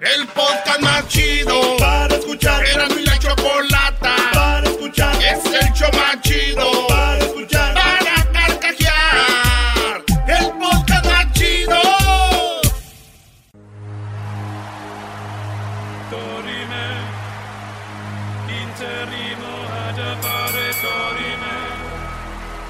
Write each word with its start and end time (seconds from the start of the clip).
El 0.00 0.26
podcast 0.28 0.80
más 0.80 1.06
chido 1.08 1.76
para 1.76 2.14
escuchar. 2.14 2.64
Era 2.64 2.88
mi 2.88 3.02
la 3.02 3.18
chocolata 3.18 4.16
para 4.32 4.66
escuchar. 4.66 5.14
Es 5.22 5.44
el 5.44 5.72
show 5.74 5.90
más 5.92 6.18
chido 6.22 6.86
para 6.88 7.18
escuchar. 7.18 7.74
Para 7.74 8.32
carcajear. 8.32 10.04
El 10.26 10.52
podcast 10.58 11.04
más 11.04 11.32
chido. 11.34 11.76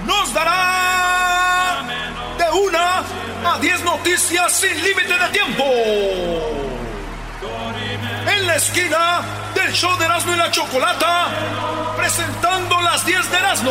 nos 0.05 0.34
dará 0.34 1.84
de 2.39 2.50
una 2.59 3.05
a 3.55 3.59
10 3.61 3.84
noticias 3.84 4.53
sin 4.53 4.83
límite 4.83 5.17
de 5.17 5.28
tiempo. 5.33 6.69
La 8.51 8.56
esquina 8.56 9.23
del 9.55 9.73
show 9.73 9.97
de 9.97 10.06
Erasmo 10.06 10.33
y 10.33 10.37
la 10.37 10.51
Chocolata, 10.51 11.29
presentando 11.97 12.81
las 12.81 13.06
10 13.06 13.31
de 13.31 13.37
Erasmo. 13.37 13.70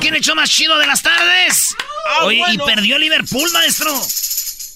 Aquí 0.00 0.08
en 0.08 0.14
el 0.14 0.22
show 0.22 0.34
más 0.34 0.48
chido 0.48 0.78
de 0.78 0.86
las 0.86 1.02
tardes. 1.02 1.76
Oye, 2.22 2.42
y 2.52 2.58
perdió 2.58 2.98
Liverpool, 2.98 3.50
maestro. 3.52 3.90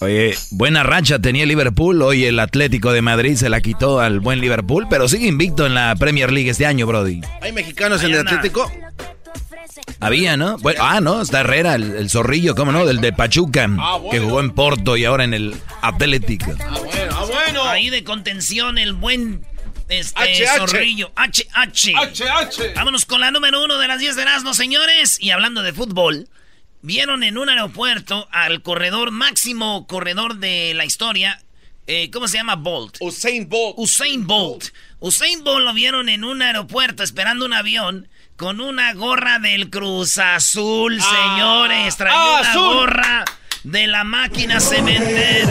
Oye, 0.01 0.37
buena 0.51 0.83
racha 0.83 1.17
tenía 1.17 1.47
Liverpool. 1.47 2.03
Hoy 2.03 2.25
el 2.25 2.39
Atlético 2.39 2.93
de 2.93 3.01
Madrid 3.01 3.35
se 3.35 3.49
la 3.49 3.59
quitó 3.59 3.99
al 3.99 4.19
buen 4.19 4.39
Liverpool, 4.39 4.85
pero 4.87 5.07
sigue 5.07 5.25
invicto 5.25 5.65
en 5.65 5.73
la 5.73 5.95
Premier 5.95 6.31
League 6.31 6.51
este 6.51 6.67
año, 6.67 6.85
Brody. 6.85 7.21
¿Hay 7.41 7.51
mexicanos 7.53 8.03
en 8.03 8.11
el. 8.11 8.19
Atlético? 8.19 8.71
Había, 9.99 10.37
¿no? 10.37 10.59
Bueno, 10.59 10.83
ah, 10.83 11.01
no, 11.01 11.23
está 11.23 11.39
Herrera, 11.39 11.73
el, 11.73 11.95
el 11.95 12.09
zorrillo, 12.11 12.53
¿cómo 12.53 12.71
no? 12.71 12.85
Del 12.85 13.01
de 13.01 13.11
Pachuca, 13.11 13.67
que 14.11 14.19
jugó 14.19 14.41
en 14.41 14.51
Porto 14.51 14.95
y 14.95 15.05
ahora 15.05 15.23
en 15.23 15.33
el 15.33 15.55
Atlético. 15.81 16.53
Ah, 16.59 16.77
bueno, 16.77 17.15
ah, 17.17 17.25
bueno. 17.25 17.63
Ahí 17.63 17.89
de 17.89 18.03
contención, 18.03 18.77
el 18.77 18.93
buen 18.93 19.43
este, 19.89 20.43
HH. 20.45 20.57
zorrillo. 20.57 21.11
HH. 21.15 21.93
HH. 21.93 22.73
Vámonos 22.75 23.05
con 23.05 23.21
la 23.21 23.31
número 23.31 23.63
uno 23.63 23.77
de 23.77 23.87
las 23.87 23.99
10 23.99 24.15
de 24.15 24.21
Erasmo, 24.23 24.53
señores. 24.53 25.17
Y 25.21 25.31
hablando 25.31 25.61
de 25.63 25.73
fútbol, 25.73 26.27
vieron 26.81 27.23
en 27.23 27.37
un 27.37 27.49
aeropuerto 27.49 28.27
al 28.31 28.61
corredor, 28.61 29.11
máximo 29.11 29.87
corredor 29.87 30.37
de 30.37 30.73
la 30.75 30.85
historia. 30.85 31.41
eh, 31.87 32.09
¿Cómo 32.11 32.27
se 32.27 32.37
llama? 32.37 32.55
Bolt. 32.55 32.97
Usain 32.99 33.47
Bolt. 33.47 33.75
Usain 33.77 34.25
Bolt. 34.25 34.65
Usain 34.99 35.43
Bolt 35.43 35.63
lo 35.65 35.73
vieron 35.73 36.09
en 36.09 36.23
un 36.23 36.41
aeropuerto 36.41 37.03
esperando 37.03 37.45
un 37.45 37.53
avión 37.53 38.07
con 38.37 38.59
una 38.59 38.93
gorra 38.93 39.39
del 39.39 39.69
Cruz 39.69 40.17
Azul, 40.17 40.99
señores. 41.01 41.95
Traía 41.95 42.15
ah, 42.17 42.39
una 42.41 42.49
azul. 42.51 42.63
gorra 42.75 43.25
de 43.63 43.87
la 43.87 44.03
máquina 44.03 44.59
cementera. 44.59 45.49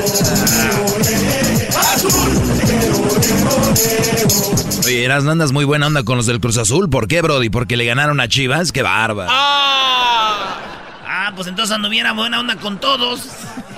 Oye, 4.87 5.05
Eras, 5.05 5.27
andas 5.27 5.53
muy 5.53 5.65
buena 5.65 5.87
onda 5.87 6.03
con 6.05 6.16
los 6.16 6.27
del 6.27 6.41
Cruz 6.41 6.56
Azul. 6.59 6.91
¿Por 6.91 7.09
qué, 7.09 7.22
Brody? 7.22 7.50
Porque 7.50 7.77
le 7.77 7.84
ganaron 7.84 8.21
a 8.21 8.28
Chivas. 8.28 8.72
¡Qué 8.72 8.82
barba! 8.82 9.27
¡Ah! 9.28 10.60
Ah, 11.06 11.32
pues 11.34 11.49
entonces 11.49 11.75
anduviera 11.75 12.12
buena 12.12 12.41
onda 12.41 12.56
con 12.56 12.78
todos. 12.81 13.21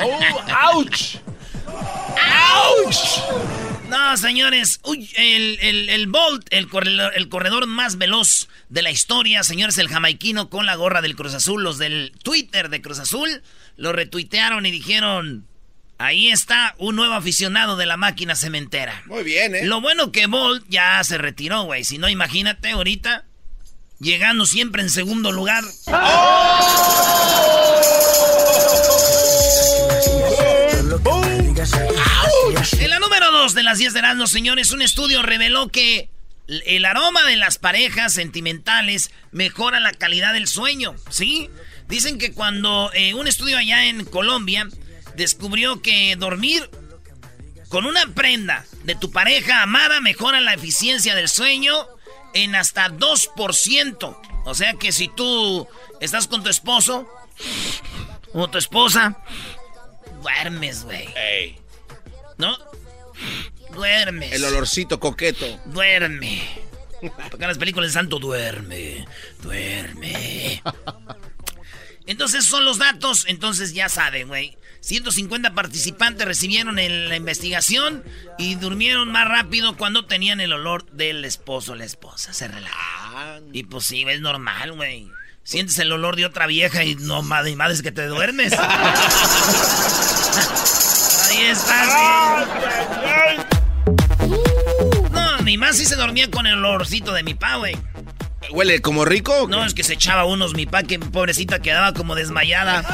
Oh, 0.03 0.19
¡Auch! 0.75 1.16
¡Auch! 2.54 2.97
No, 3.88 4.16
señores, 4.16 4.81
uy, 4.84 5.09
el, 5.16 5.59
el- 5.60 5.88
el 5.91 6.06
Bolt, 6.09 6.47
el 6.50 6.69
corredor, 6.69 7.12
el 7.15 7.28
corredor 7.28 7.66
más 7.66 7.98
veloz 7.98 8.48
de 8.69 8.83
la 8.83 8.91
historia, 8.91 9.44
señores, 9.44 9.78
el 9.78 9.88
jamaiquino 9.88 10.50
con 10.50 10.66
la 10.66 10.75
gorra 10.75 11.03
del 11.03 11.15
Cruz 11.15 11.34
Azul, 11.34 11.62
los 11.62 11.78
del 11.78 12.12
Twitter 12.22 12.69
de 12.69 12.83
Cruz 12.83 12.98
Azul, 12.98 13.43
lo 13.77 13.93
retuitearon 13.93 14.66
y 14.66 14.72
dijeron, 14.72 15.47
ahí 15.99 16.29
está 16.29 16.75
un 16.79 16.97
nuevo 16.97 17.15
aficionado 17.15 17.77
de 17.77 17.87
la 17.87 17.97
máquina 17.97 18.37
cementera. 18.37 19.03
Muy 19.07 19.25
bien, 19.25 19.55
¿eh? 19.55 19.65
Lo 19.65 19.81
bueno 19.81 20.12
que 20.12 20.27
Bolt 20.27 20.65
ya 20.69 21.03
se 21.05 21.19
retiró, 21.19 21.65
güey, 21.65 21.84
si 21.84 21.99
no, 21.99 22.09
imagínate 22.09 22.71
ahorita, 22.71 23.25
llegando 23.99 24.47
siempre 24.47 24.83
en 24.83 24.91
segundo 24.91 25.33
lugar. 25.33 25.65
En 32.78 32.91
la 32.91 32.99
número 32.99 33.33
2 33.33 33.55
de 33.55 33.63
las 33.63 33.78
10 33.78 33.93
de 33.93 33.99
Erasmus, 33.99 34.31
señores, 34.31 34.71
un 34.71 34.83
estudio 34.83 35.23
reveló 35.23 35.69
que 35.69 36.11
el 36.47 36.84
aroma 36.84 37.25
de 37.25 37.37
las 37.37 37.59
parejas 37.59 38.13
sentimentales 38.13 39.11
mejora 39.33 39.81
la 39.81 39.93
calidad 39.93 40.33
del 40.33 40.47
sueño, 40.47 40.95
¿sí? 41.11 41.51
Dicen 41.89 42.19
que 42.19 42.33
cuando 42.33 42.91
eh, 42.95 43.15
un 43.15 43.27
estudio 43.27 43.59
allá 43.59 43.87
en 43.87 44.05
Colombia 44.05 44.69
descubrió 45.16 45.82
que 45.82 46.16
dormir 46.16 46.69
con 47.69 47.87
una 47.87 48.06
prenda 48.15 48.65
de 48.84 48.94
tu 48.94 49.10
pareja 49.10 49.62
amada 49.62 50.00
mejora 50.00 50.41
la 50.41 50.54
eficiencia 50.54 51.15
del 51.15 51.28
sueño 51.28 51.87
en 52.34 52.54
hasta 52.54 52.88
2%. 52.88 54.19
O 54.44 54.54
sea 54.54 54.75
que 54.75 54.93
si 54.93 55.09
tú 55.09 55.66
estás 56.00 56.28
con 56.28 56.43
tu 56.43 56.50
esposo 56.50 57.09
o 58.32 58.49
tu 58.49 58.59
esposa, 58.59 59.19
duermes, 60.22 60.84
güey. 60.84 61.09
Ey, 61.16 61.59
¿No? 62.38 62.56
Duermes. 63.72 64.33
el 64.33 64.44
olorcito 64.44 65.00
coqueto. 65.00 65.47
Duerme. 65.66 66.43
Porque 67.30 67.45
en 67.45 67.48
las 67.48 67.59
películas 67.59 67.91
de 67.91 67.95
santo 67.95 68.19
duerme. 68.19 69.07
Duerme. 69.42 70.62
Entonces 72.07 72.45
son 72.45 72.65
los 72.65 72.78
datos. 72.78 73.24
Entonces 73.28 73.74
ya 73.74 73.89
saben, 73.89 74.28
güey. 74.28 74.57
150 74.86 75.53
participantes 75.53 76.24
recibieron 76.28 76.78
en 76.78 77.09
la 77.09 77.16
investigación 77.16 78.04
y 78.38 78.54
durmieron 78.54 79.10
más 79.10 79.27
rápido 79.27 79.77
cuando 79.77 80.06
tenían 80.06 80.41
el 80.41 80.53
olor 80.53 80.88
del 80.92 81.24
esposo 81.24 81.72
o 81.72 81.74
la 81.74 81.84
esposa. 81.84 82.33
Se 82.33 82.47
relajan. 82.47 83.42
Y 83.53 83.65
pues 83.65 83.84
sí, 83.84 84.04
es 84.06 84.21
normal, 84.21 84.74
güey. 84.74 85.10
Sientes 85.42 85.77
el 85.80 85.91
olor 85.91 86.15
de 86.15 86.24
otra 86.24 86.47
vieja 86.47 86.84
y 86.84 86.94
no 86.94 87.22
madre, 87.22 87.56
madre 87.56 87.74
es 87.74 87.83
que 87.83 87.91
te 87.91 88.06
duermes. 88.06 88.53
Ahí 88.53 88.62
está, 91.50 91.84
sí. 91.91 93.42
No, 95.10 95.38
mi 95.42 95.59
mamá 95.59 95.72
sí 95.72 95.84
se 95.84 95.97
dormía 95.97 96.30
con 96.30 96.47
el 96.47 96.65
olorcito 96.65 97.12
de 97.12 97.24
mi 97.24 97.34
pa, 97.34 97.56
güey. 97.56 97.77
¿Huele 98.51 98.81
como 98.81 99.04
rico? 99.04 99.47
No, 99.48 99.65
es 99.65 99.75
que 99.75 99.83
se 99.83 99.95
echaba 99.95 100.25
unos 100.25 100.54
mi 100.54 100.66
pa 100.66 100.83
que 100.83 100.98
pobrecita 100.98 101.60
quedaba 101.60 101.93
como 101.93 102.15
desmayada. 102.15 102.84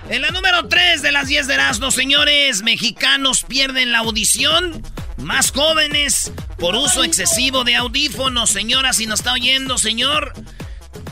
en 0.08 0.22
la 0.22 0.30
número 0.30 0.68
3 0.68 1.02
de 1.02 1.12
las 1.12 1.28
10 1.28 1.46
de 1.46 1.54
Erasmo, 1.54 1.90
señores, 1.90 2.62
mexicanos 2.62 3.44
pierden 3.44 3.92
la 3.92 3.98
audición 3.98 4.82
Más 5.16 5.50
jóvenes 5.50 6.32
por 6.58 6.76
uso 6.76 7.02
excesivo 7.04 7.64
de 7.64 7.76
audífonos. 7.76 8.50
Señora, 8.50 8.92
si 8.92 9.06
nos 9.06 9.20
está 9.20 9.32
oyendo, 9.32 9.78
señor, 9.78 10.32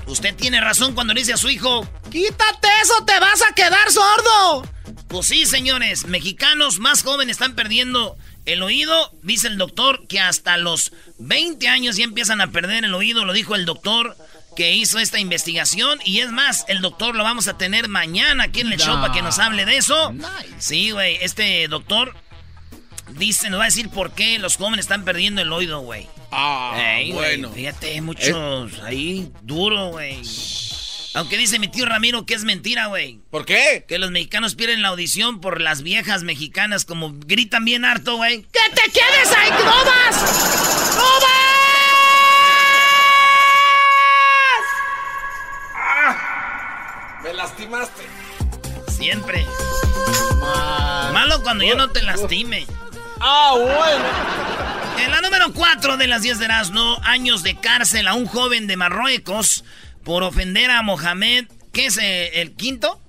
usted 0.07 0.35
tiene 0.35 0.61
razón 0.61 0.95
cuando 0.95 1.15
dice 1.15 1.33
a 1.33 1.37
su 1.37 1.51
hijo, 1.51 1.87
quítate 2.11 2.69
eso, 2.83 3.05
te 3.05 3.19
vas 3.19 3.43
a 3.43 3.55
quedar 3.55 3.91
sordo. 3.91 4.69
Pues 5.09 5.27
sí, 5.27 5.47
señores, 5.47 6.07
mexicanos 6.07 6.79
más 6.79 7.03
jóvenes 7.03 7.35
están 7.35 7.55
perdiendo 7.55 8.17
el 8.47 8.63
oído. 8.63 9.13
Dice 9.23 9.49
el 9.49 9.59
doctor 9.59 10.07
que 10.09 10.21
hasta 10.21 10.57
los 10.57 10.93
20 11.19 11.69
años 11.69 11.97
ya 11.97 12.05
empiezan 12.05 12.41
a 12.41 12.51
perder 12.51 12.85
el 12.85 12.95
oído, 12.95 13.25
lo 13.25 13.33
dijo 13.33 13.55
el 13.55 13.67
doctor 13.67 14.17
que 14.57 14.73
hizo 14.73 14.99
esta 14.99 15.21
investigación. 15.21 16.01
Y 16.05 16.21
es 16.21 16.33
más, 16.33 16.65
el 16.69 16.81
doctor 16.81 17.15
lo 17.15 17.23
vamos 17.23 17.47
a 17.47 17.59
tener 17.59 17.89
mañana 17.89 18.45
aquí 18.45 18.61
en 18.61 18.73
el 18.73 18.81
show 18.81 18.95
para 19.01 19.13
que 19.13 19.23
nos 19.23 19.39
hable 19.39 19.67
de 19.67 19.77
eso. 19.77 20.15
Sí, 20.59 20.93
güey, 20.93 21.19
este 21.21 21.69
doctor 21.69 22.15
dice, 23.11 23.51
nos 23.51 23.61
va 23.61 23.65
a 23.65 23.67
decir 23.67 23.91
por 23.91 24.13
qué 24.13 24.39
los 24.39 24.57
jóvenes 24.57 24.87
están 24.87 25.05
perdiendo 25.05 25.43
el 25.43 25.53
oído, 25.53 25.81
güey. 25.81 26.09
Ah, 26.31 26.75
Ey, 26.99 27.13
bueno. 27.13 27.51
Fíjate, 27.53 28.01
muchos 28.01 28.81
ahí 28.81 29.31
duro, 29.43 29.91
güey. 29.91 30.23
Aunque 31.17 31.39
dice 31.39 31.59
mi 31.59 31.69
tío 31.69 31.87
Ramiro 31.87 32.27
que 32.27 32.35
es 32.35 32.45
mentira, 32.45 32.89
güey. 32.89 33.21
¿Por 33.31 33.47
qué? 33.47 33.87
Que 33.89 33.99
los 33.99 34.11
mexicanos 34.11 34.55
pierden 34.55 34.83
la 34.83 34.89
audición 34.89 35.41
por 35.41 35.63
las 35.63 35.81
viejas 35.81 36.25
mexicanas, 36.25 36.85
como 36.85 37.15
gritan 37.15 37.65
bien 37.65 37.87
harto, 37.87 38.17
güey. 38.17 38.43
¡Que 38.43 38.61
te 38.75 38.83
quedes 38.93 39.33
ahí! 39.35 39.49
¡No 39.49 39.85
vas! 39.87 40.95
¡No 40.95 41.05
Me 47.23 47.33
lastimaste. 47.33 48.03
Siempre. 48.89 49.47
Malo 51.15 51.43
cuando 51.43 51.65
yo 51.65 51.77
no 51.77 51.89
te 51.89 52.03
lastime. 52.03 52.67
Ah, 53.21 53.55
bueno. 53.55 54.05
En 55.03 55.11
la 55.11 55.23
número 55.23 55.51
4 55.55 55.97
de 55.97 56.09
las 56.09 56.21
10 56.21 56.39
de 56.41 56.45
Erasmo, 56.45 57.01
años 57.05 57.43
de 57.43 57.57
cárcel 57.57 58.07
a 58.07 58.13
un 58.13 58.27
joven 58.27 58.67
de 58.67 58.77
Marruecos 58.77 59.65
por 60.07 60.23
ofender 60.23 60.71
a 60.71 60.81
Mohamed. 60.83 61.47
¿Qué 61.73 61.87
es 61.87 61.99
eh, 61.99 62.41
el 62.41 62.53
quinto? 62.55 63.03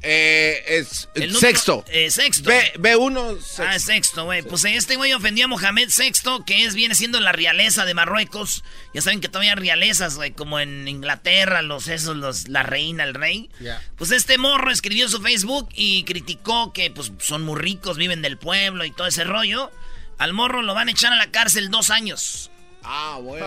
Eh, 0.00 0.62
es 0.68 1.08
El 1.16 1.32
número- 1.32 1.40
sexto. 1.40 1.84
eh, 1.88 2.08
sexto. 2.12 2.48
B, 2.48 2.72
B1, 2.78 3.40
sexto. 3.40 3.62
Ah, 3.66 3.74
es 3.74 3.82
sexto, 3.82 4.24
güey. 4.26 4.42
Pues 4.42 4.64
este 4.64 4.94
güey 4.94 5.12
ofendió 5.12 5.46
a 5.46 5.48
Mohamed 5.48 5.88
VI, 5.94 6.44
que 6.46 6.64
es, 6.64 6.76
viene 6.76 6.94
siendo 6.94 7.18
la 7.18 7.32
realeza 7.32 7.84
de 7.84 7.94
Marruecos. 7.94 8.62
Ya 8.94 9.02
saben 9.02 9.20
que 9.20 9.26
todavía 9.28 9.54
hay 9.54 9.58
realezas, 9.58 10.14
güey, 10.14 10.30
como 10.30 10.60
en 10.60 10.86
Inglaterra, 10.86 11.62
los 11.62 11.88
esos, 11.88 12.16
los, 12.16 12.46
la 12.48 12.62
reina, 12.62 13.02
el 13.02 13.14
rey. 13.14 13.50
Pues 13.96 14.12
este 14.12 14.38
morro 14.38 14.70
escribió 14.70 15.06
en 15.06 15.10
su 15.10 15.20
Facebook 15.20 15.68
y 15.74 16.04
criticó 16.04 16.72
que 16.72 16.92
pues 16.92 17.10
son 17.18 17.42
muy 17.42 17.60
ricos, 17.60 17.96
viven 17.96 18.22
del 18.22 18.38
pueblo 18.38 18.84
y 18.84 18.92
todo 18.92 19.08
ese 19.08 19.24
rollo. 19.24 19.72
Al 20.18 20.32
morro 20.32 20.62
lo 20.62 20.74
van 20.74 20.86
a 20.86 20.92
echar 20.92 21.12
a 21.12 21.16
la 21.16 21.32
cárcel 21.32 21.70
dos 21.70 21.90
años. 21.90 22.52
Ah, 22.82 23.18
bueno. 23.22 23.46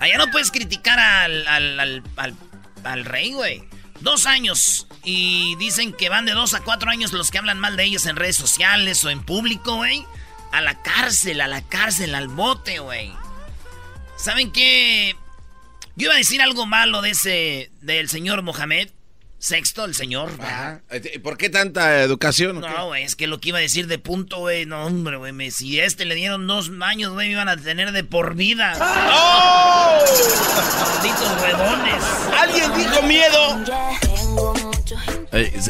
Allá 0.00 0.18
no 0.18 0.30
puedes 0.30 0.50
criticar 0.50 0.98
al, 0.98 1.46
al, 1.46 1.80
al, 1.80 2.02
al- 2.16 2.34
al 2.84 3.04
rey, 3.04 3.32
güey. 3.32 3.62
Dos 4.00 4.26
años. 4.26 4.86
Y 5.04 5.56
dicen 5.56 5.92
que 5.92 6.08
van 6.08 6.24
de 6.26 6.32
dos 6.32 6.54
a 6.54 6.60
cuatro 6.60 6.90
años 6.90 7.12
los 7.12 7.30
que 7.30 7.38
hablan 7.38 7.58
mal 7.58 7.76
de 7.76 7.84
ellos 7.84 8.06
en 8.06 8.16
redes 8.16 8.36
sociales 8.36 9.02
o 9.04 9.10
en 9.10 9.22
público, 9.24 9.76
güey. 9.76 10.04
A 10.52 10.60
la 10.60 10.80
cárcel, 10.82 11.40
a 11.40 11.48
la 11.48 11.62
cárcel, 11.62 12.14
al 12.14 12.28
bote, 12.28 12.78
güey. 12.78 13.12
¿Saben 14.16 14.52
qué? 14.52 15.16
Yo 15.96 16.06
iba 16.06 16.14
a 16.14 16.18
decir 16.18 16.40
algo 16.42 16.64
malo 16.66 17.02
de 17.02 17.10
ese, 17.10 17.70
del 17.80 18.08
señor 18.08 18.42
Mohamed. 18.42 18.88
Sexto, 19.40 19.84
el 19.84 19.94
señor. 19.94 20.30
Eh, 20.90 21.20
¿Por 21.22 21.36
qué 21.36 21.48
tanta 21.48 22.02
educación? 22.02 22.60
No, 22.60 22.86
güey, 22.88 23.04
es 23.04 23.14
que 23.14 23.26
lo 23.28 23.38
que 23.40 23.50
iba 23.50 23.58
a 23.58 23.60
decir 23.60 23.86
de 23.86 23.98
punto, 23.98 24.38
güey, 24.38 24.66
no, 24.66 24.84
hombre, 24.86 25.16
güey, 25.16 25.50
si 25.52 25.78
a 25.78 25.84
este 25.84 26.04
le 26.04 26.16
dieron 26.16 26.46
dos 26.48 26.70
años, 26.80 27.12
güey, 27.12 27.28
me 27.28 27.32
iban 27.34 27.48
a 27.48 27.56
tener 27.56 27.92
de 27.92 28.02
por 28.02 28.34
vida. 28.34 28.74
¡Oh! 28.80 29.98
Malditos 30.80 31.42
huevones. 31.42 32.04
¿Alguien 32.36 32.72
dijo 32.76 33.02
miedo? 33.02 33.64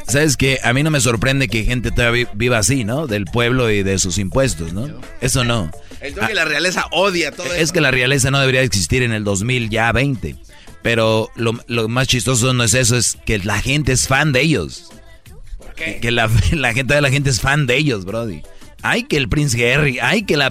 ¿Sabes 0.07 0.37
qué? 0.37 0.59
A 0.63 0.73
mí 0.73 0.83
no 0.83 0.91
me 0.91 1.01
sorprende 1.01 1.49
que 1.49 1.65
gente 1.65 1.91
todavía 1.91 2.25
vi- 2.25 2.31
viva 2.35 2.59
así, 2.59 2.85
¿no? 2.85 3.07
Del 3.07 3.25
pueblo 3.27 3.71
y 3.71 3.83
de 3.83 3.99
sus 3.99 4.17
impuestos, 4.19 4.73
¿no? 4.73 4.89
Eso 5.21 5.45
no. 5.45 5.71
El 6.01 6.15
de 6.15 6.35
la 6.35 6.45
realeza 6.45 6.87
odia 6.93 7.33
todo 7.33 7.47
Es 7.53 7.63
eso. 7.65 7.73
que 7.75 7.81
la 7.81 7.91
realeza 7.91 8.31
no 8.31 8.39
debería 8.41 8.63
existir 8.63 9.03
en 9.03 9.13
el 9.13 9.25
2000 9.25 9.69
ya 9.69 9.91
20. 9.93 10.37
Pero 10.89 11.31
lo, 11.37 11.53
lo 11.67 11.87
más 11.87 12.09
chistoso 12.09 12.55
no 12.55 12.65
es 12.65 12.73
eso, 12.73 12.97
es 12.97 13.19
que 13.27 13.39
la 13.41 13.61
gente 13.61 13.93
es 13.93 14.09
fan 14.09 14.33
de 14.33 14.41
ellos. 14.41 14.91
¿Por 15.59 15.75
qué? 15.75 15.99
Que 16.01 16.11
la, 16.11 16.31
la 16.53 16.73
gente 16.73 16.95
de 16.95 17.03
la 17.03 17.11
gente 17.11 17.29
es 17.29 17.43
fan 17.43 17.67
de 17.67 17.77
ellos, 17.77 18.07
brody. 18.07 18.41
Ay, 18.81 19.03
que 19.03 19.19
el 19.19 19.29
Prince 19.29 19.71
Harry, 19.75 19.99
ay, 20.01 20.23
que 20.23 20.39
la... 20.39 20.51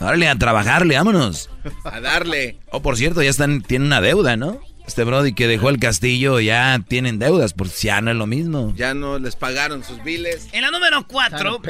Órale, 0.00 0.28
a 0.28 0.36
trabajarle, 0.36 0.96
vámonos. 0.96 1.48
A 1.84 1.98
darle. 2.02 2.58
Oh, 2.72 2.82
por 2.82 2.98
cierto, 2.98 3.22
ya 3.22 3.30
están, 3.30 3.62
tienen 3.62 3.86
una 3.86 4.02
deuda, 4.02 4.36
¿no? 4.36 4.60
Este 4.86 5.02
Brody 5.04 5.32
que 5.32 5.46
dejó 5.46 5.70
el 5.70 5.78
castillo 5.78 6.38
ya 6.40 6.78
tienen 6.86 7.18
deudas, 7.18 7.54
por 7.54 7.70
si 7.70 7.86
ya 7.86 8.02
no 8.02 8.10
es 8.10 8.18
lo 8.18 8.26
mismo. 8.26 8.74
Ya 8.76 8.92
no 8.92 9.18
les 9.18 9.34
pagaron 9.34 9.82
sus 9.82 10.04
biles. 10.04 10.48
En 10.52 10.60
la 10.60 10.70
número 10.70 11.06
4. 11.08 11.62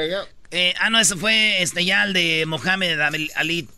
ah, 0.81 0.89
no, 0.89 0.99
ese 0.99 1.15
fue 1.15 1.61
este 1.63 1.85
ya 1.85 2.03
el 2.03 2.11
de 2.11 2.43
Mohamed 2.45 2.99
Al- 2.99 3.31
Ali. 3.37 3.69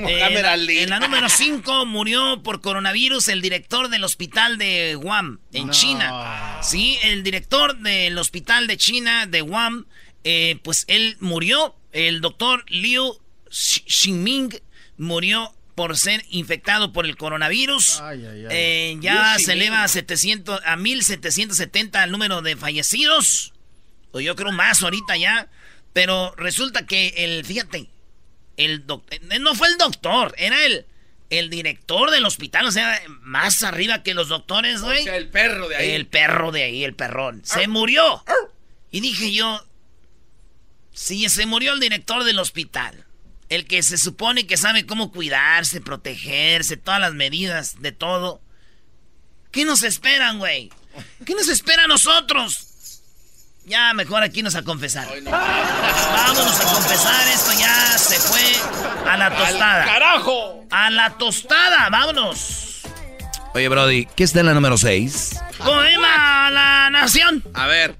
Mohamed 0.18 0.36
en 0.36 0.42
la- 0.42 0.52
Ali. 0.52 0.78
En 0.80 0.90
la 0.90 1.00
número 1.00 1.28
5 1.28 1.86
murió 1.86 2.42
por 2.42 2.60
coronavirus 2.60 3.28
el 3.28 3.40
director 3.42 3.88
del 3.88 4.04
hospital 4.04 4.58
de 4.58 4.94
Guam, 4.96 5.40
en 5.52 5.70
China. 5.70 6.58
Sí, 6.62 6.98
el 7.02 7.22
director 7.22 7.76
del 7.78 8.16
hospital 8.18 8.66
de 8.66 8.76
China, 8.76 9.26
de 9.26 9.40
Guam, 9.40 9.86
eh, 10.24 10.58
pues 10.62 10.84
él 10.88 11.16
murió. 11.20 11.74
El 11.92 12.20
doctor 12.20 12.64
Liu 12.68 13.18
Xi- 13.50 13.82
Ximing 13.86 14.60
murió 14.96 15.52
por 15.74 15.96
ser 15.96 16.24
infectado 16.30 16.92
por 16.92 17.06
el 17.06 17.16
coronavirus. 17.16 18.00
Eh, 18.50 18.96
ya 19.00 19.36
se 19.38 19.52
eleva 19.54 19.82
a, 19.82 19.88
700, 19.88 20.60
a 20.64 20.76
1770 20.76 22.04
el 22.04 22.10
número 22.10 22.42
de 22.42 22.54
fallecidos. 22.56 23.52
O 24.12 24.20
yo 24.20 24.36
creo 24.36 24.52
más 24.52 24.82
ahorita 24.82 25.16
ya. 25.16 25.48
Pero 25.92 26.32
resulta 26.36 26.86
que 26.86 27.08
el, 27.16 27.44
fíjate, 27.44 27.88
el 28.64 28.86
doctor, 28.86 29.18
no 29.40 29.54
fue 29.54 29.68
el 29.68 29.76
doctor, 29.78 30.34
era 30.38 30.64
el, 30.66 30.86
el 31.30 31.50
director 31.50 32.10
del 32.10 32.24
hospital, 32.24 32.66
o 32.66 32.72
sea, 32.72 33.00
más 33.20 33.62
arriba 33.62 34.02
que 34.02 34.14
los 34.14 34.28
doctores, 34.28 34.80
O 34.80 34.86
güey. 34.86 35.04
sea, 35.04 35.16
el 35.16 35.28
perro 35.28 35.68
de 35.68 35.76
ahí. 35.76 35.90
El 35.92 36.06
perro 36.06 36.50
de 36.52 36.62
ahí, 36.64 36.84
el 36.84 36.94
perrón. 36.94 37.42
Se 37.44 37.68
murió. 37.68 38.24
Y 38.90 39.00
dije 39.00 39.32
yo, 39.32 39.64
si 40.92 41.28
se 41.28 41.46
murió 41.46 41.72
el 41.72 41.80
director 41.80 42.24
del 42.24 42.38
hospital, 42.38 43.04
el 43.48 43.66
que 43.66 43.82
se 43.82 43.98
supone 43.98 44.46
que 44.46 44.56
sabe 44.56 44.86
cómo 44.86 45.10
cuidarse, 45.12 45.80
protegerse, 45.80 46.76
todas 46.76 47.00
las 47.00 47.14
medidas 47.14 47.80
de 47.80 47.92
todo, 47.92 48.40
¿qué 49.50 49.64
nos 49.64 49.82
esperan, 49.82 50.38
güey? 50.38 50.70
¿Qué 51.24 51.34
nos 51.34 51.48
espera 51.48 51.84
a 51.84 51.88
nosotros? 51.88 52.69
Ya, 53.70 53.94
mejor 53.94 54.24
aquí 54.24 54.42
nos 54.42 54.56
a 54.56 54.64
confesar. 54.64 55.06
Vámonos 55.30 56.60
a 56.60 56.74
confesar, 56.74 57.28
esto 57.28 57.52
ya 57.56 57.96
se 57.96 58.18
fue 58.18 58.42
a 59.08 59.16
la 59.16 59.30
tostada. 59.30 59.84
¡Carajo! 59.84 60.64
A 60.72 60.90
la 60.90 61.10
tostada, 61.10 61.88
vámonos. 61.88 62.80
Oye, 63.54 63.68
Brody, 63.68 64.06
¿qué 64.16 64.24
está 64.24 64.40
en 64.40 64.46
la 64.46 64.54
número 64.54 64.76
6? 64.76 65.40
Poema 65.58 66.48
a 66.48 66.50
la 66.50 66.90
nación. 66.90 67.44
A 67.54 67.68
ver. 67.68 67.94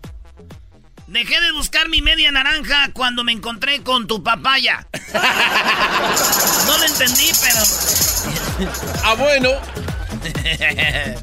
Dejé 1.07 1.41
de 1.41 1.53
buscar 1.53 1.89
mi 1.89 2.03
media 2.03 2.33
naranja 2.33 2.91
cuando 2.93 3.23
me 3.23 3.31
encontré 3.31 3.85
con 3.85 4.09
tu 4.09 4.25
papaya. 4.25 4.89
No 6.67 6.79
lo 6.79 6.85
entendí, 6.85 7.31
pero. 7.43 8.73
Ah, 9.05 9.15
bueno. 9.15 9.51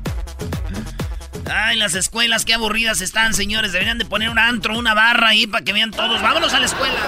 Ay, 1.49 1.77
las 1.77 1.95
escuelas, 1.95 2.45
qué 2.45 2.53
aburridas 2.53 3.01
están, 3.01 3.33
señores. 3.33 3.71
Deberían 3.71 3.97
de 3.97 4.05
poner 4.05 4.29
un 4.29 4.39
antro, 4.39 4.77
una 4.77 4.93
barra 4.93 5.29
ahí 5.29 5.47
para 5.47 5.63
que 5.63 5.73
vean 5.73 5.91
todos. 5.91 6.21
Vámonos 6.21 6.53
a 6.53 6.59
la 6.59 6.65
escuela. 6.65 6.99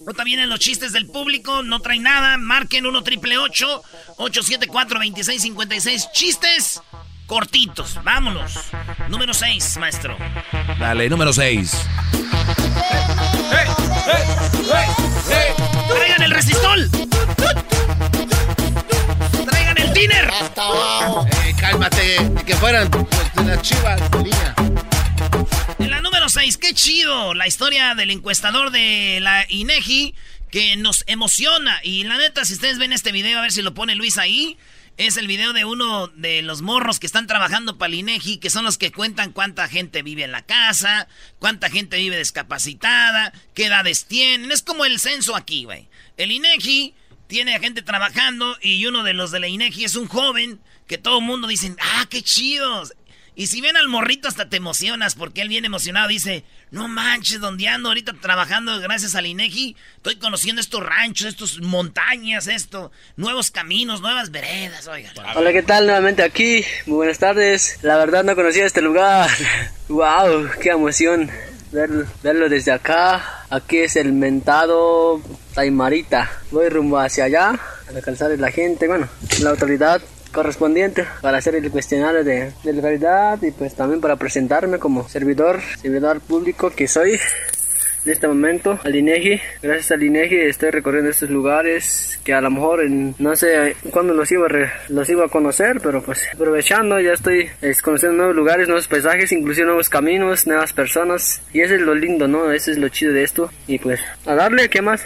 Ahorita 0.00 0.24
vienen 0.24 0.48
los 0.48 0.60
chistes 0.60 0.92
del 0.92 1.06
público, 1.06 1.62
no 1.62 1.80
traen 1.80 2.02
nada. 2.02 2.38
Marquen 2.38 2.86
1 2.86 3.02
triple 3.02 3.36
874 3.38 4.98
2656 4.98 6.08
Chistes 6.12 6.82
cortitos. 7.26 8.02
Vámonos. 8.02 8.54
Número 9.08 9.34
6, 9.34 9.76
maestro. 9.76 10.16
Dale, 10.78 11.08
número 11.08 11.32
6. 11.32 11.86
¡Traigan 15.88 16.22
el 16.22 16.30
resistol! 16.30 16.90
¡Traigan 19.98 20.30
el 20.30 20.54
tiner! 20.54 21.48
Eh, 21.48 21.54
cálmate. 21.58 22.16
Que 22.46 22.54
fueran 22.54 22.90
pues, 22.90 23.06
de 23.34 23.44
las 23.44 23.62
chivas. 23.62 24.00
En 25.78 25.90
la 25.90 26.00
número 26.00 26.28
6, 26.28 26.56
qué 26.56 26.72
chido 26.72 27.34
la 27.34 27.46
historia 27.46 27.94
del 27.94 28.10
encuestador 28.10 28.70
de 28.70 29.18
la 29.20 29.44
INEGI 29.48 30.14
que 30.50 30.76
nos 30.76 31.04
emociona. 31.08 31.80
Y 31.82 32.04
la 32.04 32.16
neta, 32.16 32.44
si 32.44 32.54
ustedes 32.54 32.78
ven 32.78 32.92
este 32.92 33.12
video, 33.12 33.38
a 33.38 33.42
ver 33.42 33.52
si 33.52 33.62
lo 33.62 33.74
pone 33.74 33.96
Luis 33.96 34.18
ahí. 34.18 34.56
es 34.98 35.16
el 35.16 35.26
video 35.26 35.52
de 35.52 35.64
uno 35.64 36.08
de 36.08 36.42
los 36.42 36.62
morros 36.62 37.00
que 37.00 37.06
están 37.06 37.26
trabajando 37.26 37.78
para 37.78 37.88
el 37.88 37.98
INEGI, 37.98 38.38
que 38.38 38.50
son 38.50 38.64
los 38.64 38.78
que 38.78 38.92
cuentan 38.92 39.32
cuánta 39.32 39.68
gente 39.68 40.02
vive 40.02 40.24
en 40.24 40.32
la 40.32 40.42
casa, 40.42 41.08
cuánta 41.38 41.70
gente 41.70 41.96
vive 41.96 42.18
discapacitada, 42.18 43.32
qué 43.54 43.66
edades 43.66 44.06
tienen. 44.06 44.52
Es 44.52 44.62
como 44.62 44.84
el 44.84 45.00
censo 45.00 45.34
aquí, 45.36 45.64
güey. 45.64 45.88
El 46.16 46.32
INEGI 46.32 46.94
tiene 47.28 47.58
gente 47.60 47.82
trabajando 47.82 48.56
y 48.60 48.84
uno 48.86 49.04
de 49.04 49.12
los 49.12 49.30
de 49.30 49.38
la 49.38 49.48
INEGI 49.48 49.84
es 49.84 49.94
un 49.94 50.08
joven 50.08 50.58
que 50.88 50.98
todo 50.98 51.18
el 51.18 51.24
mundo 51.24 51.46
dice, 51.46 51.74
ah, 51.78 52.06
qué 52.08 52.22
chidos. 52.22 52.94
Y 53.36 53.46
si 53.46 53.60
ven 53.60 53.76
al 53.76 53.86
morrito 53.86 54.26
hasta 54.26 54.48
te 54.48 54.56
emocionas 54.56 55.14
porque 55.14 55.42
él 55.42 55.48
viene 55.48 55.68
emocionado 55.68 56.08
dice, 56.08 56.42
no 56.72 56.88
manches, 56.88 57.38
donde 57.38 57.68
ando 57.68 57.90
ahorita 57.90 58.14
trabajando 58.14 58.80
gracias 58.80 59.14
al 59.14 59.26
INEGI, 59.26 59.76
estoy 59.96 60.16
conociendo 60.16 60.60
estos 60.60 60.82
ranchos, 60.82 61.28
estos 61.28 61.60
montañas, 61.60 62.48
esto, 62.48 62.90
nuevos 63.16 63.52
caminos, 63.52 64.00
nuevas 64.00 64.32
veredas, 64.32 64.88
oigan. 64.88 65.12
Hola, 65.36 65.52
¿qué 65.52 65.62
tal? 65.62 65.86
Nuevamente 65.86 66.24
aquí, 66.24 66.64
muy 66.86 66.96
buenas 66.96 67.18
tardes. 67.18 67.78
La 67.82 67.96
verdad 67.98 68.24
no 68.24 68.34
conocía 68.34 68.66
este 68.66 68.80
lugar. 68.80 69.30
wow, 69.88 70.48
qué 70.60 70.70
emoción 70.70 71.30
verlo 71.70 72.48
desde 72.48 72.72
acá. 72.72 73.44
Aquí 73.50 73.78
es 73.78 73.96
el 73.96 74.12
mentado 74.12 75.20
Taimarita. 75.54 76.30
Voy 76.50 76.68
rumbo 76.68 76.98
hacia 76.98 77.24
allá, 77.24 77.50
a 77.50 77.96
alcanzar 77.96 78.30
la 78.38 78.50
gente, 78.50 78.86
bueno, 78.86 79.08
la 79.40 79.50
autoridad 79.50 80.00
correspondiente 80.32 81.06
para 81.22 81.38
hacer 81.38 81.54
el 81.54 81.70
cuestionario 81.70 82.22
de, 82.22 82.52
de 82.62 82.72
legalidad 82.72 83.40
y 83.42 83.50
pues 83.50 83.74
también 83.74 84.00
para 84.00 84.16
presentarme 84.16 84.78
como 84.78 85.08
servidor, 85.08 85.60
servidor 85.80 86.20
público 86.20 86.70
que 86.70 86.86
soy 86.86 87.18
en 88.08 88.12
este 88.12 88.26
momento 88.26 88.80
al 88.84 88.96
INEGI. 88.96 89.38
Gracias 89.62 89.90
al 89.90 90.02
INEGI 90.02 90.36
estoy 90.36 90.70
recorriendo 90.70 91.10
estos 91.10 91.28
lugares 91.28 92.18
que 92.24 92.32
a 92.32 92.40
lo 92.40 92.50
mejor 92.50 92.88
no 92.88 93.36
sé 93.36 93.76
cuándo 93.90 94.14
los 94.14 94.32
iba, 94.32 94.48
los 94.88 95.10
iba 95.10 95.26
a 95.26 95.28
conocer, 95.28 95.80
pero 95.82 96.02
pues 96.02 96.26
aprovechando 96.32 96.98
ya 97.00 97.12
estoy 97.12 97.50
conociendo 97.82 98.16
nuevos 98.16 98.34
lugares, 98.34 98.66
nuevos 98.66 98.88
paisajes, 98.88 99.30
inclusive 99.32 99.66
nuevos 99.66 99.90
caminos, 99.90 100.46
nuevas 100.46 100.72
personas 100.72 101.42
y 101.52 101.60
eso 101.60 101.74
es 101.74 101.82
lo 101.82 101.94
lindo, 101.94 102.26
¿no? 102.26 102.50
Eso 102.50 102.70
es 102.70 102.78
lo 102.78 102.88
chido 102.88 103.12
de 103.12 103.24
esto 103.24 103.50
y 103.66 103.78
pues 103.78 104.00
a 104.24 104.34
darle, 104.34 104.70
¿qué 104.70 104.80
más? 104.80 105.04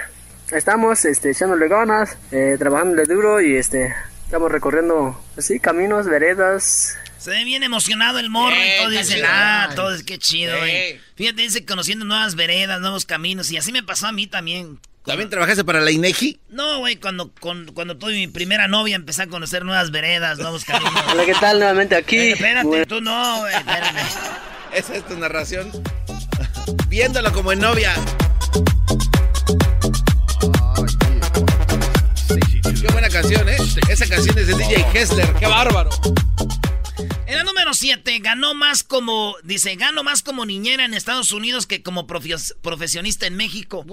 Estamos 0.53 1.05
este, 1.05 1.31
echándole 1.31 1.67
ganas, 1.67 2.17
eh, 2.31 2.55
trabajando 2.57 3.03
de 3.03 3.13
duro 3.13 3.41
y 3.41 3.57
este 3.57 3.93
Estamos 4.33 4.51
recorriendo 4.51 5.15
así 5.37 5.61
caminos, 5.61 6.07
veredas. 6.07 6.97
Se 7.23 7.31
ve 7.31 7.45
bien 7.45 7.63
emocionado 7.63 8.19
el 8.19 8.31
morro 8.31 8.57
y 8.57 8.81
todo 8.81 8.91
dice, 8.91 9.23
ah, 9.25 9.71
todo 9.77 9.95
es 9.95 10.03
que 10.03 10.19
chido, 10.19 10.59
güey. 10.59 10.99
Fíjate, 11.15 11.43
dice 11.43 11.65
conociendo 11.65 12.05
nuevas 12.05 12.35
veredas, 12.35 12.81
nuevos 12.81 13.05
caminos 13.05 13.49
y 13.53 13.57
así 13.57 13.71
me 13.71 13.85
pasó 13.85 14.09
a 14.09 14.13
mí 14.13 14.27
también. 14.27 14.81
¿También 15.07 15.31
trabajaste 15.31 15.63
para 15.63 15.81
la 15.81 15.93
INEGI? 15.93 16.41
No, 16.49 16.81
güey, 16.81 16.97
cuando, 16.97 17.31
cuando 17.39 17.97
tuve 17.97 18.15
mi 18.15 18.27
primera 18.27 18.67
novia 18.67 18.97
empecé 18.97 19.23
a 19.23 19.27
conocer 19.29 19.65
nuevas 19.65 19.93
veredas, 19.93 20.41
nuevos 20.41 20.65
caminos. 20.65 20.93
Hola, 21.13 21.25
¿qué 21.25 21.35
tal? 21.35 21.61
Nuevamente 21.61 21.95
aquí. 21.95 22.17
espérate, 22.17 22.87
tú 22.87 23.01
no, 23.01 23.39
güey, 23.39 23.55
espérame. 23.55 24.01
Esa 24.73 24.97
es 24.97 25.07
tu 25.07 25.17
narración. 25.17 25.71
Viéndolo 26.89 27.33
como 27.33 27.53
en 27.53 27.61
novia. 27.61 27.95
Qué 32.81 32.89
buena 32.91 33.09
canción, 33.09 33.49
¿eh? 33.49 33.59
Esa 33.89 34.09
canción 34.09 34.37
es 34.37 34.49
de 34.49 34.55
DJ 34.55 34.87
Hessler. 34.93 35.33
¡Qué 35.35 35.47
bárbaro! 35.47 35.91
En 37.33 37.39
la 37.39 37.45
número 37.45 37.73
7, 37.73 38.19
ganó 38.19 38.53
más 38.53 38.83
como, 38.83 39.37
dice, 39.43 39.75
ganó 39.77 40.05
más 40.05 40.23
como 40.23 40.45
niñera 40.45 40.85
en 40.85 40.93
Estados 40.93 41.33
Unidos 41.33 41.67
que 41.67 41.83
como 41.83 42.07
profesionista 42.07 43.27
en 43.27 43.37
México. 43.37 43.87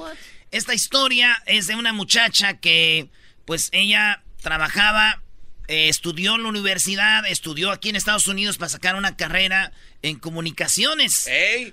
Esta 0.52 0.74
historia 0.74 1.42
es 1.46 1.68
de 1.68 1.76
una 1.76 1.94
muchacha 1.94 2.58
que, 2.58 3.08
pues 3.46 3.70
ella 3.72 4.24
trabajaba, 4.42 5.24
eh, 5.70 5.88
estudió 5.88 6.36
en 6.36 6.44
la 6.44 6.50
universidad, 6.50 7.26
estudió 7.28 7.72
aquí 7.72 7.88
en 7.88 7.96
Estados 7.96 8.28
Unidos 8.28 8.58
para 8.58 8.68
sacar 8.68 8.98
una 8.98 9.16
carrera 9.16 9.72
en 10.02 10.20
comunicaciones. 10.20 11.30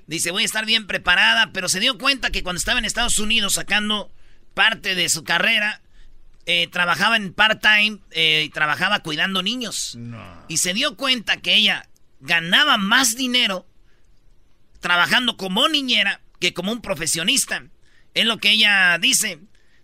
Dice, 0.06 0.30
voy 0.30 0.44
a 0.44 0.46
estar 0.46 0.66
bien 0.66 0.86
preparada, 0.86 1.50
pero 1.52 1.68
se 1.68 1.80
dio 1.80 1.98
cuenta 1.98 2.30
que 2.30 2.44
cuando 2.44 2.58
estaba 2.58 2.78
en 2.78 2.84
Estados 2.84 3.18
Unidos 3.18 3.54
sacando 3.54 4.12
parte 4.54 4.94
de 4.94 5.08
su 5.08 5.24
carrera, 5.24 5.82
eh, 6.48 6.68
trabajaba 6.68 7.16
en 7.16 7.32
part-time 7.32 7.98
eh, 8.12 8.44
y 8.46 8.50
trabajaba 8.50 9.00
cuidando 9.00 9.42
niños. 9.42 9.98
Y 10.48 10.58
se 10.58 10.74
dio 10.74 10.96
cuenta 10.96 11.38
que 11.38 11.54
ella 11.54 11.88
ganaba 12.20 12.76
más 12.76 13.16
dinero 13.16 13.66
trabajando 14.80 15.36
como 15.36 15.68
niñera 15.68 16.20
que 16.38 16.54
como 16.54 16.70
un 16.70 16.82
profesionista. 16.82 17.64
Es 18.14 18.26
lo 18.26 18.38
que 18.38 18.52
ella 18.52 18.96
dice. 18.98 19.40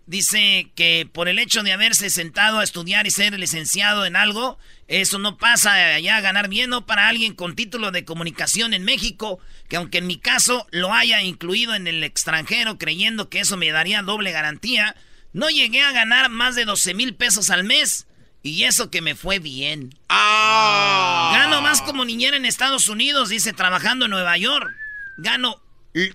Dice 0.07 0.71
que 0.75 1.09
por 1.11 1.29
el 1.29 1.39
hecho 1.39 1.63
de 1.63 1.73
haberse 1.73 2.11
sentado 2.11 2.59
a 2.59 2.65
estudiar 2.65 3.07
y 3.07 3.11
ser 3.11 3.39
licenciado 3.39 4.05
en 4.05 4.17
algo, 4.17 4.59
eso 4.89 5.19
no 5.19 5.39
pasa 5.39 5.95
allá 5.95 6.17
a 6.17 6.21
ganar 6.21 6.49
bien, 6.49 6.71
no 6.71 6.87
para 6.87 7.09
alguien 7.09 7.35
con 7.35 7.55
título 7.55 7.93
de 7.93 8.05
comunicación 8.05 8.75
en 8.75 8.85
México, 8.85 9.39
que 9.69 9.77
aunque 9.77 9.99
en 9.99 10.09
mi 10.09 10.19
caso 10.19 10.67
lo 10.71 10.93
haya 10.93 11.23
incluido 11.23 11.75
en 11.75 11.87
el 11.87 12.03
extranjero 12.03 12.79
creyendo 12.79 13.29
que 13.29 13.41
eso 13.41 13.57
me 13.57 13.71
daría 13.71 14.03
doble 14.03 14.33
garantía, 14.33 14.97
no 15.33 15.49
llegué 15.49 15.83
a 15.83 15.93
ganar 15.93 16.31
más 16.31 16.55
de 16.55 16.65
12 16.65 16.95
mil 16.95 17.15
pesos 17.15 17.51
al 17.51 17.65
mes. 17.65 18.07
Y 18.43 18.65
eso 18.65 18.91
que 18.91 19.01
me 19.01 19.15
fue 19.15 19.39
bien. 19.39 19.95
Ah. 20.09 21.31
Gano 21.33 21.63
más 21.63 21.81
como 21.81 22.05
niñera 22.05 22.37
en 22.37 22.45
Estados 22.45 22.89
Unidos, 22.89 23.29
dice, 23.29 23.53
trabajando 23.53 24.07
en 24.07 24.11
Nueva 24.11 24.37
York. 24.37 24.69
Gano 25.17 25.63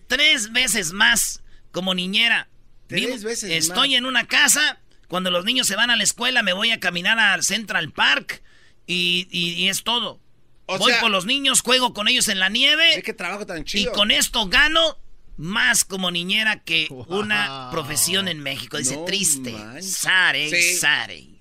tres 0.07 0.51
veces 0.51 0.91
más 0.91 1.41
como 1.71 1.95
niñera. 1.95 2.49
Tres 2.87 3.23
veces 3.23 3.51
Estoy 3.51 3.95
en 3.95 4.05
una 4.05 4.27
casa. 4.27 4.79
Cuando 5.07 5.31
los 5.31 5.45
niños 5.45 5.67
se 5.67 5.77
van 5.77 5.89
a 5.89 5.95
la 5.95 6.03
escuela, 6.03 6.43
me 6.43 6.51
voy 6.51 6.71
a 6.71 6.81
caminar 6.81 7.17
al 7.17 7.43
Central 7.43 7.91
Park. 7.93 8.43
Y, 8.87 9.67
es 9.69 9.83
todo. 9.83 10.19
voy 10.67 10.93
con 10.99 11.13
los 11.13 11.25
niños, 11.25 11.61
juego 11.61 11.93
con 11.93 12.09
ellos 12.09 12.27
en 12.27 12.39
la 12.39 12.49
nieve. 12.49 13.01
¿Qué 13.03 13.13
trabajo 13.13 13.45
tan 13.45 13.63
chido? 13.63 13.91
Y 13.91 13.95
con 13.95 14.11
esto 14.11 14.47
gano 14.47 14.97
más 15.37 15.85
como 15.85 16.11
niñera 16.11 16.63
que 16.63 16.87
una 17.07 17.69
profesión 17.71 18.27
en 18.27 18.41
México. 18.41 18.77
Dice, 18.77 18.97
triste. 19.05 19.55
Sare, 19.81 20.49
sare. 20.77 21.37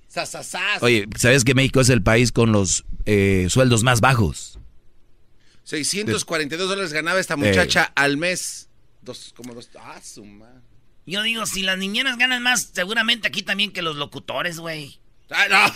Oye, 0.81 1.07
¿sabes 1.17 1.45
que 1.45 1.55
México 1.55 1.81
es 1.81 1.91
el 1.91 2.03
país 2.03 2.33
con 2.33 2.53
los 2.53 2.85
eh, 3.05 3.49
sueldos 3.51 3.83
más 3.83 4.01
bajos? 4.01 4.59
642 5.65 6.69
dólares 6.69 6.93
ganaba 6.93 7.19
esta 7.19 7.37
muchacha 7.37 7.87
eh. 7.89 7.93
al 7.97 8.17
mes. 8.17 8.69
Dos, 9.03 9.35
como 9.37 9.53
dos. 9.55 9.69
Ah, 9.79 10.01
suma. 10.03 10.63
Yo 11.07 11.23
digo, 11.23 11.47
si 11.47 11.63
las 11.63 11.79
niñeras 11.79 12.17
ganan 12.19 12.43
más, 12.43 12.71
seguramente 12.73 13.29
aquí 13.29 13.43
también 13.43 13.73
que 13.73 13.83
los 13.83 13.97
locutores, 13.97 14.59
güey. 14.59 14.99
Ah, 15.31 15.47
no, 15.49 15.73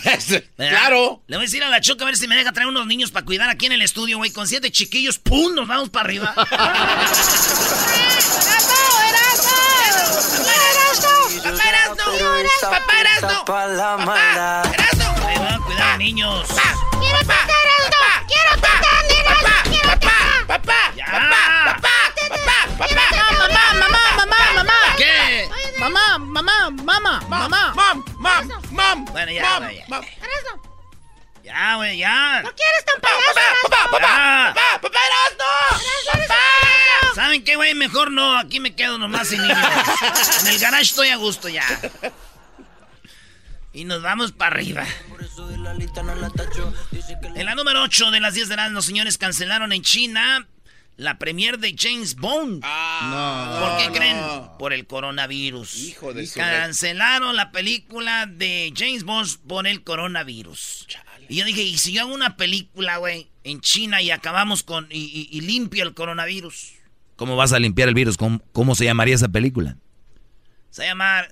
claro. 0.56 1.22
Le 1.26 1.36
voy 1.36 1.44
a 1.44 1.46
decir 1.46 1.62
a 1.64 1.68
la 1.68 1.80
Choca 1.80 2.04
a 2.04 2.06
ver 2.06 2.16
si 2.16 2.28
me 2.28 2.36
deja 2.36 2.52
traer 2.52 2.68
unos 2.68 2.86
niños 2.86 3.10
para 3.10 3.26
cuidar 3.26 3.50
aquí 3.50 3.66
en 3.66 3.72
el 3.72 3.82
estudio, 3.82 4.16
güey. 4.18 4.30
Con 4.30 4.46
siete 4.46 4.70
chiquillos, 4.70 5.18
¡pum! 5.18 5.54
Nos 5.54 5.66
vamos 5.66 5.90
para 5.90 6.04
arriba. 6.04 6.34
¡Erasmo! 12.20 12.70
¡Papá! 12.70 12.96
¡Papá! 13.96 14.06
¡Papá 14.06 15.54
a 15.54 15.58
cuidar 15.64 15.90
a 15.92 15.96
niños. 15.96 16.46
¡Quiero 17.00 17.18
tocar 17.20 17.48
Erasmo! 17.64 18.02
¡Quiero 18.26 18.52
tocar 18.56 19.04
Erasmo! 19.08 19.56
¡Quiero 19.70 19.90
tocar! 19.90 20.46
¡Papá! 20.46 20.92
¡Papá! 20.96 21.42
¡Papá! 21.64 21.92
¡Papá! 22.28 22.56
¡Papá! 22.78 23.06
¡Mamá! 23.38 23.64
¡Mamá! 23.74 24.02
¡Mamá! 24.16 24.40
¡Mamá! 24.54 24.78
¿Qué? 24.96 25.48
Mamá, 25.78 26.18
mamá, 26.18 26.70
mamá, 26.70 27.20
mamá. 27.28 27.72
Mam, 27.74 28.04
mam, 28.18 28.48
mam. 28.70 29.04
Bueno, 29.06 29.32
ya, 29.32 29.58
güey. 29.58 29.84
Ya, 31.42 31.76
güey, 31.76 31.98
ya. 31.98 32.42
¿No 32.42 32.54
quieres 32.54 32.84
tan 32.84 33.00
payaso? 33.00 33.40
Papá, 33.62 33.88
papá, 33.90 34.54
papá, 34.54 34.78
papá, 34.82 35.00
no. 35.38 35.44
Papá. 36.28 36.49
¿Saben 37.20 37.44
qué, 37.44 37.54
güey? 37.54 37.74
Mejor 37.74 38.10
no, 38.10 38.38
aquí 38.38 38.60
me 38.60 38.74
quedo 38.74 38.96
nomás 38.96 39.28
sin 39.28 39.42
niños. 39.42 39.58
en 40.40 40.46
el 40.46 40.58
garage 40.58 40.84
estoy 40.84 41.08
a 41.08 41.16
gusto 41.16 41.50
ya. 41.50 41.66
Y 43.74 43.84
nos 43.84 44.00
vamos 44.00 44.32
para 44.32 44.56
arriba. 44.56 44.86
En 47.34 47.44
la 47.44 47.54
número 47.54 47.82
8 47.82 48.10
de 48.10 48.20
las 48.20 48.32
10 48.32 48.48
de 48.48 48.56
la 48.56 48.70
los 48.70 48.86
señores, 48.86 49.18
cancelaron 49.18 49.74
en 49.74 49.82
China 49.82 50.48
la 50.96 51.18
premier 51.18 51.58
de 51.58 51.76
James 51.78 52.16
Bond. 52.16 52.62
Ah, 52.64 53.76
¿Por 53.76 53.92
qué 53.92 53.98
creen? 53.98 54.18
Por 54.58 54.72
el 54.72 54.86
coronavirus. 54.86 55.76
Hijo 55.76 56.14
de 56.14 56.26
Cancelaron 56.26 57.36
la 57.36 57.52
película 57.52 58.24
de 58.24 58.72
James 58.74 59.04
Bond 59.04 59.46
por 59.46 59.66
el 59.66 59.84
coronavirus. 59.84 60.86
Y 61.28 61.36
yo 61.36 61.44
dije, 61.44 61.60
¿y 61.60 61.76
si 61.76 61.92
yo 61.92 62.00
hago 62.00 62.14
una 62.14 62.38
película, 62.38 62.96
güey, 62.96 63.28
en 63.44 63.60
China 63.60 64.00
y 64.00 64.10
acabamos 64.10 64.62
con. 64.62 64.88
Y, 64.90 65.38
limpio 65.42 65.84
el 65.84 65.92
coronavirus? 65.92 66.79
¿Cómo 67.20 67.36
vas 67.36 67.52
a 67.52 67.58
limpiar 67.58 67.86
el 67.86 67.94
virus? 67.94 68.16
¿Cómo, 68.16 68.74
se 68.74 68.86
llamaría 68.86 69.14
esa 69.14 69.28
película? 69.28 69.76
Se 70.70 70.86
llama. 70.86 71.24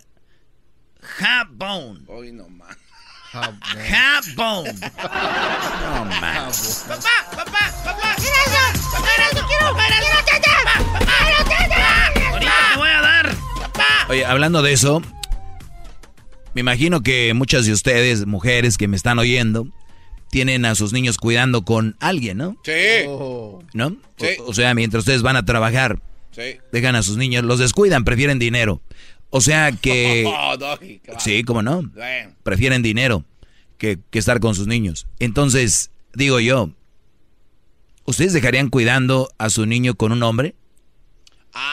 Bone. 1.49 2.01
Hoy 2.09 2.31
no 2.31 2.47
más. 2.51 2.77
Jabón. 3.33 4.67
No 4.77 6.05
más. 6.21 6.85
Papá, 6.87 7.09
papá, 7.31 7.75
papá. 7.87 8.17
Erasmo, 8.19 8.91
papá, 8.93 9.09
Erasmo, 9.17 9.49
quiero, 9.49 9.75
quiero 9.75 10.25
tata. 10.27 10.93
Papá, 10.93 11.13
quiero 11.25 11.45
tata. 11.45 12.07
Ahorita 12.33 12.53
te 12.75 12.79
voy 12.79 12.91
a 12.91 13.01
dar. 13.01 13.37
Papá. 13.59 14.07
Oye, 14.11 14.27
hablando 14.27 14.61
de 14.61 14.75
eso, 14.75 15.01
Me 16.53 16.61
imagino 16.61 17.01
que 17.01 17.33
muchas 17.33 17.65
de 17.65 17.73
ustedes, 17.73 18.27
mujeres 18.27 18.77
que 18.77 18.89
me 18.89 18.97
están 18.97 19.19
oyendo, 19.19 19.67
tienen 20.31 20.65
a 20.65 20.75
sus 20.75 20.93
niños 20.93 21.17
cuidando 21.19 21.63
con 21.63 21.97
alguien, 22.01 22.39
¿no? 22.39 22.57
Sí. 22.65 23.07
¿No? 23.73 23.97
Sí. 24.19 24.27
O, 24.41 24.51
o 24.51 24.55
sea, 24.55 24.75
mientras 24.75 25.03
ustedes 25.03 25.23
van 25.23 25.37
a 25.37 25.45
trabajar, 25.45 26.01
Sí. 26.31 26.59
dejan 26.73 26.95
a 26.95 27.03
sus 27.03 27.17
niños, 27.17 27.43
los 27.45 27.59
descuidan, 27.59 28.05
prefieren 28.05 28.39
dinero. 28.39 28.81
O 29.31 29.41
sea 29.41 29.73
que... 29.73 30.25
Oh, 30.41 30.57
Doggy, 30.57 31.01
Sí, 31.19 31.43
¿cómo 31.45 31.63
no? 31.63 31.83
Prefieren 32.43 32.83
dinero 32.83 33.25
que, 33.77 33.99
que 34.11 34.19
estar 34.19 34.39
con 34.41 34.55
sus 34.55 34.67
niños. 34.67 35.07
Entonces, 35.19 35.91
digo 36.15 36.41
yo, 36.41 36.71
¿ustedes 38.05 38.33
dejarían 38.33 38.69
cuidando 38.69 39.31
a 39.39 39.51
su 39.51 39.67
niño 39.67 39.95
con 39.95 40.13
un 40.13 40.23
hombre? 40.23 40.55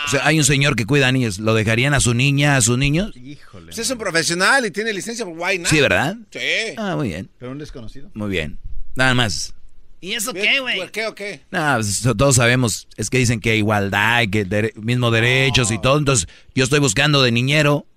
O 0.06 0.10
sea, 0.10 0.26
hay 0.26 0.38
un 0.38 0.44
señor 0.46 0.76
que 0.76 0.86
cuida 0.86 1.08
a 1.08 1.12
niños, 1.12 1.40
¿lo 1.40 1.54
dejarían 1.54 1.94
a 1.94 2.00
su 2.00 2.14
niña, 2.14 2.56
a 2.58 2.62
sus 2.62 2.78
niños? 2.78 3.14
Pues 3.52 3.78
es 3.80 3.90
un 3.90 3.98
profesional 3.98 4.66
y 4.66 4.72
tiene 4.72 4.94
licencia 4.94 5.26
por 5.26 5.36
why 5.38 5.58
not? 5.60 5.68
Sí, 5.68 5.80
¿verdad? 5.82 6.16
Sí. 6.32 6.40
Ah, 6.78 6.96
muy 6.96 7.10
bien, 7.10 7.30
Pero 7.40 7.52
un 7.52 7.58
desconocido. 7.58 8.10
muy 8.14 8.30
bien. 8.30 8.60
Nada 8.96 9.14
más. 9.14 9.54
¿Y 10.02 10.14
eso 10.14 10.34
qué, 10.34 10.60
güey? 10.60 10.78
¿Por 10.78 10.92
qué 10.92 11.08
o 11.08 11.16
qué? 11.16 11.42
No, 11.50 11.76
pues, 11.76 12.02
todos 12.18 12.36
sabemos, 12.36 12.88
es 12.96 13.10
que 13.10 13.18
dicen 13.18 13.40
que 13.40 13.56
igualdad, 13.58 14.22
y 14.22 14.28
que 14.30 14.46
dere- 14.46 14.74
mismo 14.76 15.10
derechos 15.10 15.72
y 15.72 15.82
todo. 15.82 15.98
Entonces, 15.98 16.28
yo 16.54 16.64
estoy 16.64 16.80
buscando 16.80 17.24
de 17.24 17.32
niñero, 17.32 17.88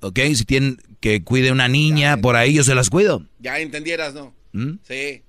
¿ok? 0.00 0.18
Si 0.34 0.44
tienen 0.44 0.80
que 1.00 1.22
cuide 1.22 1.52
una 1.52 1.68
niña 1.68 2.16
por 2.16 2.34
ahí, 2.36 2.54
yo 2.54 2.64
se 2.64 2.74
las 2.74 2.90
cuido. 2.90 3.24
Ya 3.38 3.58
entendieras, 3.60 4.12
¿no? 4.14 4.34
¿Mm? 4.52 4.78
Sí. 4.88 5.22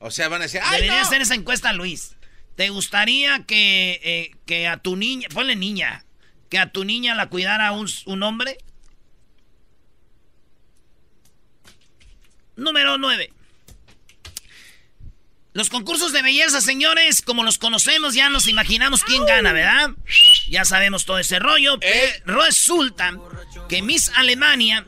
O 0.00 0.10
sea, 0.10 0.28
van 0.28 0.40
a 0.40 0.44
decir, 0.44 0.60
¡ay, 0.64 0.80
Debería 0.80 1.00
no! 1.00 1.06
hacer 1.06 1.20
esa 1.22 1.34
encuesta, 1.36 1.72
Luis. 1.72 2.16
¿Te 2.56 2.68
gustaría 2.68 3.44
que, 3.46 4.00
eh, 4.02 4.36
que 4.46 4.68
a 4.68 4.76
tu 4.76 4.96
niña, 4.96 5.28
ponle 5.32 5.56
niña, 5.56 6.04
que 6.50 6.58
a 6.58 6.70
tu 6.70 6.84
niña 6.84 7.14
la 7.14 7.28
cuidara 7.28 7.72
un, 7.72 7.88
un 8.06 8.22
hombre? 8.22 8.58
Número 12.56 12.98
9. 12.98 13.32
Los 15.54 15.68
concursos 15.68 16.12
de 16.12 16.22
belleza, 16.22 16.62
señores, 16.62 17.20
como 17.20 17.44
los 17.44 17.58
conocemos, 17.58 18.14
ya 18.14 18.30
nos 18.30 18.46
imaginamos 18.46 19.02
quién 19.02 19.26
gana, 19.26 19.52
¿verdad? 19.52 19.90
Ya 20.48 20.64
sabemos 20.64 21.04
todo 21.04 21.18
ese 21.18 21.38
rollo. 21.38 21.78
Pero 21.78 22.40
resulta 22.40 23.12
que 23.68 23.82
Miss 23.82 24.10
Alemania, 24.16 24.86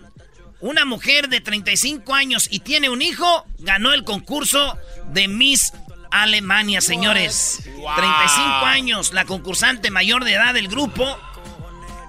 una 0.61 0.87
mujer 0.87 1.29
de 1.29 1.43
35 1.43 2.15
años 2.15 2.49
y 2.51 2.61
tiene 2.61 2.89
un 2.89 3.03
hijo, 3.03 3.47
ganó 3.59 3.93
el 3.93 4.05
concurso 4.05 4.79
de 5.13 5.29
Miss 5.29 5.75
Alemania, 6.23 6.81
señores. 6.81 7.61
35 7.65 8.67
años, 8.67 9.13
la 9.13 9.25
concursante 9.25 9.91
mayor 9.91 10.25
de 10.25 10.35
edad 10.35 10.55
del 10.55 10.69
grupo 10.69 11.19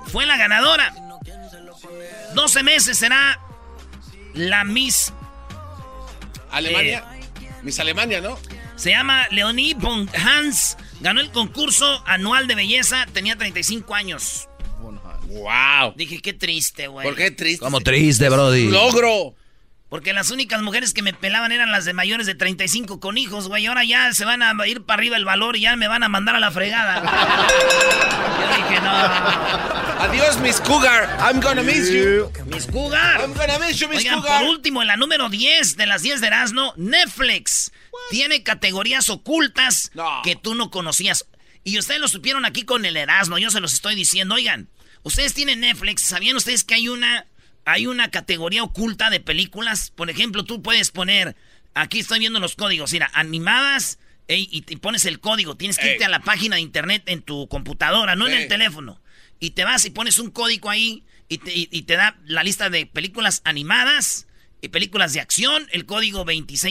fue 0.08 0.26
la 0.26 0.38
ganadora. 0.38 0.94
12 2.34 2.64
meses 2.64 2.98
será 2.98 3.40
la 4.34 4.64
Miss 4.64 5.12
Alemania. 6.52 7.04
Miss 7.64 7.80
Alemania, 7.80 8.22
¿no? 8.22 8.38
Se 8.76 8.92
llama 8.92 9.28
Leonie 9.32 9.74
von 9.74 10.10
Hans. 10.14 10.78
Ganó 11.02 11.20
el 11.20 11.32
concurso 11.32 12.04
anual 12.06 12.48
de 12.48 12.56
belleza. 12.56 13.06
Tenía 13.12 13.36
35 13.38 13.96
años. 13.96 14.48
¡Wow! 15.28 15.94
Dije, 15.96 16.22
qué 16.22 16.34
triste, 16.34 16.88
güey. 16.88 17.06
¿Por 17.06 17.16
qué 17.16 17.32
triste? 17.32 17.64
Como 17.64 17.82
triste, 17.82 18.30
Brody. 18.30 18.70
¡Logro! 18.70 19.36
Porque 19.89 20.13
las 20.13 20.32
únicas 20.32 20.62
mujeres 20.63 20.94
que 20.94 21.04
me 21.04 21.13
pelaban 21.13 21.51
eran 21.51 21.72
las 21.72 21.86
de 21.86 21.94
mayores 21.94 22.25
de 22.25 22.34
35 22.36 23.00
con 23.00 23.18
hijos, 23.18 23.48
güey. 23.48 23.68
Ahora 23.68 23.84
ya 23.84 24.12
se 24.13 24.25
van 24.25 24.42
a 24.42 24.54
ir 24.68 24.82
para 24.84 24.98
arriba 25.00 25.15
el 25.15 25.25
valor 25.25 25.56
y 25.56 25.62
ya 25.62 25.75
me 25.75 25.88
van 25.88 26.01
a 26.04 26.10
mandar 26.10 26.36
a 26.36 26.39
la 26.39 26.50
fregada. 26.51 27.01
Yo 28.42 28.58
dije, 28.58 28.82
no. 28.82 28.92
Adiós, 30.04 30.38
Miss 30.39 30.60
Cougar. 30.60 31.18
I'm 31.20 31.39
gonna 31.39 31.63
miss 31.63 31.89
you. 31.89 32.32
Miss 32.48 32.65
Cougar. 32.68 33.22
I'm 33.22 33.34
gonna 33.34 33.60
miss 33.60 33.80
you, 33.80 33.88
Miss 33.88 34.00
Oigan, 34.00 34.22
Cougar. 34.22 34.42
por 34.42 34.50
último, 34.50 34.82
en 34.82 34.88
la 34.88 34.98
número 34.98 35.30
10 35.30 35.77
de 35.77 35.86
las 35.86 36.01
10 36.01 36.20
de 36.22 36.27
Erasmo, 36.27 36.74
Netflix 36.77 37.72
tiene 38.10 38.44
categorías 38.44 39.10
ocultas 39.10 39.92
No. 39.94 40.22
que 40.24 40.36
tú 40.36 40.56
no 40.56 40.70
conocías. 40.72 41.25
Y 41.63 41.80
ustedes 41.80 42.00
lo 42.01 42.08
supieron 42.08 42.46
aquí 42.46 42.63
con 42.63 42.86
el 42.86 42.98
Erasmo, 42.98 43.38
yo 43.38 43.50
se 43.51 43.60
los 43.60 43.74
estoy 43.74 43.96
diciendo. 43.96 44.36
Oigan, 44.36 44.68
ustedes 45.04 45.34
tienen 45.34 45.62
Netflix, 45.62 46.01
¿sabían 46.04 46.36
ustedes 46.36 46.63
que 46.63 46.75
hay 46.75 46.88
una, 46.89 47.25
hay 47.65 47.88
una 47.88 48.10
categoría 48.12 48.63
oculta 48.63 49.10
de 49.10 49.19
películas? 49.19 49.91
Por 49.91 50.10
ejemplo, 50.10 50.43
tú 50.45 50.62
puedes 50.62 50.91
poner, 50.91 51.36
aquí 51.73 51.99
estoy 51.99 52.19
viendo 52.19 52.39
los 52.39 52.56
códigos, 52.56 52.93
mira, 52.93 53.10
animadas, 53.13 53.99
ey, 54.28 54.47
y 54.51 54.62
pones 54.78 55.06
el 55.06 55.19
código, 55.19 55.56
tienes 55.58 55.78
que 55.78 55.86
Ey. 55.88 55.91
irte 55.93 56.06
a 56.06 56.10
la 56.10 56.19
página 56.21 56.56
de 56.56 56.62
internet 56.62 57.04
en 57.08 57.21
tu 57.21 57.47
computadora, 57.47 58.15
no 58.15 58.28
en 58.28 58.34
el 58.34 58.47
teléfono. 58.47 59.01
Y 59.39 59.51
te 59.51 59.63
vas 59.65 59.86
y 59.86 59.89
pones 59.89 60.17
un 60.19 60.32
código 60.32 60.69
ahí 60.69 61.04
y 61.28 61.39
te, 61.39 61.54
y- 61.54 61.67
y 61.71 61.82
te 61.84 61.95
da 61.95 62.17
la 62.25 62.43
lista 62.43 62.69
de 62.69 62.86
películas 62.86 63.41
animadas 63.43 64.28
y 64.62 64.69
películas 64.69 65.13
de 65.13 65.19
acción, 65.19 65.67
el 65.71 65.86
código 65.86 66.19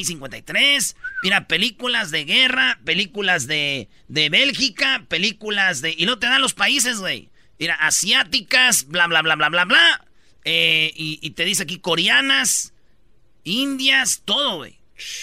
2653. 0.09 0.97
Mira, 1.23 1.47
películas 1.47 2.11
de 2.11 2.25
guerra, 2.25 2.81
películas 2.85 3.47
de, 3.47 3.89
de 4.09 4.29
Bélgica, 4.31 5.05
películas 5.09 5.81
de... 5.81 5.95
Y 5.97 6.07
no 6.07 6.19
te 6.19 6.27
dan 6.27 6.41
los 6.41 6.55
países, 6.55 6.99
güey. 6.99 7.29
Mira, 7.59 7.75
asiáticas, 7.75 8.87
bla, 8.89 9.07
bla, 9.07 9.23
bla, 9.23 9.37
bla, 9.37 9.49
bla, 9.49 9.65
bla. 9.65 10.05
Eh, 10.45 10.93
y, 10.95 11.19
y 11.23 11.31
te 11.31 11.45
dice 11.45 11.63
aquí 11.63 11.79
coreanas, 11.79 12.73
indias, 13.45 14.23
todo, 14.25 14.57
güey. 14.59 14.79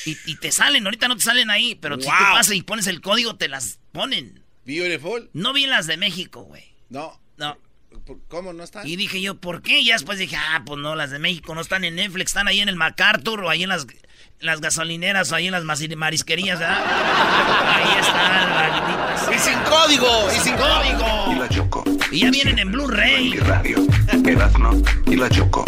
Y, 0.06 0.18
y 0.26 0.36
te 0.36 0.52
salen, 0.52 0.86
ahorita 0.86 1.08
no 1.08 1.16
te 1.16 1.24
salen 1.24 1.50
ahí, 1.50 1.76
pero 1.76 1.96
si 1.96 2.02
tú 2.04 2.08
pasas 2.10 2.56
y 2.56 2.62
pones 2.62 2.88
el 2.88 3.02
código, 3.02 3.36
te 3.38 3.48
las 3.48 3.80
ponen. 3.92 4.44
Beautiful. 4.66 5.30
No 5.34 5.54
vi 5.54 5.66
las 5.66 5.88
de 5.88 5.98
México, 5.98 6.44
güey. 6.44 6.64
No. 6.90 7.20
No. 7.38 7.58
¿Por- 8.06 8.22
¿Cómo 8.28 8.54
no 8.54 8.64
está? 8.64 8.86
Y 8.88 8.96
dije 8.96 9.22
yo, 9.22 9.40
¿por 9.40 9.62
qué? 9.62 9.80
Y 9.80 9.86
ya 9.86 9.94
después 9.94 10.20
dije, 10.20 10.36
ah, 10.36 10.64
pues 10.66 10.80
no, 10.80 10.96
las 10.96 11.12
de 11.12 11.20
México 11.20 11.56
no 11.56 11.62
están 11.62 11.84
en 11.84 11.96
Netflix, 11.96 12.32
están 12.32 12.48
ahí 12.48 12.60
en 12.60 12.70
el 12.70 12.76
MacArthur 12.76 13.44
o 13.44 13.50
ahí 13.50 13.64
en 13.64 13.70
las, 13.70 13.86
las 14.42 14.60
gasolineras 14.60 15.32
o 15.32 15.36
ahí 15.36 15.48
en 15.48 15.52
las 15.54 15.64
marisquerías, 15.64 16.60
¿verdad? 16.60 16.78
Ahí 16.84 18.00
están, 18.00 18.50
malditas. 18.54 19.36
Y 19.36 19.40
sin 19.40 19.60
código. 19.60 20.28
Y 20.36 20.40
sin 20.40 20.54
Y 20.54 20.58
código. 20.58 21.36
la 21.40 21.50
Choco. 21.50 21.84
Y 22.12 22.22
ya 22.22 22.32
vienen 22.32 22.60
en 22.60 22.68
Mi 22.70 22.74
Blu-ray. 22.74 23.34
radio. 23.40 23.78
Erazno 24.26 24.72
y 25.06 25.16
la 25.16 25.30
Choco. 25.30 25.64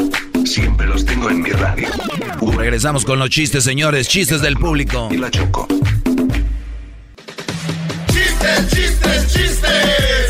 Siempre 0.45 0.87
los 0.87 1.05
tengo 1.05 1.29
en 1.29 1.41
mi 1.41 1.51
radio. 1.51 1.87
Regresamos 2.57 3.05
con 3.05 3.19
los 3.19 3.29
chistes, 3.29 3.63
señores, 3.63 4.07
chistes 4.07 4.41
del 4.41 4.57
público. 4.57 5.07
Y 5.11 5.17
la 5.17 5.29
Choco. 5.29 5.67
¡Chistes, 8.07 8.69
chistes, 8.69 9.33
chistes! 9.33 10.27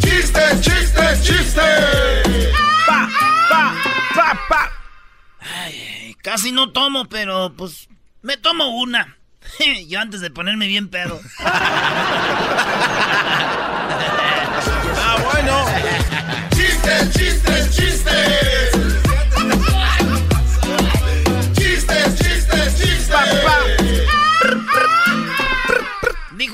¡Chistes, 0.00 0.60
chistes, 0.60 1.22
chistes! 1.22 2.21
Casi 6.22 6.52
no 6.52 6.70
tomo, 6.72 7.08
pero 7.08 7.52
pues 7.56 7.88
me 8.22 8.36
tomo 8.36 8.78
una. 8.78 9.18
Yo 9.88 10.00
antes 10.00 10.20
de 10.20 10.30
ponerme 10.30 10.66
bien 10.66 10.88
pedo. 10.88 11.20
Ah, 15.04 15.16
bueno. 15.32 15.66
¡Chistes, 16.54 17.10
chistes, 17.12 17.76
chistes! 17.76 18.11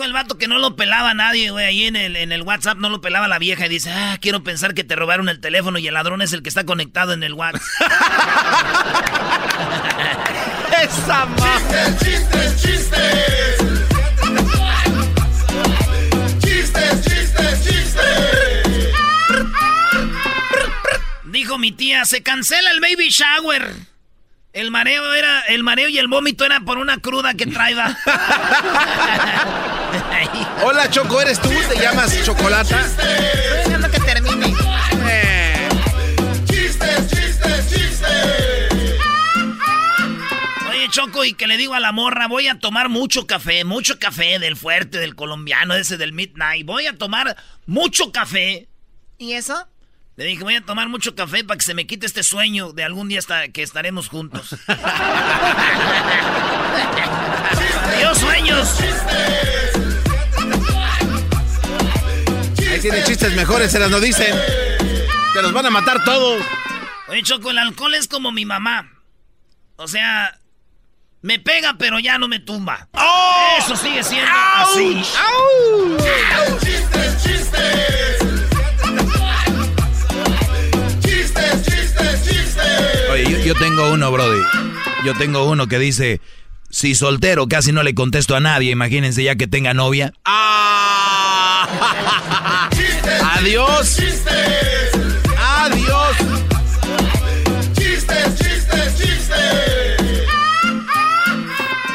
El 0.09 0.15
vato 0.15 0.39
que 0.39 0.49
no 0.49 0.59
lo 0.59 0.75
pelaba 0.75 1.15
nadie, 1.15 1.51
güey. 1.51 1.67
Ahí 1.67 1.85
en 1.85 1.95
el, 1.95 2.17
en 2.17 2.33
el 2.33 2.43
WhatsApp 2.43 2.79
no 2.79 2.89
lo 2.89 3.01
pelaba 3.01 3.29
la 3.29 3.39
vieja. 3.39 3.67
Y 3.67 3.69
dice, 3.69 3.93
ah, 3.93 4.19
quiero 4.21 4.43
pensar 4.43 4.75
que 4.75 4.83
te 4.83 4.97
robaron 4.97 5.29
el 5.29 5.39
teléfono 5.39 5.79
y 5.79 5.87
el 5.87 5.95
ladrón 5.95 6.23
es 6.23 6.33
el 6.33 6.43
que 6.43 6.49
está 6.49 6.65
conectado 6.65 7.13
en 7.13 7.23
el 7.23 7.35
WhatsApp. 7.35 7.63
Esa 10.83 11.27
ma. 11.27 11.61
¡Chistes, 11.99 12.63
chistes! 12.63 13.59
¡Chistes, 16.41 17.05
chistes, 17.05 17.65
chistes! 17.65 18.95
Dijo 21.25 21.59
mi 21.59 21.73
tía, 21.73 22.05
se 22.05 22.23
cancela 22.23 22.71
el 22.71 22.81
baby 22.81 23.09
shower. 23.11 23.75
El 24.53 24.71
mareo 24.71 25.13
era, 25.13 25.41
el 25.43 25.63
mareo 25.63 25.89
y 25.89 25.99
el 25.99 26.09
vómito 26.09 26.45
era 26.45 26.61
por 26.61 26.79
una 26.79 26.99
cruda 26.99 27.35
que 27.35 27.47
traía. 27.47 27.97
Hola, 30.65 30.91
Choco, 30.91 31.21
¿eres 31.21 31.41
tú? 31.41 31.51
¿Te 31.51 31.79
llamas 31.79 32.25
Chocolata? 32.25 32.83
Dejando 33.65 33.91
que 33.91 34.01
termine. 34.01 34.55
Eh. 35.07 35.69
¡Chistes, 36.47 37.11
chistes, 37.11 37.69
chistes! 37.69 38.73
Oye, 40.71 40.89
Choco, 40.91 41.25
y 41.25 41.35
que 41.35 41.47
le 41.47 41.59
digo 41.59 41.75
a 41.75 41.81
la 41.81 41.93
morra, 41.93 42.27
voy 42.27 42.49
a 42.49 42.59
tomar 42.59 42.89
mucho 42.89 43.27
café, 43.27 43.65
mucho 43.65 43.99
café 43.99 44.39
del 44.39 44.57
fuerte, 44.57 44.99
del 44.99 45.15
colombiano, 45.15 45.75
ese 45.75 45.99
del 45.99 46.15
midnight. 46.15 46.65
Voy 46.65 46.87
a 46.87 46.97
tomar 46.97 47.37
mucho 47.67 48.13
café. 48.13 48.69
¿Y 49.19 49.35
eso? 49.35 49.69
Le 50.19 50.25
dije, 50.25 50.43
voy 50.43 50.57
a 50.57 50.61
tomar 50.61 50.89
mucho 50.89 51.15
café 51.15 51.45
para 51.45 51.59
que 51.59 51.65
se 51.65 51.75
me 51.75 51.87
quite 51.87 52.05
este 52.05 52.25
sueño 52.25 52.73
de 52.73 52.83
algún 52.83 53.09
día 53.09 53.21
hasta 53.21 53.51
que 53.51 53.63
estaremos 53.63 54.09
juntos. 54.09 54.57
Adiós, 57.85 58.19
sueños. 58.19 58.81
Ahí 62.69 62.81
tiene 62.81 63.05
chistes 63.05 63.33
mejores, 63.37 63.71
se 63.71 63.79
las 63.79 63.91
no 63.91 64.01
dicen. 64.01 64.35
Te 65.35 65.41
los 65.41 65.53
van 65.53 65.67
a 65.67 65.71
matar 65.71 66.03
todos. 66.03 66.43
Oye, 67.07 67.23
Choco, 67.23 67.53
el 67.53 67.59
alcohol 67.59 67.95
es 67.95 68.09
como 68.09 68.33
mi 68.33 68.45
mamá. 68.45 68.91
O 69.77 69.87
sea, 69.87 70.37
me 71.23 71.39
pega, 71.39 71.77
pero 71.79 72.01
ya 72.01 72.19
no 72.19 72.27
me 72.27 72.41
tumba. 72.41 72.89
¡Oh! 72.95 73.55
Eso 73.61 73.77
sigue 73.77 74.03
siendo 74.03 74.33
así. 74.57 75.01
¡Chistes, 76.59 77.23
chistes! 77.23 77.23
¡Chistes, 77.23 78.08
yo 83.27 83.55
tengo 83.55 83.91
uno, 83.93 84.11
Brody. 84.13 84.43
Yo 85.05 85.15
tengo 85.15 85.45
uno 85.49 85.67
que 85.67 85.79
dice, 85.79 86.21
si 86.71 86.95
soltero 86.95 87.49
casi 87.49 87.73
no 87.73 87.83
le 87.83 87.95
contesto 87.95 88.37
a 88.37 88.41
nadie, 88.41 88.71
imagínense 88.71 89.23
ya 89.23 89.37
que 89.37 89.47
tenga 89.47 89.75
novia. 89.75 90.13
¡Ah! 90.25 91.69
¡Chistes! 92.71 93.23
¡Adiós! 93.23 93.97
¡Chistes! 93.97 94.93
¡Adiós! 95.39 96.17
¡Chistes, 97.75 98.39
chistes, 98.39 98.99
chistes! 98.99 100.01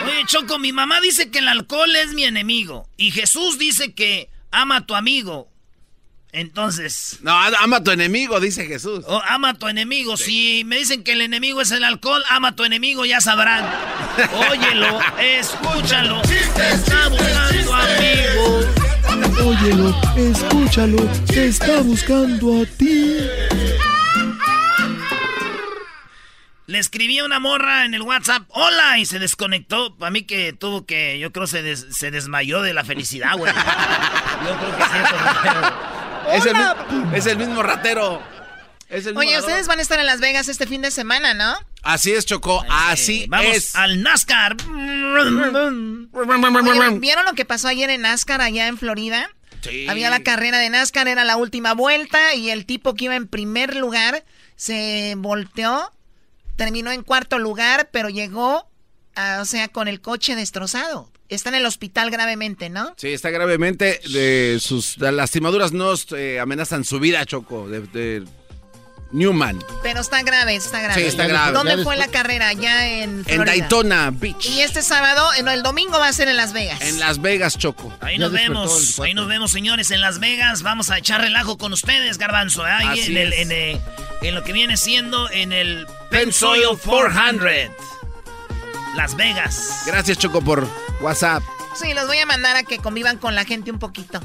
Oye, 0.06 0.24
Choco, 0.26 0.60
mi 0.60 0.72
mamá 0.74 1.00
dice 1.02 1.30
que 1.30 1.40
el 1.40 1.48
alcohol 1.48 1.96
es 1.96 2.14
mi 2.14 2.24
enemigo. 2.24 2.90
Y 2.98 3.12
Jesús 3.12 3.58
dice 3.60 3.94
que 3.94 4.30
ama 4.52 4.78
a 4.78 4.86
tu 4.86 4.96
amigo. 4.96 5.53
Entonces, 6.36 7.20
No, 7.22 7.32
ama 7.32 7.78
a 7.78 7.84
tu 7.84 7.92
enemigo, 7.92 8.40
dice 8.40 8.66
Jesús. 8.66 9.06
oh, 9.08 9.22
ama 9.28 9.50
a 9.50 9.54
tu 9.54 9.68
enemigo. 9.68 10.18
Si 10.18 10.64
me 10.66 10.78
dicen 10.78 11.04
que 11.04 11.12
el 11.14 11.22
enemigo 11.22 11.62
es 11.62 11.70
el 11.72 11.84
alcohol, 11.84 12.24
ama 12.30 12.50
a 12.50 12.56
tu 12.56 12.64
enemigo, 12.64 13.06
ya 13.06 13.22
sabrán. 13.22 13.64
Óyelo, 14.50 15.00
escúchalo. 15.22 16.22
Está 16.24 17.08
buscando 17.10 17.74
amigo. 17.76 18.66
Óyelo, 19.46 19.96
escúchalo, 20.18 21.04
te 21.28 21.48
está 21.50 21.82
buscando 21.82 22.64
a 22.64 22.66
ti. 22.66 23.16
Le 26.66 26.80
escribí 26.80 27.20
a 27.20 27.26
una 27.26 27.40
morra 27.40 27.86
en 27.86 27.94
el 27.94 28.02
WhatsApp, 28.02 28.44
hola, 28.48 28.98
y 28.98 29.06
se 29.06 29.20
desconectó. 29.20 29.96
Para 29.98 30.10
mí 30.12 30.24
que 30.24 30.54
tuvo 30.54 30.86
que, 30.86 31.20
yo 31.20 31.32
creo 31.32 31.46
se, 31.46 31.62
des- 31.62 31.86
se 31.92 32.10
desmayó 32.10 32.62
de 32.62 32.74
la 32.74 32.84
felicidad, 32.86 33.38
güey. 33.38 33.54
Yo 34.44 34.58
creo 34.58 34.78
que 34.78 34.84
sí, 34.84 34.90
eso 35.06 35.93
Es 36.32 36.46
el, 36.46 36.56
es 37.16 37.26
el 37.26 37.38
mismo 37.38 37.64
ratero. 37.64 38.22
Es 38.90 39.06
el 39.06 39.14
mismo 39.16 39.20
Oye, 39.22 39.40
ustedes 39.40 39.68
van 39.68 39.80
a 39.80 39.82
estar 39.82 40.00
en 40.00 40.06
Las 40.06 40.20
Vegas 40.20 40.48
este 40.50 40.68
fin 40.68 40.82
de 40.82 40.92
semana, 40.92 41.34
¿no? 41.34 41.56
Así 41.82 42.12
es, 42.12 42.26
Chocó. 42.26 42.64
Así 42.70 43.26
Vamos 43.28 43.56
es. 43.56 43.76
al 43.76 44.02
NASCAR. 44.04 44.56
Oye, 45.34 47.00
¿Vieron 47.00 47.26
lo 47.26 47.34
que 47.34 47.46
pasó 47.46 47.68
ayer 47.68 47.90
en 47.90 48.02
NASCAR 48.02 48.42
allá 48.42 48.68
en 48.68 48.78
Florida? 48.78 49.30
Sí. 49.62 49.88
Había 49.88 50.10
la 50.10 50.22
carrera 50.22 50.60
de 50.60 50.70
NASCAR, 50.70 51.08
era 51.08 51.24
la 51.24 51.38
última 51.38 51.74
vuelta 51.74 52.34
y 52.36 52.50
el 52.50 52.66
tipo 52.66 52.96
que 52.96 53.06
iba 53.06 53.16
en 53.16 53.28
primer 53.28 53.76
lugar 53.76 54.24
se 54.56 55.16
volteó, 55.18 55.92
terminó 56.58 56.92
en 56.92 57.02
cuarto 57.02 57.40
lugar, 57.40 57.90
pero 57.92 58.10
llegó, 58.10 58.70
a- 59.16 59.40
o 59.42 59.46
sea, 59.46 59.70
con 59.70 59.88
el 59.88 60.02
coche 60.02 60.36
destrozado. 60.36 61.10
Está 61.34 61.50
en 61.50 61.56
el 61.56 61.66
hospital 61.66 62.10
gravemente, 62.12 62.70
¿no? 62.70 62.94
Sí, 62.98 63.10
está 63.10 63.30
gravemente. 63.30 64.00
De 64.10 64.58
sus 64.62 64.98
las 64.98 65.14
lastimaduras 65.14 65.72
no 65.72 65.94
eh, 66.16 66.40
amenazan 66.40 66.84
su 66.84 67.00
vida, 67.00 67.26
Choco. 67.26 67.68
De, 67.68 67.82
de 67.82 68.24
Newman. 69.12 69.64
Pero 69.84 70.02
está 70.02 70.24
grave, 70.24 70.56
está 70.56 70.82
grave. 70.82 71.00
Sí, 71.02 71.08
está 71.08 71.28
grave. 71.28 71.52
¿Dónde 71.54 71.78
Ya 71.78 71.84
fue 71.84 71.96
la 71.98 72.08
carrera? 72.08 72.48
Allá 72.48 72.88
en. 73.04 73.24
Daytona 73.24 74.10
Beach. 74.12 74.50
Y 74.50 74.62
este 74.62 74.82
sábado, 74.82 75.30
no, 75.44 75.52
el 75.52 75.62
domingo 75.62 76.00
va 76.00 76.08
a 76.08 76.14
ser 76.14 76.28
en 76.28 76.36
Las 76.36 76.52
Vegas. 76.52 76.82
En 76.82 77.00
Las 77.00 77.22
Vegas, 77.22 77.58
Choco. 77.58 77.94
Ahí 78.02 78.18
Ya 78.18 78.26
nos 78.26 78.32
vemos, 78.32 79.00
ahí 79.00 79.14
nos 79.14 79.28
vemos, 79.28 79.52
señores, 79.52 79.92
en 79.92 80.02
Las 80.02 80.20
Vegas. 80.20 80.64
Vamos 80.64 80.90
a 80.90 80.98
echar 80.98 81.22
relajo 81.22 81.58
con 81.60 81.74
ustedes, 81.74 82.18
Garbanzo. 82.18 82.66
¿eh? 82.66 82.72
Ahí 82.72 83.02
Así 83.02 83.12
en, 83.12 83.18
el- 83.18 83.34
en, 83.34 83.52
eh, 83.52 83.82
en 84.24 84.36
lo 84.36 84.44
que 84.44 84.52
viene 84.52 84.78
siendo 84.78 85.30
en 85.30 85.54
el 85.54 85.86
Pensoil 86.10 86.64
Pensoil 86.64 86.80
400. 86.80 87.76
Las 88.96 89.16
Vegas. 89.16 89.84
Gracias, 89.86 90.18
Choco, 90.18 90.42
por 90.42 90.68
WhatsApp. 91.04 91.44
Sí, 91.76 91.94
los 91.94 92.08
voy 92.08 92.18
a 92.20 92.26
mandar 92.26 92.56
a 92.56 92.64
que 92.64 92.78
convivan 92.80 93.18
con 93.18 93.36
la 93.36 93.46
gente 93.46 93.72
un 93.72 93.80
poquito. 93.80 94.20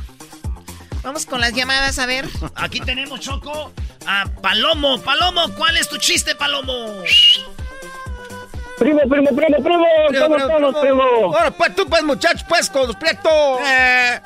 Vamos 1.02 1.26
con 1.26 1.40
las 1.40 1.52
llamadas, 1.52 1.98
a 1.98 2.06
ver. 2.06 2.26
Aquí 2.54 2.80
tenemos, 2.80 3.20
Choco, 3.20 3.72
a 4.06 4.26
Palomo. 4.42 5.00
Palomo, 5.00 5.54
¿cuál 5.56 5.76
es 5.76 5.88
tu 5.88 5.96
chiste, 5.98 6.34
Palomo? 6.34 6.72
Primo, 8.78 9.00
primo, 9.08 9.30
primo, 9.34 9.62
primo, 9.62 9.84
¿cómo 10.20 10.36
estamos, 10.36 10.76
primo? 10.80 11.02
Ahora, 11.02 11.50
pues 11.50 11.74
tú, 11.74 11.86
pues, 11.88 12.02
muchacho, 12.04 12.44
pues, 12.48 12.68
con 12.70 12.86
los 12.86 12.96
prietos. 12.96 13.60
Eh. 13.66 14.20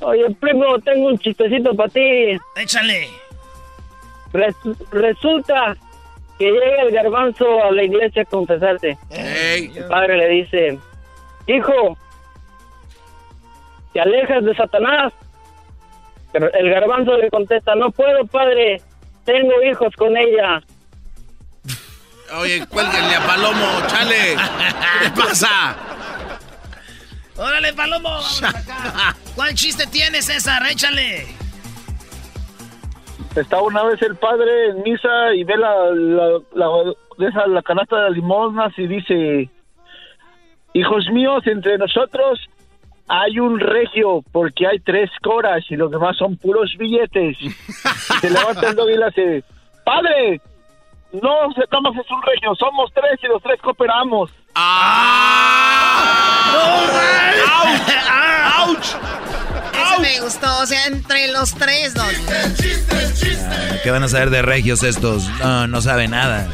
Oye, 0.00 0.34
primo, 0.40 0.78
tengo 0.80 1.08
un 1.08 1.18
chistecito 1.18 1.74
para 1.74 1.88
ti. 1.90 2.38
Échale. 2.56 3.08
Res- 4.32 4.54
resulta 4.90 5.76
que 6.40 6.50
llega 6.50 6.82
el 6.84 6.90
garbanzo 6.90 7.44
a 7.62 7.70
la 7.70 7.82
iglesia 7.82 8.22
a 8.22 8.24
confesarse. 8.24 8.96
Ey. 9.10 9.70
El 9.76 9.84
padre 9.84 10.16
le 10.16 10.28
dice, 10.28 10.78
hijo, 11.46 11.98
¿te 13.92 14.00
alejas 14.00 14.42
de 14.46 14.54
Satanás? 14.54 15.12
Pero 16.32 16.50
el 16.54 16.70
garbanzo 16.70 17.14
le 17.18 17.28
contesta, 17.28 17.74
no 17.74 17.90
puedo, 17.90 18.24
padre, 18.24 18.80
tengo 19.26 19.52
hijos 19.70 19.94
con 19.96 20.16
ella. 20.16 20.62
Oye, 22.38 22.64
cuélguenle 22.66 23.16
a 23.16 23.26
Palomo, 23.26 23.86
chale. 23.88 24.36
¿Qué 24.98 25.04
le 25.04 25.10
pasa? 25.10 25.76
Órale, 27.36 27.74
Palomo. 27.74 28.08
vamos 28.08 28.42
acá. 28.42 29.14
¿Cuál 29.34 29.54
chiste 29.54 29.86
tienes, 29.88 30.24
César? 30.24 30.62
Échale. 30.70 31.26
Está 33.36 33.60
una 33.62 33.84
vez 33.84 34.02
el 34.02 34.16
padre 34.16 34.70
en 34.70 34.82
misa 34.82 35.32
y 35.34 35.44
ve 35.44 35.56
la, 35.56 35.90
la, 36.54 36.84
la- 37.46 37.62
canasta 37.62 38.04
de 38.04 38.10
limosnas 38.10 38.72
y 38.76 38.86
dice, 38.88 39.48
hijos 40.74 41.06
míos, 41.12 41.42
entre 41.46 41.78
nosotros 41.78 42.40
hay 43.06 43.38
un 43.38 43.60
regio 43.60 44.22
porque 44.32 44.66
hay 44.66 44.80
tres 44.80 45.10
coras 45.22 45.64
y 45.70 45.76
los 45.76 45.90
demás 45.90 46.16
son 46.16 46.36
puros 46.36 46.74
billetes. 46.76 47.36
Y 47.40 47.50
se 47.50 48.30
levanta 48.30 48.68
el 48.68 48.74
dog 48.76 48.90
y 48.90 48.96
le 48.96 49.04
hace, 49.04 49.44
padre, 49.84 50.40
no 51.12 51.52
se 51.54 51.66
toma 51.68 51.90
es 51.90 52.10
un 52.10 52.22
regio, 52.22 52.54
somos 52.56 52.92
tres 52.92 53.18
y 53.22 53.26
los 53.28 53.42
tres 53.42 53.60
cooperamos. 53.62 54.30
¡Auch! 58.56 59.39
Me 60.00 60.20
gustó, 60.20 60.46
o 60.62 60.66
sea, 60.66 60.86
entre 60.86 61.28
los 61.32 61.54
tres, 61.54 61.94
¿no? 61.94 62.04
¿Qué 63.82 63.90
van 63.90 64.02
a 64.02 64.08
saber 64.08 64.30
de 64.30 64.42
regios 64.42 64.82
estos? 64.82 65.28
No, 65.40 65.66
no 65.66 65.80
saben 65.80 66.12
nada. 66.12 66.48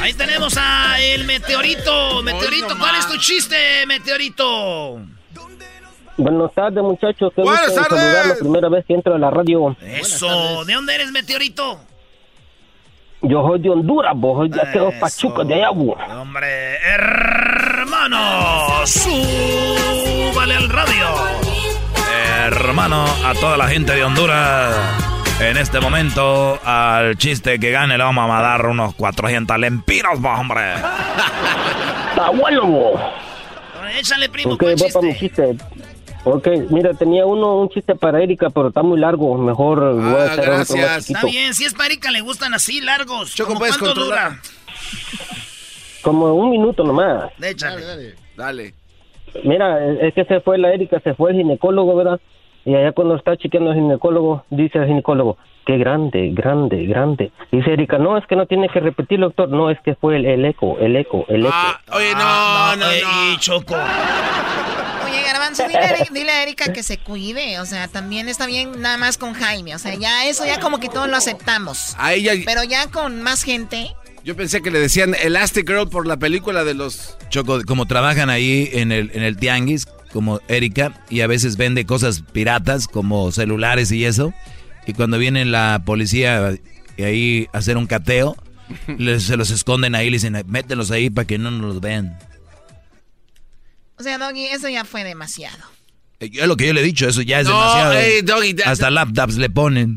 Ahí 0.00 0.14
tenemos 0.14 0.56
a 0.56 1.00
el 1.00 1.24
Meteorito. 1.24 2.22
Meteorito, 2.22 2.78
¿cuál 2.78 2.96
es 2.96 3.08
tu 3.08 3.16
chiste, 3.18 3.56
Meteorito? 3.86 5.00
Buenas 6.16 6.52
tardes, 6.54 6.82
muchachos. 6.82 7.32
Qué 7.34 7.42
Buenas 7.42 7.66
gusto 7.68 7.82
tardes. 7.82 7.98
saludar 8.00 8.26
la 8.26 8.34
primera 8.36 8.68
vez 8.68 8.84
que 8.86 8.94
entro 8.94 9.14
a 9.14 9.18
la 9.18 9.30
radio. 9.30 9.76
Eso. 9.80 10.64
¿De 10.64 10.74
dónde 10.74 10.94
eres, 10.94 11.10
Meteorito? 11.12 11.80
Yo 13.22 13.44
soy 13.48 13.60
de 13.60 13.70
Honduras, 13.70 14.12
vos 14.16 14.38
soy 14.38 14.48
de 14.48 14.60
aquellos 14.60 14.94
pachucos 14.94 15.46
de 15.48 15.54
allá, 15.54 15.70
vos. 15.70 15.98
Hombre, 16.08 16.76
hermano, 16.84 18.86
súbale 18.86 20.54
al 20.54 20.68
radio. 20.68 21.06
Hermano, 22.52 23.04
a 23.26 23.34
toda 23.34 23.58
la 23.58 23.68
gente 23.68 23.92
de 23.94 24.02
Honduras, 24.04 24.74
en 25.38 25.58
este 25.58 25.80
momento, 25.80 26.58
al 26.64 27.18
chiste 27.18 27.60
que 27.60 27.70
gane 27.70 27.98
le 27.98 28.02
vamos 28.02 28.30
a 28.30 28.40
dar 28.40 28.64
unos 28.66 28.94
400 28.94 29.58
lempiros, 29.58 30.24
va, 30.24 30.40
hombre. 30.40 30.72
Está 32.10 32.30
bueno, 32.30 32.66
vos. 32.66 33.00
Échale, 33.98 34.30
primo, 34.30 34.54
Ok, 34.54 34.60
¿cuál 34.60 34.76
voy 34.76 34.90
para 34.90 35.06
mi 35.06 35.18
chiste? 35.18 35.56
chiste. 35.56 35.64
Ok, 36.24 36.48
mira, 36.70 36.94
tenía 36.94 37.26
uno, 37.26 37.56
un 37.60 37.68
chiste 37.68 37.94
para 37.94 38.22
Erika, 38.22 38.48
pero 38.48 38.68
está 38.68 38.82
muy 38.82 38.98
largo. 38.98 39.36
Mejor 39.36 39.94
voy 39.94 40.14
a 40.14 40.24
hacer 40.24 40.48
otro 40.50 40.76
más 40.76 41.10
Está 41.10 41.26
bien, 41.26 41.52
si 41.54 41.64
es 41.66 41.74
para 41.74 41.86
Erika, 41.86 42.10
le 42.10 42.22
gustan 42.22 42.54
así, 42.54 42.80
largos. 42.80 43.34
Choco, 43.34 43.48
¿Cómo 43.54 43.60
¿Cuánto 43.60 43.84
controlar. 43.84 44.30
dura? 44.30 44.42
Como 46.02 46.32
un 46.32 46.50
minuto 46.50 46.82
nomás. 46.82 47.30
Échale. 47.42 48.14
Dale. 48.36 48.74
Mira, 49.44 49.78
es 50.00 50.14
que 50.14 50.24
se 50.24 50.40
fue 50.40 50.56
la 50.58 50.72
Erika, 50.72 51.00
se 51.00 51.14
fue 51.14 51.30
el 51.32 51.36
ginecólogo, 51.38 51.94
¿verdad? 51.96 52.20
Y 52.68 52.74
allá 52.74 52.92
cuando 52.92 53.16
está 53.16 53.34
chequeando 53.36 53.70
el 53.70 53.76
ginecólogo, 53.78 54.44
dice 54.50 54.76
el 54.78 54.86
ginecólogo, 54.88 55.38
qué 55.64 55.78
grande, 55.78 56.30
grande, 56.34 56.84
grande. 56.84 57.32
Dice 57.50 57.72
Erika, 57.72 57.96
no, 57.96 58.18
es 58.18 58.26
que 58.26 58.36
no 58.36 58.44
tiene 58.44 58.68
que 58.68 58.78
repetir, 58.80 59.20
doctor. 59.20 59.48
No, 59.48 59.70
es 59.70 59.78
que 59.84 59.94
fue 59.94 60.16
el, 60.16 60.26
el 60.26 60.44
eco, 60.44 60.76
el 60.78 60.94
eco, 60.96 61.24
el 61.28 61.46
eco. 61.46 61.54
Ah, 61.54 61.80
oye, 61.94 62.12
no, 62.14 62.76
no, 62.76 62.92
eh, 62.92 63.00
no. 63.02 63.32
Y 63.32 63.38
Choco. 63.38 63.74
Oye, 63.74 65.22
Garbanzo, 65.22 65.62
dile, 65.66 65.78
a 65.78 65.96
Eri- 65.96 66.10
dile 66.12 66.30
a 66.30 66.42
Erika 66.42 66.70
que 66.72 66.82
se 66.82 66.98
cuide. 66.98 67.58
O 67.60 67.64
sea, 67.64 67.88
también 67.88 68.28
está 68.28 68.46
bien 68.46 68.82
nada 68.82 68.98
más 68.98 69.16
con 69.16 69.32
Jaime. 69.32 69.74
O 69.74 69.78
sea, 69.78 69.94
ya 69.94 70.26
eso 70.26 70.44
ya 70.44 70.60
como 70.60 70.78
que 70.78 70.88
todos 70.90 71.08
lo 71.08 71.16
aceptamos. 71.16 71.96
A 71.98 72.12
ella, 72.12 72.32
Pero 72.44 72.64
ya 72.64 72.90
con 72.90 73.22
más 73.22 73.42
gente. 73.44 73.94
yo 74.24 74.36
pensé 74.36 74.60
que 74.60 74.70
le 74.70 74.78
decían 74.78 75.14
Elastic 75.22 75.66
Girl 75.66 75.88
por 75.88 76.06
la 76.06 76.18
película 76.18 76.64
de 76.64 76.74
los... 76.74 77.16
Choco, 77.30 77.60
como 77.66 77.86
trabajan 77.86 78.28
ahí 78.28 78.68
en 78.72 78.92
el, 78.92 79.10
en 79.14 79.22
el 79.22 79.36
tianguis, 79.38 79.86
como 80.12 80.40
Erika, 80.48 80.92
y 81.10 81.20
a 81.20 81.26
veces 81.26 81.56
vende 81.56 81.86
cosas 81.86 82.22
piratas 82.32 82.88
como 82.88 83.30
celulares 83.32 83.92
y 83.92 84.04
eso, 84.04 84.32
Y 84.86 84.94
cuando 84.94 85.18
viene 85.18 85.44
la 85.44 85.82
policía 85.84 86.54
y 86.96 87.02
ahí 87.02 87.48
a 87.52 87.58
hacer 87.58 87.76
un 87.76 87.86
cateo, 87.86 88.36
se 89.18 89.36
los 89.36 89.50
esconden 89.50 89.94
ahí 89.94 90.06
y 90.06 90.10
le 90.10 90.16
dicen, 90.16 90.42
mételos 90.46 90.90
ahí 90.90 91.10
para 91.10 91.26
que 91.26 91.38
no 91.38 91.50
nos 91.50 91.74
los 91.74 91.80
vean. 91.80 92.18
O 93.98 94.02
sea, 94.02 94.16
Doggy, 94.16 94.46
eso 94.46 94.68
ya 94.68 94.84
fue 94.84 95.04
demasiado. 95.04 95.58
Eh, 96.20 96.30
es 96.32 96.46
lo 96.46 96.56
que 96.56 96.66
yo 96.66 96.72
le 96.72 96.80
he 96.80 96.84
dicho, 96.84 97.08
eso 97.08 97.22
ya 97.22 97.40
es 97.40 97.46
demasiado. 97.46 97.94
Hasta 98.64 98.90
laptops 98.90 99.36
le 99.36 99.50
ponen. 99.50 99.96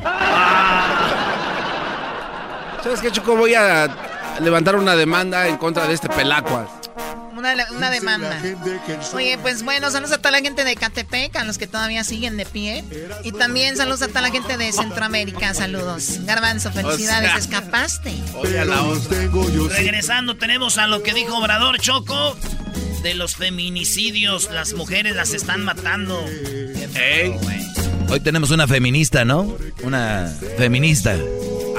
¿Sabes 2.84 3.00
qué, 3.00 3.12
Choco? 3.12 3.36
Voy 3.36 3.54
a 3.54 3.88
levantar 4.42 4.76
una 4.76 4.96
demanda 4.96 5.48
en 5.48 5.58
contra 5.58 5.88
de 5.88 5.94
este 5.94 6.10
pelacuas. 6.10 6.81
Una, 7.36 7.56
una, 7.72 7.90
demanda. 7.90 8.40
Oye, 9.14 9.38
pues 9.42 9.64
bueno, 9.64 9.90
saludos 9.90 10.12
a 10.12 10.18
toda 10.18 10.32
la 10.32 10.42
gente 10.42 10.64
de 10.64 10.76
Catepec, 10.76 11.36
a 11.36 11.44
los 11.44 11.58
que 11.58 11.66
todavía 11.66 12.04
siguen 12.04 12.38
de 12.38 12.46
pie. 12.46 12.84
Y 13.24 13.32
también 13.32 13.78
saludos 13.78 14.02
a 14.04 14.08
toda 14.10 14.22
la 14.22 14.32
gente 14.32 14.58
de 14.58 14.72
Centroamérica, 14.72 15.54
saludos. 15.54 16.20
Garbanzo, 16.26 16.72
felicidades, 16.72 17.32
escapaste. 17.36 18.14
Regresando, 19.70 20.38
tenemos 20.38 20.78
a 20.78 20.88
lo 20.88 21.02
que 21.02 21.14
dijo 21.14 21.38
Obrador 21.38 21.80
Choco 21.80 22.38
de 23.02 23.14
los 23.16 23.36
feminicidios. 23.36 24.50
Las 24.52 24.74
mujeres 24.74 25.16
las 25.16 25.34
están 25.34 25.64
matando. 25.64 26.24
Hoy 28.12 28.20
tenemos 28.20 28.52
una 28.52 28.68
feminista, 28.68 29.24
¿no? 29.24 29.56
Una 29.84 30.30
feminista. 30.58 31.16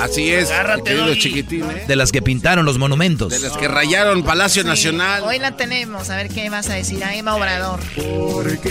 Así 0.01 0.33
es, 0.33 0.51
¿eh? 0.51 1.85
De 1.87 1.95
las 1.95 2.11
que 2.11 2.23
pintaron 2.23 2.64
los 2.64 2.79
monumentos. 2.79 3.31
De 3.31 3.38
las 3.38 3.57
que 3.57 3.68
rayaron 3.68 4.23
Palacio 4.25 4.64
Nacional. 4.64 5.23
Hoy 5.25 5.38
la 5.38 5.57
tenemos, 5.57 6.09
a 6.09 6.16
ver 6.16 6.29
qué 6.29 6.49
vas 6.49 6.71
a 6.71 6.75
decir 6.75 7.05
a 7.05 7.14
Emma 7.14 7.37
Obrador. 7.37 7.81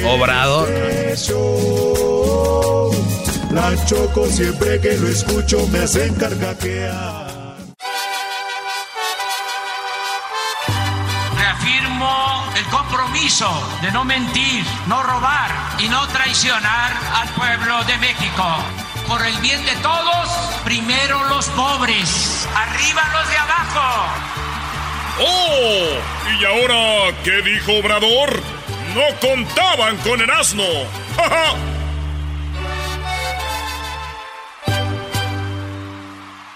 Obrador. 0.05 0.69
La 3.51 3.85
choco 3.85 4.27
siempre 4.27 4.79
que 4.79 4.97
lo 4.97 5.07
escucho 5.07 5.67
me 5.67 5.79
hacen 5.79 6.15
carcaquear. 6.15 7.30
De 13.31 13.91
no 13.93 14.03
mentir, 14.03 14.65
no 14.87 15.01
robar 15.01 15.51
y 15.79 15.87
no 15.87 16.05
traicionar 16.09 16.91
al 17.15 17.29
pueblo 17.29 17.81
de 17.85 17.97
México 17.99 18.57
por 19.07 19.25
el 19.25 19.37
bien 19.37 19.65
de 19.65 19.73
todos, 19.77 20.27
primero 20.65 21.23
los 21.29 21.45
pobres, 21.51 22.45
arriba 22.53 23.01
los 23.13 23.29
de 23.29 23.37
abajo. 23.37 24.05
¡Oh! 25.21 26.39
¿Y 26.39 26.45
ahora 26.45 27.15
qué 27.23 27.41
dijo 27.41 27.71
Obrador? 27.79 28.41
No 28.93 29.29
contaban 29.29 29.95
con 29.99 30.19
el 30.19 30.29
asno. 30.29 30.63
¡Ja, 31.15 31.53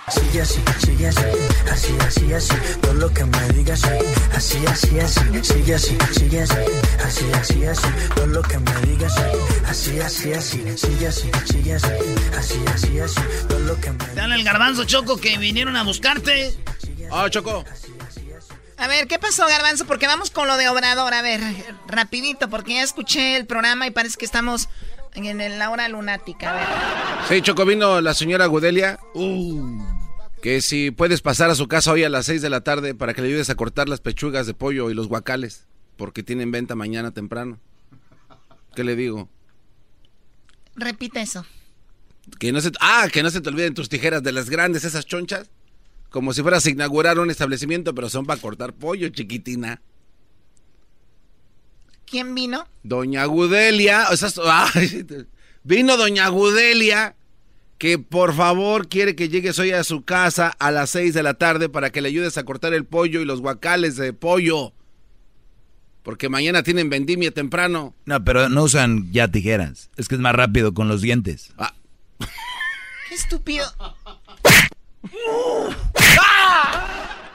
Sigue 0.08 0.41
así, 0.41 0.62
sigue 0.86 1.08
así, 1.08 1.26
así, 1.72 1.98
así, 2.06 2.34
así, 2.34 2.56
todo 2.80 2.94
lo 2.94 3.12
que 3.12 3.26
me 3.26 3.50
digas, 3.54 3.82
así, 4.36 4.63
así, 4.68 5.00
así, 5.00 5.20
sigue 5.41 5.74
así, 5.74 5.98
sigue 6.12 6.41
así, 6.41 6.56
así, 7.04 7.32
así, 7.34 7.65
así, 7.65 7.88
todo 8.13 8.28
lo 8.28 8.41
que 8.44 8.60
me 8.60 8.82
digas, 8.82 9.15
así, 9.68 10.00
así, 10.00 10.34
así, 10.34 10.78
sigue 10.78 11.08
así, 11.08 11.32
sigue 11.46 11.74
así, 11.74 11.89
así, 12.38 12.63
así, 12.72 13.00
así, 13.00 13.22
todo 13.50 13.60
lo 13.62 13.82
que 13.82 13.91
me 13.91 14.06
Dale 14.13 14.36
el 14.36 14.44
garbanzo, 14.44 14.84
Choco, 14.84 15.18
que 15.18 15.39
vinieron 15.39 15.76
a 15.76 15.82
buscarte. 15.82 16.54
Ah, 17.12 17.28
Choco. 17.30 17.65
A 18.78 18.88
ver, 18.88 19.08
¿qué 19.08 19.18
pasó, 19.18 19.48
Garbanzo? 19.48 19.86
Porque 19.86 20.06
vamos 20.06 20.30
con 20.30 20.48
lo 20.48 20.58
de 20.58 20.68
Obrador. 20.68 21.13
A 21.13 21.22
ver, 21.22 21.39
rapidito, 21.88 22.50
porque 22.50 22.76
ya 22.76 22.84
escuché 22.84 23.38
el 23.38 23.46
programa 23.46 23.88
y 23.88 23.91
parece 23.91 24.18
que 24.18 24.26
estamos 24.26 24.68
en 25.13 25.58
la 25.58 25.70
hora 25.70 25.88
lunática. 25.88 26.50
A 26.50 26.54
ver. 26.54 26.68
Sí, 27.30 27.41
Choco, 27.41 27.65
vino 27.65 28.02
la 28.02 28.13
señora 28.13 28.46
Gudelia. 28.48 29.00
Uh 29.13 29.95
que 30.46 30.62
si 30.62 30.92
puedes 30.92 31.22
pasar 31.22 31.50
a 31.50 31.56
su 31.56 31.68
casa 31.68 31.92
hoy 31.92 32.04
a 32.04 32.10
las 32.10 32.28
6 32.28 32.40
de 32.40 32.52
la 32.52 32.62
tarde 32.62 32.94
para 32.94 33.16
que 33.16 33.22
le 33.24 33.30
ayudes 33.30 33.50
a 33.50 33.56
cortar 33.56 33.90
las 33.90 34.00
pechugas 34.00 34.46
de 34.46 34.54
pollo 34.54 34.92
y 34.92 34.94
los 34.94 35.08
guacales, 35.08 35.66
porque 35.98 36.22
tienen 36.22 36.52
venta 36.52 36.76
mañana 36.76 37.10
temprano. 37.10 37.60
¿Qué 38.76 38.84
le 38.84 38.96
digo? 38.96 39.28
Repite 40.76 41.20
eso. 41.20 41.48
Que 42.38 42.52
no 42.52 42.62
se, 42.62 42.72
ah, 42.80 43.08
que 43.12 43.24
no 43.24 43.32
se 43.32 43.42
te 43.42 43.50
olviden 43.50 43.74
tus 43.74 43.90
tijeras 43.90 44.22
de 44.22 44.34
las 44.34 44.52
grandes, 44.52 44.84
esas 44.84 45.08
chonchas. 45.08 45.50
Como 46.12 46.32
si 46.32 46.44
fueras 46.44 46.64
a 46.68 46.70
inaugurar 46.70 47.18
un 47.18 47.32
establecimiento, 47.32 47.96
pero 47.96 48.08
son 48.08 48.28
para 48.28 48.40
cortar 48.40 48.74
pollo, 48.74 49.10
chiquitina. 49.10 49.82
¿Quién 52.06 52.36
vino? 52.36 52.68
Doña 52.84 53.26
Gudelia. 53.26 54.10
vino 55.64 55.98
Doña 55.98 56.28
Gudelia 56.28 57.16
que 57.78 58.00
por 58.00 58.34
favor 58.34 58.88
quiere 58.88 59.16
que 59.16 59.30
llegues 59.30 59.60
hoy 59.60 59.72
a 59.72 59.84
su 59.84 60.04
casa 60.04 60.54
a 60.60 60.72
las 60.72 60.90
6 60.92 61.14
de 61.14 61.24
la 61.24 61.34
tarde 61.34 61.70
para 61.70 61.90
que 61.90 62.02
le 62.02 62.10
ayudes 62.10 62.38
a 62.38 62.44
cortar 62.44 62.74
el 62.74 62.86
pollo 62.86 63.22
y 63.22 63.26
los 63.26 63.42
guacales 63.42 63.98
de 63.98 64.14
pollo. 64.14 64.74
Porque 66.04 66.30
mañana 66.30 66.64
tienen 66.64 66.90
vendimia 66.90 67.32
temprano. 67.32 67.96
No, 68.06 68.24
pero 68.24 68.48
no 68.48 68.64
usan 68.64 69.12
ya 69.12 69.28
tijeras. 69.28 69.90
Es 69.98 70.08
que 70.08 70.16
es 70.16 70.22
más 70.22 70.36
rápido 70.36 70.74
con 70.74 70.88
los 70.88 71.02
dientes. 71.02 71.52
Ah. 71.58 71.74
Qué 73.10 73.16
estúpido. 73.16 73.66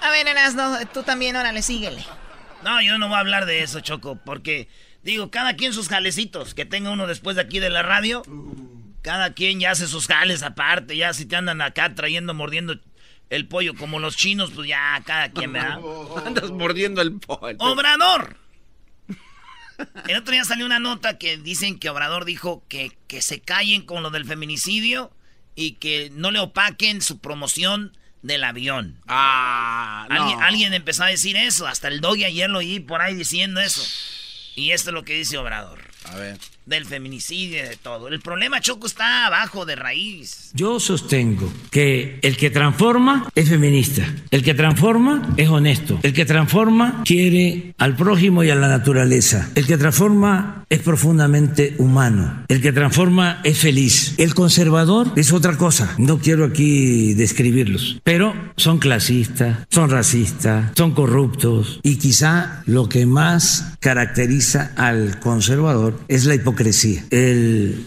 A 0.03 0.11
ver, 0.11 0.26
Erasno, 0.29 0.79
tú 0.92 1.03
también, 1.03 1.37
órale, 1.37 1.62
síguele. 1.62 2.05
No, 2.64 2.81
yo 2.81 2.96
no 2.98 3.09
voy 3.09 3.16
a 3.16 3.20
hablar 3.20 3.46
de 3.46 3.62
eso, 3.62 3.81
Choco, 3.81 4.16
porque 4.24 4.68
digo, 5.03 5.31
cada 5.31 5.57
quien 5.57 5.72
sus 5.72 5.88
jalecitos. 5.88 6.55
Que 6.55 6.64
tenga 6.64 6.90
uno 6.90 7.07
después 7.07 7.37
de 7.37 7.42
aquí 7.42 7.59
de 7.59 7.70
la 7.70 7.83
radio 7.83 8.22
cada 9.02 9.32
quien 9.32 9.60
ya 9.60 9.70
hace 9.72 9.86
sus 9.86 10.06
jales 10.06 10.42
aparte, 10.42 10.96
ya 10.96 11.12
si 11.12 11.26
te 11.26 11.36
andan 11.36 11.60
acá 11.62 11.94
trayendo, 11.94 12.34
mordiendo 12.34 12.78
el 13.30 13.46
pollo 13.46 13.74
como 13.74 13.98
los 13.98 14.16
chinos, 14.16 14.50
pues 14.54 14.68
ya 14.68 15.00
cada 15.04 15.30
quien, 15.30 15.52
¿verdad? 15.52 15.78
Andas 16.26 16.50
mordiendo 16.50 17.00
el 17.00 17.18
pollo. 17.18 17.56
¡Obrador! 17.58 18.36
El 20.08 20.18
otro 20.18 20.32
día 20.32 20.44
salió 20.44 20.66
una 20.66 20.78
nota 20.78 21.16
que 21.16 21.38
dicen 21.38 21.78
que 21.78 21.88
Obrador 21.88 22.26
dijo 22.26 22.64
que, 22.68 22.98
que 23.06 23.22
se 23.22 23.40
callen 23.40 23.82
con 23.82 24.02
lo 24.02 24.10
del 24.10 24.26
feminicidio 24.26 25.10
y 25.54 25.72
que 25.72 26.10
no 26.12 26.30
le 26.30 26.38
opaquen 26.38 27.00
su 27.00 27.18
promoción 27.18 27.96
del 28.20 28.44
avión. 28.44 29.00
Ah, 29.08 30.06
¿Alguien, 30.10 30.42
alguien 30.42 30.74
empezó 30.74 31.04
a 31.04 31.06
decir 31.06 31.36
eso, 31.36 31.66
hasta 31.66 31.88
el 31.88 32.02
doggy 32.02 32.24
ayer 32.24 32.50
lo 32.50 32.58
oí 32.58 32.80
por 32.80 33.00
ahí 33.00 33.14
diciendo 33.14 33.60
eso. 33.60 33.82
Y 34.54 34.72
esto 34.72 34.90
es 34.90 34.94
lo 34.94 35.04
que 35.04 35.14
dice 35.14 35.38
Obrador. 35.38 35.80
A 36.04 36.16
ver 36.16 36.38
del 36.70 36.87
feminicidio 36.87 37.59
y 37.59 37.68
de 37.68 37.76
todo. 37.76 38.06
El 38.06 38.20
problema, 38.20 38.61
Choco, 38.61 38.87
está 38.87 39.26
abajo 39.26 39.66
de 39.66 39.74
raíz. 39.74 40.52
Yo 40.54 40.78
sostengo 40.78 41.52
que 41.70 42.20
el 42.22 42.37
que 42.37 42.48
transforma 42.48 43.28
es 43.35 43.48
feminista, 43.48 44.06
el 44.30 44.44
que 44.44 44.54
transforma 44.54 45.35
es 45.37 45.48
honesto, 45.48 45.98
el 46.04 46.12
que 46.12 46.24
transforma 46.24 47.02
quiere 47.04 47.74
al 47.76 47.96
prójimo 47.96 48.44
y 48.44 48.50
a 48.50 48.54
la 48.54 48.68
naturaleza, 48.68 49.50
el 49.56 49.66
que 49.66 49.76
transforma 49.76 50.64
es 50.70 50.78
profundamente 50.78 51.74
humano, 51.78 52.44
el 52.46 52.62
que 52.62 52.72
transforma 52.72 53.40
es 53.42 53.59
feliz. 53.59 54.14
El 54.18 54.35
conservador 54.35 55.12
es 55.16 55.33
otra 55.33 55.56
cosa, 55.56 55.96
no 55.98 56.18
quiero 56.18 56.44
aquí 56.44 57.14
describirlos, 57.14 58.00
pero 58.04 58.33
son 58.56 58.78
clasistas, 58.78 59.66
son 59.70 59.90
racistas, 59.90 60.70
son 60.76 60.92
corruptos 60.92 61.80
y 61.83 61.96
quizá 61.96 62.62
lo 62.66 62.88
que 62.88 63.06
más 63.06 63.74
caracteriza 63.80 64.72
al 64.76 65.18
conservador 65.18 65.98
es 66.06 66.26
la 66.26 66.37
hipocresía 66.37 66.60
el, 67.11 67.87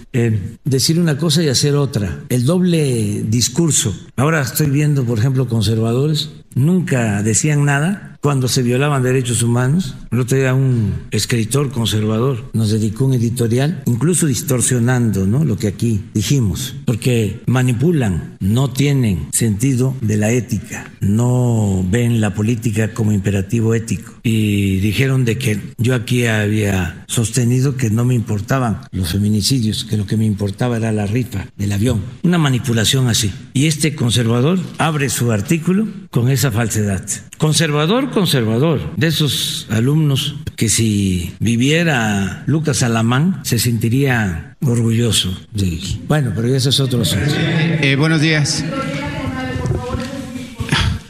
decir 0.63 0.99
una 0.99 1.17
cosa 1.17 1.43
y 1.43 1.49
hacer 1.49 1.75
otra, 1.75 2.23
el 2.29 2.45
doble 2.45 3.23
discurso. 3.23 3.95
Ahora 4.15 4.41
estoy 4.41 4.69
viendo, 4.69 5.03
por 5.03 5.19
ejemplo, 5.19 5.47
conservadores, 5.47 6.31
nunca 6.55 7.21
decían 7.23 7.65
nada 7.65 8.12
cuando 8.23 8.47
se 8.47 8.63
violaban 8.63 9.03
derechos 9.03 9.43
humanos. 9.43 9.95
El 10.09 10.21
otro 10.21 10.37
día 10.37 10.53
un 10.53 10.93
escritor 11.11 11.71
conservador 11.71 12.49
nos 12.53 12.71
dedicó 12.71 13.05
un 13.05 13.15
editorial, 13.15 13.83
incluso 13.85 14.27
distorsionando 14.27 15.27
¿no? 15.27 15.43
lo 15.43 15.57
que 15.57 15.67
aquí 15.67 16.05
dijimos, 16.13 16.73
porque 16.85 17.41
manipulan, 17.47 18.37
no 18.39 18.71
tienen 18.71 19.27
sentido 19.33 19.93
de 19.99 20.15
la 20.15 20.31
ética, 20.31 20.89
no 21.01 21.85
ven 21.91 22.21
la 22.21 22.33
política 22.33 22.93
como 22.93 23.11
imperativo 23.11 23.75
ético. 23.75 24.13
Y 24.23 24.77
dijeron 24.77 25.25
de 25.25 25.37
que 25.37 25.59
yo 25.77 25.93
aquí 25.93 26.25
había 26.25 27.03
sostenido 27.07 27.75
que 27.75 27.89
no 27.89 28.05
me 28.05 28.15
importaban 28.15 28.79
los 28.91 29.11
feminicidios, 29.11 29.83
que 29.83 29.97
lo 29.97 30.05
que 30.05 30.15
me 30.15 30.25
importaba 30.25 30.77
era 30.77 30.93
la 30.93 31.07
rifa 31.07 31.47
del 31.57 31.73
avión. 31.73 32.01
Una 32.23 32.37
manipulación 32.37 33.09
así. 33.09 33.33
Y 33.53 33.65
este 33.65 33.95
conservador 33.95 34.59
abre 34.77 35.09
su 35.09 35.33
artículo 35.33 35.87
con 36.09 36.29
esa 36.29 36.51
falsedad. 36.51 37.03
Conservador 37.43 38.09
conservador, 38.09 38.79
de 38.95 39.07
esos 39.07 39.67
alumnos 39.69 40.37
que 40.55 40.69
si 40.69 41.35
viviera 41.41 42.45
Lucas 42.45 42.83
Alamán 42.83 43.41
se 43.43 43.59
sentiría 43.59 44.55
orgulloso 44.61 45.37
de 45.51 45.77
Bueno, 46.07 46.31
pero 46.33 46.47
eso 46.55 46.69
es 46.69 46.79
otro 46.79 47.01
asunto. 47.01 47.35
Eh, 47.35 47.97
buenos 47.99 48.21
días. 48.21 48.63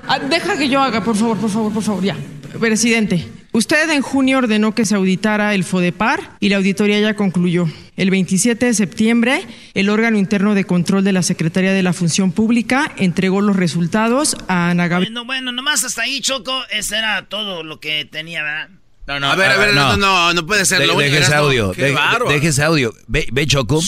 Ah, 0.08 0.18
deja 0.28 0.58
que 0.58 0.70
yo 0.70 0.82
haga, 0.82 1.04
por 1.04 1.16
favor, 1.16 1.38
por 1.38 1.52
favor, 1.52 1.72
por 1.72 1.84
favor, 1.84 2.04
ya. 2.04 2.18
Presidente, 2.60 3.28
usted 3.52 3.88
en 3.92 4.02
junio 4.02 4.40
ordenó 4.40 4.74
que 4.74 4.88
se 4.88 4.96
auditara 4.96 5.54
el 5.54 5.64
FODEPAR 5.64 6.20
y 6.40 6.50
la 6.50 6.58
auditoría 6.58 7.00
ya 7.00 7.16
concluyó. 7.16 7.68
El 7.96 8.10
27 8.10 8.66
de 8.66 8.74
septiembre, 8.74 9.46
el 9.76 9.90
órgano 9.90 10.18
interno 10.18 10.56
de 10.56 10.64
control 10.64 11.04
de 11.04 11.14
la 11.14 11.22
Secretaría 11.22 11.74
de 11.74 11.84
la 11.84 11.94
Función 11.94 12.32
Pública 12.32 12.92
entregó 12.98 13.42
los 13.42 13.56
resultados 13.56 14.36
a 14.48 14.72
Ana 14.72 14.88
Gabriela. 14.88 15.14
Bueno, 15.22 15.26
bueno, 15.26 15.52
nomás 15.52 15.84
hasta 15.84 16.02
ahí, 16.02 16.20
Choco, 16.20 16.64
ese 16.72 16.98
era 16.98 17.26
todo 17.26 17.64
lo 17.64 17.80
que 17.80 18.06
tenía, 18.06 18.42
¿verdad? 18.42 18.70
No, 19.06 19.20
no, 19.20 19.32
a 19.32 19.36
ver, 19.36 19.52
a 19.52 19.58
ver, 19.58 19.76
no, 19.76 19.98
no, 19.98 20.34
no, 20.34 20.46
puede 20.46 20.66
ser. 20.66 20.80
De, 20.80 20.88
lo 20.88 20.98
deje 20.98 21.20
ese 21.20 21.36
audio, 21.36 21.74
de, 21.74 21.96
deje 22.30 22.48
ese 22.48 22.64
audio. 22.64 22.94
Ve, 23.08 23.28
ve 23.32 23.46
Choco, 23.46 23.82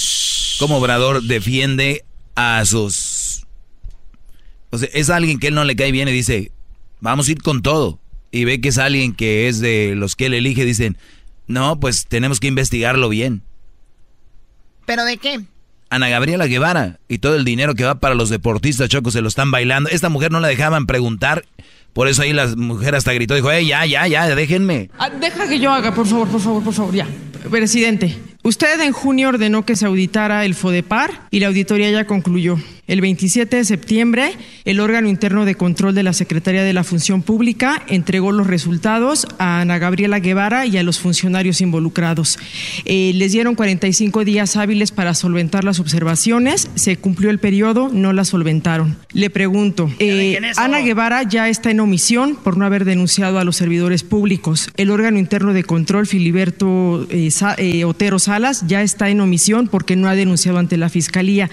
cómo 0.60 0.78
Obrador 0.78 1.24
defiende 1.24 2.04
a 2.36 2.64
sus... 2.66 3.46
O 4.72 4.78
sea, 4.78 4.90
es 4.94 5.10
alguien 5.10 5.40
que 5.40 5.48
él 5.48 5.56
no 5.56 5.64
le 5.64 5.76
cae 5.76 5.92
bien 5.92 6.10
y 6.10 6.12
dice, 6.12 6.52
vamos 7.00 7.28
a 7.28 7.32
ir 7.32 7.42
con 7.42 7.62
todo. 7.62 8.00
Y 8.30 8.44
ve 8.44 8.60
que 8.60 8.70
es 8.70 8.78
alguien 8.78 9.16
que 9.16 9.48
es 9.48 9.62
de 9.62 9.94
los 9.96 10.18
que 10.18 10.26
él 10.26 10.34
elige, 10.34 10.66
dicen, 10.66 10.98
no, 11.48 11.80
pues 11.80 12.06
tenemos 12.08 12.42
que 12.42 12.48
investigarlo 12.48 13.08
bien. 13.08 13.42
¿Pero 14.86 15.06
de 15.06 15.18
qué? 15.18 15.42
Ana 15.90 16.10
Gabriela 16.10 16.48
Guevara 16.48 17.00
y 17.08 17.20
todo 17.20 17.36
el 17.36 17.46
dinero 17.46 17.76
que 17.76 17.84
va 17.84 17.96
para 17.96 18.16
los 18.16 18.30
deportistas, 18.30 18.90
Choco, 18.90 19.12
se 19.12 19.22
lo 19.22 19.28
están 19.28 19.52
bailando. 19.52 19.90
Esta 19.90 20.10
mujer 20.10 20.32
no 20.32 20.40
la 20.40 20.48
dejaban 20.48 20.88
preguntar, 20.88 21.46
por 21.94 22.08
eso 22.08 22.24
ahí 22.24 22.34
la 22.34 22.48
mujer 22.56 22.96
hasta 22.96 23.14
gritó, 23.14 23.36
dijo, 23.36 23.52
eh, 23.52 23.66
ya, 23.66 23.86
ya, 23.86 24.08
ya, 24.08 24.36
déjenme. 24.36 24.90
Ah, 24.98 25.10
deja 25.10 25.48
que 25.48 25.60
yo 25.60 25.72
haga, 25.72 25.94
por 25.94 26.08
favor, 26.08 26.28
por 26.28 26.42
favor, 26.42 26.64
por 26.64 26.74
favor, 26.74 26.94
ya. 26.94 27.08
Presidente, 27.50 28.18
usted 28.46 28.80
en 28.80 28.94
junio 28.94 29.30
ordenó 29.30 29.66
que 29.66 29.76
se 29.76 29.88
auditara 29.88 30.46
el 30.46 30.54
FODEPAR 30.54 31.28
y 31.32 31.40
la 31.40 31.48
auditoría 31.48 31.90
ya 31.90 32.06
concluyó. 32.06 32.58
El 32.88 33.02
27 33.02 33.58
de 33.58 33.66
septiembre, 33.66 34.34
el 34.64 34.80
órgano 34.80 35.10
interno 35.10 35.46
de 35.46 35.56
control 35.56 35.96
de 35.96 36.04
la 36.04 36.14
Secretaría 36.14 36.64
de 36.64 36.74
la 36.74 36.84
Función 36.84 37.24
Pública 37.24 37.82
entregó 37.88 38.32
los 38.32 38.46
resultados 38.46 39.26
a 39.40 39.62
Ana 39.62 39.80
Gabriela 39.80 40.20
Guevara 40.20 40.68
y 40.68 40.78
a 40.78 40.84
los 40.84 41.00
funcionarios 41.00 41.62
involucrados. 41.62 42.38
Eh, 42.86 43.14
les 43.16 43.32
dieron 43.32 43.56
45 43.56 44.24
días 44.24 44.56
hábiles 44.56 44.92
para 44.92 45.16
solventar 45.16 45.64
las 45.64 45.80
observaciones. 45.80 46.70
Se 46.76 46.98
cumplió 46.98 47.32
el 47.32 47.40
periodo, 47.40 47.90
no 47.92 48.14
las 48.14 48.28
solventaron. 48.28 48.98
Le 49.14 49.32
pregunto, 49.32 49.90
eh, 49.98 50.40
Ana 50.56 50.82
Guevara 50.82 51.24
ya 51.24 51.50
está 51.50 51.72
en 51.72 51.80
omisión 51.80 52.36
por 52.36 52.56
no 52.56 52.66
haber 52.66 52.86
denunciado 52.86 53.40
a 53.40 53.44
los 53.44 53.56
servidores 53.56 54.04
públicos. 54.04 54.70
El 54.78 54.92
órgano 54.92 55.18
interno 55.18 55.54
de 55.54 55.64
control, 55.64 56.06
Filiberto 56.06 57.08
eh, 57.10 57.84
Otero 57.84 58.20
Salas, 58.36 58.68
ya 58.68 58.82
está 58.82 59.10
en 59.10 59.22
omisión 59.22 59.68
porque 59.68 59.96
no 59.96 60.08
ha 60.08 60.16
denunciado 60.16 60.60
ante 60.60 60.78
la 60.78 60.90
Fiscalía. 60.90 61.50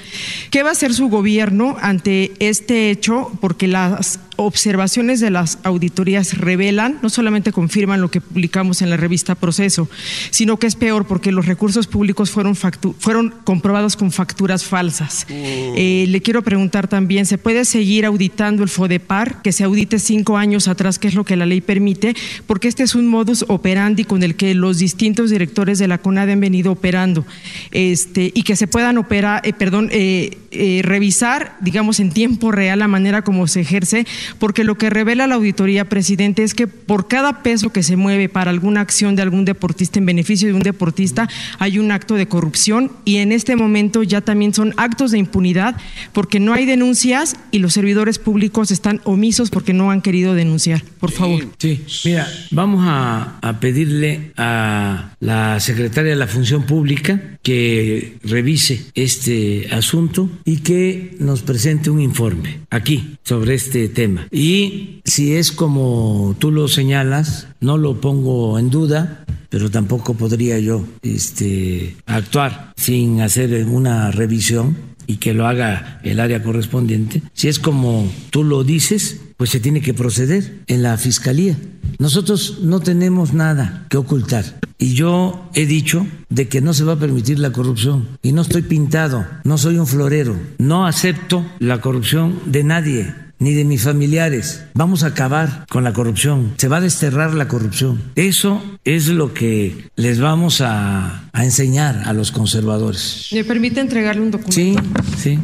¿Qué 0.51 0.63
va 0.63 0.71
a 0.71 0.73
hacer 0.73 0.93
su 0.93 1.09
gobierno? 1.09 1.23
gobierno 1.23 1.77
ante 1.81 2.33
este 2.41 2.91
hecho 2.91 3.31
porque 3.41 3.69
las 3.69 4.19
observaciones 4.45 5.21
de 5.21 5.31
las 5.31 5.59
auditorías 5.63 6.39
revelan, 6.39 6.99
no 7.03 7.11
solamente 7.11 7.53
confirman 7.53 8.01
lo 8.01 8.11
que 8.11 8.21
publicamos 8.21 8.83
en 8.83 8.91
la 8.91 8.97
revista 8.97 9.35
Proceso, 9.35 9.89
sino 10.31 10.59
que 10.59 10.67
es 10.67 10.77
peor 10.77 11.07
porque 11.07 11.33
los 11.33 11.47
recursos 11.47 11.87
públicos 11.87 12.31
fueron, 12.31 12.55
fueron 12.55 13.35
comprobados 13.45 13.97
con 13.97 14.13
facturas 14.13 14.65
falsas. 14.65 15.27
Uh. 15.29 15.33
Eh, 15.77 16.07
le 16.09 16.23
quiero 16.23 16.43
preguntar 16.43 16.89
también, 16.89 17.27
¿se 17.27 17.39
puede 17.39 17.65
seguir 17.65 18.05
auditando 18.05 18.63
el 18.63 18.69
FODEPAR, 18.69 19.43
que 19.43 19.53
se 19.53 19.65
audite 19.65 19.99
cinco 19.99 20.37
años 20.37 20.69
atrás, 20.69 20.99
que 20.99 21.09
es 21.09 21.15
lo 21.15 21.25
que 21.25 21.37
la 21.37 21.47
ley 21.47 21.61
permite? 21.61 22.15
Porque 22.47 22.69
este 22.69 22.83
es 22.83 22.95
un 22.95 23.07
modus 23.07 23.45
operandi 23.49 24.05
con 24.05 24.23
el 24.23 24.35
que 24.35 24.55
los 24.55 24.79
distintos 24.79 25.31
directores 25.31 25.79
de 25.79 25.89
la 25.89 25.99
CONAD 25.99 26.31
han 26.31 26.41
venido 26.41 26.73
operando 26.73 27.25
este, 27.71 28.33
y 28.35 28.43
que 28.43 28.57
se 28.57 28.67
puedan 28.67 28.99
operar, 28.99 29.47
eh, 29.47 29.53
perdón, 29.53 29.89
eh, 29.93 30.83
revisar, 30.85 31.57
digamos, 31.61 32.01
en 32.01 32.11
tiempo 32.11 32.53
real 32.53 32.79
la 32.79 32.89
manera 32.89 33.23
como 33.23 33.47
se 33.47 33.61
ejerce 33.61 34.07
porque 34.39 34.65
lo 34.65 34.77
que 34.77 34.91
revela 34.91 35.27
la 35.27 35.37
auditoría, 35.37 35.89
presidente, 35.89 36.43
es 36.43 36.55
que 36.55 36.67
por 36.67 37.09
cada 37.09 37.43
peso 37.43 37.71
que 37.71 37.83
se 37.83 37.97
mueve 37.97 38.29
para 38.29 38.51
alguna 38.51 38.81
acción 38.81 39.17
de 39.17 39.23
algún 39.23 39.45
deportista 39.45 39.99
en 39.99 40.07
beneficio 40.07 40.49
de 40.49 40.55
un 40.55 40.63
deportista, 40.63 41.29
hay 41.59 41.79
un 41.79 41.93
acto 41.93 42.15
de 42.15 42.27
corrupción 42.27 42.93
y 43.05 43.17
en 43.17 43.33
este 43.33 43.57
momento 43.57 44.03
ya 44.03 44.21
también 44.21 44.55
son 44.55 44.75
actos 44.77 45.11
de 45.11 45.19
impunidad 45.19 45.77
porque 46.13 46.41
no 46.41 46.53
hay 46.53 46.67
denuncias 46.67 47.37
y 47.51 47.59
los 47.59 47.73
servidores 47.73 48.19
públicos 48.19 48.71
están 48.71 49.01
omisos 49.05 49.51
porque 49.51 49.73
no 49.73 49.91
han 49.91 50.03
querido 50.03 50.35
denunciar. 50.35 50.83
Por 51.01 51.11
favor. 51.11 51.47
Sí, 51.59 51.83
mira, 52.05 52.29
vamos 52.51 52.85
a, 52.85 53.39
a 53.41 53.61
pedirle 53.61 54.33
a 54.37 55.15
la 55.21 55.61
secretaria 55.61 56.11
de 56.11 56.17
la 56.17 56.27
Función 56.27 56.65
Pública 56.65 57.39
que 57.43 58.19
revise 58.23 58.87
este 58.95 59.69
asunto 59.71 60.31
y 60.45 60.59
que 60.59 61.17
nos 61.19 61.43
presente 61.43 61.91
un 61.91 62.01
informe 62.01 62.61
aquí 62.71 63.17
sobre 63.25 63.55
este 63.55 63.89
tema. 63.89 64.12
Y 64.31 65.01
si 65.05 65.35
es 65.35 65.53
como 65.53 66.35
tú 66.39 66.51
lo 66.51 66.69
señalas, 66.69 67.49
no 67.61 67.79
lo 67.79 68.01
pongo 68.01 68.59
en 68.59 68.71
duda, 68.71 69.25
pero 69.49 69.71
tampoco 69.71 70.15
podría 70.15 70.59
yo 70.59 70.85
este, 71.03 71.97
actuar 72.07 72.73
sin 72.77 73.21
hacer 73.21 73.67
una 73.67 74.11
revisión 74.11 74.77
y 75.07 75.17
que 75.17 75.35
lo 75.35 75.47
haga 75.47 76.01
el 76.05 76.21
área 76.21 76.43
correspondiente. 76.43 77.23
Si 77.35 77.49
es 77.49 77.59
como 77.59 78.11
tú 78.31 78.45
lo 78.45 78.65
dices, 78.65 79.21
pues 79.37 79.51
se 79.51 79.61
tiene 79.61 79.81
que 79.81 79.95
proceder 79.95 80.63
en 80.69 80.83
la 80.83 80.97
fiscalía. 80.97 81.57
Nosotros 81.99 82.61
no 82.63 82.81
tenemos 82.81 83.33
nada 83.33 83.87
que 83.89 83.97
ocultar. 83.97 84.45
Y 84.79 84.95
yo 84.95 85.49
he 85.55 85.67
dicho 85.67 86.07
de 86.29 86.49
que 86.49 86.61
no 86.61 86.75
se 86.75 86.85
va 86.85 86.95
a 86.95 86.99
permitir 86.99 87.39
la 87.39 87.53
corrupción. 87.53 88.09
Y 88.23 88.33
no 88.33 88.43
estoy 88.43 88.63
pintado, 88.63 89.27
no 89.45 89.59
soy 89.59 89.79
un 89.79 89.87
florero. 89.87 90.37
No 90.59 90.87
acepto 90.87 91.45
la 91.59 91.81
corrupción 91.81 92.41
de 92.47 92.65
nadie 92.65 93.15
ni 93.43 93.55
de 93.55 93.65
mis 93.65 93.83
familiares. 93.83 94.65
Vamos 94.75 95.03
a 95.03 95.09
acabar 95.09 95.67
con 95.69 95.85
la 95.85 95.93
corrupción. 95.93 96.55
Se 96.57 96.69
va 96.69 96.79
a 96.79 96.81
desterrar 96.81 97.35
la 97.35 97.49
corrupción. 97.49 98.01
Eso 98.15 98.63
es 98.85 99.09
lo 99.09 99.35
que 99.35 99.89
les 99.97 100.21
vamos 100.21 100.61
a, 100.61 101.29
enseñar 101.35 102.03
a 102.07 102.13
los 102.13 102.31
conservadores. 102.31 103.29
¿Me 103.33 103.43
permite 103.43 103.81
entregarle 103.81 104.23
un 104.23 104.31
documento? 104.31 104.55
Sí, 104.55 104.77
sí. 105.19 105.39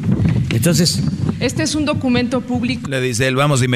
Entonces... 0.50 1.02
Este 1.40 1.62
es 1.62 1.76
un 1.76 1.84
documento 1.84 2.40
público. 2.40 2.90
Le 2.90 3.00
dice 3.00 3.28
él, 3.28 3.36
vamos, 3.36 3.60
si, 3.60 3.66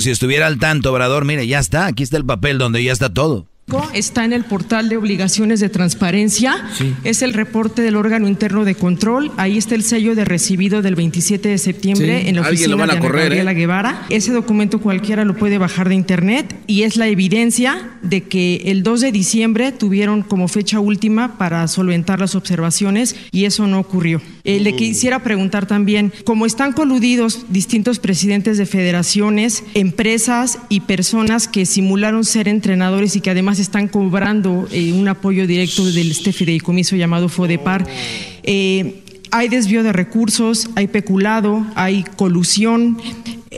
si 0.00 0.10
estuviera 0.10 0.46
al 0.46 0.58
tanto, 0.58 0.92
Obrador, 0.92 1.24
mire, 1.24 1.46
ya 1.46 1.58
está, 1.58 1.86
aquí 1.86 2.02
está 2.02 2.18
el 2.18 2.26
papel 2.26 2.58
donde 2.58 2.84
ya 2.84 2.92
está 2.92 3.14
todo. 3.14 3.46
Está 3.94 4.24
en 4.24 4.32
el 4.32 4.44
portal 4.44 4.88
de 4.88 4.96
obligaciones 4.96 5.58
de 5.58 5.68
transparencia. 5.68 6.64
Es 7.02 7.22
el 7.22 7.34
reporte 7.34 7.82
del 7.82 7.96
órgano 7.96 8.28
interno 8.28 8.64
de 8.64 8.76
control. 8.76 9.32
Ahí 9.38 9.58
está 9.58 9.74
el 9.74 9.82
sello 9.82 10.14
de 10.14 10.24
recibido 10.24 10.82
del 10.82 10.94
27 10.94 11.48
de 11.48 11.58
septiembre 11.58 12.28
en 12.28 12.36
la 12.36 12.42
oficina 12.42 12.76
de 12.76 12.82
Ana 12.84 12.94
Gabriela 12.94 13.50
¿eh? 13.50 13.54
Guevara. 13.54 14.06
Ese 14.08 14.32
documento 14.32 14.80
cualquiera 14.80 15.24
lo 15.24 15.36
puede 15.36 15.58
bajar 15.58 15.88
de 15.88 15.96
internet 15.96 16.54
y 16.68 16.82
es 16.82 16.96
la 16.96 17.08
evidencia 17.08 17.90
de 18.02 18.22
que 18.22 18.62
el 18.66 18.84
2 18.84 19.00
de 19.00 19.10
diciembre 19.10 19.72
tuvieron 19.72 20.22
como 20.22 20.46
fecha 20.46 20.78
última 20.78 21.36
para 21.36 21.66
solventar 21.66 22.20
las 22.20 22.36
observaciones 22.36 23.16
y 23.32 23.46
eso 23.46 23.66
no 23.66 23.80
ocurrió. 23.80 24.22
Eh, 24.44 24.60
le 24.60 24.74
oh. 24.74 24.76
quisiera 24.76 25.24
preguntar 25.24 25.66
también, 25.66 26.12
como 26.24 26.46
están 26.46 26.72
coludidos 26.72 27.46
distintos 27.48 27.98
presidentes 27.98 28.58
de 28.58 28.66
federaciones, 28.66 29.64
empresas 29.74 30.60
y 30.68 30.80
personas 30.80 31.48
que 31.48 31.66
simularon 31.66 32.24
ser 32.24 32.46
entrenadores 32.46 33.16
y 33.16 33.20
que 33.20 33.30
además 33.30 33.55
están 33.58 33.88
cobrando 33.88 34.68
eh, 34.70 34.92
un 34.92 35.08
apoyo 35.08 35.46
directo 35.46 35.84
del 35.84 36.10
este 36.10 36.32
fideicomiso 36.32 36.96
llamado 36.96 37.28
FODEPAR. 37.28 37.86
Eh, 38.42 39.02
hay 39.30 39.48
desvío 39.48 39.82
de 39.82 39.92
recursos, 39.92 40.70
hay 40.76 40.86
peculado, 40.86 41.66
hay 41.74 42.04
colusión. 42.16 42.98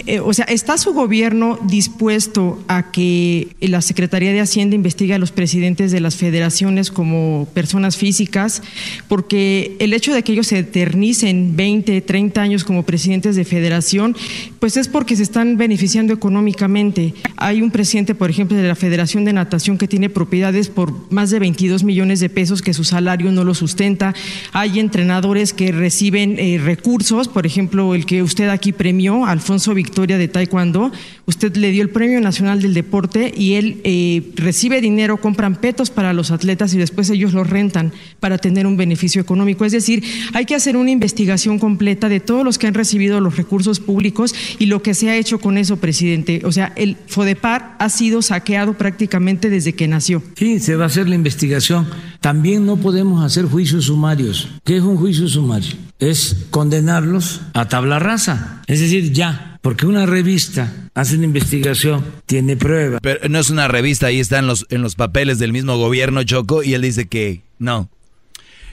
Eh, 0.06 0.20
o 0.20 0.32
sea, 0.32 0.44
¿está 0.46 0.78
su 0.78 0.92
gobierno 0.92 1.58
dispuesto 1.62 2.62
a 2.68 2.90
que 2.90 3.48
la 3.60 3.82
Secretaría 3.82 4.32
de 4.32 4.40
Hacienda 4.40 4.74
investigue 4.74 5.14
a 5.14 5.18
los 5.18 5.32
presidentes 5.32 5.92
de 5.92 6.00
las 6.00 6.16
federaciones 6.16 6.90
como 6.90 7.48
personas 7.54 7.96
físicas? 7.96 8.62
Porque 9.08 9.76
el 9.78 9.92
hecho 9.92 10.14
de 10.14 10.22
que 10.22 10.32
ellos 10.32 10.46
se 10.46 10.58
eternicen 10.58 11.56
20, 11.56 12.00
30 12.00 12.40
años 12.40 12.64
como 12.64 12.84
presidentes 12.84 13.36
de 13.36 13.44
federación, 13.44 14.16
pues 14.58 14.76
es 14.76 14.88
porque 14.88 15.16
se 15.16 15.22
están 15.22 15.56
beneficiando 15.56 16.12
económicamente. 16.12 17.14
Hay 17.36 17.62
un 17.62 17.70
presidente, 17.70 18.14
por 18.14 18.30
ejemplo, 18.30 18.56
de 18.56 18.66
la 18.66 18.74
Federación 18.74 19.24
de 19.24 19.32
Natación 19.32 19.78
que 19.78 19.88
tiene 19.88 20.10
propiedades 20.10 20.68
por 20.68 20.92
más 21.12 21.30
de 21.30 21.38
22 21.38 21.84
millones 21.84 22.20
de 22.20 22.28
pesos 22.28 22.62
que 22.62 22.74
su 22.74 22.84
salario 22.84 23.30
no 23.32 23.44
lo 23.44 23.54
sustenta. 23.54 24.14
Hay 24.52 24.78
entrenadores 24.78 25.52
que 25.52 25.72
reciben 25.72 26.38
eh, 26.38 26.60
recursos, 26.62 27.28
por 27.28 27.46
ejemplo, 27.46 27.94
el 27.94 28.06
que 28.06 28.22
usted 28.22 28.48
aquí 28.48 28.72
premió, 28.72 29.26
Alfonso 29.26 29.74
Victoria 29.74 29.87
de 29.90 30.28
Taekwondo, 30.28 30.92
usted 31.26 31.56
le 31.56 31.70
dio 31.70 31.82
el 31.82 31.90
Premio 31.90 32.20
Nacional 32.20 32.60
del 32.62 32.74
Deporte 32.74 33.32
y 33.36 33.54
él 33.54 33.80
eh, 33.84 34.30
recibe 34.36 34.80
dinero, 34.80 35.16
compran 35.16 35.56
petos 35.56 35.90
para 35.90 36.12
los 36.12 36.30
atletas 36.30 36.74
y 36.74 36.78
después 36.78 37.10
ellos 37.10 37.32
los 37.32 37.48
rentan 37.48 37.92
para 38.20 38.38
tener 38.38 38.66
un 38.66 38.76
beneficio 38.76 39.20
económico. 39.20 39.64
Es 39.64 39.72
decir, 39.72 40.04
hay 40.34 40.44
que 40.44 40.54
hacer 40.54 40.76
una 40.76 40.90
investigación 40.90 41.58
completa 41.58 42.08
de 42.08 42.20
todos 42.20 42.44
los 42.44 42.58
que 42.58 42.66
han 42.66 42.74
recibido 42.74 43.20
los 43.20 43.36
recursos 43.36 43.80
públicos 43.80 44.34
y 44.58 44.66
lo 44.66 44.82
que 44.82 44.94
se 44.94 45.10
ha 45.10 45.16
hecho 45.16 45.40
con 45.40 45.58
eso, 45.58 45.78
presidente. 45.78 46.42
O 46.44 46.52
sea, 46.52 46.72
el 46.76 46.96
FODEPAR 47.06 47.76
ha 47.78 47.88
sido 47.88 48.22
saqueado 48.22 48.74
prácticamente 48.74 49.50
desde 49.50 49.72
que 49.72 49.88
nació. 49.88 50.22
Sí, 50.36 50.60
se 50.60 50.76
va 50.76 50.84
a 50.84 50.88
hacer 50.88 51.08
la 51.08 51.14
investigación. 51.14 51.86
También 52.20 52.66
no 52.66 52.76
podemos 52.76 53.24
hacer 53.24 53.46
juicios 53.46 53.86
sumarios. 53.86 54.48
¿Qué 54.64 54.76
es 54.76 54.82
un 54.82 54.96
juicio 54.96 55.28
sumario? 55.28 55.76
Es 55.98 56.46
condenarlos 56.50 57.40
a 57.54 57.68
tabla 57.68 57.98
rasa. 57.98 58.62
Es 58.66 58.80
decir, 58.80 59.12
ya, 59.12 59.47
porque 59.60 59.86
una 59.86 60.06
revista 60.06 60.90
hace 60.94 61.16
una 61.16 61.24
investigación, 61.24 62.04
tiene 62.26 62.56
pruebas. 62.56 63.00
Pero 63.02 63.28
no 63.28 63.38
es 63.38 63.50
una 63.50 63.68
revista, 63.68 64.06
ahí 64.06 64.20
están 64.20 64.46
los, 64.46 64.66
en 64.70 64.82
los 64.82 64.94
papeles 64.94 65.38
del 65.38 65.52
mismo 65.52 65.76
gobierno 65.76 66.22
Choco 66.22 66.62
y 66.62 66.74
él 66.74 66.82
dice 66.82 67.06
que 67.06 67.42
no. 67.58 67.88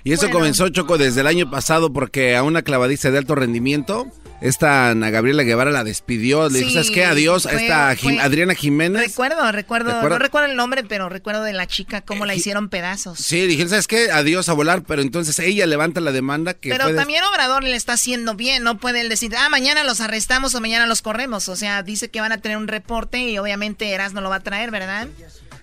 Y 0.04 0.12
eso 0.12 0.30
comenzó, 0.30 0.70
Choco, 0.70 1.00
desde 1.00 1.22
el 1.22 1.28
año 1.28 1.50
pasado 1.50 1.92
porque 1.92 2.36
a 2.36 2.44
una 2.44 2.62
clavadista 2.62 3.10
de 3.10 3.18
alto 3.18 3.34
rendimiento 3.34 4.06
esta 4.48 4.89
Ana 4.89 5.10
Gabriela 5.10 5.43
Guevara 5.43 5.72
la 5.72 5.84
despidió. 5.84 6.50
Le 6.50 6.60
dijo, 6.60 6.72
¿sabes 6.72 6.91
qué? 6.91 7.06
Adiós 7.06 7.46
a 7.46 7.54
esta 7.54 7.89
Adriana 7.89 8.54
Jiménez. 8.54 9.02
Recuerdo, 9.02 9.52
recuerdo, 9.52 10.02
no 10.08 10.20
recuerdo 10.20 10.50
el 10.50 10.56
nombre, 10.56 10.84
pero 10.84 11.10
recuerdo 11.10 11.43
de 11.43 11.54
la 11.54 11.68
chica 11.68 12.02
cómo 12.02 12.26
la 12.26 12.34
eh, 12.34 12.38
hicieron 12.38 12.70
pedazos. 12.70 13.20
Sí, 13.20 13.48
dije, 13.48 13.68
¿sabes 13.68 13.88
qué? 13.88 14.12
Adiós 14.12 14.48
a 14.50 14.54
volar, 14.54 14.84
pero 14.84 15.02
entonces 15.02 15.39
ella 15.39 15.66
levanta 15.66 16.00
la 16.00 16.12
demanda 16.12 16.54
que 16.54 16.70
Pero 16.70 16.93
también 16.96 17.24
Obrador 17.24 17.64
le 17.64 17.76
está 17.76 17.93
haciendo 17.93 18.36
bien, 18.36 18.64
no 18.64 18.78
puede 18.78 19.02
él 19.02 19.10
decir, 19.10 19.36
ah, 19.36 19.50
mañana 19.50 19.84
los 19.84 20.00
arrestamos 20.02 20.54
o 20.56 20.62
mañana 20.62 20.86
los 20.86 21.02
corremos. 21.02 21.50
O 21.50 21.56
sea, 21.56 21.84
dice 21.84 22.10
que 22.10 22.22
van 22.22 22.32
a 22.32 22.38
tener 22.38 22.58
un 22.58 22.68
reporte 22.68 23.20
y 23.20 23.38
obviamente 23.38 23.91
Eras 23.91 24.14
no 24.14 24.22
lo 24.22 24.30
va 24.30 24.38
a 24.38 24.41
traer, 24.41 24.72
¿verdad? 24.72 25.08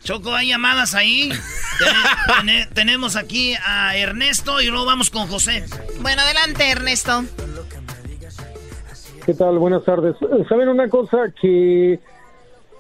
Choco, 0.03 0.35
hay 0.35 0.49
llamadas 0.49 0.95
ahí. 0.95 1.33
tenemos 2.74 3.14
aquí 3.14 3.55
a 3.64 3.97
Ernesto 3.97 4.61
y 4.61 4.66
luego 4.66 4.85
vamos 4.85 5.11
con 5.11 5.28
José. 5.28 5.64
Bueno, 6.01 6.22
adelante, 6.22 6.68
Ernesto. 6.68 7.24
¿Qué 9.25 9.35
tal? 9.35 9.59
Buenas 9.59 9.85
tardes. 9.85 10.16
¿Saben 10.49 10.68
una 10.68 10.89
cosa? 10.89 11.33
Que 11.41 12.01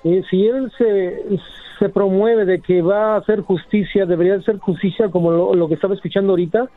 eh, 0.02 0.22
si 0.28 0.46
él 0.46 0.72
se, 0.76 1.38
se 1.78 1.88
promueve 1.88 2.44
de 2.44 2.60
que 2.60 2.82
va 2.82 3.14
a 3.14 3.18
hacer 3.18 3.42
justicia, 3.42 4.06
debería 4.06 4.40
ser 4.42 4.58
justicia 4.58 5.08
como 5.08 5.30
lo, 5.30 5.68
que 5.68 5.74
estaba 5.74 5.94
escuchando 5.94 6.32
ahorita 6.32 6.68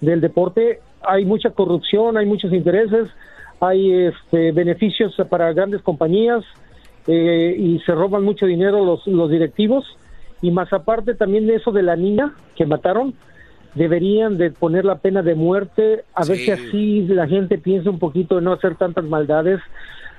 del 0.00 0.20
deporte. 0.20 0.80
Hay 1.02 1.24
mucha 1.24 1.50
corrupción, 1.50 2.16
hay 2.16 2.26
muchos 2.26 2.52
intereses, 2.52 3.10
hay 3.60 3.92
este, 3.92 4.50
beneficios 4.50 5.14
para 5.30 5.52
grandes 5.52 5.82
compañías 5.82 6.42
eh, 7.06 7.54
y 7.56 7.78
se 7.86 7.92
roban 7.92 8.24
mucho 8.24 8.46
dinero 8.46 8.84
los, 8.84 9.06
los 9.06 9.30
directivos. 9.30 9.84
Y 10.40 10.50
más 10.50 10.72
aparte 10.72 11.14
también 11.14 11.46
de 11.46 11.54
eso 11.54 11.70
de 11.70 11.84
la 11.84 11.94
niña 11.94 12.34
que 12.56 12.66
mataron, 12.66 13.14
deberían 13.74 14.38
de 14.38 14.50
poner 14.50 14.84
la 14.84 14.96
pena 14.98 15.22
de 15.22 15.34
muerte, 15.34 16.04
a 16.14 16.24
ver 16.24 16.38
si 16.38 16.50
así 16.50 17.02
la 17.08 17.26
gente 17.26 17.58
piensa 17.58 17.90
un 17.90 17.98
poquito 17.98 18.36
de 18.36 18.42
no 18.42 18.52
hacer 18.52 18.76
tantas 18.76 19.04
maldades. 19.04 19.60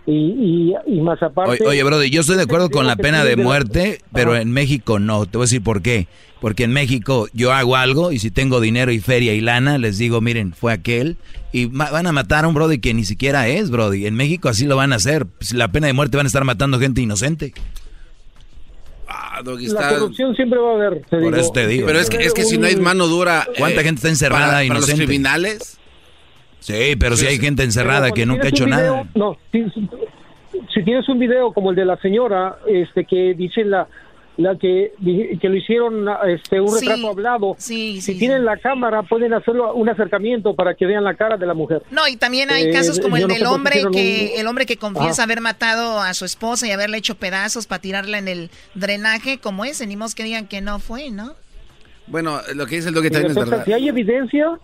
Y, 0.06 0.76
y, 0.86 1.00
más 1.00 1.24
aparte... 1.24 1.66
Oye, 1.66 1.82
brother, 1.82 2.10
yo 2.10 2.22
estoy 2.22 2.36
de 2.36 2.44
acuerdo 2.44 2.70
con 2.70 2.86
la 2.86 2.98
pena 2.98 3.24
de 3.24 3.38
muerte, 3.38 4.00
pero 4.12 4.36
en 4.36 4.52
México 4.52 5.00
no. 5.00 5.26
Te 5.26 5.38
voy 5.38 5.44
a 5.44 5.48
decir 5.48 5.64
por 5.64 5.82
qué. 5.82 6.08
Porque 6.42 6.66
en 6.66 6.74
México 6.74 7.30
yo 7.32 7.54
hago 7.54 7.78
algo 7.78 8.12
y 8.12 8.20
si 8.20 8.30
tengo 8.30 8.60
dinero 8.60 8.92
y 8.92 9.00
feria 9.00 9.34
y 9.34 9.40
lana, 9.40 9.78
les 9.78 9.98
digo, 9.98 10.20
miren, 10.20 10.52
fue 10.52 10.74
aquel. 10.74 11.16
Y 11.54 11.68
van 11.68 12.06
a 12.06 12.12
matar 12.12 12.44
a 12.44 12.50
un 12.50 12.54
brody 12.54 12.80
que 12.80 12.94
ni 12.94 13.06
siquiera 13.06 13.48
es, 13.48 13.70
brody. 13.70 14.06
En 14.06 14.16
México 14.16 14.50
así 14.50 14.66
lo 14.66 14.76
van 14.76 14.92
a 14.92 14.98
hacer. 14.98 15.26
La 15.54 15.72
pena 15.72 15.88
de 15.88 15.94
muerte 15.94 16.18
van 16.18 16.26
a 16.26 16.28
estar 16.28 16.44
matando 16.44 16.80
gente 16.80 17.00
inocente. 17.00 17.54
La 19.44 19.90
corrupción 19.90 20.36
siempre 20.36 20.60
va 20.60 20.72
a 20.72 20.76
haber. 20.76 21.02
Por 21.02 21.38
eso 21.38 21.52
te 21.52 21.68
digo. 21.68 21.88
Pero 21.88 22.00
es 22.00 22.10
que, 22.10 22.18
es 22.18 22.34
que 22.34 22.44
si 22.44 22.58
no 22.58 22.68
hay 22.68 22.76
mano 22.76 23.08
dura. 23.08 23.48
¿Cuánta 23.58 23.82
eh, 23.82 23.84
gente 23.84 24.00
está 24.00 24.10
encerrada 24.10 24.48
para, 24.48 24.64
inocente? 24.64 24.92
los 24.92 25.08
criminales? 25.08 25.80
Sí, 26.60 26.96
pero 26.98 27.18
si 27.18 27.26
hay 27.26 27.40
gente 27.40 27.64
encerrada 27.64 28.12
que 28.12 28.26
nunca 28.26 28.46
ha 28.46 28.50
hecho 28.50 28.66
nada. 28.66 29.06
No, 29.16 29.38
si, 29.52 29.66
si, 30.74 30.84
tienes 30.84 31.08
un 31.10 31.20
video 31.20 31.52
como 31.52 31.72
el 31.72 31.76
de 31.76 31.86
la 31.86 31.98
señora, 31.98 32.58
este 32.68 33.04
que 33.04 33.34
dice 33.34 33.66
la 33.66 33.88
la 34.38 34.58
que, 34.58 34.94
que 35.40 35.50
lo 35.50 35.56
hicieron 35.56 36.08
este 36.28 36.60
un 36.60 36.74
retrato 36.74 37.10
hablado. 37.10 37.56
si 37.58 38.00
tienen 38.18 38.46
la 38.46 38.58
cámara 38.58 39.04
pueden 39.04 39.34
hacerlo 39.34 39.74
un 39.74 39.90
acercamiento 39.90 40.56
para 40.56 40.74
que 40.74 40.86
vean 40.86 41.04
la 41.04 41.14
cara 41.16 41.38
de 41.38 41.46
la 41.46 41.54
mujer. 41.54 41.84
No, 41.92 42.08
y 42.08 42.18
también 42.18 42.50
hay 42.50 42.72
casos 42.72 43.00
como 43.00 43.18
el 43.18 43.28
del 43.28 43.46
hombre 43.46 43.84
que 43.92 44.40
el 44.40 44.48
hombre 44.48 44.66
que 44.66 44.78
confiesa 44.78 45.24
haber 45.24 45.42
matado 45.42 46.00
a 46.00 46.14
su 46.14 46.26
esposa 46.26 46.68
y 46.68 46.72
haberle 46.72 46.98
hecho 46.98 47.16
pedazos 47.16 47.68
para 47.68 47.82
tirarla 47.82 48.18
en 48.18 48.28
el 48.28 48.50
drenaje 48.74 49.38
como 49.38 49.66
ese, 49.66 49.86
ni 49.86 49.96
más 49.96 50.16
que 50.16 50.24
digan 50.24 50.48
que 50.48 50.62
no 50.62 50.80
fue, 50.80 51.12
¿no? 51.12 51.34
Bueno, 52.08 52.42
lo 52.56 52.66
que 52.66 52.78
dice 52.78 52.90
el 52.90 52.96
también 52.96 53.26
es 53.28 53.36
verdad. 53.36 53.64
Si 53.66 53.72
hay 53.72 53.88
evidencia, 53.88 54.60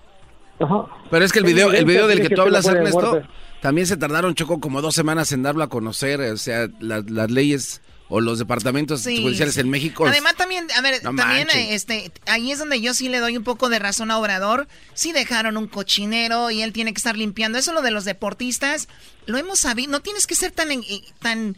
Pero 1.09 1.25
es 1.25 1.31
que 1.31 1.39
el 1.39 1.45
video, 1.45 1.71
el 1.71 1.85
video 1.85 2.07
del 2.07 2.21
que, 2.21 2.35
tú 2.35 2.41
hablas, 2.41 2.65
Ernesto, 2.67 3.21
también 3.61 3.87
se 3.87 3.97
tardaron, 3.97 4.35
Choco, 4.35 4.59
como 4.59 4.81
dos 4.81 4.95
semanas 4.95 5.31
en 5.31 5.43
darlo 5.43 5.63
a 5.63 5.69
conocer. 5.69 6.19
O 6.21 6.37
sea, 6.37 6.67
las 6.79 7.31
leyes 7.31 7.81
o 8.09 8.21
los 8.21 8.39
departamentos 8.39 9.03
judiciales 9.03 9.57
en 9.57 9.69
México. 9.69 10.05
Además 10.05 10.35
también, 10.35 10.67
a 10.75 10.81
ver, 10.81 10.99
también 11.01 11.47
este, 11.53 12.11
ahí 12.25 12.51
es 12.51 12.57
donde 12.57 12.81
yo 12.81 12.93
sí 12.93 13.07
le 13.07 13.19
doy 13.19 13.37
un 13.37 13.43
poco 13.43 13.69
de 13.69 13.77
razón 13.77 14.09
a 14.09 14.17
Obrador. 14.17 14.67
Sí 14.95 15.11
dejaron 15.11 15.57
un 15.57 15.67
cochinero 15.67 16.49
y 16.49 16.63
él 16.63 16.73
tiene 16.73 16.91
que 16.91 16.97
estar 16.97 17.15
limpiando. 17.15 17.59
Eso 17.59 17.71
lo 17.71 17.81
de 17.83 17.91
los 17.91 18.05
deportistas, 18.05 18.87
lo 19.27 19.37
hemos 19.37 19.59
sabido. 19.59 19.91
No 19.91 20.01
tienes 20.01 20.25
que 20.25 20.35
ser 20.35 20.51
tan 20.51 20.69
tan 21.19 21.55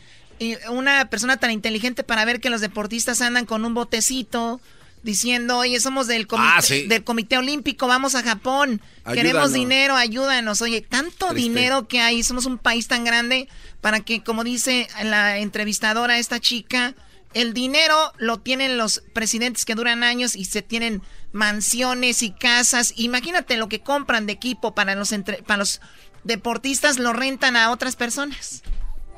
una 0.70 1.10
persona 1.10 1.38
tan 1.38 1.52
inteligente 1.52 2.04
para 2.04 2.26
ver 2.26 2.42
que 2.42 2.50
los 2.50 2.62
deportistas 2.62 3.22
andan 3.22 3.46
con 3.46 3.64
un 3.64 3.74
botecito 3.74 4.60
diciendo, 5.04 5.58
oye, 5.58 5.80
somos 5.80 6.08
del 6.08 6.28
comité, 6.28 6.86
ah, 6.86 6.88
del 6.88 7.04
comité 7.04 7.38
Olímpico, 7.38 7.88
vamos 7.88 8.16
a 8.16 8.24
Japón, 8.24 8.82
queremos 9.14 9.54
dinero, 9.54 9.96
ayúdanos. 9.96 10.62
Oye, 10.62 10.82
tanto 10.82 11.34
dinero 11.34 11.88
que 11.88 12.02
hay, 12.02 12.24
somos 12.24 12.46
un 12.46 12.58
país 12.58 12.88
tan 12.88 13.04
grande 13.04 13.48
para 13.82 14.02
que, 14.02 14.24
como 14.24 14.44
dice 14.44 14.88
la 15.04 15.40
entrevistadora, 15.40 16.18
esta 16.18 16.40
chica, 16.40 16.94
el 17.34 17.54
dinero 17.54 18.14
lo 18.18 18.40
tienen 18.40 18.78
los 18.78 19.04
presidentes 19.14 19.66
que 19.66 19.76
duran 19.76 20.04
años 20.04 20.36
y 20.36 20.46
se 20.46 20.62
tienen 20.62 21.02
mansiones 21.32 22.24
y 22.24 22.32
casas. 22.32 22.94
Imagínate 22.98 23.58
lo 23.58 23.70
que 23.70 23.82
compran 23.82 24.26
de 24.26 24.34
equipo 24.34 24.76
para 24.76 24.96
los, 24.96 25.14
para 25.46 25.58
los 25.58 25.82
deportistas, 26.24 27.00
lo 27.00 27.14
rentan 27.14 27.56
a 27.56 27.72
otras 27.72 27.96
personas. 27.96 28.64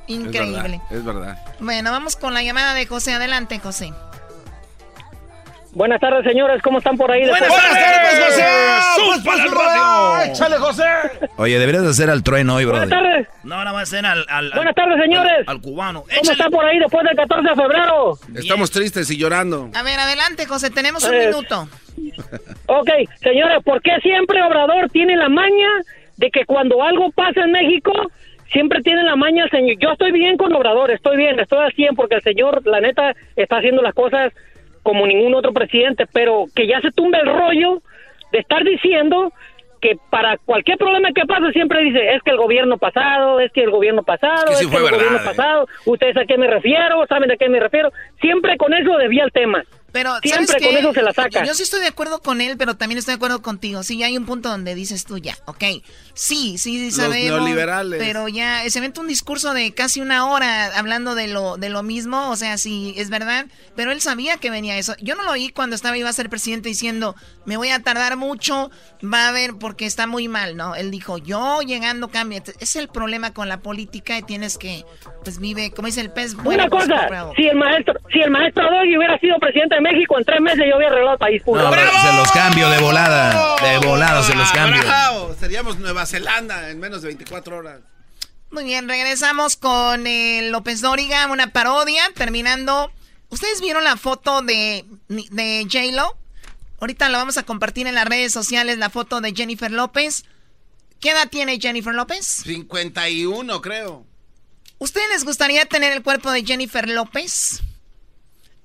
Increíble. 0.07 0.81
es 0.91 1.03
verdad. 1.03 1.39
Bueno, 1.59 1.91
vamos 1.91 2.15
con 2.15 2.33
la 2.33 2.43
llamada 2.43 2.73
de 2.73 2.85
José. 2.85 3.13
Adelante, 3.13 3.59
José. 3.59 3.93
Buenas 5.73 5.99
tardes, 5.99 6.23
señores. 6.23 6.61
¿Cómo 6.61 6.77
están 6.77 6.95
por 6.97 7.11
ahí? 7.11 7.27
Buenas 7.27 7.49
tardes, 7.49 8.25
José. 8.25 8.43
¡Sus 8.95 9.23
para 9.23 9.43
el 9.43 9.51
radio! 9.51 10.31
¡Échale, 10.31 10.57
José! 10.57 10.83
Oye, 11.37 11.57
deberías 11.57 11.83
hacer 11.83 12.11
al 12.11 12.21
trueno 12.21 12.55
hoy, 12.55 12.65
brother. 12.65 12.87
Buenas 12.87 13.03
tardes. 13.03 13.27
No, 13.43 13.55
ahora 13.55 13.71
va 13.71 13.81
a 13.81 13.85
ser 13.87 14.05
al... 14.05 14.23
al, 14.29 14.51
Buenas 14.51 14.75
tardes, 14.75 15.01
señores. 15.01 15.47
Al, 15.47 15.61
cubano. 15.61 16.03
¿Cómo 16.03 16.31
están 16.31 16.51
por 16.51 16.63
ahí 16.63 16.77
después 16.77 17.03
del 17.03 17.15
14 17.15 17.49
de 17.49 17.55
febrero? 17.55 18.17
Estamos 18.35 18.69
tristes 18.69 19.09
y 19.09 19.17
llorando. 19.17 19.71
A 19.73 19.81
ver, 19.81 19.99
adelante, 19.99 20.45
José. 20.45 20.69
Tenemos 20.69 21.03
un 21.05 21.09
pues, 21.09 21.27
minuto. 21.27 21.67
ok, 22.67 22.89
señores, 23.21 23.63
¿por 23.63 23.81
qué 23.81 23.97
siempre 24.01 24.43
Obrador 24.43 24.89
tiene 24.91 25.15
la 25.15 25.29
maña 25.29 25.69
de 26.17 26.29
que 26.29 26.45
cuando 26.45 26.83
algo 26.83 27.11
pasa 27.11 27.41
en 27.41 27.51
México 27.51 27.91
siempre 28.51 28.81
tiene 28.83 29.03
la 29.03 29.15
maña, 29.15 29.47
señor. 29.49 29.77
Yo 29.79 29.91
estoy 29.93 30.11
bien 30.11 30.37
con 30.37 30.53
Obrador, 30.53 30.91
estoy 30.91 31.17
bien, 31.17 31.39
estoy 31.39 31.65
al 31.65 31.73
100 31.73 31.95
porque 31.95 32.15
el 32.15 32.21
señor, 32.21 32.61
la 32.65 32.79
neta, 32.79 33.15
está 33.35 33.57
haciendo 33.57 33.81
las 33.81 33.95
cosas 33.95 34.31
como 34.83 35.07
ningún 35.07 35.33
otro 35.33 35.53
presidente, 35.53 36.05
pero 36.11 36.45
que 36.55 36.67
ya 36.67 36.81
se 36.81 36.91
tumbe 36.91 37.17
el 37.19 37.27
rollo 37.27 37.81
de 38.31 38.39
estar 38.39 38.63
diciendo 38.63 39.33
que 39.83 39.97
para 40.09 40.37
cualquier 40.37 40.77
problema 40.77 41.09
que 41.13 41.25
pase 41.25 41.51
siempre 41.51 41.83
dice, 41.83 42.15
es 42.15 42.23
que 42.23 42.31
el 42.31 42.37
gobierno 42.37 42.77
pasado, 42.77 43.41
es 43.41 43.51
que 43.51 43.63
el 43.63 43.69
gobierno 43.69 44.01
pasado, 44.03 44.51
es 44.51 44.59
que, 44.59 44.75
el 44.75 44.81
gobierno 44.81 45.17
¿eh? 45.17 45.25
pasado, 45.25 45.67
ustedes 45.85 46.15
a 46.15 46.25
qué 46.25 46.37
me 46.37 46.47
refiero, 46.47 47.05
saben 47.07 47.29
a 47.29 47.35
qué 47.35 47.49
me 47.49 47.59
refiero, 47.59 47.91
siempre 48.21 48.55
con 48.55 48.73
eso 48.73 48.97
desvía 48.97 49.25
el 49.25 49.31
tema. 49.33 49.61
Pero 49.91 50.11
siempre 50.23 50.57
con 50.59 50.75
eso 50.75 50.93
se 50.93 51.01
la 51.03 51.13
saca. 51.13 51.45
Yo 51.45 51.53
sí 51.53 51.63
estoy 51.63 51.81
de 51.81 51.87
acuerdo 51.87 52.19
con 52.19 52.41
él, 52.41 52.55
pero 52.57 52.75
también 52.75 52.97
estoy 52.97 53.13
de 53.13 53.17
acuerdo 53.17 53.41
contigo. 53.41 53.83
Sí, 53.83 54.01
hay 54.01 54.17
un 54.17 54.25
punto 54.25 54.49
donde 54.49 54.73
dices 54.73 55.05
tú 55.05 55.19
ya, 55.19 55.35
ok. 55.45 55.63
Sí, 56.13 56.57
sí, 56.57 56.91
sabemos. 56.91 57.29
Los 57.29 57.41
neoliberales. 57.41 57.99
Pero 57.99 58.27
ya 58.27 58.69
se 58.69 58.81
mete 58.81 58.99
un 58.99 59.07
discurso 59.07 59.53
de 59.53 59.73
casi 59.73 59.99
una 59.99 60.27
hora 60.27 60.77
hablando 60.77 61.15
de 61.15 61.27
lo 61.27 61.57
de 61.57 61.69
lo 61.69 61.81
mismo, 61.81 62.29
o 62.29 62.35
sea, 62.35 62.57
sí, 62.57 62.93
es 62.97 63.09
verdad. 63.09 63.47
Pero 63.75 63.91
él 63.91 63.99
sabía 63.99 64.37
que 64.37 64.51
venía 64.51 64.77
eso. 64.77 64.95
Yo 64.99 65.15
no 65.15 65.23
lo 65.23 65.31
oí 65.31 65.49
cuando 65.49 65.75
estaba 65.75 65.97
iba 65.97 66.09
a 66.09 66.13
ser 66.13 66.29
presidente 66.29 66.69
diciendo, 66.69 67.15
me 67.45 67.57
voy 67.57 67.69
a 67.69 67.79
tardar 67.81 68.15
mucho, 68.15 68.69
va 69.03 69.25
a 69.25 69.29
haber 69.29 69.55
porque 69.55 69.85
está 69.85 70.05
muy 70.05 70.27
mal, 70.27 70.55
¿no? 70.55 70.75
Él 70.75 70.91
dijo, 70.91 71.17
yo 71.17 71.61
llegando 71.61 72.09
cambia. 72.09 72.43
Es 72.59 72.75
el 72.75 72.89
problema 72.89 73.33
con 73.33 73.49
la 73.49 73.61
política 73.61 74.17
y 74.17 74.23
tienes 74.23 74.57
que, 74.57 74.85
pues 75.23 75.39
vive, 75.39 75.71
como 75.71 75.87
dice 75.87 76.01
el 76.01 76.11
pez. 76.11 76.35
Una 76.35 76.69
cosa, 76.69 77.07
si 77.35 77.47
el 77.47 77.57
maestro, 77.57 77.95
si 78.11 78.19
el 78.19 78.29
maestro 78.29 78.63
Doggy 78.63 78.97
hubiera 78.97 79.17
sido 79.19 79.37
presidente 79.39 79.75
de 79.75 79.81
México 79.81 80.17
en 80.19 80.25
tres 80.25 80.41
meses 80.41 80.63
yo 80.69 80.75
había 80.75 80.89
arreglado 80.89 81.13
el 81.13 81.19
país. 81.19 81.41
No, 81.45 81.73
se 81.73 82.17
los 82.17 82.31
cambio 82.31 82.69
de 82.69 82.79
volada. 82.79 83.55
De 83.61 83.87
volada 83.87 84.21
se 84.21 84.35
los 84.35 84.51
cambio. 84.51 84.81
Seríamos 85.39 85.79
Nueva 85.79 86.02
Zelanda 86.05 86.69
en 86.69 86.79
menos 86.79 87.01
de 87.01 87.07
24 87.09 87.57
horas. 87.57 87.81
Muy 88.51 88.65
bien, 88.65 88.87
regresamos 88.87 89.57
con 89.57 90.05
eh, 90.05 90.49
López 90.51 90.81
Dóriga, 90.81 91.27
una 91.27 91.51
parodia, 91.51 92.03
terminando. 92.15 92.91
¿Ustedes 93.29 93.61
vieron 93.61 93.83
la 93.83 93.97
foto 93.97 94.43
de, 94.43 94.85
de 95.07 95.67
J-Lo? 95.71 96.15
Ahorita 96.79 97.09
lo 97.09 97.17
vamos 97.17 97.37
a 97.37 97.43
compartir 97.43 97.87
en 97.87 97.95
las 97.95 98.05
redes 98.05 98.31
sociales, 98.31 98.77
la 98.77 98.91
foto 98.91 99.21
de 99.21 99.33
Jennifer 99.33 99.71
López. 99.71 100.25
¿Qué 100.99 101.11
edad 101.11 101.29
tiene 101.29 101.59
Jennifer 101.59 101.95
López? 101.95 102.25
51, 102.25 103.61
creo. 103.61 104.05
¿Ustedes 104.77 105.09
les 105.09 105.23
gustaría 105.23 105.65
tener 105.65 105.91
el 105.93 106.03
cuerpo 106.03 106.29
de 106.31 106.45
Jennifer 106.45 106.87
López? 106.87 107.61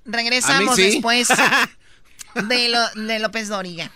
Regresamos 0.04 0.76
después 0.76 1.28
de, 2.34 2.76
de 2.94 3.18
López 3.20 3.48
Doriga. 3.48 3.90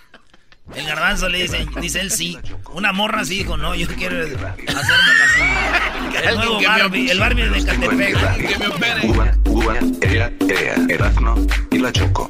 El 0.74 0.86
garbanzo 0.86 1.28
le 1.28 1.42
dice, 1.42 1.66
dice 1.80 2.00
él 2.00 2.10
sí. 2.10 2.38
Una 2.72 2.92
morra 2.92 3.24
sí 3.24 3.38
dijo, 3.38 3.56
no, 3.56 3.74
yo 3.74 3.86
quiero 3.88 4.16
hacerme 4.22 4.42
así. 5.24 6.26
El 6.28 6.36
nuevo 6.36 6.60
Barbie, 6.62 7.10
el 7.10 7.18
Barbie 7.18 7.48
de 7.48 7.64
Catepec. 7.64 8.48
Que 8.48 8.58
me 8.58 8.68
opere. 8.68 9.00
Cuba, 9.02 9.32
Cuba, 9.44 9.74
ella, 10.00 10.32
ella, 10.40 10.74
Erasmo 10.88 11.46
y 11.70 11.78
la 11.78 11.92
Choco. 11.92 12.28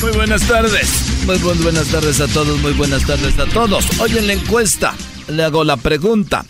Muy 0.00 0.12
buenas 0.12 0.42
tardes. 0.48 1.24
Muy 1.26 1.38
buenas 1.38 1.86
tardes 1.88 2.20
a 2.20 2.26
todos, 2.28 2.58
muy 2.60 2.72
buenas 2.72 3.04
tardes 3.06 3.38
a 3.38 3.46
todos. 3.46 4.00
Hoy 4.00 4.18
en 4.18 4.26
la 4.26 4.32
encuesta 4.32 4.94
le 5.28 5.44
hago 5.44 5.64
la 5.64 5.76
pregunta. 5.76 6.44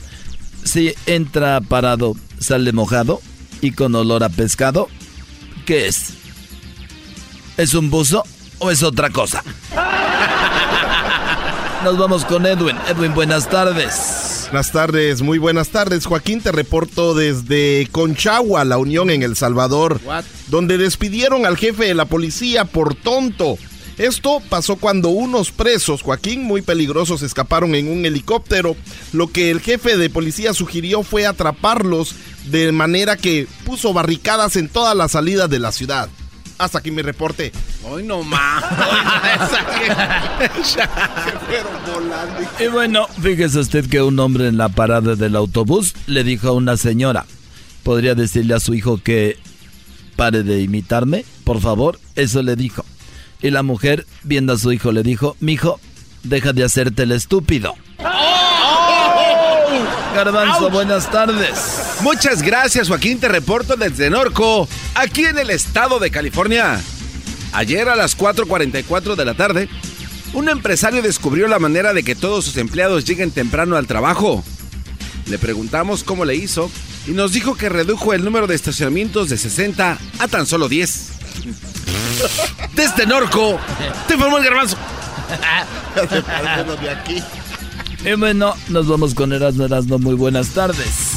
Si 0.65 0.95
entra 1.07 1.61
parado, 1.61 2.17
sale 2.39 2.73
mojado 2.73 3.21
y 3.61 3.73
con 3.73 3.95
olor 3.95 4.25
a 4.25 4.29
pescado, 4.29 4.89
¿qué 5.67 5.89
es? 5.89 6.22
¿Es 7.57 7.75
un 7.75 7.91
buzo 7.91 8.25
o 8.59 8.71
es 8.71 8.83
otra 8.83 9.11
cosa? 9.11 9.45
Nos 11.85 11.99
vamos 11.99 12.25
con 12.25 12.47
Edwin. 12.47 12.77
Edwin, 12.89 13.13
buenas 13.13 13.51
tardes. 13.51 14.49
Buenas 14.51 14.73
tardes, 14.73 15.21
muy 15.21 15.39
buenas 15.39 15.69
tardes. 15.69 16.07
Joaquín, 16.07 16.41
te 16.41 16.51
reporto 16.51 17.15
desde 17.15 17.89
Conchagua, 17.93 18.65
la 18.65 18.79
Unión 18.79 19.11
en 19.11 19.23
El 19.23 19.37
Salvador, 19.37 20.01
donde 20.49 20.79
despidieron 20.79 21.45
al 21.45 21.59
jefe 21.59 21.85
de 21.85 21.95
la 21.95 22.07
policía 22.07 22.65
por 22.65 22.95
tonto. 22.95 23.59
Esto 23.99 24.41
pasó 24.49 24.77
cuando 24.77 25.11
unos 25.11 25.51
presos, 25.51 26.03
Joaquín, 26.03 26.45
muy 26.45 26.63
peligrosos, 26.63 27.23
escaparon 27.23 27.75
en 27.75 27.89
un 27.89 28.07
helicóptero. 28.07 28.77
Lo 29.13 29.27
que 29.29 29.51
el 29.51 29.61
jefe 29.61 29.99
de 29.99 30.09
policía 30.09 30.55
sugirió 30.55 31.03
fue 31.03 31.27
atraparlos 31.27 32.15
de 32.47 32.73
manera 32.73 33.17
que 33.17 33.47
puso 33.67 33.93
barricadas 33.93 34.57
en 34.57 34.69
todas 34.69 34.97
las 34.97 35.13
salidas 35.13 35.51
de 35.51 35.59
la 35.59 35.73
ciudad. 35.73 36.09
Hasta 36.59 36.79
aquí 36.79 36.91
mi 36.91 37.03
reporte. 37.03 37.53
Hoy 37.85 38.03
no 38.03 38.23
más. 38.23 38.65
y 42.61 42.67
bueno, 42.69 43.07
fíjese 43.21 43.61
usted 43.61 43.89
que 43.89 44.03
un 44.03 44.19
hombre 44.19 44.49
en 44.49 44.57
la 44.57 44.69
parada 44.69 45.15
del 45.15 45.37
autobús 45.37 45.95
le 46.07 46.25
dijo 46.25 46.49
a 46.49 46.53
una 46.53 46.77
señora, 46.77 47.27
¿podría 47.83 48.15
decirle 48.15 48.55
a 48.55 48.61
su 48.61 48.75
hijo 48.75 48.99
que 48.99 49.39
pare 50.17 50.43
de 50.43 50.61
imitarme? 50.61 51.25
Por 51.45 51.61
favor, 51.61 51.99
eso 52.15 52.43
le 52.43 52.57
dijo. 52.57 52.85
Y 53.41 53.51
la 53.51 53.63
mujer, 53.63 54.07
viendo 54.23 54.53
a 54.53 54.59
su 54.59 54.73
hijo, 54.73 54.93
le 54.93 55.03
dijo, 55.03 55.37
mijo, 55.41 55.81
deja 56.23 56.53
de 56.53 56.65
hacerte 56.65 57.03
el 57.03 57.13
estúpido. 57.13 57.75
Garbanzo, 60.15 60.71
buenas 60.71 61.11
tardes. 61.11 61.99
Muchas 62.01 62.43
gracias, 62.43 62.89
Joaquín. 62.89 63.19
Te 63.19 63.29
reporto 63.29 63.77
desde 63.77 64.11
Norco, 64.11 64.69
aquí 64.95 65.25
en 65.25 65.39
el 65.39 65.51
estado 65.51 65.99
de 65.99 66.11
California. 66.11 66.81
Ayer 67.53 67.89
a 67.89 67.97
las 67.97 68.17
4:44 68.17 69.17
de 69.17 69.25
la 69.25 69.35
tarde, 69.35 69.69
un 70.35 70.49
empresario 70.49 71.03
descubrió 71.03 71.49
la 71.49 71.59
manera 71.59 71.93
de 71.93 72.03
que 72.03 72.15
todos 72.15 72.45
sus 72.45 72.57
empleados 72.57 73.05
lleguen 73.05 73.31
temprano 73.31 73.77
al 73.77 73.87
trabajo. 73.87 74.45
Le 75.27 75.39
preguntamos 75.39 76.05
cómo 76.05 76.25
le 76.25 76.35
hizo 76.35 76.71
y 77.07 77.13
nos 77.13 77.33
dijo 77.33 77.57
que 77.57 77.69
redujo 77.69 78.13
el 78.13 78.25
número 78.25 78.47
de 78.47 78.55
estacionamientos 78.55 79.29
de 79.29 79.39
60 79.39 79.99
a 80.19 80.29
tan 80.29 80.47
solo 80.47 80.69
10. 80.69 81.09
Desde 82.75 83.07
Norco, 83.07 83.59
te 84.07 84.15
informó 84.15 84.39
el 84.39 84.45
garbanzo. 84.45 84.77
de 86.83 86.91
aquí. 86.91 87.23
Y 88.05 88.15
bueno, 88.15 88.57
nos 88.69 88.89
vamos 88.89 89.15
con 89.15 89.33
Erasmo 89.33 89.65
Erasmo. 89.65 89.99
Muy 89.99 90.15
buenas 90.15 90.49
tardes. 90.49 91.13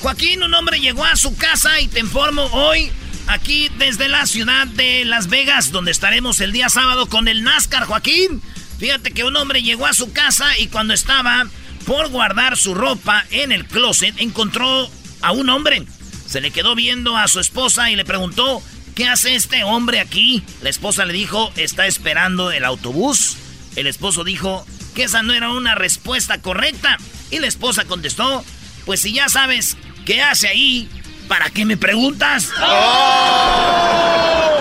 Joaquín, 0.00 0.42
un 0.44 0.54
hombre 0.54 0.78
llegó 0.80 1.04
a 1.04 1.16
su 1.16 1.36
casa 1.36 1.80
y 1.80 1.88
te 1.88 1.98
informo 1.98 2.44
hoy 2.52 2.92
aquí 3.26 3.68
desde 3.78 4.08
la 4.08 4.24
ciudad 4.26 4.68
de 4.68 5.04
Las 5.04 5.28
Vegas, 5.28 5.72
donde 5.72 5.90
estaremos 5.90 6.40
el 6.40 6.52
día 6.52 6.68
sábado 6.68 7.06
con 7.06 7.26
el 7.26 7.42
NASCAR, 7.42 7.86
Joaquín. 7.86 8.40
Fíjate 8.78 9.10
que 9.10 9.24
un 9.24 9.36
hombre 9.36 9.62
llegó 9.62 9.86
a 9.86 9.94
su 9.94 10.12
casa 10.12 10.46
y 10.58 10.68
cuando 10.68 10.94
estaba 10.94 11.48
por 11.84 12.08
guardar 12.10 12.56
su 12.56 12.74
ropa 12.74 13.24
en 13.30 13.50
el 13.50 13.64
closet, 13.64 14.14
encontró 14.18 14.88
a 15.22 15.32
un 15.32 15.48
hombre. 15.48 15.84
Se 16.26 16.40
le 16.40 16.52
quedó 16.52 16.76
viendo 16.76 17.16
a 17.16 17.26
su 17.26 17.40
esposa 17.40 17.90
y 17.90 17.96
le 17.96 18.04
preguntó, 18.04 18.62
¿qué 18.94 19.08
hace 19.08 19.34
este 19.34 19.64
hombre 19.64 19.98
aquí? 19.98 20.44
La 20.62 20.70
esposa 20.70 21.04
le 21.04 21.14
dijo, 21.14 21.50
está 21.56 21.88
esperando 21.88 22.52
el 22.52 22.64
autobús. 22.64 23.36
El 23.74 23.88
esposo 23.88 24.22
dijo, 24.22 24.64
que 24.94 25.04
esa 25.04 25.22
no 25.22 25.32
era 25.32 25.50
una 25.50 25.74
respuesta 25.74 26.40
correcta. 26.40 26.98
Y 27.30 27.38
la 27.38 27.46
esposa 27.46 27.84
contestó, 27.84 28.44
pues 28.86 29.00
si 29.00 29.12
ya 29.12 29.28
sabes 29.28 29.76
qué 30.04 30.22
hace 30.22 30.48
ahí, 30.48 30.88
¿para 31.28 31.50
qué 31.50 31.64
me 31.64 31.76
preguntas? 31.76 32.50
¡Oh! 32.60 34.56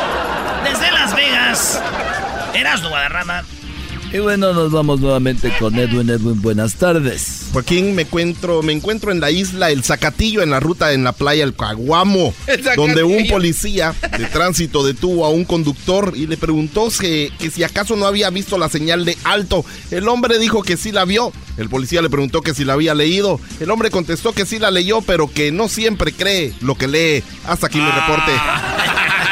Desde 0.64 0.92
Las 0.92 1.16
Vegas, 1.16 1.82
Erasmo 2.54 2.90
Guadarrama 2.90 3.44
y 4.12 4.20
bueno, 4.20 4.54
nos 4.54 4.72
vamos 4.72 5.00
nuevamente 5.00 5.52
con 5.60 5.76
Edwin. 5.76 6.10
Edwin, 6.10 6.42
buenas 6.42 6.76
tardes. 6.76 7.48
Joaquín, 7.52 7.96
me 7.96 8.04
encuentro, 8.04 8.62
me 8.62 8.74
encuentro 8.74 9.12
en 9.12 9.20
la 9.20 9.32
isla 9.32 9.70
El 9.70 9.84
Zacatillo, 9.84 10.42
en 10.42 10.50
la 10.50 10.60
ruta 10.60 10.94
en 10.94 11.04
la 11.04 11.12
playa 11.12 11.44
El 11.44 11.56
Caguamo, 11.56 12.34
donde 12.76 13.04
un 13.04 13.28
policía 13.28 13.94
de 14.18 14.26
tránsito 14.26 14.86
detuvo 14.86 15.26
a 15.26 15.30
un 15.30 15.46
conductor 15.46 16.14
y 16.16 16.28
le 16.28 16.38
preguntó 16.38 16.90
que 17.00 17.32
si 17.52 17.64
acaso 17.64 17.96
no 17.96 18.06
había 18.06 18.30
visto 18.30 18.58
la 18.58 18.70
señal 18.70 19.06
de 19.06 19.18
alto. 19.24 19.66
El 19.92 20.08
hombre 20.08 20.40
dijo 20.40 20.64
que 20.64 20.78
sí 20.78 20.92
la 20.92 21.06
vio. 21.06 21.32
El 21.58 21.70
policía 21.70 22.02
le 22.02 22.10
preguntó 22.10 22.42
que 22.42 22.54
si 22.54 22.64
la 22.64 22.74
había 22.74 22.94
leído. 22.94 23.40
El 23.60 23.72
hombre 23.72 23.90
contestó 23.90 24.34
que 24.34 24.46
sí 24.46 24.60
la 24.60 24.72
leyó, 24.72 25.02
pero 25.02 25.32
que 25.32 25.52
no 25.52 25.68
siempre 25.68 26.14
cree 26.14 26.54
lo 26.62 26.76
que 26.76 26.88
lee. 26.88 27.24
Hasta 27.46 27.68
aquí 27.68 27.80
mi 27.80 27.90
reporte. 27.90 28.32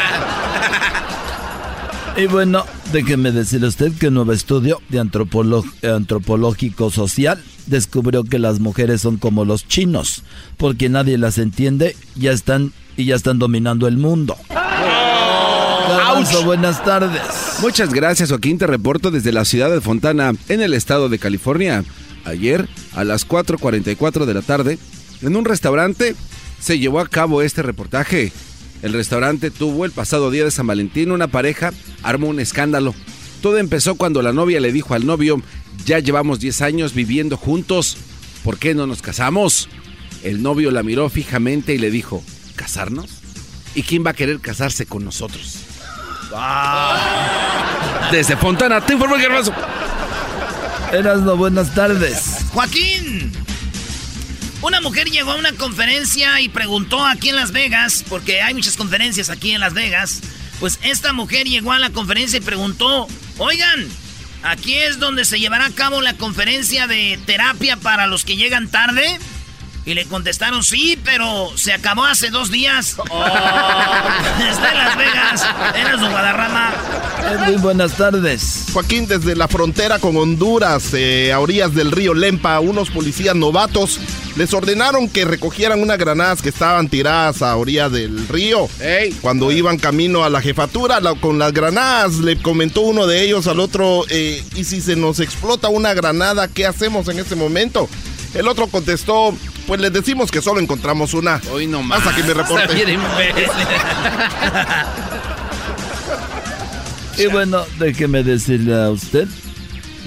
Y 2.17 2.27
bueno, 2.27 2.65
déjeme 2.93 3.33
decirle 3.33 3.65
a 3.65 3.69
usted 3.69 3.91
que 3.93 4.07
un 4.07 4.13
nuevo 4.13 4.31
estudio 4.31 4.81
de 4.87 4.99
antropológico 4.99 6.89
social 6.89 7.43
descubrió 7.65 8.23
que 8.23 8.39
las 8.39 8.61
mujeres 8.61 9.01
son 9.01 9.17
como 9.17 9.43
los 9.43 9.67
chinos, 9.67 10.23
porque 10.55 10.87
nadie 10.87 11.17
las 11.17 11.37
entiende 11.37 11.95
ya 12.15 12.31
están, 12.31 12.71
y 12.95 13.05
ya 13.05 13.15
están 13.15 13.37
dominando 13.37 13.87
el 13.87 13.97
mundo. 13.97 14.37
buenas 16.45 16.81
tardes. 16.85 17.21
Muchas 17.61 17.93
gracias, 17.93 18.29
Joaquín. 18.29 18.57
Te 18.57 18.67
reporto 18.67 19.11
desde 19.11 19.33
la 19.33 19.43
ciudad 19.43 19.69
de 19.69 19.81
Fontana, 19.81 20.31
en 20.47 20.61
el 20.61 20.73
estado 20.73 21.09
de 21.09 21.19
California. 21.19 21.83
Ayer, 22.23 22.69
a 22.93 23.03
las 23.03 23.27
4.44 23.27 24.25
de 24.25 24.33
la 24.33 24.41
tarde, 24.41 24.79
en 25.21 25.35
un 25.35 25.43
restaurante, 25.43 26.15
se 26.61 26.79
llevó 26.79 27.01
a 27.01 27.07
cabo 27.07 27.41
este 27.41 27.61
reportaje. 27.61 28.31
El 28.85 28.93
restaurante 28.93 29.49
tuvo 29.49 29.83
el 29.85 29.91
pasado 29.91 30.29
día 30.29 30.43
de 30.43 30.51
San 30.51 30.67
Valentín 30.67 31.09
una 31.09 31.27
pareja, 31.27 31.73
armó 32.03 32.27
un 32.27 32.39
escándalo. 32.39 32.93
Todo 33.41 33.57
empezó 33.57 33.95
cuando 33.95 34.21
la 34.21 34.31
novia 34.31 34.59
le 34.59 34.71
dijo 34.71 34.93
al 34.93 35.07
novio, 35.07 35.41
ya 35.87 35.97
llevamos 35.97 36.39
10 36.39 36.61
años 36.61 36.93
viviendo 36.93 37.35
juntos, 37.35 37.97
¿por 38.43 38.59
qué 38.59 38.75
no 38.75 38.85
nos 38.85 39.01
casamos? 39.01 39.69
El 40.21 40.43
novio 40.43 40.69
la 40.69 40.83
miró 40.83 41.09
fijamente 41.09 41.73
y 41.73 41.79
le 41.79 41.89
dijo, 41.89 42.23
¿casarnos? 42.55 43.09
¿Y 43.73 43.81
quién 43.81 44.05
va 44.05 44.11
a 44.11 44.13
querer 44.13 44.39
casarse 44.39 44.85
con 44.85 45.03
nosotros? 45.03 45.61
Desde 48.11 48.37
Fontana, 48.37 48.81
te 48.81 48.93
informo 48.93 49.15
el 49.15 49.23
Eras 50.93 51.21
no 51.21 51.35
buenas 51.35 51.73
tardes. 51.73 52.45
Joaquín, 52.53 53.24
una 54.61 54.81
mujer 54.81 55.09
llegó 55.09 55.31
a 55.31 55.35
una 55.35 55.51
conferencia 55.53 56.41
y 56.41 56.49
preguntó 56.49 57.05
aquí 57.05 57.29
en 57.29 57.35
Las 57.35 57.51
Vegas, 57.51 58.03
porque 58.07 58.41
hay 58.41 58.53
muchas 58.53 58.77
conferencias 58.77 59.29
aquí 59.29 59.51
en 59.51 59.61
Las 59.61 59.73
Vegas. 59.73 60.21
Pues 60.59 60.79
esta 60.81 61.13
mujer 61.13 61.47
llegó 61.47 61.71
a 61.71 61.79
la 61.79 61.89
conferencia 61.89 62.37
y 62.37 62.41
preguntó, 62.41 63.07
oigan, 63.37 63.87
aquí 64.43 64.75
es 64.75 64.99
donde 64.99 65.25
se 65.25 65.39
llevará 65.39 65.65
a 65.65 65.71
cabo 65.71 66.01
la 66.01 66.13
conferencia 66.13 66.87
de 66.87 67.19
terapia 67.25 67.77
para 67.77 68.07
los 68.07 68.23
que 68.23 68.37
llegan 68.37 68.69
tarde. 68.69 69.19
Y 69.85 69.93
le 69.93 70.05
contestaron, 70.05 70.63
sí, 70.63 70.99
pero 71.03 71.51
se 71.55 71.71
acabó 71.71 72.05
hace 72.05 72.31
dos 72.31 72.49
días. 72.49 72.95
Oh. 72.97 73.25
Está 74.49 74.71
en 74.71 74.77
Las 74.77 74.97
Vegas, 74.97 75.45
en 75.75 75.99
su 75.99 76.09
Guadarrama. 76.09 76.73
Muy 77.45 77.55
buenas 77.57 77.93
tardes. 77.93 78.65
Joaquín, 78.73 79.07
desde 79.07 79.35
la 79.35 79.47
frontera 79.47 79.99
con 79.99 80.17
Honduras, 80.17 80.93
eh, 80.93 81.31
a 81.31 81.39
orillas 81.39 81.75
del 81.75 81.91
río 81.91 82.13
Lempa, 82.13 82.59
unos 82.59 82.89
policías 82.89 83.35
novatos 83.35 83.99
les 84.35 84.53
ordenaron 84.53 85.07
que 85.07 85.23
recogieran 85.23 85.81
unas 85.81 85.97
granadas 85.97 86.41
que 86.41 86.49
estaban 86.49 86.89
tiradas 86.89 87.41
a 87.41 87.55
orilla 87.55 87.89
del 87.89 88.27
río. 88.27 88.67
Cuando 89.21 89.51
iban 89.51 89.77
camino 89.77 90.23
a 90.23 90.29
la 90.29 90.41
jefatura 90.41 90.99
con 91.21 91.39
las 91.39 91.53
granadas, 91.53 92.15
le 92.15 92.41
comentó 92.41 92.81
uno 92.81 93.07
de 93.07 93.23
ellos 93.23 93.47
al 93.47 93.59
otro, 93.59 94.03
eh, 94.09 94.43
¿y 94.55 94.65
si 94.65 94.81
se 94.81 94.95
nos 94.95 95.19
explota 95.19 95.69
una 95.69 95.93
granada, 95.93 96.47
qué 96.49 96.65
hacemos 96.65 97.07
en 97.07 97.19
ese 97.19 97.35
momento? 97.35 97.87
El 98.35 98.47
otro 98.49 98.67
contestó, 98.67 99.33
pues 99.65 99.79
les 99.79 99.93
decimos 99.93 100.29
que 100.29 100.41
solo 100.41 100.59
encontramos 100.59 101.13
una. 101.13 101.41
Hoy 101.51 101.67
no 101.67 101.81
más. 101.81 101.99
Hasta 101.99 102.15
que 102.15 102.23
me 102.23 102.33
reporte. 102.33 102.85
y 107.17 107.27
bueno, 107.27 107.63
déjeme 107.79 108.23
decirle 108.23 108.75
a 108.75 108.89
usted 108.89 109.27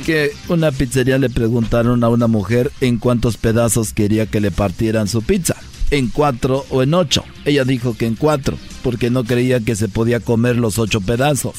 que 0.04 0.32
una 0.48 0.70
pizzería 0.72 1.16
le 1.16 1.30
preguntaron 1.30 2.04
a 2.04 2.10
una 2.10 2.26
mujer 2.26 2.70
en 2.82 2.98
cuántos 2.98 3.38
pedazos 3.38 3.94
quería 3.94 4.26
que 4.26 4.40
le 4.40 4.50
partieran 4.50 5.08
su 5.08 5.22
pizza. 5.22 5.56
En 5.90 6.08
cuatro 6.08 6.66
o 6.68 6.82
en 6.82 6.92
ocho. 6.92 7.24
Ella 7.46 7.64
dijo 7.64 7.96
que 7.96 8.04
en 8.06 8.14
cuatro, 8.14 8.58
porque 8.82 9.08
no 9.08 9.24
creía 9.24 9.60
que 9.60 9.74
se 9.74 9.88
podía 9.88 10.20
comer 10.20 10.56
los 10.56 10.78
ocho 10.78 11.00
pedazos. 11.00 11.54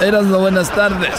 Eran 0.00 0.32
buenas 0.32 0.74
tardes. 0.74 1.12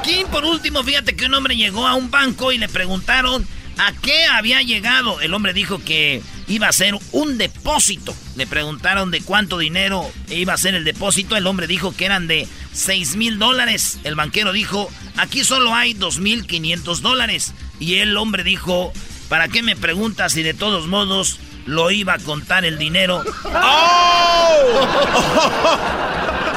Joaquín, 0.00 0.28
por 0.28 0.46
último, 0.46 0.82
fíjate 0.82 1.14
que 1.14 1.26
un 1.26 1.34
hombre 1.34 1.56
llegó 1.56 1.86
a 1.86 1.92
un 1.94 2.10
banco 2.10 2.52
y 2.52 2.58
le 2.58 2.70
preguntaron 2.70 3.46
a 3.76 3.92
qué 3.92 4.24
había 4.24 4.62
llegado. 4.62 5.20
El 5.20 5.34
hombre 5.34 5.52
dijo 5.52 5.78
que 5.84 6.22
iba 6.48 6.68
a 6.68 6.72
ser 6.72 6.94
un 7.12 7.36
depósito. 7.36 8.14
Le 8.34 8.46
preguntaron 8.46 9.10
de 9.10 9.20
cuánto 9.20 9.58
dinero 9.58 10.10
iba 10.30 10.54
a 10.54 10.58
ser 10.58 10.74
el 10.74 10.84
depósito. 10.84 11.36
El 11.36 11.46
hombre 11.46 11.66
dijo 11.66 11.94
que 11.94 12.06
eran 12.06 12.28
de 12.28 12.48
6 12.72 13.16
mil 13.16 13.38
dólares. 13.38 13.98
El 14.02 14.14
banquero 14.14 14.52
dijo, 14.52 14.90
aquí 15.18 15.44
solo 15.44 15.74
hay 15.74 15.92
2.500 15.92 17.00
dólares. 17.00 17.52
Y 17.78 17.96
el 17.96 18.16
hombre 18.16 18.42
dijo, 18.42 18.94
¿para 19.28 19.48
qué 19.48 19.62
me 19.62 19.76
preguntas 19.76 20.32
si 20.32 20.42
de 20.42 20.54
todos 20.54 20.86
modos 20.86 21.40
lo 21.66 21.90
iba 21.90 22.14
a 22.14 22.18
contar 22.18 22.64
el 22.64 22.78
dinero? 22.78 23.22
¡Oh! 23.44 24.88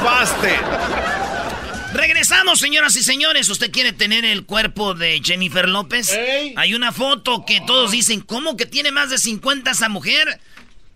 ¡Baste! 0.02 1.23
Regresamos, 1.94 2.58
señoras 2.58 2.96
y 2.96 3.04
señores. 3.04 3.48
¿Usted 3.48 3.70
quiere 3.70 3.92
tener 3.92 4.24
el 4.24 4.44
cuerpo 4.44 4.94
de 4.94 5.20
Jennifer 5.24 5.68
López? 5.68 6.10
Hay 6.56 6.74
una 6.74 6.90
foto 6.90 7.44
que 7.46 7.60
todos 7.60 7.92
dicen, 7.92 8.20
¿cómo 8.20 8.56
que 8.56 8.66
tiene 8.66 8.90
más 8.90 9.10
de 9.10 9.18
50 9.18 9.70
esa 9.70 9.88
mujer? 9.88 10.40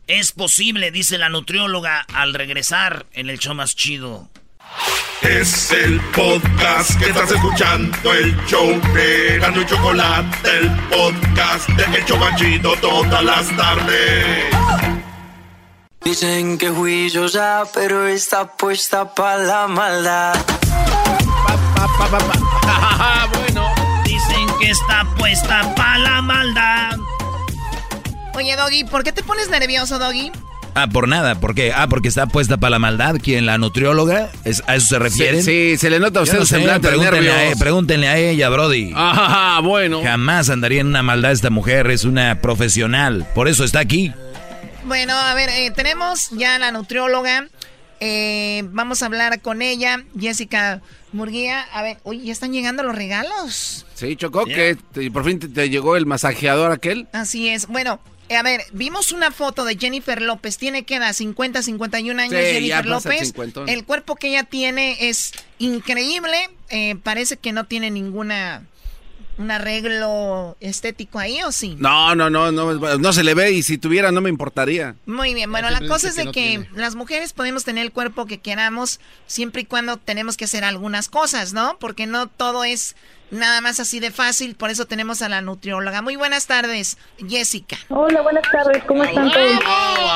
Es 0.08 0.32
posible, 0.32 0.90
dice 0.90 1.16
la 1.16 1.28
nutrióloga 1.28 2.00
al 2.12 2.34
regresar 2.34 3.06
en 3.12 3.30
el 3.30 3.38
show 3.38 3.54
más 3.54 3.76
chido. 3.76 4.28
Es 5.22 5.70
el 5.70 6.00
podcast 6.12 6.98
que 6.98 7.10
estás 7.10 7.30
escuchando, 7.30 8.12
el 8.12 8.36
show 8.46 8.68
de 8.92 9.38
Gano 9.38 9.62
y 9.62 9.66
Chocolate, 9.66 10.50
el 10.58 10.68
podcast 10.88 11.68
de 11.70 11.84
El 11.84 12.18
más 12.18 12.36
Chido 12.36 12.74
todas 12.80 13.22
las 13.22 13.56
tardes. 13.56 14.46
Dicen 16.02 16.58
que 16.58 16.72
fui 16.72 17.08
yo 17.08 17.26
ya, 17.26 17.62
pero 17.72 18.08
está 18.08 18.56
puesta 18.56 19.14
para 19.14 19.38
la 19.44 19.68
maldad. 19.68 20.34
bueno. 23.38 23.74
Dicen 24.04 24.46
que 24.60 24.70
está 24.70 25.04
puesta 25.16 25.74
para 25.74 25.98
la 25.98 26.22
maldad. 26.22 26.96
Oye, 28.34 28.54
Doggy, 28.56 28.84
¿por 28.84 29.02
qué 29.02 29.12
te 29.12 29.22
pones 29.22 29.50
nervioso, 29.50 29.98
Doggy? 29.98 30.30
Ah, 30.74 30.86
por 30.86 31.08
nada, 31.08 31.34
¿por 31.40 31.56
qué? 31.56 31.72
Ah, 31.74 31.88
porque 31.88 32.06
está 32.06 32.26
puesta 32.26 32.56
para 32.56 32.70
la 32.70 32.78
maldad. 32.78 33.16
¿Quién? 33.20 33.46
¿La 33.46 33.58
nutrióloga? 33.58 34.30
¿A 34.66 34.76
eso 34.76 34.86
se 34.86 34.98
refiere? 35.00 35.42
Sí, 35.42 35.76
se 35.76 35.90
le 35.90 35.98
nota 35.98 36.20
a 36.20 36.22
usted 36.22 36.38
un 36.38 36.46
semblante 36.46 36.86
pregúntenle, 36.86 37.32
a, 37.32 37.50
e, 37.50 37.56
pregúntenle 37.56 38.08
a 38.08 38.16
ella, 38.16 38.48
Brody. 38.48 38.92
Ah, 38.94 39.60
bueno. 39.64 40.00
Jamás 40.02 40.50
andaría 40.50 40.80
en 40.80 40.86
una 40.86 41.02
maldad 41.02 41.32
esta 41.32 41.50
mujer, 41.50 41.90
es 41.90 42.04
una 42.04 42.40
profesional. 42.40 43.26
Por 43.34 43.48
eso 43.48 43.64
está 43.64 43.80
aquí. 43.80 44.12
Bueno, 44.84 45.14
a 45.14 45.34
ver, 45.34 45.50
eh, 45.50 45.72
tenemos 45.74 46.30
ya 46.30 46.58
la 46.60 46.70
nutrióloga. 46.70 47.48
Eh, 48.00 48.62
vamos 48.70 49.02
a 49.02 49.06
hablar 49.06 49.40
con 49.40 49.62
ella, 49.62 50.04
Jessica 50.18 50.82
Murguía. 51.12 51.62
A 51.72 51.82
ver, 51.82 51.98
oye, 52.04 52.24
ya 52.24 52.32
están 52.32 52.52
llegando 52.52 52.82
los 52.82 52.94
regalos. 52.94 53.86
Sí, 53.94 54.16
Chocó, 54.16 54.44
que 54.44 54.76
por 55.12 55.24
fin 55.24 55.38
te, 55.38 55.70
llegó 55.70 55.96
el 55.96 56.06
masajeador 56.06 56.72
aquel. 56.72 57.08
Así 57.12 57.48
es. 57.48 57.66
Bueno, 57.66 58.00
eh, 58.28 58.36
a 58.36 58.42
ver, 58.42 58.62
vimos 58.72 59.12
una 59.12 59.30
foto 59.30 59.64
de 59.64 59.76
Jennifer 59.76 60.20
López. 60.20 60.58
Tiene 60.58 60.84
que 60.84 60.98
dar 60.98 61.14
50, 61.14 61.62
51 61.62 62.22
años 62.22 62.34
Jennifer 62.34 62.86
López. 62.86 63.34
El 63.66 63.84
cuerpo 63.84 64.16
que 64.16 64.28
ella 64.28 64.44
tiene 64.44 65.08
es 65.08 65.32
increíble. 65.58 66.50
Eh, 66.70 66.96
parece 67.02 67.36
que 67.36 67.52
no 67.52 67.64
tiene 67.64 67.90
ninguna 67.90 68.66
un 69.38 69.52
arreglo 69.52 70.56
estético 70.60 71.18
ahí 71.18 71.42
o 71.44 71.52
sí? 71.52 71.76
No, 71.78 72.14
no, 72.14 72.28
no, 72.28 72.50
no, 72.50 72.74
no 72.74 73.12
se 73.12 73.22
le 73.22 73.34
ve 73.34 73.52
y 73.52 73.62
si 73.62 73.78
tuviera 73.78 74.10
no 74.10 74.20
me 74.20 74.28
importaría. 74.28 74.96
Muy 75.06 75.32
bien, 75.32 75.50
bueno, 75.50 75.70
la 75.70 75.80
cosa 75.86 76.08
es 76.08 76.16
de 76.16 76.30
que, 76.32 76.66
las 76.74 76.96
mujeres 76.96 77.32
podemos 77.32 77.64
tener 77.64 77.84
el 77.84 77.92
cuerpo 77.92 78.26
que 78.26 78.38
queramos 78.38 79.00
siempre 79.26 79.62
y 79.62 79.64
cuando 79.64 79.96
tenemos 79.96 80.36
que 80.36 80.44
hacer 80.44 80.64
algunas 80.64 81.08
cosas, 81.08 81.52
¿no? 81.52 81.78
Porque 81.78 82.06
no 82.06 82.26
todo 82.26 82.64
es 82.64 82.96
nada 83.30 83.60
más 83.60 83.78
así 83.78 84.00
de 84.00 84.10
fácil, 84.10 84.56
por 84.56 84.70
eso 84.70 84.86
tenemos 84.86 85.22
a 85.22 85.28
la 85.28 85.40
nutrióloga. 85.40 86.02
Muy 86.02 86.16
buenas 86.16 86.46
tardes, 86.46 86.98
Jessica. 87.28 87.76
Hola, 87.88 88.22
buenas 88.22 88.50
tardes, 88.50 88.82
¿cómo 88.84 89.04
están 89.04 89.30
todos? 89.30 89.60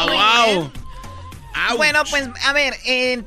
Wow, 0.09 0.73
Bueno, 1.77 2.03
pues 2.11 2.29
a 2.45 2.53
ver, 2.53 2.75
eh, 2.87 3.23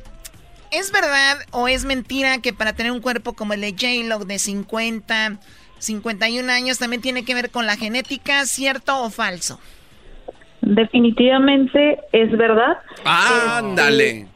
¿es 0.71 0.91
verdad 0.91 1.37
o 1.51 1.69
es 1.69 1.85
mentira 1.85 2.39
que 2.39 2.51
para 2.51 2.73
tener 2.73 2.91
un 2.91 2.99
cuerpo 2.99 3.33
como 3.33 3.53
el 3.53 3.61
de 3.61 3.71
J-Lo 3.71 4.25
de 4.25 4.39
50 4.39 5.39
51 5.80 6.51
años 6.51 6.80
también 6.80 7.01
tiene 7.01 7.26
que 7.26 7.36
ver 7.36 7.49
con 7.51 7.65
la 7.65 7.78
genética, 7.78 8.45
¿cierto 8.45 9.01
o 9.03 9.09
falso? 9.09 9.59
Definitivamente 10.61 11.99
es 12.11 12.32
verdad. 12.32 12.78
Ándale. 13.03 14.28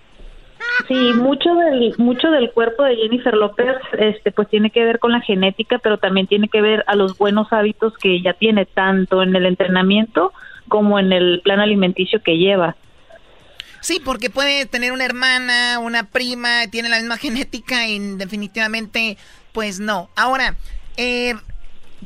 Sí, 0.88 1.14
mucho 1.16 1.54
del 1.56 1.96
mucho 1.98 2.30
del 2.30 2.52
cuerpo 2.52 2.84
de 2.84 2.96
Jennifer 2.96 3.34
López 3.34 3.76
este 3.98 4.32
pues 4.32 4.48
tiene 4.50 4.70
que 4.70 4.84
ver 4.84 5.00
con 5.00 5.12
la 5.12 5.22
genética, 5.22 5.80
pero 5.80 5.98
también 5.98 6.28
tiene 6.28 6.48
que 6.48 6.62
ver 6.62 6.84
a 6.88 6.96
los 6.96 7.18
buenos 7.18 7.52
hábitos 7.52 7.94
que 7.98 8.16
ella 8.16 8.34
tiene 8.34 8.66
tanto 8.66 9.24
en 9.24 9.36
el 9.36 9.46
entrenamiento 9.46 10.32
como 10.68 11.00
en 11.00 11.12
el 11.12 11.42
plan 11.44 11.60
alimenticio 11.60 12.22
que 12.22 12.38
lleva. 12.38 12.76
Sí, 13.82 14.02
porque 14.04 14.30
puede 14.30 14.66
tener 14.66 14.92
una 14.92 15.06
hermana, 15.06 15.80
una 15.80 16.04
prima, 16.04 16.68
tiene 16.70 16.90
la 16.90 16.98
misma 16.98 17.18
genética 17.18 17.88
y 17.88 18.00
definitivamente 18.16 19.18
pues 19.52 19.80
no. 19.80 20.10
Ahora, 20.16 20.56
eh, 20.98 21.36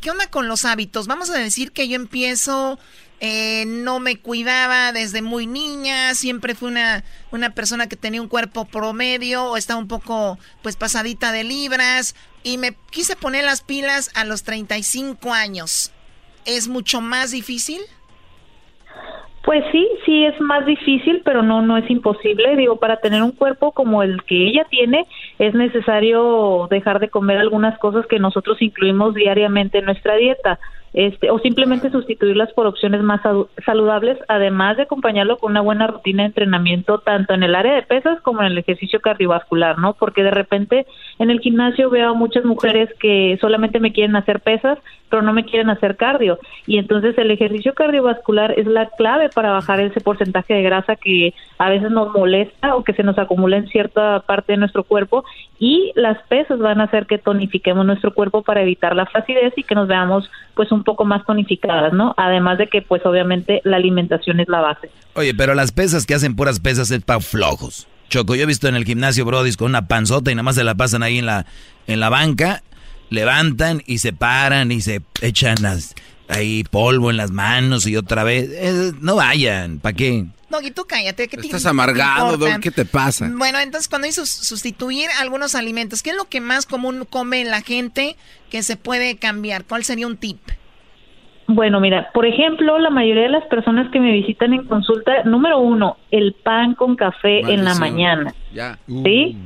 ¿qué 0.01 0.11
onda 0.11 0.27
con 0.27 0.47
los 0.47 0.65
hábitos? 0.65 1.07
Vamos 1.07 1.29
a 1.29 1.37
decir 1.37 1.71
que 1.71 1.87
yo 1.87 1.95
empiezo, 1.95 2.79
eh, 3.19 3.65
no 3.67 3.99
me 3.99 4.19
cuidaba 4.19 4.91
desde 4.91 5.21
muy 5.21 5.47
niña, 5.47 6.13
siempre 6.15 6.55
fui 6.55 6.69
una, 6.69 7.03
una 7.31 7.51
persona 7.51 7.87
que 7.87 7.95
tenía 7.95 8.21
un 8.21 8.27
cuerpo 8.27 8.65
promedio 8.65 9.45
o 9.45 9.57
estaba 9.57 9.79
un 9.79 9.87
poco 9.87 10.37
pues 10.61 10.75
pasadita 10.75 11.31
de 11.31 11.43
libras 11.43 12.15
y 12.43 12.57
me 12.57 12.75
quise 12.91 13.15
poner 13.15 13.45
las 13.45 13.61
pilas 13.61 14.11
a 14.13 14.25
los 14.25 14.43
35 14.43 15.33
años. 15.33 15.91
¿Es 16.45 16.67
mucho 16.67 16.99
más 16.99 17.31
difícil? 17.31 17.81
Pues 19.43 19.61
sí, 19.73 19.89
sí 20.05 20.23
es 20.23 20.39
más 20.39 20.65
difícil, 20.65 21.21
pero 21.25 21.43
no 21.43 21.61
no 21.61 21.75
es 21.75 21.89
imposible. 21.89 22.55
Digo, 22.55 22.77
para 22.77 23.01
tener 23.01 23.21
un 23.21 23.33
cuerpo 23.33 23.73
como 23.73 24.01
el 24.01 24.23
que 24.23 24.47
ella 24.47 24.65
tiene, 24.69 25.05
es 25.37 25.53
necesario 25.53 26.67
dejar 26.69 27.01
de 27.01 27.09
comer 27.09 27.37
algunas 27.37 27.77
cosas 27.77 28.05
que 28.07 28.19
nosotros 28.19 28.61
incluimos 28.61 29.13
diariamente 29.13 29.79
en 29.79 29.85
nuestra 29.85 30.15
dieta. 30.15 30.59
Este, 30.93 31.31
o 31.31 31.39
simplemente 31.39 31.89
sustituirlas 31.89 32.53
por 32.53 32.67
opciones 32.67 33.01
más 33.01 33.21
saludables, 33.65 34.19
además 34.27 34.77
de 34.77 34.83
acompañarlo 34.83 35.37
con 35.37 35.51
una 35.51 35.61
buena 35.61 35.87
rutina 35.87 36.21
de 36.21 36.27
entrenamiento 36.27 36.99
tanto 36.99 37.33
en 37.33 37.41
el 37.41 37.55
área 37.55 37.73
de 37.73 37.81
pesas 37.81 38.21
como 38.21 38.41
en 38.41 38.47
el 38.47 38.57
ejercicio 38.59 39.01
cardiovascular, 39.01 39.79
¿no? 39.79 39.93
Porque 39.93 40.21
de 40.21 40.29
repente 40.29 40.85
en 41.17 41.31
el 41.31 41.39
gimnasio 41.39 41.89
veo 41.89 42.11
a 42.11 42.13
muchas 42.13 42.45
mujeres 42.45 42.89
que 42.99 43.39
solamente 43.41 43.79
me 43.79 43.91
quieren 43.91 44.15
hacer 44.15 44.41
pesas, 44.41 44.77
pero 45.09 45.23
no 45.23 45.33
me 45.33 45.45
quieren 45.45 45.71
hacer 45.71 45.95
cardio. 45.95 46.37
Y 46.67 46.77
entonces 46.77 47.17
el 47.17 47.31
ejercicio 47.31 47.73
cardiovascular 47.73 48.57
es 48.57 48.67
la 48.67 48.89
clave 48.89 49.29
para 49.29 49.51
bajar 49.51 49.79
ese 49.79 49.99
porcentaje 49.99 50.53
de 50.53 50.61
grasa 50.61 50.95
que 50.95 51.33
a 51.57 51.69
veces 51.69 51.89
nos 51.89 52.13
molesta 52.13 52.75
o 52.75 52.83
que 52.83 52.93
se 52.93 53.03
nos 53.03 53.17
acumula 53.17 53.57
en 53.57 53.67
cierta 53.67 54.19
parte 54.21 54.53
de 54.53 54.57
nuestro 54.57 54.83
cuerpo 54.83 55.23
y 55.59 55.91
las 55.95 56.21
pesas 56.27 56.59
van 56.59 56.81
a 56.81 56.85
hacer 56.85 57.05
que 57.05 57.17
tonifiquemos 57.17 57.85
nuestro 57.85 58.13
cuerpo 58.13 58.41
para 58.41 58.61
evitar 58.61 58.95
la 58.95 59.05
flacidez 59.05 59.53
y 59.55 59.63
que 59.63 59.75
nos 59.75 59.87
veamos 59.87 60.29
pues 60.55 60.71
un 60.71 60.82
poco 60.83 61.05
más 61.05 61.25
tonificadas, 61.25 61.93
¿no? 61.93 62.13
Además 62.17 62.57
de 62.57 62.67
que 62.67 62.81
pues 62.81 63.05
obviamente 63.05 63.61
la 63.63 63.77
alimentación 63.77 64.39
es 64.39 64.47
la 64.47 64.61
base. 64.61 64.89
Oye, 65.15 65.33
pero 65.33 65.53
las 65.55 65.71
pesas 65.71 66.05
que 66.05 66.15
hacen 66.15 66.35
puras 66.35 66.59
pesas 66.59 66.91
es 66.91 67.03
para 67.03 67.19
flojos. 67.19 67.87
Choco, 68.09 68.35
yo 68.35 68.43
he 68.43 68.45
visto 68.45 68.67
en 68.67 68.75
el 68.75 68.85
gimnasio 68.85 69.25
Brodis 69.25 69.57
con 69.57 69.69
una 69.69 69.87
panzota 69.87 70.31
y 70.31 70.35
nada 70.35 70.43
más 70.43 70.55
se 70.55 70.63
la 70.63 70.75
pasan 70.75 71.03
ahí 71.03 71.17
en 71.17 71.25
la, 71.25 71.45
en 71.87 71.99
la 71.99 72.09
banca, 72.09 72.63
levantan 73.09 73.81
y 73.85 73.99
se 73.99 74.13
paran 74.13 74.71
y 74.71 74.81
se 74.81 75.01
echan 75.21 75.55
las, 75.61 75.95
ahí 76.27 76.63
polvo 76.63 77.09
en 77.09 77.17
las 77.17 77.31
manos 77.31 77.87
y 77.87 77.95
otra 77.95 78.23
vez. 78.23 78.49
no 79.01 79.15
vayan, 79.15 79.79
¿para 79.79 79.95
qué? 79.95 80.25
Doggy, 80.49 80.71
tú 80.71 80.85
cállate. 80.85 81.27
¿qué 81.27 81.37
Estás 81.37 81.65
amargado, 81.65 82.37
Doggy, 82.37 82.59
¿qué 82.59 82.71
te 82.71 82.85
pasa? 82.85 83.29
Bueno, 83.33 83.59
entonces 83.59 83.87
cuando 83.87 84.07
hizo 84.07 84.25
sustituir 84.25 85.09
algunos 85.19 85.55
alimentos, 85.55 86.03
¿qué 86.03 86.11
es 86.11 86.15
lo 86.15 86.25
que 86.25 86.41
más 86.41 86.65
común 86.65 87.07
come 87.09 87.43
la 87.43 87.61
gente 87.61 88.15
que 88.51 88.61
se 88.61 88.77
puede 88.77 89.17
cambiar? 89.17 89.65
¿Cuál 89.65 89.83
sería 89.83 90.05
un 90.05 90.17
tip? 90.17 90.39
Bueno, 91.47 91.79
mira, 91.79 92.09
por 92.13 92.25
ejemplo, 92.25 92.79
la 92.79 92.89
mayoría 92.89 93.23
de 93.23 93.29
las 93.29 93.45
personas 93.45 93.91
que 93.91 93.99
me 93.99 94.11
visitan 94.13 94.53
en 94.53 94.65
consulta, 94.65 95.23
número 95.23 95.59
uno, 95.59 95.97
el 96.11 96.33
pan 96.33 96.73
con 96.75 96.95
café 96.95 97.39
en 97.39 97.65
la 97.65 97.75
mañana. 97.75 98.33
Ya. 98.53 98.77
¿Sí? 98.87 99.37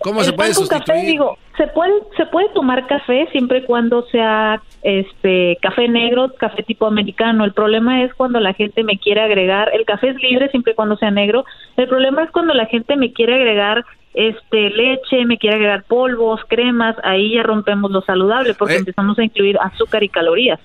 ¿Cómo 0.00 0.22
se 0.22 0.32
puede 0.32 0.52
pan 0.52 0.66
con 0.66 0.78
café, 0.78 1.02
digo, 1.02 1.38
se 1.56 1.66
puede, 1.68 1.92
se 2.16 2.26
puede 2.26 2.48
tomar 2.50 2.86
café 2.86 3.28
siempre 3.32 3.58
y 3.58 3.64
cuando 3.64 4.06
sea 4.08 4.62
este 4.82 5.58
café 5.62 5.88
negro, 5.88 6.32
café 6.38 6.62
tipo 6.62 6.86
americano. 6.86 7.44
El 7.44 7.52
problema 7.52 8.04
es 8.04 8.14
cuando 8.14 8.38
la 8.38 8.52
gente 8.52 8.84
me 8.84 8.98
quiere 8.98 9.22
agregar, 9.22 9.70
el 9.74 9.84
café 9.84 10.10
es 10.10 10.16
libre 10.16 10.50
siempre 10.50 10.72
y 10.72 10.76
cuando 10.76 10.96
sea 10.96 11.10
negro. 11.10 11.44
El 11.76 11.88
problema 11.88 12.22
es 12.24 12.30
cuando 12.30 12.54
la 12.54 12.66
gente 12.66 12.96
me 12.96 13.12
quiere 13.12 13.34
agregar 13.34 13.84
este 14.14 14.70
leche, 14.70 15.24
me 15.26 15.38
quiere 15.38 15.56
agregar 15.56 15.84
polvos, 15.84 16.40
cremas, 16.48 16.96
ahí 17.02 17.34
ya 17.34 17.42
rompemos 17.42 17.90
lo 17.90 18.02
saludable 18.02 18.54
porque 18.54 18.74
eh. 18.74 18.78
empezamos 18.78 19.18
a 19.18 19.24
incluir 19.24 19.58
azúcar 19.58 20.02
y 20.02 20.08
calorías. 20.08 20.60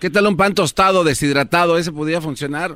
¿Qué 0.00 0.10
tal 0.10 0.26
un 0.26 0.36
pan 0.36 0.54
tostado, 0.54 1.04
deshidratado? 1.04 1.78
¿Ese 1.78 1.92
podría 1.92 2.20
funcionar? 2.20 2.72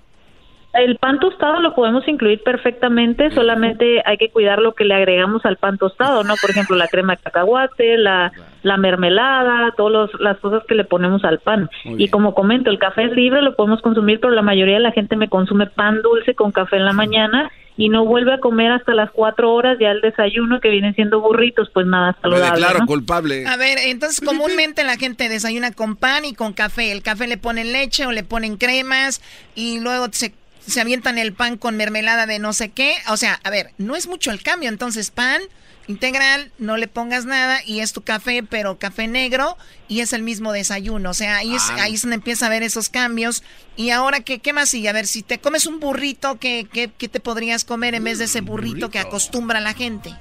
El 0.74 0.96
pan 0.96 1.18
tostado 1.18 1.60
lo 1.60 1.74
podemos 1.74 2.06
incluir 2.06 2.42
perfectamente, 2.42 3.30
solamente 3.30 4.02
hay 4.04 4.18
que 4.18 4.30
cuidar 4.30 4.58
lo 4.58 4.74
que 4.74 4.84
le 4.84 4.94
agregamos 4.94 5.44
al 5.46 5.56
pan 5.56 5.78
tostado, 5.78 6.24
¿no? 6.24 6.34
Por 6.40 6.50
ejemplo, 6.50 6.76
la 6.76 6.88
crema 6.88 7.16
de 7.16 7.22
cacahuate, 7.22 7.96
la, 7.96 8.32
la 8.62 8.76
mermelada, 8.76 9.72
todas 9.76 10.10
las 10.20 10.36
cosas 10.38 10.62
que 10.68 10.74
le 10.74 10.84
ponemos 10.84 11.24
al 11.24 11.38
pan. 11.38 11.70
Y 11.84 12.08
como 12.08 12.34
comento, 12.34 12.70
el 12.70 12.78
café 12.78 13.04
es 13.04 13.12
libre, 13.12 13.40
lo 13.40 13.56
podemos 13.56 13.80
consumir, 13.80 14.20
pero 14.20 14.32
la 14.32 14.42
mayoría 14.42 14.74
de 14.74 14.80
la 14.80 14.92
gente 14.92 15.16
me 15.16 15.28
consume 15.28 15.66
pan 15.66 16.02
dulce 16.02 16.34
con 16.34 16.52
café 16.52 16.76
en 16.76 16.84
la 16.84 16.92
mañana 16.92 17.50
y 17.78 17.88
no 17.88 18.04
vuelve 18.04 18.34
a 18.34 18.40
comer 18.40 18.72
hasta 18.72 18.92
las 18.92 19.10
cuatro 19.12 19.54
horas 19.54 19.78
ya 19.80 19.92
el 19.92 20.00
desayuno 20.00 20.60
que 20.60 20.68
vienen 20.68 20.96
siendo 20.96 21.20
burritos, 21.20 21.70
pues 21.72 21.86
nada 21.86 22.16
saludable. 22.20 22.58
Claro, 22.58 22.86
culpable. 22.86 23.46
A 23.46 23.56
ver, 23.56 23.78
entonces 23.78 24.20
comúnmente 24.20 24.82
la 24.82 24.96
gente 24.96 25.28
desayuna 25.28 25.70
con 25.70 25.94
pan 25.94 26.24
y 26.24 26.34
con 26.34 26.52
café. 26.52 26.90
El 26.90 27.02
café 27.02 27.28
le 27.28 27.38
ponen 27.38 27.72
leche 27.72 28.04
o 28.04 28.10
le 28.10 28.24
ponen 28.24 28.56
cremas 28.56 29.22
y 29.54 29.78
luego 29.78 30.06
se, 30.10 30.34
se 30.68 30.80
avientan 30.80 31.18
el 31.18 31.32
pan 31.32 31.56
con 31.56 31.76
mermelada 31.76 32.26
de 32.26 32.38
no 32.38 32.52
sé 32.52 32.68
qué. 32.70 32.94
O 33.08 33.16
sea, 33.16 33.40
a 33.42 33.50
ver, 33.50 33.72
no 33.78 33.96
es 33.96 34.06
mucho 34.06 34.30
el 34.30 34.42
cambio. 34.42 34.68
Entonces 34.68 35.10
pan 35.10 35.40
integral, 35.88 36.52
no 36.58 36.76
le 36.76 36.86
pongas 36.86 37.24
nada 37.24 37.60
y 37.64 37.80
es 37.80 37.94
tu 37.94 38.02
café, 38.02 38.42
pero 38.42 38.78
café 38.78 39.08
negro 39.08 39.56
y 39.88 40.00
es 40.00 40.12
el 40.12 40.22
mismo 40.22 40.52
desayuno. 40.52 41.10
O 41.10 41.14
sea, 41.14 41.38
ahí 41.38 41.54
es, 41.54 41.62
ahí 41.70 41.94
es 41.94 42.02
donde 42.02 42.16
empieza 42.16 42.46
a 42.46 42.50
ver 42.50 42.62
esos 42.62 42.90
cambios. 42.90 43.42
Y 43.76 43.90
ahora, 43.90 44.20
¿qué, 44.20 44.38
qué 44.38 44.52
más 44.52 44.68
sigue? 44.68 44.90
A 44.90 44.92
ver, 44.92 45.06
si 45.06 45.22
te 45.22 45.38
comes 45.38 45.66
un 45.66 45.80
burrito, 45.80 46.38
¿qué, 46.38 46.68
qué, 46.70 46.90
qué 46.96 47.08
te 47.08 47.20
podrías 47.20 47.64
comer 47.64 47.94
en 47.94 48.04
vez 48.04 48.18
de 48.18 48.26
ese 48.26 48.42
burrito, 48.42 48.90
que 48.90 48.98
acostumbra 48.98 49.60
la 49.60 49.72
gente? 49.72 50.14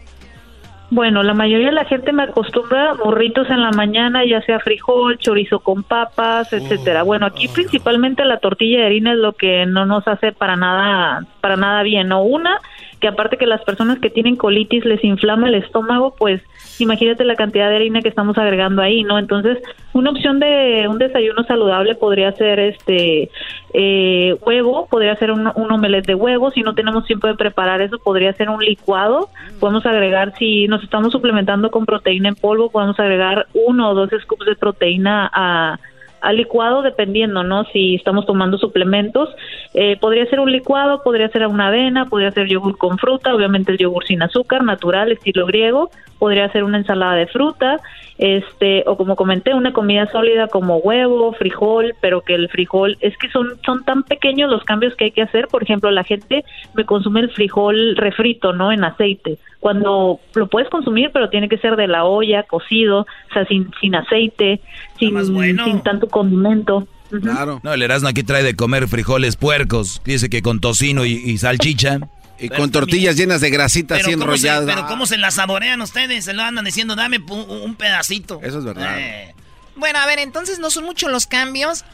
Bueno, 0.89 1.21
la 1.21 1.33
mayoría 1.33 1.67
de 1.67 1.73
la 1.73 1.83
gente 1.83 2.13
me 2.13 2.23
acostumbra 2.23 2.93
burritos 2.93 3.49
en 3.49 3.61
la 3.61 3.71
mañana, 3.71 4.23
ya 4.25 4.41
sea 4.43 4.59
frijol, 4.59 5.17
chorizo 5.17 5.59
con 5.59 5.83
papas, 5.83 6.53
etcétera. 6.53 7.03
Bueno, 7.03 7.25
aquí 7.25 7.49
principalmente 7.49 8.23
la 8.23 8.37
tortilla 8.37 8.79
de 8.79 8.85
harina 8.85 9.11
es 9.11 9.17
lo 9.17 9.33
que 9.33 9.65
no 9.65 9.85
nos 9.85 10.07
hace 10.07 10.31
para 10.31 10.55
nada, 10.55 11.25
para 11.41 11.57
nada 11.57 11.83
bien. 11.83 12.13
O 12.13 12.21
una, 12.21 12.61
que 12.99 13.07
aparte 13.07 13.37
que 13.37 13.45
las 13.45 13.63
personas 13.63 13.99
que 13.99 14.09
tienen 14.09 14.35
colitis 14.35 14.85
les 14.85 15.03
inflama 15.03 15.47
el 15.47 15.55
estómago, 15.55 16.15
pues 16.17 16.41
imagínate 16.79 17.23
la 17.25 17.35
cantidad 17.35 17.69
de 17.69 17.75
harina 17.75 18.01
que 18.01 18.09
estamos 18.09 18.37
agregando 18.37 18.81
ahí, 18.81 19.03
¿no? 19.03 19.19
Entonces, 19.19 19.59
una 19.93 20.11
opción 20.11 20.39
de 20.39 20.87
un 20.89 20.97
desayuno 20.97 21.43
saludable 21.43 21.95
podría 21.95 22.31
ser 22.33 22.59
este 22.59 23.29
eh, 23.73 24.35
huevo, 24.45 24.87
podría 24.89 25.15
ser 25.15 25.31
un, 25.31 25.51
un 25.55 25.81
de 25.81 26.15
huevo, 26.15 26.51
si 26.51 26.61
no 26.61 26.73
tenemos 26.73 27.05
tiempo 27.05 27.27
de 27.27 27.35
preparar 27.35 27.81
eso, 27.81 27.99
podría 27.99 28.33
ser 28.33 28.49
un 28.49 28.63
licuado, 28.63 29.29
podemos 29.59 29.85
agregar, 29.85 30.33
si 30.37 30.67
nos 30.67 30.83
estamos 30.83 31.11
suplementando 31.11 31.71
con 31.71 31.85
proteína 31.85 32.29
en 32.29 32.35
polvo, 32.35 32.69
podemos 32.69 32.99
agregar 32.99 33.47
uno 33.53 33.89
o 33.89 33.93
dos 33.93 34.09
scoops 34.23 34.45
de 34.45 34.55
proteína 34.55 35.29
a 35.33 35.79
al 36.21 36.37
licuado 36.37 36.81
dependiendo, 36.81 37.43
¿no? 37.43 37.65
Si 37.65 37.95
estamos 37.95 38.25
tomando 38.25 38.57
suplementos, 38.57 39.29
eh, 39.73 39.97
podría 39.97 40.25
ser 40.25 40.39
un 40.39 40.51
licuado, 40.51 41.03
podría 41.03 41.29
ser 41.29 41.45
una 41.47 41.67
avena, 41.67 42.05
podría 42.05 42.31
ser 42.31 42.47
yogur 42.47 42.77
con 42.77 42.97
fruta, 42.97 43.33
obviamente 43.33 43.71
el 43.71 43.77
yogur 43.77 44.05
sin 44.05 44.21
azúcar, 44.21 44.63
natural, 44.63 45.11
estilo 45.11 45.45
griego, 45.45 45.89
podría 46.17 46.51
ser 46.51 46.63
una 46.63 46.77
ensalada 46.77 47.15
de 47.15 47.27
fruta, 47.27 47.79
este, 48.17 48.83
o 48.87 48.97
como 48.97 49.15
comenté, 49.15 49.53
una 49.53 49.73
comida 49.73 50.09
sólida 50.11 50.47
como 50.47 50.77
huevo, 50.77 51.33
frijol, 51.33 51.93
pero 52.01 52.21
que 52.21 52.35
el 52.35 52.49
frijol, 52.49 52.97
es 53.01 53.17
que 53.17 53.29
son, 53.29 53.59
son 53.65 53.83
tan 53.83 54.03
pequeños 54.03 54.49
los 54.49 54.63
cambios 54.63 54.95
que 54.95 55.05
hay 55.05 55.11
que 55.11 55.21
hacer, 55.21 55.47
por 55.47 55.63
ejemplo, 55.63 55.91
la 55.91 56.03
gente 56.03 56.43
me 56.73 56.85
consume 56.85 57.21
el 57.21 57.31
frijol 57.31 57.95
refrito, 57.95 58.53
¿no? 58.53 58.71
En 58.71 58.83
aceite, 58.83 59.37
cuando 59.59 60.19
lo 60.33 60.47
puedes 60.47 60.69
consumir, 60.69 61.11
pero 61.13 61.29
tiene 61.29 61.49
que 61.49 61.57
ser 61.57 61.75
de 61.75 61.87
la 61.87 62.05
olla, 62.05 62.43
cocido, 62.43 63.01
o 63.01 63.33
sea, 63.33 63.45
sin, 63.45 63.69
sin 63.81 63.95
aceite, 63.95 64.61
sin, 64.97 65.23
sin 65.25 65.81
tanto 65.81 66.07
condimento. 66.07 66.87
Claro. 67.21 67.59
No, 67.63 67.73
el 67.73 67.81
Erasmo 67.81 68.09
aquí 68.09 68.23
trae 68.23 68.43
de 68.43 68.55
comer 68.55 68.87
frijoles 68.87 69.35
puercos. 69.35 70.01
Dice 70.05 70.29
que 70.29 70.41
con 70.41 70.59
tocino 70.59 71.05
y, 71.05 71.37
salchicha. 71.37 71.99
Y 72.39 72.49
con 72.49 72.71
tortillas 72.71 73.15
llenas 73.15 73.41
de 73.41 73.49
grasita 73.49 73.95
así 73.95 74.11
enrolladas. 74.11 74.65
pero 74.65 74.87
¿cómo 74.87 75.05
se 75.05 75.17
la 75.17 75.31
saborean 75.31 75.81
ustedes? 75.81 76.25
Se 76.25 76.33
lo 76.33 76.43
andan 76.43 76.65
diciendo, 76.65 76.95
dame 76.95 77.19
un, 77.19 77.75
pedacito. 77.75 78.39
Eso 78.43 78.59
es 78.59 78.65
verdad. 78.65 78.99
Eh. 78.99 79.33
Bueno, 79.75 79.99
a 79.99 80.05
ver, 80.05 80.19
entonces 80.19 80.59
no 80.59 80.69
son 80.69 80.85
muchos 80.85 81.11
los 81.11 81.27
cambios. 81.27 81.85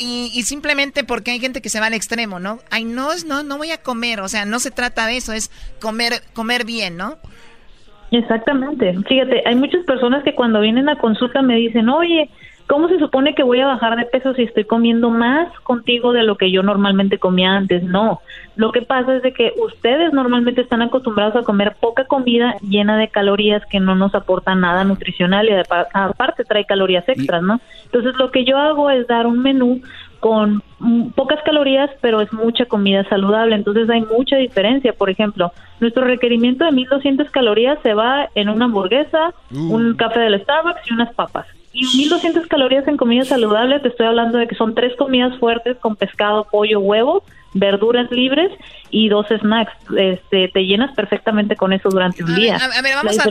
Y, 0.00 0.42
simplemente 0.44 1.02
porque 1.02 1.32
hay 1.32 1.40
gente 1.40 1.60
que 1.60 1.70
se 1.70 1.80
va 1.80 1.86
al 1.86 1.94
extremo, 1.94 2.38
¿no? 2.38 2.60
Ay, 2.70 2.84
no, 2.84 3.08
no, 3.26 3.42
no 3.42 3.58
voy 3.58 3.72
a 3.72 3.82
comer. 3.82 4.20
O 4.20 4.28
sea, 4.28 4.44
no 4.44 4.60
se 4.60 4.70
trata 4.70 5.06
de 5.08 5.16
eso, 5.16 5.32
es 5.32 5.50
comer, 5.80 6.22
comer 6.34 6.64
bien, 6.64 6.96
¿no? 6.96 7.18
Exactamente. 8.12 8.96
Fíjate, 9.08 9.42
hay 9.44 9.56
muchas 9.56 9.84
personas 9.84 10.22
que 10.22 10.36
cuando 10.36 10.60
vienen 10.60 10.88
a 10.88 10.98
consulta 10.98 11.42
me 11.42 11.56
dicen, 11.56 11.88
oye, 11.88 12.30
¿Cómo 12.68 12.86
se 12.88 12.98
supone 12.98 13.34
que 13.34 13.42
voy 13.42 13.60
a 13.60 13.66
bajar 13.66 13.96
de 13.96 14.04
peso 14.04 14.34
si 14.34 14.42
estoy 14.42 14.64
comiendo 14.64 15.08
más 15.08 15.48
contigo 15.60 16.12
de 16.12 16.22
lo 16.22 16.36
que 16.36 16.50
yo 16.50 16.62
normalmente 16.62 17.16
comía 17.16 17.52
antes? 17.52 17.82
No. 17.82 18.20
Lo 18.56 18.72
que 18.72 18.82
pasa 18.82 19.16
es 19.16 19.22
de 19.22 19.32
que 19.32 19.54
ustedes 19.56 20.12
normalmente 20.12 20.60
están 20.60 20.82
acostumbrados 20.82 21.34
a 21.34 21.44
comer 21.44 21.76
poca 21.80 22.04
comida 22.04 22.56
llena 22.60 22.98
de 22.98 23.08
calorías 23.08 23.64
que 23.70 23.80
no 23.80 23.94
nos 23.94 24.14
aportan 24.14 24.60
nada 24.60 24.84
nutricional 24.84 25.48
y 25.48 25.52
aparte 25.94 26.44
trae 26.44 26.66
calorías 26.66 27.08
extras, 27.08 27.42
¿no? 27.42 27.58
Entonces 27.86 28.14
lo 28.18 28.30
que 28.30 28.44
yo 28.44 28.58
hago 28.58 28.90
es 28.90 29.06
dar 29.06 29.26
un 29.26 29.40
menú 29.40 29.80
con 30.20 30.62
pocas 31.14 31.40
calorías, 31.46 31.88
pero 32.02 32.20
es 32.20 32.30
mucha 32.34 32.66
comida 32.66 33.02
saludable. 33.08 33.54
Entonces 33.54 33.88
hay 33.88 34.02
mucha 34.02 34.36
diferencia. 34.36 34.92
Por 34.92 35.08
ejemplo, 35.08 35.52
nuestro 35.80 36.04
requerimiento 36.04 36.66
de 36.66 36.72
1200 36.72 37.30
calorías 37.30 37.78
se 37.82 37.94
va 37.94 38.28
en 38.34 38.50
una 38.50 38.66
hamburguesa, 38.66 39.32
uh. 39.54 39.74
un 39.74 39.94
café 39.94 40.20
del 40.20 40.38
Starbucks 40.42 40.90
y 40.90 40.92
unas 40.92 41.14
papas. 41.14 41.46
Y 41.72 41.84
1200 41.98 42.46
calorías 42.46 42.88
en 42.88 42.96
comida 42.96 43.24
saludable, 43.24 43.80
te 43.80 43.88
estoy 43.88 44.06
hablando 44.06 44.38
de 44.38 44.48
que 44.48 44.54
son 44.54 44.74
tres 44.74 44.96
comidas 44.96 45.38
fuertes 45.38 45.76
con 45.78 45.96
pescado, 45.96 46.46
pollo, 46.50 46.80
huevo, 46.80 47.22
verduras 47.54 48.10
libres 48.10 48.50
y 48.90 49.08
dos 49.08 49.26
snacks. 49.28 49.72
Este, 49.96 50.48
te 50.48 50.60
llenas 50.60 50.94
perfectamente 50.94 51.56
con 51.56 51.72
eso 51.72 51.88
durante 51.88 52.24
un 52.24 52.34
día. 52.34 52.56
a, 52.56 52.82
ver, 52.82 52.94
vamos 52.94 53.18
a 53.18 53.24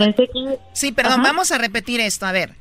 Sí, 0.74 0.92
perdón, 0.92 1.24
vamos 1.24 1.52
a 1.52 1.58
repetir 1.58 2.00
esto. 2.00 2.26
A 2.26 2.32
ver, 2.32 2.52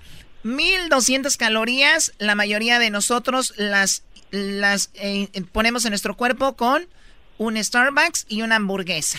1200 0.43 1.37
calorías, 1.37 2.13
la 2.19 2.35
mayoría 2.35 2.79
de 2.79 2.91
nosotros 2.91 3.55
las 3.57 4.05
las 4.31 4.91
eh, 4.95 5.29
ponemos 5.53 5.85
en 5.85 5.91
nuestro 5.91 6.17
cuerpo 6.17 6.57
con 6.57 6.87
un 7.39 7.63
Starbucks 7.63 8.27
y 8.29 8.43
una 8.43 8.57
hamburguesa. 8.57 9.19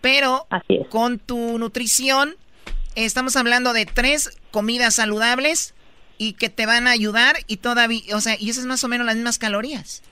Pero 0.00 0.46
con 0.88 1.18
tu 1.18 1.58
nutrición 1.58 2.36
estamos 2.94 3.36
hablando 3.36 3.72
de 3.72 3.86
tres 3.86 4.38
comidas 4.50 4.94
saludables 4.94 5.74
y 6.20 6.34
que 6.34 6.50
te 6.50 6.66
van 6.66 6.86
a 6.86 6.90
ayudar 6.90 7.36
y 7.46 7.56
todavía, 7.56 8.02
o 8.14 8.20
sea, 8.20 8.36
y 8.38 8.50
esas 8.50 8.64
es 8.64 8.66
más 8.66 8.84
o 8.84 8.88
menos 8.88 9.06
las 9.06 9.16
mismas 9.16 9.38
calorías. 9.38 10.02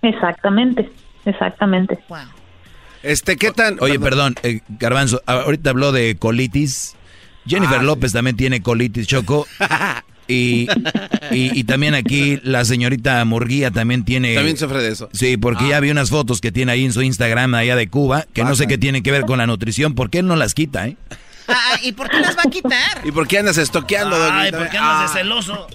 Exactamente, 0.00 0.88
exactamente. 1.24 1.98
Wow. 2.08 2.20
Este, 3.02 3.36
¿qué 3.36 3.50
tan? 3.50 3.76
Oye, 3.80 3.98
perdón, 3.98 4.36
eh, 4.44 4.60
Garbanzo, 4.68 5.20
ahorita 5.26 5.70
habló 5.70 5.90
de 5.90 6.16
colitis. 6.16 6.94
Jennifer 7.44 7.80
ah, 7.80 7.82
López 7.82 8.12
también 8.12 8.36
tiene 8.36 8.62
colitis, 8.62 9.06
Choco. 9.08 9.46
Y, 10.28 10.66
y, 11.30 11.62
también 11.62 11.94
aquí 11.94 12.40
la 12.42 12.64
señorita 12.64 13.24
Murguía 13.24 13.70
también 13.70 14.04
tiene... 14.04 14.34
También 14.34 14.56
sufre 14.56 14.82
de 14.82 14.88
eso. 14.90 15.08
Sí, 15.12 15.36
porque 15.36 15.68
ya 15.68 15.76
ah. 15.76 15.80
vi 15.80 15.92
unas 15.92 16.10
fotos 16.10 16.40
que 16.40 16.50
tiene 16.50 16.72
ahí 16.72 16.84
en 16.84 16.92
su 16.92 17.00
Instagram 17.02 17.54
allá 17.54 17.76
de 17.76 17.86
Cuba, 17.86 18.26
que 18.32 18.42
no 18.42 18.56
sé 18.56 18.66
qué 18.66 18.76
tiene 18.76 19.04
que 19.04 19.12
ver 19.12 19.22
con 19.22 19.38
la 19.38 19.46
nutrición, 19.46 19.94
porque 19.94 20.18
él 20.18 20.26
no 20.26 20.34
las 20.34 20.54
quita, 20.54 20.88
¿eh? 20.88 20.96
Ah, 21.48 21.76
¿Y 21.82 21.92
por 21.92 22.08
qué 22.08 22.18
las 22.18 22.36
va 22.36 22.42
a 22.46 22.50
quitar? 22.50 23.04
¿Y 23.04 23.12
por 23.12 23.28
qué 23.28 23.38
andas 23.38 23.58
estoqueando, 23.58 24.16
Ay, 24.30 24.50
¿por 24.50 24.68
qué 24.68 24.78
andas 24.78 25.00
de 25.00 25.20
ah. 25.20 25.22
celoso? 25.22 25.66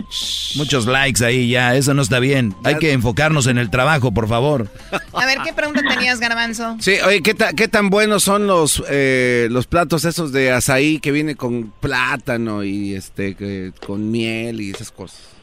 Muchos 0.58 0.86
likes 0.86 1.24
ahí 1.24 1.50
ya, 1.50 1.76
eso 1.76 1.94
no 1.94 2.02
está 2.02 2.20
bien. 2.20 2.54
Hay 2.64 2.78
que 2.78 2.92
enfocarnos 2.92 3.48
en 3.48 3.58
el 3.58 3.70
trabajo, 3.70 4.12
por 4.12 4.28
favor. 4.28 4.68
A 5.14 5.26
ver, 5.26 5.40
¿qué 5.44 5.54
pregunta 5.54 5.82
tenías, 5.88 6.20
Garbanzo? 6.20 6.76
Sí, 6.80 6.96
oye, 7.06 7.22
¿qué, 7.22 7.36
qué 7.56 7.68
tan 7.68 7.90
buenos 7.90 8.24
son 8.24 8.48
los, 8.48 8.84
eh, 8.90 9.48
los 9.52 9.68
platos 9.68 10.06
esos 10.06 10.32
de 10.32 10.52
azaí 10.52 11.00
que 11.00 11.12
viene 11.12 11.36
con 11.36 11.72
plátano 11.80 12.64
y 12.64 12.94
este 12.94 13.74
con 13.86 14.12
miel 14.12 14.62
y 14.62 14.72
esas 14.72 14.92
cosas? 14.92 15.36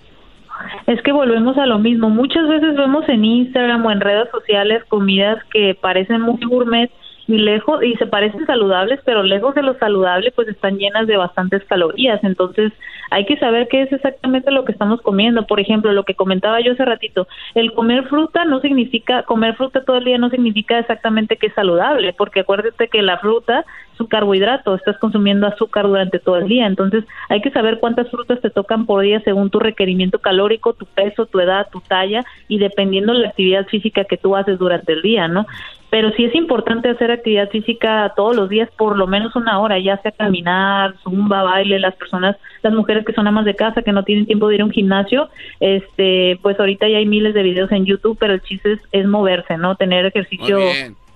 Es 0.86 1.00
que 1.02 1.12
volvemos 1.12 1.56
a 1.58 1.66
lo 1.66 1.78
mismo. 1.78 2.10
Muchas 2.10 2.48
veces 2.48 2.76
vemos 2.76 3.08
en 3.08 3.24
Instagram 3.24 3.84
o 3.84 3.90
en 3.90 4.00
redes 4.00 4.28
sociales 4.30 4.82
comidas 4.88 5.38
que 5.52 5.76
parecen 5.80 6.20
muy 6.22 6.40
gourmet 6.44 6.90
y 7.28 7.36
lejos 7.36 7.84
y 7.84 7.94
se 7.96 8.06
parecen 8.06 8.46
saludables, 8.46 9.00
pero 9.04 9.22
lejos 9.22 9.54
de 9.54 9.62
lo 9.62 9.78
saludable 9.78 10.32
pues 10.32 10.48
están 10.48 10.78
llenas 10.78 11.06
de 11.06 11.18
bastantes 11.18 11.62
calorías, 11.66 12.24
entonces 12.24 12.72
hay 13.10 13.26
que 13.26 13.36
saber 13.36 13.68
qué 13.68 13.82
es 13.82 13.92
exactamente 13.92 14.50
lo 14.50 14.64
que 14.64 14.72
estamos 14.72 15.02
comiendo. 15.02 15.46
Por 15.46 15.60
ejemplo, 15.60 15.92
lo 15.92 16.04
que 16.04 16.14
comentaba 16.14 16.60
yo 16.60 16.72
hace 16.72 16.84
ratito, 16.84 17.28
el 17.54 17.72
comer 17.74 18.08
fruta 18.08 18.46
no 18.46 18.60
significa 18.60 19.22
comer 19.24 19.54
fruta 19.56 19.84
todo 19.84 19.98
el 19.98 20.04
día 20.04 20.18
no 20.18 20.30
significa 20.30 20.78
exactamente 20.78 21.36
que 21.36 21.48
es 21.48 21.54
saludable, 21.54 22.14
porque 22.14 22.40
acuérdate 22.40 22.88
que 22.88 23.02
la 23.02 23.18
fruta 23.18 23.64
su 23.98 24.08
carbohidrato, 24.08 24.76
estás 24.76 24.96
consumiendo 24.98 25.46
azúcar 25.46 25.86
durante 25.86 26.18
todo 26.20 26.36
el 26.36 26.48
día. 26.48 26.66
Entonces, 26.66 27.04
hay 27.28 27.42
que 27.42 27.50
saber 27.50 27.78
cuántas 27.80 28.08
frutas 28.10 28.40
te 28.40 28.48
tocan 28.48 28.86
por 28.86 29.02
día 29.02 29.20
según 29.20 29.50
tu 29.50 29.58
requerimiento 29.58 30.20
calórico, 30.20 30.72
tu 30.72 30.86
peso, 30.86 31.26
tu 31.26 31.40
edad, 31.40 31.66
tu 31.70 31.80
talla 31.80 32.24
y 32.46 32.58
dependiendo 32.58 33.12
de 33.12 33.18
la 33.18 33.28
actividad 33.28 33.66
física 33.66 34.04
que 34.04 34.16
tú 34.16 34.36
haces 34.36 34.58
durante 34.58 34.92
el 34.92 35.02
día, 35.02 35.28
¿no? 35.28 35.46
Pero 35.90 36.10
sí 36.12 36.24
es 36.24 36.34
importante 36.34 36.90
hacer 36.90 37.10
actividad 37.10 37.48
física 37.48 38.12
todos 38.14 38.36
los 38.36 38.48
días, 38.48 38.68
por 38.76 38.96
lo 38.96 39.06
menos 39.06 39.34
una 39.36 39.58
hora, 39.58 39.78
ya 39.78 39.96
sea 40.02 40.12
caminar, 40.12 40.94
zumba, 41.02 41.42
baile, 41.42 41.78
las 41.78 41.94
personas, 41.96 42.36
las 42.62 42.74
mujeres 42.74 43.04
que 43.06 43.14
son 43.14 43.26
amas 43.26 43.46
de 43.46 43.54
casa, 43.54 43.82
que 43.82 43.92
no 43.92 44.04
tienen 44.04 44.26
tiempo 44.26 44.48
de 44.48 44.56
ir 44.56 44.60
a 44.60 44.66
un 44.66 44.70
gimnasio, 44.70 45.28
este, 45.60 46.38
pues 46.42 46.60
ahorita 46.60 46.88
ya 46.88 46.98
hay 46.98 47.06
miles 47.06 47.32
de 47.32 47.42
videos 47.42 47.72
en 47.72 47.86
YouTube, 47.86 48.18
pero 48.20 48.34
el 48.34 48.42
chiste 48.42 48.72
es, 48.72 48.80
es 48.92 49.06
moverse, 49.06 49.56
¿no? 49.56 49.76
Tener 49.76 50.04
ejercicio 50.04 50.58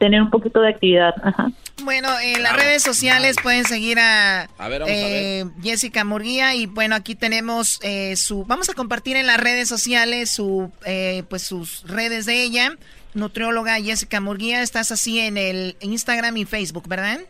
tener 0.02 0.20
un 0.20 0.30
poquito 0.30 0.60
de 0.60 0.70
actividad. 0.70 1.14
Bueno, 1.84 2.08
en 2.20 2.42
las 2.42 2.56
redes 2.56 2.82
sociales 2.82 3.36
pueden 3.40 3.64
seguir 3.64 4.00
a, 4.00 4.48
eh, 4.88 5.44
Jessica 5.62 6.04
Murguía 6.04 6.56
y 6.56 6.66
bueno, 6.66 6.96
aquí 6.96 7.14
tenemos 7.14 7.78
eh, 7.84 8.16
su, 8.16 8.44
vamos 8.44 8.68
a 8.68 8.74
compartir 8.74 9.16
en 9.16 9.28
las 9.28 9.38
redes 9.38 9.68
sociales 9.68 10.28
su, 10.28 10.72
eh, 10.84 11.22
pues 11.30 11.42
sus 11.42 11.88
redes 11.88 12.26
de 12.26 12.42
ella, 12.42 12.70
nutrióloga 13.14 13.80
Jessica 13.80 14.20
Murguía, 14.20 14.60
estás 14.62 14.90
así 14.90 15.20
en 15.20 15.36
el 15.36 15.76
Instagram 15.80 16.36
y 16.36 16.46
Facebook, 16.46 16.88
¿verdad? 16.88 17.20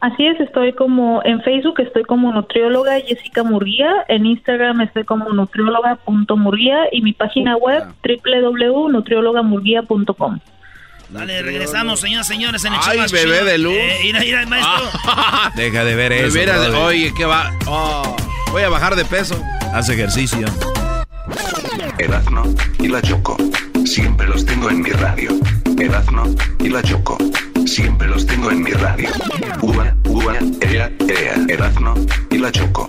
Así 0.00 0.26
es, 0.26 0.40
estoy 0.40 0.72
como 0.72 1.20
en 1.24 1.42
Facebook 1.42 1.80
estoy 1.80 2.04
como 2.04 2.32
nutrióloga 2.32 2.98
Jessica 3.00 3.42
Murguía, 3.42 3.92
en 4.08 4.24
Instagram 4.24 4.80
estoy 4.80 5.04
como 5.04 5.30
nutrióloga.murguía 5.34 6.78
y 6.92 7.02
mi 7.02 7.12
página 7.12 7.58
web 7.58 7.82
www.nutriólogamurguía.com. 8.02 10.40
Vale, 11.12 11.42
regresamos, 11.42 12.00
señoras 12.00 12.28
y 12.30 12.32
señores, 12.34 12.64
en 12.64 12.72
el 12.72 12.80
Ay, 12.82 13.00
bebé 13.10 13.44
de 13.44 13.58
luz. 13.58 13.74
Eh, 13.74 14.44
maestro. 14.46 14.90
Deja 15.56 15.84
de 15.84 15.94
ver 15.96 16.12
eso. 16.12 16.38
oye, 16.84 17.12
¿qué 17.16 17.24
va? 17.24 17.52
Oh, 17.66 18.16
voy 18.52 18.62
a 18.62 18.68
bajar 18.68 18.94
de 18.94 19.04
peso. 19.04 19.40
Haz 19.74 19.88
ejercicio. 19.88 20.46
Erazno 21.98 22.42
y 22.78 22.88
la 22.88 23.02
Choco. 23.02 23.36
Siempre 23.84 24.26
los 24.28 24.46
tengo 24.46 24.70
en 24.70 24.82
mi 24.82 24.90
radio. 24.90 25.30
Erazno 25.78 26.24
y 26.60 26.68
la 26.68 26.82
Choco. 26.82 27.18
Siempre 27.66 28.08
los 28.08 28.26
tengo 28.26 28.50
en 28.50 28.62
mi 28.62 28.70
radio. 28.70 29.10
Uva, 29.62 29.94
uva, 30.04 30.34
ea, 30.60 30.90
ea. 31.08 31.34
Erazno 31.48 31.94
y 32.30 32.38
la 32.38 32.52
Choco. 32.52 32.88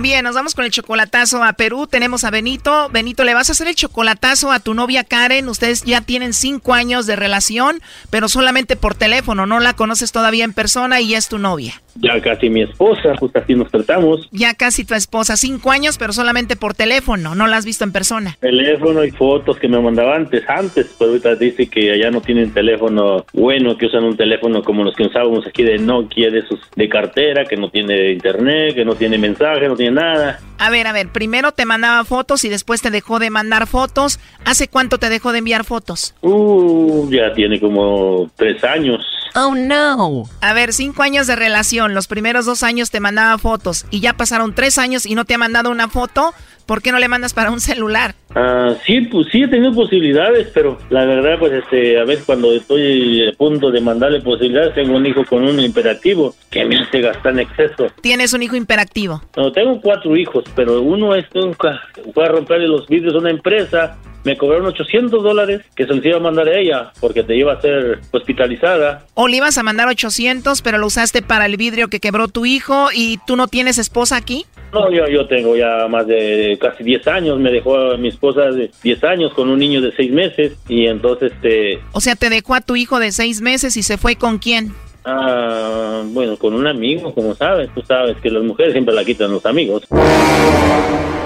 Bien, 0.00 0.22
nos 0.22 0.36
vamos 0.36 0.54
con 0.54 0.64
el 0.64 0.70
chocolatazo 0.70 1.42
a 1.42 1.54
Perú. 1.54 1.88
Tenemos 1.88 2.22
a 2.22 2.30
Benito. 2.30 2.88
Benito, 2.90 3.24
le 3.24 3.34
vas 3.34 3.48
a 3.48 3.52
hacer 3.52 3.66
el 3.66 3.74
chocolatazo 3.74 4.52
a 4.52 4.60
tu 4.60 4.72
novia 4.72 5.02
Karen. 5.02 5.48
Ustedes 5.48 5.82
ya 5.82 6.02
tienen 6.02 6.34
cinco 6.34 6.72
años 6.72 7.06
de 7.06 7.16
relación, 7.16 7.82
pero 8.08 8.28
solamente 8.28 8.76
por 8.76 8.94
teléfono. 8.94 9.44
No 9.46 9.58
la 9.58 9.74
conoces 9.74 10.12
todavía 10.12 10.44
en 10.44 10.52
persona 10.52 11.00
y 11.00 11.16
es 11.16 11.26
tu 11.26 11.38
novia. 11.38 11.82
Ya 12.00 12.20
casi 12.20 12.48
mi 12.48 12.62
esposa, 12.62 13.14
pues 13.18 13.34
así 13.34 13.54
nos 13.54 13.70
tratamos. 13.70 14.28
Ya 14.30 14.54
casi 14.54 14.84
tu 14.84 14.94
esposa. 14.94 15.36
Cinco 15.36 15.70
años, 15.70 15.98
pero 15.98 16.12
solamente 16.12 16.56
por 16.56 16.74
teléfono. 16.74 17.34
No 17.34 17.46
la 17.46 17.56
has 17.56 17.64
visto 17.64 17.84
en 17.84 17.92
persona. 17.92 18.36
Teléfono 18.40 19.04
y 19.04 19.10
fotos 19.10 19.58
que 19.58 19.68
me 19.68 19.80
mandaba 19.80 20.16
antes, 20.16 20.48
antes. 20.48 20.94
Pero 20.98 21.10
ahorita 21.10 21.34
dice 21.34 21.68
que 21.68 21.92
allá 21.92 22.10
no 22.10 22.20
tienen 22.20 22.52
teléfono 22.52 23.24
bueno, 23.32 23.76
que 23.76 23.86
usan 23.86 24.04
un 24.04 24.16
teléfono 24.16 24.62
como 24.62 24.84
los 24.84 24.94
que 24.94 25.04
usábamos 25.04 25.46
aquí 25.46 25.62
de 25.62 25.78
Nokia, 25.78 26.30
de 26.30 26.46
sus 26.46 26.60
de 26.76 26.88
cartera, 26.88 27.44
que 27.44 27.56
no 27.56 27.70
tiene 27.70 28.12
internet, 28.12 28.74
que 28.74 28.84
no 28.84 28.94
tiene 28.94 29.18
mensaje, 29.18 29.68
no 29.68 29.76
tiene 29.76 29.96
nada. 29.96 30.40
A 30.58 30.70
ver, 30.70 30.86
a 30.86 30.92
ver, 30.92 31.08
primero 31.08 31.52
te 31.52 31.64
mandaba 31.64 32.04
fotos 32.04 32.44
y 32.44 32.48
después 32.48 32.82
te 32.82 32.90
dejó 32.90 33.18
de 33.18 33.30
mandar 33.30 33.66
fotos. 33.66 34.18
¿Hace 34.44 34.68
cuánto 34.68 34.98
te 34.98 35.08
dejó 35.08 35.32
de 35.32 35.38
enviar 35.38 35.64
fotos? 35.64 36.14
Uh, 36.20 37.08
ya 37.10 37.32
tiene 37.32 37.60
como 37.60 38.30
tres 38.36 38.62
años. 38.64 39.00
Oh, 39.34 39.54
no. 39.54 40.24
A 40.40 40.52
ver, 40.52 40.72
cinco 40.72 41.02
años 41.02 41.26
de 41.26 41.36
relación. 41.36 41.94
Los 41.94 42.06
primeros 42.06 42.46
dos 42.46 42.62
años 42.62 42.90
te 42.90 43.00
mandaba 43.00 43.38
fotos 43.38 43.86
y 43.90 44.00
ya 44.00 44.16
pasaron 44.16 44.54
tres 44.54 44.78
años 44.78 45.06
y 45.06 45.14
no 45.14 45.24
te 45.24 45.34
ha 45.34 45.38
mandado 45.38 45.70
una 45.70 45.88
foto. 45.88 46.34
¿Por 46.68 46.82
qué 46.82 46.92
no 46.92 46.98
le 46.98 47.08
mandas 47.08 47.32
para 47.32 47.50
un 47.50 47.60
celular? 47.60 48.14
Ah, 48.34 48.74
sí, 48.84 49.00
pues 49.00 49.28
sí 49.32 49.42
he 49.42 49.48
tenido 49.48 49.72
posibilidades, 49.72 50.48
pero 50.52 50.76
la 50.90 51.06
verdad, 51.06 51.38
pues 51.38 51.50
este, 51.54 51.98
a 51.98 52.04
veces 52.04 52.26
cuando 52.26 52.52
estoy 52.52 53.26
a 53.26 53.32
punto 53.32 53.70
de 53.70 53.80
mandarle 53.80 54.20
posibilidades, 54.20 54.74
tengo 54.74 54.94
un 54.94 55.06
hijo 55.06 55.24
con 55.24 55.44
un 55.44 55.58
imperativo 55.60 56.34
que 56.50 56.66
me 56.66 56.76
hace 56.76 57.00
gastar 57.00 57.32
en 57.32 57.40
exceso. 57.40 57.86
¿Tienes 58.02 58.34
un 58.34 58.42
hijo 58.42 58.54
imperactivo? 58.54 59.22
No, 59.34 59.50
tengo 59.50 59.80
cuatro 59.80 60.14
hijos, 60.14 60.44
pero 60.54 60.82
uno 60.82 61.14
es 61.14 61.24
nunca 61.34 61.80
fue 62.12 62.26
a 62.26 62.28
romperle 62.28 62.68
los 62.68 62.86
vidrios 62.86 63.14
a 63.14 63.18
una 63.18 63.30
empresa 63.30 63.96
me 64.24 64.36
cobraron 64.36 64.66
800 64.66 65.22
dólares 65.22 65.62
que 65.74 65.86
se 65.86 65.94
los 65.94 66.04
iba 66.04 66.18
a 66.18 66.20
mandar 66.20 66.48
a 66.48 66.58
ella 66.58 66.92
porque 67.00 67.22
te 67.22 67.34
iba 67.34 67.52
a 67.52 67.60
ser 67.62 68.00
hospitalizada. 68.10 69.06
O 69.14 69.26
le 69.26 69.38
ibas 69.38 69.56
a 69.56 69.62
mandar 69.62 69.88
800, 69.88 70.60
pero 70.60 70.76
lo 70.76 70.86
usaste 70.86 71.22
para 71.22 71.46
el 71.46 71.56
vidrio 71.56 71.88
que 71.88 72.00
quebró 72.00 72.28
tu 72.28 72.44
hijo 72.44 72.88
y 72.92 73.18
tú 73.26 73.36
no 73.36 73.48
tienes 73.48 73.78
esposa 73.78 74.16
aquí? 74.16 74.44
No, 74.72 74.90
yo, 74.92 75.08
yo 75.08 75.26
tengo 75.26 75.56
ya 75.56 75.88
más 75.88 76.06
de 76.06 76.58
casi 76.60 76.84
10 76.84 77.06
años. 77.08 77.38
Me 77.38 77.50
dejó 77.50 77.92
a 77.92 77.96
mi 77.96 78.08
esposa 78.08 78.50
de 78.50 78.70
10 78.82 79.04
años 79.04 79.32
con 79.32 79.48
un 79.48 79.58
niño 79.58 79.80
de 79.80 79.92
6 79.92 80.12
meses 80.12 80.52
y 80.68 80.86
entonces 80.86 81.32
este... 81.32 81.80
O 81.92 82.00
sea, 82.00 82.16
te 82.16 82.28
dejó 82.28 82.54
a 82.54 82.60
tu 82.60 82.76
hijo 82.76 82.98
de 82.98 83.10
6 83.12 83.40
meses 83.40 83.76
y 83.76 83.82
se 83.82 83.96
fue 83.96 84.16
con 84.16 84.38
quién? 84.38 84.72
Ah, 85.04 86.02
bueno, 86.04 86.36
con 86.36 86.52
un 86.52 86.66
amigo, 86.66 87.14
como 87.14 87.34
sabes. 87.34 87.70
Tú 87.74 87.82
sabes 87.82 88.18
que 88.18 88.30
las 88.30 88.42
mujeres 88.42 88.72
siempre 88.72 88.94
la 88.94 89.04
quitan 89.04 89.32
los 89.32 89.46
amigos. 89.46 89.84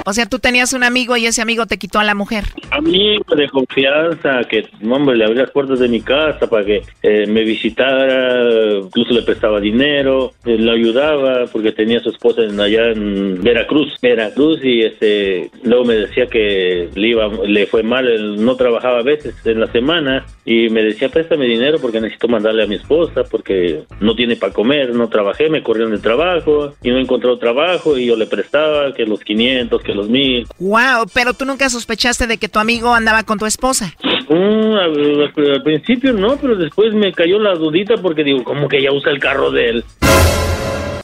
O 0.05 0.12
sea, 0.12 0.26
tú 0.26 0.38
tenías 0.38 0.72
un 0.72 0.84
amigo 0.84 1.16
y 1.16 1.26
ese 1.26 1.42
amigo 1.42 1.66
te 1.66 1.78
quitó 1.78 1.98
a 1.98 2.05
la 2.05 2.14
mujer. 2.14 2.44
Amigo 2.70 3.34
de 3.36 3.48
confianza, 3.48 4.42
que, 4.48 4.68
hombre, 4.88 5.16
le 5.16 5.24
abría 5.24 5.42
las 5.42 5.50
puertas 5.50 5.78
de 5.78 5.88
mi 5.88 6.00
casa 6.00 6.46
para 6.48 6.64
que 6.64 6.82
eh, 7.03 7.26
me 7.26 7.44
visitara, 7.44 8.78
incluso 8.78 9.12
le 9.12 9.22
prestaba 9.22 9.61
dinero, 9.61 10.32
eh, 10.44 10.59
ayudaba 10.70 11.46
porque 11.53 11.72
tenía 11.72 12.00
su 12.00 12.11
esposa 12.11 12.42
en, 12.42 12.59
allá 12.59 12.90
en 12.90 13.42
Veracruz, 13.42 13.94
Veracruz, 14.00 14.61
y 14.64 14.82
este, 14.82 15.50
luego 15.62 15.84
me 15.84 15.94
decía 15.94 16.26
que 16.26 16.88
le, 16.94 17.09
iba, 17.09 17.28
le 17.46 17.66
fue 17.66 17.82
mal, 17.82 18.42
no 18.42 18.57
trabajaba 18.57 19.00
a 19.00 19.03
veces 19.03 19.34
en 19.44 19.61
la 19.61 19.70
semana, 19.70 20.24
y 20.44 20.68
me 20.70 20.82
decía, 20.82 21.09
préstame 21.09 21.46
dinero 21.46 21.78
porque 21.80 22.00
necesito 22.00 22.28
mandarle 22.28 22.64
a 22.64 22.66
mi 22.66 22.74
esposa 22.74 23.22
porque 23.30 23.84
no 24.00 24.16
tiene 24.16 24.36
para 24.36 24.53
comer, 24.53 24.94
no 24.94 25.09
trabajé, 25.09 25.48
me 25.48 25.62
corrieron 25.62 25.92
del 25.92 26.03
trabajo 26.03 26.74
y 26.82 26.90
no 26.90 26.98
encontró 26.98 27.38
trabajo 27.38 27.96
y 27.96 28.07
yo 28.07 28.16
le 28.16 28.26
prestaba 28.26 28.92
que 28.92 29.07
los 29.07 29.20
500, 29.20 29.82
que 29.82 29.91
los 29.95 30.09
1000. 30.09 30.47
Wow, 30.59 31.07
pero 31.12 31.34
tú 31.34 31.45
nunca 31.45 31.68
sospechaste 31.68 32.26
de 32.26 32.38
que 32.38 32.49
tu 32.49 32.59
amigo 32.59 32.95
andaba 32.95 33.22
con 33.22 33.38
tu 33.38 33.47
esposa. 33.47 33.95
Mm, 34.28 34.74
al, 34.74 35.62
principio 35.62 36.12
no, 36.12 36.36
pero 36.36 36.57
después 36.57 36.95
me 36.95 37.12
cayó 37.12 37.38
la 37.38 37.55
dudita 37.55 37.97
porque 37.97 38.24
digo, 38.24 38.45
¿cómo 38.45 38.68
que 38.68 38.78
ella 38.78 38.93
usa 38.93 39.12
el 39.12 39.18
carro 39.18 39.51
de 39.51 39.68
él? 39.68 39.84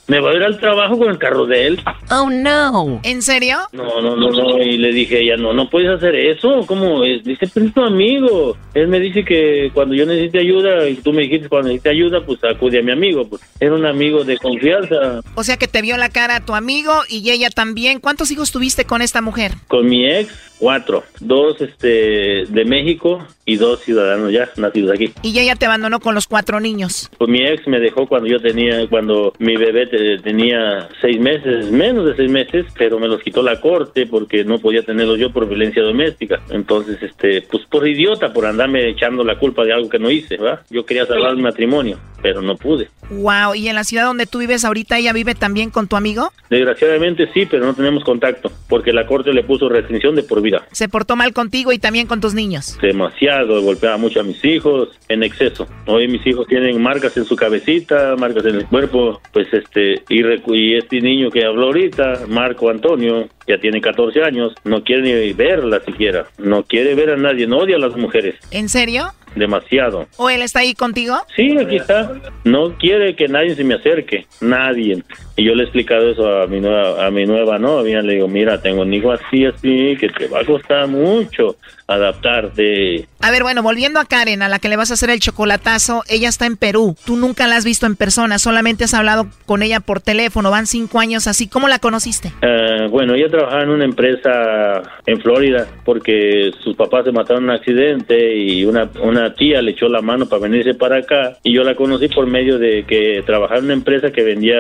Me 0.09 0.21
va 0.21 0.31
a 0.31 0.35
ir 0.35 0.43
al 0.43 0.59
trabajo 0.59 0.99
con 0.99 1.11
el 1.11 1.19
carro 1.19 1.47
de 1.47 1.67
él. 1.67 1.81
Oh, 2.11 2.31
no. 2.31 3.01
¿En 3.05 3.23
serio? 3.23 3.59
No, 3.73 4.01
no, 4.01 4.17
no, 4.17 4.31
no. 4.31 4.63
Y 4.63 4.79
le 4.79 4.91
dije 4.93 5.17
a 5.17 5.21
ella, 5.21 5.37
no, 5.37 5.53
no 5.53 5.69
puedes 5.69 5.91
hacer 5.91 6.15
eso. 6.17 6.65
¿Cómo 6.67 7.05
es? 7.05 7.23
Dice, 7.23 7.47
pero 7.53 7.67
es 7.67 7.75
tu 7.75 7.83
amigo. 7.83 8.57
Él 8.73 8.89
me 8.89 9.01
dice 9.01 9.23
que 9.23 9.71
cuando 9.75 9.95
yo 9.95 10.07
necesite 10.07 10.41
ayuda, 10.41 10.89
y 10.89 10.95
tú 10.95 11.13
me 11.13 11.23
dijiste 11.23 11.49
cuando 11.49 11.69
necesite 11.69 11.91
ayuda, 11.91 12.25
pues 12.25 12.43
acude 12.43 12.81
a 12.81 12.83
mi 12.83 12.93
amigo. 12.93 13.29
Pues 13.29 13.43
era 13.61 13.75
un 13.75 13.85
amigo 13.85 14.25
de 14.25 14.39
confianza. 14.39 15.21
O 15.35 15.45
sea 15.45 15.59
que 15.59 15.69
te 15.69 15.83
vio 15.83 15.99
la 15.99 16.09
cara 16.09 16.37
a 16.37 16.45
tu 16.45 16.55
amigo 16.55 16.93
y 17.09 17.31
ella 17.31 17.51
también. 17.51 18.01
¿Cuántos 18.01 18.31
hijos 18.31 18.51
tuviste 18.51 18.87
con 18.87 19.03
esta 19.03 19.21
mujer? 19.21 19.53
Con 19.69 19.87
mi 19.87 20.07
ex 20.11 20.48
Cuatro. 20.59 21.05
Dos 21.21 21.61
este, 21.61 22.45
de 22.47 22.65
México 22.65 23.25
y 23.45 23.57
dos 23.57 23.81
ciudadanos 23.81 24.33
ya 24.33 24.49
nacidos 24.57 24.93
aquí. 24.93 25.13
¿Y 25.23 25.39
ella 25.39 25.57
te 25.57 25.67
abandonó 25.67 26.01
con 26.01 26.15
los 26.15 26.27
cuatro 26.27 26.61
niños? 26.61 27.11
Pues 27.17 27.31
mi 27.31 27.47
ex 27.47 27.67
me 27.67 27.81
dejó 27.81 28.07
cuando 28.07 28.29
yo 28.29 28.41
tenía, 28.41 28.87
cuando 28.89 29.33
mi 29.39 29.57
bebé 29.57 29.87
tenía 30.23 30.89
seis 31.01 31.19
meses, 31.19 31.71
menos 31.71 32.07
de 32.07 32.17
seis 32.17 32.31
meses, 32.31 32.67
pero 32.77 32.99
me 32.99 33.09
los 33.09 33.23
quitó 33.23 33.43
la 33.43 33.61
corte 33.61 34.07
porque 34.07 34.45
no 34.45 34.59
podía 34.59 34.83
tenerlos 34.83 35.19
yo 35.19 35.33
por 35.33 35.49
violencia 35.49 35.83
doméstica. 35.83 36.41
Entonces, 36.51 37.03
este, 37.03 37.43
pues 37.43 37.65
por 37.67 37.89
idiota, 37.89 38.33
por 38.33 38.45
andarme 38.47 38.89
echando 38.89 39.25
la 39.25 39.39
culpa 39.39 39.65
de 39.65 39.73
algo 39.73 39.89
que 39.89 39.99
no 39.99 40.11
hice, 40.11 40.37
¿verdad? 40.37 40.61
Yo 40.71 40.85
quería 40.85 41.07
salvar 41.07 41.37
mi 41.37 41.43
matrimonio, 41.43 41.99
pero 42.21 42.43
no 42.43 42.57
pude. 42.57 42.89
Wow, 43.11 43.55
¿y 43.55 43.69
en 43.69 43.75
la 43.75 43.85
ciudad 43.85 44.05
donde 44.05 44.27
tú 44.27 44.39
vives 44.39 44.65
ahorita 44.67 44.99
ella 44.99 45.15
vive 45.15 45.35
también 45.35 45.71
con 45.71 45.89
tu 45.89 45.97
amigo? 45.97 46.31
Desgraciadamente 46.51 47.31
sí, 47.33 47.47
pero 47.47 47.65
no 47.65 47.75
tenemos 47.75 48.05
contacto, 48.05 48.51
porque 48.69 48.93
la 48.93 49.07
corte 49.07 49.33
le 49.33 49.45
puso 49.45 49.69
restricción 49.69 50.15
de 50.15 50.23
por 50.23 50.43
vida 50.43 50.48
vida. 50.49 50.67
Se 50.73 50.89
portó 50.89 51.17
mal 51.17 51.33
contigo 51.33 51.73
y 51.73 51.79
también 51.79 52.07
con 52.07 52.21
tus 52.21 52.35
niños. 52.35 52.79
Demasiado, 52.81 53.63
golpeaba 53.63 53.97
mucho 53.97 54.21
a 54.21 54.23
mis 54.23 54.45
hijos 54.45 54.89
en 55.09 55.23
exceso. 55.23 55.67
Hoy 55.87 56.09
mis 56.09 56.27
hijos 56.27 56.47
tienen 56.47 56.81
marcas 56.81 57.17
en 57.17 57.25
su 57.25 57.37
cabecita, 57.37 58.17
marcas 58.17 58.45
en 58.47 58.57
el 58.57 58.67
cuerpo, 58.67 59.21
pues 59.33 59.47
este, 59.53 60.03
y, 60.09 60.23
y 60.55 60.77
este 60.77 61.01
niño 61.01 61.31
que 61.31 61.45
habló 61.45 61.67
ahorita, 61.67 62.27
Marco 62.29 62.71
Antonio, 62.71 63.29
ya 63.47 63.59
tiene 63.59 63.81
14 63.81 64.23
años, 64.23 64.55
no 64.65 64.83
quiere 64.85 65.27
ni 65.27 65.33
verla 65.33 65.81
siquiera, 65.85 66.27
no 66.39 66.63
quiere 66.65 66.95
ver 66.95 67.11
a 67.11 67.17
nadie, 67.17 67.47
no 67.47 67.59
odia 67.59 67.77
a 67.77 67.81
las 67.81 67.97
mujeres. 67.97 68.37
¿En 68.51 68.69
serio? 68.69 69.13
Demasiado. 69.39 70.07
¿O 70.17 70.29
él 70.29 70.43
está 70.43 70.61
ahí 70.61 70.75
contigo? 70.75 71.17
Sí, 71.35 71.57
aquí 71.59 71.77
está. 71.77 72.13
No 72.45 72.77
quiere 72.77 73.15
que 73.15 73.29
nadie 73.29 73.55
se 73.55 73.65
me 73.65 73.75
acerque, 73.75 74.27
nadie. 74.41 75.03
Y 75.37 75.45
yo 75.45 75.55
le 75.55 75.63
he 75.63 75.67
explicado 75.67 76.11
eso 76.11 76.43
a 76.43 76.47
mi 76.47 76.61
nueva, 76.61 77.07
a 77.07 77.11
mi 77.11 77.25
nueva 77.25 77.59
novia, 77.59 78.03
le 78.03 78.15
digo, 78.15 78.29
mira, 78.29 78.61
tengo 78.61 78.83
un 78.83 78.93
hijo 78.93 79.13
así, 79.13 79.47
así, 79.47 79.97
que 79.99 80.09
te 80.09 80.27
va 80.27 80.41
a 80.41 80.45
costar 80.45 80.89
mucho 80.89 81.57
adaptarte. 81.89 83.09
A 83.21 83.31
ver, 83.31 83.43
bueno, 83.43 83.63
volviendo 83.63 83.99
a 83.99 84.05
Karen, 84.05 84.43
a 84.43 84.49
la 84.49 84.59
que 84.59 84.69
le 84.69 84.77
vas 84.77 84.91
a 84.91 84.95
hacer 84.95 85.11
el 85.11 85.21
chocolatazo, 85.21 86.03
ella 86.09 86.29
está 86.29 86.45
en 86.45 86.57
Perú. 86.57 86.95
Tú 87.05 87.17
nunca 87.17 87.49
la 87.49 87.57
has 87.57 87.65
visto 87.65 87.87
en 87.87 87.97
persona, 87.97 88.39
solamente 88.39 88.85
has 88.85 88.95
hablado 88.95 89.27
con 89.47 89.63
ella 89.63 89.81
por 89.81 90.01
teléfono, 90.01 90.51
van 90.51 90.67
cinco 90.67 91.01
años 91.01 91.27
así. 91.27 91.49
¿Cómo 91.49 91.67
la 91.67 91.79
conociste? 91.79 92.33
Uh, 92.43 92.91
bueno, 92.91 93.15
ella 93.15 93.31
trabajaba 93.31 93.63
en 93.63 93.71
una 93.71 93.85
empresa 93.87 94.83
en 95.07 95.21
Florida 95.21 95.67
porque 95.85 96.51
sus 96.63 96.77
papás 96.77 97.07
se 97.07 97.13
mataron 97.13 97.45
en 97.45 97.51
un 97.51 97.57
accidente 97.57 98.37
y 98.37 98.65
una, 98.67 98.91
una 99.01 99.28
tía 99.35 99.63
le 99.63 99.73
echó 99.73 99.89
la 99.89 100.03
mano 100.03 100.27
para 100.27 100.43
venirse 100.43 100.75
para 100.75 100.99
acá 100.99 101.39
y 101.43 101.55
yo 101.55 101.65
la 101.65 101.75
conocí 101.75 102.09
por 102.09 102.27
medio 102.27 102.59
de 102.59 102.85
que 102.85 103.23
trabajaba 103.25 103.59
en 103.59 103.67
una 103.67 103.75
empresa 103.75 104.11
que 104.11 104.23
vendía 104.23 104.59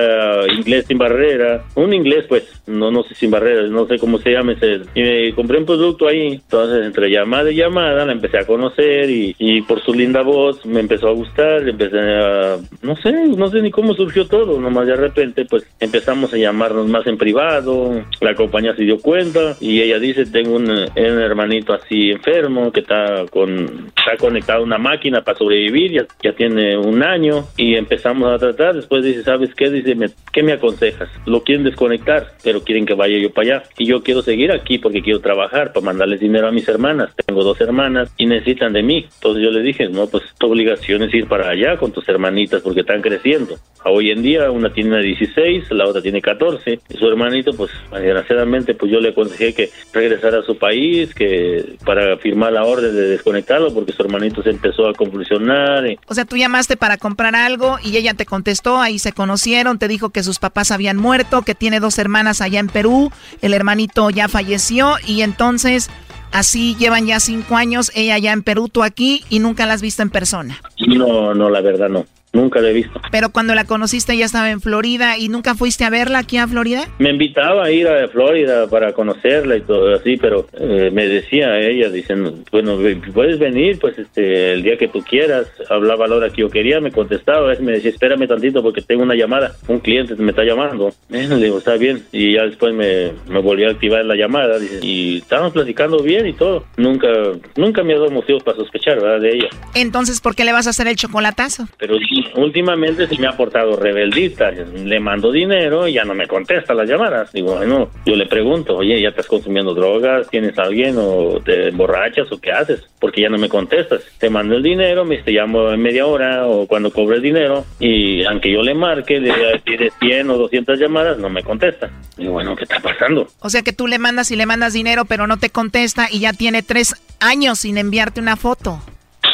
inglés 0.57 0.87
sin 0.87 0.99
barrera, 0.99 1.64
un 1.75 1.93
inglés 1.93 2.27
pues, 2.29 2.62
no, 2.66 2.91
no 2.91 3.03
sé 3.03 3.14
sin 3.14 3.31
barreras, 3.31 3.71
no 3.71 3.87
sé 3.87 3.99
cómo 3.99 4.19
se 4.19 4.31
llama 4.31 4.53
ese, 4.53 4.81
y 4.95 5.03
me 5.03 5.35
compré 5.35 5.59
un 5.59 5.66
producto 5.66 6.09
ahí, 6.09 6.35
entonces 6.35 6.87
entre 6.87 7.11
llamada 7.11 7.51
y 7.51 7.57
llamada 7.57 8.05
la 8.05 8.12
empecé 8.12 8.39
a 8.39 8.47
conocer 8.47 9.11
y, 9.11 9.35
y 9.39 9.62
por 9.62 9.81
su 9.83 9.95
linda 9.95 10.23
voz 10.23 10.64
me 10.66 10.81
empezó 10.81 11.09
a 11.09 11.12
gustar, 11.12 11.69
empecé 11.69 11.99
a, 11.99 12.57
no 12.83 12.97
sé, 12.97 13.12
no 13.12 13.49
sé 13.49 13.62
ni 13.62 13.71
cómo 13.71 13.95
surgió 13.95 14.27
todo, 14.27 14.61
nomás 14.61 14.87
de 14.87 14.97
repente 14.97 15.45
pues 15.45 15.64
empezamos 15.81 16.33
a 16.33 16.37
llamarnos 16.37 16.87
más 16.89 17.07
en 17.07 17.19
privado, 17.19 18.05
la 18.21 18.35
compañía 18.35 18.75
se 18.75 18.85
dio 18.85 18.99
cuenta 18.99 19.57
y 19.61 19.81
ella 19.81 19.99
dice, 19.99 20.27
tengo 20.27 20.57
un, 20.57 20.71
un 20.71 20.89
hermanito 20.97 21.73
así 21.73 22.11
enfermo 22.11 22.73
que 22.73 22.81
está 22.81 23.25
con, 23.31 23.91
está 23.97 24.16
conectado 24.19 24.58
una 24.61 24.79
máquina 24.79 25.23
para 25.23 25.39
sobrevivir, 25.39 25.93
ya, 25.93 26.07
ya 26.23 26.33
tiene 26.33 26.77
un 26.77 27.03
año 27.03 27.47
y 27.57 27.75
empezamos 27.75 28.33
a 28.33 28.39
tratar, 28.39 28.75
después 28.75 29.05
dice, 29.05 29.23
¿sabes 29.23 29.55
qué? 29.55 29.71
Dice, 29.71 29.97
¿qué 30.33 30.43
me 30.43 30.53
aconsejas? 30.53 31.09
Lo 31.27 31.43
quieren 31.43 31.65
desconectar, 31.65 32.33
pero 32.43 32.63
quieren 32.63 32.87
que 32.87 32.95
vaya 32.95 33.19
yo 33.19 33.33
para 33.33 33.57
allá 33.57 33.63
y 33.77 33.87
yo 33.87 34.03
quiero 34.03 34.23
seguir 34.23 34.53
aquí 34.53 34.79
porque 34.79 35.03
quiero 35.03 35.21
trabajar 35.21 35.73
para 35.73 35.87
mandarles 35.87 36.21
dinero 36.21 36.49
a 36.49 36.53
mis 36.53 36.69
hermanas 36.69 37.15
tengo 37.27 37.45
dos 37.45 37.61
hermanas 37.61 38.11
y 38.17 38.27
necesitan 38.27 38.73
de 38.73 38.83
mí. 38.83 39.07
Entonces 39.15 39.43
yo 39.43 39.51
le 39.51 39.61
dije, 39.61 39.89
no, 39.89 40.07
pues 40.07 40.25
tu 40.39 40.51
obligación 40.51 41.03
es 41.03 41.15
ir 41.15 41.27
para 41.27 41.51
allá 41.51 41.77
con 41.77 41.93
tus 41.93 42.09
hermanitas 42.09 42.63
porque 42.63 42.81
están 42.81 43.03
creciendo. 43.03 43.57
Hoy 43.85 44.11
en 44.11 44.23
día 44.23 44.51
una 44.51 44.73
tiene 44.73 45.03
16, 45.03 45.71
la 45.71 45.87
otra 45.87 46.03
tiene 46.03 46.21
14 46.21 46.81
y 46.89 46.97
su 46.97 47.09
hermanito, 47.09 47.53
pues 47.53 47.71
desgraciadamente, 47.93 48.75
pues 48.75 48.91
yo 48.91 49.01
le 49.01 49.11
aconsejé 49.11 49.55
que 49.55 49.71
regresara 49.93 50.39
a 50.39 50.43
su 50.43 50.59
país, 50.59 51.15
que 51.15 51.77
para 51.85 52.17
firmar 52.17 52.53
la 52.53 52.65
orden 52.65 52.95
de 52.95 53.09
desconectarlo 53.09 53.73
porque 53.73 53.93
su 53.93 54.03
hermanito 54.03 54.38
se 54.43 54.51
empezó 54.51 54.89
a 54.89 54.95
convulsionar. 54.95 55.84
O 56.07 56.14
sea, 56.14 56.24
tú 56.24 56.36
llamaste 56.36 56.76
para 56.76 56.97
comprar 56.97 57.34
algo 57.34 57.78
y 57.82 57.97
ella 57.97 58.14
te 58.14 58.26
contestó, 58.26 58.80
ahí 58.80 58.99
se 58.99 59.12
conocieron, 59.12 59.78
te 59.78 59.89
dijo 59.89 60.11
que 60.11 60.22
sus 60.22 60.39
papás 60.39 60.70
habían 60.70 60.97
muerto, 60.97 61.43
que 61.43 61.55
tiene 61.55 61.80
dos 61.80 61.99
hermanas 61.99 62.41
allá 62.41 62.61
en 62.61 62.68
Perú, 62.68 63.11
el 63.43 63.55
hermanito 63.55 64.11
ya 64.11 64.28
falleció 64.28 64.97
y 65.07 65.22
entonces 65.22 65.91
Así 66.32 66.76
llevan 66.76 67.07
ya 67.07 67.20
cinco 67.20 67.57
años, 67.57 67.91
ella 67.95 68.18
ya 68.18 68.32
en 68.32 68.43
Perú, 68.43 68.68
tú 68.68 68.82
aquí, 68.82 69.24
y 69.30 69.39
nunca 69.39 69.66
la 69.66 69.74
has 69.74 69.82
visto 69.82 70.03
en 70.03 70.11
persona. 70.11 70.61
No, 70.86 71.34
no, 71.34 71.49
la 71.49 71.61
verdad 71.61 71.89
no. 71.89 72.05
Nunca 72.39 72.61
la 72.61 72.70
he 72.70 72.72
visto. 72.72 73.01
Pero 73.11 73.30
cuando 73.30 73.55
la 73.57 73.64
conociste 73.64 74.16
ya 74.16 74.24
estaba 74.24 74.51
en 74.51 74.61
Florida 74.61 75.18
y 75.18 75.28
nunca 75.28 75.57
fuiste 75.57 75.84
a 75.84 75.91
verla 75.91 76.20
aquí 76.20 76.36
a 76.36 76.47
Florida? 76.47 76.84
Me 77.01 77.11
invitaba 77.11 77.64
a 77.64 77.70
ir 77.72 77.89
a 77.89 78.07
Florida 78.09 78.68
para 78.68 78.93
conocerla 78.93 79.57
y 79.57 79.62
todo 79.62 79.93
así, 79.93 80.16
pero 80.16 80.47
eh, 80.53 80.91
me 80.93 81.09
decía 81.09 81.59
ella, 81.59 81.91
diciendo, 81.91 82.34
bueno, 82.53 82.78
puedes 83.12 83.41
venir 83.41 83.80
pues 83.80 83.99
este 83.99 84.53
el 84.53 84.62
día 84.62 84.76
que 84.76 84.86
tú 84.86 85.03
quieras. 85.03 85.49
Hablaba 85.68 86.05
a 86.05 86.09
la 86.09 86.14
hora 86.14 86.30
que 86.30 86.43
yo 86.43 86.49
quería, 86.49 86.80
me 86.80 86.93
contestaba, 86.93 87.53
me 87.61 87.72
decía, 87.72 87.91
espérame 87.91 88.28
tantito 88.28 88.62
porque 88.62 88.82
tengo 88.82 89.03
una 89.03 89.16
llamada, 89.16 89.57
un 89.66 89.80
cliente 89.80 90.14
me 90.14 90.30
está 90.30 90.45
llamando. 90.45 90.93
le 91.09 91.36
digo, 91.36 91.59
está 91.59 91.74
bien. 91.74 92.05
Y 92.12 92.34
ya 92.34 92.43
después 92.43 92.72
me, 92.72 93.14
me 93.28 93.41
volvió 93.41 93.66
a 93.66 93.72
activar 93.72 94.05
la 94.05 94.14
llamada 94.14 94.61
dice, 94.61 94.78
y 94.80 95.18
estábamos 95.18 95.55
platicando 95.55 96.03
bien 96.05 96.26
y 96.26 96.34
todo. 96.34 96.64
Nunca, 96.76 97.09
nunca 97.57 97.82
me 97.82 97.95
ha 97.95 97.99
dado 97.99 98.11
motivos 98.12 98.45
para 98.45 98.57
sospechar, 98.57 99.01
¿verdad? 99.01 99.20
De 99.20 99.34
ella. 99.34 99.49
Entonces, 99.74 100.20
¿por 100.20 100.36
qué 100.36 100.45
le 100.45 100.53
vas 100.53 100.68
a 100.68 100.70
hacer 100.70 100.86
el 100.86 100.95
chocolatazo? 100.95 101.68
Pero 101.78 101.99
últimamente 102.35 103.07
se 103.07 103.18
me 103.18 103.26
ha 103.26 103.37
portado 103.37 103.76
rebeldita. 103.76 104.51
Le 104.51 105.01
mando 105.01 105.31
dinero 105.31 105.87
y 105.87 105.95
ya 105.95 106.05
no 106.05 106.14
me 106.14 106.26
contesta 106.26 106.74
las 106.74 106.89
llamadas. 106.89 107.33
Digo, 107.33 107.57
bueno, 107.57 107.91
yo 108.05 108.16
le 108.16 108.26
pregunto, 108.26 108.76
oye, 108.76 109.01
¿ya 109.01 109.11
estás 109.11 109.26
consumiendo 109.26 109.74
drogas? 109.74 110.29
¿Tienes 110.29 110.59
a 110.59 110.62
alguien 110.62 110.97
o 110.99 111.41
te 111.45 111.68
emborrachas 111.68 112.31
o 112.33 112.41
qué 112.41 112.53
haces? 112.53 112.85
Porque 112.99 113.22
ya 113.22 113.29
no 113.29 113.39
me 113.39 113.49
contestas. 113.49 114.03
Te 114.18 114.31
mando 114.31 114.57
el 114.57 114.62
dinero, 114.62 115.05
me 115.05 115.18
te 115.18 115.33
llamo 115.33 115.70
en 115.72 115.81
media 115.81 116.07
hora 116.07 116.47
o 116.47 116.66
cuando 116.66 116.93
cobre 116.93 117.16
el 117.16 117.22
dinero 117.22 117.64
y 117.79 118.24
aunque 118.24 118.53
yo 118.53 118.62
le 118.62 118.74
marque, 118.74 119.20
le 119.20 119.33
pide 119.64 119.91
100 120.01 120.31
o 120.31 120.39
200 120.39 120.79
llamadas, 120.79 121.18
no 121.18 121.29
me 121.29 121.43
contesta. 121.43 121.91
Digo, 122.16 122.33
bueno, 122.33 122.57
¿qué 122.57 122.64
está 122.64 122.81
pasando? 122.81 123.29
O 123.41 123.51
sea 123.51 123.62
que 123.62 123.72
tú 123.72 123.87
le 123.87 123.99
mandas 123.99 124.31
y 124.31 124.37
le 124.37 124.47
mandas 124.47 124.72
dinero, 124.72 125.05
pero 125.05 125.26
no 125.26 125.39
te 125.39 125.51
contesta 125.51 126.09
y 126.11 126.20
ya 126.20 126.33
tiene 126.33 126.62
tres 126.62 126.95
años 127.20 127.61
sin 127.61 127.79
enviarte 127.79 128.20
una 128.20 128.37
foto. 128.37 128.81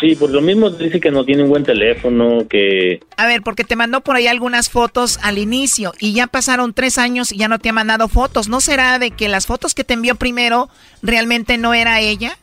Sí, 0.05 0.17
por 0.17 0.29
lo 0.29 0.43
mismo 0.43 0.69
dice 0.69 1.01
que 1.01 1.11
no 1.11 1.25
tiene 1.25 1.45
un 1.45 1.49
buen 1.49 1.65
teléfono, 1.65 2.47
que... 2.47 3.01
A 3.17 3.27
ver, 3.27 3.41
porque 3.41 3.65
te 3.65 3.75
mandó 3.75 4.03
por 4.03 4.17
ahí 4.17 4.27
algunas 4.27 4.69
fotos 4.69 5.19
al 5.23 5.39
inicio 5.39 5.95
y 5.99 6.13
ya 6.13 6.27
pasaron 6.27 6.75
tres 6.75 6.99
años 6.99 7.33
y 7.33 7.39
ya 7.39 7.49
no 7.49 7.59
te 7.59 7.71
ha 7.71 7.73
mandado 7.73 8.09
fotos. 8.09 8.51
¿No 8.51 8.61
será 8.61 8.99
de 8.99 9.13
que 9.13 9.31
las 9.31 9.47
fotos 9.47 9.75
que 9.75 9.83
te 9.83 9.95
envió 9.95 10.17
primero 10.17 10.69
realmente 11.03 11.57
no 11.57 11.73
era 11.73 12.01
ella? 12.01 12.37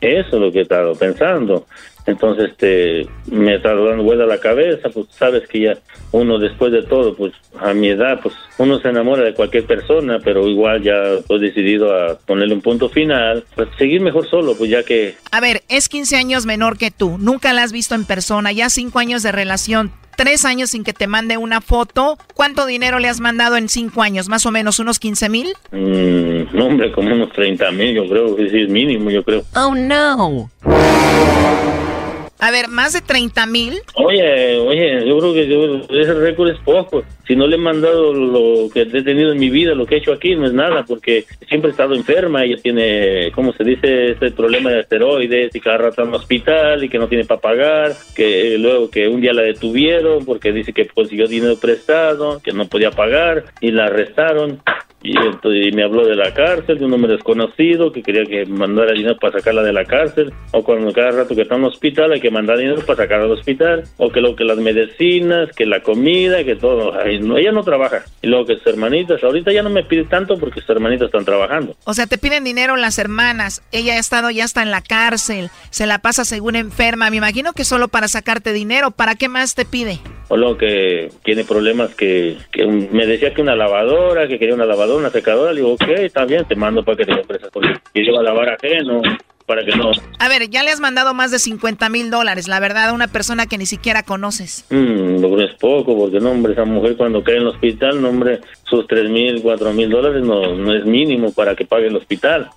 Eso 0.00 0.28
es 0.28 0.42
lo 0.42 0.50
que 0.50 0.58
he 0.58 0.62
estado 0.62 0.96
pensando. 0.96 1.68
Entonces, 2.06 2.50
este, 2.50 3.08
me 3.26 3.56
está 3.56 3.74
dando 3.74 4.02
vuelta 4.02 4.26
la 4.26 4.38
cabeza, 4.38 4.90
pues 4.90 5.06
sabes 5.10 5.48
que 5.48 5.60
ya 5.60 5.78
uno 6.12 6.38
después 6.38 6.70
de 6.70 6.82
todo, 6.82 7.14
pues 7.16 7.32
a 7.58 7.72
mi 7.72 7.88
edad, 7.88 8.20
pues 8.22 8.34
uno 8.58 8.78
se 8.78 8.88
enamora 8.88 9.24
de 9.24 9.34
cualquier 9.34 9.64
persona, 9.64 10.18
pero 10.22 10.46
igual 10.46 10.82
ya 10.82 10.94
he 10.94 11.38
decidido 11.38 11.94
a 11.94 12.18
ponerle 12.18 12.54
un 12.54 12.60
punto 12.60 12.88
final, 12.90 13.44
pues 13.54 13.68
seguir 13.78 14.02
mejor 14.02 14.28
solo, 14.28 14.54
pues 14.56 14.70
ya 14.70 14.82
que... 14.82 15.14
A 15.30 15.40
ver, 15.40 15.62
es 15.68 15.88
15 15.88 16.16
años 16.16 16.44
menor 16.44 16.76
que 16.76 16.90
tú, 16.90 17.16
nunca 17.18 17.52
la 17.54 17.62
has 17.62 17.72
visto 17.72 17.94
en 17.94 18.04
persona, 18.04 18.52
ya 18.52 18.68
5 18.68 18.98
años 18.98 19.22
de 19.22 19.32
relación, 19.32 19.92
tres 20.16 20.44
años 20.44 20.70
sin 20.70 20.84
que 20.84 20.92
te 20.92 21.06
mande 21.06 21.36
una 21.36 21.60
foto. 21.60 22.18
¿Cuánto 22.34 22.66
dinero 22.66 22.98
le 22.98 23.08
has 23.08 23.20
mandado 23.20 23.56
en 23.56 23.68
cinco 23.68 24.02
años? 24.02 24.28
¿Más 24.28 24.46
o 24.46 24.50
menos 24.50 24.78
unos 24.78 24.98
15 24.98 25.28
mil? 25.28 25.48
Mm, 25.72 26.56
no, 26.56 26.66
hombre, 26.66 26.92
como 26.92 27.12
unos 27.12 27.32
30 27.32 27.70
mil, 27.72 27.94
yo 27.94 28.08
creo, 28.08 28.36
que 28.36 28.48
sí, 28.50 28.62
es 28.62 28.68
mínimo, 28.68 29.10
yo 29.10 29.22
creo. 29.24 29.42
Oh, 29.56 29.74
no. 29.74 30.50
A 32.38 32.50
ver, 32.50 32.68
más 32.68 32.92
de 32.92 33.00
30 33.00 33.46
mil. 33.46 33.80
Oye, 33.94 34.58
oye, 34.58 35.06
yo 35.08 35.18
creo 35.18 35.32
que 35.32 36.02
ese 36.02 36.14
récord 36.14 36.50
es 36.50 36.58
poco. 36.60 37.02
Si 37.26 37.34
no 37.36 37.46
le 37.46 37.56
he 37.56 37.58
mandado 37.58 38.12
lo 38.12 38.68
que 38.72 38.82
he 38.82 39.02
tenido 39.02 39.32
en 39.32 39.38
mi 39.38 39.48
vida, 39.48 39.74
lo 39.74 39.86
que 39.86 39.94
he 39.94 39.98
hecho 39.98 40.12
aquí, 40.12 40.34
no 40.34 40.46
es 40.46 40.52
nada, 40.52 40.84
porque 40.86 41.24
siempre 41.48 41.70
he 41.70 41.72
estado 41.72 41.94
enferma. 41.94 42.44
Ella 42.44 42.56
tiene, 42.62 43.32
¿cómo 43.34 43.52
se 43.52 43.64
dice? 43.64 44.12
Este 44.12 44.30
problema 44.30 44.70
de 44.70 44.80
esteroides 44.80 45.54
y 45.54 45.60
cada 45.60 45.78
rato 45.78 46.02
en 46.02 46.08
el 46.08 46.14
hospital 46.14 46.84
y 46.84 46.88
que 46.88 46.98
no 46.98 47.08
tiene 47.08 47.24
para 47.24 47.40
pagar. 47.40 47.92
Que 48.14 48.58
luego 48.58 48.90
que 48.90 49.08
un 49.08 49.20
día 49.20 49.32
la 49.32 49.42
detuvieron 49.42 50.24
porque 50.24 50.52
dice 50.52 50.72
que 50.72 50.86
consiguió 50.86 51.26
dinero 51.26 51.56
prestado, 51.56 52.40
que 52.42 52.52
no 52.52 52.66
podía 52.66 52.90
pagar 52.90 53.44
y 53.60 53.70
la 53.70 53.86
arrestaron. 53.86 54.60
Y, 55.04 55.14
entonces, 55.18 55.74
me 55.74 55.82
habló 55.82 56.06
de 56.06 56.16
la 56.16 56.32
cárcel, 56.32 56.78
de 56.78 56.86
un 56.86 56.94
hombre 56.94 57.12
desconocido 57.12 57.92
que 57.92 58.02
quería 58.02 58.24
que 58.24 58.46
mandara 58.46 58.94
dinero 58.94 59.18
para 59.20 59.38
sacarla 59.38 59.62
de 59.62 59.74
la 59.74 59.84
cárcel, 59.84 60.32
o 60.52 60.64
cuando 60.64 60.90
cada 60.94 61.10
rato 61.10 61.34
que 61.34 61.42
está 61.42 61.56
en 61.56 61.60
el 61.60 61.68
hospital 61.68 62.12
hay 62.12 62.20
que 62.20 62.30
mandar 62.30 62.56
dinero 62.56 62.80
para 62.86 63.02
sacarla 63.02 63.24
del 63.24 63.34
hospital, 63.34 63.84
o 63.98 64.10
que 64.10 64.22
lo 64.22 64.34
que 64.34 64.44
las 64.44 64.56
medicinas, 64.56 65.54
que 65.54 65.66
la 65.66 65.80
comida, 65.80 66.42
que 66.42 66.56
todo. 66.56 66.94
No, 67.18 67.36
ella 67.36 67.52
no 67.52 67.62
trabaja. 67.62 68.04
Y 68.22 68.26
luego 68.28 68.46
que 68.46 68.56
sus 68.56 68.66
hermanitas, 68.66 69.22
ahorita 69.22 69.52
ya 69.52 69.62
no 69.62 69.70
me 69.70 69.84
pide 69.84 70.04
tanto 70.04 70.38
porque 70.38 70.60
sus 70.60 70.70
hermanitas 70.70 71.06
están 71.06 71.24
trabajando. 71.24 71.76
O 71.84 71.94
sea, 71.94 72.06
te 72.06 72.18
piden 72.18 72.44
dinero 72.44 72.76
las 72.76 72.98
hermanas. 72.98 73.62
Ella 73.72 73.94
ha 73.94 73.98
estado 73.98 74.30
ya 74.30 74.44
está 74.44 74.62
en 74.62 74.70
la 74.70 74.80
cárcel, 74.80 75.50
se 75.70 75.86
la 75.86 75.98
pasa 75.98 76.24
según 76.24 76.56
enferma. 76.56 77.10
Me 77.10 77.16
imagino 77.16 77.52
que 77.52 77.64
solo 77.64 77.88
para 77.88 78.08
sacarte 78.08 78.52
dinero. 78.52 78.90
¿Para 78.90 79.14
qué 79.14 79.28
más 79.28 79.54
te 79.54 79.64
pide? 79.64 80.00
O 80.28 80.36
luego 80.36 80.56
que 80.56 81.10
tiene 81.22 81.44
problemas 81.44 81.94
que, 81.94 82.38
que 82.50 82.66
me 82.66 83.06
decía 83.06 83.34
que 83.34 83.42
una 83.42 83.54
lavadora, 83.54 84.26
que 84.26 84.38
quería 84.38 84.54
una 84.54 84.64
lavadora 84.64 84.98
una 84.98 85.10
secadora, 85.10 85.52
le 85.52 85.60
digo, 85.60 85.74
ok, 85.74 85.88
está 85.98 86.24
bien, 86.24 86.44
te 86.46 86.56
mando 86.56 86.84
para 86.84 86.96
que 86.96 87.04
te 87.04 87.12
empresas 87.12 87.50
porque 87.52 87.74
yo 87.94 88.18
a 88.18 88.22
lavar 88.22 88.50
ajeno 88.50 89.02
para 89.46 89.64
que 89.64 89.76
no. 89.76 89.92
A 90.18 90.28
ver, 90.28 90.48
ya 90.48 90.62
le 90.62 90.70
has 90.70 90.80
mandado 90.80 91.14
más 91.14 91.30
de 91.30 91.38
50 91.38 91.88
mil 91.88 92.10
dólares, 92.10 92.48
la 92.48 92.60
verdad, 92.60 92.90
a 92.90 92.92
una 92.92 93.08
persona 93.08 93.46
que 93.46 93.58
ni 93.58 93.66
siquiera 93.66 94.02
conoces. 94.02 94.64
Mm, 94.70 95.20
no 95.20 95.40
es 95.40 95.54
poco, 95.54 95.96
porque 95.96 96.20
no, 96.20 96.30
hombre, 96.30 96.52
esa 96.52 96.64
mujer 96.64 96.96
cuando 96.96 97.22
cae 97.22 97.36
en 97.36 97.42
el 97.42 97.48
hospital, 97.48 98.00
no, 98.00 98.08
hombre, 98.08 98.40
sus 98.64 98.86
3 98.86 99.10
mil, 99.10 99.42
4 99.42 99.72
mil 99.72 99.90
dólares 99.90 100.22
no, 100.22 100.54
no 100.54 100.74
es 100.74 100.84
mínimo 100.84 101.32
para 101.32 101.54
que 101.54 101.66
pague 101.66 101.88
el 101.88 101.96
hospital. 101.96 102.50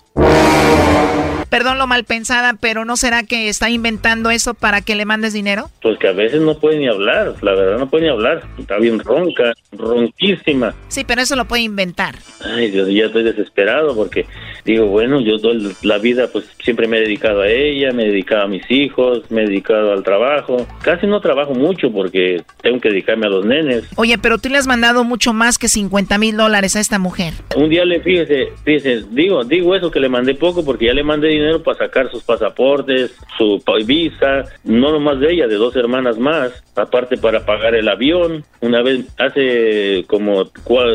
Perdón 1.50 1.78
lo 1.78 1.86
mal 1.86 2.04
pensada, 2.04 2.54
pero 2.60 2.84
¿no 2.84 2.96
será 2.96 3.22
que 3.22 3.48
está 3.48 3.70
inventando 3.70 4.30
eso 4.30 4.52
para 4.52 4.82
que 4.82 4.94
le 4.94 5.06
mandes 5.06 5.32
dinero? 5.32 5.70
Pues 5.80 5.98
que 5.98 6.08
a 6.08 6.12
veces 6.12 6.42
no 6.42 6.58
puede 6.58 6.78
ni 6.78 6.88
hablar, 6.88 7.36
la 7.40 7.54
verdad 7.54 7.78
no 7.78 7.88
puede 7.88 8.04
ni 8.04 8.10
hablar. 8.10 8.42
Está 8.58 8.78
bien 8.78 8.98
ronca, 8.98 9.54
ronquísima. 9.72 10.74
Sí, 10.88 11.04
pero 11.04 11.22
eso 11.22 11.36
lo 11.36 11.46
puede 11.46 11.62
inventar. 11.62 12.16
Ay, 12.44 12.70
Dios, 12.70 12.88
ya 12.90 13.06
estoy 13.06 13.22
desesperado 13.22 13.96
porque 13.96 14.26
digo, 14.72 14.86
bueno, 14.86 15.20
yo 15.20 15.38
toda 15.38 15.54
la 15.82 15.98
vida 15.98 16.28
pues 16.32 16.44
siempre 16.62 16.86
me 16.86 16.98
he 16.98 17.00
dedicado 17.00 17.40
a 17.40 17.48
ella, 17.48 17.92
me 17.92 18.04
he 18.04 18.08
dedicado 18.08 18.42
a 18.42 18.48
mis 18.48 18.70
hijos, 18.70 19.22
me 19.30 19.42
he 19.42 19.46
dedicado 19.46 19.92
al 19.92 20.02
trabajo. 20.02 20.66
Casi 20.82 21.06
no 21.06 21.20
trabajo 21.20 21.54
mucho 21.54 21.90
porque 21.90 22.42
tengo 22.62 22.80
que 22.80 22.90
dedicarme 22.90 23.26
a 23.26 23.30
los 23.30 23.46
nenes. 23.46 23.84
Oye, 23.96 24.18
pero 24.18 24.38
tú 24.38 24.48
le 24.50 24.58
has 24.58 24.66
mandado 24.66 25.04
mucho 25.04 25.32
más 25.32 25.58
que 25.58 25.68
50 25.68 26.18
mil 26.18 26.36
dólares 26.36 26.76
a 26.76 26.80
esta 26.80 26.98
mujer. 26.98 27.32
Un 27.56 27.70
día 27.70 27.84
le 27.84 28.00
fíjese, 28.00 28.48
fíjese, 28.64 29.04
digo, 29.10 29.42
digo 29.44 29.74
eso 29.74 29.90
que 29.90 30.00
le 30.00 30.08
mandé 30.08 30.34
poco 30.34 30.64
porque 30.64 30.86
ya 30.86 30.92
le 30.92 31.02
mandé 31.02 31.28
dinero 31.28 31.62
para 31.62 31.78
sacar 31.78 32.10
sus 32.10 32.22
pasaportes, 32.22 33.16
su 33.38 33.62
visa, 33.86 34.44
no 34.64 34.92
nomás 34.92 35.20
de 35.20 35.32
ella, 35.32 35.46
de 35.46 35.54
dos 35.54 35.74
hermanas 35.76 36.18
más, 36.18 36.52
aparte 36.76 37.16
para 37.16 37.44
pagar 37.44 37.74
el 37.74 37.88
avión. 37.88 38.44
Una 38.60 38.82
vez, 38.82 39.06
hace 39.18 40.04
como 40.08 40.50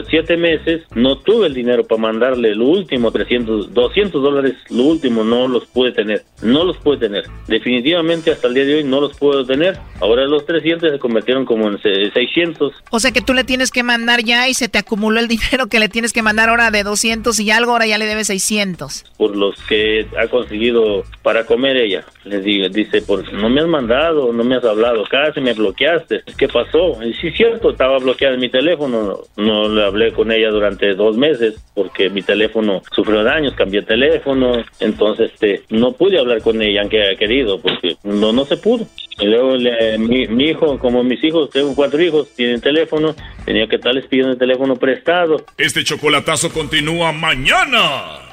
siete 0.09 0.38
meses, 0.38 0.84
no 0.93 1.17
tuve 1.17 1.47
el 1.47 1.53
dinero 1.53 1.86
para 1.86 2.01
mandarle 2.01 2.51
el 2.51 2.61
último, 2.61 3.11
300, 3.11 3.62
200 3.72 4.22
dólares, 4.22 4.55
lo 4.70 4.84
último, 4.84 5.24
no 5.24 5.47
los 5.47 5.66
pude 5.66 5.91
tener, 5.91 6.24
no 6.41 6.64
los 6.64 6.78
pude 6.78 6.97
tener. 6.97 7.26
Definitivamente 7.47 8.32
hasta 8.32 8.47
el 8.47 8.53
día 8.53 8.66
de 8.66 8.76
hoy 8.76 8.84
no 8.84 9.01
los 9.01 9.18
puedo 9.18 9.45
tener. 9.45 9.78
Ahora 10.01 10.26
los 10.26 10.45
300 10.45 10.91
se 10.91 10.99
convirtieron 10.99 11.45
como 11.45 11.68
en 11.68 11.80
600. 11.82 12.74
O 12.89 12.99
sea 12.99 13.11
que 13.11 13.22
tú 13.22 13.34
le 13.34 13.43
tienes 13.43 13.72
que 13.72 13.84
mandar 13.84 14.24
ya 14.24 14.47
y 14.49 14.53
se 14.53 14.70
te 14.70 14.80
acumuló 14.80 15.20
el 15.20 15.28
dinero 15.34 15.68
que 15.68 15.80
le 15.80 15.89
tienes 15.89 16.14
que 16.14 16.22
mandar 16.22 16.49
ahora 16.49 16.72
de 16.72 16.84
200 16.84 17.39
y 17.39 17.51
algo, 17.51 17.72
ahora 17.72 17.86
ya 17.86 17.97
le 17.97 18.05
debe 18.05 18.24
600. 18.24 19.05
Por 19.18 19.36
los 19.36 19.55
que 19.64 20.07
ha 20.18 20.28
conseguido 20.28 21.03
para 21.22 21.45
comer 21.45 21.78
ella. 21.78 22.03
Le 22.26 22.39
digo, 22.41 22.70
dice, 22.70 23.01
por 23.01 23.32
no 23.34 23.49
me 23.49 23.61
has 23.61 23.68
mandado, 23.68 24.32
no 24.32 24.43
me 24.43 24.55
has 24.55 24.64
hablado, 24.64 25.03
casi 25.09 25.41
me 25.41 25.53
bloqueaste. 25.53 26.24
¿Qué 26.38 26.47
pasó? 26.47 27.01
Y 27.03 27.14
sí, 27.16 27.32
cierto, 27.32 27.72
estaba 27.72 27.99
bloqueado 27.99 28.36
en 28.36 28.41
mi 28.41 28.49
teléfono. 28.49 29.20
No, 29.38 29.70
le 29.70 29.86
hablé 29.86 30.11
con 30.14 30.32
ella 30.32 30.49
durante 30.49 30.93
dos 30.95 31.18
meses 31.18 31.55
porque 31.74 32.09
mi 32.09 32.22
teléfono 32.22 32.82
sufrió 32.91 33.24
daños, 33.24 33.53
cambié 33.56 33.82
teléfono. 33.82 34.64
Entonces, 34.80 35.32
este, 35.34 35.64
no 35.70 35.93
pude 35.93 36.20
hablar 36.20 36.41
con 36.41 36.62
ella, 36.62 36.82
aunque 36.82 37.01
haya 37.01 37.18
querido, 37.18 37.60
porque 37.62 37.95
no, 38.04 38.32
no 38.32 38.45
se 38.45 38.58
pudo. 38.58 38.86
Y 39.20 39.26
luego 39.26 39.58
mi, 39.99 40.28
mi, 40.28 40.45
hijo, 40.45 40.80
como 40.80 41.04
mis 41.04 41.24
hijos, 41.24 41.49
tengo 41.51 41.76
cuatro 41.76 42.01
hijos, 42.01 42.34
tienen 42.36 42.62
teléfono, 42.62 43.16
tenía 43.45 43.68
que 43.68 43.76
estarles 43.76 44.08
pidiendo 44.08 44.34
el 44.34 44.39
teléfono 44.39 44.76
prestado. 44.76 45.45
Este 45.58 45.84
chocolatazo 45.84 46.51
continúa 46.51 47.12
mañana. 47.12 48.32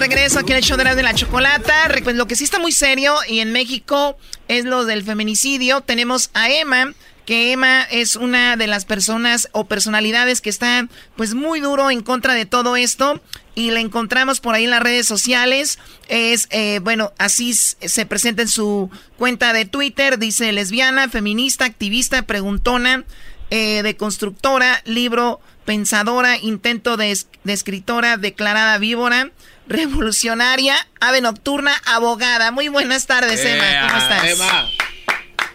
regreso 0.00 0.38
aquí 0.38 0.52
en 0.52 0.58
el 0.58 0.64
show 0.64 0.76
de 0.76 0.84
la, 0.84 0.94
de 0.94 1.02
la 1.02 1.14
chocolata. 1.14 1.88
Pues 2.02 2.16
lo 2.16 2.26
que 2.26 2.36
sí 2.36 2.44
está 2.44 2.58
muy 2.58 2.72
serio 2.72 3.16
y 3.28 3.40
en 3.40 3.52
México 3.52 4.16
es 4.48 4.64
lo 4.64 4.84
del 4.84 5.04
feminicidio. 5.04 5.80
Tenemos 5.80 6.30
a 6.34 6.50
Emma, 6.50 6.92
que 7.24 7.52
Emma 7.52 7.82
es 7.90 8.16
una 8.16 8.56
de 8.56 8.66
las 8.66 8.84
personas 8.84 9.48
o 9.52 9.64
personalidades 9.64 10.40
que 10.40 10.50
está 10.50 10.88
pues 11.16 11.34
muy 11.34 11.60
duro 11.60 11.90
en 11.90 12.02
contra 12.02 12.34
de 12.34 12.46
todo 12.46 12.76
esto. 12.76 13.22
Y 13.54 13.70
la 13.70 13.80
encontramos 13.80 14.40
por 14.40 14.54
ahí 14.54 14.64
en 14.64 14.70
las 14.70 14.82
redes 14.82 15.06
sociales. 15.06 15.78
Es, 16.08 16.46
eh, 16.50 16.80
bueno, 16.82 17.12
así 17.18 17.54
se 17.54 18.06
presenta 18.06 18.42
en 18.42 18.48
su 18.48 18.90
cuenta 19.16 19.52
de 19.52 19.64
Twitter. 19.64 20.18
Dice 20.18 20.52
lesbiana, 20.52 21.08
feminista, 21.08 21.64
activista, 21.64 22.22
preguntona, 22.22 23.04
eh, 23.48 23.82
de 23.82 23.96
constructora, 23.96 24.82
libro, 24.84 25.40
pensadora, 25.64 26.36
intento 26.36 26.96
de 26.98 27.16
escritora, 27.46 28.18
declarada 28.18 28.76
víbora 28.76 29.30
revolucionaria, 29.68 30.74
ave 31.00 31.20
nocturna, 31.20 31.72
abogada. 31.86 32.50
Muy 32.50 32.68
buenas 32.68 33.06
tardes, 33.06 33.44
Emma. 33.44 33.64
¿Cómo 33.88 33.98
estás? 33.98 34.76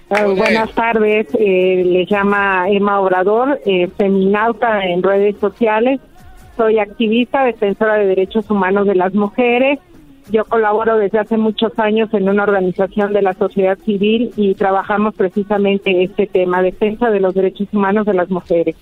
Ah, 0.10 0.26
buenas 0.26 0.72
tardes, 0.74 1.28
eh, 1.40 1.84
le 1.86 2.06
llama 2.06 2.68
Emma 2.70 3.00
Obrador, 3.00 3.62
eh, 3.66 3.90
feminauta 3.98 4.84
en 4.86 5.02
redes 5.02 5.38
sociales. 5.40 6.02
Soy 6.58 6.80
activista, 6.80 7.46
defensora 7.46 7.96
de 7.96 8.08
derechos 8.08 8.50
humanos 8.50 8.88
de 8.88 8.96
las 8.96 9.14
mujeres. 9.14 9.80
Yo 10.32 10.46
colaboro 10.46 10.98
desde 10.98 11.20
hace 11.20 11.38
muchos 11.38 11.78
años 11.78 12.10
en 12.14 12.30
una 12.30 12.44
organización 12.44 13.12
de 13.12 13.22
la 13.22 13.34
sociedad 13.34 13.78
civil 13.80 14.32
y 14.38 14.56
trabajamos 14.56 15.14
precisamente 15.14 16.04
este 16.04 16.26
tema, 16.26 16.62
defensa 16.62 17.10
de 17.10 17.20
los 17.20 17.34
derechos 17.34 17.68
humanos 17.74 18.06
de 18.06 18.14
las 18.14 18.30
mujeres. 18.30 18.76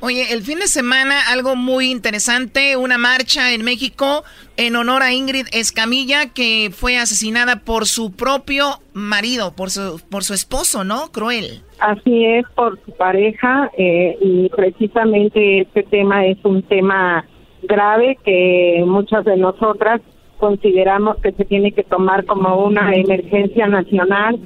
Oye, 0.00 0.32
el 0.32 0.42
fin 0.42 0.58
de 0.58 0.66
semana 0.66 1.14
algo 1.30 1.54
muy 1.54 1.90
interesante, 1.90 2.76
una 2.76 2.98
marcha 2.98 3.52
en 3.52 3.64
México 3.64 4.24
en 4.56 4.74
honor 4.76 5.02
a 5.02 5.12
Ingrid 5.12 5.46
Escamilla 5.52 6.32
que 6.34 6.70
fue 6.72 6.98
asesinada 6.98 7.60
por 7.60 7.86
su 7.86 8.12
propio 8.12 8.80
marido, 8.92 9.54
por 9.54 9.70
su, 9.70 10.00
por 10.10 10.24
su 10.24 10.34
esposo, 10.34 10.84
¿no? 10.84 11.12
Cruel. 11.12 11.62
Así 11.78 12.24
es, 12.24 12.44
por 12.54 12.78
su 12.84 12.92
pareja 12.92 13.70
eh, 13.78 14.18
y 14.20 14.48
precisamente 14.50 15.60
este 15.60 15.82
tema 15.84 16.26
es 16.26 16.38
un 16.44 16.62
tema 16.62 17.24
grave 17.62 18.18
que 18.24 18.82
muchas 18.86 19.24
de 19.24 19.36
nosotras 19.36 20.00
consideramos 20.38 21.16
que 21.18 21.32
se 21.32 21.44
tiene 21.44 21.72
que 21.72 21.82
tomar 21.82 22.24
como 22.24 22.64
una 22.64 22.94
emergencia 22.94 23.66
nacional 23.66 24.38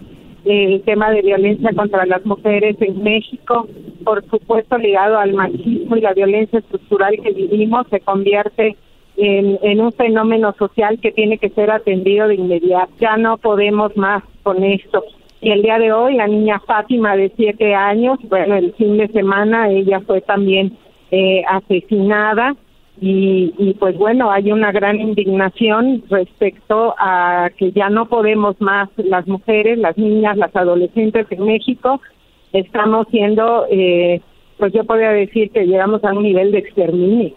el 0.44 0.82
tema 0.82 1.10
de 1.10 1.22
violencia 1.22 1.70
contra 1.74 2.06
las 2.06 2.24
mujeres 2.24 2.76
en 2.80 3.02
México, 3.02 3.68
por 4.04 4.24
supuesto 4.28 4.78
ligado 4.78 5.18
al 5.18 5.34
machismo 5.34 5.96
y 5.96 6.00
la 6.00 6.14
violencia 6.14 6.60
estructural 6.60 7.20
que 7.22 7.32
vivimos, 7.32 7.86
se 7.90 8.00
convierte 8.00 8.76
en, 9.16 9.58
en, 9.62 9.80
un 9.80 9.92
fenómeno 9.92 10.54
social 10.58 10.98
que 11.00 11.12
tiene 11.12 11.36
que 11.36 11.50
ser 11.50 11.70
atendido 11.70 12.28
de 12.28 12.36
inmediato. 12.36 12.90
Ya 13.00 13.16
no 13.16 13.36
podemos 13.36 13.94
más 13.96 14.22
con 14.42 14.64
esto. 14.64 15.04
Y 15.42 15.50
el 15.50 15.62
día 15.62 15.78
de 15.78 15.92
hoy, 15.92 16.14
la 16.14 16.26
niña 16.26 16.60
Fátima 16.60 17.16
de 17.16 17.30
siete 17.36 17.74
años, 17.74 18.18
bueno, 18.28 18.56
el 18.56 18.72
fin 18.74 18.96
de 18.96 19.08
semana 19.08 19.70
ella 19.70 20.00
fue 20.00 20.20
también 20.22 20.76
eh, 21.10 21.42
asesinada 21.48 22.56
y, 23.02 23.74
pues 23.78 23.96
bueno, 23.96 24.30
hay 24.30 24.52
una 24.52 24.72
gran 24.72 25.00
indignación 25.00 26.04
respecto 26.10 26.94
a 26.98 27.50
que 27.56 27.72
ya 27.72 27.88
no 27.88 28.08
podemos 28.08 28.60
más 28.60 28.90
las 28.98 29.26
mujeres, 29.26 29.78
las 29.78 29.96
niñas, 29.96 30.36
las 30.36 30.54
adolescentes 30.54 31.26
en 31.30 31.44
México, 31.44 32.02
estamos 32.52 33.06
siendo, 33.10 33.66
eh, 33.70 34.20
pues 34.58 34.74
yo 34.74 34.84
podría 34.84 35.12
decir 35.12 35.50
que 35.50 35.64
llegamos 35.64 36.04
a 36.04 36.12
un 36.12 36.22
nivel 36.22 36.52
de 36.52 36.58
exterminio. 36.58 37.34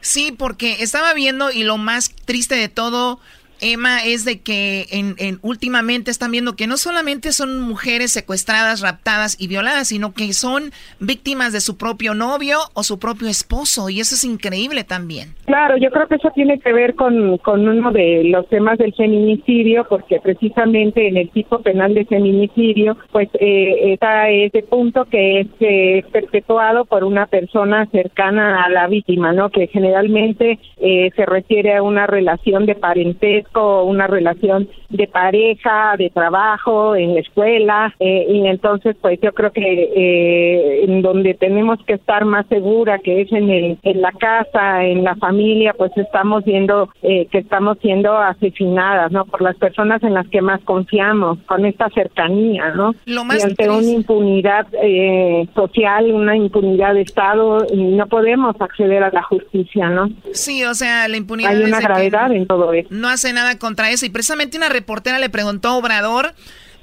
Sí, 0.00 0.32
porque 0.36 0.76
estaba 0.80 1.12
viendo 1.12 1.50
y 1.50 1.64
lo 1.64 1.76
más 1.76 2.14
triste 2.24 2.54
de 2.54 2.68
todo 2.68 3.18
Emma, 3.60 4.04
es 4.04 4.24
de 4.24 4.40
que 4.40 4.86
en, 4.90 5.38
últimamente 5.42 6.10
están 6.10 6.30
viendo 6.30 6.56
que 6.56 6.66
no 6.66 6.76
solamente 6.76 7.32
son 7.32 7.60
mujeres 7.60 8.12
secuestradas, 8.12 8.80
raptadas 8.80 9.36
y 9.40 9.48
violadas, 9.48 9.88
sino 9.88 10.12
que 10.14 10.32
son 10.32 10.72
víctimas 10.98 11.52
de 11.52 11.60
su 11.60 11.76
propio 11.76 12.14
novio 12.14 12.58
o 12.74 12.82
su 12.82 12.98
propio 12.98 13.28
esposo, 13.28 13.90
y 13.90 14.00
eso 14.00 14.14
es 14.14 14.24
increíble 14.24 14.84
también. 14.84 15.34
Claro, 15.46 15.76
yo 15.76 15.90
creo 15.90 16.08
que 16.08 16.14
eso 16.16 16.30
tiene 16.34 16.58
que 16.58 16.72
ver 16.72 16.94
con, 16.94 17.38
con 17.38 17.68
uno 17.68 17.92
de 17.92 18.24
los 18.24 18.48
temas 18.48 18.78
del 18.78 18.94
feminicidio, 18.94 19.86
porque 19.88 20.20
precisamente 20.20 21.08
en 21.08 21.16
el 21.16 21.30
tipo 21.30 21.60
penal 21.60 21.94
de 21.94 22.04
feminicidio, 22.04 22.96
pues 23.12 23.28
eh, 23.34 23.92
está 23.92 24.30
ese 24.30 24.62
punto 24.62 25.04
que 25.04 25.40
es 25.40 26.06
perpetuado 26.06 26.84
por 26.84 27.04
una 27.04 27.26
persona 27.26 27.86
cercana 27.86 28.64
a 28.64 28.68
la 28.70 28.86
víctima, 28.86 29.32
¿no? 29.32 29.50
Que 29.50 29.66
generalmente 29.66 30.58
eh, 30.78 31.10
se 31.14 31.26
refiere 31.26 31.76
a 31.76 31.82
una 31.82 32.06
relación 32.06 32.66
de 32.66 32.74
parentesco 32.74 33.49
una 33.54 34.06
relación 34.06 34.68
de 34.88 35.06
pareja, 35.06 35.94
de 35.96 36.10
trabajo, 36.10 36.96
en 36.96 37.14
la 37.14 37.20
escuela, 37.20 37.94
eh, 37.98 38.26
y 38.28 38.46
entonces 38.46 38.96
pues 39.00 39.18
yo 39.20 39.32
creo 39.32 39.52
que 39.52 39.60
eh, 39.62 40.84
en 40.84 41.02
donde 41.02 41.34
tenemos 41.34 41.78
que 41.84 41.94
estar 41.94 42.24
más 42.24 42.46
segura, 42.48 42.98
que 42.98 43.22
es 43.22 43.32
en, 43.32 43.50
el, 43.50 43.78
en 43.82 44.02
la 44.02 44.12
casa, 44.12 44.84
en 44.84 45.04
la 45.04 45.16
familia, 45.16 45.74
pues 45.76 45.92
estamos 45.96 46.44
viendo 46.44 46.88
eh, 47.02 47.26
que 47.30 47.38
estamos 47.38 47.78
siendo 47.80 48.16
asesinadas, 48.16 49.12
¿no? 49.12 49.24
Por 49.24 49.42
las 49.42 49.56
personas 49.56 50.02
en 50.02 50.14
las 50.14 50.28
que 50.28 50.42
más 50.42 50.60
confiamos, 50.62 51.38
con 51.46 51.64
esta 51.66 51.88
cercanía, 51.90 52.70
¿no? 52.74 52.94
Lo 53.06 53.24
más 53.24 53.40
y 53.40 53.42
ante 53.42 53.68
una 53.68 53.90
impunidad 53.90 54.66
eh, 54.82 55.46
social, 55.54 56.12
una 56.12 56.36
impunidad 56.36 56.94
de 56.94 57.02
Estado, 57.02 57.66
no 57.74 58.06
podemos 58.06 58.54
acceder 58.60 59.02
a 59.02 59.10
la 59.10 59.22
justicia, 59.22 59.88
¿no? 59.88 60.10
Sí, 60.32 60.64
o 60.64 60.74
sea, 60.74 61.08
la 61.08 61.16
impunidad. 61.16 61.50
Hay 61.52 61.62
una 61.62 61.80
gravedad 61.80 62.32
en 62.32 62.46
todo 62.46 62.72
esto. 62.72 62.94
No 62.94 63.08
hace 63.08 63.32
contra 63.58 63.90
eso. 63.90 64.06
Y 64.06 64.10
precisamente 64.10 64.56
una 64.56 64.68
reportera 64.68 65.18
le 65.18 65.30
preguntó 65.30 65.68
a 65.68 65.76
Obrador, 65.76 66.34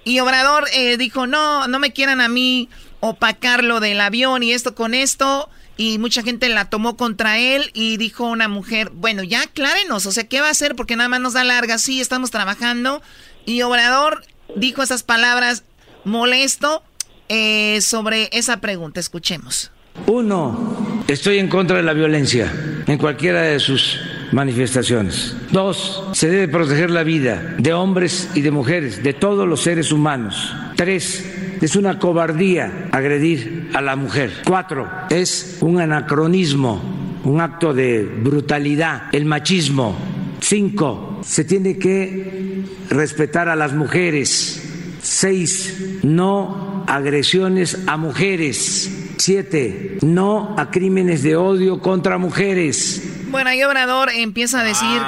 y 0.07 0.21
Obrador 0.21 0.69
eh, 0.71 0.95
dijo, 0.95 1.27
no, 1.27 1.67
no 1.67 1.79
me 1.79 1.91
quieran 1.91 2.21
a 2.21 2.29
mí 2.29 2.69
opacar 3.01 3.61
lo 3.61 3.81
del 3.81 3.99
avión 3.99 4.41
y 4.41 4.53
esto 4.53 4.73
con 4.73 4.93
esto. 4.93 5.49
Y 5.75 5.97
mucha 5.99 6.23
gente 6.23 6.47
la 6.47 6.69
tomó 6.69 6.95
contra 6.95 7.37
él 7.37 7.71
y 7.73 7.97
dijo 7.97 8.23
una 8.23 8.47
mujer, 8.47 8.89
bueno, 8.91 9.21
ya 9.23 9.41
aclárenos, 9.41 10.05
o 10.05 10.11
sea, 10.13 10.23
¿qué 10.23 10.39
va 10.39 10.47
a 10.47 10.51
hacer? 10.51 10.77
Porque 10.77 10.95
nada 10.95 11.09
más 11.09 11.19
nos 11.19 11.33
da 11.33 11.43
larga, 11.43 11.77
sí, 11.77 11.99
estamos 11.99 12.31
trabajando. 12.31 13.01
Y 13.45 13.63
Obrador 13.63 14.23
dijo 14.55 14.81
esas 14.81 15.03
palabras 15.03 15.63
molesto 16.05 16.83
eh, 17.27 17.81
sobre 17.81 18.29
esa 18.31 18.61
pregunta. 18.61 19.01
Escuchemos. 19.01 19.71
Uno, 20.05 21.03
estoy 21.07 21.39
en 21.39 21.47
contra 21.47 21.77
de 21.77 21.83
la 21.83 21.93
violencia 21.93 22.51
en 22.87 22.97
cualquiera 22.97 23.41
de 23.41 23.59
sus 23.59 23.99
manifestaciones. 24.31 25.35
Dos, 25.51 26.03
se 26.13 26.29
debe 26.29 26.47
proteger 26.47 26.91
la 26.91 27.03
vida 27.03 27.55
de 27.57 27.73
hombres 27.73 28.29
y 28.35 28.41
de 28.41 28.51
mujeres, 28.51 29.03
de 29.03 29.13
todos 29.13 29.47
los 29.47 29.61
seres 29.61 29.91
humanos. 29.91 30.55
Tres, 30.75 31.25
es 31.61 31.75
una 31.75 31.99
cobardía 31.99 32.89
agredir 32.91 33.71
a 33.73 33.81
la 33.81 33.95
mujer. 33.95 34.31
Cuatro, 34.45 34.89
es 35.09 35.57
un 35.61 35.79
anacronismo, 35.79 36.81
un 37.23 37.41
acto 37.41 37.73
de 37.73 38.03
brutalidad, 38.03 39.03
el 39.11 39.25
machismo. 39.25 39.97
Cinco, 40.39 41.19
se 41.23 41.43
tiene 41.43 41.77
que 41.77 42.63
respetar 42.89 43.49
a 43.49 43.55
las 43.55 43.73
mujeres. 43.73 44.63
Seis, 45.01 45.99
no 46.03 46.85
agresiones 46.87 47.79
a 47.87 47.97
mujeres. 47.97 49.06
Siete, 49.17 49.97
no 50.01 50.55
a 50.57 50.69
crímenes 50.69 51.23
de 51.23 51.35
odio 51.35 51.81
contra 51.81 52.17
mujeres. 52.17 53.01
Bueno, 53.29 53.49
ahí 53.49 53.63
Obrador 53.63 54.09
empieza 54.09 54.61
a 54.61 54.63
decir 54.63 55.01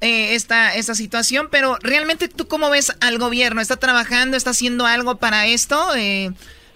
eh, 0.00 0.34
esta, 0.34 0.74
esta 0.74 0.94
situación, 0.94 1.48
pero 1.50 1.78
realmente 1.80 2.28
tú 2.28 2.48
cómo 2.48 2.70
ves 2.70 2.92
al 3.00 3.18
gobierno? 3.18 3.60
¿Está 3.60 3.76
trabajando, 3.76 4.36
está 4.36 4.50
haciendo 4.50 4.84
algo 4.84 5.16
para 5.16 5.46
esto? 5.46 5.94
Eh, 5.94 6.32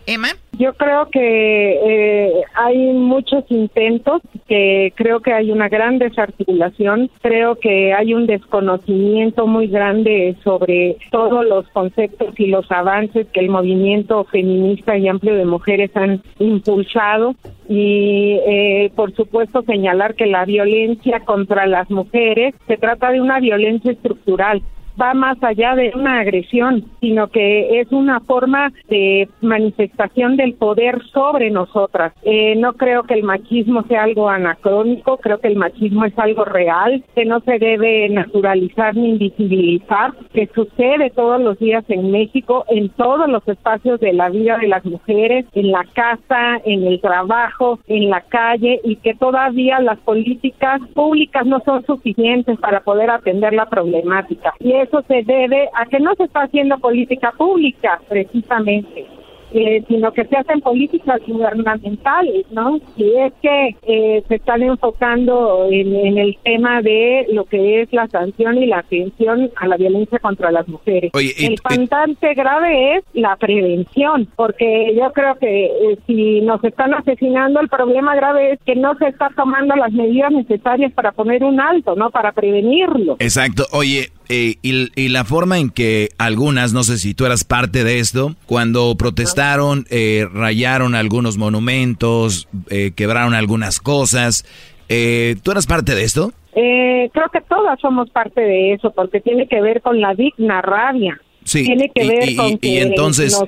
Emma. 0.06 0.28
Yo 0.58 0.72
creo 0.72 1.10
que 1.10 1.18
eh, 1.20 2.32
hay 2.54 2.92
muchos 2.94 3.44
intentos, 3.50 4.22
que 4.46 4.92
creo 4.94 5.20
que 5.20 5.32
hay 5.32 5.50
una 5.50 5.68
gran 5.68 5.98
desarticulación, 5.98 7.10
creo 7.20 7.56
que 7.56 7.92
hay 7.92 8.14
un 8.14 8.26
desconocimiento 8.26 9.46
muy 9.46 9.66
grande 9.66 10.34
sobre 10.42 10.96
todos 11.10 11.44
los 11.44 11.68
conceptos 11.68 12.38
y 12.38 12.46
los 12.46 12.70
avances 12.72 13.26
que 13.34 13.40
el 13.40 13.50
movimiento 13.50 14.24
feminista 14.24 14.96
y 14.96 15.08
amplio 15.08 15.34
de 15.34 15.44
mujeres 15.44 15.90
han 15.94 16.22
impulsado. 16.38 17.34
Y 17.68 18.38
eh, 18.46 18.92
por 18.94 19.14
supuesto 19.14 19.62
señalar 19.62 20.14
que 20.14 20.26
la 20.26 20.44
violencia 20.44 21.20
contra 21.20 21.66
las 21.66 21.90
mujeres 21.90 22.54
se 22.66 22.78
trata 22.78 23.10
de 23.10 23.20
una 23.20 23.40
violencia 23.40 23.92
estructural 23.92 24.62
va 25.00 25.14
más 25.14 25.42
allá 25.42 25.74
de 25.74 25.92
una 25.94 26.20
agresión, 26.20 26.84
sino 27.00 27.28
que 27.28 27.80
es 27.80 27.90
una 27.92 28.20
forma 28.20 28.72
de 28.88 29.28
manifestación 29.40 30.36
del 30.36 30.54
poder 30.54 31.02
sobre 31.12 31.50
nosotras. 31.50 32.12
Eh, 32.22 32.54
no 32.56 32.74
creo 32.74 33.04
que 33.04 33.14
el 33.14 33.22
machismo 33.22 33.82
sea 33.84 34.04
algo 34.04 34.28
anacrónico, 34.28 35.18
creo 35.18 35.38
que 35.38 35.48
el 35.48 35.56
machismo 35.56 36.04
es 36.04 36.18
algo 36.18 36.44
real, 36.44 37.04
que 37.14 37.24
no 37.24 37.40
se 37.40 37.58
debe 37.58 38.08
naturalizar 38.08 38.94
ni 38.96 39.10
invisibilizar, 39.10 40.12
que 40.32 40.48
sucede 40.54 41.10
todos 41.10 41.40
los 41.40 41.58
días 41.58 41.84
en 41.88 42.10
México, 42.10 42.64
en 42.68 42.88
todos 42.90 43.28
los 43.28 43.46
espacios 43.48 44.00
de 44.00 44.12
la 44.12 44.28
vida 44.30 44.58
de 44.58 44.68
las 44.68 44.84
mujeres, 44.84 45.46
en 45.54 45.70
la 45.70 45.84
casa, 45.92 46.60
en 46.64 46.84
el 46.84 47.00
trabajo, 47.00 47.78
en 47.86 48.10
la 48.10 48.22
calle, 48.22 48.80
y 48.84 48.96
que 48.96 49.14
todavía 49.14 49.80
las 49.80 49.98
políticas 50.00 50.80
públicas 50.94 51.46
no 51.46 51.60
son 51.64 51.84
suficientes 51.84 52.58
para 52.58 52.80
poder 52.80 53.10
atender 53.10 53.52
la 53.52 53.66
problemática. 53.66 54.54
Y 54.60 54.72
eso 54.86 55.02
se 55.06 55.22
debe 55.22 55.68
a 55.74 55.86
que 55.86 56.00
no 56.00 56.14
se 56.14 56.24
está 56.24 56.42
haciendo 56.42 56.78
política 56.78 57.32
pública, 57.36 58.00
precisamente. 58.08 59.06
Eh, 59.52 59.84
sino 59.86 60.12
que 60.12 60.24
se 60.24 60.36
hacen 60.36 60.60
políticas 60.60 61.20
gubernamentales, 61.26 62.44
¿no? 62.50 62.80
Y 62.96 63.14
es 63.14 63.32
que 63.40 63.76
eh, 63.86 64.24
se 64.26 64.34
están 64.34 64.62
enfocando 64.62 65.68
en, 65.70 66.18
el 66.18 66.36
tema 66.42 66.82
de 66.82 67.26
lo 67.32 67.44
que 67.44 67.82
es 67.82 67.92
la 67.92 68.08
sanción 68.08 68.58
y 68.58 68.66
la 68.66 68.80
atención 68.80 69.50
a 69.56 69.68
la 69.68 69.76
violencia 69.76 70.18
contra 70.18 70.50
las 70.50 70.66
mujeres. 70.66 71.12
el 71.14 71.54
pantante 71.62 72.34
grave 72.34 72.96
es 72.96 73.04
la 73.14 73.36
prevención, 73.36 74.28
porque 74.34 74.94
yo 74.94 75.12
creo 75.12 75.36
que 75.36 75.66
eh, 75.66 75.98
si 76.08 76.40
nos 76.40 76.62
están 76.64 76.92
asesinando, 76.94 77.60
el 77.60 77.68
problema 77.68 78.16
grave 78.16 78.52
es 78.52 78.58
que 78.66 78.74
no 78.74 78.96
se 78.98 79.08
está 79.08 79.30
tomando 79.36 79.76
las 79.76 79.92
medidas 79.92 80.32
necesarias 80.32 80.92
para 80.92 81.12
poner 81.12 81.44
un 81.44 81.60
alto, 81.60 81.94
¿no? 81.94 82.10
Para 82.10 82.32
prevenirlo. 82.32 83.16
Exacto. 83.20 83.64
Oye, 83.72 84.08
eh, 84.28 84.56
y, 84.62 85.08
la 85.08 85.24
forma 85.24 85.58
en 85.58 85.70
que 85.70 86.10
algunas, 86.18 86.72
no 86.72 86.82
sé 86.82 86.98
si 86.98 87.14
tú 87.14 87.26
eras 87.26 87.44
parte 87.44 87.84
de 87.84 87.98
esto, 87.98 88.34
cuando 88.46 88.94
protestaron, 88.96 89.86
eh, 89.90 90.26
rayaron 90.32 90.94
algunos 90.94 91.38
monumentos, 91.38 92.48
eh, 92.70 92.92
quebraron 92.94 93.34
algunas 93.34 93.80
cosas, 93.80 94.44
¿tú 94.88 95.50
eras 95.50 95.66
parte 95.66 95.94
de 95.94 96.04
esto? 96.04 96.32
creo 96.52 97.28
que 97.30 97.42
todas 97.42 97.78
somos 97.80 98.08
parte 98.10 98.40
de 98.40 98.72
eso, 98.72 98.90
porque 98.90 99.20
tiene 99.20 99.46
que 99.46 99.60
ver 99.60 99.82
con 99.82 100.00
la 100.00 100.14
digna 100.14 100.62
rabia. 100.62 101.20
Sí, 101.44 101.64
tiene 101.64 101.90
que 101.94 102.06
ver 102.06 102.34
con 102.34 102.58
y 102.60 102.78
entonces, 102.78 103.38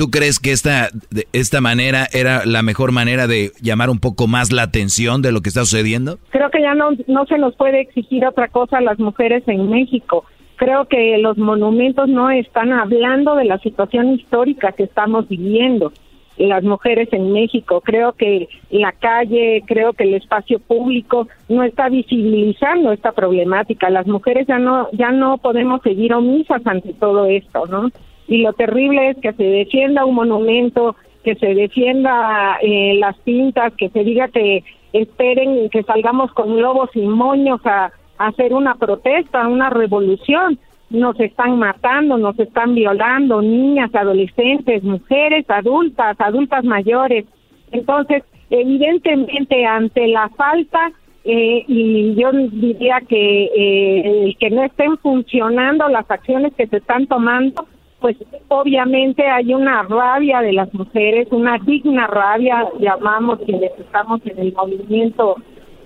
¿tú 0.00 0.10
crees 0.10 0.40
que 0.40 0.50
esta, 0.52 0.88
esta 1.34 1.60
manera 1.60 2.06
era 2.14 2.46
la 2.46 2.62
mejor 2.62 2.90
manera 2.90 3.26
de 3.26 3.52
llamar 3.60 3.90
un 3.90 4.00
poco 4.00 4.26
más 4.26 4.50
la 4.50 4.62
atención 4.62 5.20
de 5.20 5.30
lo 5.30 5.42
que 5.42 5.50
está 5.50 5.60
sucediendo? 5.66 6.18
Creo 6.30 6.50
que 6.50 6.62
ya 6.62 6.72
no, 6.72 6.92
no 7.06 7.26
se 7.26 7.36
nos 7.36 7.54
puede 7.54 7.82
exigir 7.82 8.24
otra 8.24 8.48
cosa 8.48 8.78
a 8.78 8.80
las 8.80 8.98
mujeres 8.98 9.46
en 9.46 9.68
México. 9.68 10.24
Creo 10.56 10.86
que 10.86 11.18
los 11.18 11.36
monumentos 11.36 12.08
no 12.08 12.30
están 12.30 12.72
hablando 12.72 13.36
de 13.36 13.44
la 13.44 13.58
situación 13.58 14.14
histórica 14.14 14.72
que 14.72 14.84
estamos 14.84 15.28
viviendo 15.28 15.92
las 16.38 16.64
mujeres 16.64 17.12
en 17.12 17.32
México. 17.32 17.82
Creo 17.82 18.14
que 18.14 18.48
la 18.70 18.92
calle, 18.92 19.62
creo 19.66 19.92
que 19.92 20.04
el 20.04 20.14
espacio 20.14 20.60
público 20.60 21.28
no 21.50 21.62
está 21.62 21.90
visibilizando 21.90 22.92
esta 22.92 23.12
problemática. 23.12 23.90
Las 23.90 24.06
mujeres 24.06 24.46
ya 24.46 24.58
no 24.58 24.88
ya 24.92 25.10
no 25.10 25.36
podemos 25.36 25.82
seguir 25.82 26.14
omisas 26.14 26.66
ante 26.66 26.94
todo 26.94 27.26
esto, 27.26 27.66
¿no? 27.66 27.90
Y 28.30 28.38
lo 28.42 28.52
terrible 28.54 29.10
es 29.10 29.16
que 29.18 29.32
se 29.32 29.42
defienda 29.42 30.06
un 30.06 30.14
monumento, 30.14 30.96
que 31.24 31.34
se 31.34 31.52
defienda 31.54 32.56
eh, 32.62 32.94
las 32.94 33.18
pintas, 33.18 33.74
que 33.74 33.90
se 33.90 34.04
diga 34.04 34.28
que 34.28 34.64
esperen 34.92 35.68
que 35.68 35.82
salgamos 35.82 36.32
con 36.32 36.56
globos 36.56 36.90
y 36.94 37.00
moños 37.00 37.60
a 37.66 37.90
hacer 38.18 38.54
una 38.54 38.76
protesta, 38.76 39.48
una 39.48 39.68
revolución 39.68 40.58
nos 40.90 41.18
están 41.18 41.58
matando, 41.58 42.18
nos 42.18 42.38
están 42.38 42.74
violando, 42.76 43.42
niñas, 43.42 43.92
adolescentes, 43.94 44.84
mujeres, 44.84 45.44
adultas, 45.48 46.16
adultas 46.20 46.64
mayores. 46.64 47.24
Entonces, 47.72 48.22
evidentemente, 48.50 49.66
ante 49.66 50.06
la 50.06 50.28
falta, 50.30 50.92
eh, 51.24 51.64
y 51.66 52.14
yo 52.14 52.30
diría 52.32 53.00
que 53.08 53.50
eh, 53.54 54.36
que 54.38 54.50
no 54.50 54.62
estén 54.62 54.96
funcionando 54.98 55.88
las 55.88 56.08
acciones 56.08 56.54
que 56.54 56.68
se 56.68 56.78
están 56.78 57.08
tomando, 57.08 57.66
pues 58.00 58.16
obviamente 58.48 59.26
hay 59.26 59.54
una 59.54 59.82
rabia 59.82 60.40
de 60.40 60.52
las 60.52 60.72
mujeres, 60.74 61.28
una 61.30 61.58
digna 61.58 62.06
rabia, 62.06 62.66
llamamos 62.78 63.40
quienes 63.40 63.72
estamos 63.78 64.20
en 64.24 64.38
el 64.38 64.52
movimiento 64.52 65.36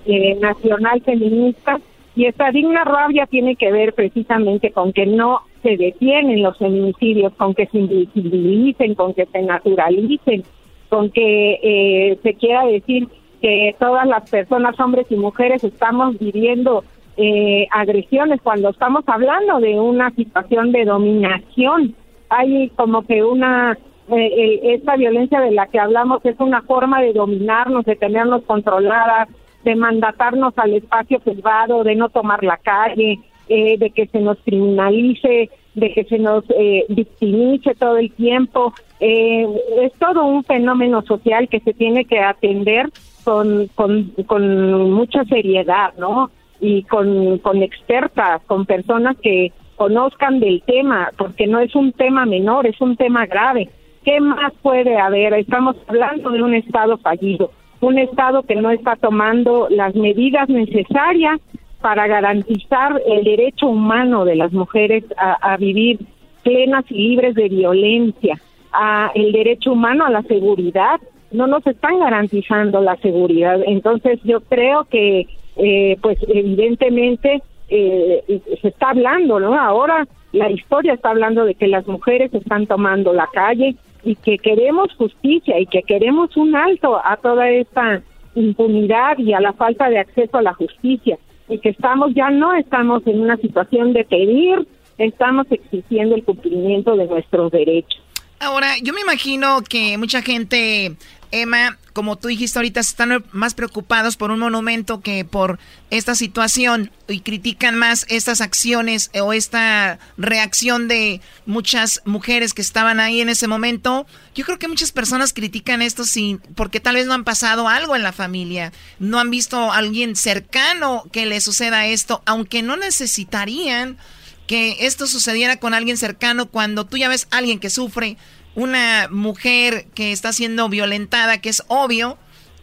eh, 0.07 0.37
nacional 0.41 1.03
feminista, 1.03 1.81
y 2.17 2.27
esta 2.27 2.51
digna 2.53 2.85
rabia 2.85 3.27
tiene 3.27 3.57
que 3.57 3.73
ver 3.73 3.93
precisamente 3.93 4.71
con 4.71 4.93
que 4.93 5.07
no 5.07 5.41
se 5.63 5.77
detienen 5.77 6.43
los 6.43 6.57
feminicidios, 6.59 7.33
con 7.35 7.55
que 7.55 7.67
se 7.67 7.79
invisibilicen, 7.79 8.95
con 8.95 9.15
que 9.15 9.27
se 9.27 9.43
naturalicen, 9.43 10.45
con 10.89 11.11
que 11.11 11.59
eh, 11.63 12.19
se 12.23 12.35
quiera 12.35 12.65
decir 12.67 13.09
que 13.41 13.75
todas 13.81 14.07
las 14.07 14.31
personas, 14.31 14.79
hombres 14.79 15.07
y 15.11 15.17
mujeres, 15.17 15.65
estamos 15.65 16.17
viviendo 16.19 16.85
eh, 17.17 17.67
agresiones 17.73 18.41
cuando 18.43 18.71
estamos 18.71 19.05
hablando 19.07 19.59
de 19.61 19.79
una 19.79 20.11
situación 20.11 20.73
de 20.73 20.85
dominación. 20.85 21.95
Hay 22.37 22.71
como 22.71 23.03
que 23.03 23.23
una 23.23 23.79
eh, 24.09 24.61
esta 24.75 24.97
violencia 24.97 25.41
de 25.41 25.53
la 25.53 25.67
que 25.67 25.79
hablamos 25.79 26.25
es 26.25 26.39
una 26.39 26.63
forma 26.63 27.01
de 27.01 27.13
dominarnos, 27.13 27.85
de 27.85 27.97
tenernos 27.97 28.43
controladas, 28.43 29.29
de 29.65 29.75
mandatarnos 29.75 30.53
al 30.57 30.75
espacio 30.75 31.21
privado, 31.21 31.85
de 31.85 31.95
no 31.95 32.11
tomar 32.11 32.45
la 32.45 32.59
calle, 32.59 33.19
eh, 33.49 33.77
de 33.79 33.91
que 33.91 34.07
se 34.07 34.21
nos 34.21 34.39
criminalice, 34.39 35.51
de 35.75 35.93
que 35.93 36.05
se 36.05 36.19
nos 36.19 36.45
eh, 36.51 36.85
victimice 36.89 37.75
todo 37.75 37.97
el 37.99 38.13
tiempo. 38.13 38.73
Eh, 39.01 39.47
es 39.83 39.93
todo 39.95 40.25
un 40.25 40.45
fenómeno 40.45 41.03
social 41.03 41.49
que 41.49 41.61
se 41.61 41.75
tiene 41.75 42.05
que 42.05 42.21
atender 42.21 42.91
con, 43.25 43.69
con, 43.75 44.13
con 44.27 44.93
mucha 44.93 45.25
seriedad, 45.25 45.95
¿no? 45.99 46.31
Y 46.61 46.85
con, 46.85 47.39
con 47.39 47.63
expertas, 47.63 48.43
con 48.47 48.65
personas 48.65 49.17
que 49.19 49.53
conozcan 49.77 50.41
del 50.41 50.63
tema, 50.63 51.11
porque 51.17 51.47
no 51.47 51.61
es 51.61 51.75
un 51.75 51.93
tema 51.93 52.27
menor, 52.27 52.67
es 52.67 52.81
un 52.81 52.97
tema 52.97 53.27
grave. 53.27 53.69
¿Qué 54.05 54.21
más 54.21 54.53
puede 54.63 54.99
haber? 54.99 55.33
Estamos 55.35 55.77
hablando 55.87 56.31
de 56.31 56.43
un 56.43 56.55
Estado 56.55 56.99
fallido, 56.99 57.51
un 57.81 57.99
Estado 57.99 58.43
que 58.43 58.55
no 58.55 58.71
está 58.71 58.97
tomando 58.97 59.69
las 59.71 59.95
medidas 59.95 60.49
necesarias 60.49 61.41
para 61.81 62.07
garantizar 62.07 63.01
el 63.07 63.25
derecho 63.25 63.67
humano 63.67 64.25
de 64.25 64.37
las 64.37 64.53
mujeres 64.53 65.05
a, 65.19 65.57
vivir 65.59 66.01
plenas 66.43 66.85
y 66.91 66.95
libres 66.95 67.35
de 67.35 67.49
violencia, 67.51 68.41
a 68.73 69.11
el 69.15 69.33
derecho 69.33 69.73
humano 69.73 70.07
a 70.07 70.11
la 70.11 70.23
seguridad. 70.23 70.99
No 71.31 71.47
nos 71.47 71.67
están 71.67 71.99
garantizando 71.99 72.81
la 72.81 72.97
seguridad. 72.97 73.61
Entonces 73.67 74.19
yo 74.25 74.41
creo 74.41 74.85
que, 74.85 75.27
eh, 75.57 75.99
pues 76.01 76.17
evidentemente, 76.27 77.43
eh, 77.77 78.41
se 78.63 78.69
está 78.69 78.91
hablando, 78.91 79.41
¿no? 79.41 79.59
Ahora 79.59 80.07
la 80.33 80.51
historia 80.51 80.95
está 80.95 81.11
hablando 81.11 81.45
de 81.45 81.55
que 81.55 81.67
las 81.67 81.87
mujeres 81.87 82.33
están 82.33 82.67
tomando 82.67 83.13
la 83.13 83.29
calle 83.33 83.75
y 84.05 84.15
que 84.17 84.39
queremos 84.39 84.93
justicia 84.97 85.59
y 85.59 85.67
que 85.67 85.83
queremos 85.83 86.37
un 86.37 86.55
alto 86.55 87.01
a 87.05 87.17
toda 87.17 87.49
esta 87.51 88.03
impunidad 88.35 89.19
y 89.19 89.33
a 89.33 89.41
la 89.41 89.53
falta 89.55 89.89
de 89.89 89.99
acceso 89.99 90.39
a 90.39 90.43
la 90.43 90.55
justicia 90.55 91.19
y 91.49 91.59
que 91.59 91.71
estamos 91.71 92.15
ya 92.15 92.31
no 92.31 92.55
estamos 92.55 93.05
en 93.07 93.21
una 93.21 93.37
situación 93.39 93.93
de 93.93 94.05
pedir, 94.05 94.69
estamos 94.99 95.47
exigiendo 95.51 96.15
el 96.15 96.25
cumplimiento 96.25 96.97
de 96.97 97.07
nuestros 97.07 97.51
derechos. 97.51 98.01
Ahora, 98.41 98.69
yo 98.83 98.93
me 98.93 99.01
imagino 99.01 99.63
que 99.69 99.97
mucha 99.99 100.21
gente, 100.23 100.97
Emma, 101.35 101.79
como 101.93 102.17
tú 102.17 102.29
dijiste 102.29 102.59
ahorita, 102.59 102.79
están 102.79 103.25
más 103.33 103.55
preocupados 103.55 104.17
por 104.17 104.31
un 104.31 104.39
monumento 104.39 105.01
que 105.01 105.25
por 105.25 105.59
esta 105.91 106.15
situación 106.15 106.93
y 107.09 107.21
critican 107.21 107.77
más 107.77 108.07
estas 108.09 108.41
acciones 108.41 109.11
o 109.21 109.33
esta 109.33 109.99
reacción 110.17 110.87
de 110.87 111.21
muchas 111.45 112.03
mujeres 112.05 112.55
que 112.55 112.63
estaban 112.63 113.01
ahí 113.01 113.21
en 113.21 113.29
ese 113.29 113.49
momento. 113.49 114.07
Yo 114.37 114.45
creo 114.45 114.61
que 114.61 114.69
muchas 114.69 114.93
personas 114.93 115.33
critican 115.33 115.83
esto 115.83 116.05
sin, 116.05 116.39
porque 116.39 116.79
tal 116.79 116.95
vez 116.95 117.07
no 117.07 117.15
han 117.15 117.25
pasado 117.25 117.69
algo 117.69 117.97
en 117.97 118.05
la 118.05 118.13
familia, 118.13 118.73
no 119.01 119.19
han 119.19 119.31
visto 119.31 119.73
a 119.73 119.79
alguien 119.79 120.15
cercano 120.15 121.05
que 121.11 121.27
le 121.27 121.41
suceda 121.41 121.87
esto, 121.87 122.23
aunque 122.27 122.63
no 122.63 122.77
necesitarían 122.77 123.99
que 124.47 124.77
esto 124.81 125.07
sucediera 125.07 125.57
con 125.57 125.75
alguien 125.75 125.97
cercano 125.97 126.47
cuando 126.47 126.85
tú 126.85 126.97
ya 126.97 127.09
ves 127.09 127.27
a 127.31 127.39
alguien 127.39 127.59
que 127.59 127.71
sufre, 127.71 128.17
una 128.55 129.09
mujer 129.11 129.87
que 129.95 130.13
está 130.13 130.33
siendo 130.33 130.69
violentada, 130.69 131.39
que 131.41 131.49
es 131.49 131.65
obvio, 131.69 132.19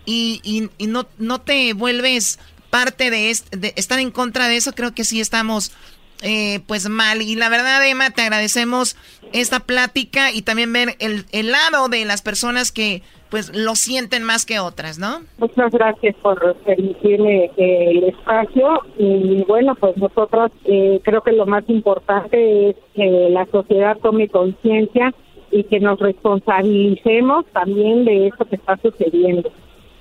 y, 0.06 0.70
no, 0.80 1.08
no 1.18 1.42
te 1.42 1.74
vuelves 1.74 2.40
parte 2.70 3.12
de, 3.12 3.36
de, 3.52 3.74
estar 3.76 4.00
en 4.00 4.12
contra 4.12 4.48
de 4.48 4.58
eso, 4.58 4.74
creo 4.74 4.94
que 4.94 5.04
sí 5.04 5.20
estamos 5.20 5.72
eh, 6.22 6.62
pues 6.68 6.88
mal. 6.90 7.22
Y 7.22 7.36
la 7.36 7.50
verdad, 7.50 7.86
Emma, 7.88 8.12
te 8.12 8.22
agradecemos 8.22 8.96
esta 9.34 9.62
plática 9.62 10.32
y 10.32 10.42
también 10.42 10.72
ver 10.74 10.96
el, 11.00 11.26
el 11.32 11.52
lado 11.52 11.88
de 11.90 12.06
las 12.06 12.22
personas 12.22 12.72
que 12.72 13.02
pues 13.32 13.56
lo 13.56 13.76
sienten 13.76 14.24
más 14.24 14.46
que 14.46 14.60
otras, 14.60 15.00
¿no? 15.00 15.22
Muchas 15.38 15.72
gracias 15.72 16.16
por 16.22 16.54
permitirme 16.66 17.46
eh, 17.56 17.92
el 17.92 18.04
espacio 18.04 18.82
y 18.98 19.44
bueno, 19.48 19.74
pues 19.76 19.96
nosotros 19.96 20.52
eh, 20.66 21.00
creo 21.02 21.22
que 21.22 21.32
lo 21.32 21.46
más 21.46 21.64
importante 21.70 22.72
es 22.72 22.76
que 22.94 23.30
la 23.32 23.46
sociedad 23.46 23.98
tome 24.00 24.28
conciencia 24.28 25.14
y 25.52 25.64
que 25.66 25.80
nos 25.80 26.00
responsabilicemos 26.00 27.46
también 27.54 28.06
de 28.06 28.28
eso 28.28 28.46
que 28.46 28.56
está 28.56 28.78
sucediendo, 28.78 29.52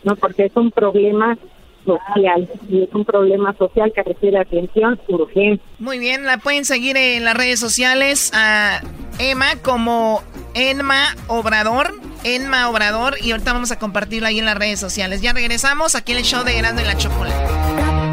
¿no? 0.05 0.16
Porque 0.16 0.47
es 0.47 0.56
un 0.56 0.70
problema 0.70 1.36
social 1.85 2.48
y 2.68 2.82
es 2.82 2.94
un 2.94 3.05
problema 3.05 3.55
social 3.56 3.93
que 3.93 4.02
requiere 4.02 4.39
atención 4.39 5.01
urgente. 5.09 5.62
Muy 5.78 5.98
bien, 5.98 6.24
la 6.24 6.39
pueden 6.39 6.64
seguir 6.64 6.97
en 6.97 7.24
las 7.24 7.36
redes 7.36 7.59
sociales 7.59 8.31
a 8.35 8.81
Emma 9.18 9.56
como 9.62 10.22
Emma 10.55 11.14
Obrador 11.27 11.94
Enma 12.24 12.68
Obrador 12.68 13.16
y 13.22 13.31
ahorita 13.32 13.52
vamos 13.52 13.70
a 13.70 13.78
compartirlo 13.78 14.28
ahí 14.28 14.39
en 14.39 14.44
las 14.44 14.56
redes 14.56 14.78
sociales. 14.78 15.22
Ya 15.22 15.32
regresamos 15.32 15.94
aquí 15.94 16.12
en 16.12 16.18
el 16.18 16.24
show 16.24 16.44
de 16.44 16.55
Grande 16.55 16.85
la 16.85 16.97
Chocolate. 16.97 18.09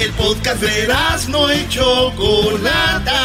El 0.00 0.10
podcast 0.12 0.62
de 0.62 0.88
no 1.28 1.52
y 1.52 1.68
Chocolata. 1.68 3.20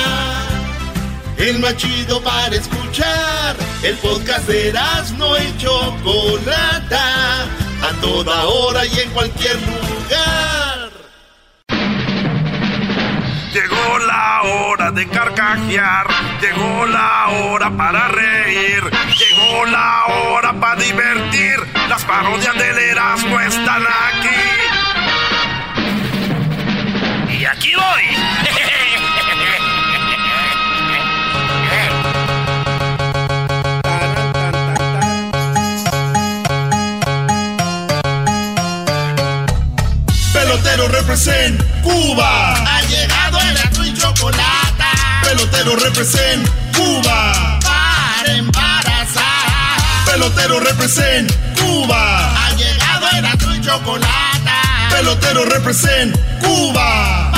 El 1.38 1.60
más 1.60 1.78
chido 1.78 2.22
para 2.22 2.54
escuchar. 2.54 3.56
El 3.82 3.96
podcast 3.96 4.46
de 4.46 4.74
no 5.18 5.38
y 5.38 5.58
Chocolata. 5.58 7.44
A 7.82 8.02
toda 8.02 8.44
hora 8.44 8.86
y 8.86 9.00
en 9.00 9.10
cualquier 9.12 9.56
lugar. 9.62 10.92
Llegó 13.54 14.00
la 14.00 14.42
hora 14.44 14.92
de 14.92 15.08
carcajear, 15.08 16.08
llegó 16.42 16.86
la 16.88 17.28
hora 17.30 17.72
para 17.78 18.10
reír, 18.10 18.84
llegó 18.84 19.66
la 19.68 20.06
hora 20.08 20.52
para 20.60 20.82
divertir. 20.82 21.56
Las 21.88 22.04
parodias 22.04 22.54
del 22.58 22.78
Erasmo 22.78 23.40
están 23.40 23.82
aquí. 23.82 24.75
Aquí 27.52 27.74
voy. 27.76 28.04
Pelotero 40.34 40.88
represent 40.88 41.62
Cuba. 41.84 42.54
Ha 42.54 42.82
llegado 42.84 43.40
el 43.42 43.58
azul 43.58 43.88
y 43.88 43.94
chocolate. 43.94 44.84
Pelotero 45.24 45.76
represent 45.76 46.48
Cuba. 46.76 47.60
Para 47.60 48.34
embarazar. 48.34 49.24
Pelotero 50.06 50.60
represent 50.60 51.32
Cuba. 51.60 52.48
Ha 52.48 52.52
llegado 52.56 53.08
el 53.18 53.26
azul 53.26 53.56
y 53.56 53.62
chocolate. 53.62 54.52
Pelotero 54.90 55.46
represent 55.46 56.16
Cuba. 56.40 57.35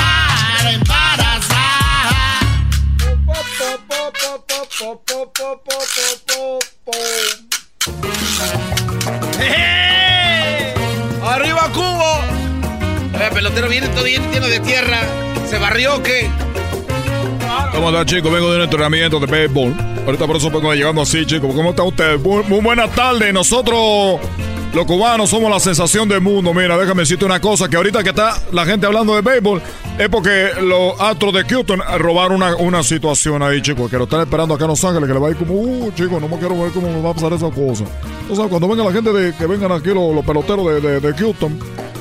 ¡Arriba 11.24 11.68
Cuba! 11.74 12.20
El 13.20 13.30
pelotero 13.32 13.68
viene 13.68 13.88
todo 13.88 14.06
lleno 14.06 14.46
de 14.46 14.60
tierra. 14.60 15.00
¿Se 15.50 15.58
barrió 15.58 15.96
o 15.96 16.02
qué? 16.04 16.30
¿Cómo 17.72 17.90
está, 17.90 18.04
chicos? 18.04 18.32
Vengo 18.32 18.50
de 18.50 18.56
un 18.56 18.62
entrenamiento 18.62 19.20
de 19.20 19.26
béisbol. 19.26 19.74
Ahorita 20.06 20.26
por 20.26 20.36
eso 20.36 20.50
vengo 20.50 20.72
llegando 20.74 21.02
así, 21.02 21.24
chicos. 21.26 21.54
¿Cómo 21.54 21.70
está 21.70 21.82
usted? 21.82 22.18
Muy, 22.18 22.42
muy 22.44 22.60
buenas 22.60 22.90
tardes. 22.94 23.32
Nosotros, 23.32 24.20
los 24.74 24.86
cubanos, 24.86 25.30
somos 25.30 25.50
la 25.50 25.60
sensación 25.60 26.08
del 26.08 26.20
mundo. 26.20 26.52
Mira, 26.54 26.76
déjame 26.78 27.02
decirte 27.02 27.24
una 27.24 27.40
cosa, 27.40 27.68
que 27.68 27.76
ahorita 27.76 28.02
que 28.02 28.10
está 28.10 28.36
la 28.52 28.64
gente 28.64 28.86
hablando 28.86 29.14
de 29.14 29.22
béisbol, 29.22 29.62
es 29.98 30.08
porque 30.08 30.50
los 30.62 31.00
astros 31.00 31.34
de 31.34 31.44
Houston 31.44 31.80
robaron 31.98 32.36
una, 32.36 32.56
una 32.56 32.82
situación 32.82 33.42
ahí, 33.42 33.60
chicos, 33.60 33.90
que 33.90 33.96
lo 33.96 34.04
están 34.04 34.20
esperando 34.20 34.54
acá 34.54 34.64
en 34.64 34.70
Los 34.70 34.84
Ángeles, 34.84 35.08
que 35.08 35.14
le 35.14 35.20
va 35.20 35.28
a 35.28 35.30
ir 35.30 35.36
como, 35.36 35.54
uh, 35.54 35.92
chicos, 35.92 36.20
no 36.20 36.28
me 36.28 36.38
quiero 36.38 36.60
ver 36.60 36.72
cómo 36.72 37.02
va 37.02 37.10
a 37.10 37.14
pasar 37.14 37.32
esa 37.32 37.50
cosa. 37.50 37.84
Entonces, 38.22 38.46
cuando 38.48 38.68
venga 38.68 38.84
la 38.84 38.92
gente 38.92 39.12
de, 39.12 39.34
que 39.34 39.46
vengan 39.46 39.72
aquí 39.72 39.88
los, 39.88 40.24
peloteros 40.24 40.66
de, 40.66 40.80
de, 40.80 41.00
de 41.00 41.14
Houston, 41.14 41.58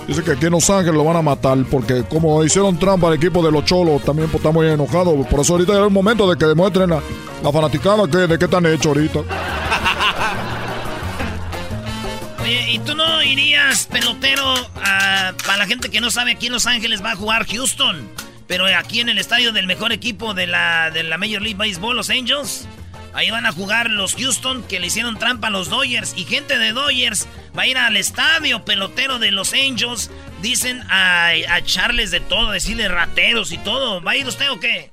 Dice 0.07 0.23
que 0.23 0.31
aquí 0.31 0.45
en 0.45 0.53
Los 0.53 0.69
Ángeles 0.69 0.95
lo 0.95 1.03
van 1.03 1.17
a 1.17 1.21
matar 1.21 1.57
porque 1.69 2.03
como 2.03 2.41
hicieron 2.41 2.79
trampa 2.79 3.07
al 3.07 3.15
equipo 3.15 3.43
de 3.43 3.51
los 3.51 3.65
cholos, 3.65 4.01
también 4.03 4.29
pues, 4.29 4.39
estamos 4.39 4.63
muy 4.63 4.71
enojados. 4.71 5.27
Por 5.27 5.41
eso 5.41 5.51
ahorita 5.53 5.73
es 5.73 5.79
el 5.79 5.89
momento 5.89 6.29
de 6.29 6.37
que 6.37 6.45
demuestren 6.45 6.93
a 6.93 7.01
la 7.43 7.51
fanaticada 7.51 8.09
que, 8.09 8.19
de 8.19 8.39
qué 8.39 8.45
están 8.45 8.65
hechos 8.65 8.87
ahorita. 8.87 9.19
Oye, 12.41 12.71
¿y 12.71 12.79
tú 12.79 12.95
no 12.95 13.21
irías, 13.21 13.85
pelotero, 13.87 14.53
a, 14.81 15.33
para 15.45 15.57
la 15.57 15.67
gente 15.67 15.89
que 15.89 15.99
no 15.99 16.09
sabe, 16.09 16.31
aquí 16.31 16.47
en 16.47 16.53
Los 16.53 16.67
Ángeles 16.67 17.03
va 17.03 17.11
a 17.11 17.15
jugar 17.17 17.45
Houston? 17.45 18.09
Pero 18.47 18.65
aquí 18.77 19.01
en 19.01 19.09
el 19.09 19.17
estadio 19.17 19.51
del 19.51 19.67
mejor 19.67 19.91
equipo 19.91 20.33
de 20.33 20.47
la, 20.47 20.89
de 20.89 21.03
la 21.03 21.17
Major 21.17 21.41
League 21.41 21.57
Baseball, 21.57 21.97
los 21.97 22.09
Angels. 22.09 22.65
Ahí 23.13 23.31
van 23.31 23.45
a 23.45 23.51
jugar 23.51 23.89
los 23.89 24.15
Houston 24.15 24.63
que 24.63 24.79
le 24.79 24.87
hicieron 24.87 25.17
trampa 25.17 25.47
a 25.47 25.51
los 25.51 25.69
Dodgers. 25.69 26.13
Y 26.15 26.25
gente 26.25 26.57
de 26.57 26.71
Dodgers 26.71 27.27
va 27.57 27.63
a 27.63 27.67
ir 27.67 27.77
al 27.77 27.97
estadio 27.97 28.63
pelotero 28.63 29.19
de 29.19 29.31
los 29.31 29.53
Angels. 29.53 30.11
Dicen 30.41 30.81
a, 30.89 31.27
a 31.27 31.57
echarles 31.57 32.11
de 32.11 32.19
todo, 32.19 32.51
decirle 32.51 32.87
rateros 32.87 33.51
y 33.51 33.57
todo. 33.57 34.01
¿Va 34.01 34.11
a 34.11 34.17
ir 34.17 34.27
usted 34.27 34.51
o 34.51 34.59
qué? 34.59 34.91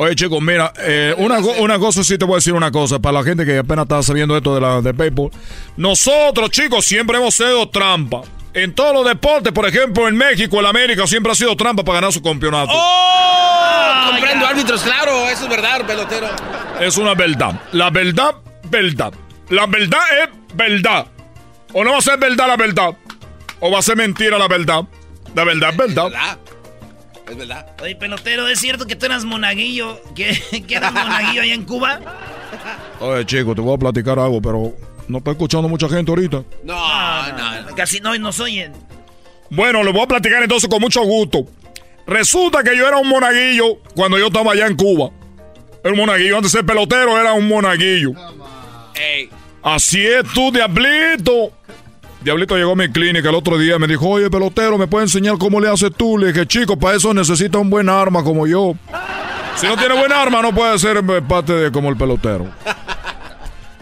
Oye, 0.00 0.14
chicos, 0.14 0.40
mira, 0.40 0.72
eh, 0.78 1.12
una, 1.18 1.40
una 1.40 1.76
cosa 1.76 2.04
sí 2.04 2.16
te 2.16 2.24
voy 2.24 2.34
a 2.34 2.36
decir 2.36 2.52
una 2.52 2.70
cosa, 2.70 3.00
para 3.00 3.18
la 3.18 3.24
gente 3.24 3.44
que 3.44 3.58
apenas 3.58 3.82
está 3.82 4.00
sabiendo 4.00 4.36
esto 4.36 4.54
de 4.54 4.60
la 4.60 4.80
de 4.80 4.94
PayPal. 4.94 5.30
Nosotros, 5.76 6.50
chicos, 6.50 6.84
siempre 6.84 7.16
hemos 7.16 7.34
sido 7.34 7.68
trampa. 7.68 8.22
En 8.54 8.74
todos 8.74 8.94
los 8.94 9.06
deportes, 9.06 9.52
por 9.52 9.66
ejemplo, 9.66 10.08
en 10.08 10.16
México, 10.16 10.58
en 10.58 10.66
América, 10.66 11.06
siempre 11.06 11.32
ha 11.32 11.34
sido 11.34 11.54
trampa 11.56 11.84
para 11.84 11.96
ganar 11.96 12.12
su 12.12 12.22
campeonato. 12.22 12.72
¡Oh! 12.74 14.10
Comprendo 14.10 14.46
árbitros, 14.46 14.82
claro, 14.82 15.28
eso 15.28 15.44
es 15.44 15.50
verdad, 15.50 15.86
pelotero. 15.86 16.28
Es 16.80 16.96
una 16.96 17.14
verdad. 17.14 17.60
La 17.72 17.90
verdad, 17.90 18.36
verdad. 18.64 19.12
La 19.50 19.66
verdad 19.66 20.00
es 20.22 20.56
verdad. 20.56 21.06
O 21.72 21.84
no 21.84 21.92
va 21.92 21.98
a 21.98 22.02
ser 22.02 22.18
verdad 22.18 22.48
la 22.48 22.56
verdad. 22.56 22.94
O 23.60 23.70
va 23.70 23.78
a 23.78 23.82
ser 23.82 23.96
mentira 23.96 24.38
la 24.38 24.48
verdad. 24.48 24.84
La 25.34 25.44
verdad, 25.44 25.74
verdad. 25.76 26.38
Es 27.28 27.36
verdad. 27.36 27.66
Oye, 27.82 27.96
pelotero, 27.96 28.48
¿es 28.48 28.58
cierto 28.58 28.86
que 28.86 28.96
tú 28.96 29.06
eras 29.06 29.24
monaguillo? 29.24 30.00
¿Que, 30.14 30.42
eras 30.68 30.92
monaguillo 30.92 31.42
allá 31.42 31.54
en 31.54 31.64
Cuba? 31.64 32.00
Oye, 33.00 33.26
chico, 33.26 33.54
te 33.54 33.60
voy 33.60 33.74
a 33.74 33.78
platicar 33.78 34.18
algo, 34.18 34.40
pero 34.40 34.72
no 35.08 35.18
está 35.18 35.32
escuchando 35.32 35.68
mucha 35.68 35.88
gente 35.88 36.10
ahorita. 36.10 36.42
No, 36.64 37.32
no, 37.32 37.74
casi 37.74 38.00
no 38.00 38.16
nos 38.18 38.38
oyen. 38.40 38.72
Bueno, 39.50 39.82
le 39.82 39.92
voy 39.92 40.02
a 40.02 40.06
platicar 40.06 40.42
entonces 40.42 40.68
con 40.68 40.80
mucho 40.80 41.02
gusto. 41.02 41.46
Resulta 42.06 42.62
que 42.62 42.76
yo 42.76 42.86
era 42.86 42.98
un 42.98 43.08
monaguillo 43.08 43.78
cuando 43.94 44.18
yo 44.18 44.26
estaba 44.26 44.52
allá 44.52 44.66
en 44.66 44.76
Cuba. 44.76 45.10
Era 45.82 45.92
un 45.92 45.98
monaguillo, 45.98 46.36
antes 46.36 46.52
de 46.52 46.58
ser 46.58 46.66
pelotero 46.66 47.18
era 47.18 47.32
un 47.32 47.48
monaguillo. 47.48 48.12
Así 49.62 50.06
es 50.06 50.24
tú, 50.34 50.50
diablito. 50.52 51.52
Diablito 52.20 52.56
llegó 52.56 52.72
a 52.72 52.76
mi 52.76 52.88
clínica 52.90 53.28
el 53.28 53.34
otro 53.34 53.58
día 53.58 53.76
y 53.76 53.78
me 53.78 53.86
dijo, 53.86 54.08
oye, 54.08 54.28
pelotero, 54.28 54.76
¿me 54.76 54.86
puede 54.86 55.04
enseñar 55.04 55.38
cómo 55.38 55.60
le 55.60 55.68
haces 55.68 55.90
tú? 55.96 56.18
Le 56.18 56.32
dije, 56.32 56.46
chico, 56.46 56.76
para 56.76 56.96
eso 56.96 57.14
necesita 57.14 57.58
un 57.58 57.70
buen 57.70 57.88
arma 57.88 58.24
como 58.24 58.46
yo. 58.46 58.74
Si 59.56 59.66
no 59.66 59.76
tiene 59.76 59.98
buen 59.98 60.12
arma, 60.12 60.42
no 60.42 60.54
puede 60.54 60.78
ser 60.78 61.02
parte 61.26 61.52
de 61.52 61.70
como 61.70 61.90
el 61.90 61.96
pelotero. 61.96 62.46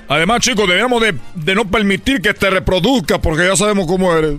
Además, 0.09 0.41
chicos, 0.41 0.69
debemos 0.69 1.03
de, 1.03 1.55
no 1.55 1.69
permitir 1.69 2.20
que 2.20 2.33
te 2.33 2.49
reproduzca 2.51 3.20
porque 3.20 3.47
ya 3.47 3.57
sabemos 3.57 3.87
cómo 3.87 4.15
eres. 4.15 4.37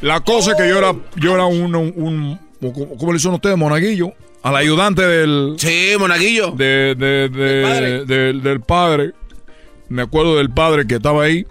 La 0.00 0.20
cosa 0.20 0.52
es 0.52 0.56
que 0.56 0.68
yo 0.68 0.78
era, 0.78 0.94
yo 1.16 1.34
era 1.34 1.44
un, 1.44 1.74
un, 1.74 2.38
¿cómo 2.60 3.12
le 3.12 3.18
dicen 3.18 3.32
ustedes? 3.32 3.56
Monaguillo. 3.56 4.12
Al 4.42 4.56
ayudante 4.56 5.02
del... 5.02 5.56
Sí, 5.58 5.92
monaguillo. 5.98 6.52
De, 6.52 6.94
del 6.96 8.60
padre. 8.60 9.12
Me 9.88 10.02
acuerdo 10.02 10.36
del 10.36 10.50
padre 10.50 10.86
que 10.86 10.96
estaba 10.96 11.24
ahí. 11.24 11.46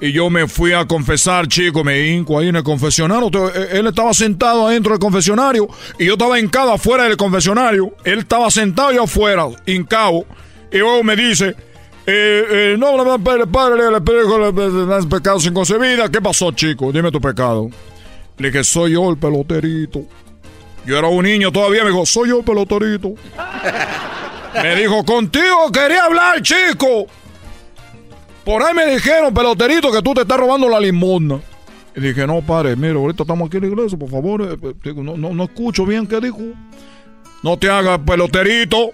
Y 0.00 0.12
yo 0.12 0.30
me 0.30 0.46
fui 0.46 0.72
a 0.72 0.86
confesar, 0.86 1.48
chico, 1.48 1.82
me 1.82 2.08
hinco 2.08 2.38
ahí 2.38 2.48
en 2.48 2.56
el 2.56 2.62
confesionario. 2.62 3.30
Eh, 3.52 3.68
él 3.72 3.86
estaba 3.86 4.14
sentado 4.14 4.68
adentro 4.68 4.92
del 4.92 5.00
confesionario 5.00 5.68
y 5.98 6.06
yo 6.06 6.12
estaba 6.12 6.38
hincado 6.38 6.72
afuera 6.72 7.04
del 7.04 7.16
confesionario. 7.16 7.92
Él 8.04 8.20
estaba 8.20 8.50
sentado 8.50 8.92
yo 8.92 9.04
afuera, 9.04 9.46
hincado. 9.66 10.24
Y 10.72 10.78
luego 10.78 11.02
me 11.02 11.16
dice, 11.16 11.56
eh, 12.10 12.72
eh, 12.72 12.76
no, 12.78 13.18
padre, 13.22 13.46
padre, 13.46 13.90
le 13.90 15.06
pecado 15.08 15.38
sin 15.38 15.52
concebida. 15.52 16.10
¿Qué 16.10 16.22
pasó, 16.22 16.50
chico? 16.52 16.90
Dime 16.90 17.10
tu 17.10 17.20
pecado. 17.20 17.68
Le 18.38 18.48
dije, 18.48 18.64
soy 18.64 18.92
yo 18.92 19.10
el 19.10 19.18
peloterito. 19.18 20.04
Yo 20.86 20.98
era 20.98 21.08
un 21.08 21.22
niño 21.22 21.52
todavía, 21.52 21.84
me 21.84 21.90
dijo, 21.90 22.06
soy 22.06 22.30
yo 22.30 22.38
el 22.38 22.44
peloterito. 22.44 23.12
me 24.62 24.76
dijo, 24.76 25.04
contigo 25.04 25.70
quería 25.70 26.04
hablar, 26.04 26.40
chico. 26.40 27.06
Por 28.42 28.62
ahí 28.62 28.72
me 28.72 28.86
dijeron, 28.86 29.34
peloterito, 29.34 29.92
que 29.92 30.00
tú 30.00 30.14
te 30.14 30.22
estás 30.22 30.40
robando 30.40 30.66
la 30.66 30.80
limosna. 30.80 31.38
Y 31.94 32.00
dije, 32.00 32.26
no, 32.26 32.40
padre, 32.40 32.74
mira, 32.74 32.94
ahorita 32.94 33.24
estamos 33.24 33.48
aquí 33.48 33.58
en 33.58 33.64
la 33.64 33.68
iglesia, 33.68 33.98
por 33.98 34.08
favor. 34.08 34.42
Eh, 34.42 34.94
no, 34.94 35.14
no, 35.18 35.34
no 35.34 35.44
escucho 35.44 35.84
bien 35.84 36.06
qué 36.06 36.22
dijo. 36.22 36.40
No 37.42 37.58
te 37.58 37.68
hagas 37.68 37.98
peloterito, 37.98 38.92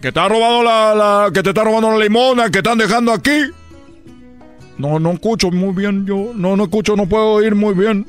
que 0.00 0.12
te 0.12 0.20
ha 0.20 0.28
robado 0.28 0.62
la, 0.62 1.30
que 1.32 1.42
te 1.42 1.50
está 1.50 1.64
robando 1.64 1.90
la 1.90 1.98
limosna, 1.98 2.50
que 2.50 2.58
están 2.58 2.78
dejando 2.78 3.12
aquí. 3.12 3.50
No, 4.78 4.98
no 4.98 5.12
escucho 5.12 5.50
muy 5.50 5.74
bien 5.74 6.06
yo. 6.06 6.32
No, 6.34 6.56
no 6.56 6.64
escucho, 6.64 6.96
no 6.96 7.06
puedo 7.06 7.32
oír 7.32 7.54
muy 7.54 7.74
bien. 7.74 8.06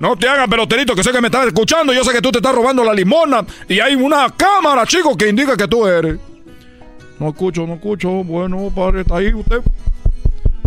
No 0.00 0.16
te 0.16 0.28
hagas 0.28 0.48
peloterito, 0.48 0.94
que 0.94 1.02
sé 1.02 1.12
que 1.12 1.20
me 1.20 1.28
estás 1.28 1.46
escuchando. 1.46 1.94
Yo 1.94 2.04
sé 2.04 2.12
que 2.12 2.20
tú 2.20 2.30
te 2.30 2.38
estás 2.38 2.54
robando 2.54 2.84
la 2.84 2.92
limosna. 2.92 3.46
Y 3.68 3.80
hay 3.80 3.94
una 3.94 4.28
cámara, 4.36 4.84
chico, 4.86 5.16
que 5.16 5.28
indica 5.28 5.56
que 5.56 5.66
tú 5.66 5.86
eres. 5.86 6.18
No 7.18 7.28
escucho, 7.28 7.66
no 7.66 7.74
escucho. 7.74 8.10
Bueno, 8.22 8.70
padre, 8.74 9.00
está 9.00 9.16
ahí 9.16 9.32
usted. 9.32 9.62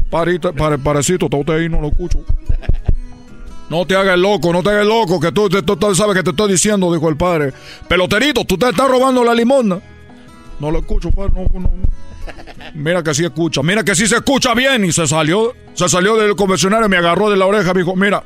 Parito, 0.10 0.54
pare, 0.54 0.80
parecito, 0.80 1.26
está 1.26 1.38
usted 1.38 1.54
ahí, 1.54 1.70
no 1.70 1.82
lo 1.82 1.90
escucho. 1.90 2.24
No 3.70 3.86
te 3.86 3.96
hagas 3.96 4.18
loco, 4.18 4.54
no 4.54 4.64
te 4.64 4.70
hagas 4.70 4.88
loco, 4.88 5.20
que 5.20 5.34
tú, 5.34 5.50
tú, 5.50 5.94
sabes 5.94 6.16
que 6.16 6.24
te 6.24 6.30
estoy 6.30 6.50
diciendo, 6.50 6.92
dijo 6.92 7.10
el 7.10 7.18
padre. 7.18 7.54
Peloterito, 7.88 8.46
tú 8.46 8.58
te 8.58 8.70
estás 8.70 8.88
robando 8.90 9.24
la 9.26 9.36
limosna. 9.36 9.82
No 10.60 10.72
lo 10.72 10.80
escucho, 10.80 11.12
padre, 11.12 11.34
no, 11.36 11.60
no. 11.60 11.72
Mira 12.74 13.02
que 13.04 13.14
sí 13.14 13.24
escucha, 13.24 13.62
mira 13.64 13.84
que 13.84 13.96
sí 13.96 14.08
se 14.08 14.16
escucha 14.16 14.54
bien. 14.54 14.86
Y 14.86 14.92
se 14.92 15.08
salió, 15.08 15.54
se 15.74 15.88
salió 15.88 16.16
del 16.16 16.36
convencionario, 16.36 16.90
me 16.90 16.98
agarró 16.98 17.30
de 17.30 17.38
la 17.38 17.46
oreja, 17.46 17.74
me 17.74 17.82
dijo, 17.82 17.96
mira, 17.96 18.24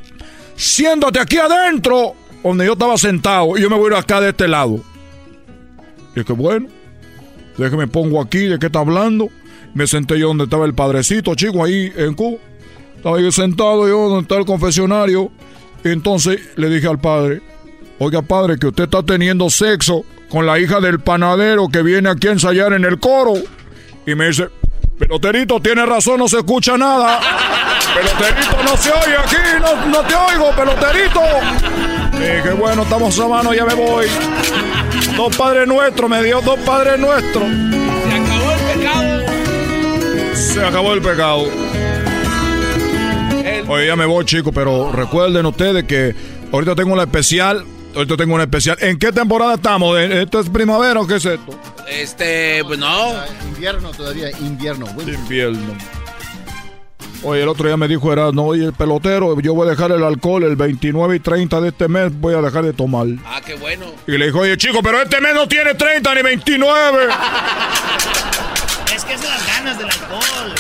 siéntate 0.56 1.20
aquí 1.20 1.38
adentro, 1.38 2.14
donde 2.44 2.66
yo 2.66 2.74
estaba 2.74 2.98
sentado, 2.98 3.58
y 3.58 3.62
yo 3.62 3.70
me 3.70 3.78
voy 3.78 3.86
a 3.86 3.94
ir 3.94 4.00
acá 4.00 4.22
de 4.22 4.30
este 4.30 4.48
lado. 4.48 4.80
Y 6.16 6.22
es 6.22 6.26
que 6.26 6.34
bueno, 6.34 6.68
déjeme 7.58 7.88
pongo 7.88 8.22
aquí, 8.22 8.46
¿de 8.46 8.60
qué 8.60 8.68
está 8.68 8.80
hablando? 8.80 9.30
Me 9.74 9.88
senté 9.88 10.20
yo 10.20 10.28
donde 10.28 10.46
estaba 10.46 10.66
el 10.66 10.74
padrecito, 10.74 11.36
chico, 11.36 11.64
ahí 11.64 11.92
en 11.96 12.14
Cuba. 12.14 12.38
Estaba 12.98 13.20
yo 13.20 13.32
sentado 13.32 13.88
yo 13.88 14.10
donde 14.10 14.24
está 14.24 14.38
el 14.38 14.46
confesionario. 14.46 15.32
Y 15.84 15.90
entonces 15.90 16.40
le 16.56 16.70
dije 16.70 16.88
al 16.88 17.00
padre, 17.00 17.42
oiga 18.04 18.24
padre, 18.24 18.58
que 18.58 18.66
usted 18.66 18.86
está 18.86 19.04
teniendo 19.04 19.48
sexo 19.52 20.04
con 20.28 20.48
la 20.48 20.58
hija 20.58 20.80
del 20.80 21.00
panadero 21.00 21.68
que 21.70 21.84
viene 21.84 22.10
aquí 22.10 22.28
a 22.28 22.32
ensayar 22.32 22.74
en 22.74 22.84
el 22.84 23.00
coro. 23.00 23.34
Y 24.08 24.16
me 24.16 24.28
dice, 24.28 24.50
peloterito, 24.98 25.60
tiene 25.60 25.86
razón, 25.86 26.18
no 26.18 26.28
se 26.28 26.38
escucha 26.38 26.78
nada. 26.78 27.20
Peloterito, 27.94 28.64
no 28.64 28.76
se 28.76 28.90
oye 28.90 29.18
aquí, 29.24 29.36
no, 29.62 29.86
no 29.86 30.00
te 30.02 30.16
oigo, 30.16 30.50
peloterito. 30.56 31.22
Y 32.14 32.38
dije, 32.38 32.54
bueno, 32.54 32.82
estamos 32.82 33.20
a 33.20 33.28
mano, 33.28 33.54
ya 33.54 33.66
me 33.66 33.76
voy. 33.76 34.08
Dos 35.16 35.38
padres 35.38 35.68
nuestros, 35.68 36.10
me 36.10 36.24
dio 36.24 36.42
dos 36.42 36.60
padres 36.62 36.98
nuestros. 36.98 37.44
Se 37.44 38.16
acabó 38.16 38.52
el 38.54 38.62
pecado 38.80 39.32
se 40.34 40.66
acabó 40.66 40.94
el 40.94 41.02
pecado. 41.02 41.46
Oye, 43.68 43.88
ya 43.88 43.96
me 43.96 44.06
voy, 44.06 44.26
chicos, 44.26 44.52
pero 44.54 44.92
recuerden 44.92 45.46
ustedes 45.46 45.84
que 45.84 46.16
ahorita 46.52 46.76
tengo 46.76 46.94
una 46.94 47.04
especial. 47.04 47.64
Ahorita 47.96 48.16
tengo 48.16 48.36
una 48.36 48.44
especial. 48.44 48.78
¿En 48.80 48.98
qué 48.98 49.12
temporada 49.12 49.56
estamos? 49.56 50.00
¿Esto 50.00 50.40
es 50.40 50.50
primavera 50.50 51.00
o 51.02 51.08
qué 51.08 51.16
es 51.16 51.26
esto? 51.26 51.60
Este, 51.88 52.64
pues 52.66 52.80
no. 52.80 53.14
Invierno 53.48 53.92
todavía, 53.92 54.32
invierno. 54.40 54.88
Invierno. 55.00 55.76
Oye, 57.24 57.44
el 57.44 57.50
otro 57.50 57.68
día 57.68 57.78
me 57.78 57.88
dijo, 57.88 58.12
era, 58.12 58.32
no, 58.32 58.46
oye, 58.46 58.66
el 58.66 58.74
pelotero, 58.74 59.40
yo 59.42 59.54
voy 59.54 59.68
a 59.68 59.72
dejar 59.72 59.92
el 59.92 60.04
alcohol 60.04 60.44
el 60.44 60.56
29 60.56 61.18
y 61.18 61.20
30 61.20 61.62
de 61.62 61.68
este 61.70 61.88
mes, 61.88 62.12
voy 62.20 62.34
a 62.34 62.42
dejar 62.42 62.64
de 62.64 62.74
tomar. 62.74 63.06
Ah, 63.26 63.40
qué 63.46 63.54
bueno. 63.56 63.86
Y 64.08 64.18
le 64.18 64.26
dijo, 64.26 64.40
oye, 64.40 64.58
chico, 64.58 64.80
pero 64.82 65.00
este 65.00 65.22
mes 65.22 65.36
no 65.36 65.48
tiene 65.48 65.76
30 65.76 66.16
ni 66.16 66.22
29. 66.24 66.98
Es 68.96 69.06
que 69.06 69.18
son 69.18 69.30
las 69.30 69.48
ganas 69.48 69.78
del 69.78 69.88
alcohol. 69.88 70.56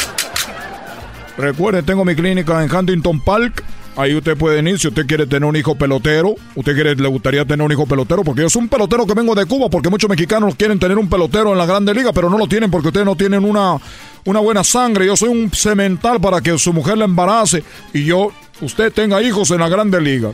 Recuerden, 1.37 1.85
tengo 1.85 2.05
mi 2.05 2.15
clínica 2.15 2.63
en 2.63 2.73
Huntington 2.73 3.19
Park. 3.21 3.63
Ahí 4.01 4.15
usted 4.15 4.35
puede 4.35 4.67
ir 4.67 4.79
si 4.79 4.87
usted 4.87 5.05
quiere 5.05 5.27
tener 5.27 5.47
un 5.47 5.55
hijo 5.55 5.75
pelotero. 5.75 6.33
Usted 6.55 6.73
quiere, 6.73 6.95
le 6.95 7.07
gustaría 7.07 7.45
tener 7.45 7.63
un 7.63 7.71
hijo 7.71 7.85
pelotero. 7.85 8.23
Porque 8.23 8.41
yo 8.41 8.49
soy 8.49 8.63
un 8.63 8.67
pelotero 8.67 9.05
que 9.05 9.13
vengo 9.13 9.35
de 9.35 9.45
Cuba. 9.45 9.69
Porque 9.69 9.89
muchos 9.89 10.09
mexicanos 10.09 10.55
quieren 10.55 10.79
tener 10.79 10.97
un 10.97 11.07
pelotero 11.07 11.51
en 11.51 11.59
la 11.59 11.67
Grande 11.67 11.93
Liga. 11.93 12.11
Pero 12.11 12.27
no 12.27 12.39
lo 12.39 12.47
tienen 12.47 12.71
porque 12.71 12.87
ustedes 12.87 13.05
no 13.05 13.15
tienen 13.15 13.45
una, 13.45 13.77
una 14.25 14.39
buena 14.39 14.63
sangre. 14.63 15.05
Yo 15.05 15.15
soy 15.15 15.29
un 15.29 15.51
cemental 15.51 16.19
para 16.19 16.41
que 16.41 16.57
su 16.57 16.73
mujer 16.73 16.97
le 16.97 17.05
embarace. 17.05 17.63
Y 17.93 18.05
yo, 18.05 18.31
usted 18.61 18.91
tenga 18.91 19.21
hijos 19.21 19.51
en 19.51 19.59
la 19.59 19.69
Grande 19.69 20.01
Liga. 20.01 20.33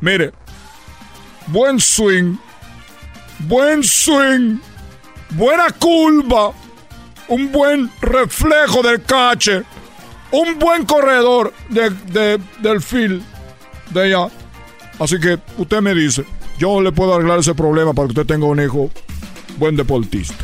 Mire, 0.00 0.32
buen 1.48 1.78
swing. 1.78 2.36
Buen 3.40 3.84
swing. 3.84 4.56
Buena 5.36 5.70
curva 5.70 6.52
un 7.28 7.50
buen 7.50 7.90
reflejo 8.00 8.82
del 8.82 9.02
cache, 9.02 9.62
un 10.32 10.58
buen 10.58 10.84
corredor 10.84 11.52
de, 11.68 12.40
del 12.58 12.82
fil 12.82 13.22
de 13.90 14.02
allá. 14.02 14.28
Así 14.98 15.20
que 15.20 15.38
usted 15.58 15.80
me 15.80 15.94
dice, 15.94 16.24
yo 16.58 16.80
le 16.80 16.92
puedo 16.92 17.14
arreglar 17.14 17.38
ese 17.38 17.54
problema 17.54 17.92
para 17.94 18.08
que 18.08 18.12
usted 18.12 18.26
tenga 18.26 18.46
un 18.46 18.60
hijo 18.60 18.90
buen 19.58 19.76
deportista. 19.76 20.34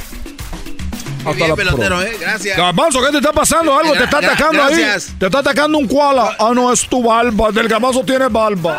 Hasta 1.18 1.32
bien, 1.32 1.48
la 1.48 1.56
pelotero, 1.56 2.02
eh. 2.02 2.16
Gracias. 2.20 2.56
¿qué 2.56 3.10
te 3.10 3.18
está 3.18 3.32
pasando? 3.32 3.76
Algo 3.76 3.92
te 3.94 4.04
está 4.04 4.18
atacando 4.18 4.62
ahí. 4.62 4.76
Te 5.18 5.26
está 5.26 5.38
atacando 5.40 5.78
un 5.78 5.88
koala. 5.88 6.36
Ah, 6.38 6.52
no, 6.54 6.72
es 6.72 6.88
tu 6.88 7.02
barba. 7.02 7.50
Del 7.50 7.68
gabazo 7.68 8.04
tiene 8.04 8.28
barba. 8.28 8.78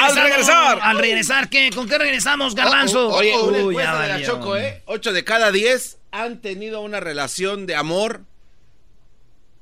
al 0.00 0.16
regresar. 0.16 0.78
Al 0.82 0.98
regresar, 0.98 1.48
¿qué? 1.48 1.70
¿Con 1.70 1.88
qué 1.88 1.98
regresamos, 1.98 2.54
Garbanzo? 2.54 3.08
Oh, 3.08 3.12
oh, 3.12 3.16
oye, 3.16 3.36
una 3.40 3.58
encuesta 3.58 4.02
de 4.02 4.08
la 4.08 4.22
Choco, 4.22 4.56
¿eh? 4.56 4.82
Ocho 4.86 5.12
de 5.12 5.24
cada 5.24 5.50
diez 5.52 5.97
han 6.10 6.40
tenido 6.40 6.80
una 6.80 7.00
relación 7.00 7.66
de 7.66 7.74
amor 7.74 8.24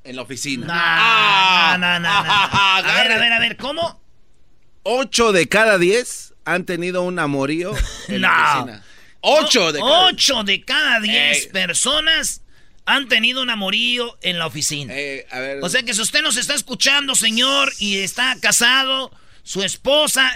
en 0.05 0.17
la 0.17 0.23
oficina. 0.23 0.67
ah, 0.71 1.77
no, 1.79 1.99
no, 1.99 2.01
no. 2.01 2.09
a 2.09 2.83
ver, 3.03 3.13
a 3.13 3.19
ver, 3.19 3.33
a 3.33 3.39
ver, 3.41 3.57
¿cómo? 3.57 4.01
Ocho 4.83 5.33
de 5.33 5.49
cada 5.49 5.79
diez 5.79 6.35
han 6.45 6.65
tenido 6.65 7.03
un 7.03 7.19
amorío 7.19 7.75
en 8.09 8.21
no. 8.21 8.29
la 8.29 8.53
oficina. 8.53 8.85
Ocho 9.21 9.73
de 9.73 9.81
cada... 9.81 10.07
Ocho 10.07 10.45
de 10.45 10.65
cada 10.65 11.01
diez 11.01 11.47
personas 11.49 12.43
han 12.85 13.09
tenido 13.09 13.43
un 13.43 13.51
amorío 13.51 14.17
en 14.23 14.39
la 14.39 14.47
oficina. 14.47 14.95
Eh, 14.97 15.27
a 15.31 15.41
ver. 15.41 15.59
O 15.63 15.69
sea 15.69 15.83
que 15.83 15.93
si 15.93 16.01
usted 16.01 16.23
nos 16.23 16.37
está 16.37 16.55
escuchando, 16.55 17.17
señor, 17.17 17.73
y 17.81 17.99
está 17.99 18.37
casado, 18.41 19.11
su 19.43 19.65
esposa, 19.65 20.33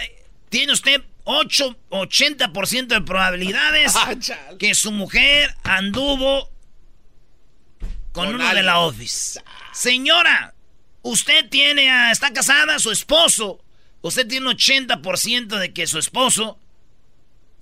tiene 0.51 0.73
usted 0.73 1.01
8, 1.23 1.77
80% 1.89 2.87
de 2.87 3.01
probabilidades 3.01 3.93
Ah, 3.95 4.13
que 4.59 4.75
su 4.75 4.91
mujer 4.91 5.55
anduvo 5.63 6.51
con, 8.11 8.25
Con 8.25 8.35
uno 8.35 8.53
de 8.53 8.61
la 8.61 8.79
office. 8.79 9.41
Señora, 9.73 10.53
usted 11.01 11.47
tiene, 11.49 11.89
a- 11.89 12.11
está 12.11 12.33
casada, 12.33 12.77
su 12.79 12.91
esposo, 12.91 13.63
usted 14.01 14.27
tiene 14.27 14.47
un 14.49 14.53
80% 14.57 15.57
de 15.57 15.73
que 15.73 15.87
su 15.87 15.97
esposo, 15.97 16.59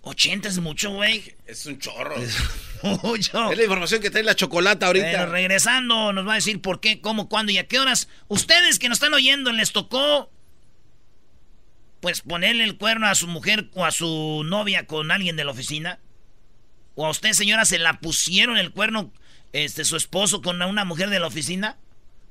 80 0.02 0.50
es 0.50 0.58
mucho, 0.58 0.90
güey. 0.92 1.36
Es 1.46 1.66
un 1.68 1.78
chorro. 1.78 2.16
mucho. 3.04 3.52
Es 3.52 3.58
la 3.58 3.64
información 3.64 4.02
que 4.02 4.10
trae 4.10 4.24
la 4.24 4.36
chocolata 4.36 4.88
ahorita. 4.88 5.06
Pero 5.12 5.32
regresando, 5.32 6.14
nos 6.14 6.28
va 6.28 6.32
a 6.32 6.36
decir 6.36 6.62
por 6.62 6.80
qué, 6.80 7.00
cómo, 7.00 7.30
cuándo 7.30 7.52
y 7.52 7.60
a 7.60 7.68
qué 7.68 7.80
horas. 7.80 8.08
Ustedes 8.28 8.80
que 8.80 8.90
nos 8.90 8.96
están 8.96 9.14
oyendo, 9.14 9.52
les 9.52 9.72
tocó, 9.72 10.32
pues, 12.02 12.22
ponerle 12.22 12.64
el 12.64 12.78
cuerno 12.78 13.08
a 13.08 13.16
su 13.16 13.28
mujer 13.28 13.70
o 13.74 13.86
a 13.86 13.92
su 13.92 14.44
novia 14.46 14.86
con 14.86 15.12
alguien 15.12 15.36
de 15.36 15.46
la 15.46 15.52
oficina. 15.52 16.00
O 16.96 17.06
a 17.06 17.10
usted, 17.10 17.34
señora, 17.34 17.66
se 17.66 17.80
la 17.80 18.00
pusieron 18.00 18.58
el 18.58 18.72
cuerno, 18.72 19.12
este, 19.54 19.86
su 19.86 19.96
esposo 19.96 20.42
con 20.42 20.62
una 20.62 20.86
mujer 20.86 21.10
de 21.10 21.20
la 21.20 21.28
oficina. 21.28 21.78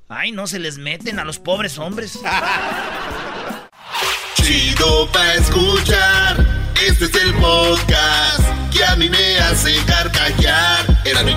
Ay, 0.08 0.32
no 0.32 0.46
se 0.46 0.58
les 0.58 0.78
meten 0.78 1.18
a 1.18 1.24
los 1.24 1.38
pobres 1.38 1.78
hombres. 1.78 2.18
Chido 4.34 5.10
pa' 5.12 5.34
escuchar. 5.34 6.46
Este 6.86 7.06
es 7.06 7.14
el 7.14 7.34
podcast 7.34 8.40
que 8.72 8.84
a 8.84 8.96
mí 8.96 9.10
me 9.10 9.38
hace. 9.40 9.74
Era 11.04 11.22
mi. 11.22 11.36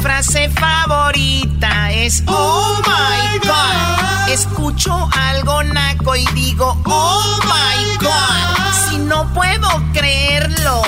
Frase 0.00 0.48
favorita 0.50 1.92
es 1.92 2.22
Oh 2.26 2.80
my 2.86 3.38
God. 3.46 4.28
Escucho 4.30 5.08
algo 5.12 5.62
naco 5.62 6.16
y 6.16 6.24
digo 6.34 6.80
Oh 6.86 7.38
my 7.44 7.96
God. 7.98 8.88
Si 8.88 8.98
no 8.98 9.32
puedo 9.32 9.68
creerlo. 9.92 10.82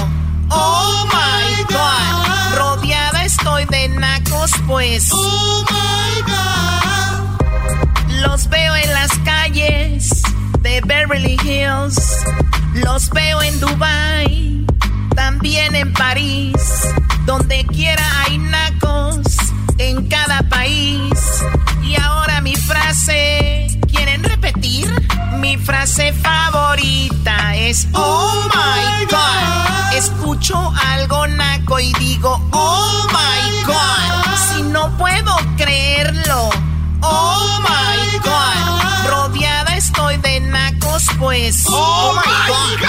Oh 0.50 1.06
my 1.06 1.64
God. 1.64 2.58
Rodeada 2.58 3.24
estoy 3.24 3.64
de 3.66 3.88
nacos, 3.88 4.52
pues. 4.66 5.10
Oh 5.12 5.64
my 5.70 6.22
God. 6.32 8.20
Los 8.20 8.48
veo 8.48 8.74
en 8.76 8.92
las 8.92 9.10
calles 9.24 10.22
de 10.60 10.80
Beverly 10.82 11.36
Hills. 11.44 12.00
Los 12.74 13.10
veo 13.10 13.42
en 13.42 13.60
Dubai. 13.60 14.66
También 15.14 15.74
en 15.74 15.92
París. 15.92 16.54
Donde 17.26 17.64
quiera 17.66 18.04
hay 18.22 18.38
nacos. 18.38 19.20
En 19.78 20.08
cada 20.08 20.42
país. 20.48 21.12
Y 21.82 22.00
ahora 22.00 22.40
mi 22.40 22.54
frase. 22.56 23.66
¿Quieren 23.88 24.22
repetir? 24.24 24.90
Mi 25.38 25.56
frase 25.56 26.12
favorita 26.12 27.56
es 27.56 27.88
Oh 27.92 28.48
my 28.54 29.06
God. 29.06 29.94
Escucho 29.94 30.72
algo 30.92 31.26
naco 31.26 31.78
y 31.80 31.92
digo 31.94 32.40
Oh 32.52 33.06
my 33.08 33.64
God. 33.64 34.36
Si 34.48 34.62
no 34.62 34.96
puedo 34.96 35.36
creerlo. 35.56 36.50
Oh 37.02 37.60
my 37.62 38.18
God. 38.18 39.02
De 39.04 39.10
nacos, 39.10 39.51
pues. 41.22 41.64
Oh 41.68 42.14
my 42.14 42.76
God. 42.80 42.88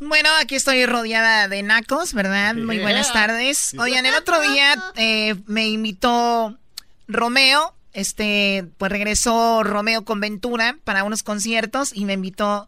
Bueno, 0.00 0.30
aquí 0.40 0.54
estoy 0.56 0.86
rodeada 0.86 1.46
de 1.46 1.62
nacos, 1.62 2.14
¿verdad? 2.14 2.54
Muy 2.54 2.78
buenas 2.78 3.12
tardes. 3.12 3.74
Oigan, 3.78 4.06
el 4.06 4.14
otro 4.14 4.40
día 4.40 4.82
eh, 4.96 5.36
me 5.46 5.68
invitó 5.68 6.58
Romeo, 7.06 7.74
este, 7.92 8.66
pues 8.78 8.90
regresó 8.90 9.62
Romeo 9.62 10.04
con 10.04 10.18
Ventura 10.18 10.78
para 10.84 11.04
unos 11.04 11.22
conciertos 11.22 11.92
y 11.94 12.06
me 12.06 12.14
invitó 12.14 12.66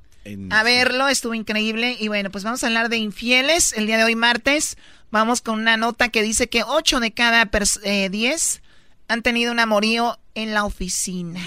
a 0.51 0.63
verlo, 0.63 1.09
estuvo 1.09 1.33
increíble. 1.33 1.97
Y 1.99 2.09
bueno, 2.09 2.31
pues 2.31 2.45
vamos 2.45 2.63
a 2.63 2.67
hablar 2.67 2.91
de 2.91 2.99
infieles. 2.99 3.73
El 3.73 3.87
día 3.87 3.97
de 3.97 4.05
hoy, 4.05 4.15
martes, 4.15 4.77
vamos 5.11 5.41
con 5.41 5.59
una 5.59 5.79
nota 5.79 6.11
que 6.11 6.23
dice 6.23 6.51
que 6.51 6.63
8 6.63 7.01
de 7.01 7.13
cada 7.13 7.51
10 7.83 8.63
han 9.09 9.23
tenido 9.23 9.53
un 9.53 9.59
amorío 9.59 10.19
en 10.35 10.55
la 10.55 10.65
oficina. 10.65 11.41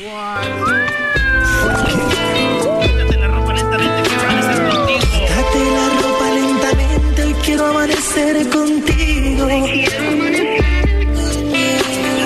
Date 5.30 5.60
la 5.72 5.90
ropa 6.02 6.32
lentamente, 6.32 7.24
hoy 7.24 7.34
quiero 7.44 7.66
amanecer 7.68 8.50
contigo. 8.50 9.48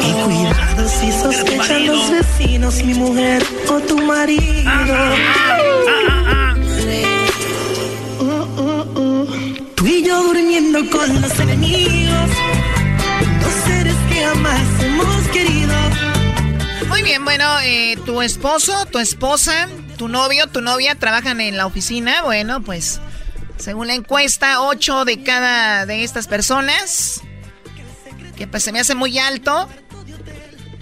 Y 0.04 0.12
cuidado 0.26 0.90
si 0.90 1.12
sospechan 1.12 1.88
los 1.88 2.12
vecinos, 2.12 2.84
mi 2.84 2.94
mujer 2.94 3.44
o 3.70 3.80
tu 3.82 3.98
marido. 4.02 4.72
Tú 9.76 9.88
y 9.88 10.04
yo 10.04 10.24
durmiendo 10.24 10.80
con 10.90 11.22
los 11.22 11.40
enemigos, 11.40 12.30
dos 13.42 13.54
seres 13.66 13.96
que 14.10 14.26
jamás 14.26 14.84
hemos 14.84 15.28
querido. 15.30 15.79
Eh, 17.64 17.98
tu 18.06 18.22
esposo, 18.22 18.86
tu 18.86 19.00
esposa, 19.00 19.68
tu 19.98 20.08
novio, 20.08 20.48
tu 20.48 20.62
novia 20.62 20.96
trabajan 20.96 21.42
en 21.42 21.58
la 21.58 21.66
oficina. 21.66 22.22
Bueno, 22.24 22.62
pues 22.62 23.00
según 23.58 23.88
la 23.88 23.94
encuesta, 23.96 24.62
8 24.62 25.06
de 25.06 25.24
cada 25.24 25.86
de 25.86 26.04
estas 26.04 26.28
personas, 26.28 27.22
que 28.38 28.48
pues 28.48 28.64
se 28.64 28.72
me 28.72 28.80
hace 28.80 28.96
muy 28.96 29.18
alto, 29.20 29.68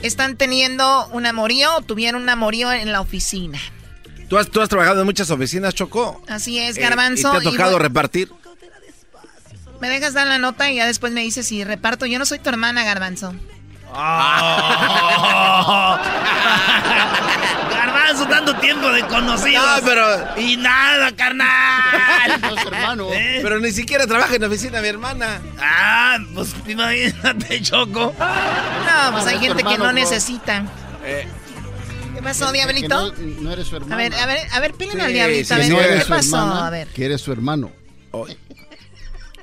están 0.01 0.37
teniendo 0.37 1.07
un 1.07 1.25
amorío 1.25 1.75
o 1.75 1.81
tuvieron 1.81 2.21
un 2.21 2.29
amorío 2.29 2.71
en 2.71 2.91
la 2.91 3.01
oficina. 3.01 3.59
¿Tú 4.29 4.37
has, 4.37 4.49
tú 4.49 4.61
has 4.61 4.69
trabajado 4.69 4.99
en 5.01 5.05
muchas 5.05 5.31
oficinas, 5.31 5.73
Choco. 5.73 6.21
Así 6.27 6.59
es, 6.59 6.77
Eh, 6.77 6.81
Garbanzo. 6.81 7.29
¿Y 7.29 7.31
te 7.31 7.47
ha 7.47 7.51
tocado 7.51 7.71
voy- 7.73 7.81
repartir? 7.81 8.31
me 9.79 9.89
dejas 9.89 10.13
dar 10.13 10.25
la 10.27 10.37
nota 10.39 10.71
y 10.71 10.75
ya 10.77 10.87
después 10.87 11.13
me 11.13 11.21
dices 11.21 11.47
si 11.47 11.63
reparto. 11.63 12.05
Yo 12.07 12.17
no 12.19 12.25
soy 12.25 12.39
tu 12.39 12.49
hermana, 12.49 12.83
Garbanzo. 12.83 13.33
Garbanzo, 17.69 18.25
tanto 18.27 18.55
tiempo 18.57 18.89
de 18.91 19.01
conocidos. 19.07 19.63
No, 19.65 19.81
pero- 19.85 20.37
Y 20.39 20.57
nada, 20.57 21.11
carnal. 21.15 21.47
hermano. 22.71 23.07
¿Eh? 23.13 23.39
Pero 23.41 23.59
ni 23.59 23.71
siquiera 23.71 24.05
trabaja 24.07 24.35
en 24.35 24.41
la 24.41 24.47
oficina, 24.47 24.81
mi 24.81 24.87
hermana. 24.87 25.41
Ah, 25.59 26.17
pues 26.33 26.53
imagínate, 26.67 27.61
Choco. 27.61 28.13
No, 28.17 29.11
pues 29.13 29.27
hay 29.27 29.35
es 29.35 29.41
gente 29.41 29.63
que 29.63 29.77
no 29.77 29.83
bro. 29.85 29.93
necesita. 29.93 30.63
Eh, 31.05 31.27
¿Qué 32.15 32.21
pasó, 32.21 32.47
Que 32.47 32.53
Diablito? 32.53 33.11
No, 33.11 33.13
no 33.41 33.51
eres 33.51 33.67
su 33.67 33.75
hermano. 33.77 33.95
A 33.95 33.97
ver, 33.97 34.13
a 34.15 34.25
ver, 34.25 34.39
a 34.51 34.59
ver, 34.59 34.73
pílenle 34.73 35.01
Sí, 35.01 35.05
al 35.07 35.13
Diablito. 35.13 35.47
sí, 35.47 35.53
a 35.53 35.57
ver, 35.57 35.67
no 35.97 36.03
¿qué 36.03 36.09
pasó? 36.09 36.37
hermana, 36.37 36.67
A 36.67 36.69
ver, 36.71 36.87
Que 36.89 37.05
eres 37.05 37.21
su 37.21 37.31
hermano. 37.31 37.71
oh, 38.11 38.25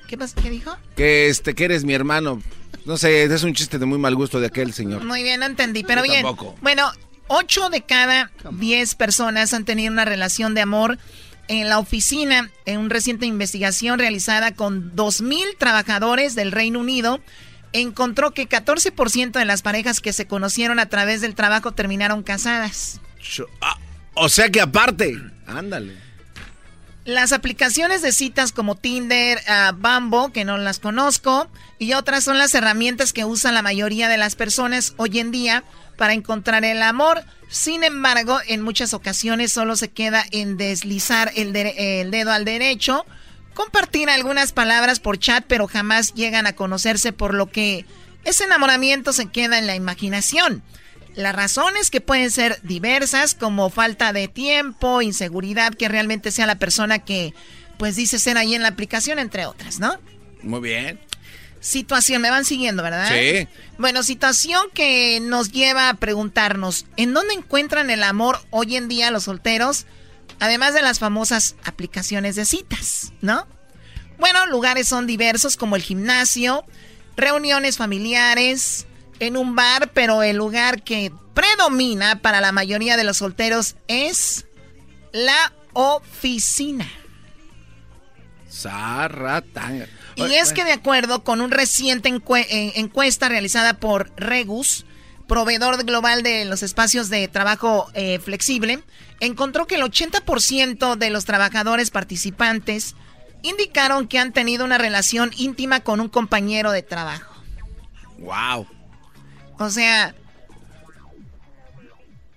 ¿qué 0.06 0.18
pasó? 0.18 0.34
¿Qué 0.40 0.50
dijo? 0.50 0.76
que 0.96 1.28
este, 1.28 1.54
que 1.54 1.64
eres 1.64 1.84
mi 1.84 1.94
hermano. 1.94 2.42
No 2.84 2.96
sé, 2.98 3.24
es 3.24 3.42
un 3.42 3.54
chiste 3.54 3.78
de 3.78 3.86
muy 3.86 3.98
mal 3.98 4.14
gusto 4.14 4.40
de 4.40 4.48
aquel 4.48 4.74
señor. 4.74 5.02
Muy 5.04 5.22
bien, 5.22 5.40
no 5.40 5.46
entendí, 5.46 5.84
pero 5.84 6.04
Yo 6.04 6.12
bien. 6.12 6.22
tampoco. 6.22 6.54
Bueno, 6.60 6.90
8 7.28 7.70
de 7.70 7.82
cada 7.82 8.30
10 8.50 8.94
personas 8.96 9.54
han 9.54 9.64
tenido 9.64 9.90
una 9.90 10.04
relación 10.04 10.54
de 10.54 10.60
amor 10.60 10.98
en 11.48 11.68
la 11.68 11.78
oficina. 11.78 12.50
En 12.66 12.78
una 12.80 12.90
reciente 12.90 13.24
investigación 13.24 13.98
realizada 13.98 14.52
con 14.54 14.94
2.000 14.94 15.56
trabajadores 15.56 16.34
del 16.34 16.52
Reino 16.52 16.80
Unido, 16.80 17.20
encontró 17.72 18.32
que 18.32 18.48
14% 18.48 19.32
de 19.32 19.44
las 19.46 19.62
parejas 19.62 20.00
que 20.00 20.12
se 20.12 20.26
conocieron 20.26 20.78
a 20.78 20.88
través 20.90 21.22
del 21.22 21.34
trabajo 21.34 21.72
terminaron 21.72 22.22
casadas. 22.22 23.00
Ah, 23.62 23.78
o 24.14 24.28
sea 24.28 24.50
que 24.50 24.60
aparte. 24.60 25.16
Ándale. 25.46 26.03
Las 27.04 27.32
aplicaciones 27.32 28.00
de 28.00 28.12
citas 28.12 28.52
como 28.52 28.76
Tinder, 28.76 29.38
ah, 29.46 29.72
Bumble, 29.76 30.32
que 30.32 30.46
no 30.46 30.56
las 30.56 30.78
conozco, 30.78 31.48
y 31.78 31.92
otras 31.92 32.24
son 32.24 32.38
las 32.38 32.54
herramientas 32.54 33.12
que 33.12 33.26
usan 33.26 33.52
la 33.52 33.60
mayoría 33.60 34.08
de 34.08 34.16
las 34.16 34.36
personas 34.36 34.94
hoy 34.96 35.18
en 35.18 35.30
día 35.30 35.64
para 35.98 36.14
encontrar 36.14 36.64
el 36.64 36.82
amor. 36.82 37.22
Sin 37.50 37.84
embargo, 37.84 38.38
en 38.46 38.62
muchas 38.62 38.94
ocasiones 38.94 39.52
solo 39.52 39.76
se 39.76 39.90
queda 39.90 40.24
en 40.30 40.56
deslizar 40.56 41.30
el, 41.36 41.54
el 41.54 42.10
dedo 42.10 42.32
al 42.32 42.46
derecho, 42.46 43.04
compartir 43.52 44.08
algunas 44.08 44.52
palabras 44.52 44.98
por 44.98 45.18
chat, 45.18 45.44
pero 45.46 45.66
jamás 45.66 46.14
llegan 46.14 46.46
a 46.46 46.54
conocerse, 46.54 47.12
por 47.12 47.34
lo 47.34 47.50
que 47.50 47.84
ese 48.24 48.44
enamoramiento 48.44 49.12
se 49.12 49.26
queda 49.26 49.58
en 49.58 49.66
la 49.66 49.74
imaginación. 49.76 50.62
Las 51.14 51.34
razones 51.34 51.90
que 51.90 52.00
pueden 52.00 52.30
ser 52.30 52.60
diversas, 52.62 53.34
como 53.34 53.70
falta 53.70 54.12
de 54.12 54.28
tiempo, 54.28 55.00
inseguridad, 55.00 55.74
que 55.74 55.88
realmente 55.88 56.30
sea 56.30 56.46
la 56.46 56.58
persona 56.58 56.98
que, 56.98 57.34
pues, 57.78 57.96
dice 57.96 58.18
ser 58.18 58.36
ahí 58.36 58.54
en 58.54 58.62
la 58.62 58.68
aplicación, 58.68 59.18
entre 59.18 59.46
otras, 59.46 59.78
¿no? 59.78 59.98
Muy 60.42 60.60
bien. 60.60 61.00
situación, 61.60 62.20
me 62.20 62.30
van 62.30 62.44
siguiendo, 62.44 62.82
¿verdad? 62.82 63.08
Sí. 63.08 63.48
Bueno, 63.78 64.02
situación 64.02 64.66
que 64.74 65.18
nos 65.20 65.50
lleva 65.50 65.88
a 65.88 65.94
preguntarnos, 65.94 66.84
¿en 66.98 67.14
dónde 67.14 67.32
encuentran 67.32 67.88
el 67.88 68.02
amor 68.02 68.38
hoy 68.50 68.76
en 68.76 68.86
día 68.86 69.10
los 69.10 69.24
solteros? 69.24 69.86
Además 70.40 70.74
de 70.74 70.82
las 70.82 70.98
famosas 70.98 71.56
aplicaciones 71.64 72.36
de 72.36 72.44
citas, 72.44 73.12
¿no? 73.22 73.46
Bueno, 74.18 74.46
lugares 74.46 74.88
son 74.88 75.06
diversos 75.06 75.56
como 75.56 75.76
el 75.76 75.82
gimnasio, 75.82 76.64
reuniones 77.16 77.78
familiares, 77.78 78.86
en 79.20 79.36
un 79.36 79.54
bar, 79.54 79.90
pero 79.92 80.22
el 80.22 80.36
lugar 80.36 80.82
que 80.82 81.12
predomina 81.34 82.20
para 82.20 82.40
la 82.40 82.52
mayoría 82.52 82.96
de 82.96 83.04
los 83.04 83.18
solteros 83.18 83.76
es 83.88 84.46
la 85.12 85.52
oficina. 85.72 86.86
Y 90.16 90.34
es 90.34 90.52
que 90.52 90.64
de 90.64 90.72
acuerdo 90.72 91.24
con 91.24 91.40
un 91.40 91.50
reciente 91.50 92.08
eh, 92.08 92.72
encuesta 92.76 93.28
realizada 93.28 93.74
por 93.74 94.12
Regus, 94.16 94.86
proveedor 95.26 95.84
global 95.84 96.22
de 96.22 96.44
los 96.44 96.62
espacios 96.62 97.08
de 97.10 97.26
trabajo 97.28 97.90
eh, 97.94 98.20
flexible, 98.20 98.82
encontró 99.20 99.66
que 99.66 99.74
el 99.74 99.82
80% 99.82 100.96
de 100.96 101.10
los 101.10 101.24
trabajadores 101.24 101.90
participantes 101.90 102.94
indicaron 103.42 104.06
que 104.06 104.18
han 104.18 104.32
tenido 104.32 104.64
una 104.64 104.78
relación 104.78 105.30
íntima 105.36 105.80
con 105.80 106.00
un 106.00 106.08
compañero 106.08 106.70
de 106.70 106.82
trabajo. 106.82 107.34
Wow. 108.18 108.66
O 109.58 109.70
sea, 109.70 110.14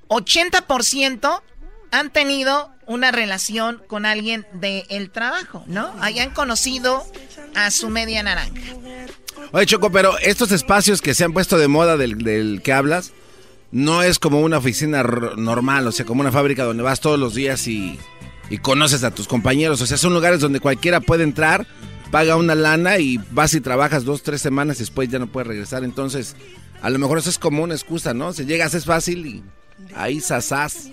80% 0.09 1.41
han 1.91 2.09
tenido 2.11 2.69
una 2.85 3.11
relación 3.11 3.81
con 3.87 4.05
alguien 4.05 4.45
del 4.53 5.11
trabajo, 5.11 5.63
¿no? 5.67 5.93
Hayan 6.01 6.31
conocido 6.31 7.05
a 7.55 7.71
su 7.71 7.89
media 7.89 8.23
naranja. 8.23 8.61
Oye, 9.51 9.65
Choco, 9.65 9.91
pero 9.91 10.17
estos 10.19 10.51
espacios 10.51 11.01
que 11.01 11.13
se 11.13 11.23
han 11.23 11.33
puesto 11.33 11.57
de 11.57 11.67
moda 11.67 11.97
del, 11.97 12.61
que 12.63 12.73
hablas, 12.73 13.11
no 13.71 14.03
es 14.03 14.19
como 14.19 14.41
una 14.41 14.57
oficina 14.57 15.03
normal, 15.03 15.87
o 15.87 15.91
sea, 15.91 16.05
como 16.05 16.21
una 16.21 16.31
fábrica 16.31 16.63
donde 16.63 16.83
vas 16.83 17.01
todos 17.01 17.19
los 17.19 17.33
días 17.33 17.67
y, 17.67 17.99
y 18.49 18.57
conoces 18.57 19.03
a 19.03 19.11
tus 19.11 19.27
compañeros. 19.27 19.81
O 19.81 19.85
sea, 19.85 19.97
son 19.97 20.13
lugares 20.13 20.39
donde 20.39 20.59
cualquiera 20.59 21.01
puede 21.01 21.23
entrar, 21.23 21.67
paga 22.11 22.35
una 22.37 22.55
lana 22.55 22.99
y 22.99 23.19
vas 23.31 23.53
y 23.53 23.61
trabajas 23.61 24.05
dos, 24.05 24.23
tres 24.23 24.41
semanas 24.41 24.77
y 24.77 24.79
después 24.79 25.09
ya 25.09 25.19
no 25.19 25.27
puedes 25.27 25.47
regresar. 25.47 25.83
Entonces, 25.83 26.35
a 26.81 26.89
lo 26.89 26.99
mejor 26.99 27.17
eso 27.19 27.29
es 27.29 27.39
como 27.39 27.63
una 27.63 27.73
excusa, 27.73 28.13
¿no? 28.13 28.33
Si 28.33 28.45
llegas 28.45 28.73
es 28.73 28.85
fácil 28.85 29.25
y 29.25 29.43
ahí 29.95 30.19
sasás. 30.19 30.89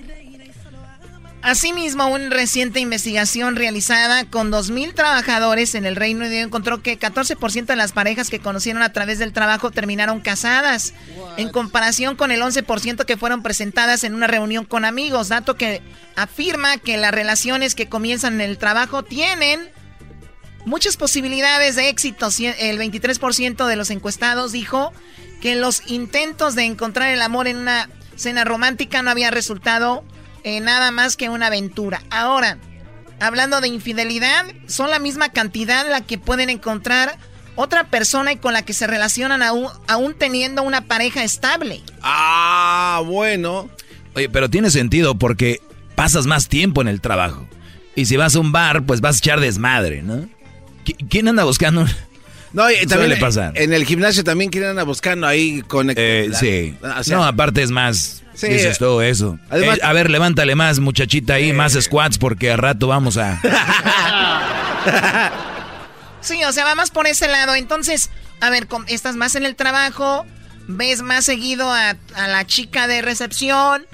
Asimismo, 1.45 2.07
una 2.07 2.31
reciente 2.31 2.81
investigación 2.81 3.55
realizada 3.55 4.25
con 4.25 4.51
2.000 4.51 4.95
trabajadores 4.95 5.75
en 5.75 5.85
el 5.85 5.95
Reino 5.95 6.25
Unido 6.25 6.43
encontró 6.43 6.81
que 6.81 6.99
14% 6.99 7.67
de 7.67 7.77
las 7.77 7.93
parejas 7.93 8.31
que 8.31 8.39
conocieron 8.39 8.83
a 8.83 8.95
través 8.95 9.19
del 9.19 9.35
trabajo 9.35 9.71
terminaron 9.71 10.21
casadas, 10.21 10.95
en 11.37 11.51
comparación 11.51 12.17
con 12.17 12.31
el 12.31 12.41
11% 12.41 13.05
que 13.05 13.19
fueron 13.19 13.43
presentadas 13.43 14.05
en 14.05 14.15
una 14.15 14.27
reunión 14.27 14.65
con 14.65 14.87
amigos, 14.87 15.29
dato 15.29 15.55
que 15.55 15.83
afirma 16.17 16.79
que 16.79 16.97
las 16.97 17.13
relaciones 17.13 17.75
que 17.75 17.91
comienzan 17.91 18.41
en 18.41 18.49
el 18.49 18.57
trabajo 18.57 19.03
tienen 19.03 19.69
muchas 20.65 20.97
posibilidades 20.97 21.77
de 21.77 21.91
éxito. 21.91 22.29
El 22.59 22.79
23% 22.79 23.67
de 23.67 23.77
los 23.77 23.91
encuestados 23.91 24.53
dijo 24.53 24.95
que 25.45 25.57
los 25.57 25.83
intentos 25.91 26.55
de 26.55 26.65
encontrar 26.65 27.11
el 27.11 27.21
amor 27.21 27.49
en 27.49 27.59
una 27.59 27.91
cena 28.17 28.45
romántica 28.45 29.03
no 29.03 29.11
había 29.11 29.31
resultado 29.31 30.03
eh, 30.43 30.61
nada 30.61 30.91
más 30.91 31.19
que 31.19 31.29
una 31.29 31.49
aventura. 31.49 32.03
Ahora, 32.09 32.57
hablando 33.21 33.61
de 33.61 33.69
infidelidad, 33.69 34.47
son 34.67 34.89
la 34.89 34.99
misma 34.99 35.29
cantidad 35.29 35.87
la 35.87 36.01
que 36.01 36.17
pueden 36.17 36.49
encontrar 36.49 37.19
otra 37.57 37.89
persona 37.89 38.33
y 38.33 38.37
con 38.37 38.55
la 38.55 38.63
que 38.63 38.73
se 38.73 38.87
relacionan 38.87 39.43
aún, 39.43 39.69
aún 39.87 40.15
teniendo 40.15 40.63
una 40.63 40.87
pareja 40.87 41.23
estable. 41.25 41.83
Ah, 42.01 43.03
bueno. 43.05 43.69
Oye, 44.15 44.31
pero 44.31 44.49
tiene 44.49 44.71
sentido 44.71 45.19
porque 45.19 45.61
pasas 45.95 46.25
más 46.25 46.49
tiempo 46.49 46.81
en 46.81 46.89
el 46.89 47.03
trabajo. 47.03 47.47
Y 47.95 48.07
si 48.07 48.17
vas 48.17 48.35
a 48.35 48.41
un 48.41 48.51
bar, 48.51 48.87
pues 48.87 49.03
vas 49.03 49.17
a 49.17 49.19
echar 49.19 49.41
desmadre, 49.41 50.01
¿no? 50.01 50.27
¿Quién 51.11 51.29
anda 51.29 51.45
buscando? 51.45 51.85
No, 52.55 52.71
y 52.71 52.87
también. 52.87 53.19
En 53.55 53.73
el 53.73 53.85
gimnasio 53.85 54.25
también 54.25 54.51
quieren 54.51 54.71
andar 54.71 54.87
buscando 54.87 55.27
ahí 55.27 55.61
con 55.63 55.93
eh, 55.95 56.31
sí. 56.33 56.77
no, 57.11 57.25
aparte 57.25 57.63
es 57.63 57.71
más 57.71 58.25
Sí. 58.35 58.49
Dices 58.49 58.79
todo 58.79 59.01
eso. 59.01 59.39
Eh, 59.53 59.79
a 59.83 59.93
ver, 59.93 60.11
levántale 60.11 60.55
más, 60.57 60.81
muchachita 60.81 61.35
ahí, 61.35 61.53
más 61.53 61.75
squats 61.81 62.19
porque 62.19 62.51
a 62.51 62.57
rato 62.57 62.89
vamos 62.89 63.17
a... 63.17 63.41
sí, 66.21 66.43
o 66.43 66.53
sea, 66.53 66.65
va 66.65 66.75
más 66.75 66.91
por 66.91 67.07
ese 67.07 67.29
lado. 67.29 67.55
Entonces, 67.55 68.11
a 68.41 68.51
ver, 68.51 68.67
estás 68.89 69.15
más 69.15 69.37
en 69.37 69.45
el 69.45 69.55
trabajo, 69.55 70.27
ves 70.67 71.03
más 71.03 71.25
seguido 71.25 71.73
a, 71.73 71.91
a 72.15 72.29
la 72.29 72.45
chica 72.45 72.89
de 72.89 73.03
recepción, 73.03 73.87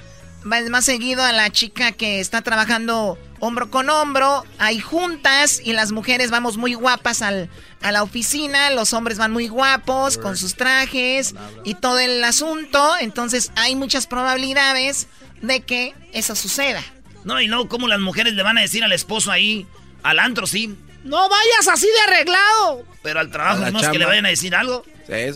ves 0.43 0.69
más 0.69 0.85
seguido 0.85 1.23
a 1.23 1.31
la 1.31 1.49
chica 1.49 1.91
que 1.91 2.19
está 2.19 2.41
trabajando 2.41 3.17
hombro 3.39 3.71
con 3.71 3.89
hombro, 3.89 4.43
hay 4.59 4.79
juntas 4.79 5.61
y 5.63 5.73
las 5.73 5.91
mujeres 5.91 6.29
vamos 6.31 6.57
muy 6.57 6.73
guapas 6.75 7.21
al, 7.21 7.49
a 7.81 7.91
la 7.91 8.03
oficina, 8.03 8.69
los 8.69 8.93
hombres 8.93 9.17
van 9.17 9.31
muy 9.31 9.47
guapos 9.47 10.17
con 10.17 10.37
sus 10.37 10.55
trajes 10.55 11.33
y 11.63 11.73
todo 11.75 11.99
el 11.99 12.23
asunto, 12.23 12.93
entonces 12.99 13.51
hay 13.55 13.75
muchas 13.75 14.07
probabilidades 14.07 15.07
de 15.41 15.61
que 15.61 15.95
eso 16.13 16.35
suceda. 16.35 16.83
No, 17.23 17.41
y 17.41 17.47
luego 17.47 17.67
cómo 17.67 17.87
las 17.87 17.99
mujeres 17.99 18.33
le 18.33 18.43
van 18.43 18.57
a 18.57 18.61
decir 18.61 18.83
al 18.83 18.93
esposo 18.93 19.31
ahí, 19.31 19.67
al 20.03 20.19
antro, 20.19 20.47
sí. 20.47 20.75
No 21.03 21.29
vayas 21.29 21.67
así 21.67 21.87
de 21.87 21.99
arreglado. 22.01 22.85
Pero 23.01 23.19
al 23.19 23.31
trabajo 23.31 23.71
no 23.71 23.79
es 23.79 23.87
que 23.87 23.97
le 23.97 24.05
vayan 24.05 24.25
a 24.27 24.29
decir 24.29 24.55
algo. 24.55 24.83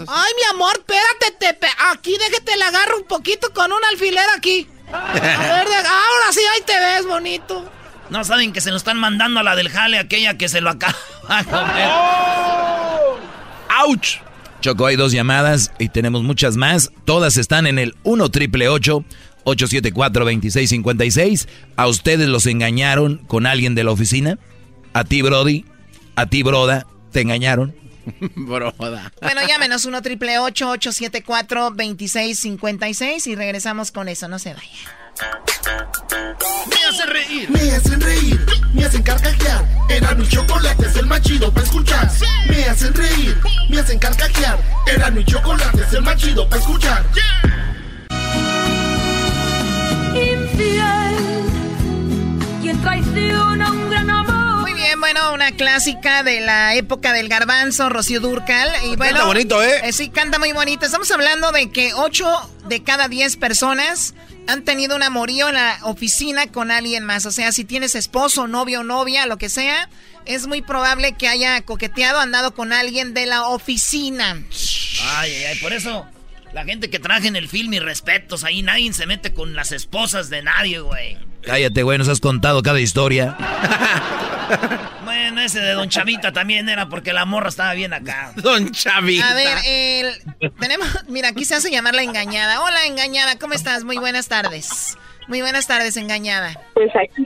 Ay, 0.07 0.32
mi 0.38 0.44
amor, 0.52 0.73
espérate, 0.73 1.53
te, 1.56 1.68
aquí 1.91 2.15
déjate 2.18 2.56
le 2.56 2.64
agarro 2.64 2.98
un 2.98 3.07
poquito 3.07 3.52
con 3.53 3.72
un 3.72 3.84
alfiler 3.86 4.26
aquí. 4.36 4.68
A 4.91 5.14
ver, 5.14 5.68
ahora 5.86 6.32
sí, 6.32 6.41
ahí 6.53 6.62
te 6.66 6.80
ves 6.80 7.06
bonito. 7.06 7.70
No 8.10 8.24
saben 8.24 8.53
que 8.53 8.62
se 8.62 8.70
nos 8.70 8.82
están 8.82 8.98
mandando 8.98 9.40
a 9.40 9.44
la 9.44 9.56
del 9.56 9.70
jale, 9.70 9.98
aquella 9.98 10.38
que 10.38 10.48
se 10.48 10.62
lo 10.62 10.70
acaba 10.70 10.95
de 11.28 11.45
comer. 11.45 11.90
¡Auch! 13.70 14.20
Choco, 14.62 14.86
hay 14.86 14.95
dos 14.95 15.12
llamadas 15.12 15.72
y 15.80 15.90
tenemos 15.90 16.24
muchas 16.24 16.56
más. 16.57 16.91
Todas 17.03 17.38
están 17.38 17.68
en 17.68 17.78
el 17.78 17.95
1 18.03 18.30
triple 18.30 18.68
874 18.70 20.26
2656. 20.26 21.48
¿A 21.76 21.88
ustedes 21.88 22.28
los 22.28 22.45
engañaron 22.45 23.18
con 23.28 23.45
alguien 23.45 23.76
de 23.76 23.84
la 23.84 23.91
oficina? 23.91 24.40
¿A 24.94 25.03
ti, 25.03 25.22
Brody? 25.22 25.66
¿A 26.16 26.28
ti, 26.28 26.44
Broda? 26.44 26.88
¿Te 27.12 27.22
engañaron? 27.22 27.76
Broda. 28.36 29.11
Bueno, 29.22 29.41
llámenos 29.48 29.86
1 29.86 30.02
triple 30.02 30.40
874 30.40 31.72
2656 31.72 33.27
y 33.27 33.36
regresamos 33.36 33.91
con 33.91 34.07
eso. 34.07 34.27
No 34.27 34.40
se 34.40 34.53
vayan. 34.53 34.72
Me 36.69 36.86
hacen 36.90 37.10
reír. 37.10 37.49
Me 37.49 37.72
hacen 37.72 38.02
reír. 38.02 38.45
Me 38.73 38.86
hacen 38.86 39.03
carcajear. 39.03 39.65
Era 39.90 40.14
mi 40.15 40.27
chocolate 40.27 40.86
es 40.86 40.95
el 40.95 41.06
más 41.06 41.22
chido 41.22 41.52
para 41.52 41.65
escuchar. 41.65 42.11
Me 42.49 42.65
hacen 42.65 42.94
reír. 42.94 43.38
Me 43.69 43.80
hacen 43.80 43.99
carcajear. 43.99 44.60
Era 44.88 45.10
mi 45.11 45.23
chocolate 45.23 45.82
es 45.82 45.94
el 45.94 46.02
más 46.02 46.18
chido 46.18 46.48
para 46.49 46.61
escuchar. 46.61 47.06
Infiel. 50.14 51.15
Quien 52.61 52.82
traiciona 52.82 53.72
un 53.72 53.85
bueno, 54.99 55.34
una 55.34 55.51
clásica 55.51 56.23
de 56.23 56.41
la 56.41 56.76
época 56.76 57.13
del 57.13 57.30
garbanzo, 57.30 57.89
Rocío 57.89 58.19
Durcal. 58.19 58.69
Y 58.85 58.95
bueno, 58.95 59.13
canta 59.13 59.26
bonito, 59.26 59.63
¿eh? 59.63 59.81
¿eh? 59.84 59.93
Sí, 59.93 60.09
canta 60.09 60.39
muy 60.39 60.51
bonito. 60.51 60.85
Estamos 60.85 61.09
hablando 61.11 61.51
de 61.51 61.69
que 61.69 61.93
8 61.93 62.51
de 62.67 62.84
cada 62.84 63.07
10 63.07 63.38
personas 63.38 64.13
han 64.47 64.63
tenido 64.63 64.95
un 64.95 65.03
amorío 65.03 65.49
en 65.49 65.55
la 65.55 65.80
oficina 65.84 66.47
con 66.47 66.72
alguien 66.72 67.03
más. 67.03 67.26
O 67.26 67.31
sea, 67.31 67.51
si 67.51 67.65
tienes 67.65 67.95
esposo, 67.95 68.47
novio, 68.47 68.84
novia, 68.84 69.26
lo 69.26 69.38
que 69.38 69.49
sea, 69.49 69.89
es 70.26 70.47
muy 70.47 70.61
probable 70.61 71.13
que 71.13 71.27
haya 71.27 71.61
coqueteado, 71.61 72.19
andado 72.19 72.53
con 72.53 72.73
alguien 72.73 73.13
de 73.13 73.26
la 73.26 73.47
oficina. 73.47 74.41
Ay, 75.17 75.31
ay, 75.34 75.45
ay, 75.45 75.59
por 75.59 75.73
eso 75.73 76.07
la 76.53 76.63
gente 76.63 76.89
que 76.89 76.99
traje 76.99 77.27
en 77.27 77.35
el 77.35 77.49
film 77.49 77.73
y 77.73 77.80
respetos, 77.80 78.45
ahí 78.45 78.61
nadie 78.61 78.93
se 78.93 79.05
mete 79.05 79.34
con 79.34 79.55
las 79.55 79.73
esposas 79.73 80.30
de 80.30 80.41
nadie, 80.41 80.80
güey. 80.80 81.17
Cállate, 81.45 81.84
güey, 81.84 81.97
nos 81.97 82.07
has 82.09 82.19
contado 82.19 82.63
cada 82.63 82.80
historia. 82.80 83.35
bueno, 85.05 85.41
ese 85.41 85.59
de 85.59 85.73
Don 85.73 85.89
Chavita 85.89 86.31
también 86.31 86.67
era 86.69 86.89
porque 86.89 87.13
la 87.13 87.26
morra 87.26 87.49
estaba 87.49 87.73
bien 87.73 87.93
acá. 87.93 88.34
Don 88.35 88.72
Chavita. 88.72 89.30
A 89.30 89.34
ver, 89.35 89.57
el, 89.65 90.51
tenemos, 90.59 90.88
mira, 91.07 91.30
aquí 91.30 91.45
se 91.45 91.55
hace 91.55 91.69
llamar 91.69 91.93
la 91.93 92.03
engañada. 92.03 92.61
Hola, 92.61 92.85
engañada, 92.85 93.38
¿cómo 93.38 93.53
estás? 93.53 93.84
Muy 93.84 93.97
buenas 93.97 94.27
tardes. 94.27 94.97
Muy 95.27 95.41
buenas 95.41 95.67
tardes, 95.67 95.97
engañada. 95.97 96.59
Pues 96.73 96.91
aquí. 96.95 97.26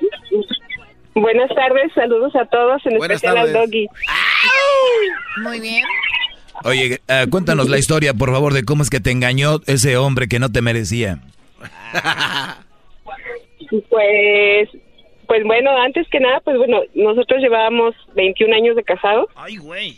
Buenas 1.16 1.50
tardes, 1.54 1.92
saludos 1.96 2.34
a 2.36 2.46
todos, 2.46 2.82
en 2.86 2.96
especial 3.02 3.38
al 3.38 3.52
doggy. 3.52 3.88
Muy 5.44 5.60
bien. 5.60 5.84
Oye, 6.64 7.02
eh, 7.08 7.28
cuéntanos 7.30 7.70
la 7.70 7.78
historia, 7.78 8.14
por 8.14 8.32
favor, 8.32 8.54
de 8.54 8.64
cómo 8.64 8.84
es 8.84 8.90
que 8.90 9.00
te 9.00 9.12
engañó 9.12 9.62
ese 9.66 9.98
hombre 9.98 10.28
que 10.28 10.40
no 10.40 10.50
te 10.50 10.62
merecía. 10.62 11.20
Pues, 13.70 14.70
pues 15.28 15.44
bueno, 15.44 15.72
antes 15.78 16.08
que 16.10 16.20
nada, 16.20 16.40
pues 16.42 16.58
bueno, 16.58 16.82
nosotros 16.94 17.42
llevábamos 17.42 17.96
21 18.16 18.56
años 18.56 18.76
de 18.76 18.84
casados. 18.84 19.30
Ay, 19.36 19.58
güey. 19.58 19.98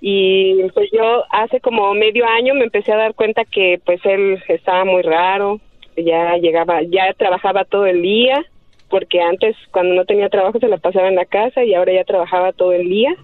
Y 0.00 0.62
pues 0.74 0.90
yo 0.92 1.24
hace 1.30 1.60
como 1.60 1.94
medio 1.94 2.26
año 2.26 2.54
me 2.54 2.64
empecé 2.64 2.92
a 2.92 2.96
dar 2.96 3.14
cuenta 3.14 3.44
que 3.44 3.80
pues 3.84 4.00
él 4.04 4.42
estaba 4.48 4.84
muy 4.84 5.02
raro, 5.02 5.60
ya 5.96 6.36
llegaba, 6.38 6.82
ya 6.82 7.12
trabajaba 7.16 7.64
todo 7.64 7.86
el 7.86 8.02
día, 8.02 8.44
porque 8.88 9.20
antes 9.20 9.56
cuando 9.70 9.94
no 9.94 10.04
tenía 10.04 10.28
trabajo 10.28 10.58
se 10.58 10.66
la 10.66 10.78
pasaba 10.78 11.08
en 11.08 11.14
la 11.14 11.24
casa 11.24 11.62
y 11.62 11.74
ahora 11.74 11.92
ya 11.92 12.04
trabajaba 12.04 12.52
todo 12.52 12.72
el 12.72 12.88
día, 12.88 13.14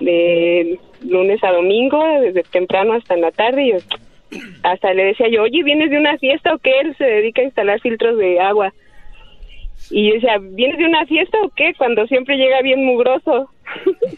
de 0.00 0.78
lunes 1.02 1.42
a 1.42 1.52
domingo, 1.52 2.02
desde 2.20 2.42
temprano 2.42 2.94
hasta 2.94 3.14
en 3.14 3.20
la 3.22 3.30
tarde. 3.30 3.64
Y 3.64 3.72
yo, 3.72 3.78
hasta 4.62 4.92
le 4.92 5.04
decía 5.04 5.28
yo, 5.28 5.42
oye, 5.42 5.62
¿vienes 5.62 5.90
de 5.90 5.98
una 5.98 6.18
fiesta 6.18 6.54
o 6.54 6.58
qué? 6.58 6.80
Él 6.80 6.94
se 6.96 7.04
dedica 7.04 7.42
a 7.42 7.46
instalar 7.46 7.80
filtros 7.80 8.18
de 8.18 8.40
agua. 8.40 8.72
Y 9.90 10.08
yo 10.08 10.14
decía, 10.14 10.38
¿vienes 10.40 10.78
de 10.78 10.86
una 10.86 11.04
fiesta 11.06 11.38
o 11.42 11.50
qué? 11.50 11.74
Cuando 11.76 12.06
siempre 12.06 12.36
llega 12.36 12.62
bien 12.62 12.84
mugroso. 12.84 13.50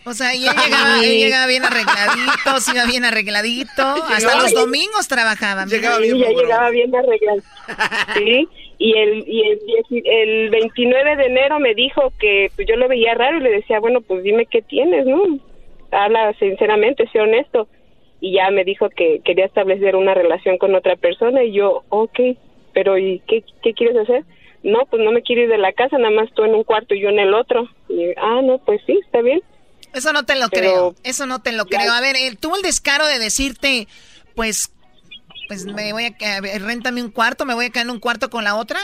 O 0.04 0.12
sea, 0.12 0.34
y 0.34 0.46
él 0.46 0.54
llegaba, 0.54 1.04
él 1.04 1.18
llegaba 1.18 1.46
bien 1.46 1.64
arregladito, 1.64 2.60
se 2.60 2.72
iba 2.72 2.84
bien 2.86 3.04
arregladito. 3.04 3.82
Hasta 3.82 4.40
los 4.40 4.54
domingos 4.54 5.08
trabajaban. 5.08 5.68
Llegaba 5.68 5.98
bien, 5.98 6.18
ya 6.18 6.28
llegaba 6.28 6.70
bien 6.70 6.94
arreglado. 6.94 7.42
Sí, 8.16 8.48
y 8.78 8.96
el, 8.96 9.24
y 9.26 9.42
el, 9.42 10.02
el 10.04 10.50
29 10.50 11.16
de 11.16 11.24
enero 11.26 11.58
me 11.58 11.74
dijo 11.74 12.12
que 12.18 12.50
pues, 12.54 12.68
yo 12.68 12.76
lo 12.76 12.88
veía 12.88 13.14
raro 13.14 13.38
y 13.38 13.42
le 13.42 13.50
decía, 13.50 13.80
bueno, 13.80 14.00
pues 14.00 14.22
dime 14.22 14.46
qué 14.46 14.62
tienes, 14.62 15.06
¿no? 15.06 15.22
Habla 15.90 16.34
sinceramente, 16.38 17.08
sé 17.12 17.20
honesto. 17.20 17.68
Y 18.20 18.34
ya 18.34 18.50
me 18.50 18.64
dijo 18.64 18.88
que 18.90 19.20
quería 19.24 19.46
establecer 19.46 19.96
una 19.96 20.14
relación 20.14 20.58
con 20.58 20.74
otra 20.74 20.96
persona 20.96 21.42
y 21.42 21.52
yo, 21.52 21.84
ok, 21.88 22.18
pero 22.72 22.98
¿y 22.98 23.20
qué, 23.26 23.44
qué 23.62 23.72
quieres 23.72 23.96
hacer? 23.96 24.24
No, 24.66 24.84
pues 24.90 25.00
no 25.02 25.12
me 25.12 25.22
quiero 25.22 25.42
ir 25.42 25.48
de 25.48 25.58
la 25.58 25.72
casa, 25.72 25.96
nada 25.96 26.10
más 26.10 26.28
tú 26.34 26.42
en 26.44 26.54
un 26.54 26.64
cuarto 26.64 26.94
y 26.94 27.00
yo 27.00 27.08
en 27.08 27.20
el 27.20 27.34
otro. 27.34 27.68
Y, 27.88 28.10
ah, 28.16 28.40
no, 28.42 28.58
pues 28.58 28.80
sí, 28.86 28.98
está 29.04 29.20
bien. 29.22 29.40
Eso 29.94 30.12
no 30.12 30.24
te 30.24 30.34
lo 30.34 30.48
Pero- 30.48 30.50
creo. 30.50 30.94
Eso 31.04 31.24
no 31.26 31.40
te 31.40 31.52
lo 31.52 31.66
creo. 31.66 31.92
A 31.92 32.00
ver, 32.00 32.16
él 32.16 32.36
tuvo 32.36 32.56
el 32.56 32.62
descaro 32.62 33.06
de 33.06 33.18
decirte, 33.20 33.86
pues, 34.34 34.72
pues 35.48 35.64
me 35.66 35.92
voy 35.92 36.04
a, 36.20 36.36
a 36.36 36.40
ver, 36.40 36.60
réntame 36.62 37.00
un 37.02 37.10
cuarto, 37.12 37.46
me 37.46 37.54
voy 37.54 37.66
a 37.66 37.70
quedar 37.70 37.86
en 37.86 37.92
un 37.92 38.00
cuarto 38.00 38.28
con 38.28 38.42
la 38.44 38.56
otra. 38.56 38.80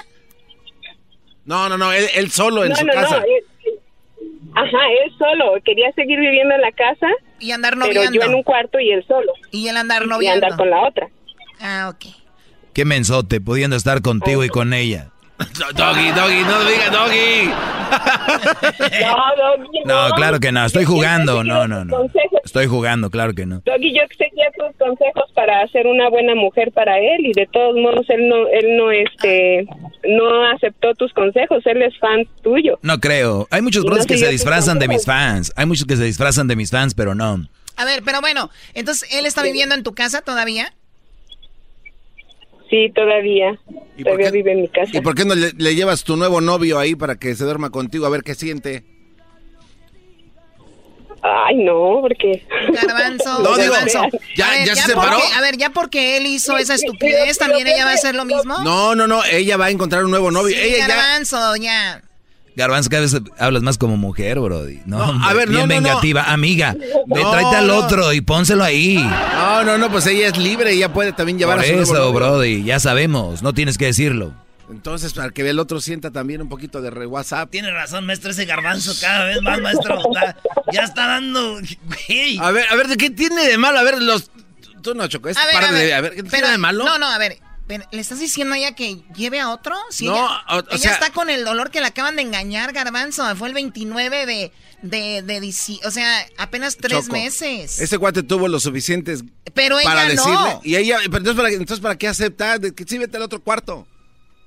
No, 1.45 1.69
no, 1.69 1.77
no, 1.77 1.93
él, 1.93 2.07
él 2.15 2.31
solo 2.31 2.63
en 2.65 2.71
no, 2.71 2.77
su 2.77 2.87
no, 2.87 2.93
casa. 2.93 3.19
no. 3.19 3.25
él- 3.25 3.45
ajá, 4.55 4.79
él 5.05 5.13
solo. 5.19 5.55
Quería 5.65 5.91
seguir 5.93 6.21
viviendo 6.21 6.55
en 6.55 6.61
la 6.61 6.71
casa. 6.73 7.09
Y 7.41 7.51
andar 7.51 7.75
Pero 7.75 7.87
noviando. 7.87 8.13
yo 8.21 8.23
en 8.27 8.35
un 8.37 8.43
cuarto 8.45 8.79
y 8.79 8.93
él 8.93 9.05
solo. 9.09 9.33
Y 9.51 9.67
él 9.67 9.77
andar 9.77 10.05
Y 10.05 10.07
noviando. 10.07 10.47
andar 10.47 10.59
con 10.59 10.71
la 10.71 10.87
otra. 10.87 11.09
Ah, 11.61 11.91
ok. 11.93 12.07
Qué 12.73 12.85
mensote, 12.85 13.41
pudiendo 13.41 13.77
estar 13.77 14.01
contigo 14.01 14.45
y 14.45 14.49
con 14.49 14.73
ella. 14.73 15.11
Doggy, 15.75 16.13
doggy, 16.13 16.43
no 16.45 16.65
diga 16.65 16.91
doggy. 16.91 17.53
No, 19.03 19.17
Doggy, 19.37 19.81
No, 19.85 20.11
claro 20.17 20.41
que 20.41 20.51
no, 20.51 20.65
estoy 20.65 20.85
jugando, 20.85 21.45
no, 21.45 21.69
no, 21.69 21.85
no. 21.85 22.11
Estoy 22.45 22.67
jugando, 22.67 23.11
claro 23.11 23.35
que 23.35 23.45
no. 23.45 23.63
Doggy, 23.65 23.95
yo 23.95 24.03
seguía 24.17 24.47
tus 24.57 24.77
consejos 24.79 25.31
para 25.35 25.67
ser 25.69 25.87
una 25.87 26.09
buena 26.09 26.35
mujer 26.35 26.73
para 26.73 26.99
él 26.99 27.27
y 27.27 27.33
de 27.33 27.47
todos 27.47 27.77
modos 27.77 28.09
él 28.09 28.29
no, 28.29 28.49
él 28.49 28.77
no, 28.77 28.91
este, 28.91 29.67
no 30.05 30.47
aceptó 30.53 30.95
tus 30.95 31.13
consejos. 31.13 31.63
Él 31.67 31.83
es 31.83 31.99
fan 31.99 32.27
tuyo. 32.43 32.79
No 32.83 32.99
creo. 32.99 33.47
Hay 33.51 33.63
muchos 33.63 33.85
Y 33.85 33.89
no 33.89 33.97
que 34.07 34.19
se 34.19 34.29
disfrazan 34.29 34.79
de 34.79 34.89
mis 34.89 35.05
fans. 35.05 35.53
Hay 35.57 35.67
muchos 35.67 35.87
que 35.87 35.97
se 35.97 36.05
disfrazan 36.05 36.49
de 36.49 36.57
mis 36.57 36.71
fans, 36.71 36.95
pero 36.95 37.15
no. 37.15 37.47
A 37.77 37.85
ver, 37.85 38.03
pero 38.05 38.21
bueno, 38.21 38.51
entonces, 38.75 39.09
¿él 39.15 39.27
está 39.27 39.43
viviendo 39.43 39.75
en 39.75 39.83
tu 39.83 39.95
casa 39.95 40.23
todavía? 40.23 40.73
Sí, 42.73 42.91
todavía. 42.95 43.59
Todavía 44.03 44.31
vive 44.31 44.53
en 44.53 44.63
mi 44.63 44.69
casa. 44.69 44.91
¿Y 44.97 45.03
por 45.03 45.15
qué 45.15 45.27
no 45.27 45.35
le, 45.35 45.53
le 45.53 45.75
llevas 45.75 46.05
tu 46.05 46.17
nuevo 46.17 46.41
novio 46.41 46.79
ahí 46.79 46.95
para 46.95 47.17
que 47.17 47.35
se 47.35 47.45
duerma 47.45 47.69
contigo 47.69 48.07
a 48.07 48.09
ver 48.09 48.23
qué 48.23 48.35
siente? 48.35 48.83
Ay, 51.23 51.57
no, 51.57 51.99
porque... 52.01 52.43
Garbanzo, 52.73 53.39
No, 53.43 53.57
digo, 53.57 53.73
garbanzo. 53.75 54.01
ya- 54.37 54.51
ver, 54.51 54.67
ya 54.67 54.75
se 54.75 54.93
porque- 54.95 55.09
separó. 55.11 55.19
a 55.37 55.41
ver, 55.43 55.57
ya 55.59 55.71
porque 55.71 56.17
él 56.17 56.27
hizo 56.27 56.57
esa 56.57 56.75
estupidez, 56.75 57.37
¿también 57.39 57.67
ella 57.67 57.85
va 57.85 57.91
a 57.93 57.95
hacer 57.95 58.15
lo 58.15 58.25
mismo? 58.25 58.59
No, 58.63 58.95
no, 58.95 59.07
no, 59.07 59.23
ella 59.31 59.57
va 59.57 59.67
a 59.67 59.71
encontrar 59.71 60.05
un 60.05 60.11
nuevo 60.11 60.31
novio. 60.31 60.57
Sí, 60.57 60.63
ella 60.63 60.89
ya. 60.89 62.03
Garbanzo, 62.55 62.91
cada 62.91 63.03
vez 63.03 63.17
hablas 63.39 63.63
más 63.63 63.79
como 63.79 63.97
mujer, 63.97 64.39
Brody. 64.39 64.81
No, 64.85 64.99
hombre, 65.11 65.29
a 65.29 65.33
ver, 65.33 65.49
no, 65.49 65.55
bien 65.67 65.69
no, 65.69 65.75
no. 65.75 65.83
vengativa. 65.89 66.25
Amiga, 66.25 66.75
ve, 67.07 67.23
No, 67.23 67.31
tráete 67.31 67.57
al 67.57 67.67
no. 67.69 67.77
otro 67.77 68.13
y 68.13 68.21
pónselo 68.21 68.63
ahí. 68.65 68.97
No, 68.97 69.65
no, 69.65 69.79
no, 69.79 69.91
pues 69.91 70.07
ella 70.07 70.29
es 70.29 70.37
libre, 70.37 70.73
ella 70.73 70.93
puede 70.93 71.13
también 71.13 71.39
llevar 71.39 71.57
Por 71.59 71.65
a 71.65 71.69
su 71.69 71.75
eso. 71.95 72.13
Brody, 72.13 72.63
ya 72.65 72.79
sabemos, 72.79 73.43
no 73.43 73.55
tienes 73.55 73.79
que 73.79 73.87
decirlo. 73.87 74.35
Entonces, 74.71 75.13
para 75.13 75.31
que 75.31 75.49
el 75.49 75.59
otro 75.59 75.81
sienta 75.81 76.11
también 76.11 76.41
un 76.41 76.49
poquito 76.49 76.81
de 76.81 76.91
re 76.91 77.07
WhatsApp. 77.07 77.51
Tiene 77.51 77.71
razón, 77.71 78.07
maestro, 78.07 78.31
ese 78.31 78.45
garbanzo 78.47 78.95
cada 79.01 79.25
vez 79.27 79.43
más, 79.43 79.61
maestro. 79.61 79.99
está- 80.15 80.37
ya 80.73 80.83
está 80.85 81.07
dando. 81.09 81.59
Güey. 82.09 82.39
A 82.39 82.51
ver, 82.53 82.67
a 82.71 82.75
ver, 82.77 82.89
¿de 82.89 82.97
qué 82.97 83.11
tiene 83.11 83.45
de 83.47 83.59
malo? 83.59 83.79
A 83.79 83.83
ver, 83.83 84.01
los... 84.01 84.31
Tú 84.83 84.95
no, 84.95 85.07
Choco, 85.09 85.29
es 85.29 85.37
A 85.37 85.45
ver, 85.47 85.55
parte 85.55 85.69
a 85.69 85.73
ver, 85.73 85.87
de... 85.87 85.95
A 85.95 86.01
ver, 86.01 86.11
¿qué 86.15 86.25
pero- 86.25 86.31
tiene 86.31 86.49
de 86.53 86.59
malo? 86.59 86.85
No, 86.85 86.99
no, 86.99 87.07
a 87.07 87.19
ver, 87.19 87.39
pero, 87.67 87.85
¿le 87.93 88.01
estás 88.01 88.19
diciendo 88.19 88.55
a 88.55 88.59
ella 88.59 88.75
que 88.75 89.03
lleve 89.15 89.41
a 89.41 89.51
otro? 89.51 89.75
Si 89.91 90.07
No, 90.07 90.15
ella, 90.15 90.41
o- 90.51 90.57
o 90.59 90.65
ella 90.71 90.79
sea- 90.79 90.93
está 90.93 91.11
con 91.11 91.31
el 91.31 91.45
dolor 91.45 91.71
que 91.71 91.81
le 91.81 91.87
acaban 91.87 92.17
de 92.17 92.23
engañar, 92.23 92.73
Garbanzo. 92.73 93.25
Fue 93.37 93.49
el 93.49 93.55
29 93.55 94.27
de, 94.27 94.53
de, 94.83 95.23
de 95.23 95.55
o 95.85 95.91
sea, 95.91 96.27
apenas 96.39 96.77
tres 96.77 97.05
Choco, 97.05 97.13
meses. 97.13 97.81
Ese 97.81 97.99
cuate 97.99 98.23
tuvo 98.23 98.49
lo 98.49 98.59
suficientes 98.61 99.23
Pero 99.55 99.79
ella 99.79 99.89
para 99.89 100.05
no. 100.05 100.11
decirle. 100.11 100.59
Y 100.65 100.77
ella, 100.77 100.97
pero 101.05 101.19
entonces, 101.19 101.37
¿para, 101.37 101.49
entonces, 101.51 101.81
¿para 101.81 101.97
qué 101.97 102.09
aceptar? 102.09 102.61
De 102.61 102.75
que 102.75 102.85
sí, 102.85 102.99
vete 102.99 103.17
al 103.17 103.23
otro 103.23 103.41
cuarto. 103.43 103.87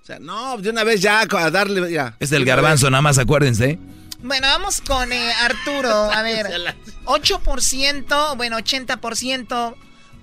O 0.01 0.05
sea, 0.05 0.19
no, 0.19 0.57
de 0.57 0.69
una 0.69 0.83
vez 0.83 1.01
ya 1.01 1.21
a 1.21 1.51
darle. 1.51 1.91
Ya. 1.91 2.15
Es 2.19 2.29
del 2.29 2.45
garbanzo, 2.45 2.89
nada 2.91 3.01
más 3.01 3.17
acuérdense. 3.17 3.79
Bueno, 4.21 4.47
vamos 4.47 4.81
con 4.81 5.11
eh, 5.11 5.31
Arturo. 5.41 5.89
A 6.11 6.21
ver, 6.21 6.47
8%, 7.05 8.35
bueno, 8.37 8.57
80% 8.57 9.75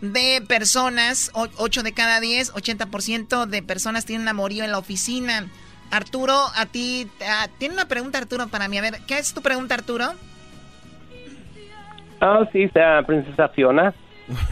de 0.02 0.42
personas, 0.46 1.30
8 1.34 1.82
de 1.82 1.92
cada 1.94 2.20
10, 2.20 2.52
80% 2.54 3.46
de 3.46 3.62
personas 3.62 4.04
tienen 4.04 4.28
amorío 4.28 4.64
en 4.64 4.72
la 4.72 4.78
oficina. 4.78 5.46
Arturo, 5.90 6.34
a 6.56 6.66
ti, 6.66 7.08
ah, 7.26 7.48
tiene 7.58 7.74
una 7.74 7.86
pregunta 7.86 8.18
Arturo 8.18 8.48
para 8.48 8.68
mí. 8.68 8.76
A 8.78 8.82
ver, 8.82 9.00
¿qué 9.06 9.18
es 9.18 9.32
tu 9.32 9.40
pregunta 9.42 9.74
Arturo? 9.74 10.12
Ah, 12.20 12.40
sí, 12.52 12.68
sea 12.68 13.02
princesa 13.06 13.48
Fiona. 13.50 13.94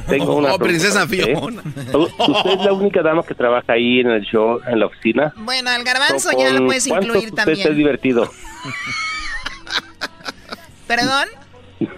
Tengo 0.08 0.36
una 0.36 0.54
Oh, 0.54 0.58
princesa 0.58 1.04
usted. 1.04 1.24
Fiona. 1.24 1.62
Usted 1.64 2.50
es 2.50 2.64
la 2.64 2.72
única 2.72 3.02
dama 3.02 3.22
que 3.22 3.34
trabaja 3.34 3.72
ahí 3.72 4.00
en 4.00 4.10
el 4.10 4.22
show, 4.22 4.60
en 4.66 4.80
la 4.80 4.86
oficina. 4.86 5.32
Bueno, 5.36 5.70
al 5.70 5.84
garbanzo 5.84 6.30
¿Con 6.30 6.40
ya 6.40 6.52
lo 6.52 6.66
puedes 6.66 6.86
incluir 6.86 7.28
usted 7.30 7.48
es 7.48 7.62
también. 7.62 7.76
divertido? 7.76 8.30
¿Perdón? 10.86 11.28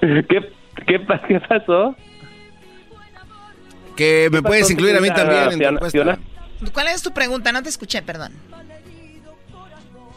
¿Qué, 0.00 0.52
qué, 0.86 1.00
qué 1.28 1.40
pasó? 1.40 1.96
Que 3.96 4.28
me 4.30 4.38
¿Qué 4.38 4.42
puedes 4.42 4.70
incluir 4.70 4.96
a 4.96 5.00
mí 5.00 5.08
también 5.10 5.42
en 5.44 5.50
tu 5.50 5.56
Fiona- 5.58 5.76
encuesta. 5.76 5.90
Fiona? 5.98 6.18
¿Cuál 6.72 6.88
es 6.88 7.02
tu 7.02 7.12
pregunta? 7.12 7.52
No 7.52 7.62
te 7.62 7.68
escuché, 7.68 8.02
perdón. 8.02 8.32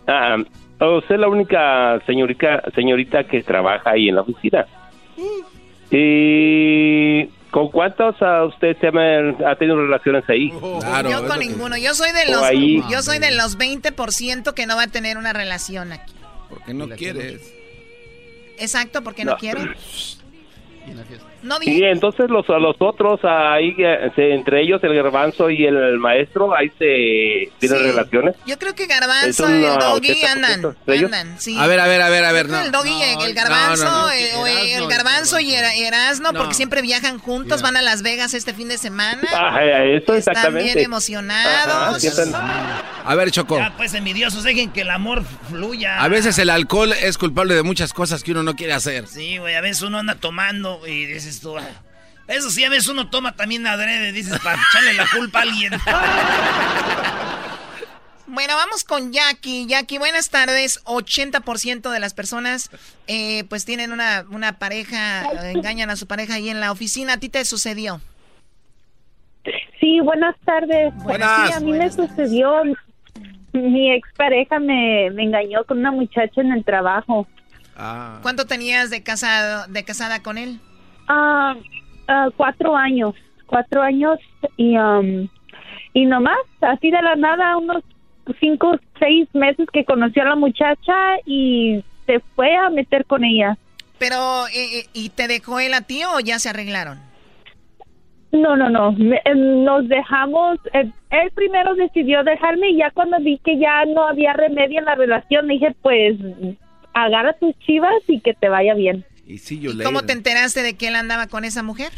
Ah, 0.08 0.38
usted 0.80 1.16
es 1.16 1.22
la 1.22 1.28
única 1.28 2.00
señorita, 2.06 2.64
señorita 2.76 3.26
que 3.26 3.44
trabaja 3.44 3.92
ahí 3.92 4.10
en 4.10 4.16
la 4.16 4.22
oficina. 4.22 4.66
¿Y 5.92 7.26
con 7.52 7.70
cuántos 7.72 8.22
a 8.22 8.46
usted 8.46 8.78
se 8.80 8.88
ha, 8.88 9.52
ha 9.52 9.56
tenido 9.56 9.78
relaciones 9.78 10.24
ahí? 10.30 10.52
yo 11.10 11.28
con 11.28 11.40
ninguno. 11.40 11.78
Yo 11.78 11.94
soy 11.94 12.12
de 12.12 12.32
los 12.32 12.42
ahí- 12.44 12.82
yo 12.90 13.02
soy 13.02 13.20
de 13.20 13.32
los 13.32 13.58
20% 13.58 14.54
que 14.54 14.66
no 14.66 14.76
va 14.76 14.84
a 14.84 14.88
tener 14.88 15.18
una 15.18 15.34
relación 15.34 15.92
aquí. 15.92 16.14
Porque 16.50 16.74
no 16.74 16.88
quieres. 16.90 17.54
Exacto, 18.60 19.04
porque 19.04 19.26
no, 19.26 19.32
No. 19.34 19.38
No 21.44 21.58
Y 21.62 21.84
entonces 21.84 22.30
los, 22.30 22.50
a 22.50 22.58
los 22.58 22.76
otros, 22.80 23.20
ahí 23.24 23.76
eh, 23.78 24.10
se- 24.16 24.34
entre 24.34 24.62
ellos 24.64 24.84
el 24.84 24.94
garbanzo 24.96 25.50
y 25.50 25.66
el 25.66 25.98
maestro, 26.00 26.56
ahí 26.56 26.70
se 26.80 27.52
tienen 27.60 27.80
Sí. 27.80 27.84
relaciones. 27.86 28.36
Yo 28.46 28.58
creo 28.58 28.74
que 28.76 28.88
Garbanzo 28.88 29.50
y 29.50 29.64
el 29.64 29.78
Doggy 29.78 30.10
80% 30.24 30.28
andan. 30.32 30.76
Andan, 31.06 31.40
sí. 31.40 31.56
A 31.58 31.68
ver, 31.68 31.80
a 31.80 31.88
ver, 31.88 32.02
a 32.02 32.10
ver, 32.10 32.26
a 32.26 32.32
ver. 32.32 32.50
No. 32.50 32.60
El 32.62 32.72
Doggy 32.72 32.90
y 32.92 33.02
el 33.24 33.36
no, 33.36 33.42
Garbanzo, 33.42 33.86
no, 33.86 34.02
no. 34.08 34.12
eh, 34.12 34.30
el 34.32 34.48
Erasmo, 34.74 34.88
Garbanzo 34.88 35.40
y 35.40 35.54
Era- 35.54 35.76
Erasno, 35.76 36.32
No. 36.32 36.40
porque 36.40 36.56
siempre 36.56 36.82
viajan 36.82 37.20
juntos, 37.20 37.62
van 37.62 37.78
a 37.78 37.82
Las 37.82 38.02
Vegas 38.02 38.34
este 38.34 38.54
fin 38.54 38.68
de 38.68 38.78
semana. 38.78 39.22
Ah, 39.34 39.60
eh, 39.64 39.98
eso 39.98 40.16
Están 40.16 40.34
exactamente. 40.34 40.74
bien 40.74 40.86
emocionados. 40.86 42.04
Ajá, 42.34 42.84
A 43.06 43.16
ver, 43.16 43.32
Choco. 43.32 43.58
Ya, 43.58 43.74
pues 43.78 43.94
envidiosos, 43.94 44.44
dejen 44.44 44.72
que 44.72 44.82
el 44.82 44.90
amor 44.90 45.24
fluya. 45.50 46.02
A 46.04 46.08
veces 46.10 46.38
el 46.40 46.50
alcohol 46.50 46.92
es 46.94 47.18
culpable 47.18 47.56
de 47.56 47.64
muchas 47.64 47.94
cosas 47.94 48.24
que 48.24 48.32
uno 48.32 48.44
no 48.44 48.56
quiere 48.56 48.74
hacer. 48.74 49.08
Sí, 49.08 49.38
güey, 49.38 49.56
a 49.56 49.62
veces 49.62 49.84
uno 49.84 50.00
anda 50.00 50.16
tomando 50.16 50.77
y 50.86 51.06
dices 51.06 51.40
tú. 51.40 51.58
"Ah". 51.58 51.64
Eso 52.28 52.50
sí, 52.52 52.64
a 52.66 52.70
veces 52.70 52.90
uno 52.90 53.10
toma 53.10 53.36
también 53.36 53.66
adrede, 53.66 54.12
dices, 54.12 54.38
para 54.40 54.62
echarle 54.62 54.94
la 54.94 55.08
culpa 55.10 55.40
a 55.40 55.42
alguien. 55.44 55.74
Bueno, 58.30 58.56
vamos 58.56 58.84
con 58.84 59.14
Jackie. 59.14 59.66
Jackie, 59.68 59.98
buenas 60.00 60.30
tardes. 60.30 60.84
80% 60.84 61.90
de 61.90 62.00
las 62.00 62.14
personas 62.14 62.70
eh, 63.08 63.46
pues 63.46 63.64
tienen 63.64 63.94
una, 63.94 64.26
una 64.30 64.60
pareja, 64.60 65.24
eh, 65.24 65.52
engañan 65.56 65.90
a 65.90 65.96
su 65.96 66.08
pareja 66.08 66.34
ahí 66.36 66.50
en 66.50 66.60
la 66.60 66.72
oficina. 66.74 67.14
¿A 67.14 67.18
ti 67.18 67.30
te 67.30 67.44
sucedió? 67.46 68.02
Sí, 69.80 70.02
buenas 70.02 70.36
tardes. 70.46 70.94
Buenas. 70.98 71.48
Sí, 71.48 71.54
a 71.54 71.60
mí 71.62 71.72
me 71.72 71.90
sucedió. 71.90 72.64
Mi 73.54 73.92
expareja 73.94 74.60
me, 74.60 75.10
me 75.12 75.24
engañó 75.24 75.64
con 75.64 75.80
una 75.80 75.92
muchacha 75.92 76.42
en 76.42 76.52
el 76.52 76.66
trabajo. 76.66 77.26
Ah. 77.78 78.20
¿Cuánto 78.22 78.46
tenías 78.46 78.90
de 78.90 79.04
casado, 79.04 79.66
de 79.70 79.84
casada 79.86 80.22
con 80.22 80.38
él? 80.38 80.60
Ah, 81.08 81.56
cuatro 82.36 82.76
años, 82.76 83.16
cuatro 83.46 83.82
años 83.82 84.20
y, 84.58 84.78
um, 84.78 85.28
y 85.94 86.06
nomás, 86.06 86.38
así 86.62 86.92
de 86.92 87.02
la 87.02 87.16
nada, 87.16 87.58
unos 87.58 87.84
cinco, 88.40 88.78
seis 89.00 89.28
meses 89.34 89.68
que 89.72 89.86
conoció 89.86 90.24
a 90.24 90.30
la 90.30 90.36
muchacha 90.36 91.18
y 91.26 91.84
se 92.06 92.20
fue 92.36 92.56
a 92.56 92.70
meter 92.70 93.06
con 93.06 93.24
ella. 93.24 93.58
Pero, 94.00 94.48
eh, 94.48 94.80
eh, 94.80 94.86
¿y 94.94 95.10
te 95.10 95.28
dejó 95.28 95.60
él 95.60 95.74
a 95.74 95.82
ti 95.82 96.02
o 96.04 96.20
ya 96.20 96.40
se 96.40 96.50
arreglaron? 96.50 97.00
No, 98.32 98.56
no, 98.56 98.70
no. 98.70 98.92
Me- 98.92 99.22
eh, 99.26 99.36
nos 99.36 99.88
dejamos. 99.88 100.60
él 100.74 101.32
primero 101.34 101.74
decidió 101.76 102.24
dejarme 102.24 102.70
y 102.70 102.78
ya 102.78 102.92
cuando 102.92 103.18
vi 103.20 103.40
que 103.40 103.58
ya 103.58 103.86
no 103.86 104.08
había 104.08 104.34
remedio 104.34 104.80
en 104.80 104.86
la 104.86 104.96
relación, 104.96 105.48
dije, 105.48 105.76
pues 105.82 106.18
agarra 106.94 107.34
tus 107.34 107.58
chivas 107.60 107.96
y 108.08 108.20
que 108.20 108.34
te 108.34 108.50
vaya 108.50 108.74
bien. 108.74 109.06
Y 109.28 109.40
sí, 109.40 109.60
yo 109.60 109.72
¿Cómo 109.84 110.04
te 110.04 110.14
enteraste 110.14 110.64
de 110.64 110.76
que 110.76 110.88
él 110.88 110.96
andaba 110.96 111.28
con 111.28 111.44
esa 111.44 111.62
mujer? 111.62 111.92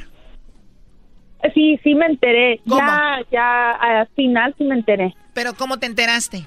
Sí, 1.54 1.80
sí 1.84 1.96
me 1.96 2.08
enteré. 2.08 2.60
Ya, 2.66 3.20
ya 3.32 3.72
al 3.72 4.08
final 4.16 4.54
sí 4.58 4.64
me 4.64 4.76
enteré. 4.76 5.14
¿Pero 5.34 5.54
cómo 5.54 5.78
te 5.78 5.86
enteraste? 5.86 6.46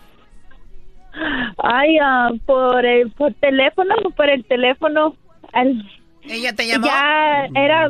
Ay, 1.59 1.99
ah, 2.03 2.31
por 2.47 2.85
el 2.85 3.11
por 3.13 3.33
teléfono, 3.35 3.95
por 4.17 4.29
el 4.29 4.45
teléfono. 4.45 5.17
El- 5.55 5.83
¿Ella 6.25 6.53
te 6.55 6.67
llamó? 6.67 6.87
Ya 6.87 7.47
era. 7.55 7.89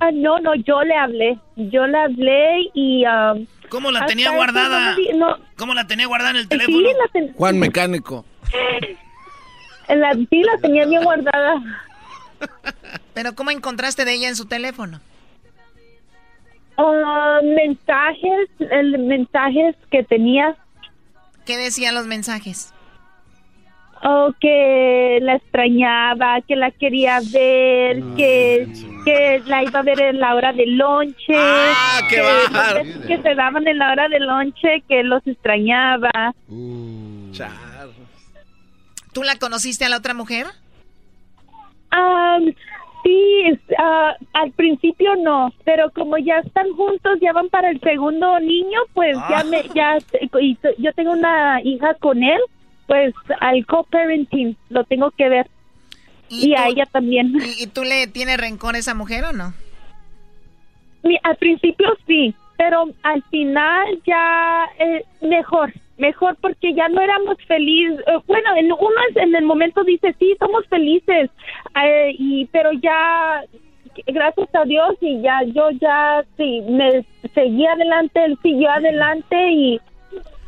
ah, 0.00 0.10
no, 0.12 0.38
no, 0.40 0.54
yo 0.56 0.82
le 0.82 0.96
hablé. 0.96 1.38
Yo 1.56 1.86
le 1.86 1.98
hablé 1.98 2.70
y. 2.74 3.04
ah, 3.06 3.34
¿Cómo 3.68 3.90
la 3.90 4.06
tenía 4.06 4.30
guardada? 4.30 4.96
no 5.14 5.36
¿Cómo 5.56 5.74
la 5.74 5.86
tenía 5.86 6.06
guardada 6.06 6.30
en 6.32 6.36
el 6.38 6.42
sí, 6.44 6.48
teléfono? 6.48 6.80
la, 6.80 7.08
ten- 7.12 7.32
Juan 7.34 7.58
Mecánico. 7.58 8.24
la, 9.88 10.12
sí, 10.14 10.42
la 10.42 10.58
tenía 10.60 10.86
bien 10.86 11.04
guardada. 11.04 11.54
¿Pero 13.14 13.34
cómo 13.34 13.50
encontraste 13.50 14.04
de 14.04 14.14
ella 14.14 14.28
en 14.28 14.36
su 14.36 14.46
teléfono? 14.46 15.00
Ah, 16.76 17.40
mensajes, 17.42 18.48
el 18.70 18.98
mensajes 18.98 19.74
que 19.90 20.04
tenía. 20.04 20.56
¿Qué 21.44 21.56
decían 21.56 21.94
los 21.94 22.06
mensajes? 22.06 22.72
Oh, 24.04 24.32
que 24.40 25.18
la 25.22 25.34
extrañaba, 25.34 26.40
que 26.42 26.54
la 26.54 26.70
quería 26.70 27.18
ver, 27.32 28.00
que, 28.16 28.68
que 29.04 29.42
la 29.46 29.64
iba 29.64 29.80
a 29.80 29.82
ver 29.82 30.00
en 30.00 30.20
la 30.20 30.36
hora 30.36 30.52
del 30.52 30.76
lonche. 30.78 31.34
Ah, 31.34 32.02
qué 32.08 32.16
que, 32.16 32.22
besos 32.22 33.06
que 33.06 33.22
se 33.22 33.34
daban 33.34 33.66
en 33.66 33.78
la 33.78 33.90
hora 33.90 34.08
del 34.08 34.24
lonche, 34.24 34.84
que 34.88 35.02
los 35.02 35.26
extrañaba. 35.26 36.32
¿Tú 39.12 39.24
la 39.24 39.36
conociste 39.36 39.84
a 39.84 39.88
la 39.88 39.96
otra 39.96 40.14
mujer? 40.14 40.46
Ah, 41.90 42.38
sí, 43.02 43.42
ah, 43.78 44.14
al 44.34 44.52
principio 44.52 45.16
no, 45.16 45.52
pero 45.64 45.90
como 45.90 46.18
ya 46.18 46.38
están 46.38 46.70
juntos, 46.74 47.18
ya 47.20 47.32
van 47.32 47.48
para 47.48 47.70
el 47.70 47.80
segundo 47.80 48.38
niño, 48.40 48.80
pues 48.94 49.16
ya 49.28 49.44
me, 49.44 49.62
ya, 49.74 49.98
y 50.40 50.58
yo 50.78 50.92
tengo 50.94 51.12
una 51.12 51.60
hija 51.62 51.94
con 51.94 52.22
él, 52.22 52.40
pues 52.86 53.14
al 53.40 53.64
co-parenting 53.66 54.56
lo 54.70 54.84
tengo 54.84 55.10
que 55.12 55.28
ver. 55.28 55.46
Y, 56.30 56.54
a 56.54 56.68
ella 56.68 56.84
también. 56.84 57.32
¿Y, 57.40 57.62
y 57.64 57.66
tú 57.68 57.84
le 57.84 58.06
tienes 58.06 58.36
rencor 58.36 58.74
a 58.74 58.78
esa 58.78 58.94
mujer 58.94 59.24
o 59.24 59.32
no? 59.32 59.54
Mi- 61.02 61.18
al 61.22 61.36
principio 61.36 61.88
sí, 62.06 62.34
pero 62.58 62.84
al 63.02 63.22
final 63.30 63.86
ya 64.06 64.66
eh, 64.78 65.04
mejor, 65.22 65.72
mejor 65.98 66.36
porque 66.40 66.74
ya 66.74 66.88
no 66.88 67.00
éramos 67.00 67.36
felices. 67.46 68.00
Eh, 68.06 68.18
bueno, 68.26 68.48
en, 68.56 68.66
uno 68.72 68.96
es- 69.10 69.16
en 69.16 69.34
el 69.34 69.44
momento 69.44 69.82
dice 69.84 70.14
sí, 70.18 70.34
somos 70.38 70.64
felices, 70.68 71.30
eh, 71.84 72.14
y 72.18 72.46
pero 72.46 72.70
ya 72.72 73.42
gracias 74.06 74.48
a 74.54 74.64
Dios 74.64 74.94
y 75.00 75.20
ya 75.22 75.40
yo 75.54 75.70
ya 75.80 76.24
sí 76.36 76.60
me 76.68 77.04
seguí 77.34 77.66
adelante, 77.66 78.24
él 78.24 78.38
siguió 78.42 78.70
adelante 78.70 79.36
y 79.50 79.80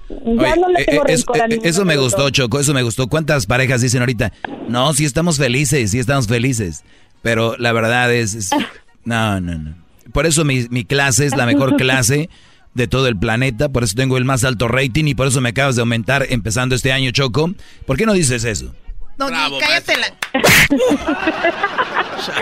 ya 0.08 0.52
Oye, 0.52 0.60
no 0.60 0.68
le 0.68 0.80
eh, 0.82 0.84
tengo 0.88 1.06
eh, 1.06 1.12
eso, 1.12 1.34
eh, 1.34 1.58
eso 1.62 1.84
me 1.84 1.96
gustó. 1.96 2.30
Choco, 2.30 2.58
eso 2.58 2.74
me 2.74 2.82
gustó. 2.82 3.06
¿Cuántas 3.06 3.46
parejas 3.46 3.80
dicen 3.80 4.00
ahorita? 4.00 4.32
No, 4.68 4.92
sí 4.92 5.04
estamos 5.04 5.36
felices, 5.38 5.92
sí 5.92 5.98
estamos 6.00 6.26
felices. 6.26 6.84
Pero 7.22 7.56
la 7.58 7.72
verdad 7.72 8.12
es... 8.12 8.34
es- 8.34 8.50
no, 9.04 9.40
no, 9.40 9.56
no. 9.58 9.74
Por 10.12 10.26
eso 10.26 10.44
mi, 10.44 10.66
mi 10.70 10.84
clase 10.84 11.26
es 11.26 11.36
la 11.36 11.46
mejor 11.46 11.76
clase 11.76 12.28
de 12.74 12.86
todo 12.86 13.08
el 13.08 13.16
planeta, 13.18 13.68
por 13.68 13.82
eso 13.84 13.94
tengo 13.96 14.16
el 14.16 14.24
más 14.24 14.44
alto 14.44 14.68
rating 14.68 15.06
y 15.06 15.14
por 15.14 15.26
eso 15.26 15.40
me 15.40 15.48
acabas 15.50 15.74
de 15.76 15.80
aumentar 15.80 16.26
empezando 16.30 16.74
este 16.74 16.92
año, 16.92 17.10
Choco. 17.10 17.52
¿Por 17.86 17.96
qué 17.96 18.06
no 18.06 18.12
dices 18.12 18.44
eso? 18.44 18.74
Doggy, 19.18 19.58
cállate 19.60 19.96
la... 19.98 20.16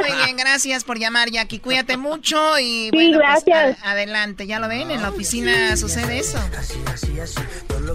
Muy 0.00 0.16
bien, 0.24 0.36
gracias 0.36 0.84
por 0.84 0.98
llamar, 0.98 1.30
Jackie. 1.30 1.58
Cuídate 1.58 1.96
mucho 1.96 2.58
y 2.58 2.90
bueno, 2.92 3.18
pues, 3.18 3.44
gracias. 3.44 3.82
a- 3.82 3.90
adelante. 3.92 4.46
Ya 4.46 4.60
lo 4.60 4.68
ven, 4.68 4.90
en 4.90 5.02
la 5.02 5.10
oficina 5.10 5.76
sucede 5.76 6.18
eso. 6.20 6.38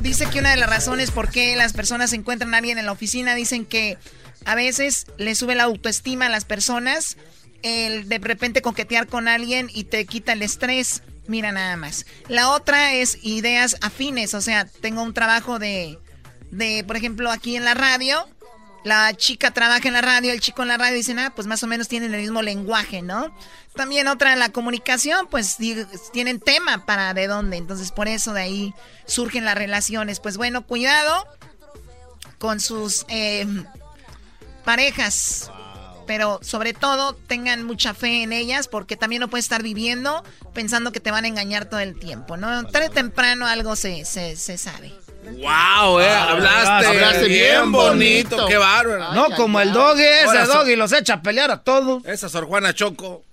Dice 0.02 0.26
que 0.30 0.40
una 0.40 0.52
de 0.52 0.58
las 0.58 0.70
razones 0.70 1.12
por 1.12 1.30
qué 1.30 1.56
las 1.56 1.72
personas 1.74 2.12
encuentran 2.14 2.54
a 2.54 2.58
alguien 2.58 2.78
en 2.78 2.86
la 2.86 2.92
oficina 2.92 3.36
dicen 3.36 3.66
que 3.66 3.98
a 4.46 4.56
veces 4.56 5.06
le 5.18 5.36
sube 5.36 5.56
la 5.56 5.64
autoestima 5.64 6.26
a 6.26 6.30
las 6.30 6.44
personas 6.46 7.18
el 7.62 8.10
de 8.10 8.18
repente 8.18 8.62
coquetear 8.62 9.08
con 9.08 9.30
alguien 9.30 9.70
y 9.74 9.86
te 9.86 10.06
quita 10.06 10.34
el 10.34 10.42
estrés. 10.42 11.04
Mira 11.28 11.52
nada 11.52 11.78
más. 11.78 12.06
La 12.28 12.50
otra 12.50 12.94
es 12.94 13.18
ideas 13.22 13.78
afines, 13.82 14.34
o 14.34 14.42
sea, 14.42 14.66
tengo 14.66 15.02
un 15.02 15.14
trabajo 15.14 15.58
de, 15.60 15.98
de, 16.52 16.84
por 16.86 16.98
ejemplo, 16.98 17.32
aquí 17.32 17.56
en 17.56 17.66
la 17.66 17.74
radio. 17.74 18.28
La 18.84 19.14
chica 19.14 19.52
trabaja 19.52 19.88
en 19.88 19.94
la 19.94 20.02
radio, 20.02 20.34
el 20.34 20.42
chico 20.42 20.62
en 20.62 20.68
la 20.68 20.78
radio, 20.78 20.96
dicen, 20.96 21.18
ah, 21.18 21.32
pues 21.34 21.48
más 21.48 21.64
o 21.64 21.68
menos 21.68 21.88
tienen 21.88 22.14
el 22.14 22.20
mismo 22.20 22.42
lenguaje, 22.42 23.02
¿no? 23.02 23.34
También 23.76 24.10
otra 24.10 24.36
la 24.36 24.50
comunicación, 24.50 25.28
pues 25.28 25.58
tienen 26.12 26.42
tema 26.42 26.86
para 26.86 27.14
de 27.14 27.28
dónde, 27.28 27.56
entonces 27.56 27.94
por 27.94 28.10
eso 28.10 28.34
de 28.34 28.42
ahí 28.42 28.74
surgen 29.06 29.46
las 29.46 29.56
relaciones. 29.56 30.20
Pues 30.20 30.36
bueno, 30.36 30.68
cuidado 30.68 31.26
con 32.40 32.60
sus 32.60 33.06
eh, 33.08 33.48
parejas, 34.66 35.50
pero 36.06 36.40
sobre 36.44 36.74
todo 36.74 37.14
tengan 37.16 37.64
mucha 37.64 37.94
fe 37.94 38.24
en 38.24 38.34
ellas 38.34 38.68
porque 38.68 38.96
también 38.98 39.20
no 39.20 39.28
puedes 39.30 39.46
estar 39.46 39.64
viviendo 39.64 40.24
pensando 40.54 40.92
que 40.92 41.00
te 41.00 41.12
van 41.12 41.26
a 41.26 41.28
engañar 41.28 41.66
todo 41.66 41.80
el 41.80 41.98
tiempo, 42.00 42.38
¿no? 42.38 42.66
Tarde 42.66 42.88
o 42.88 42.92
temprano 42.92 43.48
algo 43.48 43.76
se, 43.76 44.06
se, 44.06 44.36
se 44.36 44.58
sabe. 44.58 44.94
Wow, 45.24 46.00
eh, 46.02 46.10
Ah, 46.10 46.32
hablaste, 46.32 46.86
hablaste 46.88 47.28
bien 47.28 47.52
bien 47.52 47.72
bonito, 47.72 48.30
bonito. 48.36 48.48
qué 48.48 48.58
bárbaro. 48.58 49.14
No, 49.14 49.30
como 49.36 49.60
el 49.62 49.72
doggy, 49.72 50.04
ese 50.04 50.46
doggy 50.46 50.76
los 50.76 50.92
echa 50.92 51.14
a 51.16 51.22
pelear 51.22 51.50
a 51.52 51.64
todos. 51.64 52.04
Esa 52.06 52.28
Sor 52.28 52.46
Juana 52.46 52.74
Choco. 52.74 53.24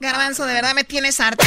Garbanzo, 0.00 0.44
de 0.46 0.54
verdad 0.54 0.74
me 0.74 0.84
tienes 0.84 1.18
harto. 1.20 1.44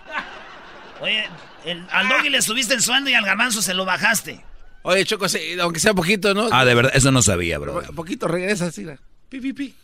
Oye, 1.00 1.28
el- 1.64 1.86
al 1.90 2.08
doggy 2.08 2.28
le 2.30 2.42
subiste 2.42 2.74
el 2.74 2.82
sueldo 2.82 3.10
y 3.10 3.14
al 3.14 3.24
garbanzo 3.24 3.62
se 3.62 3.74
lo 3.74 3.84
bajaste. 3.84 4.44
Oye, 4.86 5.04
Choco, 5.04 5.28
sí, 5.28 5.38
aunque 5.60 5.80
sea 5.80 5.94
poquito, 5.94 6.34
¿no? 6.34 6.48
Ah, 6.52 6.64
de 6.64 6.74
verdad, 6.74 6.92
eso 6.94 7.10
no 7.10 7.22
sabía, 7.22 7.58
bro. 7.58 7.82
Un 7.88 7.94
poquito 7.96 8.28
regresa 8.28 8.66
así. 8.66 8.86
Pi, 9.30 9.40
pi, 9.40 9.52
pi. 9.54 9.74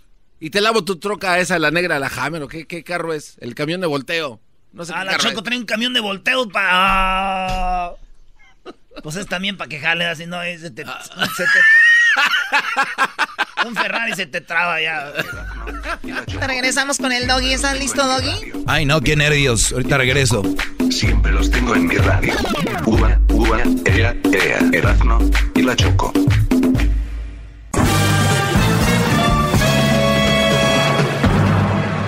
Y 0.40 0.50
te 0.50 0.60
lavo 0.60 0.84
tu 0.84 0.96
troca 0.98 1.38
esa, 1.38 1.58
la 1.58 1.70
negra, 1.70 1.98
la 1.98 2.08
Hammer, 2.08 2.42
¿o 2.42 2.48
qué, 2.48 2.66
qué 2.66 2.84
carro 2.84 3.12
es? 3.14 3.36
El 3.40 3.54
camión 3.54 3.80
de 3.80 3.86
volteo. 3.86 4.40
No 4.72 4.84
sé 4.84 4.92
Ah, 4.94 5.00
qué 5.00 5.04
la 5.06 5.10
carro 5.12 5.24
Choco 5.30 5.38
es. 5.40 5.44
trae 5.44 5.58
un 5.58 5.64
camión 5.64 5.92
de 5.94 6.00
volteo 6.00 6.48
para... 6.48 7.92
Pues 9.02 9.16
es 9.16 9.26
también 9.26 9.56
para 9.56 9.68
que 9.68 9.78
jale 9.80 10.04
así, 10.06 10.26
no, 10.26 10.42
eh, 10.42 10.58
se 10.58 10.70
te... 10.70 10.84
Ah. 10.86 11.00
se 11.36 11.44
te- 11.44 11.50
un 13.68 13.74
Ferrari 13.76 14.14
se 14.14 14.26
te 14.26 14.40
traba 14.40 14.80
ya. 14.80 15.12
Regresamos 16.46 16.98
con 16.98 17.12
el 17.12 17.26
doggy. 17.26 17.52
¿Estás 17.52 17.78
listo, 17.78 18.06
doggy? 18.06 18.52
Ay, 18.66 18.84
no, 18.86 19.00
qué 19.02 19.16
nervios. 19.16 19.72
Ahorita 19.72 19.98
regreso. 19.98 20.42
Siempre 20.90 21.30
los 21.32 21.50
tengo 21.50 21.74
en 21.74 21.86
mi 21.86 21.96
radio. 21.96 22.34
Uva, 22.86 23.20
uva, 23.40 23.58
ea, 23.86 24.14
ea, 24.32 24.58
y 25.54 25.62
la 25.62 25.74
Choco. 25.74 26.12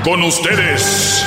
Con 0.05 0.23
ustedes. 0.25 1.25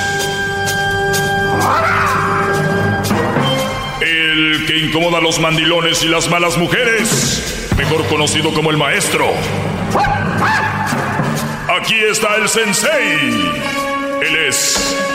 El 4.01 4.65
que 4.67 4.77
incomoda 4.77 5.17
a 5.17 5.21
los 5.21 5.39
mandilones 5.39 6.03
y 6.03 6.07
las 6.07 6.29
malas 6.29 6.57
mujeres. 6.57 7.67
Mejor 7.77 8.05
conocido 8.07 8.53
como 8.53 8.69
el 8.69 8.77
maestro. 8.77 9.25
Aquí 11.79 11.95
está 11.95 12.35
el 12.35 12.47
sensei. 12.47 13.53
Él 14.21 14.35
es 14.47 15.14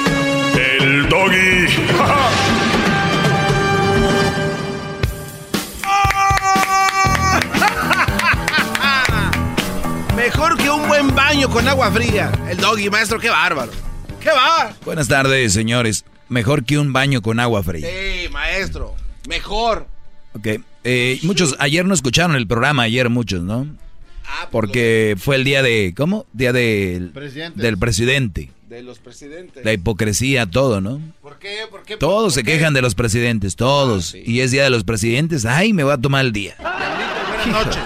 Mejor 10.20 10.58
que 10.58 10.68
un 10.68 10.86
buen 10.86 11.14
baño 11.14 11.48
con 11.48 11.66
agua 11.66 11.90
fría. 11.90 12.30
El 12.50 12.58
doggy, 12.58 12.90
maestro, 12.90 13.18
qué 13.18 13.30
bárbaro. 13.30 13.72
¿Qué 14.20 14.28
va? 14.28 14.74
Buenas 14.84 15.08
tardes, 15.08 15.54
señores. 15.54 16.04
Mejor 16.28 16.66
que 16.66 16.78
un 16.78 16.92
baño 16.92 17.22
con 17.22 17.40
agua 17.40 17.62
fría. 17.62 17.88
Sí, 17.88 18.28
maestro. 18.28 18.94
Mejor. 19.26 19.86
Ok. 20.34 20.46
Eh, 20.84 21.18
muchos, 21.22 21.56
ayer 21.58 21.86
no 21.86 21.94
escucharon 21.94 22.36
el 22.36 22.46
programa, 22.46 22.82
ayer 22.82 23.08
muchos, 23.08 23.42
¿no? 23.42 23.66
Porque 24.50 25.16
fue 25.18 25.36
el 25.36 25.44
día 25.44 25.62
de, 25.62 25.94
¿cómo? 25.96 26.26
Día 26.34 26.52
del, 26.52 27.12
Presidentes. 27.12 27.62
del 27.62 27.78
presidente. 27.78 28.50
De 28.68 28.82
los 28.82 28.98
presidentes. 28.98 29.64
La 29.64 29.72
hipocresía, 29.72 30.44
todo, 30.44 30.82
¿no? 30.82 31.00
¿Por 31.22 31.38
qué? 31.38 31.60
¿Por 31.70 31.82
qué? 31.82 31.96
Todos 31.96 32.34
se 32.34 32.44
quejan 32.44 32.74
de 32.74 32.82
los 32.82 32.94
presidentes, 32.94 33.56
todos. 33.56 34.14
Y 34.14 34.42
es 34.42 34.50
día 34.50 34.64
de 34.64 34.70
los 34.70 34.84
presidentes, 34.84 35.46
ay, 35.46 35.72
me 35.72 35.82
voy 35.82 35.94
a 35.94 35.98
tomar 35.98 36.26
el 36.26 36.32
día. 36.32 36.56
Buenas 36.58 37.46
noches. 37.46 37.82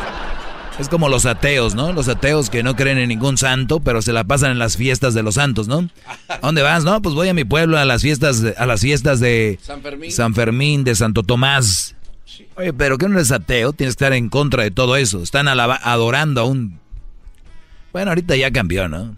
Es 0.78 0.88
como 0.88 1.08
los 1.08 1.24
ateos, 1.24 1.74
¿no? 1.76 1.92
Los 1.92 2.08
ateos 2.08 2.50
que 2.50 2.64
no 2.64 2.74
creen 2.74 2.98
en 2.98 3.08
ningún 3.08 3.38
santo, 3.38 3.78
pero 3.78 4.02
se 4.02 4.12
la 4.12 4.24
pasan 4.24 4.50
en 4.50 4.58
las 4.58 4.76
fiestas 4.76 5.14
de 5.14 5.22
los 5.22 5.36
santos, 5.36 5.68
¿no? 5.68 5.88
¿A 6.28 6.38
dónde 6.38 6.62
vas? 6.62 6.82
No, 6.84 7.00
pues 7.00 7.14
voy 7.14 7.28
a 7.28 7.34
mi 7.34 7.44
pueblo 7.44 7.78
a 7.78 7.84
las 7.84 8.02
fiestas, 8.02 8.42
de- 8.42 8.54
a 8.58 8.66
las 8.66 8.80
fiestas 8.80 9.20
de 9.20 9.58
San 9.62 9.82
Fermín. 9.82 10.10
San 10.10 10.34
Fermín, 10.34 10.82
de 10.84 10.94
Santo 10.96 11.22
Tomás. 11.22 11.94
Oye, 12.56 12.72
pero 12.72 12.98
que 12.98 13.08
no 13.08 13.14
eres 13.16 13.30
ateo, 13.30 13.72
tienes 13.72 13.94
que 13.94 14.04
estar 14.04 14.12
en 14.12 14.28
contra 14.28 14.64
de 14.64 14.70
todo 14.72 14.96
eso. 14.96 15.22
Están 15.22 15.46
adorando 15.48 16.40
a 16.40 16.44
un... 16.44 16.78
Bueno, 17.92 18.10
ahorita 18.10 18.34
ya 18.34 18.50
cambió, 18.50 18.88
¿no? 18.88 19.16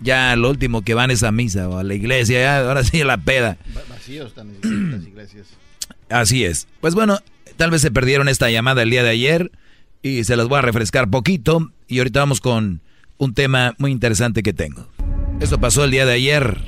Ya 0.00 0.34
lo 0.34 0.50
último 0.50 0.82
que 0.82 0.94
van 0.94 1.10
es 1.12 1.22
a 1.22 1.30
misa 1.30 1.68
o 1.68 1.78
a 1.78 1.84
la 1.84 1.94
iglesia, 1.94 2.40
ya, 2.40 2.58
ahora 2.68 2.82
sí 2.82 3.00
a 3.02 3.04
la 3.04 3.18
peda. 3.18 3.58
Va- 3.76 3.82
Vacíos 3.90 4.28
están 4.28 4.48
las 4.90 5.02
iglesias. 5.06 5.46
Así 6.08 6.44
es. 6.44 6.66
Pues 6.80 6.94
bueno, 6.96 7.20
tal 7.56 7.70
vez 7.70 7.82
se 7.82 7.90
perdieron 7.92 8.28
esta 8.28 8.50
llamada 8.50 8.82
el 8.82 8.90
día 8.90 9.04
de 9.04 9.10
ayer 9.10 9.52
y 10.02 10.24
se 10.24 10.36
las 10.36 10.48
voy 10.48 10.58
a 10.58 10.62
refrescar 10.62 11.08
poquito 11.08 11.70
y 11.88 11.98
ahorita 11.98 12.20
vamos 12.20 12.40
con 12.40 12.80
un 13.18 13.34
tema 13.34 13.74
muy 13.78 13.90
interesante 13.90 14.42
que 14.42 14.52
tengo. 14.52 14.86
Esto 15.40 15.58
pasó 15.60 15.84
el 15.84 15.90
día 15.90 16.06
de 16.06 16.14
ayer. 16.14 16.58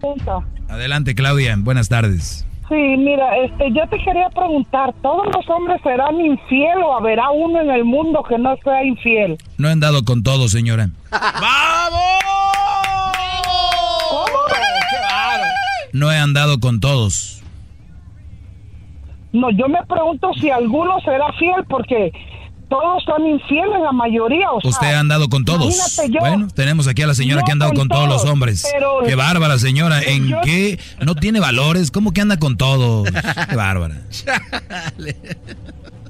Punto. 0.00 0.44
Adelante 0.68 1.14
Claudia, 1.14 1.56
buenas 1.58 1.88
tardes. 1.88 2.46
Sí, 2.68 2.74
mira, 2.74 3.36
este, 3.44 3.70
yo 3.72 3.88
te 3.88 3.96
quería 3.98 4.28
preguntar, 4.30 4.92
¿todos 5.00 5.26
los 5.32 5.48
hombres 5.48 5.80
serán 5.82 6.20
infiel 6.20 6.78
o 6.84 6.96
habrá 6.96 7.30
uno 7.30 7.60
en 7.60 7.70
el 7.70 7.84
mundo 7.84 8.24
que 8.28 8.36
no 8.38 8.56
sea 8.64 8.84
infiel? 8.84 9.38
No 9.56 9.68
he 9.68 9.72
andado 9.72 10.04
con 10.04 10.22
todo, 10.22 10.48
señora. 10.48 10.90
No 15.92 16.12
he 16.12 16.18
andado 16.18 16.60
con 16.60 16.78
todos. 16.78 17.42
No, 19.32 19.50
yo 19.50 19.66
me 19.66 19.82
pregunto 19.86 20.30
si 20.38 20.50
alguno 20.50 21.00
será 21.00 21.32
fiel 21.38 21.64
porque 21.70 22.12
todos 22.68 23.02
son 23.04 23.26
infieles, 23.26 23.80
la 23.82 23.92
mayoría. 23.92 24.50
O 24.50 24.60
sea, 24.60 24.70
Usted 24.70 24.94
ha 24.94 25.00
andado 25.00 25.28
con 25.28 25.44
todos. 25.44 25.96
yo- 26.10 26.20
Bueno, 26.20 26.48
tenemos 26.54 26.88
aquí 26.88 27.02
a 27.02 27.06
la 27.06 27.14
señora 27.14 27.42
que 27.44 27.52
ha 27.52 27.54
andado 27.54 27.70
con 27.72 27.86
con 27.86 27.88
todos 27.88 28.08
los 28.08 28.24
hombres. 28.24 28.66
pero- 28.72 28.98
Qué 29.06 29.14
bárbara, 29.14 29.58
señora. 29.58 30.00
¿En 30.02 30.28
Yo- 30.28 30.40
qué? 30.42 30.78
¿No 31.04 31.14
tiene 31.14 31.38
valores? 31.40 31.90
¿Cómo 31.90 32.12
que 32.12 32.20
anda 32.22 32.38
con 32.38 32.56
todos? 32.56 33.08
Qué 33.48 33.54
bárbara. 33.56 33.94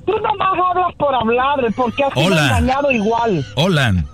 Tú 0.07 0.13
nomás 0.13 0.49
hablas 0.71 0.95
por 0.97 1.15
hablar, 1.15 1.57
porque 1.77 2.05
has 2.05 2.13
sido 2.15 2.27
Hola. 2.27 2.47
engañado 2.59 2.91
igual. 2.93 3.45
Hola. 3.57 4.05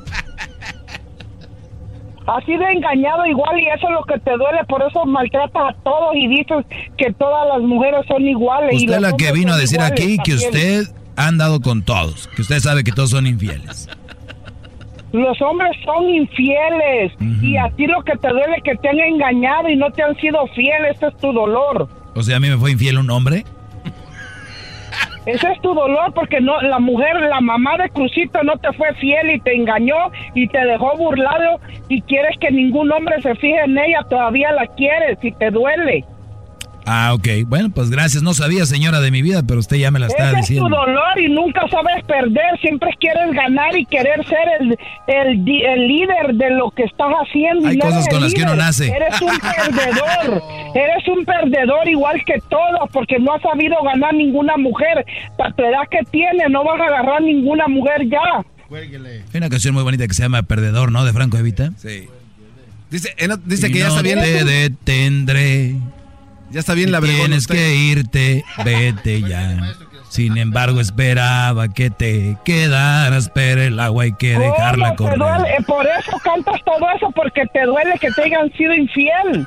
Has 2.26 2.44
sido 2.44 2.62
engañado 2.66 3.26
igual 3.26 3.58
y 3.58 3.66
eso 3.66 3.88
es 3.88 3.94
lo 3.94 4.04
que 4.04 4.18
te 4.20 4.30
duele, 4.30 4.64
por 4.68 4.80
eso 4.82 5.04
maltratas 5.04 5.70
a 5.70 5.74
todos 5.82 6.14
y 6.14 6.28
dices 6.28 6.64
que 6.96 7.12
todas 7.14 7.46
las 7.48 7.60
mujeres 7.62 8.04
son 8.06 8.22
iguales. 8.26 8.72
y 8.74 8.86
Usted 8.86 9.00
los 9.00 9.10
la 9.10 9.16
que 9.16 9.32
vino 9.32 9.52
a 9.52 9.56
decir 9.56 9.78
iguales 9.80 10.00
aquí 10.00 10.16
que 10.18 10.36
también. 10.36 10.80
usted 10.80 10.94
ha 11.16 11.26
andado 11.26 11.60
con 11.60 11.82
todos, 11.82 12.28
que 12.28 12.42
usted 12.42 12.58
sabe 12.60 12.84
que 12.84 12.92
todos 12.92 13.10
son 13.10 13.26
infieles. 13.26 13.88
Los 15.12 15.40
hombres 15.42 15.76
son 15.84 16.08
infieles 16.08 17.12
y 17.42 17.56
a 17.58 17.68
ti 17.70 17.86
lo 17.86 18.02
que 18.02 18.16
te 18.16 18.28
duele 18.28 18.56
es 18.56 18.62
que 18.62 18.76
te 18.76 18.88
han 18.88 18.98
engañado 18.98 19.68
y 19.68 19.76
no 19.76 19.90
te 19.90 20.02
han 20.02 20.16
sido 20.16 20.46
fieles, 20.48 20.96
ese 20.96 21.08
es 21.08 21.16
tu 21.18 21.32
dolor. 21.32 21.86
O 22.14 22.22
sea, 22.22 22.36
a 22.36 22.40
mí 22.40 22.48
me 22.48 22.56
fue 22.56 22.72
infiel 22.72 22.98
un 22.98 23.10
hombre. 23.10 23.44
Ese 25.26 25.52
es 25.52 25.60
tu 25.60 25.72
dolor 25.72 26.12
porque 26.14 26.40
no 26.40 26.60
la 26.62 26.80
mujer, 26.80 27.14
la 27.20 27.40
mamá 27.40 27.76
de 27.76 27.88
Crucito 27.90 28.42
no 28.42 28.56
te 28.56 28.72
fue 28.72 28.92
fiel 28.94 29.30
y 29.30 29.40
te 29.40 29.54
engañó 29.54 30.10
y 30.34 30.48
te 30.48 30.58
dejó 30.64 30.96
burlado 30.96 31.60
y 31.88 32.00
quieres 32.02 32.36
que 32.40 32.50
ningún 32.50 32.90
hombre 32.90 33.20
se 33.22 33.34
fije 33.36 33.60
en 33.64 33.78
ella, 33.78 34.00
todavía 34.08 34.50
la 34.52 34.66
quieres 34.66 35.18
y 35.22 35.30
te 35.32 35.50
duele. 35.50 36.04
Ah, 36.84 37.12
ok. 37.14 37.28
Bueno, 37.46 37.70
pues 37.70 37.90
gracias. 37.90 38.22
No 38.22 38.34
sabía, 38.34 38.66
señora, 38.66 39.00
de 39.00 39.10
mi 39.10 39.22
vida, 39.22 39.42
pero 39.46 39.60
usted 39.60 39.76
ya 39.76 39.90
me 39.90 39.98
la 40.00 40.06
está 40.08 40.30
Ese 40.30 40.40
es 40.40 40.46
tu 40.46 40.54
diciendo. 40.54 40.68
dolor 40.76 41.18
y 41.20 41.28
nunca 41.28 41.62
sabes 41.70 42.04
perder, 42.06 42.58
siempre 42.60 42.90
quieres 42.98 43.32
ganar 43.32 43.76
y 43.76 43.86
querer 43.86 44.24
ser 44.26 44.48
el, 44.60 44.78
el, 45.06 45.62
el 45.64 45.88
líder 45.88 46.34
de 46.34 46.50
lo 46.50 46.70
que 46.72 46.82
estás 46.84 47.12
haciendo. 47.22 47.68
y 47.68 47.72
Hay 47.72 47.76
no 47.76 47.84
cosas 47.84 48.08
con 48.08 48.20
las 48.20 48.34
que 48.34 48.42
uno 48.42 48.56
nace. 48.56 48.88
Eres 48.88 49.20
un 49.20 49.38
perdedor, 49.38 50.42
eres 50.74 51.08
un 51.08 51.24
perdedor 51.24 51.88
igual 51.88 52.20
que 52.26 52.40
todos 52.50 52.90
porque 52.92 53.18
no 53.18 53.32
has 53.34 53.42
sabido 53.42 53.76
ganar 53.84 54.14
ninguna 54.14 54.56
mujer. 54.56 55.04
La 55.38 55.52
tu 55.52 55.62
edad 55.62 55.82
que 55.90 56.00
tienes 56.10 56.50
no 56.50 56.64
vas 56.64 56.80
a 56.80 56.84
agarrar 56.84 57.22
ninguna 57.22 57.68
mujer 57.68 58.08
ya. 58.08 58.44
Hay 58.74 59.38
una 59.38 59.50
canción 59.50 59.74
muy 59.74 59.82
bonita 59.82 60.08
que 60.08 60.14
se 60.14 60.22
llama 60.22 60.42
Perdedor, 60.42 60.90
¿no? 60.92 61.04
De 61.04 61.12
Franco 61.12 61.36
Evita. 61.36 61.72
Sí. 61.76 62.08
Dice, 62.90 63.14
eh, 63.18 63.28
dice 63.44 63.70
que 63.70 63.78
ya 63.78 63.84
no 63.88 63.90
está 63.90 64.02
bien. 64.02 64.18
te 64.18 64.44
detendré. 64.44 65.76
Ya 66.52 66.60
está 66.60 66.74
bien 66.74 66.92
la 66.92 67.00
bregona 67.00 67.24
Tienes 67.24 67.40
usted. 67.42 67.54
que 67.54 67.74
irte, 67.74 68.44
vete 68.64 69.22
ya. 69.22 69.56
Sin 70.08 70.36
embargo, 70.36 70.78
esperaba 70.80 71.68
que 71.68 71.88
te 71.88 72.36
quedaras, 72.44 73.30
pero 73.34 73.62
el 73.62 73.80
agua 73.80 74.04
hay 74.04 74.12
que 74.12 74.38
dejarla 74.38 74.94
¿Cómo 74.94 75.08
te 75.10 75.16
correr. 75.16 75.38
duele? 75.38 75.54
Eh, 75.58 75.62
Por 75.66 75.86
eso 75.86 76.18
cantas 76.22 76.60
todo 76.66 76.86
eso, 76.94 77.10
porque 77.12 77.46
te 77.46 77.62
duele 77.64 77.94
que 77.98 78.10
te 78.10 78.24
hayan 78.24 78.52
sido 78.52 78.74
infiel. 78.74 79.46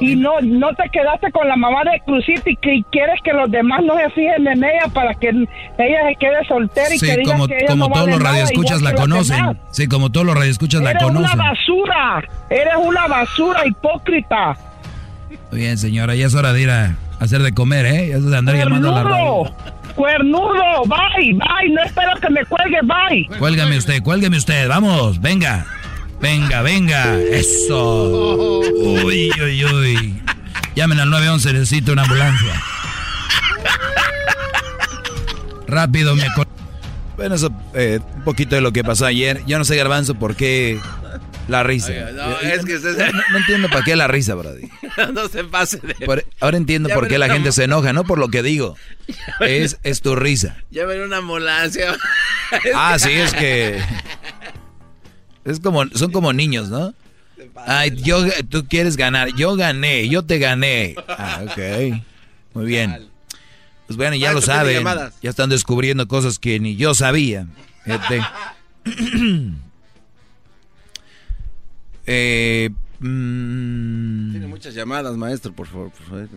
Y 0.00 0.16
no 0.16 0.40
no 0.40 0.68
te 0.74 0.88
quedaste 0.90 1.30
con 1.30 1.46
la 1.46 1.56
mamá 1.56 1.80
de 1.84 2.00
Crucito 2.06 2.48
y 2.48 2.56
que 2.56 2.82
quieres 2.90 3.20
que 3.22 3.34
los 3.34 3.50
demás 3.50 3.80
no 3.84 3.94
se 3.98 4.08
fijen 4.10 4.46
en 4.46 4.64
ella 4.64 4.88
para 4.94 5.12
que 5.12 5.28
ella 5.28 5.98
se 6.08 6.16
quede 6.18 6.46
soltera 6.48 6.94
y 6.94 6.98
Sí, 6.98 7.06
que 7.06 7.16
diga 7.18 7.32
como, 7.32 7.46
que 7.46 7.56
ella 7.58 7.66
como 7.68 7.88
no 7.88 7.92
todos 7.92 8.06
vale 8.06 8.12
los 8.16 8.22
radioescuchas 8.22 8.80
la 8.80 8.94
conocen. 8.94 9.36
demás. 9.36 9.56
Sí, 9.72 9.86
como 9.88 10.10
todos 10.10 10.24
los 10.24 10.36
radioescuchas 10.36 10.80
la 10.80 10.92
Eres 10.92 11.02
una 11.02 11.12
conocen. 11.12 11.38
basura, 11.38 12.24
eres 12.48 12.74
una 12.82 13.06
basura 13.08 13.66
hipócrita. 13.66 14.56
Muy 15.50 15.60
bien, 15.60 15.78
señora, 15.78 16.14
ya 16.14 16.26
es 16.26 16.34
hora 16.34 16.52
de 16.52 16.62
ir 16.62 16.70
a 16.70 16.96
hacer 17.20 17.42
de 17.42 17.52
comer, 17.52 17.86
¿eh? 17.86 18.08
Ya 18.10 18.16
es 18.16 18.24
de 18.24 18.36
andar 18.36 18.56
llamando 18.56 18.90
a 18.90 19.02
la 19.02 19.02
radio. 19.02 19.54
Cuernudo, 19.94 20.48
cuernudo, 20.48 20.82
bye, 20.86 21.32
bye, 21.32 21.70
no 21.72 21.82
espero 21.82 22.12
que 22.20 22.30
me 22.30 22.44
cuelgue, 22.44 22.78
bye. 22.82 23.38
Cuélgame 23.38 23.78
usted, 23.78 24.02
cuélgame 24.02 24.36
usted, 24.36 24.68
vamos, 24.68 25.20
venga. 25.20 25.66
Venga, 26.20 26.62
venga, 26.62 27.18
eso. 27.18 28.60
Uy, 28.60 29.30
uy, 29.42 29.64
uy. 29.64 30.22
Llamen 30.74 31.00
al 31.00 31.10
911, 31.10 31.52
necesito 31.52 31.92
una 31.92 32.02
ambulancia. 32.02 32.54
Rápido, 35.66 36.14
me... 36.14 36.24
Bueno, 37.16 37.34
eso, 37.34 37.50
eh, 37.74 38.00
un 38.16 38.24
poquito 38.24 38.54
de 38.54 38.60
lo 38.60 38.72
que 38.72 38.84
pasó 38.84 39.06
ayer. 39.06 39.42
Yo 39.46 39.58
no 39.58 39.64
sé, 39.64 39.76
Garbanzo, 39.76 40.14
por 40.14 40.36
qué 40.36 40.78
la 41.48 41.62
risa. 41.62 41.88
Oiga, 41.88 42.10
no, 42.12 42.30
Eh, 42.40 42.54
es 42.54 42.64
que 42.64 42.78
se- 42.78 42.92
no, 43.12 43.22
no 43.30 43.38
entiendo 43.38 43.68
para 43.68 43.82
qué 43.84 43.94
la 43.96 44.08
risa, 44.08 44.34
Brody. 44.34 44.68
no 45.14 45.28
se 45.28 45.44
pase 45.44 45.78
de. 45.78 45.94
Por- 46.06 46.24
ahora 46.40 46.56
entiendo 46.56 46.88
Ya 46.88 46.94
por 46.94 47.08
qué 47.08 47.18
la 47.18 47.28
gente 47.28 47.52
se 47.52 47.64
enoja, 47.64 47.92
no 47.92 48.04
por 48.04 48.18
lo 48.18 48.28
que 48.28 48.42
digo. 48.42 48.76
Es, 49.40 49.78
es 49.82 50.00
tu 50.02 50.16
risa. 50.16 50.56
Ya 50.70 50.84
ven 50.86 51.00
una 51.02 51.18
ambulancia. 51.18 51.96
Ah, 52.76 52.96
sí, 52.98 53.10
es 53.10 53.32
que... 53.34 53.80
Es 55.44 55.58
como, 55.60 55.84
son 55.94 56.12
como 56.12 56.32
niños, 56.32 56.68
¿no? 56.68 56.94
Ay, 57.66 57.90
yo, 58.02 58.24
tú 58.48 58.66
quieres 58.68 58.96
ganar, 58.96 59.34
yo 59.34 59.56
gané, 59.56 60.08
yo 60.08 60.22
te 60.24 60.38
gané. 60.38 60.94
Ah, 61.08 61.40
ok. 61.44 62.02
Muy 62.54 62.66
bien. 62.66 63.08
Pues 63.86 63.96
bueno, 63.96 64.14
ya 64.16 64.32
lo 64.32 64.40
saben. 64.42 64.84
Ya 65.22 65.30
están 65.30 65.48
descubriendo 65.50 66.06
cosas 66.08 66.38
que 66.38 66.58
ni 66.60 66.76
yo 66.76 66.94
sabía. 66.94 67.46
Eh, 72.06 72.70
mm, 73.00 74.30
Tiene 74.30 74.46
muchas 74.46 74.74
llamadas, 74.74 75.16
maestro, 75.16 75.52
por 75.52 75.66
favor. 75.66 75.90
Por 75.90 76.06
favor. 76.06 76.28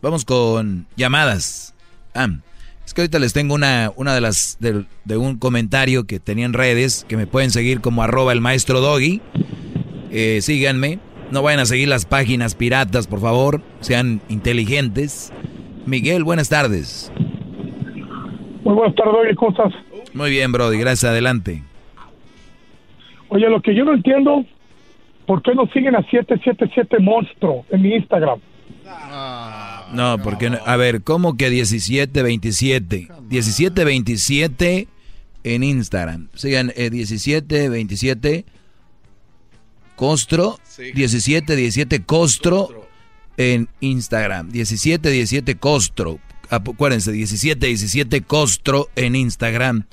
Vamos 0.00 0.24
con 0.24 0.86
llamadas. 0.96 1.74
Ah, 2.14 2.28
es 2.86 2.94
que 2.94 3.02
ahorita 3.02 3.18
les 3.18 3.32
tengo 3.32 3.54
una, 3.54 3.92
una 3.96 4.14
de 4.14 4.20
las 4.20 4.56
de, 4.60 4.84
de 5.04 5.16
un 5.16 5.38
comentario 5.38 6.04
que 6.04 6.20
tenía 6.20 6.46
en 6.46 6.52
redes 6.52 7.04
que 7.08 7.16
me 7.16 7.26
pueden 7.26 7.50
seguir 7.50 7.80
como 7.80 8.02
arroba 8.02 8.32
el 8.32 8.40
maestro 8.40 8.80
doggy. 8.80 9.20
Eh, 10.10 10.38
síganme. 10.40 11.00
No 11.30 11.42
vayan 11.42 11.60
a 11.60 11.66
seguir 11.66 11.88
las 11.88 12.06
páginas 12.06 12.54
piratas, 12.54 13.06
por 13.06 13.20
favor. 13.20 13.60
Sean 13.80 14.22
inteligentes. 14.30 15.30
Miguel, 15.84 16.24
buenas 16.24 16.48
tardes. 16.48 17.12
Muy 18.64 18.74
buenas 18.74 18.94
tardes, 18.94 19.36
¿cómo 19.36 19.50
estás? 19.50 19.72
Muy 20.18 20.30
bien, 20.30 20.50
Brody. 20.52 20.78
Gracias. 20.78 21.10
Adelante. 21.10 21.62
Oye, 23.28 23.48
lo 23.48 23.62
que 23.62 23.74
yo 23.74 23.84
no 23.84 23.94
entiendo, 23.94 24.44
¿por 25.26 25.42
qué 25.42 25.54
no 25.54 25.66
siguen 25.72 25.94
a 25.96 26.02
777 26.02 26.98
Monstruo 26.98 27.64
en 27.70 27.82
mi 27.82 27.94
Instagram? 27.94 28.40
No, 29.92 30.18
porque 30.22 30.50
no- 30.50 30.58
a 30.66 30.76
ver, 30.76 31.02
¿cómo 31.02 31.36
que 31.36 31.48
1727? 31.50 33.08
1727 33.30 34.88
en 35.44 35.62
Instagram. 35.62 36.28
Sigan 36.34 36.72
eh, 36.74 36.90
1727 36.90 38.44
Costro, 39.96 40.58
1717 40.94 42.02
Costro 42.04 42.68
en 43.36 43.68
Instagram. 43.80 44.46
1717 44.52 45.56
Costro. 45.56 46.18
Acuérdense, 46.50 47.12
17, 47.12 47.66
17 47.66 48.22
Costro 48.22 48.90
en 48.96 49.16
Instagram. 49.16 49.86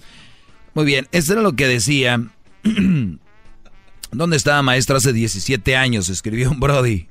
Muy 0.74 0.86
bien, 0.86 1.08
esto 1.12 1.34
era 1.34 1.42
lo 1.42 1.54
que 1.54 1.68
decía. 1.68 2.22
¿Dónde 4.12 4.38
estaba 4.38 4.62
maestro 4.62 4.98
hace 4.98 5.14
17 5.14 5.76
años? 5.76 6.10
Escribió 6.10 6.52
un 6.52 6.60
Brody. 6.60 7.08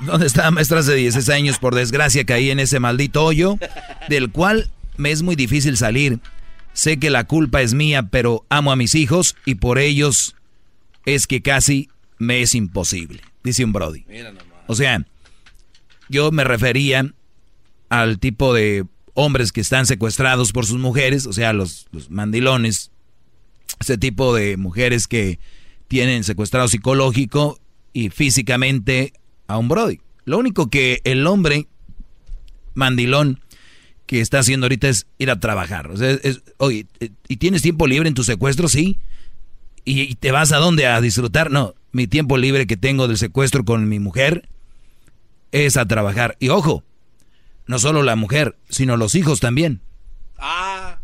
¿Dónde 0.00 0.26
estaba 0.26 0.50
maestro 0.50 0.78
hace 0.78 0.94
16 0.94 1.28
años? 1.30 1.58
Por 1.58 1.74
desgracia 1.74 2.24
caí 2.24 2.50
en 2.50 2.60
ese 2.60 2.80
maldito 2.80 3.24
hoyo, 3.24 3.58
del 4.08 4.30
cual 4.30 4.70
me 4.96 5.10
es 5.10 5.22
muy 5.22 5.36
difícil 5.36 5.76
salir. 5.76 6.20
Sé 6.72 6.98
que 6.98 7.10
la 7.10 7.24
culpa 7.24 7.62
es 7.62 7.74
mía, 7.74 8.04
pero 8.04 8.44
amo 8.48 8.72
a 8.72 8.76
mis 8.76 8.94
hijos 8.94 9.36
y 9.44 9.56
por 9.56 9.78
ellos 9.78 10.36
es 11.04 11.26
que 11.26 11.42
casi 11.42 11.88
me 12.18 12.42
es 12.42 12.54
imposible, 12.54 13.22
dice 13.42 13.64
un 13.64 13.72
Brody. 13.72 14.04
O 14.66 14.74
sea, 14.74 15.04
yo 16.08 16.30
me 16.30 16.44
refería 16.44 17.12
al 17.90 18.18
tipo 18.18 18.54
de 18.54 18.86
hombres 19.12 19.52
que 19.52 19.60
están 19.60 19.84
secuestrados 19.84 20.52
por 20.52 20.64
sus 20.64 20.78
mujeres, 20.78 21.26
o 21.26 21.32
sea, 21.32 21.52
los, 21.52 21.88
mandilones, 22.08 22.90
ese 23.78 23.98
tipo 23.98 24.34
de 24.34 24.56
mujeres 24.56 25.06
que 25.06 25.38
tienen 25.88 26.24
secuestrado 26.24 26.68
psicológico 26.68 27.58
y 27.92 28.08
físicamente 28.08 29.12
a 29.48 29.58
un 29.58 29.68
Brody. 29.68 30.00
Lo 30.24 30.38
único 30.38 30.70
que 30.70 31.00
el 31.04 31.26
hombre 31.26 31.66
mandilón 32.74 33.40
que 34.06 34.20
está 34.20 34.38
haciendo 34.38 34.66
ahorita 34.66 34.88
es 34.88 35.06
ir 35.18 35.30
a 35.30 35.40
trabajar. 35.40 35.90
O 35.90 35.96
sea, 35.96 36.16
oye, 36.58 36.86
¿y 37.28 37.36
tienes 37.36 37.62
tiempo 37.62 37.86
libre 37.86 38.08
en 38.08 38.14
tu 38.14 38.24
secuestro? 38.24 38.68
Sí. 38.68 38.98
¿Y 39.84 40.14
te 40.16 40.30
vas 40.30 40.52
a 40.52 40.58
dónde? 40.58 40.86
¿A 40.86 41.00
disfrutar? 41.00 41.50
No, 41.50 41.74
mi 41.90 42.06
tiempo 42.06 42.36
libre 42.36 42.66
que 42.66 42.76
tengo 42.76 43.08
del 43.08 43.18
secuestro 43.18 43.64
con 43.64 43.88
mi 43.88 43.98
mujer 43.98 44.48
es 45.50 45.76
a 45.76 45.86
trabajar. 45.86 46.36
Y 46.38 46.50
ojo, 46.50 46.84
no 47.70 47.78
solo 47.78 48.02
la 48.02 48.16
mujer, 48.16 48.56
sino 48.68 48.96
los 48.96 49.14
hijos 49.14 49.38
también. 49.38 49.80
Ah. 50.38 50.98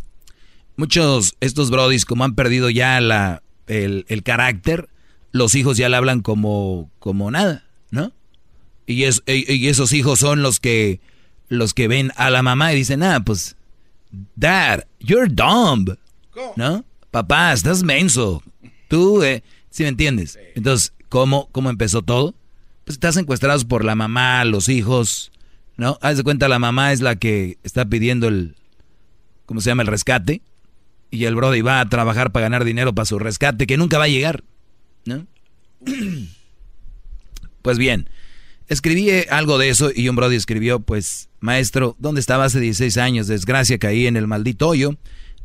Muchos, 0.74 1.36
estos 1.38 1.70
brodis, 1.70 2.04
como 2.04 2.24
han 2.24 2.34
perdido 2.34 2.70
ya 2.70 3.00
la, 3.00 3.44
el, 3.68 4.04
carácter, 4.24 4.88
los 5.30 5.54
hijos 5.54 5.76
ya 5.76 5.88
le 5.88 5.96
hablan 5.96 6.22
como, 6.22 6.90
como 6.98 7.30
nada, 7.30 7.64
¿no? 7.92 8.12
Y, 8.84 9.04
es, 9.04 9.22
y 9.26 9.68
esos 9.68 9.92
hijos 9.92 10.18
son 10.18 10.42
los 10.42 10.58
que, 10.58 11.00
los 11.48 11.72
que 11.72 11.86
ven 11.86 12.10
a 12.16 12.30
la 12.30 12.42
mamá 12.42 12.72
y 12.72 12.76
dicen, 12.76 13.04
ah, 13.04 13.22
pues, 13.24 13.54
dad, 14.34 14.88
you're 14.98 15.32
dumb, 15.32 15.96
¿no? 16.56 16.84
Papá, 17.12 17.52
estás 17.52 17.84
menso. 17.84 18.42
Tú, 18.88 19.22
eh, 19.22 19.44
¿sí 19.70 19.84
me 19.84 19.90
entiendes? 19.90 20.36
Entonces, 20.56 20.92
¿cómo, 21.10 21.48
¿cómo 21.52 21.70
empezó 21.70 22.02
todo? 22.02 22.34
Pues 22.84 22.96
estás 22.96 23.16
encuestrados 23.16 23.64
por 23.64 23.84
la 23.84 23.94
mamá, 23.94 24.44
los 24.44 24.68
hijos, 24.68 25.30
¿no? 25.76 25.98
Haz 26.00 26.16
de 26.16 26.22
cuenta, 26.22 26.48
la 26.48 26.58
mamá 26.58 26.92
es 26.92 27.00
la 27.00 27.16
que 27.16 27.58
está 27.62 27.84
pidiendo 27.84 28.28
el, 28.28 28.56
¿cómo 29.44 29.60
se 29.60 29.70
llama? 29.70 29.82
El 29.82 29.88
rescate. 29.88 30.42
Y 31.10 31.24
el 31.24 31.36
brody 31.36 31.60
va 31.60 31.80
a 31.80 31.88
trabajar 31.88 32.32
para 32.32 32.44
ganar 32.44 32.64
dinero 32.64 32.94
para 32.94 33.06
su 33.06 33.18
rescate, 33.18 33.66
que 33.66 33.76
nunca 33.76 33.96
va 33.96 34.04
a 34.04 34.08
llegar, 34.08 34.44
¿no? 35.04 35.26
Pues 37.62 37.78
bien, 37.78 38.08
escribí 38.68 39.10
algo 39.28 39.58
de 39.58 39.70
eso 39.70 39.90
y 39.92 40.08
un 40.08 40.14
brody 40.14 40.36
escribió, 40.36 40.78
pues, 40.78 41.30
maestro, 41.40 41.96
¿dónde 41.98 42.20
estaba 42.20 42.44
hace 42.44 42.60
16 42.60 42.96
años? 42.96 43.26
Desgracia, 43.26 43.78
caí 43.78 44.06
en 44.06 44.16
el 44.16 44.28
maldito 44.28 44.68
hoyo, 44.68 44.96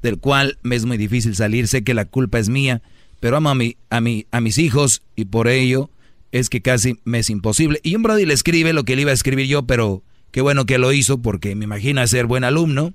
del 0.03 0.19
cual 0.19 0.59
me 0.61 0.75
es 0.75 0.85
muy 0.85 0.97
difícil 0.97 1.35
salir, 1.35 1.67
sé 1.67 1.83
que 1.83 1.95
la 1.95 2.05
culpa 2.05 2.37
es 2.37 2.47
mía, 2.47 2.83
pero 3.19 3.37
amo 3.37 3.49
a, 3.49 3.55
mi, 3.55 3.75
a, 3.89 4.01
mi, 4.01 4.27
a 4.29 4.39
mis 4.39 4.59
hijos 4.59 5.01
y 5.15 5.25
por 5.25 5.47
ello 5.47 5.89
es 6.31 6.49
que 6.49 6.61
casi 6.61 6.99
me 7.03 7.19
es 7.19 7.29
imposible. 7.31 7.79
Y 7.83 7.95
un 7.95 8.03
Brody 8.03 8.25
le 8.25 8.33
escribe 8.33 8.73
lo 8.73 8.83
que 8.83 8.95
le 8.95 9.03
iba 9.03 9.11
a 9.11 9.15
escribir 9.15 9.47
yo, 9.47 9.63
pero 9.63 10.03
qué 10.31 10.41
bueno 10.41 10.65
que 10.65 10.77
lo 10.77 10.91
hizo 10.93 11.21
porque 11.21 11.55
me 11.55 11.65
imagina 11.65 12.05
ser 12.07 12.25
buen 12.25 12.43
alumno 12.43 12.93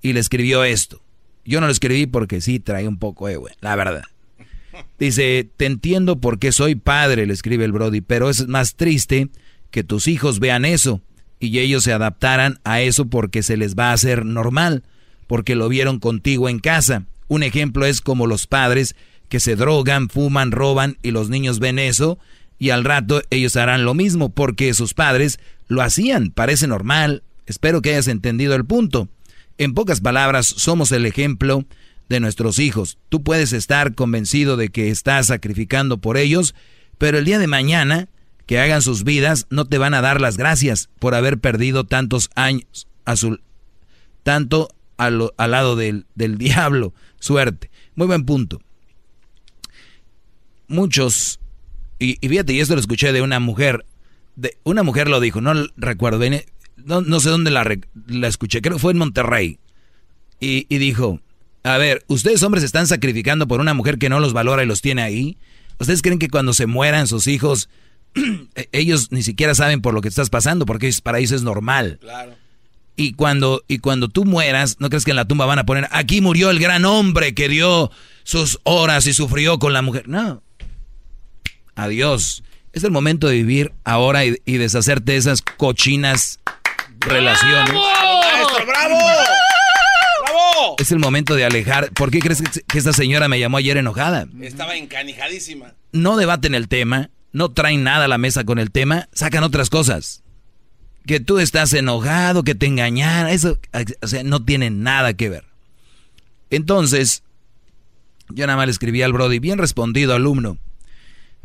y 0.00 0.12
le 0.12 0.20
escribió 0.20 0.64
esto. 0.64 1.02
Yo 1.44 1.60
no 1.60 1.66
lo 1.66 1.72
escribí 1.72 2.06
porque 2.06 2.40
sí 2.40 2.60
trae 2.60 2.88
un 2.88 2.98
poco 2.98 3.26
de 3.26 3.38
la 3.60 3.76
verdad. 3.76 4.04
Dice, 4.98 5.48
te 5.56 5.66
entiendo 5.66 6.20
porque 6.20 6.52
soy 6.52 6.74
padre, 6.74 7.26
le 7.26 7.34
escribe 7.34 7.64
el 7.64 7.72
Brody, 7.72 8.00
pero 8.00 8.30
es 8.30 8.46
más 8.48 8.74
triste 8.74 9.28
que 9.70 9.84
tus 9.84 10.06
hijos 10.06 10.38
vean 10.38 10.64
eso 10.64 11.02
y 11.40 11.58
ellos 11.58 11.84
se 11.84 11.92
adaptaran 11.92 12.60
a 12.64 12.80
eso 12.80 13.06
porque 13.06 13.42
se 13.42 13.56
les 13.56 13.74
va 13.74 13.90
a 13.90 13.94
hacer 13.94 14.24
normal, 14.24 14.84
porque 15.26 15.56
lo 15.56 15.68
vieron 15.68 15.98
contigo 15.98 16.48
en 16.48 16.60
casa. 16.60 17.04
Un 17.28 17.42
ejemplo 17.42 17.84
es 17.84 18.00
como 18.00 18.26
los 18.26 18.46
padres 18.46 18.94
que 19.28 19.40
se 19.40 19.56
drogan, 19.56 20.08
fuman, 20.08 20.52
roban 20.52 20.98
y 21.02 21.10
los 21.10 21.30
niños 21.30 21.58
ven 21.58 21.78
eso 21.78 22.18
y 22.62 22.70
al 22.70 22.84
rato 22.84 23.22
ellos 23.30 23.56
harán 23.56 23.84
lo 23.84 23.92
mismo 23.92 24.28
porque 24.28 24.72
sus 24.72 24.94
padres 24.94 25.40
lo 25.66 25.82
hacían, 25.82 26.30
parece 26.30 26.68
normal. 26.68 27.24
Espero 27.44 27.82
que 27.82 27.90
hayas 27.90 28.06
entendido 28.06 28.54
el 28.54 28.64
punto. 28.64 29.08
En 29.58 29.74
pocas 29.74 30.00
palabras, 30.00 30.46
somos 30.46 30.92
el 30.92 31.04
ejemplo 31.04 31.64
de 32.08 32.20
nuestros 32.20 32.60
hijos. 32.60 32.98
Tú 33.08 33.24
puedes 33.24 33.52
estar 33.52 33.96
convencido 33.96 34.56
de 34.56 34.68
que 34.68 34.90
estás 34.90 35.26
sacrificando 35.26 35.98
por 35.98 36.16
ellos, 36.16 36.54
pero 36.98 37.18
el 37.18 37.24
día 37.24 37.40
de 37.40 37.48
mañana 37.48 38.08
que 38.46 38.60
hagan 38.60 38.80
sus 38.80 39.02
vidas 39.02 39.48
no 39.50 39.64
te 39.64 39.78
van 39.78 39.94
a 39.94 40.00
dar 40.00 40.20
las 40.20 40.36
gracias 40.36 40.88
por 41.00 41.16
haber 41.16 41.40
perdido 41.40 41.82
tantos 41.82 42.30
años 42.36 42.86
a 43.04 43.16
su, 43.16 43.40
tanto 44.22 44.68
al, 44.98 45.32
lado 45.36 45.74
del, 45.74 46.06
del 46.14 46.38
diablo. 46.38 46.94
Suerte. 47.18 47.72
Muy 47.96 48.06
buen 48.06 48.24
punto 48.24 48.60
muchos, 50.72 51.38
y, 52.02 52.28
fíjate, 52.28 52.52
y 52.52 52.60
esto 52.60 52.74
lo 52.74 52.80
escuché 52.80 53.12
de 53.12 53.22
una 53.22 53.40
mujer, 53.40 53.84
de, 54.36 54.56
una 54.64 54.82
mujer 54.82 55.08
lo 55.08 55.20
dijo, 55.20 55.40
no 55.40 55.52
recuerdo, 55.76 56.20
no, 56.76 57.00
no 57.00 57.20
sé 57.20 57.30
dónde 57.30 57.50
la, 57.50 57.64
la, 58.06 58.28
escuché, 58.28 58.60
creo 58.60 58.76
que 58.76 58.82
fue 58.82 58.92
en 58.92 58.98
Monterrey, 58.98 59.58
y, 60.40 60.66
y 60.68 60.78
dijo, 60.78 61.20
a 61.64 61.78
ver, 61.78 62.04
ustedes 62.08 62.42
hombres 62.42 62.64
están 62.64 62.86
sacrificando 62.86 63.46
por 63.46 63.60
una 63.60 63.74
mujer 63.74 63.98
que 63.98 64.08
no 64.08 64.18
los 64.18 64.32
valora 64.32 64.64
y 64.64 64.66
los 64.66 64.80
tiene 64.82 65.02
ahí. 65.02 65.38
¿Ustedes 65.78 66.02
creen 66.02 66.18
que 66.18 66.28
cuando 66.28 66.52
se 66.52 66.66
mueran 66.66 67.06
sus 67.06 67.28
hijos, 67.28 67.68
ellos 68.72 69.12
ni 69.12 69.22
siquiera 69.22 69.54
saben 69.54 69.80
por 69.80 69.94
lo 69.94 70.00
que 70.00 70.08
estás 70.08 70.30
pasando? 70.30 70.66
Porque 70.66 70.92
para 71.02 71.18
ellos 71.18 71.30
es 71.30 71.42
normal. 71.42 71.98
Claro. 72.00 72.34
Y 72.96 73.14
cuando, 73.14 73.64
y 73.68 73.78
cuando 73.78 74.08
tú 74.08 74.24
mueras, 74.24 74.76
¿no 74.80 74.90
crees 74.90 75.04
que 75.04 75.12
en 75.12 75.16
la 75.16 75.24
tumba 75.26 75.46
van 75.46 75.58
a 75.58 75.64
poner, 75.64 75.88
aquí 75.92 76.20
murió 76.20 76.50
el 76.50 76.58
gran 76.58 76.84
hombre 76.84 77.34
que 77.34 77.48
dio 77.48 77.90
sus 78.24 78.58
horas 78.64 79.06
y 79.06 79.14
sufrió 79.14 79.58
con 79.58 79.72
la 79.72 79.82
mujer? 79.82 80.08
No. 80.08 80.42
Adiós. 81.74 82.42
Es 82.72 82.84
el 82.84 82.90
momento 82.90 83.28
de 83.28 83.34
vivir 83.34 83.72
ahora 83.84 84.24
y, 84.24 84.38
deshacerte 84.46 85.12
de 85.12 85.18
esas 85.18 85.42
cochinas 85.42 86.40
relaciones. 87.00 87.70
¡Bravo! 87.70 88.20
¡Bravo! 88.66 88.98
¡Bravo! 90.24 90.76
Es 90.78 90.90
el 90.90 90.98
momento 90.98 91.34
de 91.34 91.44
alejar. 91.44 91.90
¿Por 91.92 92.10
qué 92.10 92.20
crees 92.20 92.42
que 92.66 92.78
esta 92.78 92.92
señora 92.92 93.28
me 93.28 93.38
llamó 93.38 93.58
ayer 93.58 93.76
enojada? 93.76 94.26
Estaba 94.40 94.76
encanijadísima. 94.76 95.74
No 95.92 96.16
debaten 96.16 96.54
el 96.54 96.68
tema, 96.68 97.10
no 97.32 97.50
traen 97.50 97.84
nada 97.84 98.06
a 98.06 98.08
la 98.08 98.18
mesa 98.18 98.44
con 98.44 98.58
el 98.58 98.70
tema, 98.70 99.08
sacan 99.12 99.44
otras 99.44 99.68
cosas. 99.68 100.22
Que 101.06 101.20
tú 101.20 101.40
estás 101.40 101.72
enojado, 101.74 102.42
que 102.44 102.54
te 102.54 102.66
engañaron, 102.66 103.30
eso, 103.30 103.58
o 104.00 104.06
sea, 104.06 104.22
no 104.22 104.44
tiene 104.44 104.70
nada 104.70 105.14
que 105.14 105.28
ver. 105.28 105.44
Entonces, 106.48 107.22
yo 108.28 108.46
nada 108.46 108.56
más 108.56 108.66
le 108.66 108.72
escribí 108.72 109.02
al 109.02 109.12
Brody, 109.12 109.40
bien 109.40 109.58
respondido, 109.58 110.14
alumno. 110.14 110.58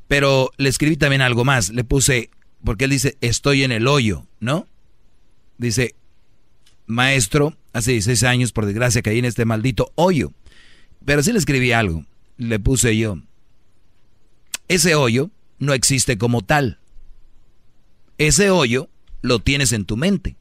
Pero 0.08 0.52
le 0.58 0.70
escribí 0.70 0.98
también 0.98 1.22
algo 1.22 1.44
más. 1.44 1.70
Le 1.70 1.84
puse, 1.84 2.30
porque 2.64 2.86
él 2.86 2.92
dice, 2.92 3.18
estoy 3.22 3.64
en 3.64 3.72
el 3.72 3.88
hoyo, 3.88 4.26
¿no? 4.40 4.68
Dice, 5.58 5.96
maestro, 6.86 7.56
hace 7.74 7.92
16 7.92 8.24
años, 8.24 8.52
por 8.52 8.66
desgracia, 8.66 9.02
caí 9.02 9.20
en 9.20 9.26
este 9.26 9.46
maldito 9.46 9.92
hoyo. 9.96 10.32
Pero 11.06 11.24
sí 11.24 11.32
le 11.32 11.40
escribí 11.40 11.72
algo. 11.72 12.06
Le 12.38 12.60
puse 12.60 12.96
yo, 12.96 13.18
ese 14.68 14.96
hoyo 14.96 15.32
no 15.60 15.74
existe 15.74 16.18
como 16.18 16.42
tal. 16.42 16.80
Ese 18.18 18.50
hoyo 18.50 18.90
lo 19.22 19.40
tienes 19.40 19.72
en 19.72 19.86
tu 19.86 19.98
mente. 19.98 20.36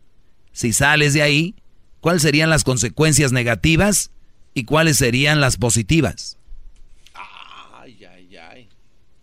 Si 0.52 0.72
sales 0.72 1.14
de 1.14 1.22
ahí, 1.22 1.55
¿cuáles 2.01 2.22
serían 2.22 2.51
las 2.51 2.64
consecuencias 2.64 3.32
negativas 3.32 4.10
y 4.55 4.64
cuáles 4.64 4.97
serían 4.97 5.40
las 5.40 5.56
positivas? 5.56 6.35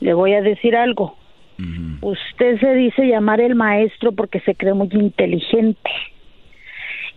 le 0.01 0.13
voy 0.13 0.33
a 0.33 0.41
decir 0.41 0.75
algo. 0.75 1.15
Usted 2.01 2.59
se 2.59 2.73
dice 2.75 3.07
llamar 3.07 3.41
el 3.41 3.55
maestro 3.55 4.11
porque 4.11 4.39
se 4.41 4.53
cree 4.55 4.73
muy 4.75 4.89
inteligente. 4.91 5.89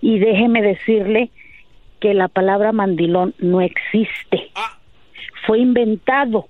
Y 0.01 0.19
déjeme 0.19 0.62
decirle 0.62 1.31
que 2.01 2.14
la 2.14 2.28
palabra 2.28 2.72
mandilón 2.72 3.35
no 3.39 3.60
existe. 3.60 4.51
Fue 5.47 5.59
inventado 5.59 6.48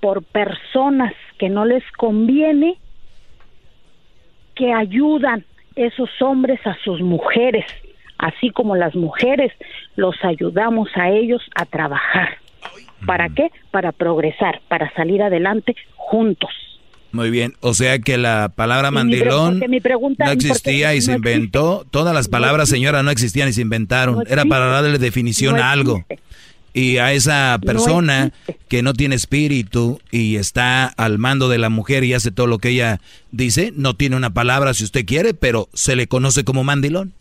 por 0.00 0.22
personas 0.22 1.14
que 1.38 1.48
no 1.48 1.64
les 1.64 1.82
conviene 1.92 2.78
que 4.54 4.72
ayudan 4.72 5.44
esos 5.74 6.10
hombres 6.20 6.64
a 6.66 6.76
sus 6.84 7.00
mujeres, 7.00 7.64
así 8.18 8.50
como 8.50 8.76
las 8.76 8.94
mujeres 8.94 9.52
los 9.96 10.14
ayudamos 10.24 10.88
a 10.94 11.10
ellos 11.10 11.42
a 11.56 11.64
trabajar. 11.64 12.38
¿Para 13.06 13.28
qué? 13.28 13.50
Para 13.70 13.92
progresar, 13.92 14.60
para 14.68 14.92
salir 14.94 15.22
adelante 15.22 15.74
juntos. 15.96 16.50
Muy 17.14 17.30
bien, 17.30 17.54
o 17.60 17.74
sea 17.74 18.00
que 18.00 18.18
la 18.18 18.48
palabra 18.54 18.90
mandilón 18.90 19.54
porque 19.54 19.68
mi 19.68 19.80
pregunta- 19.80 20.24
no 20.24 20.32
existía 20.32 20.96
y 20.96 21.00
se 21.00 21.12
no 21.12 21.18
inventó. 21.18 21.86
Todas 21.92 22.12
las 22.12 22.26
palabras, 22.26 22.68
señora, 22.68 23.04
no 23.04 23.10
existían 23.12 23.48
y 23.48 23.52
se 23.52 23.60
inventaron. 23.60 24.16
No 24.16 24.22
Era 24.22 24.44
para 24.44 24.66
darle 24.66 24.98
definición 24.98 25.54
No 25.56 25.62
a 25.62 25.70
algo. 25.70 26.04
Y 26.72 26.96
a 26.96 27.12
esa 27.12 27.58
No 27.60 27.66
persona 27.66 28.32
que 28.66 28.82
no 28.82 28.94
tiene 28.94 29.14
espíritu 29.14 30.00
y 30.10 30.34
está 30.34 30.86
al 30.86 31.18
mando 31.20 31.48
de 31.48 31.58
la 31.58 31.68
mujer 31.68 32.02
y 32.02 32.14
hace 32.14 32.32
todo 32.32 32.48
lo 32.48 32.58
que 32.58 32.70
ella 32.70 33.00
dice, 33.30 33.72
no 33.76 33.94
tiene 33.94 34.16
una 34.16 34.34
palabra 34.34 34.74
si 34.74 34.82
usted 34.82 35.06
quiere, 35.06 35.34
pero 35.34 35.68
se 35.72 35.94
le 35.94 36.08
conoce 36.08 36.42
como 36.42 36.64
mandilón. 36.64 37.12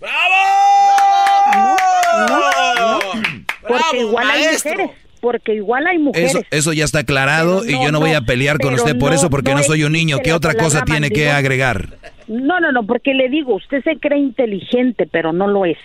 Porque 3.67 3.99
igual 3.99 4.29
hay 4.29 4.39
mujeres, 4.53 4.89
porque 5.23 5.55
igual 5.55 5.87
hay 5.87 5.99
mujeres. 5.99 6.35
Eso, 6.35 6.41
eso 6.51 6.73
ya 6.73 6.83
está 6.83 6.99
aclarado 6.99 7.63
y 7.65 7.71
yo 7.71 7.93
no 7.93 8.01
voy 8.01 8.11
a 8.11 8.19
pelear 8.19 8.59
con 8.59 8.73
usted 8.73 8.99
por 8.99 9.11
no, 9.11 9.15
eso 9.15 9.29
porque 9.29 9.51
no, 9.51 9.59
no 9.59 9.63
soy 9.63 9.85
un 9.85 9.93
niño. 9.93 10.17
¿Qué 10.21 10.33
otra 10.33 10.53
cosa 10.53 10.83
tiene 10.83 11.11
que 11.11 11.29
agregar? 11.29 11.87
No, 12.27 12.59
no, 12.59 12.73
no, 12.73 12.85
porque 12.85 13.13
le 13.13 13.29
digo, 13.29 13.55
usted 13.55 13.81
se 13.85 13.95
cree 13.99 14.19
inteligente, 14.19 15.07
pero 15.09 15.31
no 15.31 15.47
lo 15.47 15.65
es. 15.65 15.77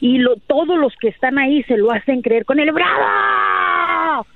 Y 0.00 0.18
lo, 0.18 0.36
todos 0.36 0.78
los 0.78 0.94
que 1.00 1.08
están 1.08 1.40
ahí 1.40 1.64
se 1.64 1.76
lo 1.76 1.90
hacen 1.90 2.22
creer 2.22 2.44
con 2.44 2.60
el 2.60 2.70
bravo, 2.70 4.26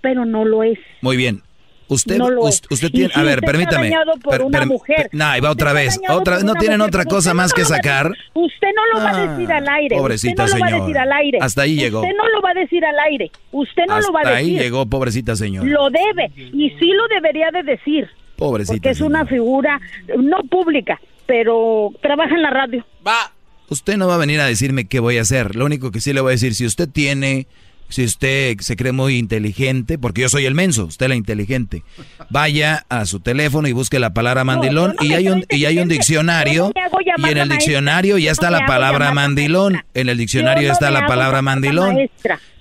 pero 0.00 0.24
no 0.24 0.46
lo 0.46 0.62
es. 0.62 0.78
Muy 1.02 1.18
bien. 1.18 1.42
Usted, 1.88 2.16
No 2.18 2.30
lo 2.30 2.42
us- 2.42 2.56
es. 2.56 2.62
usted 2.70 2.90
tiene, 2.90 3.12
si 3.14 3.20
a 3.20 3.22
ver, 3.22 3.38
usted 3.38 3.54
está 3.60 3.70
permítame. 3.78 3.92
por 4.22 4.42
una 4.42 4.66
mujer, 4.66 5.08
No, 5.12 5.24
ahí 5.26 5.40
va 5.40 5.50
otra 5.50 5.72
vez. 5.72 6.00
Otra, 6.08 6.40
no 6.40 6.54
tienen 6.54 6.78
mujer, 6.78 6.88
otra 6.94 7.04
cosa 7.04 7.18
usted 7.30 7.34
más 7.34 7.50
no 7.50 7.54
que 7.54 7.62
va 7.62 7.68
sacar. 7.68 8.08
decir- 8.08 8.24
Usted 8.34 8.68
no 8.74 8.98
lo 8.98 9.04
va 9.04 9.10
a 9.10 9.26
decir 9.28 9.52
al 9.52 9.68
aire. 9.68 9.96
pobrecita 9.96 10.44
usted 10.44 10.54
no 10.54 10.58
lo 10.58 10.60
va 10.62 10.66
a 10.66 10.70
señora. 10.70 10.86
decir 10.86 10.98
al 10.98 11.12
aire. 11.12 11.38
Hasta 11.40 11.62
ahí 11.62 11.76
llegó. 11.76 12.00
Usted 12.00 12.14
no 12.16 12.28
lo 12.28 12.40
va 12.42 12.50
a 12.50 12.54
decir 12.54 12.84
al 12.84 12.98
aire. 12.98 13.30
Usted 13.52 13.82
no 13.88 14.00
lo 14.00 14.12
va 14.12 14.20
a 14.20 14.22
Hasta 14.22 14.34
decir. 14.36 14.56
ahí 14.58 14.58
llegó, 14.64 14.86
pobrecita 14.86 15.36
señora. 15.36 15.68
Lo 15.68 15.88
debe 15.90 16.32
y 16.36 16.70
sí 16.70 16.90
lo 16.92 17.06
debería 17.08 17.50
de 17.52 17.62
decir. 17.62 18.08
Pobrecita 18.36 18.74
Porque 18.74 18.90
es 18.90 19.00
una 19.00 19.24
figura 19.24 19.80
no 20.18 20.38
pública, 20.50 21.00
pero 21.26 21.90
trabaja 22.02 22.34
en 22.34 22.42
la 22.42 22.50
radio. 22.50 22.84
Va. 23.06 23.32
Usted 23.68 23.96
no 23.96 24.06
va 24.06 24.14
a 24.14 24.18
venir 24.18 24.40
a 24.40 24.46
decirme 24.46 24.86
qué 24.86 25.00
voy 25.00 25.18
a 25.18 25.22
hacer. 25.22 25.56
Lo 25.56 25.64
único 25.64 25.90
que 25.90 26.00
sí 26.00 26.12
le 26.12 26.20
voy 26.20 26.30
a 26.30 26.32
decir, 26.32 26.54
si 26.54 26.64
usted 26.66 26.88
tiene, 26.88 27.46
si 27.88 28.04
usted 28.04 28.56
se 28.60 28.76
cree 28.76 28.92
muy 28.92 29.16
inteligente, 29.16 29.98
porque 29.98 30.22
yo 30.22 30.28
soy 30.28 30.44
el 30.46 30.54
menso, 30.54 30.86
usted 30.86 31.08
la 31.08 31.14
inteligente, 31.14 31.82
vaya 32.30 32.84
a 32.88 33.06
su 33.06 33.20
teléfono 33.20 33.68
y 33.68 33.72
busque 33.72 33.98
la 33.98 34.12
palabra 34.12 34.44
mandilón 34.44 34.94
no 34.98 35.04
y 35.04 35.12
hay 35.14 35.28
un 35.28 35.44
y 35.48 35.64
hay 35.64 35.78
un 35.78 35.88
diccionario 35.88 36.72
no 36.74 37.28
y 37.28 37.30
en 37.30 37.38
el 37.38 37.48
diccionario 37.48 38.18
ya 38.18 38.30
no 38.30 38.32
está 38.32 38.50
la 38.50 38.66
palabra 38.66 39.12
mandilón. 39.12 39.82
En 39.94 40.08
el 40.08 40.18
diccionario 40.18 40.68
no 40.68 40.72
está 40.72 40.90
la 40.90 41.06
palabra 41.06 41.42
mandilón. 41.42 42.10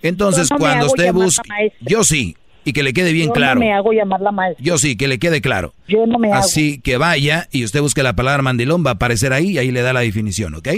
Entonces, 0.02 0.52
no 0.52 0.57
cuando 0.57 0.85
usted 0.88 1.11
busque, 1.14 1.73
yo 1.81 2.03
sí, 2.03 2.38
y 2.64 2.73
que 2.73 2.84
le 2.84 2.93
quede 2.93 3.14
bien 3.14 3.27
Yo 3.27 3.34
claro. 3.34 3.56
no 3.56 3.65
me 3.65 3.73
hago 3.73 3.93
llamar 3.93 4.22
la 4.22 4.31
maestra. 4.31 4.64
Yo 4.64 4.77
sí, 4.77 4.97
que 4.97 5.07
le 5.07 5.19
quede 5.19 5.39
claro. 5.39 5.73
Yo 5.88 6.06
no 6.06 6.18
me 6.18 6.31
hago. 6.31 6.38
Así 6.43 6.80
que 6.81 6.97
vaya 6.97 7.47
y 7.52 7.64
usted 7.64 7.81
busque 7.81 8.03
la 8.03 8.15
palabra 8.15 8.41
mandilón, 8.41 8.84
va 8.85 8.91
a 8.91 8.93
aparecer 8.93 9.34
ahí 9.34 9.52
y 9.52 9.57
ahí 9.60 9.72
le 9.72 9.81
da 9.81 9.93
la 9.93 10.02
definición, 10.02 10.56
¿ok? 10.56 10.69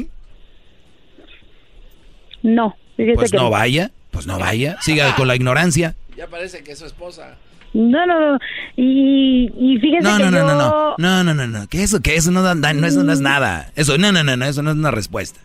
No, 2.44 2.76
Pues 2.96 3.32
que 3.32 3.38
no 3.38 3.50
vaya, 3.50 3.92
pues 4.18 4.28
no 4.28 4.40
vaya, 4.40 4.78
siga 4.82 5.16
con 5.16 5.28
la 5.28 5.36
ignorancia. 5.36 5.96
Ya 6.16 6.28
parece 6.28 6.64
que 6.64 6.72
es 6.72 6.80
su 6.80 6.86
esposa. 6.86 7.36
No, 7.74 8.06
no, 8.08 8.32
no. 8.34 8.40
Y, 8.76 9.52
y 9.60 9.78
fíjese 9.80 10.02
No, 10.04 10.18
que 10.18 10.24
no, 10.24 10.32
no, 10.32 10.38
yo... 10.38 10.44
no, 10.48 10.56
no, 10.58 10.96
no, 10.98 11.24
no, 11.24 11.34
no, 11.34 11.48
no, 11.60 11.68
que 11.68 11.84
eso, 11.84 12.02
que 12.02 12.16
eso 12.16 12.32
no, 12.32 12.42
da- 12.42 12.56
no, 12.56 12.88
eso 12.88 13.04
no 13.04 13.12
es 13.14 13.22
nada. 13.22 13.72
Eso, 13.76 13.98
no, 13.98 14.12
no, 14.12 14.24
no, 14.24 14.36
no, 14.36 14.46
eso 14.46 14.64
no 14.64 14.72
es 14.72 14.76
una 14.78 14.90
respuesta. 14.92 15.40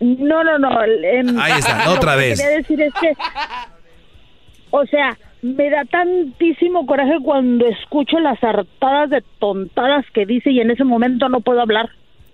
No, 0.00 0.42
no, 0.42 0.58
no. 0.58 0.82
em, 0.82 1.38
Ahí 1.38 1.58
está, 1.58 1.84
lo 1.86 1.92
otra 1.92 2.12
que 2.14 2.18
vez. 2.18 2.40
Quería 2.40 2.56
decir 2.56 2.80
es 2.82 2.92
que, 2.94 3.12
o 4.70 4.84
sea, 4.86 5.16
me 5.42 5.70
da 5.70 5.84
tantísimo 5.84 6.86
coraje 6.86 7.18
cuando 7.22 7.66
escucho 7.66 8.18
las 8.18 8.42
hartadas 8.42 9.10
de 9.10 9.22
tontadas 9.38 10.04
que 10.14 10.26
dice 10.26 10.50
y 10.50 10.60
en 10.60 10.70
ese 10.70 10.84
momento 10.84 11.28
no 11.28 11.40
puedo 11.40 11.60
hablar. 11.60 11.90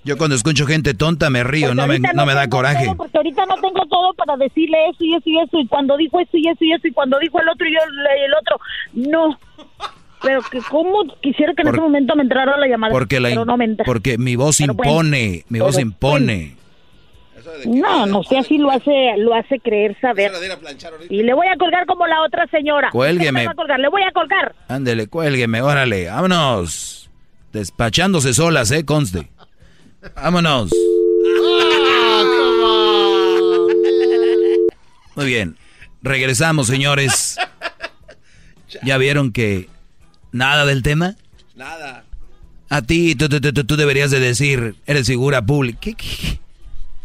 Yo 0.07 0.16
cuando 0.16 0.37
escucho 0.37 0.66
gente 0.66 0.95
tonta 0.95 1.31
me 1.31 1.43
río, 1.43 1.74
no 1.74 1.87
me, 1.89 1.99
no 1.99 2.24
me 2.24 2.33
da 2.35 2.49
coraje. 2.49 2.85
todo, 2.85 2.97
porque 2.97 3.16
ahorita 3.16 3.45
no 3.47 3.57
tengo 3.57 3.85
todo 3.87 4.15
para 4.15 4.37
decirle 4.37 4.78
eso 4.91 5.03
y 5.05 5.15
eso 5.16 5.28
y 5.28 5.39
eso 5.41 5.59
y 5.59 5.66
cuando 5.66 5.97
dijo 5.97 6.20
eso 6.20 6.31
y 6.37 6.47
eso 6.49 6.65
y 6.65 6.73
eso 6.73 6.87
y 6.87 6.93
cuando 6.93 7.19
dijo 7.19 7.41
el 7.41 7.49
otro 7.49 7.66
y 7.66 7.73
yo 7.73 7.78
y 8.20 8.24
el 8.24 8.35
otro, 8.35 8.61
no. 8.95 9.39
Pero 10.23 10.41
que 10.43 10.61
cómo 10.70 11.05
quisiera 11.20 11.53
que 11.55 11.62
en 11.62 11.66
Por- 11.66 11.74
ese 11.74 11.83
momento 11.83 12.15
me 12.15 12.23
entrara 12.23 12.57
la 12.57 12.69
llamada, 12.69 12.93
Porque, 12.93 13.19
la, 13.19 13.31
pero 13.31 13.45
no 13.45 13.57
me 13.57 13.65
entra. 13.65 13.85
porque 13.85 14.16
mi 14.16 14.37
voz 14.37 14.59
Pero 14.59 14.74
bueno, 14.74 14.91
impone, 14.93 15.45
mi 15.49 15.59
voz 15.59 15.78
impone. 15.78 16.57
No, 17.66 18.07
no 18.07 18.23
sé, 18.23 18.39
así 18.39 18.59
lo 18.59 18.70
hace, 18.70 19.15
lo 19.19 19.35
hace 19.35 19.59
creer 19.61 19.97
saber. 20.01 20.33
Y 21.11 21.23
le 21.23 21.35
voy 21.35 21.47
a 21.49 21.57
colgar 21.57 21.85
como 21.87 22.07
la 22.07 22.23
otra 22.23 22.47
señora. 22.49 22.91
Cuélgueme. 22.91 23.28
¿Usted 23.28 23.41
me 23.41 23.47
va 23.47 23.53
a 23.53 23.55
colgar? 23.55 23.81
Le 23.81 23.89
voy 23.89 24.03
a 24.03 24.12
colgar. 24.12 24.55
Ándele, 24.69 25.07
cuélgueme, 25.09 25.62
órale, 25.62 26.07
vámonos. 26.09 27.11
Despachándose 27.53 28.35
solas, 28.35 28.70
eh, 28.70 28.85
conste. 28.85 29.28
Vámonos. 30.15 30.70
Muy 35.15 35.27
bien. 35.27 35.57
Regresamos, 36.03 36.66
señores. 36.66 37.37
¿Ya 38.85 38.99
vieron 38.99 39.33
que 39.33 39.69
nada 40.33 40.66
del 40.66 40.83
tema? 40.83 41.16
Nada. 41.55 42.05
A 42.69 42.83
ti, 42.83 43.15
tú, 43.15 43.28
tú, 43.28 43.41
tú- 43.41 43.65
tú 43.65 43.77
deberías 43.77 44.11
de 44.11 44.20
decir, 44.20 44.74
eres 44.87 45.07
figura 45.07 45.45
pública. 45.45 45.78
¿Qué, 45.81 45.95
qué, 45.95 46.07
qué? 46.20 46.41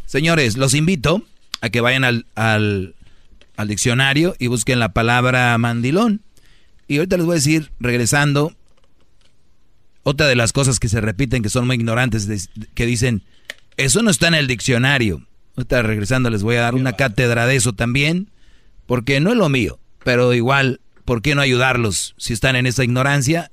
Señores, 0.05 0.57
los 0.57 0.73
invito 0.73 1.23
a 1.61 1.69
que 1.69 1.79
vayan 1.81 2.03
al, 2.03 2.25
al, 2.35 2.95
al 3.55 3.67
diccionario 3.67 4.35
y 4.39 4.47
busquen 4.47 4.79
la 4.79 4.89
palabra 4.91 5.57
mandilón. 5.57 6.21
Y 6.87 6.97
ahorita 6.97 7.15
les 7.17 7.25
voy 7.25 7.33
a 7.33 7.35
decir, 7.35 7.71
regresando, 7.79 8.53
otra 10.03 10.27
de 10.27 10.35
las 10.35 10.53
cosas 10.53 10.79
que 10.79 10.89
se 10.89 11.01
repiten, 11.01 11.43
que 11.43 11.49
son 11.49 11.67
muy 11.67 11.75
ignorantes, 11.75 12.27
de- 12.27 12.39
que 12.73 12.85
dicen, 12.85 13.23
eso 13.77 14.01
no 14.01 14.09
está 14.11 14.27
en 14.27 14.35
el 14.35 14.47
diccionario. 14.47 15.25
Ahorita 15.57 15.81
regresando 15.81 16.29
les 16.29 16.43
voy 16.43 16.55
a 16.55 16.61
dar 16.61 16.75
una 16.75 16.93
cátedra 16.93 17.45
de 17.45 17.55
eso 17.55 17.73
también, 17.73 18.29
porque 18.85 19.19
no 19.19 19.31
es 19.31 19.37
lo 19.37 19.49
mío, 19.49 19.79
pero 20.03 20.33
igual, 20.33 20.79
¿por 21.05 21.21
qué 21.21 21.35
no 21.35 21.41
ayudarlos 21.41 22.15
si 22.17 22.33
están 22.33 22.55
en 22.55 22.65
esa 22.65 22.83
ignorancia? 22.83 23.51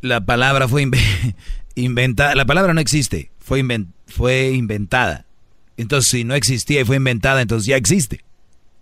la 0.00 0.20
palabra 0.20 0.68
fue 0.68 0.84
inve- 0.84 1.34
inventada, 1.74 2.34
la 2.34 2.44
palabra 2.44 2.74
no 2.74 2.80
existe, 2.80 3.30
fue, 3.38 3.62
inven- 3.62 3.88
fue 4.06 4.50
inventada. 4.50 5.24
Entonces, 5.76 6.10
si 6.10 6.24
no 6.24 6.34
existía 6.34 6.80
y 6.80 6.84
fue 6.84 6.96
inventada, 6.96 7.40
entonces 7.40 7.66
ya 7.66 7.76
existe. 7.76 8.24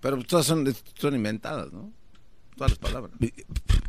Pero 0.00 0.18
todas 0.22 0.46
son, 0.46 0.66
son 0.94 1.14
inventadas, 1.14 1.72
¿no? 1.72 1.90
Todas 2.56 2.70
las 2.72 2.78
palabras. 2.78 3.12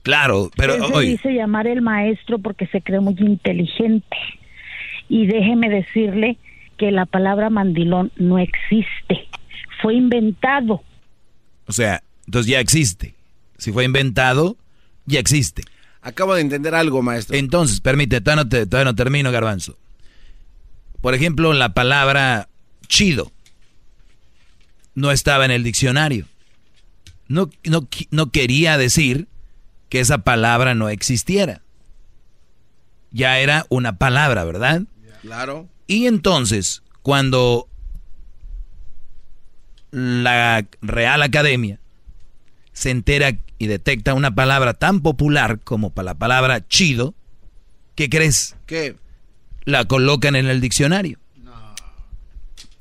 Claro, 0.04 0.52
pero 0.58 0.76
Usted 0.76 0.94
se 1.00 1.06
dice 1.06 1.34
llamar 1.34 1.68
el 1.68 1.82
maestro 1.82 2.40
porque 2.40 2.68
se 2.68 2.82
cree 2.82 3.00
muy 3.00 3.16
inteligente. 3.20 4.18
Y 5.08 5.26
déjeme 5.28 5.70
decirle 5.70 6.38
que 6.78 6.92
la 6.92 7.06
palabra 7.06 7.50
mandilón 7.50 8.12
no 8.18 8.40
existe. 8.40 9.30
Fue 9.82 9.94
inventado 9.96 10.84
o 11.68 11.72
sea, 11.74 12.02
entonces 12.26 12.50
ya 12.50 12.60
existe. 12.62 13.14
Si 13.58 13.72
fue 13.74 13.84
inventado, 13.84 14.56
ya 15.06 15.20
existe. 15.20 15.64
Acabo 16.08 16.36
de 16.36 16.42
entender 16.42 16.74
algo, 16.74 17.02
maestro. 17.02 17.36
Entonces, 17.36 17.82
permite, 17.82 18.22
todavía 18.22 18.44
no, 18.46 18.50
te- 18.50 18.66
todavía 18.66 18.92
no 18.92 18.96
termino, 18.96 19.30
garbanzo. 19.30 19.78
Por 21.02 21.14
ejemplo, 21.14 21.52
la 21.52 21.74
palabra 21.74 22.48
chido 22.88 23.30
no 24.96 25.12
estaba 25.12 25.44
en 25.44 25.52
el 25.52 25.64
diccionario. 25.66 26.26
No, 27.28 27.50
no, 27.66 27.90
no 28.10 28.32
quería 28.32 28.78
decir 28.78 29.28
que 29.90 30.00
esa 30.00 30.20
palabra 30.20 30.76
no 30.76 30.88
existiera. 30.88 31.62
Ya 33.12 33.40
era 33.40 33.66
una 33.68 33.98
palabra, 33.98 34.46
¿verdad? 34.46 34.84
Claro. 35.22 35.68
Y 35.88 36.08
entonces, 36.08 36.84
cuando 37.02 37.68
la 39.92 40.66
Real 40.82 41.22
Academia 41.22 41.80
se 42.72 42.92
entera 42.92 43.38
y 43.60 43.68
detecta 43.68 44.14
una 44.14 44.34
palabra 44.36 44.74
tan 44.74 45.02
popular 45.02 45.60
como 45.64 45.90
pa- 45.90 46.04
la 46.04 46.14
palabra 46.16 46.68
chido, 46.68 47.14
¿qué 47.96 48.10
crees? 48.10 48.56
¿Qué? 48.66 48.96
La 49.66 49.86
colocan 49.86 50.36
en 50.36 50.48
el 50.48 50.62
diccionario. 50.62 51.20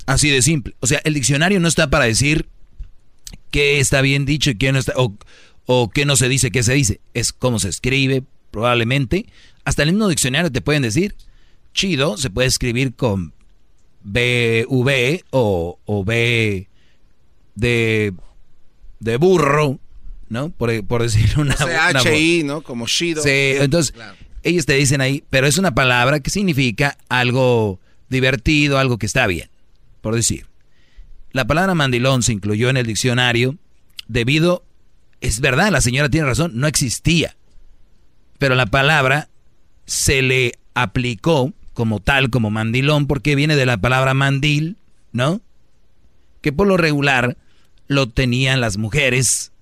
Así 0.06 0.30
de 0.30 0.40
simple. 0.42 0.74
O 0.80 0.86
sea, 0.86 1.00
el 1.04 1.14
diccionario 1.14 1.58
no 1.58 1.66
está 1.68 1.90
para 1.90 2.04
decir 2.04 2.46
qué 3.50 3.80
está 3.80 4.00
bien 4.02 4.24
dicho 4.24 4.50
y 4.50 4.54
qué 4.56 4.70
no 4.70 4.78
está, 4.78 4.92
o, 4.96 5.16
o 5.66 5.90
qué 5.90 6.04
no 6.04 6.14
se 6.16 6.28
dice, 6.28 6.50
qué 6.52 6.62
se 6.62 6.74
dice. 6.74 7.00
Es 7.14 7.32
cómo 7.32 7.58
se 7.58 7.68
escribe, 7.68 8.22
probablemente. 8.52 9.26
Hasta 9.64 9.82
el 9.82 9.90
mismo 9.92 10.06
diccionario 10.08 10.52
te 10.52 10.60
pueden 10.60 10.82
decir, 10.82 11.16
chido 11.74 12.16
se 12.18 12.30
puede 12.30 12.46
escribir 12.48 12.94
con 12.94 13.32
BV 14.04 15.24
o, 15.30 15.78
o 15.84 16.04
B 16.04 16.68
de, 17.56 18.12
de 19.00 19.16
burro, 19.16 19.80
¿no? 20.28 20.50
Por, 20.50 20.84
por 20.86 21.02
decir 21.02 21.38
una... 21.38 21.56
una- 21.62 22.00
CHI, 22.00 22.42
¿no? 22.44 22.60
Como 22.62 22.86
Shido. 22.86 23.22
Sí, 23.22 23.28
entonces 23.58 23.94
ellos 24.42 24.66
te 24.66 24.74
dicen 24.74 25.00
ahí, 25.00 25.24
pero 25.30 25.46
es 25.46 25.58
una 25.58 25.74
palabra 25.74 26.20
que 26.20 26.30
significa 26.30 26.96
algo 27.08 27.80
divertido, 28.08 28.78
algo 28.78 28.98
que 28.98 29.06
está 29.06 29.26
bien, 29.26 29.48
por 30.00 30.14
decir. 30.14 30.46
La 31.32 31.46
palabra 31.46 31.74
mandilón 31.74 32.22
se 32.22 32.32
incluyó 32.32 32.70
en 32.70 32.76
el 32.76 32.86
diccionario 32.86 33.56
debido, 34.08 34.64
es 35.20 35.40
verdad, 35.40 35.70
la 35.70 35.80
señora 35.80 36.08
tiene 36.08 36.26
razón, 36.26 36.52
no 36.54 36.66
existía. 36.66 37.36
Pero 38.38 38.54
la 38.54 38.66
palabra 38.66 39.28
se 39.86 40.22
le 40.22 40.52
aplicó 40.74 41.52
como 41.74 42.00
tal, 42.00 42.30
como 42.30 42.50
mandilón, 42.50 43.06
porque 43.06 43.34
viene 43.34 43.56
de 43.56 43.66
la 43.66 43.76
palabra 43.78 44.14
mandil, 44.14 44.76
¿no? 45.12 45.40
Que 46.40 46.52
por 46.52 46.66
lo 46.66 46.76
regular 46.76 47.36
lo 47.88 48.08
tenían 48.08 48.60
las 48.60 48.76
mujeres 48.78 49.52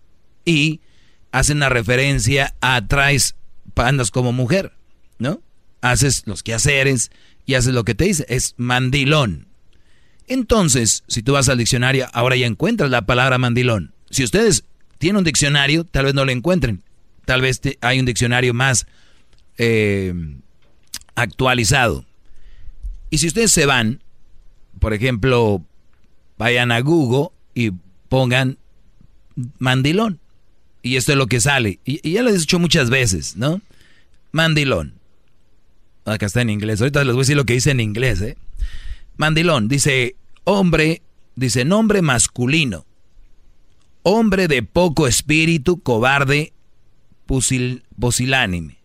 y 0.44 0.80
hacen 1.32 1.58
una 1.58 1.68
referencia 1.68 2.54
a 2.60 2.86
traes, 2.86 3.34
andas 3.76 4.10
como 4.10 4.32
mujer, 4.32 4.72
¿no? 5.18 5.40
Haces 5.80 6.22
los 6.26 6.42
quehaceres 6.42 7.10
y 7.46 7.54
haces 7.54 7.74
lo 7.74 7.84
que 7.84 7.94
te 7.94 8.04
dice, 8.04 8.24
es 8.28 8.54
mandilón. 8.56 9.48
Entonces, 10.26 11.04
si 11.06 11.22
tú 11.22 11.32
vas 11.32 11.48
al 11.48 11.58
diccionario, 11.58 12.06
ahora 12.12 12.36
ya 12.36 12.46
encuentras 12.46 12.90
la 12.90 13.04
palabra 13.04 13.38
mandilón. 13.38 13.92
Si 14.10 14.24
ustedes 14.24 14.64
tienen 14.98 15.18
un 15.18 15.24
diccionario, 15.24 15.84
tal 15.84 16.06
vez 16.06 16.14
no 16.14 16.24
lo 16.24 16.32
encuentren. 16.32 16.82
Tal 17.24 17.40
vez 17.40 17.60
hay 17.80 18.00
un 18.00 18.06
diccionario 18.06 18.54
más 18.54 18.86
eh, 19.58 20.14
actualizado. 21.14 22.04
Y 23.10 23.18
si 23.18 23.26
ustedes 23.26 23.52
se 23.52 23.66
van, 23.66 24.02
por 24.78 24.94
ejemplo, 24.94 25.64
vayan 26.38 26.72
a 26.72 26.80
Google 26.80 27.28
y 27.54 27.72
pongan 28.08 28.58
mandilón. 29.58 30.20
Y 30.84 30.96
esto 30.96 31.12
es 31.12 31.18
lo 31.18 31.26
que 31.26 31.40
sale. 31.40 31.80
Y, 31.84 31.98
y 32.08 32.12
ya 32.12 32.22
lo 32.22 32.28
he 32.30 32.34
dicho 32.38 32.58
muchas 32.58 32.90
veces, 32.90 33.36
¿no? 33.36 33.60
Mandilón. 34.32 34.94
Acá 36.04 36.26
está 36.26 36.42
en 36.42 36.50
inglés. 36.50 36.80
Ahorita 36.80 37.02
les 37.04 37.14
voy 37.14 37.20
a 37.20 37.24
decir 37.24 37.36
lo 37.36 37.44
que 37.46 37.54
dice 37.54 37.70
en 37.70 37.80
inglés, 37.80 38.20
¿eh? 38.20 38.36
Mandilón 39.16 39.66
dice 39.68 40.16
hombre, 40.44 41.00
dice 41.36 41.64
nombre 41.64 42.02
masculino. 42.02 42.84
Hombre 44.02 44.46
de 44.46 44.62
poco 44.62 45.06
espíritu, 45.08 45.80
cobarde, 45.80 46.52
pusil- 47.26 47.82
pusilánime. 47.98 48.76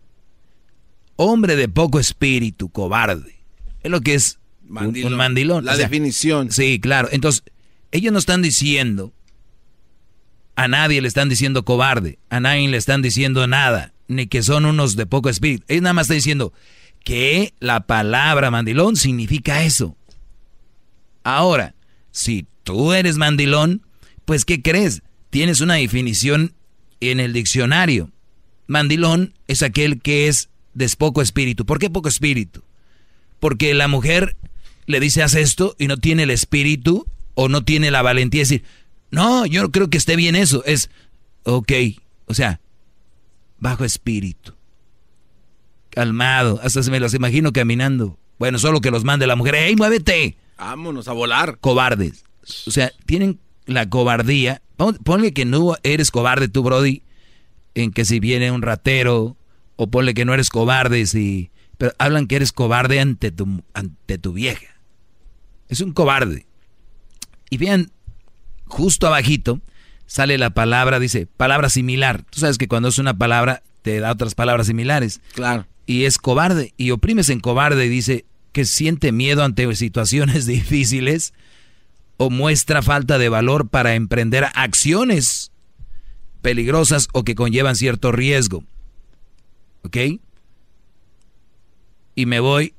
Hombre 1.16 1.56
de 1.56 1.68
poco 1.68 2.00
espíritu, 2.00 2.70
cobarde. 2.70 3.36
Es 3.82 3.90
lo 3.90 4.00
que 4.00 4.14
es 4.14 4.38
Mandilón. 4.66 5.12
un 5.12 5.18
mandilón. 5.18 5.64
La 5.66 5.76
definición. 5.76 6.50
Sí, 6.50 6.80
claro. 6.80 7.08
Entonces, 7.12 7.42
ellos 7.92 8.12
no 8.12 8.18
están 8.18 8.40
diciendo, 8.40 9.12
a 10.60 10.68
nadie 10.68 11.00
le 11.00 11.08
están 11.08 11.30
diciendo 11.30 11.64
cobarde, 11.64 12.18
a 12.28 12.38
nadie 12.38 12.68
le 12.68 12.76
están 12.76 13.00
diciendo 13.00 13.46
nada, 13.46 13.94
ni 14.08 14.26
que 14.26 14.42
son 14.42 14.66
unos 14.66 14.94
de 14.94 15.06
poco 15.06 15.30
espíritu. 15.30 15.64
Ellos 15.68 15.82
nada 15.82 15.94
más 15.94 16.04
están 16.04 16.18
diciendo 16.18 16.52
que 17.02 17.54
la 17.60 17.86
palabra 17.86 18.50
mandilón 18.50 18.96
significa 18.96 19.62
eso. 19.62 19.96
Ahora, 21.24 21.74
si 22.10 22.46
tú 22.62 22.92
eres 22.92 23.16
mandilón, 23.16 23.80
pues 24.26 24.44
¿qué 24.44 24.60
crees? 24.60 25.02
Tienes 25.30 25.62
una 25.62 25.76
definición 25.76 26.52
en 27.00 27.20
el 27.20 27.32
diccionario. 27.32 28.10
Mandilón 28.66 29.32
es 29.46 29.62
aquel 29.62 30.02
que 30.02 30.28
es 30.28 30.50
de 30.74 30.90
poco 30.98 31.22
espíritu. 31.22 31.64
¿Por 31.64 31.78
qué 31.78 31.88
poco 31.88 32.10
espíritu? 32.10 32.62
Porque 33.38 33.72
la 33.72 33.88
mujer 33.88 34.36
le 34.84 35.00
dice 35.00 35.22
haz 35.22 35.36
esto 35.36 35.74
y 35.78 35.86
no 35.86 35.96
tiene 35.96 36.24
el 36.24 36.30
espíritu 36.30 37.06
o 37.32 37.48
no 37.48 37.64
tiene 37.64 37.90
la 37.90 38.02
valentía 38.02 38.40
de 38.40 38.42
decir, 38.42 38.64
no, 39.10 39.46
yo 39.46 39.62
no 39.62 39.70
creo 39.70 39.88
que 39.90 39.98
esté 39.98 40.16
bien 40.16 40.36
eso. 40.36 40.64
Es, 40.64 40.90
ok, 41.44 41.72
o 42.26 42.34
sea, 42.34 42.60
bajo 43.58 43.84
espíritu. 43.84 44.54
Calmado, 45.90 46.60
hasta 46.62 46.82
se 46.82 46.90
me 46.90 47.00
los 47.00 47.14
imagino 47.14 47.52
caminando. 47.52 48.18
Bueno, 48.38 48.58
solo 48.58 48.80
que 48.80 48.90
los 48.90 49.04
mande 49.04 49.26
la 49.26 49.36
mujer, 49.36 49.56
¡ey, 49.56 49.76
muévete! 49.76 50.36
Vámonos 50.56 51.08
a 51.08 51.12
volar. 51.12 51.58
Cobardes. 51.60 52.24
O 52.66 52.70
sea, 52.70 52.92
tienen 53.06 53.40
la 53.66 53.88
cobardía. 53.88 54.62
Pon- 54.76 54.96
Ponle 55.04 55.32
que 55.32 55.44
no 55.44 55.74
eres 55.82 56.10
cobarde 56.10 56.48
tú, 56.48 56.62
Brody, 56.62 57.02
en 57.74 57.90
que 57.92 58.04
si 58.04 58.20
viene 58.20 58.50
un 58.50 58.62
ratero, 58.62 59.36
o 59.76 59.90
ponle 59.90 60.14
que 60.14 60.24
no 60.24 60.32
eres 60.34 60.48
cobarde 60.48 61.06
si... 61.06 61.50
Pero 61.76 61.92
hablan 61.98 62.26
que 62.26 62.36
eres 62.36 62.52
cobarde 62.52 63.00
ante 63.00 63.30
tu, 63.32 63.62
ante 63.74 64.18
tu 64.18 64.32
vieja. 64.34 64.66
Es 65.68 65.80
un 65.80 65.92
cobarde. 65.92 66.46
Y 67.48 67.56
vean, 67.56 67.90
justo 68.70 69.06
abajito 69.06 69.60
sale 70.06 70.38
la 70.38 70.50
palabra, 70.50 70.98
dice, 70.98 71.26
palabra 71.26 71.68
similar. 71.68 72.24
Tú 72.30 72.40
sabes 72.40 72.58
que 72.58 72.68
cuando 72.68 72.88
es 72.88 72.98
una 72.98 73.16
palabra 73.16 73.62
te 73.82 74.00
da 74.00 74.12
otras 74.12 74.34
palabras 74.34 74.66
similares. 74.66 75.20
Claro. 75.34 75.66
y 75.86 76.04
es 76.04 76.18
cobarde 76.18 76.72
y 76.76 76.92
oprimes 76.92 77.30
en 77.30 77.40
cobarde 77.40 77.86
y 77.86 77.88
dice 77.88 78.24
que 78.52 78.64
siente 78.64 79.12
miedo 79.12 79.44
ante 79.44 79.74
situaciones 79.74 80.46
difíciles 80.46 81.32
o 82.16 82.30
muestra 82.30 82.82
falta 82.82 83.18
de 83.18 83.28
valor 83.28 83.68
para 83.68 83.94
emprender 83.94 84.46
acciones 84.54 85.52
peligrosas 86.42 87.08
o 87.12 87.24
que 87.24 87.34
conllevan 87.34 87.76
cierto 87.76 88.12
riesgo. 88.12 88.64
¿Ok? 89.82 89.96
Y 92.14 92.26
me 92.26 92.40
voy, 92.40 92.74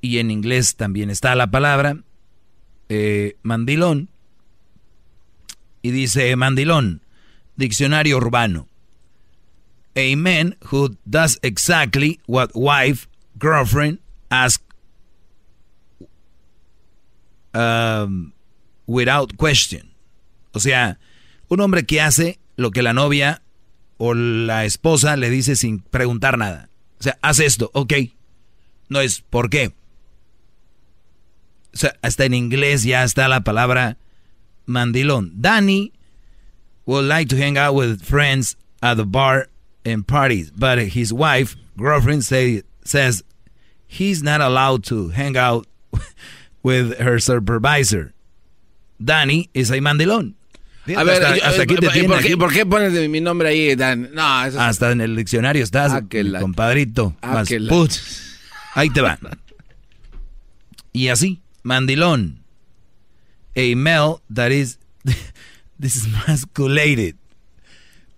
y 0.00 0.18
en 0.18 0.30
inglés 0.30 0.76
también 0.76 1.10
está 1.10 1.34
la 1.34 1.50
palabra 1.50 1.98
eh, 2.88 3.36
mandilón. 3.42 4.08
Y 5.86 5.92
dice 5.92 6.34
mandilón, 6.34 7.00
diccionario 7.54 8.16
urbano. 8.16 8.66
A 9.94 10.16
man 10.16 10.56
who 10.72 10.96
does 11.04 11.38
exactly 11.42 12.18
what 12.26 12.50
wife, 12.56 13.06
girlfriend 13.38 14.00
ask 14.28 14.60
um, 17.54 18.32
without 18.88 19.36
question. 19.36 19.92
O 20.50 20.58
sea, 20.58 20.98
un 21.46 21.60
hombre 21.60 21.86
que 21.86 22.00
hace 22.00 22.40
lo 22.56 22.72
que 22.72 22.82
la 22.82 22.92
novia 22.92 23.42
o 23.96 24.12
la 24.12 24.64
esposa 24.64 25.16
le 25.16 25.30
dice 25.30 25.54
sin 25.54 25.78
preguntar 25.78 26.36
nada. 26.36 26.68
O 26.98 27.04
sea, 27.04 27.16
haz 27.22 27.38
esto, 27.38 27.70
ok. 27.74 27.92
No 28.88 29.00
es 29.00 29.20
por 29.20 29.50
qué. 29.50 29.68
O 31.72 31.76
sea, 31.76 31.94
hasta 32.02 32.24
en 32.24 32.34
inglés 32.34 32.82
ya 32.82 33.04
está 33.04 33.28
la 33.28 33.44
palabra 33.44 33.98
mandilón. 34.66 35.40
Danny 35.40 35.92
would 36.84 37.04
like 37.04 37.28
to 37.28 37.36
hang 37.36 37.56
out 37.58 37.74
with 37.74 38.02
friends 38.02 38.56
at 38.82 38.96
the 38.96 39.04
bar 39.04 39.48
and 39.84 40.06
parties, 40.06 40.50
but 40.50 40.78
his 40.78 41.12
wife, 41.12 41.56
girlfriend, 41.76 42.24
say, 42.24 42.62
says 42.84 43.22
he's 43.86 44.22
not 44.22 44.40
allowed 44.40 44.84
to 44.84 45.08
hang 45.08 45.36
out 45.36 45.66
with 46.62 46.98
her 46.98 47.18
supervisor. 47.18 48.12
Danny 49.02 49.50
is 49.54 49.70
a 49.70 49.80
mandilón. 49.80 50.34
A 50.94 51.02
ver, 51.02 51.20
hasta, 51.20 51.62
aquí 51.62 51.74
te 51.74 51.88
¿por, 52.06 52.22
qué, 52.22 52.36
¿por, 52.36 52.52
qué, 52.52 52.64
pones 52.64 53.08
mi 53.10 53.20
nombre 53.20 53.48
ahí, 53.48 53.74
Dan? 53.74 54.10
No, 54.14 54.44
eso 54.44 54.60
Hasta 54.60 54.92
en 54.92 55.00
el 55.00 55.16
diccionario 55.16 55.64
estás, 55.64 55.92
ah, 55.92 56.02
compadrito. 56.40 57.16
Ah, 57.22 57.42
Ahí 58.74 58.90
te 58.90 59.00
va. 59.00 59.18
Y 60.92 61.08
así, 61.08 61.40
mandilón. 61.64 62.45
A 63.56 63.74
male 63.76 64.16
that 64.32 64.52
is, 64.52 64.78
this 65.80 65.96
is 65.96 66.06
masculated. 66.28 67.16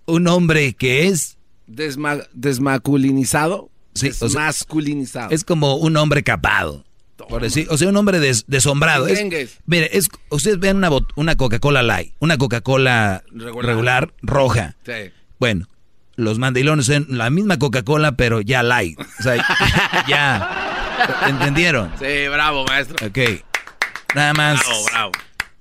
Un 0.06 0.26
hombre 0.26 0.74
que 0.74 1.08
es... 1.08 1.36
desmasculinizado. 1.66 3.70
Sí, 3.94 4.10
desmasculinizado. 4.10 5.30
es 5.30 5.44
como 5.44 5.76
un 5.76 5.96
hombre 5.96 6.22
capado. 6.22 6.84
Por 7.28 7.42
decir, 7.42 7.66
o 7.68 7.76
sea, 7.76 7.88
un 7.88 7.96
hombre 7.96 8.20
desombrado. 8.20 9.06
mire, 9.66 9.90
es, 9.92 10.08
ustedes 10.30 10.60
ven 10.60 10.76
una, 10.76 10.88
una 11.16 11.34
Coca-Cola 11.36 11.82
Light, 11.82 12.14
una 12.20 12.38
Coca-Cola 12.38 13.22
regular. 13.32 14.14
roja. 14.22 14.76
Sí. 14.86 15.10
Bueno, 15.38 15.66
los 16.14 16.38
mandilones 16.38 16.86
son 16.86 17.06
la 17.10 17.28
misma 17.30 17.58
Coca-Cola, 17.58 18.12
pero 18.16 18.40
ya 18.40 18.62
light. 18.62 18.98
O 19.00 19.22
sea, 19.22 19.36
ya. 20.08 21.26
¿Entendieron? 21.28 21.90
Sí, 21.98 22.28
bravo, 22.28 22.64
maestro. 22.64 23.04
Ok. 23.06 23.18
Nada 24.14 24.32
más. 24.32 24.60
Bravo, 24.60 24.84
bravo. 24.90 25.12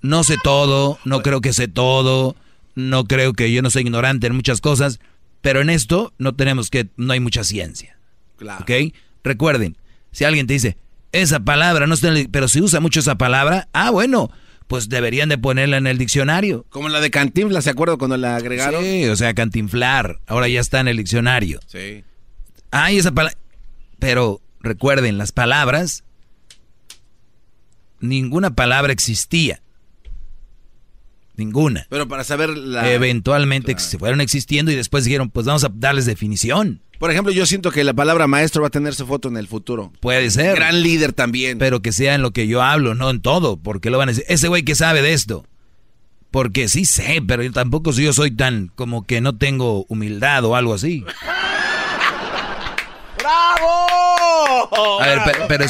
No 0.01 0.23
sé 0.23 0.37
todo, 0.43 0.99
no 1.05 1.21
creo 1.21 1.41
que 1.41 1.53
sé 1.53 1.67
todo, 1.67 2.35
no 2.75 3.05
creo 3.05 3.33
que 3.33 3.51
yo 3.51 3.61
no 3.61 3.69
soy 3.69 3.83
ignorante 3.83 4.27
en 4.27 4.35
muchas 4.35 4.61
cosas, 4.61 4.99
pero 5.41 5.61
en 5.61 5.69
esto 5.69 6.13
no 6.17 6.35
tenemos 6.35 6.69
que, 6.69 6.89
no 6.97 7.13
hay 7.13 7.19
mucha 7.19 7.43
ciencia. 7.43 7.97
Claro. 8.37 8.63
¿Ok? 8.63 8.93
Recuerden, 9.23 9.77
si 10.11 10.25
alguien 10.25 10.47
te 10.47 10.53
dice, 10.53 10.77
esa 11.11 11.39
palabra, 11.39 11.87
no 11.87 11.93
está 11.93 12.13
pero 12.31 12.47
si 12.47 12.61
usa 12.61 12.79
mucho 12.79 12.99
esa 12.99 13.17
palabra, 13.17 13.67
ah, 13.73 13.89
bueno, 13.89 14.29
pues 14.67 14.89
deberían 14.89 15.29
de 15.29 15.37
ponerla 15.37 15.77
en 15.77 15.87
el 15.87 15.97
diccionario. 15.97 16.65
Como 16.69 16.89
la 16.89 16.99
de 16.99 17.09
cantinfla, 17.09 17.61
¿se 17.61 17.69
acuerdan 17.69 17.97
cuando 17.97 18.17
la 18.17 18.35
agregaron? 18.35 18.83
Sí, 18.83 19.05
o 19.05 19.15
sea, 19.15 19.33
cantinflar, 19.33 20.19
ahora 20.27 20.47
ya 20.47 20.59
está 20.59 20.79
en 20.79 20.89
el 20.89 20.97
diccionario. 20.97 21.59
Sí. 21.67 22.03
Ay, 22.71 22.97
esa 22.97 23.11
palabra... 23.11 23.37
Pero 23.99 24.41
recuerden, 24.59 25.17
las 25.17 25.31
palabras, 25.31 26.03
ninguna 27.99 28.53
palabra 28.53 28.93
existía. 28.93 29.61
Ninguna. 31.37 31.85
Pero 31.89 32.07
para 32.07 32.23
saber 32.23 32.57
la... 32.57 32.91
Eventualmente 32.91 33.77
se 33.77 33.99
fueron 33.99 34.21
existiendo 34.21 34.71
y 34.71 34.75
después 34.75 35.05
dijeron, 35.05 35.29
pues 35.29 35.45
vamos 35.45 35.63
a 35.63 35.69
darles 35.71 36.05
definición. 36.05 36.81
Por 36.97 37.11
ejemplo, 37.11 37.31
yo 37.31 37.45
siento 37.45 37.71
que 37.71 37.83
la 37.83 37.93
palabra 37.93 38.25
maestro 38.25 38.63
va 38.63 38.69
a 38.69 38.71
tener 38.71 38.95
su 38.95 39.05
foto 39.05 39.27
en 39.27 39.37
el 39.37 39.47
futuro. 39.47 39.93
Puede 39.99 40.31
ser. 40.31 40.55
Gran 40.55 40.81
líder 40.81 41.13
también. 41.13 41.59
Pero 41.59 41.83
que 41.83 41.91
sea 41.91 42.15
en 42.15 42.23
lo 42.23 42.31
que 42.31 42.47
yo 42.47 42.63
hablo, 42.63 42.95
no 42.95 43.11
en 43.11 43.21
todo. 43.21 43.57
Porque 43.57 43.91
lo 43.91 43.99
van 43.99 44.09
a 44.09 44.13
decir, 44.13 44.25
ese 44.27 44.47
güey 44.47 44.63
que 44.63 44.73
sabe 44.73 45.03
de 45.03 45.13
esto. 45.13 45.45
Porque 46.31 46.67
sí 46.67 46.85
sé, 46.85 47.21
pero 47.25 47.43
yo 47.43 47.51
tampoco 47.51 47.91
yo 47.91 48.11
soy 48.13 48.31
tan 48.31 48.71
como 48.75 49.05
que 49.05 49.21
no 49.21 49.37
tengo 49.37 49.85
humildad 49.89 50.43
o 50.43 50.55
algo 50.55 50.73
así. 50.73 51.05
¡Bravo! 53.19 55.01
A 55.01 55.05
ver, 55.05 55.19
pero, 55.47 55.65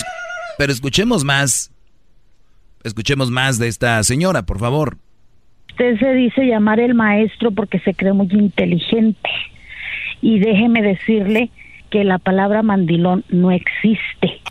pero 0.57 0.71
escuchemos 0.71 1.25
más. 1.25 1.71
Escuchemos 2.83 3.31
más 3.31 3.59
de 3.59 3.67
esta 3.67 4.01
señora, 4.03 4.45
por 4.45 4.59
favor. 4.59 4.97
Usted 5.77 5.99
se 5.99 6.13
dice 6.15 6.47
llamar 6.47 6.79
el 6.79 6.95
maestro 6.95 7.51
porque 7.51 7.77
se 7.77 7.93
cree 7.93 8.11
muy 8.11 8.27
inteligente 8.31 9.29
y 10.23 10.39
déjeme 10.39 10.81
decirle 10.81 11.51
que 11.91 12.03
la 12.03 12.17
palabra 12.17 12.63
mandilón 12.63 13.23
no 13.29 13.51
existe. 13.51 14.41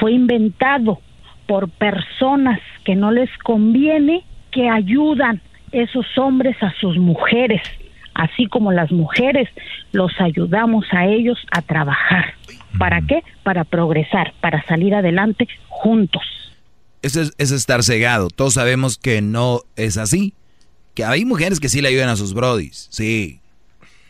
Fue 0.00 0.10
inventado 0.10 0.98
por 1.46 1.68
personas 1.68 2.58
que 2.84 2.96
no 2.96 3.12
les 3.12 3.30
conviene, 3.44 4.24
que 4.50 4.68
ayudan 4.68 5.40
esos 5.70 6.04
hombres 6.18 6.60
a 6.60 6.72
sus 6.80 6.98
mujeres, 6.98 7.62
así 8.14 8.46
como 8.46 8.72
las 8.72 8.90
mujeres 8.90 9.48
los 9.92 10.10
ayudamos 10.20 10.84
a 10.90 11.06
ellos 11.06 11.38
a 11.52 11.62
trabajar. 11.62 12.34
¿Para 12.76 13.02
qué? 13.02 13.22
Para 13.44 13.62
progresar, 13.62 14.34
para 14.40 14.64
salir 14.64 14.96
adelante 14.96 15.46
juntos. 15.68 16.24
Eso 17.02 17.20
es, 17.20 17.34
es 17.38 17.52
estar 17.52 17.84
cegado. 17.84 18.30
Todos 18.30 18.54
sabemos 18.54 18.98
que 18.98 19.22
no 19.22 19.60
es 19.76 19.96
así. 19.96 20.34
Que 20.94 21.04
hay 21.04 21.24
mujeres 21.24 21.58
que 21.60 21.68
sí 21.68 21.80
le 21.80 21.88
ayudan 21.88 22.08
a 22.08 22.16
sus 22.16 22.34
brodis, 22.34 22.88
sí, 22.90 23.40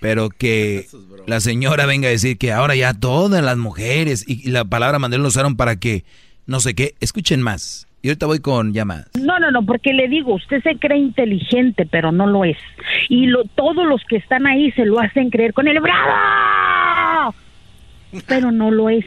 pero 0.03 0.31
que 0.31 0.87
la 1.29 1.39
señora 1.39 1.87
venga 1.87 2.09
a 2.09 2.11
decir 2.11 2.37
que 2.37 2.51
ahora 2.51 2.75
ya 2.75 2.93
todas 2.93 3.43
las 3.43 3.57
mujeres 3.57 4.25
y, 4.27 4.51
la 4.51 4.65
palabra 4.65 4.99
mandel 4.99 5.23
lo 5.23 5.29
usaron 5.29 5.57
para 5.57 5.77
que 5.77 6.03
no 6.47 6.59
sé 6.59 6.75
qué, 6.75 6.95
escuchen 7.01 7.41
más. 7.41 7.87
Y 8.03 8.09
ahorita 8.09 8.27
voy 8.27 8.41
con 8.41 8.73
llamadas. 8.73 9.09
No, 9.15 9.39
no, 9.39 9.53
no, 9.53 9.65
porque 9.65 9.93
le 9.93 10.09
digo, 10.09 10.35
usted 10.35 10.61
se 10.65 10.77
cree 10.77 10.99
inteligente, 10.99 11.87
pero 11.89 12.11
no 12.11 12.27
lo 12.27 12.45
es. 12.45 12.59
Y 13.09 13.27
lo, 13.27 13.45
todos 13.45 13.87
los 13.87 14.03
que 14.09 14.17
están 14.17 14.45
ahí 14.49 14.73
se 14.73 14.85
lo 14.85 14.99
hacen 14.99 15.31
creer 15.31 15.55
con 15.55 15.69
el 15.69 15.79
bravo, 15.79 17.33
pero 18.27 18.51
no 18.51 18.73
lo 18.73 18.91
es. 18.91 19.05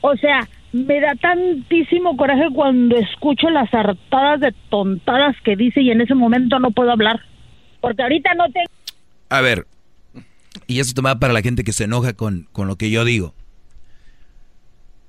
O 0.00 0.16
sea, 0.16 0.48
me 0.74 1.00
da 1.00 1.14
tantísimo 1.14 2.16
coraje 2.16 2.48
cuando 2.52 2.96
escucho 2.96 3.48
las 3.48 3.72
hartadas 3.72 4.40
de 4.40 4.52
tontadas 4.70 5.36
que 5.44 5.54
dice 5.54 5.80
y 5.80 5.92
en 5.92 6.00
ese 6.00 6.16
momento 6.16 6.58
no 6.58 6.72
puedo 6.72 6.90
hablar. 6.90 7.20
Porque 7.80 8.02
ahorita 8.02 8.34
no 8.34 8.46
tengo... 8.46 8.66
A 9.28 9.40
ver, 9.40 9.68
y 10.66 10.80
eso 10.80 10.92
toma 10.92 11.20
para 11.20 11.32
la 11.32 11.42
gente 11.42 11.62
que 11.62 11.72
se 11.72 11.84
enoja 11.84 12.14
con, 12.14 12.48
con 12.50 12.66
lo 12.66 12.74
que 12.74 12.90
yo 12.90 13.04
digo. 13.04 13.34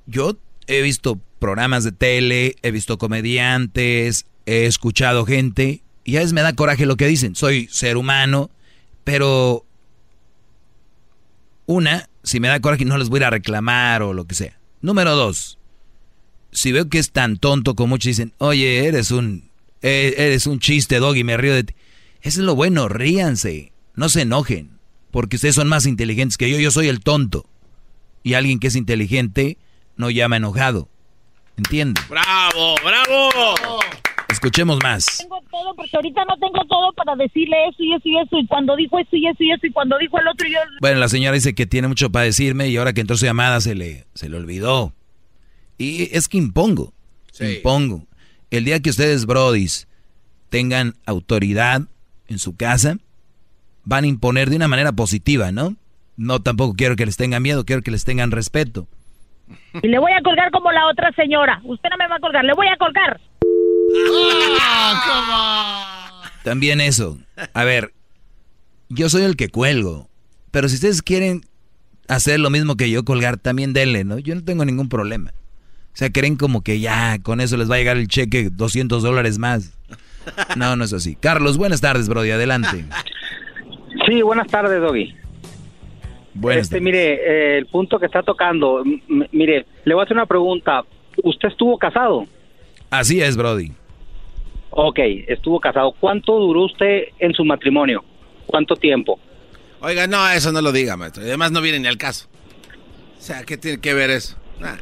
Yo 0.06 0.38
he 0.68 0.84
visto 0.84 1.20
programas 1.40 1.84
de 1.84 1.92
tele, 1.92 2.58
he 2.62 2.70
visto 2.70 3.00
comediantes, 3.00 4.28
he 4.46 4.68
escuchado 4.68 5.26
gente, 5.26 5.82
y 6.04 6.18
a 6.18 6.20
veces 6.20 6.34
me 6.34 6.44
da 6.44 6.54
coraje 6.54 6.86
lo 6.86 6.96
que 6.96 7.08
dicen. 7.08 7.34
Soy 7.34 7.66
ser 7.72 7.98
humano, 7.98 8.52
pero 9.04 9.66
una, 11.66 12.08
si 12.22 12.40
me 12.40 12.50
da 12.50 12.60
coraje 12.60 12.86
no 12.86 13.00
les 13.00 13.10
voy 13.10 13.24
a 13.24 13.32
reclamar 13.32 14.04
o 14.04 14.14
lo 14.14 14.26
que 14.26 14.36
sea. 14.36 14.60
Número 14.86 15.16
dos, 15.16 15.58
si 16.52 16.72
veo 16.72 16.90
que 16.90 17.00
es 17.00 17.10
tan 17.12 17.38
tonto 17.38 17.74
como 17.74 17.88
muchos 17.88 18.10
dicen, 18.10 18.34
oye, 18.38 18.86
eres 18.86 19.10
un, 19.10 19.50
e, 19.82 20.14
eres 20.16 20.46
un 20.46 20.60
chiste, 20.60 21.00
dog, 21.00 21.16
y 21.16 21.24
me 21.24 21.38
río 21.38 21.56
de 21.56 21.64
ti. 21.64 21.74
Eso 22.22 22.42
es 22.42 22.46
lo 22.46 22.54
bueno, 22.54 22.88
ríanse, 22.88 23.72
no 23.96 24.10
se 24.10 24.22
enojen 24.22 24.76
porque 25.10 25.38
ustedes 25.38 25.56
son 25.56 25.70
más 25.70 25.88
inteligentes 25.88 26.38
que 26.38 26.52
yo, 26.52 26.60
yo 26.60 26.70
soy 26.70 26.88
el 26.88 27.00
tonto. 27.00 27.50
Y 28.22 28.36
alguien 28.36 28.60
que 28.60 28.68
es 28.68 28.76
inteligente 28.76 29.58
no 29.96 30.12
llama 30.12 30.38
enojado. 30.38 30.88
¿Entienden? 31.58 32.04
¡Bravo, 32.08 32.76
bravo! 32.84 33.80
Escuchemos 34.28 34.78
más. 34.84 35.26
Todo, 35.56 35.76
porque 35.76 35.96
ahorita 35.96 36.26
no 36.26 36.38
tengo 36.38 36.66
todo 36.66 36.92
para 36.94 37.16
decirle 37.16 37.56
eso 37.70 37.84
y 37.84 37.94
eso 37.94 38.10
y 38.10 38.18
eso. 38.18 38.40
Y 38.40 38.48
cuando 38.48 38.76
dijo 38.76 39.00
eso 39.00 39.16
y 39.16 39.28
eso 39.28 39.44
y 39.44 39.52
eso, 39.52 39.68
y 39.68 39.72
cuando 39.72 39.98
dijo 39.98 40.20
el 40.20 40.28
otro, 40.28 40.48
yo. 40.48 40.60
Bueno, 40.82 41.00
la 41.00 41.08
señora 41.08 41.34
dice 41.34 41.56
que 41.56 41.66
tiene 41.66 41.88
mucho 41.88 42.12
para 42.12 42.26
decirme 42.26 42.68
y 42.68 42.78
ahora 42.78 42.94
que 42.94 43.02
entró 43.02 43.16
su 43.16 43.26
llamada 43.26 43.62
se 43.62 43.76
le, 43.76 44.06
se 44.14 44.28
le 44.28 44.38
olvidó. 44.38 44.94
Y 45.78 46.16
es 46.16 46.28
que 46.28 46.38
impongo. 46.38 46.94
Impongo. 47.40 48.06
El 48.52 48.66
día 48.66 48.80
que 48.80 48.90
ustedes, 48.90 49.26
brodis, 49.26 49.88
tengan 50.50 50.94
autoridad 51.06 51.82
en 52.28 52.40
su 52.40 52.56
casa, 52.56 52.98
van 53.84 54.04
a 54.04 54.08
imponer 54.08 54.50
de 54.50 54.56
una 54.56 54.68
manera 54.68 54.94
positiva, 54.94 55.52
¿no? 55.52 55.76
no 56.18 56.42
tampoco 56.42 56.76
quiero 56.76 56.96
que 56.96 57.06
les 57.06 57.18
tengan 57.18 57.44
miedo, 57.44 57.66
quiero 57.66 57.82
que 57.82 57.92
les 57.92 58.06
tengan 58.06 58.32
respeto. 58.32 58.88
Y 59.82 59.88
le 59.88 60.00
voy 60.00 60.12
a 60.12 60.22
colgar 60.22 60.52
como 60.52 60.72
la 60.72 60.88
otra 60.88 61.12
señora. 61.12 61.62
Usted 61.64 61.90
no 61.90 61.98
me 61.98 62.08
va 62.08 62.16
a 62.16 62.20
colgar, 62.20 62.44
le 62.44 62.54
voy 62.54 62.68
a 62.68 62.78
colgar. 62.78 63.20
También 66.44 66.80
eso. 66.80 67.18
A 67.54 67.64
ver, 67.64 67.94
yo 68.90 69.10
soy 69.10 69.24
el 69.24 69.36
que 69.36 69.50
cuelgo. 69.50 70.10
Pero 70.52 70.70
si 70.70 70.76
ustedes 70.76 71.02
quieren 71.02 71.42
hacer 72.08 72.40
lo 72.40 72.50
mismo 72.50 72.78
que 72.78 72.90
yo, 72.90 73.04
colgar, 73.04 73.38
también 73.38 73.74
denle, 73.74 74.04
¿no? 74.04 74.20
Yo 74.20 74.36
no 74.36 74.44
tengo 74.44 74.64
ningún 74.64 74.90
problema. 74.90 75.32
O 75.96 75.98
sea, 75.98 76.10
creen 76.12 76.36
como 76.36 76.62
que 76.62 76.80
ya 76.80 77.20
con 77.20 77.42
eso 77.42 77.58
les 77.58 77.70
va 77.70 77.76
a 77.76 77.78
llegar 77.78 77.98
el 77.98 78.08
cheque 78.08 78.50
200 78.52 79.02
dólares 79.02 79.38
más. 79.40 79.78
No, 80.56 80.76
no 80.76 80.84
es 80.84 80.94
así. 80.94 81.16
Carlos, 81.16 81.58
buenas 81.58 81.82
tardes, 81.82 82.10
Brody, 82.10 82.32
adelante. 82.32 82.86
Sí, 84.08 84.22
buenas 84.22 84.48
tardes, 84.48 84.82
Doggy. 84.82 85.16
Buenas 86.34 86.64
este, 86.64 86.82
mire, 86.82 87.14
eh, 87.14 87.58
el 87.60 87.68
punto 87.68 87.98
que 87.98 88.08
está 88.08 88.22
tocando, 88.22 88.84
mire, 89.32 89.66
le 89.86 89.94
voy 89.94 90.02
a 90.02 90.04
hacer 90.04 90.18
una 90.18 90.26
pregunta. 90.26 90.84
¿Usted 91.24 91.48
estuvo 91.48 91.78
casado? 91.78 92.26
Así 92.90 93.22
es, 93.22 93.38
Brody. 93.38 93.72
Ok, 94.78 95.00
estuvo 95.28 95.60
casado. 95.60 95.94
¿Cuánto 96.00 96.38
duró 96.38 96.66
usted 96.66 97.06
en 97.20 97.34
su 97.34 97.46
matrimonio? 97.46 98.04
¿Cuánto 98.46 98.76
tiempo? 98.76 99.18
Oiga, 99.80 100.06
no, 100.06 100.30
eso 100.32 100.52
no 100.52 100.62
lo 100.62 100.72
diga, 100.74 100.98
maestro. 100.98 101.24
Y 101.24 101.28
Además 101.28 101.52
no 101.54 101.62
viene 101.62 101.80
ni 101.80 101.88
al 101.88 101.98
caso. 101.98 102.28
O 103.18 103.22
sea, 103.22 103.44
¿qué 103.44 103.58
tiene 103.58 103.80
que 103.80 103.94
ver 103.94 104.10
eso? 104.10 104.38
Nah. 104.60 104.76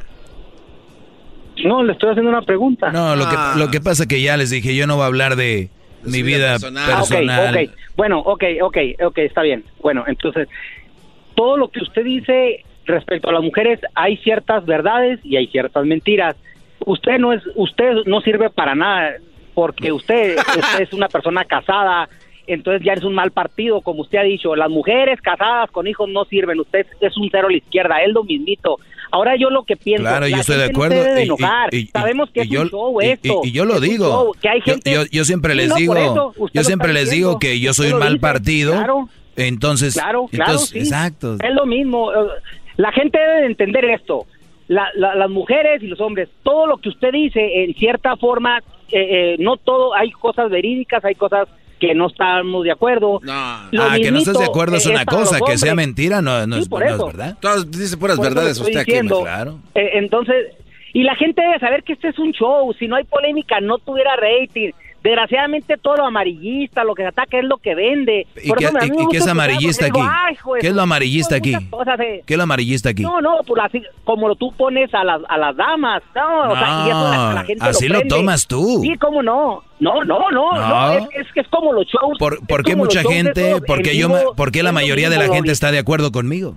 No, 1.64 1.84
le 1.84 1.92
estoy 1.92 2.10
haciendo 2.10 2.30
una 2.30 2.42
pregunta. 2.42 2.90
No, 2.90 3.14
lo 3.14 3.28
que, 3.28 3.36
lo 3.56 3.70
que 3.70 3.80
pasa 3.80 4.06
que 4.06 4.20
ya 4.20 4.36
les 4.36 4.50
dije, 4.50 4.74
yo 4.74 4.86
no 4.88 4.96
voy 4.96 5.04
a 5.04 5.06
hablar 5.06 5.36
de 5.36 5.70
mi 6.02 6.22
vida 6.22 6.56
Ah, 6.56 6.58
personal. 7.00 7.54
ok, 7.54 7.70
ok. 7.70 7.76
Bueno, 7.96 8.18
ok, 8.18 8.44
ok, 8.62 8.76
ok, 9.04 9.18
está 9.18 9.42
bien. 9.42 9.64
Bueno, 9.80 10.02
entonces, 10.08 10.48
todo 11.36 11.56
lo 11.56 11.68
que 11.68 11.80
usted 11.80 12.02
dice 12.04 12.64
respecto 12.86 13.28
a 13.28 13.32
las 13.32 13.42
mujeres, 13.42 13.78
hay 13.94 14.16
ciertas 14.18 14.66
verdades 14.66 15.20
y 15.22 15.36
hay 15.36 15.46
ciertas 15.46 15.86
mentiras. 15.86 16.34
Usted 16.84 17.18
no 17.18 17.32
es, 17.32 17.42
usted 17.54 17.92
no 18.06 18.20
sirve 18.20 18.50
para 18.50 18.74
nada, 18.74 19.12
porque 19.54 19.92
usted, 19.92 20.36
usted 20.38 20.80
es 20.82 20.92
una 20.92 21.08
persona 21.08 21.44
casada, 21.44 22.08
entonces 22.46 22.82
ya 22.84 22.92
es 22.92 23.02
un 23.04 23.14
mal 23.14 23.30
partido, 23.30 23.80
como 23.80 24.02
usted 24.02 24.18
ha 24.18 24.22
dicho. 24.22 24.54
Las 24.54 24.68
mujeres 24.70 25.20
casadas 25.22 25.70
con 25.70 25.86
hijos 25.86 26.08
no 26.10 26.24
sirven, 26.26 26.60
usted 26.60 26.86
es 27.00 27.16
un 27.16 27.28
cero 27.30 27.46
a 27.48 27.50
la 27.50 27.56
izquierda, 27.56 28.02
es 28.02 28.12
lo 28.12 28.24
mismito. 28.24 28.78
Ahora 29.10 29.36
yo 29.36 29.48
lo 29.48 29.62
que 29.62 29.76
pienso, 29.76 30.02
Claro, 30.02 30.26
yo 30.26 30.36
estoy 30.38 30.56
de 30.56 30.64
no 30.66 30.70
acuerdo. 30.70 30.96
y- 30.96 31.76
y- 31.76 31.78
y- 31.82 31.86
Sabemos 31.86 32.30
que 32.30 32.40
es 32.40 32.48
yo- 32.48 32.62
un 32.62 32.68
show 32.68 33.00
esto. 33.00 33.40
Y, 33.44 33.52
yo 33.52 33.64
lo 33.64 33.78
digo. 33.80 34.06
show, 34.08 34.32
que 34.42 34.48
hay 34.48 34.60
gente- 34.60 34.92
yo, 34.92 35.04
yo 35.10 35.24
siempre 35.24 35.54
les 35.54 35.68
no, 35.68 35.76
digo, 35.76 35.94
eso, 35.96 36.34
yo 36.52 36.64
siempre 36.64 36.92
les 36.92 37.04
diciendo. 37.04 37.28
digo 37.30 37.38
que 37.38 37.60
yo 37.60 37.72
soy 37.72 37.92
un 37.92 38.00
mal 38.00 38.14
dice, 38.14 38.20
partido. 38.20 38.72
claro. 38.72 39.08
Entonces, 39.36 39.94
Claro, 39.94 40.26
claro, 40.30 40.52
entonces, 40.52 40.70
sí. 40.70 40.78
exacto. 40.78 41.36
Es 41.42 41.54
lo 41.54 41.66
mismo. 41.66 42.12
eh, 42.12 42.16
La 42.76 42.90
gente 42.92 43.18
debe 43.18 43.40
de 43.42 43.46
entender 43.46 43.84
esto. 43.84 44.26
La- 44.66 44.88
la- 44.96 45.14
las 45.14 45.30
mujeres 45.30 45.80
y 45.82 45.86
los 45.86 46.00
hombres, 46.00 46.28
todo 46.42 46.66
lo 46.66 46.78
que 46.78 46.88
usted 46.88 47.12
dice, 47.12 47.62
en 47.64 47.72
cierta 47.74 48.16
forma, 48.16 48.62
eh, 48.94 49.32
eh, 49.34 49.36
no 49.38 49.56
todo, 49.56 49.94
hay 49.94 50.10
cosas 50.12 50.50
verídicas, 50.50 51.04
hay 51.04 51.14
cosas 51.14 51.48
que 51.80 51.94
no 51.94 52.06
estamos 52.06 52.64
de 52.64 52.70
acuerdo. 52.70 53.20
Lo 53.22 53.32
Ah, 53.32 53.68
que 54.00 54.10
no 54.10 54.18
estás 54.18 54.38
de 54.38 54.44
acuerdo 54.44 54.76
es 54.76 54.86
una 54.86 55.04
cosa, 55.04 55.38
que 55.44 55.58
sea 55.58 55.74
mentira 55.74 56.22
no, 56.22 56.46
no 56.46 56.56
Sí, 56.56 56.62
es, 56.62 56.68
por 56.68 56.80
no 56.80 56.86
es 56.88 56.94
eso. 56.94 57.06
verdad. 57.06 57.36
Todos 57.40 57.70
dice 57.70 57.96
puras 57.96 58.16
Por 58.16 58.26
verdades 58.26 58.58
usted 58.60 58.78
aquí, 58.78 58.92
diciendo. 58.92 59.22
maestro. 59.22 59.58
Eh, 59.74 59.90
entonces, 59.94 60.34
y 60.92 61.02
la 61.02 61.14
gente 61.16 61.42
debe 61.42 61.58
saber 61.58 61.82
que 61.82 61.94
este 61.94 62.08
es 62.08 62.18
un 62.18 62.30
show. 62.32 62.72
Si 62.78 62.86
no 62.86 62.96
hay 62.96 63.04
polémica, 63.04 63.60
no 63.60 63.78
tuviera 63.78 64.12
rating. 64.16 64.70
Desgraciadamente, 65.04 65.76
todo 65.76 65.96
lo 65.98 66.06
amarillista, 66.06 66.82
lo 66.82 66.94
que 66.94 67.02
se 67.02 67.08
ataca 67.08 67.38
es 67.38 67.44
lo 67.44 67.58
que 67.58 67.74
vende. 67.74 68.26
¿Y 68.42 68.48
Por 68.48 68.56
qué, 68.58 68.64
eso 68.64 68.78
y- 68.82 69.14
y 69.14 69.16
es 69.18 69.26
amarillista 69.28 69.84
aquí? 69.86 70.00
"Ay, 70.02 70.32
hijo 70.32 70.54
de 70.54 70.60
¿Qué 70.62 70.66
es 70.68 70.74
lo 70.74 70.80
amarillista 70.82 71.36
aquí? 71.36 71.52
de- 71.52 72.22
¿Qué 72.26 72.32
es 72.34 72.36
lo 72.38 72.42
amarillista 72.44 72.88
aquí? 72.88 73.02
No, 73.02 73.20
no, 73.20 73.36
por 73.46 73.60
así, 73.60 73.82
como 74.04 74.34
tú 74.34 74.50
pones 74.56 74.92
a 74.94 75.04
las, 75.04 75.20
a 75.28 75.36
las 75.36 75.54
damas. 75.56 76.02
No, 76.16 76.50
o 76.52 76.56
sea, 76.56 76.84
y 76.86 76.88
eso 76.88 77.10
la, 77.10 77.32
la 77.34 77.44
gente 77.44 77.64
así 77.66 77.86
lo 77.88 78.00
tomas 78.08 78.46
tú. 78.46 78.80
Sí, 78.82 78.96
cómo 78.98 79.22
no. 79.22 79.62
No, 79.78 80.02
no, 80.04 80.30
no. 80.30 80.52
no, 80.52 80.68
No. 80.68 80.92
es, 80.94 81.04
es 81.14 81.32
que 81.34 81.40
es 81.40 81.48
como 81.48 81.74
los 81.74 81.84
shows. 81.86 82.16
¿Por, 82.18 82.44
por 82.46 82.64
qué 82.64 82.74
mucha 82.74 83.02
gente, 83.02 83.50
esos 83.50 83.60
por 83.60 83.82
qué 83.82 83.90
en 83.92 83.98
yo, 83.98 84.08
vivo, 84.08 84.30
ma- 84.30 84.34
por 84.36 84.52
qué 84.52 84.62
la 84.62 84.72
mayoría 84.72 85.10
de 85.10 85.18
la 85.18 85.28
gente 85.28 85.52
está 85.52 85.70
de 85.70 85.80
acuerdo 85.80 86.12
conmigo? 86.12 86.56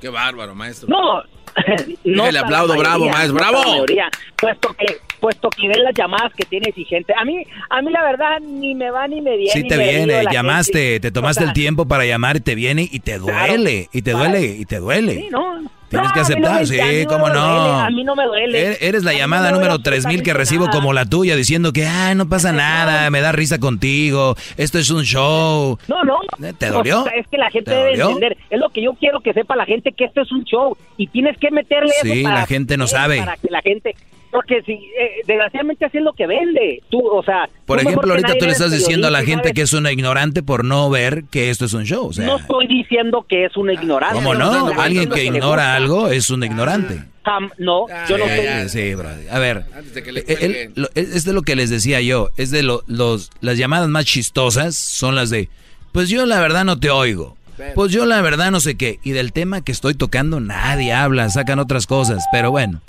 Qué 0.00 0.08
bárbaro, 0.08 0.54
maestro. 0.54 0.88
No, 0.88 1.22
no 2.04 2.30
le 2.30 2.38
aplaudo, 2.38 2.74
la 2.74 2.78
bravo, 2.80 3.08
maestro, 3.08 3.32
no 3.34 3.38
bravo. 3.50 3.70
mayoría, 3.72 4.08
puesto 4.36 4.72
que 4.74 4.86
puesto 5.18 5.50
que 5.50 5.68
ven 5.68 5.82
las 5.84 5.94
llamadas 5.94 6.32
que 6.34 6.44
tiene 6.44 6.68
exigente. 6.68 7.12
A 7.16 7.24
mí 7.24 7.42
a 7.70 7.82
mí 7.82 7.90
la 7.92 8.02
verdad 8.02 8.40
ni 8.40 8.74
me 8.74 8.90
va 8.90 9.06
ni 9.08 9.20
me 9.20 9.36
viene. 9.36 9.52
Sí 9.52 9.64
te 9.66 9.76
viene, 9.76 10.24
llamaste, 10.32 10.72
gente. 10.92 11.00
te 11.00 11.10
tomaste 11.10 11.42
O 11.42 11.46
sea, 11.46 11.50
el 11.50 11.54
tiempo 11.54 11.86
para 11.86 12.04
llamar 12.06 12.36
y 12.36 12.40
te 12.40 12.54
viene 12.54 12.88
y 12.90 13.00
te 13.00 13.18
Claro. 13.18 13.48
duele, 13.52 13.88
y 13.92 14.02
te 14.02 14.12
duele, 14.12 14.46
y 14.58 14.64
te 14.64 14.78
duele. 14.78 15.14
Sí, 15.14 15.28
no. 15.30 15.58
Tienes 15.88 16.08
No, 16.08 16.12
que 16.12 16.20
no 16.20 16.22
aceptar, 16.26 16.60
me- 16.60 16.66
sí, 16.66 17.06
cómo 17.06 17.28
no. 17.30 17.34
duele, 17.70 17.86
a 17.86 17.90
mí 17.90 18.04
no 18.04 18.14
me 18.14 18.24
duele. 18.26 18.72
Er- 18.72 18.78
Eres 18.82 19.04
la 19.04 19.14
llamada 19.14 19.44
no 19.44 19.52
me 19.52 19.52
número 19.54 19.78
duele 19.78 19.84
3000 19.84 20.22
que 20.22 20.34
recibo 20.34 20.66
nada. 20.66 20.78
como 20.78 20.92
la 20.92 21.06
tuya 21.06 21.34
diciendo 21.34 21.72
que, 21.72 21.86
ay, 21.86 22.14
no 22.14 22.28
pasa 22.28 22.52
nada, 22.52 23.08
me 23.08 23.22
da 23.22 23.32
risa 23.32 23.58
contigo, 23.58 24.36
esto 24.58 24.78
es 24.78 24.90
un 24.90 25.04
show. 25.04 25.78
No, 25.88 26.04
no. 26.04 26.18
¿Te 26.58 26.66
dolió? 26.68 27.00
O 27.00 27.04
sea, 27.04 27.14
es 27.14 27.26
que 27.28 27.38
la 27.38 27.50
gente 27.50 27.70
¿Te 27.70 27.76
debe 27.76 27.90
dolió? 27.92 28.06
entender. 28.10 28.36
Es 28.50 28.60
lo 28.60 28.68
que 28.68 28.82
yo 28.82 28.92
quiero 29.00 29.20
que 29.20 29.32
sepa 29.32 29.56
la 29.56 29.64
gente 29.64 29.92
que 29.92 30.04
esto 30.04 30.20
es 30.20 30.30
un 30.30 30.44
show 30.44 30.76
y 30.98 31.06
tienes 31.06 31.38
que 31.38 31.50
meterle 31.50 31.90
eso 32.02 32.12
Sí, 32.12 32.22
para 32.22 32.40
la 32.40 32.46
gente 32.46 32.76
no 32.76 32.84
que- 32.84 32.90
sabe. 32.90 33.18
Para 33.20 33.36
que 33.38 33.48
la 33.50 33.62
gente 33.62 33.94
porque 34.30 34.62
si 34.62 34.72
eh, 34.72 35.22
desgraciadamente 35.26 35.84
así 35.86 35.98
es 35.98 36.04
lo 36.04 36.12
que 36.12 36.26
vende. 36.26 36.82
Tú, 36.90 37.00
o 37.06 37.22
sea, 37.22 37.48
Por 37.66 37.80
tú 37.80 37.88
ejemplo, 37.88 38.10
ahorita 38.12 38.34
tú 38.38 38.46
le 38.46 38.52
estás 38.52 38.70
diciendo 38.72 39.06
a 39.08 39.10
la 39.10 39.20
gente 39.20 39.44
sabes- 39.48 39.54
que 39.54 39.62
es 39.62 39.72
una 39.72 39.92
ignorante 39.92 40.42
por 40.42 40.64
no 40.64 40.90
ver 40.90 41.24
que 41.30 41.50
esto 41.50 41.64
es 41.64 41.72
un 41.72 41.84
show. 41.84 42.06
O 42.08 42.12
sea, 42.12 42.26
no 42.26 42.36
estoy 42.38 42.66
diciendo 42.66 43.24
que 43.28 43.44
es 43.46 43.56
una 43.56 43.72
ignorante. 43.72 44.14
¿cómo 44.14 44.34
no? 44.34 44.68
Alguien 44.80 45.08
que 45.08 45.24
ignora 45.24 45.40
gusta. 45.62 45.74
algo 45.76 46.08
es 46.08 46.30
un 46.30 46.44
ignorante. 46.44 47.02
Jam- 47.24 47.50
no, 47.58 47.86
yo 48.08 48.16
no 48.18 48.24
Sí, 48.24 48.30
estoy 48.30 48.68
sí, 48.70 48.94
brother. 48.94 49.26
A 49.30 49.38
ver, 49.38 49.64
de 49.94 50.02
que 50.02 50.12
le 50.12 50.20
eh, 50.20 50.36
él- 50.40 50.72
lo- 50.76 50.88
es 50.94 51.24
de 51.24 51.32
lo 51.32 51.42
que 51.42 51.56
les 51.56 51.68
decía 51.70 52.00
yo. 52.00 52.30
Es 52.36 52.50
de 52.50 52.62
lo- 52.62 52.82
los, 52.86 53.30
las 53.40 53.58
llamadas 53.58 53.88
más 53.88 54.04
chistosas 54.06 54.76
son 54.76 55.14
las 55.14 55.28
de, 55.30 55.48
pues 55.92 56.08
yo 56.08 56.24
la 56.26 56.40
verdad 56.40 56.64
no 56.64 56.78
te 56.78 56.90
oigo. 56.90 57.36
Pues 57.74 57.90
yo 57.92 58.06
la 58.06 58.22
verdad 58.22 58.52
no 58.52 58.60
sé 58.60 58.76
qué. 58.76 59.00
Y 59.02 59.10
del 59.10 59.32
tema 59.32 59.62
que 59.64 59.72
estoy 59.72 59.94
tocando 59.94 60.38
nadie 60.38 60.92
habla, 60.92 61.28
sacan 61.28 61.58
otras 61.58 61.88
cosas. 61.88 62.24
Pero 62.30 62.52
bueno, 62.52 62.80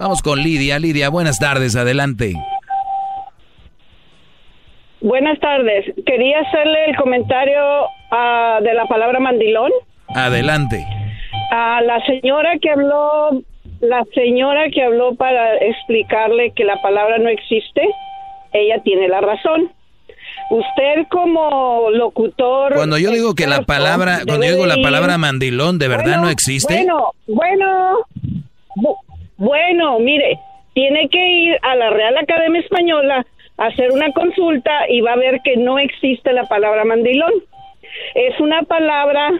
vamos 0.00 0.22
con 0.22 0.40
Lidia. 0.40 0.78
Lidia, 0.78 1.08
buenas 1.08 1.38
tardes, 1.38 1.76
adelante. 1.76 2.34
Buenas 5.00 5.38
tardes. 5.38 5.84
Quería 6.06 6.40
hacerle 6.40 6.86
el 6.86 6.96
comentario 6.96 7.60
ah, 8.10 8.58
de 8.62 8.74
la 8.74 8.86
palabra 8.86 9.20
mandilón. 9.20 9.70
Adelante. 10.08 10.84
A 11.52 11.80
la 11.82 12.04
señora 12.04 12.58
que 12.60 12.70
habló, 12.70 13.42
la 13.80 14.04
señora 14.14 14.68
que 14.70 14.82
habló 14.82 15.14
para 15.14 15.56
explicarle 15.56 16.52
que 16.54 16.64
la 16.64 16.80
palabra 16.82 17.18
no 17.18 17.28
existe, 17.28 17.82
ella 18.52 18.82
tiene 18.82 19.08
la 19.08 19.20
razón. 19.20 19.70
Usted 20.50 21.06
como 21.10 21.90
locutor... 21.90 22.74
Cuando 22.74 22.98
yo 22.98 23.10
digo 23.10 23.34
que 23.34 23.46
la 23.46 23.62
palabra, 23.62 24.20
cuando 24.26 24.46
yo 24.46 24.52
digo 24.52 24.66
la 24.66 24.76
palabra 24.82 25.16
mandilón, 25.18 25.78
¿de 25.78 25.88
verdad 25.88 26.04
Bueno, 26.04 26.22
no 26.22 26.30
existe? 26.30 26.74
Bueno, 26.74 27.12
bueno, 27.26 27.98
bu- 28.76 28.96
bueno, 29.38 29.98
mire, 30.00 30.38
tiene 30.74 31.08
que 31.08 31.18
ir 31.26 31.56
a 31.62 31.74
la 31.74 31.90
Real 31.90 32.16
Academia 32.18 32.60
Española 32.60 33.26
a 33.56 33.66
hacer 33.66 33.90
una 33.90 34.12
consulta 34.12 34.70
y 34.88 35.00
va 35.00 35.14
a 35.14 35.16
ver 35.16 35.40
que 35.42 35.56
no 35.56 35.78
existe 35.78 36.32
la 36.32 36.44
palabra 36.44 36.84
mandilón. 36.84 37.32
Es 38.14 38.38
una 38.38 38.62
palabra, 38.62 39.30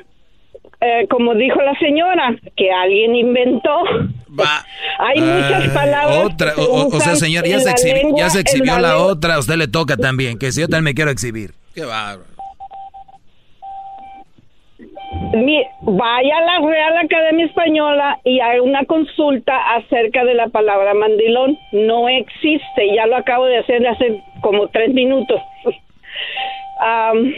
eh, 0.80 1.06
como 1.10 1.34
dijo 1.34 1.60
la 1.62 1.78
señora, 1.78 2.34
que 2.56 2.72
alguien 2.72 3.14
inventó. 3.14 3.84
Hay 4.98 5.20
muchas 5.20 5.68
Ah, 5.68 5.74
palabras. 5.74 6.24
Otra, 6.24 6.54
que 6.54 6.62
se 6.62 6.68
o, 6.96 7.00
sea, 7.00 7.16
señor, 7.16 7.44
ya 7.46 7.58
se, 7.60 7.66
la 7.66 7.72
exhibi- 7.72 8.18
ya 8.18 8.30
se 8.30 8.40
exhibió 8.40 8.78
la, 8.78 8.88
lengua- 8.94 9.06
otra, 9.12 9.34
a 9.34 9.38
usted 9.38 9.54
le 9.56 9.68
toca 9.68 9.96
también, 9.96 10.38
que 10.38 10.50
si 10.52 10.60
yo 10.60 10.66
también 10.68 10.84
me 10.84 10.94
quiero 10.94 11.10
exhibir. 11.10 11.50
Qué 11.74 11.84
bárbaro. 11.84 12.24
Vaya 15.82 16.36
a 16.38 16.40
la 16.42 16.66
Real 16.66 16.96
Academia 16.98 17.46
Española 17.46 18.18
y 18.24 18.40
haga 18.40 18.62
una 18.62 18.84
consulta 18.84 19.56
acerca 19.76 20.24
de 20.24 20.34
la 20.34 20.48
palabra 20.48 20.94
mandilón. 20.94 21.58
No 21.72 22.08
existe, 22.08 22.94
ya 22.94 23.06
lo 23.06 23.16
acabo 23.16 23.44
de 23.46 23.58
hacer 23.58 23.86
hace 23.86 24.22
como 24.40 24.68
tres 24.68 24.92
minutos. 24.92 25.40
Am, 26.80 27.32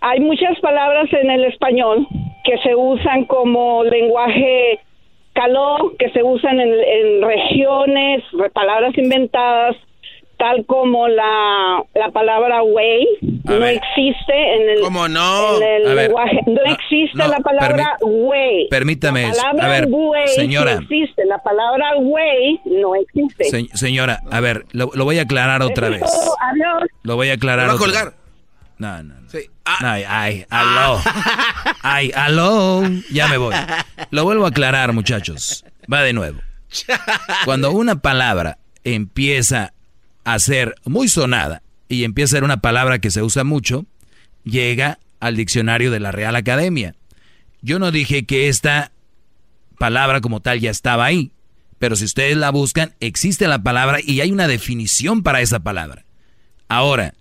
hay 0.00 0.20
muchas 0.20 0.58
palabras 0.60 1.12
en 1.12 1.30
el 1.30 1.44
español 1.44 2.06
que 2.44 2.56
se 2.58 2.74
usan 2.74 3.24
como 3.24 3.84
lenguaje 3.84 4.78
caló, 5.32 5.92
que 5.98 6.10
se 6.10 6.22
usan 6.22 6.60
en, 6.60 7.22
regiones, 7.22 8.24
re- 8.32 8.50
palabras 8.50 8.96
inventadas, 8.96 9.76
tal 10.38 10.64
como 10.66 11.08
la, 11.08 11.82
la 11.94 12.10
palabra 12.12 12.62
way, 12.62 13.06
no 13.44 13.66
existe 13.66 14.54
en 14.56 14.70
el, 14.70 14.80
¿Cómo 14.80 15.08
no? 15.08 15.56
en 15.56 15.62
el 15.62 15.86
A 15.88 15.94
ver, 15.94 16.06
lenguaje, 16.08 16.40
no, 16.46 16.54
no, 16.64 16.72
existe 16.72 17.18
no, 17.18 17.28
la 17.28 17.38
palabra 17.40 17.96
way. 18.00 18.68
Permítame, 18.70 19.26
La 19.26 19.32
palabra 19.32 19.64
a 19.64 19.68
ver, 19.68 19.86
way 19.90 20.28
sí 20.28 20.34
señora. 20.36 20.72
existe, 20.74 21.24
la 21.26 21.38
palabra 21.38 21.96
way 21.98 22.60
no 22.66 22.94
existe. 22.94 23.44
Se- 23.44 23.76
señora, 23.76 24.20
a 24.30 24.40
ver, 24.40 24.64
lo, 24.72 24.90
lo 24.94 25.04
voy 25.04 25.18
a 25.18 25.22
aclarar 25.22 25.62
otra 25.62 25.88
vez. 25.88 26.02
Adiós. 26.02 26.88
Lo 27.02 27.16
voy 27.16 27.30
a 27.30 27.34
aclarar 27.34 27.66
Lo 27.66 27.72
va 27.72 27.72
a 27.72 27.76
otra 27.76 27.86
colgar. 27.86 28.14
No, 28.78 29.02
no, 29.02 29.14
no. 29.20 29.28
Ay, 29.64 30.04
ay, 30.08 30.46
aló. 30.50 31.00
Ay, 31.82 32.12
aló. 32.14 32.82
Ya 33.10 33.26
me 33.28 33.36
voy. 33.36 33.54
Lo 34.10 34.22
vuelvo 34.24 34.44
a 34.46 34.48
aclarar, 34.50 34.92
muchachos. 34.92 35.64
Va 35.92 36.02
de 36.02 36.12
nuevo. 36.12 36.38
Cuando 37.44 37.72
una 37.72 37.96
palabra 38.00 38.58
empieza 38.84 39.72
a 40.34 40.38
ser 40.38 40.74
muy 40.84 41.08
sonada 41.08 41.62
y 41.88 42.04
empieza 42.04 42.36
a 42.36 42.36
ser 42.36 42.44
una 42.44 42.60
palabra 42.60 42.98
que 42.98 43.10
se 43.10 43.22
usa 43.22 43.44
mucho, 43.44 43.86
llega 44.44 44.98
al 45.20 45.36
diccionario 45.36 45.90
de 45.90 46.00
la 46.00 46.12
Real 46.12 46.36
Academia. 46.36 46.94
Yo 47.62 47.78
no 47.78 47.90
dije 47.90 48.26
que 48.26 48.48
esta 48.48 48.92
palabra 49.78 50.20
como 50.20 50.40
tal 50.40 50.60
ya 50.60 50.70
estaba 50.70 51.06
ahí, 51.06 51.32
pero 51.78 51.96
si 51.96 52.04
ustedes 52.04 52.36
la 52.36 52.50
buscan, 52.50 52.94
existe 53.00 53.48
la 53.48 53.62
palabra 53.62 54.00
y 54.04 54.20
hay 54.20 54.30
una 54.30 54.48
definición 54.48 55.22
para 55.22 55.40
esa 55.40 55.60
palabra. 55.60 56.04
Ahora, 56.68 57.14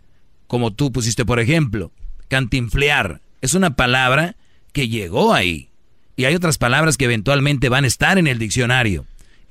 como 0.48 0.74
tú 0.74 0.92
pusiste 0.92 1.24
por 1.24 1.40
ejemplo, 1.40 1.94
cantinflear, 2.28 3.22
es 3.40 3.54
una 3.54 3.78
palabra 3.78 4.36
que 4.74 4.90
llegó 4.90 5.34
ahí. 5.34 5.70
Y 6.18 6.26
hay 6.26 6.36
otras 6.36 6.58
palabras 6.58 6.98
que 6.98 7.06
eventualmente 7.06 7.70
van 7.70 7.86
a 7.86 7.88
estar 7.88 8.18
en 8.18 8.28
el 8.28 8.38
diccionario. 8.38 9.06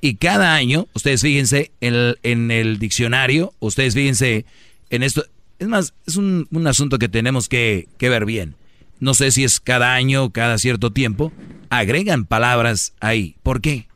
Y 0.07 0.15
cada 0.15 0.55
año, 0.55 0.87
ustedes 0.93 1.21
fíjense 1.21 1.71
en 1.81 1.93
el, 1.93 2.19
en 2.23 2.49
el 2.49 2.79
diccionario, 2.79 3.53
ustedes 3.59 3.93
fíjense 3.93 4.45
en 4.89 5.03
esto. 5.03 5.25
Es 5.59 5.67
más, 5.67 5.93
es 6.05 6.15
un, 6.15 6.47
un 6.51 6.65
asunto 6.65 6.97
que 6.97 7.09
tenemos 7.09 7.49
que, 7.49 7.89
que, 7.97 8.07
ver 8.07 8.23
bien. 8.25 8.55
No 9.01 9.13
sé 9.13 9.31
si 9.31 9.43
es 9.43 9.59
cada 9.59 9.95
año 9.95 10.23
o 10.23 10.29
cada 10.31 10.57
cierto 10.59 10.93
tiempo. 10.93 11.33
Agregan 11.69 12.25
palabras 12.25 12.93
ahí. 13.01 13.35
¿Por 13.43 13.59
qué? 13.59 13.87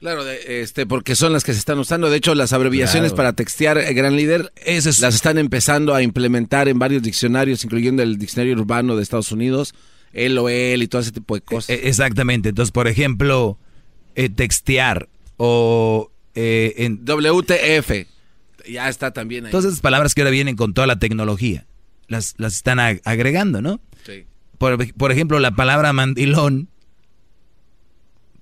Claro, 0.00 0.24
de, 0.24 0.62
este, 0.62 0.86
porque 0.86 1.14
son 1.14 1.32
las 1.34 1.44
que 1.44 1.52
se 1.52 1.58
están 1.58 1.78
usando. 1.78 2.08
De 2.08 2.16
hecho, 2.16 2.34
las 2.34 2.52
abreviaciones 2.54 3.10
Claro. 3.12 3.16
para 3.16 3.32
textear 3.34 3.78
eh, 3.78 3.92
Gran 3.94 4.16
Líder 4.16 4.52
es- 4.56 5.00
las 5.00 5.14
están 5.14 5.36
empezando 5.38 5.94
a 5.94 6.02
implementar 6.02 6.68
en 6.68 6.78
varios 6.78 7.02
diccionarios, 7.02 7.62
incluyendo 7.62 8.02
el 8.02 8.16
diccionario 8.18 8.54
urbano 8.54 8.96
de 8.96 9.02
Estados 9.02 9.30
Unidos, 9.32 9.74
LOL 10.12 10.82
y 10.82 10.88
todo 10.88 11.02
ese 11.02 11.12
tipo 11.12 11.34
de 11.36 11.42
cosas. 11.42 11.70
E- 11.70 11.88
Exactamente. 11.88 12.48
Entonces, 12.48 12.72
por 12.72 12.88
ejemplo, 12.88 13.58
eh, 14.14 14.28
textear 14.28 15.08
o 15.36 16.10
eh, 16.34 16.74
en 16.78 17.04
WTF. 17.04 18.06
Ya 18.70 18.88
está 18.88 19.12
también 19.12 19.46
ahí. 19.46 19.50
todas 19.50 19.66
esas 19.66 19.80
palabras 19.80 20.14
que 20.14 20.20
ahora 20.20 20.30
vienen 20.30 20.54
con 20.56 20.72
toda 20.74 20.86
la 20.86 20.98
tecnología, 20.98 21.66
las, 22.06 22.34
las 22.38 22.54
están 22.54 22.78
ag- 22.78 23.00
agregando, 23.04 23.60
¿no? 23.60 23.80
Sí. 24.06 24.24
Por, 24.58 24.92
por 24.94 25.10
ejemplo, 25.10 25.40
la 25.40 25.50
palabra 25.52 25.92
mandilón 25.92 26.68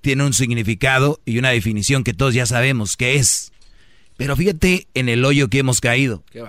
tiene 0.01 0.23
un 0.25 0.33
significado 0.33 1.19
y 1.25 1.37
una 1.37 1.49
definición 1.49 2.03
que 2.03 2.13
todos 2.13 2.33
ya 2.33 2.45
sabemos 2.45 2.97
qué 2.97 3.15
es. 3.15 3.51
Pero 4.17 4.35
fíjate 4.35 4.87
en 4.93 5.09
el 5.09 5.25
hoyo 5.25 5.47
que 5.49 5.59
hemos 5.59 5.81
caído. 5.81 6.23
Qué. 6.31 6.43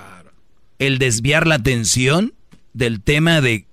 El 0.79 0.99
desviar 0.99 1.47
la 1.47 1.57
atención 1.57 2.35
del 2.75 3.01
tema 3.03 3.41
de 3.41 3.67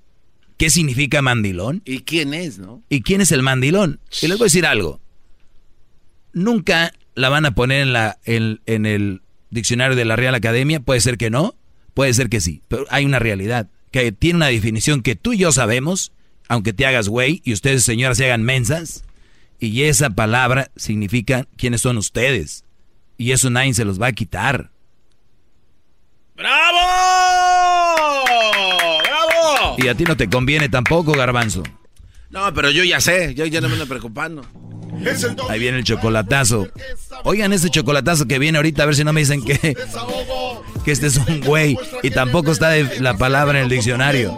qué 0.57 0.69
significa 0.69 1.21
mandilón 1.21 1.81
¿Y 1.85 1.99
quién 2.01 2.33
es, 2.33 2.59
no? 2.59 2.83
y 2.89 3.01
quién 3.01 3.21
es 3.21 3.31
el 3.31 3.41
mandilón. 3.43 3.99
Y 4.21 4.27
les 4.27 4.37
voy 4.37 4.45
a 4.45 4.47
decir 4.47 4.65
algo. 4.65 4.99
Nunca 6.33 6.93
la 7.15 7.29
van 7.29 7.45
a 7.45 7.55
poner 7.55 7.81
en, 7.81 7.93
la, 7.93 8.19
en, 8.25 8.61
en 8.65 8.85
el 8.85 9.21
diccionario 9.49 9.95
de 9.95 10.05
la 10.05 10.15
Real 10.15 10.35
Academia. 10.35 10.79
Puede 10.79 11.01
ser 11.01 11.17
que 11.17 11.29
no, 11.29 11.55
puede 11.93 12.13
ser 12.13 12.29
que 12.29 12.41
sí. 12.41 12.61
Pero 12.67 12.85
hay 12.89 13.05
una 13.05 13.19
realidad 13.19 13.67
que 13.91 14.11
tiene 14.11 14.37
una 14.37 14.47
definición 14.47 15.01
que 15.01 15.15
tú 15.15 15.33
y 15.33 15.37
yo 15.37 15.51
sabemos, 15.51 16.11
aunque 16.47 16.73
te 16.73 16.85
hagas 16.85 17.09
güey 17.09 17.41
y 17.43 17.53
ustedes, 17.53 17.83
señoras, 17.83 18.17
se 18.17 18.25
hagan 18.25 18.43
mensas. 18.43 19.03
Y 19.59 19.83
esa 19.83 20.11
palabra 20.11 20.71
significa 20.75 21.45
quiénes 21.57 21.81
son 21.81 21.97
ustedes. 21.97 22.63
Y 23.17 23.31
eso 23.33 23.49
nadie 23.49 23.73
se 23.73 23.83
los 23.83 24.01
va 24.01 24.07
a 24.07 24.13
quitar. 24.13 24.71
¡Bravo! 26.35 28.23
¡Bravo! 29.03 29.75
Y 29.77 29.87
a 29.89 29.95
ti 29.95 30.05
no 30.05 30.15
te 30.15 30.29
conviene 30.29 30.69
tampoco, 30.69 31.11
garbanzo. 31.11 31.63
No, 32.29 32.53
pero 32.53 32.69
yo 32.71 32.83
ya 32.83 32.99
sé, 33.01 33.33
yo 33.33 33.45
ya 33.45 33.61
no 33.61 33.67
me 33.67 33.73
ando 33.73 33.87
preocupando. 33.87 34.43
Ahí 35.49 35.59
viene 35.59 35.77
el 35.77 35.83
chocolatazo. 35.83 36.67
Oigan 37.23 37.53
ese 37.53 37.69
chocolatazo 37.69 38.27
que 38.27 38.39
viene 38.39 38.57
ahorita, 38.57 38.83
a 38.83 38.85
ver 38.85 38.95
si 38.95 39.03
no 39.03 39.13
me 39.13 39.21
dicen 39.21 39.43
que, 39.43 39.57
que 40.83 40.91
este 40.91 41.07
es 41.07 41.17
un 41.17 41.41
güey. 41.41 41.77
Y 42.03 42.11
tampoco 42.11 42.51
está 42.51 42.75
la 42.99 43.17
palabra 43.17 43.59
en 43.59 43.65
el 43.65 43.69
diccionario. 43.69 44.37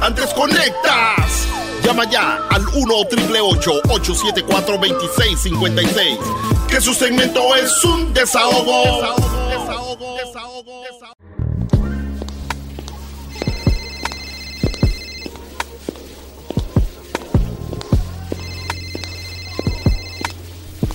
Antes 0.00 0.26
conectas. 0.34 1.46
Llama 1.84 2.10
ya 2.10 2.38
al 2.50 2.66
1 2.66 2.94
874 2.94 4.78
2656 4.78 6.18
Que 6.68 6.80
su 6.80 6.92
segmento 6.92 7.54
es 7.56 7.84
un 7.84 8.12
desahogo. 8.12 8.84
Desahogo, 8.84 9.48
desahogo, 9.48 10.16
desahogo, 10.18 10.82
desahogo. 10.82 11.17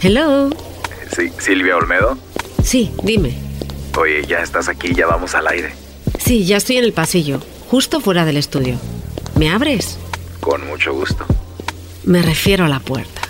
Hello. 0.04 0.50
Sí, 1.16 1.32
Silvia 1.40 1.78
Olmedo. 1.78 2.18
Sí, 2.62 2.92
dime. 3.04 3.38
Oye, 3.98 4.26
ya 4.28 4.40
estás 4.40 4.68
aquí, 4.68 4.94
ya 4.94 5.08
vamos 5.08 5.34
al 5.34 5.48
aire. 5.48 5.74
Sí, 6.20 6.46
ya 6.46 6.58
estoy 6.58 6.76
en 6.76 6.84
el 6.84 6.92
pasillo, 6.92 7.40
justo 7.70 8.02
fuera 8.02 8.26
del 8.26 8.36
estudio. 8.36 8.76
¿Me 9.40 9.50
abres? 9.50 9.98
Con 10.42 10.68
mucho 10.68 10.94
gusto. 10.94 11.26
Me 12.04 12.22
refiero 12.22 12.66
a 12.66 12.68
la 12.68 12.82
puerta. 12.82 13.22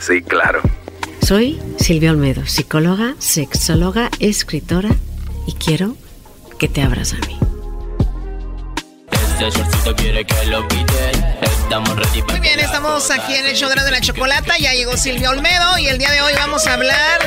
Sí, 0.00 0.20
claro. 0.20 0.60
Soy 1.22 1.58
Silvia 1.78 2.10
Olmedo, 2.10 2.44
psicóloga, 2.44 3.14
sexóloga, 3.18 4.10
escritora 4.20 4.90
y 5.46 5.54
quiero 5.54 5.96
que 6.58 6.68
te 6.68 6.82
abras 6.82 7.14
a 7.14 7.26
mí. 7.26 7.38
Este 9.12 9.50
shortcito 9.50 9.96
quiere 9.96 10.26
que 10.26 10.46
lo 10.50 10.68
quiten. 10.68 11.47
Estamos 11.68 11.96
ready 11.96 12.22
Muy 12.22 12.40
bien, 12.40 12.58
estamos 12.60 13.10
aquí 13.10 13.34
en 13.34 13.44
el 13.44 13.54
show 13.54 13.68
de 13.68 13.76
la, 13.76 13.84
de 13.84 13.90
la 13.90 14.00
chocolata. 14.00 14.56
Ya 14.56 14.72
llegó 14.72 14.96
Silvia 14.96 15.28
Olmedo 15.28 15.76
y 15.76 15.88
el 15.88 15.98
día 15.98 16.10
de 16.10 16.22
hoy 16.22 16.32
vamos 16.34 16.66
a 16.66 16.72
hablar 16.72 17.20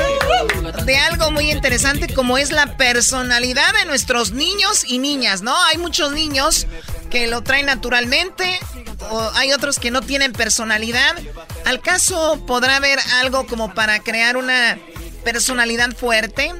de 0.83 0.97
algo 0.97 1.29
muy 1.29 1.51
interesante 1.51 2.11
como 2.11 2.39
es 2.39 2.51
la 2.51 2.75
personalidad 2.75 3.71
de 3.75 3.85
nuestros 3.85 4.31
niños 4.31 4.83
y 4.87 4.97
niñas, 4.97 5.43
¿no? 5.43 5.55
Hay 5.65 5.77
muchos 5.77 6.11
niños 6.13 6.65
que 7.11 7.27
lo 7.27 7.43
traen 7.43 7.67
naturalmente, 7.67 8.59
o 9.11 9.29
hay 9.35 9.53
otros 9.53 9.77
que 9.77 9.91
no 9.91 10.01
tienen 10.01 10.33
personalidad. 10.33 11.15
¿Al 11.65 11.79
caso 11.79 12.43
podrá 12.47 12.77
haber 12.77 12.97
algo 13.19 13.45
como 13.45 13.75
para 13.75 13.99
crear 13.99 14.37
una 14.37 14.79
personalidad 15.23 15.91
fuerte? 15.91 16.51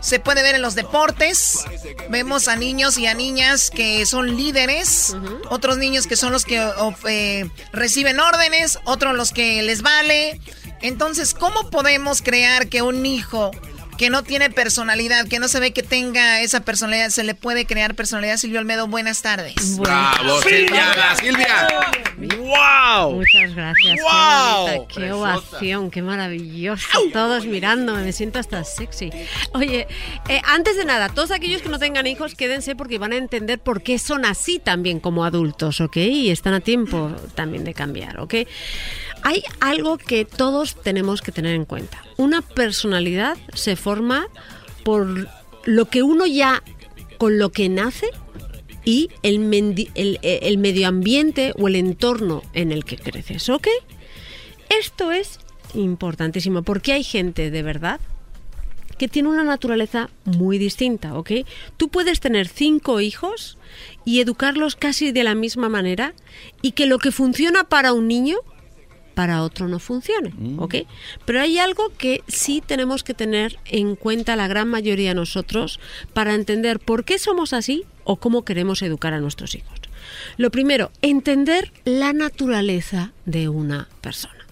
Se 0.00 0.18
puede 0.18 0.42
ver 0.42 0.54
en 0.54 0.62
los 0.62 0.74
deportes. 0.74 1.64
Vemos 2.08 2.48
a 2.48 2.56
niños 2.56 2.98
y 2.98 3.06
a 3.06 3.14
niñas 3.14 3.70
que 3.70 4.06
son 4.06 4.36
líderes. 4.36 5.16
Otros 5.50 5.76
niños 5.78 6.06
que 6.06 6.16
son 6.16 6.32
los 6.32 6.44
que 6.44 6.66
eh, 7.06 7.50
reciben 7.72 8.18
órdenes. 8.20 8.78
Otros 8.84 9.14
los 9.14 9.32
que 9.32 9.62
les 9.62 9.82
vale. 9.82 10.40
Entonces, 10.80 11.34
¿cómo 11.34 11.70
podemos 11.70 12.22
crear 12.22 12.68
que 12.68 12.82
un 12.82 13.04
hijo 13.04 13.50
que 14.00 14.08
no 14.08 14.22
tiene 14.22 14.48
personalidad, 14.48 15.28
que 15.28 15.38
no 15.38 15.46
se 15.46 15.60
ve 15.60 15.74
que 15.74 15.82
tenga 15.82 16.40
esa 16.40 16.60
personalidad, 16.60 17.10
se 17.10 17.22
le 17.22 17.34
puede 17.34 17.66
crear 17.66 17.94
personalidad? 17.94 18.38
Silvio 18.38 18.58
Olmedo, 18.58 18.86
buenas 18.86 19.20
tardes. 19.20 19.76
¡Bravo, 19.76 20.40
Silvia! 20.40 20.86
¡Silvia! 21.16 21.68
¡Wow! 22.16 23.16
Muchas 23.16 23.54
gracias. 23.54 23.98
¡Wow! 24.00 24.88
Qué, 24.88 25.12
ovación, 25.12 25.90
qué 25.90 26.00
maravilloso. 26.00 26.86
Todos 27.12 27.44
mirándome, 27.44 28.02
me 28.02 28.12
siento 28.12 28.38
hasta 28.38 28.64
sexy. 28.64 29.10
Oye, 29.52 29.86
eh, 30.30 30.40
antes 30.46 30.78
de 30.78 30.86
nada, 30.86 31.10
todos 31.10 31.30
aquellos 31.30 31.60
que 31.60 31.68
no 31.68 31.78
tengan 31.78 32.06
hijos, 32.06 32.34
quédense 32.34 32.74
porque 32.74 32.96
van 32.96 33.12
a 33.12 33.16
entender 33.16 33.58
por 33.58 33.82
qué 33.82 33.98
son 33.98 34.24
así 34.24 34.58
también 34.58 35.00
como 35.00 35.26
adultos, 35.26 35.82
¿ok? 35.82 35.98
Y 35.98 36.30
están 36.30 36.54
a 36.54 36.60
tiempo 36.60 37.14
también 37.34 37.64
de 37.64 37.74
cambiar, 37.74 38.18
¿ok? 38.18 38.34
Hay 39.22 39.42
algo 39.60 39.98
que 39.98 40.24
todos 40.24 40.76
tenemos 40.82 41.22
que 41.22 41.32
tener 41.32 41.54
en 41.54 41.64
cuenta. 41.64 42.02
Una 42.16 42.42
personalidad 42.42 43.36
se 43.54 43.76
forma 43.76 44.28
por 44.84 45.28
lo 45.64 45.84
que 45.86 46.02
uno 46.02 46.26
ya 46.26 46.62
con 47.18 47.38
lo 47.38 47.50
que 47.50 47.68
nace 47.68 48.08
y 48.84 49.10
el, 49.22 49.88
el 49.94 50.58
medio 50.58 50.88
ambiente 50.88 51.52
o 51.58 51.68
el 51.68 51.76
entorno 51.76 52.42
en 52.54 52.72
el 52.72 52.84
que 52.84 52.96
creces, 52.96 53.48
¿ok? 53.50 53.68
Esto 54.70 55.12
es 55.12 55.38
importantísimo 55.74 56.62
porque 56.62 56.92
hay 56.92 57.04
gente 57.04 57.50
de 57.50 57.62
verdad 57.62 58.00
que 59.00 59.08
tiene 59.08 59.30
una 59.30 59.44
naturaleza 59.44 60.10
muy 60.24 60.58
distinta, 60.58 61.14
¿ok? 61.14 61.30
Tú 61.78 61.88
puedes 61.88 62.20
tener 62.20 62.48
cinco 62.48 63.00
hijos 63.00 63.56
y 64.04 64.20
educarlos 64.20 64.76
casi 64.76 65.10
de 65.10 65.24
la 65.24 65.34
misma 65.34 65.70
manera 65.70 66.12
y 66.60 66.72
que 66.72 66.84
lo 66.84 66.98
que 66.98 67.10
funciona 67.10 67.64
para 67.64 67.94
un 67.94 68.08
niño 68.08 68.36
para 69.14 69.42
otro 69.42 69.68
no 69.68 69.78
funcione, 69.78 70.32
¿ok? 70.58 70.76
Pero 71.24 71.40
hay 71.40 71.58
algo 71.58 71.90
que 71.98 72.22
sí 72.28 72.62
tenemos 72.64 73.04
que 73.04 73.14
tener 73.14 73.58
en 73.64 73.96
cuenta 73.96 74.36
la 74.36 74.48
gran 74.48 74.68
mayoría 74.68 75.10
de 75.10 75.14
nosotros 75.14 75.80
para 76.12 76.34
entender 76.34 76.80
por 76.80 77.04
qué 77.04 77.18
somos 77.18 77.52
así 77.52 77.84
o 78.04 78.16
cómo 78.16 78.44
queremos 78.44 78.82
educar 78.82 79.12
a 79.12 79.20
nuestros 79.20 79.54
hijos. 79.54 79.78
Lo 80.36 80.50
primero, 80.50 80.90
entender 81.02 81.72
la 81.84 82.12
naturaleza 82.12 83.12
de 83.26 83.48
una 83.48 83.88
persona. 84.00 84.46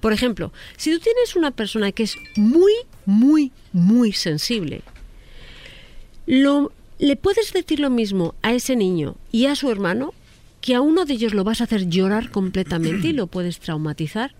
Por 0.00 0.12
ejemplo, 0.12 0.52
si 0.76 0.92
tú 0.92 1.00
tienes 1.00 1.36
una 1.36 1.50
persona 1.50 1.92
que 1.92 2.04
es 2.04 2.16
muy, 2.36 2.72
muy, 3.04 3.52
muy 3.72 4.12
sensible, 4.12 4.82
lo 6.26 6.72
le 6.98 7.16
puedes 7.16 7.52
decir 7.52 7.80
lo 7.80 7.90
mismo 7.90 8.34
a 8.42 8.52
ese 8.52 8.76
niño 8.76 9.16
y 9.30 9.46
a 9.46 9.54
su 9.54 9.70
hermano, 9.70 10.14
que 10.60 10.74
a 10.74 10.80
uno 10.80 11.04
de 11.04 11.14
ellos 11.14 11.34
lo 11.34 11.44
vas 11.44 11.60
a 11.60 11.64
hacer 11.64 11.88
llorar 11.88 12.30
completamente 12.30 13.08
y 13.08 13.12
lo 13.12 13.26
puedes 13.28 13.58
traumatizar, 13.60 14.34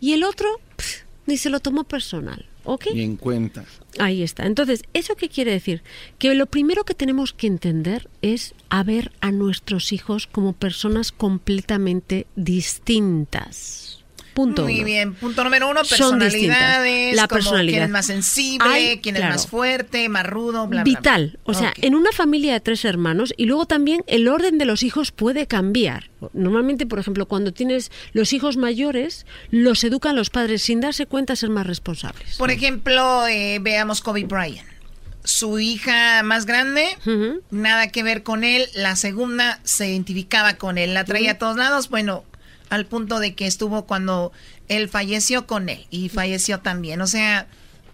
y 0.00 0.12
el 0.12 0.24
otro 0.24 0.48
ni 1.26 1.36
se 1.36 1.50
lo 1.50 1.60
tomó 1.60 1.84
personal. 1.84 2.46
¿Ok? 2.64 2.86
Y 2.94 3.02
en 3.02 3.16
cuenta. 3.16 3.64
Ahí 3.98 4.22
está. 4.22 4.46
Entonces, 4.46 4.84
¿eso 4.94 5.16
qué 5.16 5.28
quiere 5.28 5.50
decir? 5.50 5.82
Que 6.18 6.32
lo 6.34 6.46
primero 6.46 6.84
que 6.84 6.94
tenemos 6.94 7.32
que 7.32 7.48
entender 7.48 8.08
es 8.22 8.54
a 8.68 8.84
ver 8.84 9.10
a 9.20 9.32
nuestros 9.32 9.92
hijos 9.92 10.28
como 10.28 10.52
personas 10.52 11.10
completamente 11.10 12.26
distintas. 12.36 13.91
Punto 14.34 14.62
Muy 14.62 14.76
uno. 14.76 14.84
bien. 14.84 15.14
Punto 15.14 15.44
número 15.44 15.68
uno, 15.68 15.84
Son 15.84 16.18
personalidades. 16.18 16.84
distintas. 16.84 17.16
La 17.16 17.28
personalidad. 17.28 17.72
Quién 17.72 17.84
es 17.84 17.90
más 17.90 18.06
sensible, 18.06 18.68
Hay, 18.68 18.98
quién 19.00 19.14
claro. 19.14 19.34
es 19.34 19.40
más 19.42 19.46
fuerte, 19.50 20.08
más 20.08 20.26
rudo, 20.26 20.66
bla, 20.66 20.82
bla. 20.82 20.84
Vital. 20.84 21.38
O 21.44 21.54
sea, 21.54 21.72
en 21.80 21.94
una 21.94 22.12
familia 22.12 22.54
de 22.54 22.60
tres 22.60 22.84
hermanos 22.84 23.34
y 23.36 23.44
luego 23.46 23.66
también 23.66 24.02
el 24.06 24.28
orden 24.28 24.58
de 24.58 24.64
los 24.64 24.82
hijos 24.82 25.12
puede 25.12 25.46
cambiar. 25.46 26.10
Normalmente, 26.32 26.86
por 26.86 26.98
ejemplo, 26.98 27.26
cuando 27.26 27.52
tienes 27.52 27.90
los 28.12 28.32
hijos 28.32 28.56
mayores, 28.56 29.26
los 29.50 29.82
educan 29.84 30.16
los 30.16 30.30
padres 30.30 30.62
sin 30.62 30.80
darse 30.80 31.06
cuenta 31.06 31.32
a 31.32 31.36
ser 31.36 31.50
más 31.50 31.66
responsables. 31.66 32.36
Por 32.36 32.50
ejemplo, 32.50 33.26
eh, 33.26 33.58
veamos 33.60 34.00
Kobe 34.00 34.24
Bryant. 34.24 34.66
Su 35.24 35.60
hija 35.60 36.22
más 36.24 36.46
grande, 36.46 36.84
nada 37.52 37.88
que 37.88 38.02
ver 38.02 38.24
con 38.24 38.42
él. 38.42 38.66
La 38.74 38.96
segunda 38.96 39.60
se 39.62 39.88
identificaba 39.88 40.54
con 40.54 40.78
él, 40.78 40.94
la 40.94 41.04
traía 41.04 41.32
a 41.32 41.38
todos 41.38 41.56
lados. 41.56 41.90
Bueno, 41.90 42.24
al 42.72 42.86
punto 42.86 43.20
de 43.20 43.34
que 43.34 43.46
estuvo 43.46 43.84
cuando 43.84 44.32
él 44.68 44.88
falleció 44.88 45.46
con 45.46 45.68
él 45.68 45.86
y 45.90 46.08
falleció 46.08 46.60
también. 46.60 47.02
O 47.02 47.06
sea, 47.06 47.46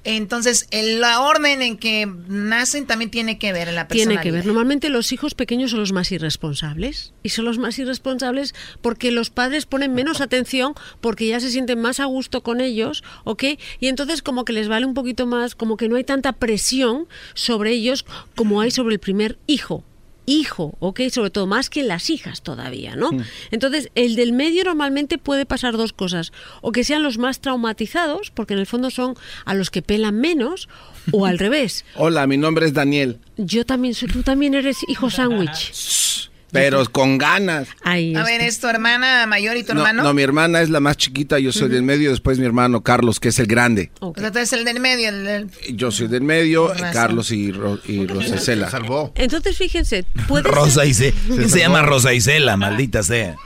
entonces 0.04 0.68
la 0.70 1.20
orden 1.20 1.62
en 1.62 1.76
que 1.76 2.06
nacen 2.28 2.86
también 2.86 3.10
tiene 3.10 3.38
que 3.38 3.52
ver 3.52 3.66
en 3.66 3.74
la 3.74 3.88
Tiene 3.88 4.14
personalidad. 4.14 4.22
que 4.22 4.30
ver. 4.30 4.46
Normalmente 4.46 4.88
los 4.88 5.10
hijos 5.10 5.34
pequeños 5.34 5.72
son 5.72 5.80
los 5.80 5.92
más 5.92 6.12
irresponsables. 6.12 7.12
Y 7.24 7.30
son 7.30 7.44
los 7.44 7.58
más 7.58 7.76
irresponsables 7.80 8.54
porque 8.80 9.10
los 9.10 9.30
padres 9.30 9.66
ponen 9.66 9.94
menos 9.94 10.20
atención 10.20 10.74
porque 11.00 11.26
ya 11.26 11.40
se 11.40 11.50
sienten 11.50 11.80
más 11.80 11.98
a 11.98 12.04
gusto 12.04 12.44
con 12.44 12.60
ellos, 12.60 13.02
¿ok? 13.24 13.44
Y 13.80 13.88
entonces 13.88 14.22
como 14.22 14.44
que 14.44 14.52
les 14.52 14.68
vale 14.68 14.86
un 14.86 14.94
poquito 14.94 15.26
más, 15.26 15.56
como 15.56 15.76
que 15.76 15.88
no 15.88 15.96
hay 15.96 16.04
tanta 16.04 16.32
presión 16.34 17.08
sobre 17.34 17.72
ellos 17.72 18.06
como 18.36 18.60
hay 18.60 18.70
sobre 18.70 18.94
el 18.94 19.00
primer 19.00 19.38
hijo. 19.48 19.82
Hijo, 20.28 20.76
¿ok? 20.78 21.00
Sobre 21.10 21.30
todo 21.30 21.46
más 21.46 21.70
que 21.70 21.82
las 21.82 22.10
hijas 22.10 22.42
todavía, 22.42 22.96
¿no? 22.96 23.10
Entonces, 23.50 23.90
el 23.94 24.14
del 24.14 24.34
medio 24.34 24.62
normalmente 24.62 25.16
puede 25.16 25.46
pasar 25.46 25.78
dos 25.78 25.94
cosas. 25.94 26.32
O 26.60 26.70
que 26.70 26.84
sean 26.84 27.02
los 27.02 27.16
más 27.16 27.40
traumatizados, 27.40 28.30
porque 28.30 28.52
en 28.52 28.60
el 28.60 28.66
fondo 28.66 28.90
son 28.90 29.14
a 29.46 29.54
los 29.54 29.70
que 29.70 29.80
pelan 29.80 30.16
menos, 30.20 30.68
o 31.12 31.24
al 31.24 31.38
revés. 31.44 31.86
Hola, 31.96 32.26
mi 32.26 32.36
nombre 32.36 32.66
es 32.66 32.74
Daniel, 32.74 33.18
Yo 33.38 33.64
también 33.64 33.94
soy, 33.94 34.08
tú 34.08 34.22
también 34.22 34.52
eres 34.54 34.76
hijo 34.88 35.08
sándwich. 35.08 36.27
Pero 36.52 36.84
con 36.90 37.18
ganas. 37.18 37.68
Ahí 37.82 38.14
A 38.14 38.22
ver, 38.24 38.40
¿es 38.40 38.60
tu 38.60 38.68
hermana 38.68 39.26
mayor 39.26 39.56
y 39.56 39.64
tu 39.64 39.74
No, 39.74 39.80
hermano? 39.80 40.02
no, 40.02 40.14
mi 40.14 40.22
hermana 40.22 40.60
es 40.62 40.70
la 40.70 40.80
más 40.80 40.96
chiquita, 40.96 41.38
yo 41.38 41.52
soy 41.52 41.68
del 41.68 41.82
medio, 41.82 42.10
después 42.10 42.38
mi 42.38 42.46
hermano 42.46 42.82
Carlos, 42.82 43.20
que 43.20 43.28
es 43.28 43.38
el 43.38 43.46
grande. 43.46 43.90
O 44.00 44.12
sea, 44.16 44.30
tú 44.32 44.38
eres 44.38 44.52
el 44.52 44.64
del 44.64 44.80
medio. 44.80 45.08
el 45.10 45.24
del- 45.24 45.50
Yo 45.74 45.90
soy 45.90 46.08
del 46.08 46.22
medio. 46.22 46.72
Carlos 46.92 47.30
y, 47.30 47.52
Ro- 47.52 47.80
y 47.86 48.06
Rosacela. 48.06 48.70
salvó. 48.70 49.12
Entonces, 49.14 49.56
fíjense, 49.56 50.04
Rosa 50.44 50.84
Isela. 50.86 51.16
¿Quién 51.28 51.48
se 51.48 51.58
llama 51.60 51.82
Rosa 51.82 52.12
Isela? 52.14 52.56
Maldita 52.56 53.02
sea. 53.02 53.36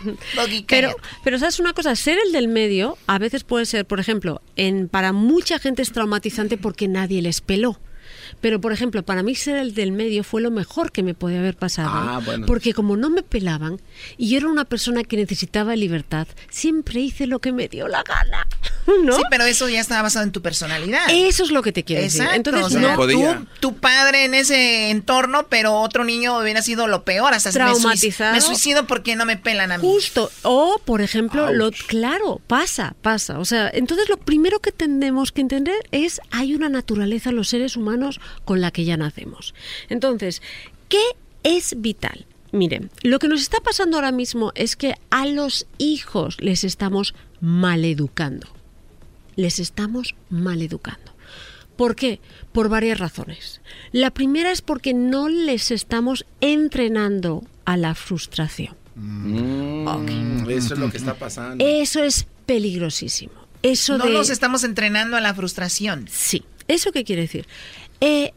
Pero, 0.67 0.97
pero 1.25 1.39
sabes 1.39 1.61
una 1.61 1.73
cosa, 1.73 1.95
ser 1.97 2.19
el 2.25 2.33
del 2.33 2.49
medio 2.49 2.97
a 3.07 3.19
veces 3.19 3.45
puede 3.45 3.67
ser, 3.67 3.85
por 3.87 4.01
ejemplo, 4.01 4.41
en 4.57 4.89
para 4.89 5.13
mucha 5.13 5.59
gente 5.59 5.83
es 5.83 5.93
traumatizante 5.93 6.57
porque 6.57 6.89
nadie 6.89 7.23
les 7.23 7.41
peló. 7.41 7.79
Pero, 8.41 8.61
por 8.61 8.73
ejemplo, 8.73 9.03
para 9.03 9.23
mí 9.23 9.35
ser 9.35 9.57
el 9.57 9.75
del 9.75 9.93
medio 9.93 10.25
fue 10.25 10.41
lo 10.41 10.51
mejor 10.51 10.93
que 10.93 11.03
me 11.03 11.15
podía 11.15 11.39
haber 11.39 11.57
pasado. 11.57 11.91
Ah, 11.93 12.21
bueno. 12.25 12.47
Porque 12.47 12.75
como 12.75 12.97
no 12.97 13.11
me 13.11 13.23
pelaban 13.23 13.81
y 14.17 14.31
yo 14.31 14.39
era 14.39 14.49
una 14.49 14.65
persona 14.65 15.05
que 15.05 15.17
necesitaba 15.17 15.77
libertad, 15.77 16.27
siempre 16.51 17.01
hice 17.01 17.27
lo 17.27 17.39
que 17.39 17.53
me 17.53 17.69
dio 17.69 17.89
la 17.89 18.03
gana. 18.03 18.47
¿No? 19.05 19.17
Sí, 19.17 19.23
pero 19.31 19.45
eso 19.45 19.69
ya 19.69 19.81
estaba 19.81 20.03
basado 20.03 20.25
en 20.25 20.33
tu 20.33 20.43
personalidad. 20.43 21.07
Eso 21.11 21.45
es 21.45 21.51
lo 21.51 21.63
que 21.63 21.73
te 21.73 21.85
quiero 21.85 22.03
decir. 22.03 22.23
Exacto. 22.23 22.37
Entonces, 22.37 22.65
o 22.65 22.71
sea, 22.81 22.97
no 22.97 23.07
tú, 23.07 23.47
tu 23.61 23.77
padre 23.77 24.25
en 24.25 24.35
ese 24.35 24.91
entorno, 24.91 25.47
pero 25.49 25.75
otro 25.75 26.05
niño 26.05 26.39
hubiera 26.39 26.63
sido 26.63 26.87
lo 26.87 27.05
peor. 27.05 27.33
Hasta 27.35 27.51
Traumatizado. 27.51 28.35
Me 28.35 28.41
suicido 28.41 28.87
porque 28.87 29.17
no 29.17 29.25
me 29.25 29.37
pelan 29.37 29.73
a 29.73 29.79
mí. 29.79 29.85
Justo. 29.87 30.31
O, 30.43 30.81
por 30.85 31.01
ejemplo, 31.01 31.53
lo 31.53 31.71
claro, 31.71 32.41
pasa, 32.47 32.95
pasa. 33.03 33.39
O 33.39 33.45
sea, 33.45 33.71
entonces 33.73 34.09
lo 34.09 34.17
primero 34.17 34.61
que 34.61 34.73
tenemos 34.73 35.33
que 35.33 35.41
entender 35.41 35.77
es 35.91 36.21
hay 36.31 36.55
una 36.55 36.69
naturaleza 36.69 37.31
en 37.31 37.37
los 37.37 37.49
seres 37.49 37.77
humanos 37.77 38.21
con 38.45 38.61
la 38.61 38.71
que 38.71 38.85
ya 38.85 38.97
nacemos. 38.97 39.55
Entonces, 39.89 40.43
¿qué 40.89 41.03
es 41.43 41.81
vital? 41.81 42.27
Miren, 42.53 42.91
lo 43.03 43.19
que 43.19 43.29
nos 43.29 43.41
está 43.41 43.61
pasando 43.61 43.97
ahora 43.97 44.13
mismo 44.13 44.53
es 44.55 44.77
que 44.77 44.95
a 45.11 45.27
los 45.27 45.67
hijos 45.79 46.37
les 46.41 46.65
estamos 46.65 47.15
maleducando. 47.41 48.47
Les 49.37 49.59
estamos 49.59 50.15
maleducando. 50.29 51.13
¿Por 51.77 51.97
qué? 51.97 52.21
Por 52.53 52.69
varias 52.69 52.99
razones. 52.99 53.63
La 53.93 54.11
primera 54.11 54.53
es 54.53 54.61
porque 54.61 54.93
no 54.93 55.29
les 55.31 55.71
estamos 55.71 56.27
entrenando 56.41 57.43
a 57.65 57.79
la 57.79 57.95
frustración. 57.95 58.77
Mm, 58.95 60.49
Eso 60.51 60.75
es 60.75 60.81
lo 60.81 60.91
que 60.91 60.99
está 60.99 61.15
pasando. 61.15 61.65
Eso 61.67 62.05
es 62.05 62.27
peligrosísimo. 62.45 63.33
Eso 63.63 63.97
no 63.97 64.05
de... 64.05 64.13
nos 64.13 64.29
estamos 64.29 64.65
entrenando 64.65 65.17
a 65.17 65.21
la 65.21 65.35
frustración. 65.35 66.07
Sí. 66.11 66.45
¿Eso 66.69 66.93
qué 66.93 67.05
quiere 67.05 67.23
decir? 67.23 67.47
Eh, 68.03 68.33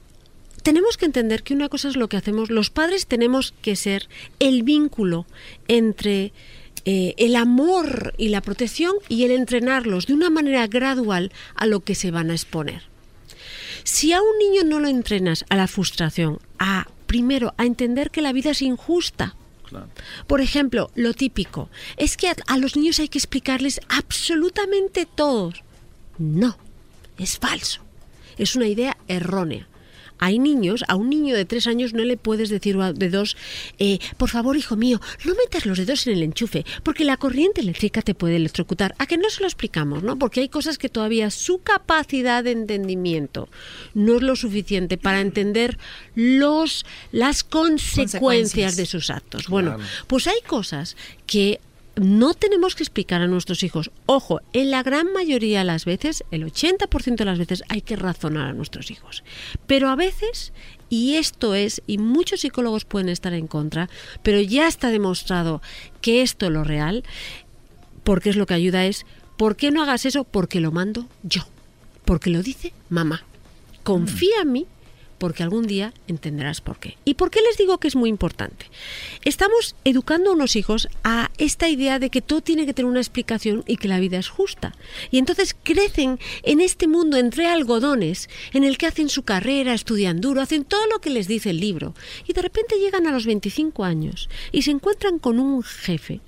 tenemos 0.61 0.95
que 0.95 1.05
entender 1.05 1.41
que 1.41 1.55
una 1.55 1.69
cosa 1.69 1.89
es 1.89 1.95
lo 1.95 2.07
que 2.07 2.17
hacemos. 2.17 2.51
Los 2.51 2.69
padres 2.69 3.07
tenemos 3.07 3.51
que 3.63 3.75
ser 3.75 4.07
el 4.37 4.61
vínculo 4.61 5.25
entre 5.67 6.33
eh, 6.85 7.15
el 7.17 7.35
amor 7.35 8.13
y 8.19 8.29
la 8.29 8.41
protección 8.41 8.93
y 9.09 9.23
el 9.23 9.31
entrenarlos 9.31 10.05
de 10.05 10.13
una 10.13 10.29
manera 10.29 10.67
gradual 10.67 11.31
a 11.55 11.65
lo 11.65 11.79
que 11.79 11.95
se 11.95 12.11
van 12.11 12.29
a 12.29 12.33
exponer. 12.33 12.83
Si 13.83 14.13
a 14.13 14.21
un 14.21 14.37
niño 14.37 14.63
no 14.63 14.79
lo 14.79 14.87
entrenas 14.87 15.45
a 15.49 15.55
la 15.55 15.67
frustración, 15.67 16.37
a 16.59 16.87
primero 17.07 17.55
a 17.57 17.65
entender 17.65 18.11
que 18.11 18.21
la 18.21 18.33
vida 18.33 18.51
es 18.51 18.61
injusta, 18.61 19.35
por 20.27 20.41
ejemplo, 20.41 20.91
lo 20.93 21.15
típico 21.15 21.69
es 21.97 22.17
que 22.17 22.29
a, 22.29 22.35
a 22.45 22.57
los 22.59 22.75
niños 22.75 22.99
hay 22.99 23.09
que 23.09 23.17
explicarles 23.17 23.81
absolutamente 23.89 25.07
todo. 25.07 25.53
No, 26.19 26.55
es 27.17 27.39
falso. 27.39 27.84
Es 28.37 28.55
una 28.55 28.67
idea 28.67 28.97
errónea. 29.07 29.67
Hay 30.17 30.39
niños, 30.39 30.85
a 30.87 30.95
un 30.95 31.09
niño 31.09 31.35
de 31.35 31.43
tres 31.43 31.67
años 31.67 31.93
no 31.93 32.01
le 32.05 32.15
puedes 32.15 32.47
decir 32.47 32.77
de 32.77 33.09
dos, 33.09 33.35
eh, 33.79 33.99
por 34.15 34.29
favor, 34.29 34.55
hijo 34.55 34.77
mío, 34.77 35.01
no 35.25 35.35
metas 35.35 35.65
los 35.65 35.77
dedos 35.77 36.07
en 36.07 36.13
el 36.13 36.23
enchufe, 36.23 36.65
porque 36.83 37.03
la 37.03 37.17
corriente 37.17 37.59
eléctrica 37.59 38.01
te 38.01 38.15
puede 38.15 38.37
electrocutar. 38.37 38.95
A 38.97 39.07
que 39.07 39.17
no 39.17 39.29
se 39.29 39.41
lo 39.41 39.47
explicamos, 39.47 40.03
¿no? 40.03 40.17
Porque 40.17 40.39
hay 40.39 40.47
cosas 40.47 40.77
que 40.77 40.87
todavía 40.87 41.29
su 41.31 41.57
capacidad 41.63 42.45
de 42.45 42.51
entendimiento 42.51 43.49
no 43.93 44.15
es 44.15 44.21
lo 44.21 44.37
suficiente 44.37 44.97
para 44.97 45.19
entender 45.19 45.77
los, 46.15 46.85
las 47.11 47.43
consecuencias, 47.43 48.11
Consecuencias. 48.21 48.77
de 48.77 48.85
sus 48.85 49.09
actos. 49.09 49.47
Bueno, 49.49 49.75
Claro. 49.75 49.89
pues 50.07 50.27
hay 50.27 50.39
cosas 50.47 50.95
que 51.27 51.59
no 51.95 52.33
tenemos 52.33 52.75
que 52.75 52.83
explicar 52.83 53.21
a 53.21 53.27
nuestros 53.27 53.63
hijos. 53.63 53.91
Ojo, 54.05 54.41
en 54.53 54.71
la 54.71 54.83
gran 54.83 55.11
mayoría 55.13 55.59
de 55.59 55.65
las 55.65 55.85
veces, 55.85 56.23
el 56.31 56.45
80% 56.45 57.15
de 57.15 57.25
las 57.25 57.39
veces, 57.39 57.63
hay 57.69 57.81
que 57.81 57.95
razonar 57.95 58.47
a 58.47 58.53
nuestros 58.53 58.91
hijos. 58.91 59.23
Pero 59.67 59.89
a 59.89 59.95
veces, 59.95 60.53
y 60.89 61.15
esto 61.15 61.55
es, 61.55 61.81
y 61.87 61.97
muchos 61.97 62.41
psicólogos 62.41 62.85
pueden 62.85 63.09
estar 63.09 63.33
en 63.33 63.47
contra, 63.47 63.89
pero 64.23 64.41
ya 64.41 64.67
está 64.67 64.89
demostrado 64.89 65.61
que 66.01 66.21
esto 66.21 66.47
es 66.47 66.51
lo 66.51 66.63
real, 66.63 67.03
porque 68.03 68.29
es 68.29 68.35
lo 68.35 68.45
que 68.45 68.53
ayuda 68.53 68.85
es, 68.85 69.05
¿por 69.37 69.55
qué 69.55 69.71
no 69.71 69.81
hagas 69.81 70.05
eso? 70.05 70.25
Porque 70.25 70.59
lo 70.59 70.71
mando 70.71 71.07
yo. 71.23 71.43
Porque 72.03 72.29
lo 72.29 72.43
dice 72.43 72.73
mamá. 72.89 73.23
Confía 73.83 74.41
en 74.41 74.51
mí 74.51 74.67
porque 75.25 75.41
algún 75.41 75.65
día 75.65 75.91
entenderás 76.07 76.61
por 76.61 76.77
qué. 76.77 76.99
¿Y 77.03 77.15
por 77.15 77.31
qué 77.31 77.41
les 77.41 77.57
digo 77.57 77.79
que 77.79 77.87
es 77.87 77.95
muy 77.95 78.11
importante? 78.11 78.67
Estamos 79.23 79.75
educando 79.83 80.29
a 80.29 80.33
unos 80.33 80.55
hijos 80.55 80.87
a 81.03 81.31
esta 81.39 81.67
idea 81.67 81.97
de 81.97 82.11
que 82.11 82.21
todo 82.21 82.41
tiene 82.41 82.67
que 82.67 82.75
tener 82.75 82.91
una 82.91 82.99
explicación 82.99 83.63
y 83.65 83.77
que 83.77 83.87
la 83.87 83.99
vida 83.99 84.19
es 84.19 84.29
justa. 84.29 84.75
Y 85.09 85.17
entonces 85.17 85.55
crecen 85.63 86.19
en 86.43 86.61
este 86.61 86.87
mundo 86.87 87.17
entre 87.17 87.47
algodones 87.47 88.29
en 88.53 88.63
el 88.63 88.77
que 88.77 88.85
hacen 88.85 89.09
su 89.09 89.23
carrera, 89.23 89.73
estudian 89.73 90.21
duro, 90.21 90.41
hacen 90.41 90.63
todo 90.63 90.85
lo 90.85 90.99
que 90.99 91.09
les 91.09 91.27
dice 91.27 91.49
el 91.49 91.59
libro. 91.59 91.95
Y 92.27 92.33
de 92.33 92.43
repente 92.43 92.77
llegan 92.77 93.07
a 93.07 93.11
los 93.11 93.25
25 93.25 93.83
años 93.83 94.29
y 94.51 94.61
se 94.61 94.69
encuentran 94.69 95.17
con 95.17 95.39
un 95.39 95.63
jefe 95.63 96.21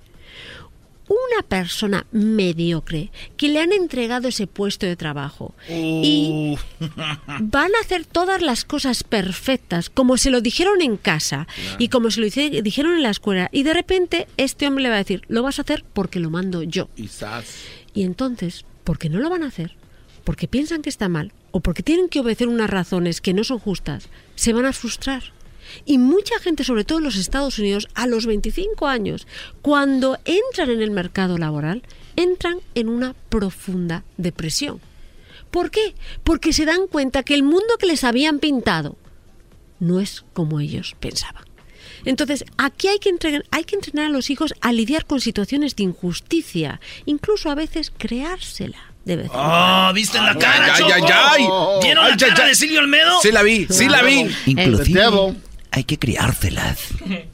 una 1.07 1.47
persona 1.47 2.05
mediocre 2.11 3.11
que 3.37 3.49
le 3.49 3.59
han 3.59 3.71
entregado 3.71 4.27
ese 4.27 4.47
puesto 4.47 4.85
de 4.85 4.95
trabajo. 4.95 5.55
Y 5.69 6.57
van 7.39 7.71
a 7.75 7.81
hacer 7.81 8.05
todas 8.05 8.41
las 8.41 8.65
cosas 8.65 9.03
perfectas 9.03 9.89
como 9.89 10.17
se 10.17 10.31
lo 10.31 10.41
dijeron 10.41 10.81
en 10.81 10.97
casa 10.97 11.47
y 11.77 11.89
como 11.89 12.11
se 12.11 12.21
lo 12.21 12.27
dijeron 12.27 12.95
en 12.95 13.03
la 13.03 13.09
escuela. 13.09 13.49
Y 13.51 13.63
de 13.63 13.73
repente 13.73 14.27
este 14.37 14.67
hombre 14.67 14.83
le 14.83 14.89
va 14.89 14.95
a 14.95 14.99
decir 14.99 15.21
lo 15.27 15.43
vas 15.43 15.59
a 15.59 15.61
hacer 15.61 15.83
porque 15.93 16.19
lo 16.19 16.29
mando 16.29 16.63
yo 16.63 16.89
y 17.93 18.03
entonces 18.03 18.65
porque 18.83 19.09
no 19.09 19.19
lo 19.19 19.29
van 19.29 19.43
a 19.43 19.47
hacer 19.47 19.75
porque 20.23 20.47
piensan 20.47 20.81
que 20.81 20.89
está 20.89 21.09
mal 21.09 21.31
o 21.51 21.61
porque 21.61 21.83
tienen 21.83 22.09
que 22.09 22.19
obedecer 22.19 22.47
unas 22.47 22.69
razones 22.69 23.21
que 23.21 23.33
no 23.33 23.43
son 23.43 23.59
justas 23.59 24.09
se 24.35 24.53
van 24.53 24.65
a 24.65 24.73
frustrar 24.73 25.23
Y 25.85 25.97
mucha 25.97 26.39
gente, 26.39 26.63
sobre 26.63 26.83
todo 26.83 26.99
en 26.99 27.03
los 27.03 27.15
Estados 27.17 27.59
Unidos, 27.59 27.87
a 27.93 28.07
los 28.07 28.25
25 28.25 28.87
años, 28.87 29.27
cuando 29.61 30.17
entran 30.25 30.69
en 30.69 30.81
el 30.81 30.91
mercado 30.91 31.37
laboral, 31.37 31.83
entran 32.15 32.57
en 32.75 32.89
una 32.89 33.13
profunda 33.29 34.03
depresión. 34.17 34.79
¿Por 35.51 35.71
qué? 35.71 35.95
Porque 36.23 36.51
se 36.53 36.65
dan 36.65 36.87
cuenta 36.87 37.23
que 37.23 37.33
el 37.33 37.43
mundo 37.43 37.77
que 37.79 37.85
les 37.87 38.03
habían 38.03 38.39
pintado 38.39 38.95
no 39.79 39.99
es 39.99 40.25
como 40.33 40.59
ellos 40.59 40.95
pensaban. 40.99 41.43
Entonces, 42.05 42.45
aquí 42.57 42.87
hay 42.87 42.99
que, 42.99 43.09
entrenar, 43.09 43.43
hay 43.51 43.63
que 43.63 43.75
entrenar 43.75 44.05
a 44.05 44.09
los 44.09 44.29
hijos 44.29 44.53
a 44.61 44.71
lidiar 44.71 45.05
con 45.05 45.19
situaciones 45.19 45.75
de 45.75 45.83
injusticia, 45.83 46.79
incluso 47.05 47.49
a 47.49 47.55
veces 47.55 47.91
creársela. 47.97 48.77
De 49.03 49.15
vez 49.15 49.25
en 49.27 49.31
Oh, 49.31 49.35
cuando. 49.35 49.93
¿viste 49.93 50.17
en 50.17 50.25
la 50.25 50.37
cara, 50.37 50.73
Choco? 50.77 50.89
¿Vieron 51.81 52.03
la 52.03 52.11
Ay, 52.11 52.17
ya, 52.17 52.27
cara 52.27 52.39
ya. 52.39 52.47
de 52.47 52.55
Silvio 52.55 52.79
Olmedo? 52.79 53.21
Sí 53.21 53.31
la 53.31 53.41
vi, 53.41 53.65
sí 53.69 53.87
la 53.87 54.01
vi. 54.03 54.27
Inclusive 54.47 55.33
hay 55.77 55.83
que 55.83 55.97
criárselas. 55.97 56.79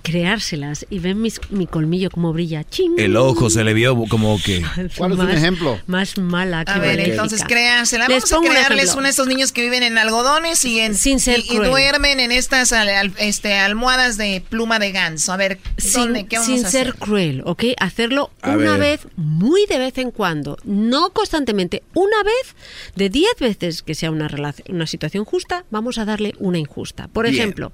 Creárselas 0.01 0.85
y 0.89 0.99
ven 0.99 1.21
mis- 1.21 1.39
mi 1.49 1.65
colmillo 1.67 2.09
como 2.09 2.33
brilla. 2.33 2.63
¡Ching! 2.63 2.95
El 2.99 3.15
ojo 3.17 3.49
se 3.49 3.63
le 3.63 3.73
vio 3.73 3.95
como 4.09 4.39
que... 4.41 4.61
Más- 4.99 5.87
Más 5.87 6.17
mala 6.17 6.65
que 6.65 6.71
A 6.71 6.77
ver, 6.79 6.89
maléfica. 6.91 7.11
entonces 7.13 7.43
créansela. 7.45 8.07
Vamos 8.07 8.31
a 8.31 8.35
pongo 8.35 8.47
un 8.47 8.53
crearles 8.53 8.77
ejemplo. 8.83 8.97
uno 8.99 9.03
de 9.05 9.09
estos 9.09 9.27
niños 9.27 9.51
que 9.51 9.61
viven 9.61 9.83
en 9.83 9.97
algodones 9.97 10.63
y, 10.65 10.79
en, 10.79 10.95
Sin 10.95 11.19
ser 11.19 11.39
y, 11.39 11.43
y 11.43 11.47
cruel. 11.55 11.69
duermen 11.69 12.19
en 12.19 12.31
estas 12.31 12.71
al- 12.73 12.89
al- 12.89 13.13
este, 13.17 13.53
almohadas 13.55 14.17
de 14.17 14.43
pluma 14.49 14.79
de 14.79 14.91
ganso. 14.91 15.31
A 15.31 15.37
ver, 15.37 15.59
¿dónde? 15.93 16.19
sin, 16.19 16.27
¿qué 16.27 16.37
vamos 16.37 16.53
sin 16.55 16.65
a 16.65 16.69
ser 16.69 16.87
hacer? 16.89 16.99
cruel, 16.99 17.41
¿ok? 17.45 17.63
Hacerlo 17.79 18.31
A 18.41 18.51
una 18.51 18.77
ver. 18.77 18.99
vez, 18.99 19.07
muy 19.15 19.65
de 19.67 19.77
vez 19.79 19.97
en 19.97 20.11
cuando, 20.11 20.57
no 20.65 21.11
constantemente. 21.11 21.81
Una 21.93 22.21
vez, 22.23 22.55
de 22.95 23.09
10 23.09 23.27
veces 23.39 23.81
que 23.83 23.95
sea 23.95 24.11
una, 24.11 24.27
relación, 24.27 24.67
una 24.75 24.87
situación 24.87 25.23
justa, 25.25 25.63
vamos 25.71 25.97
a 25.97 26.05
darle 26.05 26.33
una 26.39 26.57
injusta. 26.59 27.07
Por 27.07 27.25
Bien. 27.25 27.35
ejemplo, 27.35 27.71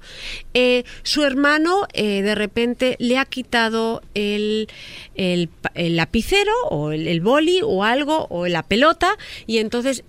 eh, 0.54 0.59
su 1.02 1.24
hermano 1.24 1.86
eh, 1.92 2.22
de 2.22 2.34
repente 2.34 2.96
le 2.98 3.18
ha 3.18 3.24
quitado 3.24 4.02
el, 4.14 4.68
el 5.14 5.48
lapicero 5.96 6.52
o 6.70 6.92
el, 6.92 7.08
el 7.08 7.20
boli 7.20 7.60
o 7.62 7.84
algo 7.84 8.26
o 8.30 8.46
la 8.46 8.62
pelota 8.62 9.16
y 9.46 9.58
entonces 9.58 10.04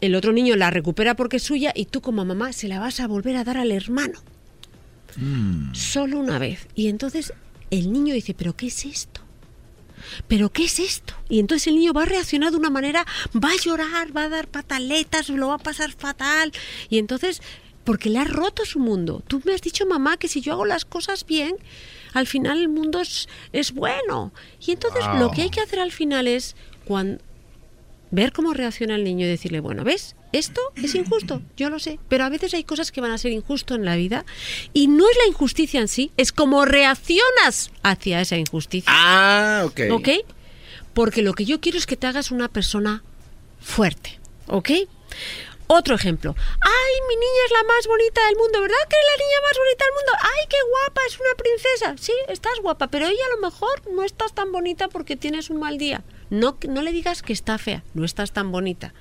el 0.00 0.14
otro 0.14 0.32
niño 0.32 0.56
la 0.56 0.70
recupera 0.70 1.16
porque 1.16 1.38
es 1.38 1.42
suya 1.42 1.72
y 1.74 1.86
tú 1.86 2.00
como 2.00 2.24
mamá 2.24 2.52
se 2.52 2.68
la 2.68 2.80
vas 2.80 3.00
a 3.00 3.06
volver 3.06 3.36
a 3.36 3.44
dar 3.44 3.56
al 3.56 3.72
hermano 3.72 4.22
solo 5.72 6.18
una 6.18 6.38
vez. 6.38 6.68
Y 6.74 6.88
entonces 6.88 7.32
el 7.70 7.92
niño 7.92 8.14
dice, 8.14 8.34
pero 8.34 8.54
¿qué 8.54 8.66
es 8.66 8.84
esto? 8.84 9.22
¿Pero 10.28 10.50
qué 10.52 10.64
es 10.64 10.78
esto? 10.78 11.14
Y 11.28 11.40
entonces 11.40 11.66
el 11.68 11.76
niño 11.76 11.92
va 11.92 12.02
a 12.02 12.06
reaccionar 12.06 12.50
de 12.50 12.58
una 12.58 12.70
manera, 12.70 13.06
va 13.34 13.48
a 13.50 13.56
llorar, 13.56 14.16
va 14.16 14.24
a 14.24 14.28
dar 14.28 14.46
pataletas, 14.46 15.28
lo 15.30 15.48
va 15.48 15.54
a 15.54 15.58
pasar 15.58 15.92
fatal. 15.92 16.52
Y 16.88 16.98
entonces, 16.98 17.42
porque 17.86 18.10
le 18.10 18.18
ha 18.18 18.24
roto 18.24 18.66
su 18.66 18.78
mundo. 18.80 19.22
Tú 19.26 19.40
me 19.46 19.54
has 19.54 19.62
dicho, 19.62 19.86
mamá, 19.86 20.18
que 20.18 20.28
si 20.28 20.42
yo 20.42 20.52
hago 20.52 20.66
las 20.66 20.84
cosas 20.84 21.24
bien, 21.24 21.56
al 22.12 22.26
final 22.26 22.58
el 22.58 22.68
mundo 22.68 23.00
es, 23.00 23.28
es 23.52 23.72
bueno. 23.72 24.32
Y 24.60 24.72
entonces 24.72 25.06
Wow. 25.06 25.18
lo 25.20 25.30
que 25.30 25.42
hay 25.42 25.50
que 25.50 25.60
hacer 25.60 25.78
al 25.78 25.92
final 25.92 26.26
es 26.26 26.56
cuando, 26.84 27.22
ver 28.10 28.32
cómo 28.32 28.52
reacciona 28.52 28.96
el 28.96 29.04
niño 29.04 29.24
y 29.24 29.28
decirle, 29.28 29.60
bueno, 29.60 29.84
¿ves? 29.84 30.16
Esto 30.32 30.60
es 30.74 30.94
injusto, 30.94 31.40
yo 31.56 31.70
lo 31.70 31.78
sé, 31.78 31.98
pero 32.08 32.24
a 32.24 32.28
veces 32.28 32.52
hay 32.52 32.64
cosas 32.64 32.90
que 32.92 33.00
van 33.00 33.10
a 33.12 33.16
ser 33.18 33.32
injusto 33.32 33.74
en 33.74 33.84
la 33.84 33.96
vida 33.96 34.26
y 34.74 34.88
no 34.88 35.08
es 35.08 35.16
la 35.16 35.28
injusticia 35.28 35.80
en 35.80 35.88
sí, 35.88 36.10
es 36.18 36.32
cómo 36.32 36.64
reaccionas 36.66 37.70
hacia 37.82 38.20
esa 38.20 38.36
injusticia. 38.36 38.92
Ah, 38.94 39.62
ok. 39.64 39.80
¿Ok? 39.92 40.08
Porque 40.92 41.22
lo 41.22 41.32
que 41.32 41.44
yo 41.46 41.60
quiero 41.60 41.78
es 41.78 41.86
que 41.86 41.96
te 41.96 42.06
hagas 42.06 42.32
una 42.32 42.48
persona 42.48 43.02
fuerte, 43.60 44.18
¿ok? 44.48 44.70
Otro 45.68 45.96
ejemplo. 45.96 46.34
Ay, 46.60 46.94
mi 47.08 47.16
niña 47.16 47.42
es 47.46 47.52
la 47.52 47.64
más 47.64 47.86
bonita 47.88 48.24
del 48.26 48.36
mundo, 48.36 48.60
¿verdad 48.60 48.76
que 48.88 48.96
es 48.96 49.06
la 49.10 49.24
niña 49.24 49.38
más 49.42 49.58
bonita 49.58 49.84
del 49.84 49.94
mundo? 49.94 50.12
Ay, 50.22 50.46
qué 50.48 50.56
guapa, 50.70 51.00
es 51.08 51.18
una 51.18 51.34
princesa. 51.36 51.94
Sí, 51.98 52.12
estás 52.28 52.60
guapa, 52.62 52.86
pero 52.86 53.06
ella 53.06 53.24
a 53.26 53.34
lo 53.34 53.42
mejor 53.42 53.82
no 53.90 54.04
estás 54.04 54.32
tan 54.32 54.52
bonita 54.52 54.88
porque 54.88 55.16
tienes 55.16 55.50
un 55.50 55.58
mal 55.58 55.76
día. 55.76 56.04
No, 56.30 56.56
no 56.68 56.82
le 56.82 56.92
digas 56.92 57.22
que 57.22 57.32
está 57.32 57.58
fea, 57.58 57.82
no 57.94 58.04
estás 58.04 58.32
tan 58.32 58.52
bonita. 58.52 58.94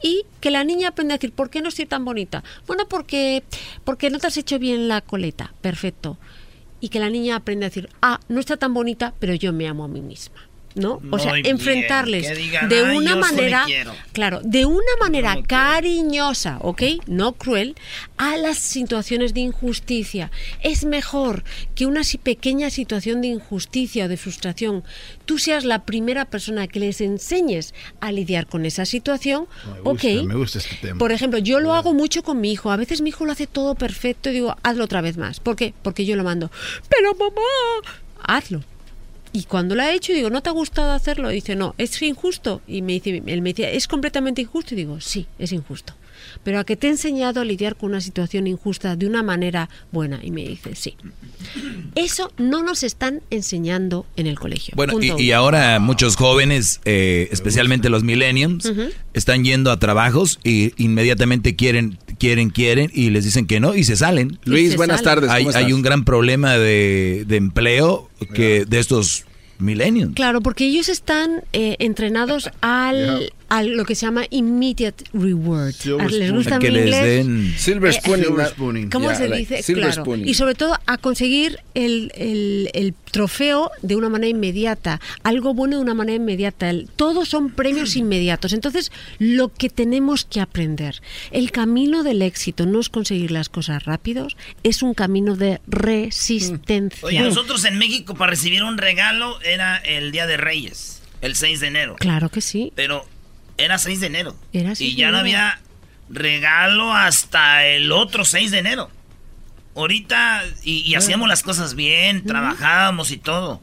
Y 0.00 0.24
que 0.40 0.52
la 0.52 0.62
niña 0.62 0.88
aprenda 0.88 1.14
a 1.14 1.18
decir, 1.18 1.32
¿por 1.32 1.50
qué 1.50 1.60
no 1.60 1.68
estoy 1.68 1.86
tan 1.86 2.04
bonita? 2.04 2.44
Bueno, 2.68 2.86
porque, 2.88 3.42
porque 3.84 4.10
no 4.10 4.20
te 4.20 4.28
has 4.28 4.36
hecho 4.36 4.60
bien 4.60 4.86
la 4.86 5.00
coleta. 5.00 5.52
Perfecto. 5.60 6.16
Y 6.80 6.90
que 6.90 7.00
la 7.00 7.10
niña 7.10 7.34
aprenda 7.34 7.66
a 7.66 7.70
decir, 7.70 7.90
ah, 8.00 8.20
no 8.28 8.38
está 8.38 8.56
tan 8.56 8.72
bonita, 8.72 9.14
pero 9.18 9.34
yo 9.34 9.52
me 9.52 9.66
amo 9.66 9.82
a 9.82 9.88
mí 9.88 10.00
misma. 10.00 10.47
¿No? 10.78 11.00
O 11.10 11.18
sea, 11.18 11.32
bien, 11.32 11.46
enfrentarles 11.46 12.36
digan, 12.36 12.68
de 12.68 12.84
"Ay, 12.86 12.96
una 12.96 13.16
manera, 13.16 13.64
quiero". 13.66 13.92
claro, 14.12 14.40
de 14.44 14.64
una 14.64 14.96
manera 15.00 15.36
cariñosa, 15.46 16.58
¿ok? 16.60 16.82
No 17.06 17.32
cruel, 17.32 17.74
a 18.16 18.36
las 18.36 18.58
situaciones 18.58 19.34
de 19.34 19.40
injusticia. 19.40 20.30
Es 20.62 20.84
mejor 20.84 21.44
que 21.74 21.86
una 21.86 22.02
pequeña 22.22 22.70
situación 22.70 23.20
de 23.20 23.28
injusticia 23.28 24.04
o 24.04 24.08
de 24.08 24.16
frustración, 24.16 24.84
tú 25.26 25.38
seas 25.38 25.64
la 25.64 25.84
primera 25.84 26.24
persona 26.24 26.66
que 26.68 26.80
les 26.80 27.00
enseñes 27.00 27.74
a 28.00 28.12
lidiar 28.12 28.46
con 28.46 28.64
esa 28.66 28.84
situación, 28.84 29.46
Me 29.66 29.80
gusta, 29.80 30.08
¿ok? 30.08 30.24
me 30.24 30.34
gusta 30.36 30.58
este 30.58 30.76
tema. 30.76 30.98
Por 30.98 31.12
ejemplo, 31.12 31.38
yo 31.38 31.60
lo 31.60 31.74
hago 31.74 31.92
mucho 31.92 32.22
con 32.22 32.40
mi 32.40 32.52
hijo. 32.52 32.70
A 32.70 32.76
veces 32.76 33.00
mi 33.00 33.10
hijo 33.10 33.24
lo 33.26 33.32
hace 33.32 33.46
todo 33.46 33.74
perfecto 33.74 34.30
y 34.30 34.34
digo, 34.34 34.56
hazlo 34.62 34.84
otra 34.84 35.00
vez 35.00 35.16
más. 35.16 35.40
¿Por 35.40 35.56
qué? 35.56 35.74
Porque 35.82 36.04
yo 36.06 36.14
lo 36.16 36.24
mando. 36.24 36.50
Pero 36.88 37.14
mamá, 37.14 37.42
hazlo. 38.22 38.62
Y 39.32 39.44
cuando 39.44 39.74
lo 39.74 39.82
ha 39.82 39.92
hecho, 39.92 40.12
digo, 40.12 40.30
¿no 40.30 40.42
te 40.42 40.50
ha 40.50 40.52
gustado 40.52 40.92
hacerlo? 40.92 41.28
Dice, 41.28 41.54
no, 41.54 41.74
es 41.78 42.00
injusto. 42.02 42.62
Y 42.66 42.82
me 42.82 42.94
dice, 42.94 43.22
él 43.26 43.42
me 43.42 43.52
dice, 43.52 43.76
¿es 43.76 43.86
completamente 43.88 44.42
injusto? 44.42 44.74
Y 44.74 44.78
digo, 44.78 45.00
sí, 45.00 45.26
es 45.38 45.52
injusto. 45.52 45.94
Pero 46.44 46.58
a 46.58 46.64
que 46.64 46.76
te 46.76 46.86
he 46.86 46.90
enseñado 46.90 47.40
a 47.40 47.44
lidiar 47.44 47.76
con 47.76 47.90
una 47.90 48.00
situación 48.00 48.46
injusta 48.46 48.96
de 48.96 49.06
una 49.06 49.22
manera 49.22 49.68
buena. 49.92 50.20
Y 50.22 50.30
me 50.30 50.42
dice, 50.46 50.74
sí. 50.74 50.94
Eso 51.94 52.32
no 52.38 52.62
nos 52.62 52.82
están 52.82 53.22
enseñando 53.30 54.06
en 54.16 54.26
el 54.26 54.38
colegio. 54.38 54.74
Bueno, 54.76 54.94
y, 55.00 55.32
ahora 55.32 55.78
muchos 55.78 56.16
jóvenes, 56.16 56.80
eh, 56.84 57.28
especialmente 57.30 57.88
los 57.88 58.02
millennials, 58.04 58.70
están 59.14 59.44
yendo 59.44 59.70
a 59.70 59.78
trabajos 59.78 60.38
y 60.44 60.72
inmediatamente 60.82 61.56
quieren, 61.56 61.98
quieren, 62.18 62.50
quieren 62.50 62.90
y 62.92 63.10
les 63.10 63.24
dicen 63.24 63.46
que 63.46 63.60
no 63.60 63.74
y 63.74 63.84
se 63.84 63.96
salen. 63.96 64.38
Luis, 64.44 64.72
se 64.72 64.76
buenas 64.76 65.00
salen. 65.00 65.14
tardes, 65.14 65.30
Hay, 65.30 65.44
¿cómo 65.44 65.56
hay 65.56 65.72
un 65.72 65.82
gran 65.82 66.04
problema 66.04 66.58
de, 66.58 67.24
de 67.26 67.36
empleo 67.36 68.08
que 68.34 68.64
de 68.64 68.78
estos 68.78 69.24
millennials. 69.58 70.14
Claro, 70.14 70.40
porque 70.40 70.66
ellos 70.66 70.88
están 70.88 71.42
eh, 71.52 71.76
entrenados 71.78 72.50
al, 72.60 73.20
Yeah. 73.20 73.37
A 73.48 73.62
lo 73.62 73.84
que 73.84 73.94
se 73.94 74.06
llama 74.06 74.24
immediate 74.30 75.04
reward. 75.12 75.72
Silver 75.72 76.10
¿Les 76.12 76.32
gusta 76.32 76.56
spooning. 76.56 76.56
en 76.56 76.60
Que 76.60 76.70
les 76.70 76.84
inglés? 76.84 77.26
den- 77.26 77.54
Silver 77.58 77.90
Eh, 77.94 78.46
spooning. 78.50 78.90
¿Cómo 78.90 79.06
Yeah, 79.08 79.14
se 79.18 79.28
like 79.28 79.38
dice? 79.40 79.62
silver 79.62 79.84
claro. 79.86 80.02
spooning. 80.02 80.28
Y 80.28 80.34
sobre 80.34 80.54
todo 80.54 80.78
a 80.86 80.98
conseguir 80.98 81.58
el, 81.74 82.12
el- 82.14 82.70
el 82.74 82.94
trofeo 83.10 83.70
de 83.82 83.96
una 83.96 84.08
manera 84.08 84.28
inmediata, 84.30 85.00
algo 85.22 85.54
bueno 85.54 85.76
de 85.76 85.82
una 85.82 85.94
manera 85.94 86.16
inmediata. 86.16 86.68
El- 86.70 86.88
todos 86.94 87.28
son 87.28 87.50
premios 87.50 87.96
inmediatos. 87.96 88.52
Entonces, 88.52 88.92
lo 89.18 89.48
que 89.52 89.70
tenemos 89.70 90.24
que 90.24 90.40
aprender, 90.40 91.00
el 91.30 91.50
camino 91.50 92.02
del 92.02 92.22
éxito 92.22 92.66
no 92.66 92.80
es 92.80 92.88
conseguir 92.88 93.30
las 93.30 93.48
cosas 93.48 93.84
rápidos, 93.84 94.36
es 94.62 94.82
un 94.82 94.94
camino 94.94 95.36
de 95.36 95.60
resistencia. 95.66 97.06
Oye, 97.06 97.20
nosotros 97.20 97.64
en 97.64 97.78
México 97.78 98.14
para 98.14 98.30
recibir 98.30 98.62
un 98.62 98.78
regalo 98.78 99.40
era 99.42 99.76
el 99.78 100.12
Día 100.12 100.26
de 100.26 100.36
Reyes, 100.36 101.02
el 101.20 101.34
6 101.34 101.60
de 101.60 101.68
enero. 101.68 101.96
Claro 101.98 102.28
que 102.28 102.40
sí. 102.40 102.72
Pero 102.74 103.06
era 103.58 103.78
6 103.78 104.00
de 104.00 104.06
enero. 104.06 104.34
Era 104.52 104.74
6 104.74 104.80
y 104.90 104.94
de 104.94 105.00
ya 105.00 105.10
no 105.10 105.20
enero. 105.20 105.38
había 105.38 105.60
regalo 106.08 106.94
hasta 106.94 107.66
el 107.66 107.92
otro 107.92 108.24
6 108.24 108.50
de 108.50 108.58
enero. 108.58 108.90
Ahorita, 109.76 110.42
y, 110.64 110.78
y 110.90 110.94
hacíamos 110.96 111.28
las 111.28 111.42
cosas 111.42 111.74
bien, 111.74 112.24
trabajábamos 112.24 113.10
y 113.12 113.18
todo. 113.18 113.60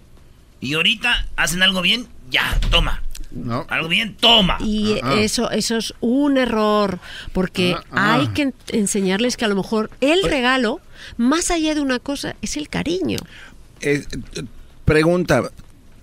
Y 0.61 0.75
ahorita 0.75 1.27
hacen 1.35 1.61
algo 1.61 1.81
bien, 1.81 2.07
ya, 2.29 2.57
toma. 2.71 3.01
Algo 3.67 3.89
bien, 3.89 4.15
toma. 4.15 4.57
Y 4.61 4.97
eso, 5.17 5.51
eso 5.51 5.75
es 5.75 5.93
un 5.99 6.37
error, 6.37 6.99
porque 7.33 7.75
Ah, 7.77 7.83
ah. 7.91 8.13
hay 8.15 8.27
que 8.29 8.43
en- 8.43 8.53
enseñarles 8.69 9.35
que 9.35 9.43
a 9.43 9.49
lo 9.49 9.55
mejor 9.57 9.89
el 9.99 10.23
regalo, 10.23 10.79
más 11.17 11.51
allá 11.51 11.75
de 11.75 11.81
una 11.81 11.99
cosa, 11.99 12.37
es 12.41 12.55
el 12.55 12.69
cariño. 12.69 13.17
Eh, 13.81 14.05
pregunta, 14.85 15.51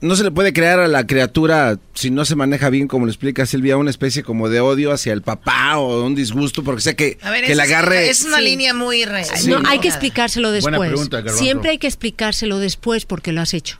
¿no 0.02 0.14
se 0.16 0.24
le 0.24 0.30
puede 0.30 0.52
crear 0.52 0.78
a 0.80 0.88
la 0.88 1.06
criatura, 1.06 1.78
si 1.94 2.10
no 2.10 2.24
se 2.26 2.34
maneja 2.36 2.68
bien, 2.68 2.88
como 2.88 3.06
lo 3.06 3.10
explica 3.10 3.46
Silvia, 3.46 3.76
una 3.78 3.88
especie 3.90 4.22
como 4.22 4.48
de 4.50 4.60
odio 4.60 4.92
hacia 4.92 5.12
el 5.14 5.22
papá 5.22 5.78
o 5.78 6.04
un 6.04 6.14
disgusto? 6.14 6.62
Porque 6.62 6.82
sé 6.82 6.94
que, 6.94 7.16
ver, 7.22 7.44
que 7.44 7.52
es, 7.52 7.56
le 7.56 7.62
agarre... 7.62 8.10
es 8.10 8.22
una 8.24 8.36
Sí. 8.38 8.44
línea 8.44 8.74
muy... 8.74 9.04
re- 9.06 9.24
no, 9.46 9.62
hay 9.66 9.78
que 9.78 9.88
explicárselo 9.88 10.48
Buena 10.60 10.78
después. 10.78 10.90
pregunta. 10.90 11.32
Siempre 11.32 11.70
hay 11.70 11.78
que 11.78 11.86
explicárselo 11.86 12.58
después 12.58 13.06
porque 13.06 13.32
lo 13.32 13.40
has 13.40 13.54
hecho. 13.54 13.78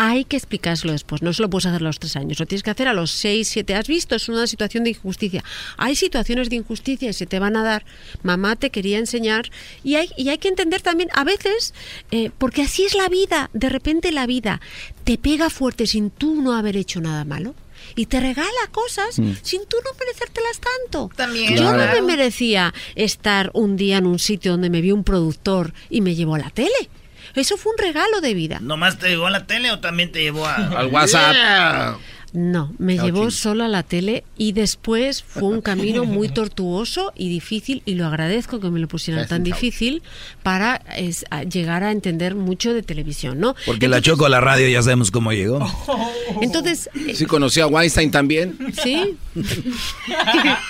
Hay 0.00 0.24
que 0.24 0.36
explicárselo 0.36 0.92
después. 0.92 1.22
No 1.22 1.32
se 1.32 1.42
lo 1.42 1.50
puedes 1.50 1.66
hacer 1.66 1.80
a 1.82 1.84
los 1.84 1.98
tres 1.98 2.14
años. 2.14 2.38
Lo 2.38 2.46
tienes 2.46 2.62
que 2.62 2.70
hacer 2.70 2.86
a 2.86 2.92
los 2.94 3.10
seis, 3.10 3.48
siete. 3.48 3.74
Has 3.74 3.88
visto, 3.88 4.14
es 4.14 4.28
una 4.28 4.46
situación 4.46 4.84
de 4.84 4.90
injusticia. 4.90 5.42
Hay 5.76 5.96
situaciones 5.96 6.50
de 6.50 6.56
injusticia 6.56 7.10
y 7.10 7.12
se 7.12 7.26
te 7.26 7.40
van 7.40 7.56
a 7.56 7.64
dar. 7.64 7.84
Mamá 8.22 8.54
te 8.54 8.70
quería 8.70 8.98
enseñar. 8.98 9.50
Y 9.82 9.96
hay, 9.96 10.08
y 10.16 10.28
hay 10.28 10.38
que 10.38 10.46
entender 10.48 10.82
también, 10.82 11.08
a 11.14 11.24
veces, 11.24 11.74
eh, 12.12 12.30
porque 12.38 12.62
así 12.62 12.84
es 12.84 12.94
la 12.94 13.08
vida. 13.08 13.50
De 13.52 13.68
repente 13.68 14.12
la 14.12 14.26
vida 14.26 14.60
te 15.02 15.18
pega 15.18 15.50
fuerte 15.50 15.86
sin 15.88 16.10
tú 16.10 16.40
no 16.40 16.54
haber 16.54 16.76
hecho 16.76 17.00
nada 17.00 17.24
malo. 17.24 17.54
y 17.96 18.06
te 18.06 18.20
regala 18.20 18.48
cosas 18.70 19.18
Mm. 19.18 19.32
sin 19.42 19.62
tú 19.66 19.76
no 19.84 19.90
merecértelas 19.98 20.60
tanto. 20.60 21.10
También, 21.16 21.56
Yo 21.56 21.72
no 21.72 21.86
me 21.92 22.02
merecía 22.02 22.74
estar 22.96 23.50
un 23.54 23.76
día 23.76 23.98
en 23.98 24.06
un 24.06 24.18
sitio 24.18 24.52
donde 24.52 24.68
me 24.68 24.80
vio 24.80 24.94
un 24.94 25.04
productor 25.04 25.72
y 25.88 26.00
me 26.00 26.14
llevó 26.14 26.34
a 26.34 26.38
la 26.38 26.50
tele. 26.50 26.90
Eso 27.38 27.56
fue 27.56 27.72
un 27.72 27.78
regalo 27.78 28.20
de 28.20 28.34
vida. 28.34 28.58
¿Nomás 28.60 28.98
te 28.98 29.08
llevó 29.08 29.26
a 29.26 29.30
la 29.30 29.46
tele 29.46 29.70
o 29.70 29.80
también 29.80 30.12
te 30.12 30.22
llevó 30.22 30.46
a... 30.46 30.56
Al 30.56 30.86
WhatsApp. 30.88 31.98
No, 32.32 32.72
me 32.78 32.96
Chao, 32.96 33.06
llevó 33.06 33.30
solo 33.30 33.64
a 33.64 33.68
la 33.68 33.82
tele 33.82 34.24
y 34.36 34.52
después 34.52 35.22
fue 35.22 35.44
un 35.44 35.60
camino 35.62 36.04
muy 36.04 36.28
tortuoso 36.28 37.12
y 37.16 37.28
difícil 37.28 37.82
y 37.86 37.94
lo 37.94 38.06
agradezco 38.06 38.60
que 38.60 38.70
me 38.70 38.78
lo 38.80 38.88
pusieran 38.88 39.26
tan 39.28 39.44
chao. 39.44 39.54
difícil 39.54 40.02
para 40.42 40.76
es, 40.96 41.24
a 41.30 41.42
llegar 41.44 41.84
a 41.84 41.90
entender 41.90 42.34
mucho 42.34 42.74
de 42.74 42.82
televisión, 42.82 43.40
¿no? 43.40 43.54
Porque 43.66 43.88
la 43.88 44.00
Choco 44.02 44.26
a 44.26 44.28
la 44.28 44.40
radio 44.40 44.68
ya 44.68 44.82
sabemos 44.82 45.10
cómo 45.10 45.32
llegó. 45.32 45.58
Entonces, 46.42 46.90
eh, 47.06 47.14
Sí, 47.14 47.24
conoció 47.26 47.64
a 47.64 47.66
Weinstein 47.68 48.10
también. 48.10 48.58
sí, 48.82 49.16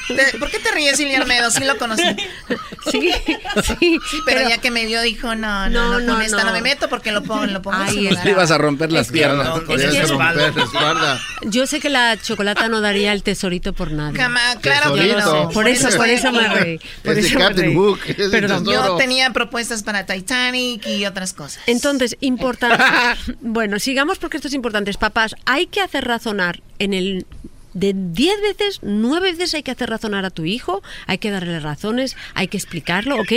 Te- 0.09 0.39
¿Por 0.39 0.51
qué 0.51 0.59
te 0.59 0.71
ríes, 0.73 0.97
Silvia 0.97 1.21
Almedo? 1.21 1.51
Sí 1.51 1.65
lo 1.65 1.77
conocí. 1.79 2.03
sí, 2.91 3.11
sí. 3.81 4.01
pero, 4.25 4.49
ya 4.49 4.59
que 4.59 4.71
me 4.71 4.87
vio 4.87 5.01
dijo, 5.03 5.35
no, 5.35 5.69
no, 5.69 5.93
no, 5.93 6.01
No, 6.01 6.07
con 6.07 6.19
no, 6.19 6.21
esta 6.21 6.39
no. 6.39 6.47
no. 6.47 6.53
me 6.53 6.61
meto 6.63 6.89
porque 6.89 7.13
lo 7.13 7.23
pongo, 7.23 7.47
lo 7.47 7.63
pongo 7.63 7.81
en 7.83 7.89
su 7.91 7.99
Ahí 7.99 8.09
lugar. 8.09 8.29
Ibas 8.29 8.51
a 8.51 8.59
romper 8.59 8.93
las 8.93 9.07
Es 9.07 9.13
que- 9.13 9.19
piernas. 9.19 9.47
no, 9.49 9.65
con 9.65 9.81
esa 9.81 10.03
espalda. 10.03 11.21
Yo 11.51 11.67
sé 11.67 11.81
que 11.81 11.89
la 11.89 12.17
chocolata 12.21 12.69
no 12.69 12.81
daría 12.81 13.13
el 13.13 13.23
tesorito 13.23 13.73
por 13.73 13.93
nadie. 13.93 14.17
Cama- 14.17 14.57
claro 14.61 14.95
que 14.95 15.15
no. 15.15 15.49
Por 15.51 15.69
eso, 15.69 15.89
por 15.97 16.09
eso 16.09 16.33
me 16.33 16.49
reí. 16.49 16.81
Por 17.03 17.19
eso 17.19 17.35
me 17.39 17.45
Captain 17.45 17.75
reí. 17.77 18.31
Perdón. 18.31 18.65
Yo 18.67 18.97
tenía 18.97 19.33
propuestas 19.33 19.83
para 19.83 20.07
Titanic 20.07 20.87
y 20.87 21.07
otras 21.07 21.33
cosas. 21.33 21.63
Entonces, 21.67 22.17
importante. 22.21 22.83
bueno, 23.41 23.79
sigamos 23.79 24.19
porque 24.19 24.37
esto 24.39 24.49
es 24.49 24.55
importante. 24.55 24.93
Papás, 24.99 25.35
hay 25.47 25.67
que 25.67 25.81
hacer 25.81 26.05
razonar 26.05 26.61
en 26.79 26.95
el. 26.95 27.27
De 27.79 27.95
10 27.95 28.41
veces, 28.41 28.81
9 28.83 29.31
veces 29.31 29.55
hay 29.55 29.63
que 29.63 29.71
hacer 29.71 29.89
razonar 29.89 30.25
a 30.25 30.31
tu 30.31 30.45
hijo, 30.45 30.83
hay 31.07 31.19
que 31.19 31.31
darle 31.31 31.61
razones, 31.61 32.17
hay 32.35 32.49
que 32.49 32.57
explicarlo, 32.57 33.21
¿ok? 33.21 33.33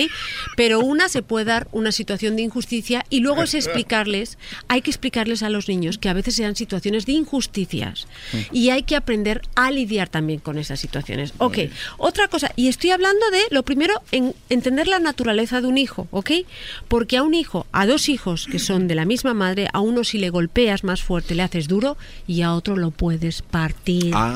Pero 0.58 0.80
una 0.80 1.10
se 1.10 1.22
puede 1.22 1.46
dar 1.46 1.68
una 1.72 1.92
situación 1.92 2.36
de 2.36 2.42
injusticia 2.42 3.06
y 3.12 3.20
luego 3.20 3.44
es 3.44 3.54
explicarles, 3.54 4.40
hay 4.68 4.82
que 4.82 4.90
explicarles 4.90 5.44
a 5.44 5.52
los 5.52 5.68
niños 5.68 6.00
que 6.00 6.10
a 6.10 6.14
veces 6.14 6.36
sean 6.36 6.56
situaciones 6.56 7.06
de 7.06 7.12
injusticias 7.12 8.08
y 8.52 8.72
hay 8.72 8.82
que 8.82 8.96
aprender 8.96 9.44
a 9.54 9.70
lidiar 9.70 10.10
también 10.10 10.40
con 10.40 10.58
esas 10.58 10.80
situaciones. 10.80 11.36
Ok, 11.38 11.60
otra 12.00 12.28
cosa, 12.28 12.52
y 12.56 12.68
estoy 12.68 12.90
hablando 12.90 13.30
de 13.30 13.44
lo 13.52 13.62
primero, 13.62 13.94
en 14.12 14.34
entender 14.50 14.88
la 14.88 14.98
naturaleza 14.98 15.62
de 15.62 15.68
un 15.68 15.78
hijo, 15.78 16.08
¿ok? 16.10 16.32
Porque 16.88 17.18
a 17.18 17.22
un 17.22 17.36
hijo, 17.36 17.68
a 17.72 17.86
dos 17.86 18.10
hijos 18.10 18.48
que 18.52 18.58
son 18.58 18.88
de 18.88 18.96
la 18.96 19.06
misma 19.06 19.36
madre, 19.36 19.68
a 19.72 19.82
uno 19.82 20.04
si 20.04 20.18
le 20.18 20.32
golpeas 20.32 20.84
más 20.84 21.04
fuerte 21.04 21.36
le 21.36 21.44
haces 21.44 21.68
duro 21.68 21.96
y 22.26 22.42
a 22.42 22.56
otro 22.56 22.76
lo 22.76 22.90
puedes 22.90 23.44
partir. 23.44 24.14
Ah. 24.16 24.31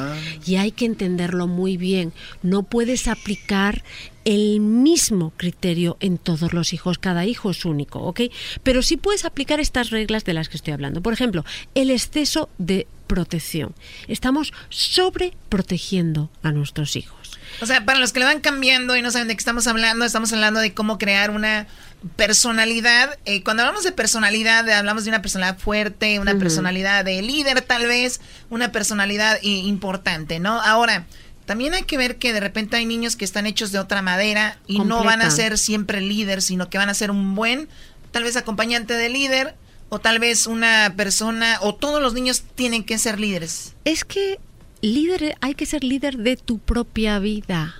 Y 0.45 0.55
hay 0.57 0.71
que 0.71 0.85
entenderlo 0.85 1.47
muy 1.47 1.77
bien. 1.77 2.13
No 2.43 2.63
puedes 2.63 3.07
aplicar 3.07 3.83
el 4.25 4.59
mismo 4.59 5.31
criterio 5.37 5.97
en 5.99 6.17
todos 6.17 6.53
los 6.53 6.73
hijos. 6.73 6.97
Cada 6.97 7.25
hijo 7.25 7.51
es 7.51 7.65
único, 7.65 7.99
¿ok? 7.99 8.21
Pero 8.63 8.81
sí 8.81 8.97
puedes 8.97 9.25
aplicar 9.25 9.59
estas 9.59 9.91
reglas 9.91 10.25
de 10.25 10.33
las 10.33 10.49
que 10.49 10.57
estoy 10.57 10.73
hablando. 10.73 11.01
Por 11.01 11.13
ejemplo, 11.13 11.45
el 11.75 11.91
exceso 11.91 12.49
de 12.57 12.87
protección. 13.07 13.75
Estamos 14.07 14.51
sobreprotegiendo 14.69 16.29
a 16.41 16.51
nuestros 16.51 16.95
hijos. 16.95 17.39
O 17.61 17.65
sea, 17.65 17.85
para 17.85 17.99
los 17.99 18.11
que 18.11 18.19
le 18.19 18.25
van 18.25 18.41
cambiando 18.41 18.97
y 18.97 19.01
no 19.01 19.11
saben 19.11 19.27
de 19.27 19.35
qué 19.35 19.39
estamos 19.39 19.67
hablando, 19.67 20.05
estamos 20.05 20.33
hablando 20.33 20.59
de 20.59 20.73
cómo 20.73 20.97
crear 20.97 21.31
una 21.31 21.67
personalidad. 22.15 23.17
Eh, 23.25 23.43
cuando 23.43 23.63
hablamos 23.63 23.83
de 23.83 23.91
personalidad, 23.91 24.69
hablamos 24.69 25.03
de 25.03 25.09
una 25.09 25.21
personalidad 25.21 25.57
fuerte, 25.57 26.19
una 26.19 26.37
personalidad 26.37 27.03
de 27.05 27.21
líder 27.21 27.61
tal 27.61 27.87
vez, 27.87 28.21
una 28.49 28.71
personalidad 28.71 29.37
importante, 29.41 30.39
¿no? 30.39 30.61
Ahora, 30.61 31.07
también 31.45 31.73
hay 31.73 31.83
que 31.83 31.97
ver 31.97 32.17
que 32.17 32.33
de 32.33 32.39
repente 32.39 32.77
hay 32.77 32.85
niños 32.85 33.15
que 33.15 33.25
están 33.25 33.45
hechos 33.45 33.71
de 33.71 33.79
otra 33.79 34.01
madera 34.01 34.59
y 34.67 34.79
no 34.79 35.03
van 35.03 35.21
a 35.21 35.29
ser 35.29 35.57
siempre 35.57 36.01
líder, 36.01 36.41
sino 36.41 36.69
que 36.69 36.77
van 36.77 36.89
a 36.89 36.93
ser 36.93 37.11
un 37.11 37.35
buen, 37.35 37.69
tal 38.11 38.23
vez 38.23 38.35
acompañante 38.35 38.95
de 38.95 39.09
líder, 39.09 39.55
o 39.89 39.99
tal 39.99 40.19
vez 40.19 40.47
una 40.47 40.93
persona, 40.97 41.59
o 41.61 41.75
todos 41.75 42.01
los 42.01 42.13
niños 42.13 42.43
tienen 42.55 42.83
que 42.83 42.97
ser 42.97 43.19
líderes. 43.19 43.73
Es 43.85 44.03
que 44.03 44.39
líder, 44.81 45.35
hay 45.41 45.53
que 45.53 45.65
ser 45.65 45.83
líder 45.83 46.17
de 46.17 46.35
tu 46.35 46.57
propia 46.57 47.19
vida. 47.19 47.75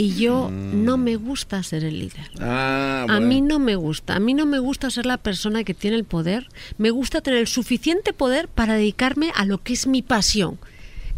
Y 0.00 0.14
yo 0.14 0.48
no 0.50 0.96
me 0.96 1.16
gusta 1.16 1.62
ser 1.62 1.84
el 1.84 1.98
líder. 1.98 2.30
Ah, 2.40 3.04
A 3.08 3.20
mí 3.20 3.40
no 3.42 3.58
me 3.58 3.76
gusta. 3.76 4.16
A 4.16 4.20
mí 4.20 4.32
no 4.32 4.46
me 4.46 4.58
gusta 4.58 4.88
ser 4.90 5.04
la 5.04 5.18
persona 5.18 5.62
que 5.62 5.74
tiene 5.74 5.96
el 5.96 6.04
poder. 6.04 6.48
Me 6.78 6.90
gusta 6.90 7.20
tener 7.20 7.40
el 7.40 7.46
suficiente 7.48 8.12
poder 8.14 8.48
para 8.48 8.74
dedicarme 8.74 9.30
a 9.34 9.44
lo 9.44 9.62
que 9.62 9.74
es 9.74 9.86
mi 9.86 10.00
pasión, 10.00 10.58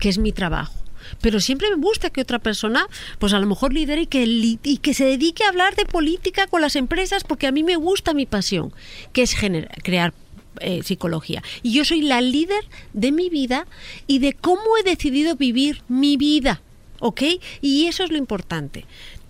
que 0.01 0.09
es 0.09 0.19
mi 0.19 0.33
trabajo. 0.33 0.75
Pero 1.20 1.39
siempre 1.41 1.69
me 1.70 1.77
gusta 1.77 2.11
que 2.11 2.20
otra 2.23 2.39
persona, 2.41 2.86
pues 3.20 3.33
a 3.35 3.39
lo 3.39 3.47
mejor 3.47 3.73
lidere 3.73 4.02
y 4.02 4.07
que, 4.07 4.27
li- 4.27 4.59
y 4.65 4.78
que 4.78 4.94
se 4.94 5.05
dedique 5.05 5.44
a 5.44 5.49
hablar 5.51 5.77
de 5.77 5.85
política 5.85 6.47
con 6.49 6.61
las 6.61 6.75
empresas, 6.75 7.23
porque 7.23 7.47
a 7.47 7.52
mí 7.52 7.62
me 7.62 7.77
gusta 7.77 8.15
mi 8.15 8.27
pasión, 8.27 8.73
que 9.12 9.23
es 9.23 9.36
crear 9.85 10.12
eh, 10.61 10.83
psicología. 10.83 11.43
Y 11.62 11.73
yo 11.73 11.85
soy 11.85 12.02
la 12.02 12.20
líder 12.20 12.65
de 12.94 13.12
mi 13.12 13.31
vida 13.31 13.67
y 14.07 14.19
de 14.19 14.33
cómo 14.33 14.62
he 14.81 14.83
decidido 14.83 15.36
vivir 15.36 15.83
mi 15.89 16.17
vida. 16.17 16.62
¿Ok? 17.05 17.23
Y 17.61 17.87
eso 17.89 18.05
es 18.05 18.11
lo 18.13 18.17
importante. 18.17 18.87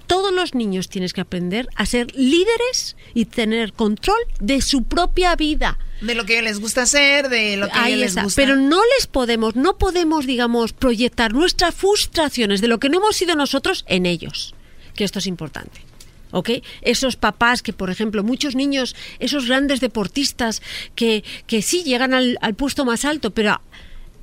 Todos 0.07 0.31
los 0.31 0.55
niños 0.55 0.91
tienes 0.91 1.15
que 1.15 1.23
aprender 1.23 1.69
a 1.75 1.87
ser 1.87 2.15
líderes 2.15 2.97
y 3.15 3.25
tener 3.25 3.73
control 3.73 4.19
de 4.41 4.61
su 4.61 4.83
propia 4.85 5.35
vida. 5.37 5.79
De 6.03 6.15
lo 6.15 6.27
que 6.27 6.43
les 6.43 6.61
gusta 6.61 6.83
hacer, 6.83 7.31
de 7.31 7.57
lo 7.57 7.69
que 7.69 7.79
Ahí 7.79 7.97
les 7.97 8.11
está. 8.11 8.25
gusta. 8.25 8.43
Pero 8.43 8.57
no 8.57 8.79
les 8.99 9.07
podemos, 9.07 9.57
no 9.57 9.79
podemos, 9.79 10.27
digamos, 10.27 10.75
proyectar 10.75 11.33
nuestras 11.33 11.75
frustraciones 11.75 12.61
de 12.61 12.69
lo 12.69 12.79
que 12.79 12.91
no 12.91 12.99
hemos 12.99 13.17
sido 13.17 13.37
nosotros 13.37 13.87
en 13.89 14.05
ellos. 14.05 14.55
Que 14.95 15.05
esto 15.05 15.19
es 15.21 15.27
importante. 15.27 15.81
¿Ok? 16.31 16.51
Esos 16.83 17.17
papás 17.17 17.63
que, 17.63 17.73
por 17.73 17.89
ejemplo, 17.89 18.23
muchos 18.23 18.55
niños, 18.55 18.95
esos 19.19 19.47
grandes 19.47 19.81
deportistas 19.81 20.61
que, 20.95 21.25
que 21.47 21.63
sí 21.63 21.85
llegan 21.85 22.13
al, 22.13 22.37
al 22.43 22.55
puesto 22.55 22.85
más 22.85 23.07
alto, 23.07 23.31
pero 23.31 23.63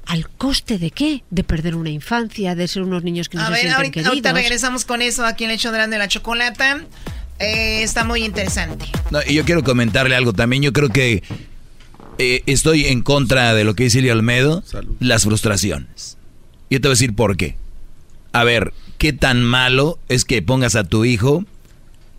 ¿al 0.10 0.28
coste 0.28 0.78
de 0.80 0.90
qué? 0.92 1.24
De 1.30 1.44
perder 1.44 1.76
una 1.76 1.92
infancia, 1.92 2.56
de 2.56 2.68
ser 2.68 2.82
unos 2.82 3.04
niños 3.04 3.30
que 3.30 3.38
no 3.38 3.44
A 3.44 3.46
se 3.46 3.52
ver, 3.52 3.60
sienten 3.62 3.76
ahorita, 3.78 3.92
queridos. 3.94 4.10
ahorita 4.10 4.34
regresamos 4.34 4.84
con 4.84 5.02
eso 5.02 5.24
aquí 5.26 5.44
en 5.46 5.52
el 5.52 5.56
hecho 5.56 5.72
grande 5.72 5.96
de 5.96 6.00
la 6.00 6.08
chocolata. 6.08 6.82
Eh, 7.38 7.84
está 7.84 8.04
muy 8.04 8.26
interesante. 8.26 8.86
No, 9.12 9.20
y 9.26 9.36
yo 9.36 9.46
quiero 9.46 9.64
comentarle 9.64 10.16
algo 10.16 10.34
también. 10.34 10.64
Yo 10.64 10.74
creo 10.74 10.90
que 10.90 11.24
eh, 12.18 12.42
estoy 12.48 12.88
en 12.88 13.02
contra 13.04 13.54
de 13.54 13.64
lo 13.64 13.76
que 13.76 13.84
dice 13.84 14.00
Silvia 14.00 14.14
Almedo, 14.14 14.64
las 15.00 15.24
frustraciones. 15.24 16.18
Yo 16.72 16.82
te 16.82 16.88
voy 16.88 16.94
a 16.94 16.96
decir 16.96 17.16
por 17.16 17.38
qué. 17.38 17.56
A 18.34 18.44
ver, 18.44 18.74
¿qué 18.98 19.14
tan 19.14 19.44
malo 19.44 20.00
es 20.10 20.26
que 20.26 20.42
pongas 20.42 20.76
a 20.76 20.84
tu 20.84 21.06
hijo 21.06 21.46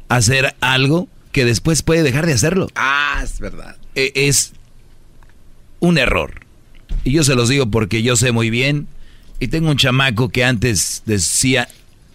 a 0.08 0.16
hacer 0.16 0.54
algo 0.60 1.08
que 1.32 1.44
después 1.44 1.82
puede 1.82 2.02
dejar 2.02 2.24
de 2.26 2.32
hacerlo? 2.34 2.68
Ah, 2.76 3.20
es 3.22 3.40
verdad. 3.40 3.76
Eh, 3.94 4.12
es 4.14 4.52
un 5.80 5.98
error. 5.98 6.46
Y 7.04 7.12
yo 7.12 7.24
se 7.24 7.34
los 7.34 7.48
digo 7.48 7.70
porque 7.70 8.02
yo 8.02 8.16
sé 8.16 8.32
muy 8.32 8.50
bien. 8.50 8.86
Y 9.38 9.48
tengo 9.48 9.70
un 9.70 9.76
chamaco 9.76 10.28
que 10.28 10.44
antes 10.44 11.02
decía, 11.06 11.68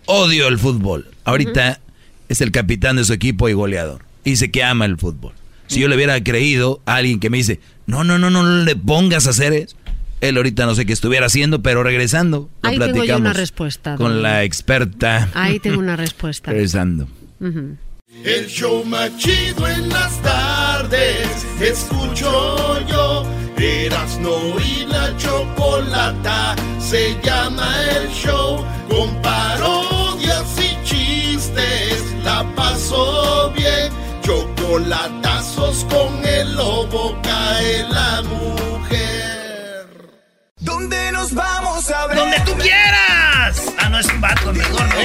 odio 0.05 0.47
el 0.47 0.59
fútbol. 0.59 1.07
Ahorita 1.23 1.79
es 2.29 2.41
el 2.41 2.51
capitán 2.51 2.97
de 2.97 3.03
su 3.05 3.13
equipo 3.13 3.49
y 3.49 3.53
goleador. 3.53 4.03
Y 4.23 4.31
dice 4.31 4.51
que 4.51 4.63
ama 4.63 4.85
el 4.85 4.97
fútbol. 4.97 5.33
Si 5.67 5.79
yo 5.79 5.87
le 5.87 5.95
hubiera 5.95 6.23
creído 6.23 6.81
a 6.85 6.95
alguien 6.95 7.19
que 7.19 7.31
me 7.31 7.37
dice, 7.37 7.59
no, 7.87 8.03
no, 8.03 8.19
no, 8.19 8.29
no, 8.29 8.43
no 8.43 8.63
le 8.63 8.75
pongas 8.75 9.25
a 9.25 9.31
hacer 9.31 9.53
eso. 9.53 9.75
Él 10.21 10.37
ahorita 10.37 10.65
no 10.65 10.75
sé 10.75 10.85
qué 10.85 10.93
estuviera 10.93 11.25
haciendo, 11.25 11.61
pero 11.61 11.83
regresando, 11.83 12.49
lo 12.61 12.69
Ahí 12.69 12.77
tengo 12.77 12.87
yo 12.87 12.93
platicamos 12.93 13.21
una 13.21 13.33
respuesta. 13.33 13.95
con 13.95 14.21
la 14.21 14.43
experta. 14.43 15.29
Ahí 15.33 15.59
tengo 15.59 15.79
una 15.79 15.95
respuesta. 15.97 16.51
Regresando. 16.51 17.07
El 18.23 18.47
show 18.47 18.85
más 18.85 19.17
chido 19.17 19.67
en 19.67 19.89
las 19.89 20.21
tardes. 20.21 21.27
Escucho 21.59 22.87
yo. 22.87 23.23
Erasno 23.57 24.59
y 24.59 24.85
la 24.85 25.15
chocolata. 25.17 26.55
Se 26.79 27.19
llama 27.21 27.67
el 27.91 28.09
show. 28.09 28.63
Con 28.89 29.21
parodias 29.21 30.45
y 30.57 30.83
chistes. 30.83 32.03
La 32.23 32.43
paso 32.55 33.51
bien. 33.55 33.91
Chocolatazos 34.21 35.85
con 35.85 36.25
el 36.25 36.55
lobo. 36.55 37.17
Cae 37.21 37.87
la 37.89 38.21
mujer. 38.23 39.87
¿Dónde 40.59 41.11
nos 41.11 41.33
vamos 41.33 41.89
a 41.91 42.07
ver? 42.07 42.17
¡Donde 42.17 42.39
tú 42.41 42.53
quieras! 42.57 43.61
Ah, 43.77 43.89
no 43.89 43.99
es 43.99 44.07
un 44.07 44.21
vato, 44.21 44.53
mejor 44.53 44.83
no. 44.89 44.95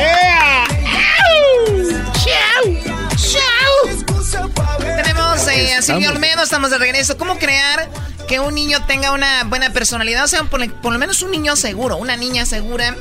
Tenemos 4.78 5.46
eh, 5.48 5.74
a 5.74 5.78
Estamos. 5.78 6.08
Olmedo, 6.08 6.42
estamos 6.42 6.70
de 6.70 6.78
regreso. 6.78 7.16
¿Cómo 7.16 7.38
crear 7.38 7.88
que 8.30 8.38
un 8.38 8.54
niño 8.54 8.86
tenga 8.86 9.10
una 9.10 9.42
buena 9.42 9.72
personalidad? 9.72 10.22
O 10.22 10.28
sea, 10.28 10.44
por, 10.44 10.72
por 10.74 10.92
lo 10.92 11.00
menos 11.00 11.20
un 11.22 11.32
niño 11.32 11.56
seguro, 11.56 11.96
una 11.96 12.16
niña 12.16 12.46
segura. 12.46 12.96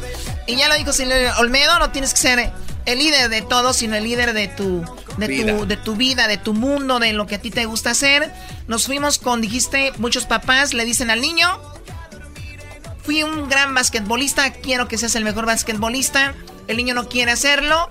Y 0.48 0.56
ya 0.56 0.68
lo 0.68 0.74
dijo 0.74 0.92
Silvia 0.92 1.38
Olmedo, 1.38 1.78
no 1.78 1.92
tienes 1.92 2.16
que 2.16 2.20
ser 2.20 2.52
el 2.88 2.98
líder 2.98 3.30
de 3.30 3.44
todo, 3.44 3.74
sino 3.74 3.96
el 3.96 4.06
líder 4.06 4.34
de 4.34 4.48
tu, 4.48 4.84
de 5.18 5.28
Vida. 5.28 5.56
tu, 5.56 5.68
de 5.68 5.78
tu 5.78 5.96
vida, 5.96 6.28
de 6.28 6.38
tu 6.38 6.56
mundo, 6.56 6.98
de 6.98 7.14
lo 7.14 7.28
que 7.28 7.36
a 7.36 7.40
ti 7.40 7.52
te 7.52 7.66
gusta 7.66 7.92
hacer. 7.92 8.34
Nos 8.68 8.88
fuimos 8.88 9.20
con, 9.20 9.40
dijiste, 9.40 9.94
muchos 10.00 10.26
papás 10.26 10.74
le 10.74 10.84
dicen 10.84 11.12
al 11.12 11.22
niño. 11.22 11.48
fui 13.04 13.22
un 13.22 13.48
gran 13.50 13.76
basquetbolista, 13.76 14.52
quiero 14.52 14.88
que 14.88 14.98
seas 14.98 15.14
el 15.14 15.24
mejor 15.24 15.46
basquetbolista. 15.46 16.34
El 16.68 16.78
niño 16.78 16.96
no 16.96 17.08
quiere 17.08 17.30
hacerlo. 17.32 17.88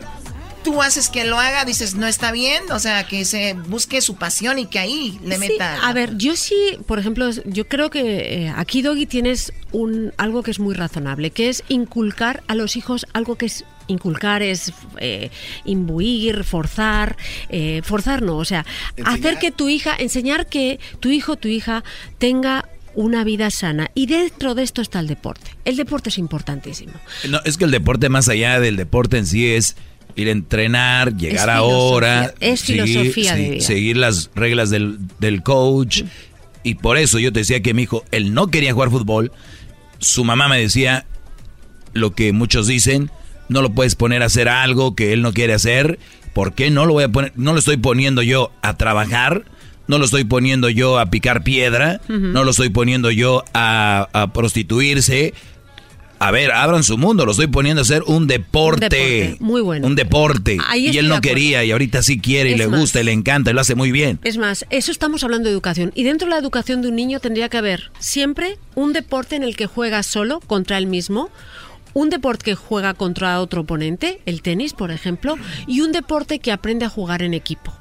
Tú 0.69 0.83
haces 0.83 1.09
que 1.09 1.25
lo 1.25 1.39
haga, 1.39 1.65
dices, 1.65 1.95
no 1.95 2.07
está 2.07 2.31
bien, 2.31 2.63
o 2.71 2.79
sea, 2.79 3.07
que 3.07 3.25
se 3.25 3.55
busque 3.55 4.03
su 4.03 4.17
pasión 4.17 4.59
y 4.59 4.67
que 4.67 4.79
ahí 4.79 5.19
le 5.25 5.37
Sí, 5.37 5.49
meta. 5.49 5.87
a 5.87 5.93
ver, 5.95 6.19
yo 6.19 6.37
sí, 6.37 6.79
por 6.87 6.99
ejemplo, 6.99 7.31
yo 7.47 7.67
creo 7.69 7.89
que 7.89 8.45
eh, 8.45 8.53
aquí, 8.55 8.83
Doggy, 8.83 9.07
tienes 9.07 9.53
un, 9.73 10.13
algo 10.19 10.43
que 10.43 10.51
es 10.51 10.59
muy 10.59 10.75
razonable, 10.75 11.31
que 11.31 11.49
es 11.49 11.65
inculcar 11.69 12.43
a 12.49 12.55
los 12.55 12.77
hijos 12.77 13.07
algo 13.15 13.37
que 13.37 13.47
es 13.47 13.65
inculcar 13.87 14.43
es 14.43 14.75
eh, 14.99 15.31
imbuir, 15.65 16.45
forzar, 16.45 17.17
eh, 17.49 17.81
forzar 17.83 18.21
no, 18.21 18.37
o 18.37 18.45
sea, 18.45 18.67
hacer 19.07 19.39
que 19.39 19.51
tu 19.51 19.71
hija, 19.71 19.97
enseñar 19.99 20.47
que 20.47 20.79
tu 21.01 21.09
hijo, 21.09 21.37
tu 21.37 21.49
hija 21.49 21.83
tenga 22.19 22.69
una 22.95 23.25
vida 23.25 23.51
sana 23.51 23.91
y 23.95 24.07
dentro 24.07 24.55
de 24.55 24.63
esto 24.65 24.83
está 24.83 25.01
el 25.01 25.07
deporte. 25.07 25.51
El 25.65 25.77
deporte 25.77 26.11
es 26.11 26.19
importantísimo. 26.19 26.95
No, 27.29 27.41
es 27.45 27.57
que 27.57 27.65
el 27.65 27.71
deporte 27.71 28.09
más 28.09 28.29
allá 28.29 28.61
del 28.61 28.77
deporte 28.77 29.19
en 29.19 29.27
sí 29.27 29.55
es 29.55 29.77
ir 30.19 30.29
a 30.29 30.33
entrenar, 30.33 31.17
llegar 31.17 31.49
Es 31.49 31.55
a 31.55 31.63
hora, 31.63 32.35
filosofía, 32.39 32.53
es 32.53 32.63
filosofía 32.63 33.35
de 33.37 33.51
vida. 33.51 33.65
seguir 33.65 33.97
las 33.97 34.31
reglas 34.35 34.71
del, 34.71 34.99
del 35.19 35.43
coach. 35.43 36.03
Y 36.63 36.75
por 36.75 36.99
eso 36.99 37.19
yo 37.19 37.33
te 37.33 37.41
decía 37.41 37.63
que 37.63 37.73
mi 37.75 37.83
hijo, 37.83 38.05
él 38.11 38.35
no 38.35 38.49
quería 38.49 38.73
jugar 38.73 38.91
fútbol. 38.91 39.33
Su 39.99 40.25
mamá 40.25 40.49
me 40.49 40.61
decía 40.61 41.07
lo 41.93 42.13
que 42.15 42.33
muchos 42.33 42.67
dicen, 42.67 43.11
no 43.49 43.63
lo 43.63 43.71
puedes 43.71 43.95
poner 43.95 44.23
a 44.23 44.27
hacer 44.27 44.49
algo 44.49 44.95
que 44.95 45.13
él 45.13 45.23
no 45.23 45.33
quiere 45.33 45.55
hacer. 45.55 45.99
¿Por 46.35 46.55
qué 46.55 46.71
no 46.71 46.85
lo 46.85 46.93
voy 46.93 47.05
a 47.05 47.09
poner? 47.09 47.33
No 47.37 47.53
lo 47.53 47.59
estoy 47.59 47.79
poniendo 47.79 48.23
yo 48.23 48.53
a 48.63 48.77
trabajar, 48.77 49.45
no 49.87 49.99
lo 49.99 50.05
estoy 50.05 50.25
poniendo 50.25 50.69
yo 50.69 50.99
a 50.99 51.07
picar 51.07 51.43
piedra, 51.43 52.01
no 52.09 52.45
lo 52.45 52.51
estoy 52.51 52.69
poniendo 52.69 53.11
yo 53.11 53.45
a, 53.55 54.09
a 54.13 54.33
prostituirse. 54.33 55.33
A 56.21 56.31
ver, 56.33 56.51
abran 56.51 56.83
su 56.83 56.99
mundo, 56.99 57.25
lo 57.25 57.31
estoy 57.31 57.47
poniendo 57.47 57.81
a 57.81 57.83
hacer 57.83 58.03
un 58.07 58.27
deporte. 58.27 58.89
deporte, 58.89 59.37
muy 59.41 59.61
bueno. 59.61 59.87
Un 59.87 59.95
deporte. 59.95 60.59
Ahí 60.67 60.89
y 60.89 60.99
él 60.99 61.09
no 61.09 61.21
quería 61.21 61.65
y 61.65 61.71
ahorita 61.71 62.03
sí 62.03 62.19
quiere 62.21 62.51
y 62.51 62.53
Es 62.55 62.59
le 62.59 62.67
más. 62.69 62.81
gusta 62.81 63.01
y 63.01 63.05
le 63.05 63.13
encanta 63.13 63.51
y 63.51 63.55
lo 63.55 63.61
hace 63.61 63.77
muy 63.77 63.93
bien. 63.93 64.19
Es 64.25 64.37
más, 64.37 64.67
eso 64.71 64.91
estamos 64.91 65.23
hablando 65.23 65.49
de 65.49 65.53
educación. 65.53 65.93
Y 65.95 66.03
dentro 66.03 66.27
de 66.27 66.31
la 66.35 66.39
educación 66.41 66.83
de 66.83 66.89
un 66.89 66.97
niño 66.97 67.21
tendría 67.21 67.49
que 67.49 67.57
haber 67.59 67.93
siempre 68.01 68.59
un 68.75 68.93
deporte 68.93 69.37
en 69.37 69.45
el 69.45 69.57
que 69.57 69.67
juega 69.67 70.03
solo 70.03 70.41
contra 70.41 70.77
él 70.79 70.89
mismo, 70.89 71.31
un 71.95 72.11
deporte 72.11 72.45
que 72.47 72.55
juega 72.57 72.95
contra 72.95 73.41
otro 73.41 73.61
oponente, 73.61 74.21
el 74.27 74.43
tenis, 74.43 74.73
por 74.73 74.91
ejemplo, 74.91 75.37
y 75.69 75.83
un 75.83 75.93
deporte 75.93 76.41
que 76.41 76.51
aprende 76.51 76.85
a 76.85 76.89
jugar 76.89 77.23
en 77.23 77.33
equipo. 77.35 77.73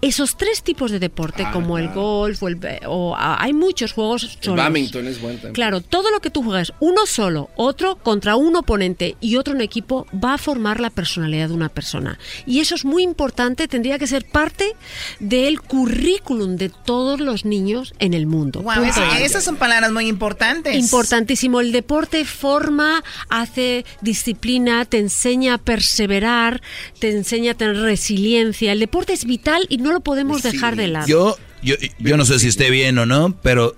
Esos 0.00 0.36
tres 0.36 0.62
tipos 0.62 0.90
de 0.90 0.98
deporte, 0.98 1.44
Ah, 1.46 1.52
como 1.52 1.78
el 1.78 1.86
claro. 1.86 2.00
golf 2.02 2.42
o, 2.42 2.48
el, 2.48 2.58
o 2.86 3.14
ah, 3.16 3.36
hay 3.40 3.52
muchos 3.52 3.92
juegos 3.92 4.22
El 4.24 4.30
solos. 4.42 4.64
badminton 4.64 5.06
es 5.06 5.20
bueno 5.20 5.36
también. 5.36 5.52
Claro, 5.54 5.80
todo 5.80 6.10
lo 6.10 6.20
que 6.20 6.30
tú 6.30 6.42
juegas, 6.42 6.72
uno 6.80 7.06
solo, 7.06 7.50
otro 7.56 7.96
contra 7.96 8.36
un 8.36 8.56
oponente 8.56 9.16
y 9.20 9.36
otro 9.36 9.54
en 9.54 9.60
equipo, 9.60 10.06
va 10.12 10.34
a 10.34 10.38
formar 10.38 10.80
la 10.80 10.90
personalidad 10.90 11.48
de 11.48 11.54
una 11.54 11.68
persona. 11.68 12.18
Y 12.46 12.60
eso 12.60 12.74
es 12.74 12.84
muy 12.84 13.02
importante, 13.02 13.68
tendría 13.68 13.98
que 13.98 14.06
ser 14.06 14.24
parte 14.24 14.74
del 15.20 15.60
currículum 15.60 16.56
de 16.56 16.68
todos 16.70 17.20
los 17.20 17.44
niños 17.44 17.94
en 17.98 18.14
el 18.14 18.26
mundo. 18.26 18.62
Wow, 18.62 18.84
esas 19.20 19.44
son 19.44 19.56
palabras 19.56 19.92
muy 19.92 20.06
importantes. 20.08 20.74
Importantísimo. 20.76 21.60
El 21.60 21.70
deporte 21.72 22.24
forma, 22.24 23.04
hace 23.28 23.84
disciplina, 24.00 24.84
te 24.86 24.98
enseña 24.98 25.54
a 25.54 25.58
perseverar, 25.58 26.62
te 26.98 27.10
enseña 27.10 27.52
a 27.52 27.54
tener 27.54 27.76
resiliencia. 27.76 28.72
El 28.72 28.80
deporte 28.80 29.12
es 29.12 29.24
vital 29.24 29.53
y 29.68 29.78
no 29.78 29.92
lo 29.92 30.00
podemos 30.00 30.42
dejar 30.42 30.76
de 30.76 30.88
lado. 30.88 31.06
Yo, 31.06 31.36
yo, 31.62 31.76
yo 31.98 32.16
no 32.16 32.24
sé 32.24 32.38
si 32.38 32.48
esté 32.48 32.70
bien 32.70 32.98
o 32.98 33.06
no, 33.06 33.36
pero 33.42 33.74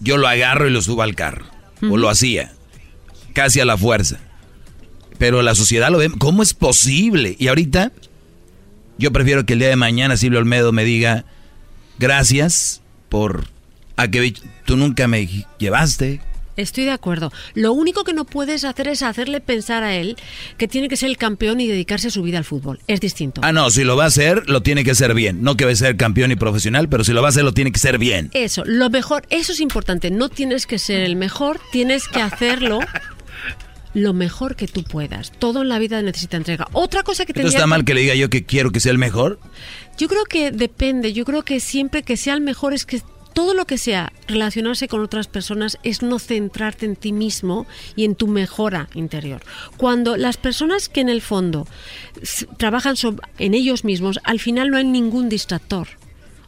yo 0.00 0.16
lo 0.16 0.28
agarro 0.28 0.66
y 0.66 0.70
lo 0.70 0.82
subo 0.82 1.02
al 1.02 1.14
carro. 1.14 1.46
O 1.82 1.96
lo 1.96 2.08
hacía. 2.10 2.52
Casi 3.32 3.60
a 3.60 3.64
la 3.64 3.78
fuerza. 3.78 4.18
Pero 5.18 5.42
la 5.42 5.54
sociedad 5.54 5.90
lo 5.90 5.98
ve. 5.98 6.10
¿Cómo 6.18 6.42
es 6.42 6.52
posible? 6.52 7.36
Y 7.38 7.48
ahorita, 7.48 7.92
yo 8.98 9.12
prefiero 9.12 9.46
que 9.46 9.54
el 9.54 9.60
día 9.60 9.68
de 9.68 9.76
mañana 9.76 10.16
Silvio 10.16 10.38
Olmedo 10.38 10.72
me 10.72 10.84
diga, 10.84 11.24
gracias 11.98 12.82
por 13.08 13.48
a 13.96 14.08
que 14.08 14.34
tú 14.64 14.76
nunca 14.76 15.08
me 15.08 15.28
llevaste. 15.58 16.20
Estoy 16.60 16.84
de 16.84 16.90
acuerdo. 16.90 17.32
Lo 17.54 17.72
único 17.72 18.04
que 18.04 18.12
no 18.12 18.24
puedes 18.24 18.64
hacer 18.64 18.88
es 18.88 19.02
hacerle 19.02 19.40
pensar 19.40 19.82
a 19.82 19.94
él 19.94 20.16
que 20.58 20.68
tiene 20.68 20.88
que 20.88 20.96
ser 20.96 21.10
el 21.10 21.16
campeón 21.16 21.60
y 21.60 21.66
dedicarse 21.66 22.10
su 22.10 22.22
vida 22.22 22.38
al 22.38 22.44
fútbol. 22.44 22.80
Es 22.86 23.00
distinto. 23.00 23.40
Ah, 23.44 23.52
no, 23.52 23.70
si 23.70 23.84
lo 23.84 23.96
va 23.96 24.04
a 24.04 24.08
hacer, 24.08 24.48
lo 24.48 24.62
tiene 24.62 24.84
que 24.84 24.92
hacer 24.92 25.14
bien. 25.14 25.42
No 25.42 25.56
que 25.56 25.64
va 25.64 25.72
a 25.72 25.76
ser 25.76 25.96
campeón 25.96 26.32
y 26.32 26.36
profesional, 26.36 26.88
pero 26.88 27.04
si 27.04 27.12
lo 27.12 27.22
va 27.22 27.28
a 27.28 27.30
hacer, 27.30 27.44
lo 27.44 27.52
tiene 27.52 27.72
que 27.72 27.78
ser 27.78 27.98
bien. 27.98 28.30
Eso, 28.34 28.64
lo 28.64 28.90
mejor, 28.90 29.24
eso 29.30 29.52
es 29.52 29.60
importante. 29.60 30.10
No 30.10 30.28
tienes 30.28 30.66
que 30.66 30.78
ser 30.78 31.00
el 31.00 31.16
mejor, 31.16 31.60
tienes 31.72 32.08
que 32.08 32.20
hacerlo 32.20 32.80
lo 33.94 34.12
mejor 34.12 34.56
que 34.56 34.68
tú 34.68 34.84
puedas. 34.84 35.32
Todo 35.32 35.62
en 35.62 35.68
la 35.68 35.78
vida 35.78 36.00
necesita 36.02 36.36
entrega. 36.36 36.68
Otra 36.72 37.02
cosa 37.02 37.26
que 37.26 37.32
tendría 37.32 37.56
está 37.56 37.66
mal 37.66 37.84
que 37.84 37.94
le 37.94 38.02
diga 38.02 38.14
yo 38.14 38.30
que 38.30 38.44
quiero 38.44 38.70
que 38.70 38.80
sea 38.80 38.92
el 38.92 38.98
mejor. 38.98 39.38
Yo 39.98 40.08
creo 40.08 40.24
que 40.24 40.50
depende. 40.50 41.12
Yo 41.12 41.24
creo 41.24 41.42
que 41.42 41.60
siempre 41.60 42.02
que 42.02 42.16
sea 42.16 42.34
el 42.34 42.40
mejor 42.40 42.72
es 42.74 42.86
que 42.86 43.02
todo 43.32 43.54
lo 43.54 43.66
que 43.66 43.78
sea 43.78 44.12
relacionarse 44.26 44.88
con 44.88 45.00
otras 45.00 45.28
personas 45.28 45.78
es 45.82 46.02
no 46.02 46.18
centrarte 46.18 46.86
en 46.86 46.96
ti 46.96 47.12
mismo 47.12 47.66
y 47.96 48.04
en 48.04 48.14
tu 48.14 48.26
mejora 48.26 48.88
interior. 48.94 49.42
Cuando 49.76 50.16
las 50.16 50.36
personas 50.36 50.88
que 50.88 51.00
en 51.00 51.08
el 51.08 51.22
fondo 51.22 51.66
trabajan 52.56 52.96
en 53.38 53.54
ellos 53.54 53.84
mismos, 53.84 54.20
al 54.24 54.40
final 54.40 54.70
no 54.70 54.76
hay 54.76 54.84
ningún 54.84 55.28
distractor. 55.28 55.88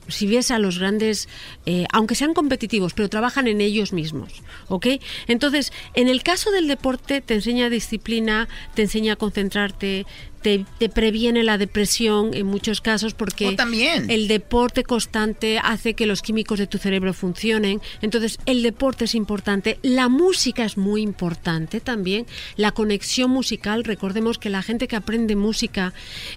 Si 0.08 0.26
ves 0.26 0.50
a 0.50 0.58
los 0.58 0.78
grandes, 0.78 1.28
eh, 1.64 1.86
aunque 1.92 2.16
sean 2.16 2.34
competitivos, 2.34 2.92
pero 2.92 3.08
trabajan 3.08 3.46
en 3.46 3.60
ellos 3.60 3.92
mismos, 3.92 4.42
¿ok? 4.68 4.86
Entonces, 5.28 5.72
en 5.94 6.08
el 6.08 6.24
caso 6.24 6.50
del 6.50 6.66
deporte 6.66 7.20
te 7.20 7.34
enseña 7.34 7.70
disciplina, 7.70 8.48
te 8.74 8.82
enseña 8.82 9.12
a 9.12 9.16
concentrarte, 9.16 10.04
te, 10.42 10.64
te 10.78 10.88
previene 10.88 11.42
la 11.44 11.56
depresión 11.58 12.34
en 12.34 12.46
muchos 12.46 12.80
casos 12.80 13.14
porque 13.14 13.46
Oh, 13.48 13.54
también. 13.56 14.10
el 14.10 14.28
deporte 14.28 14.82
constante 14.84 15.58
hace 15.58 15.94
que 15.94 16.06
los 16.06 16.22
químicos 16.22 16.58
de 16.58 16.66
tu 16.66 16.78
cerebro 16.78 17.12
funcionen. 17.14 17.80
Entonces, 18.02 18.38
el 18.46 18.62
deporte 18.62 19.04
es 19.06 19.14
importante. 19.14 19.78
La 19.82 20.08
música 20.08 20.64
es 20.64 20.76
muy 20.76 21.02
importante 21.02 21.80
también. 21.80 22.26
La 22.56 22.72
conexión 22.72 23.30
musical. 23.30 23.84
Recordemos 23.84 24.38
que 24.38 24.50
la 24.50 24.62
gente 24.62 24.88
que 24.88 24.96
aprende 24.96 25.36
música, 25.36 25.92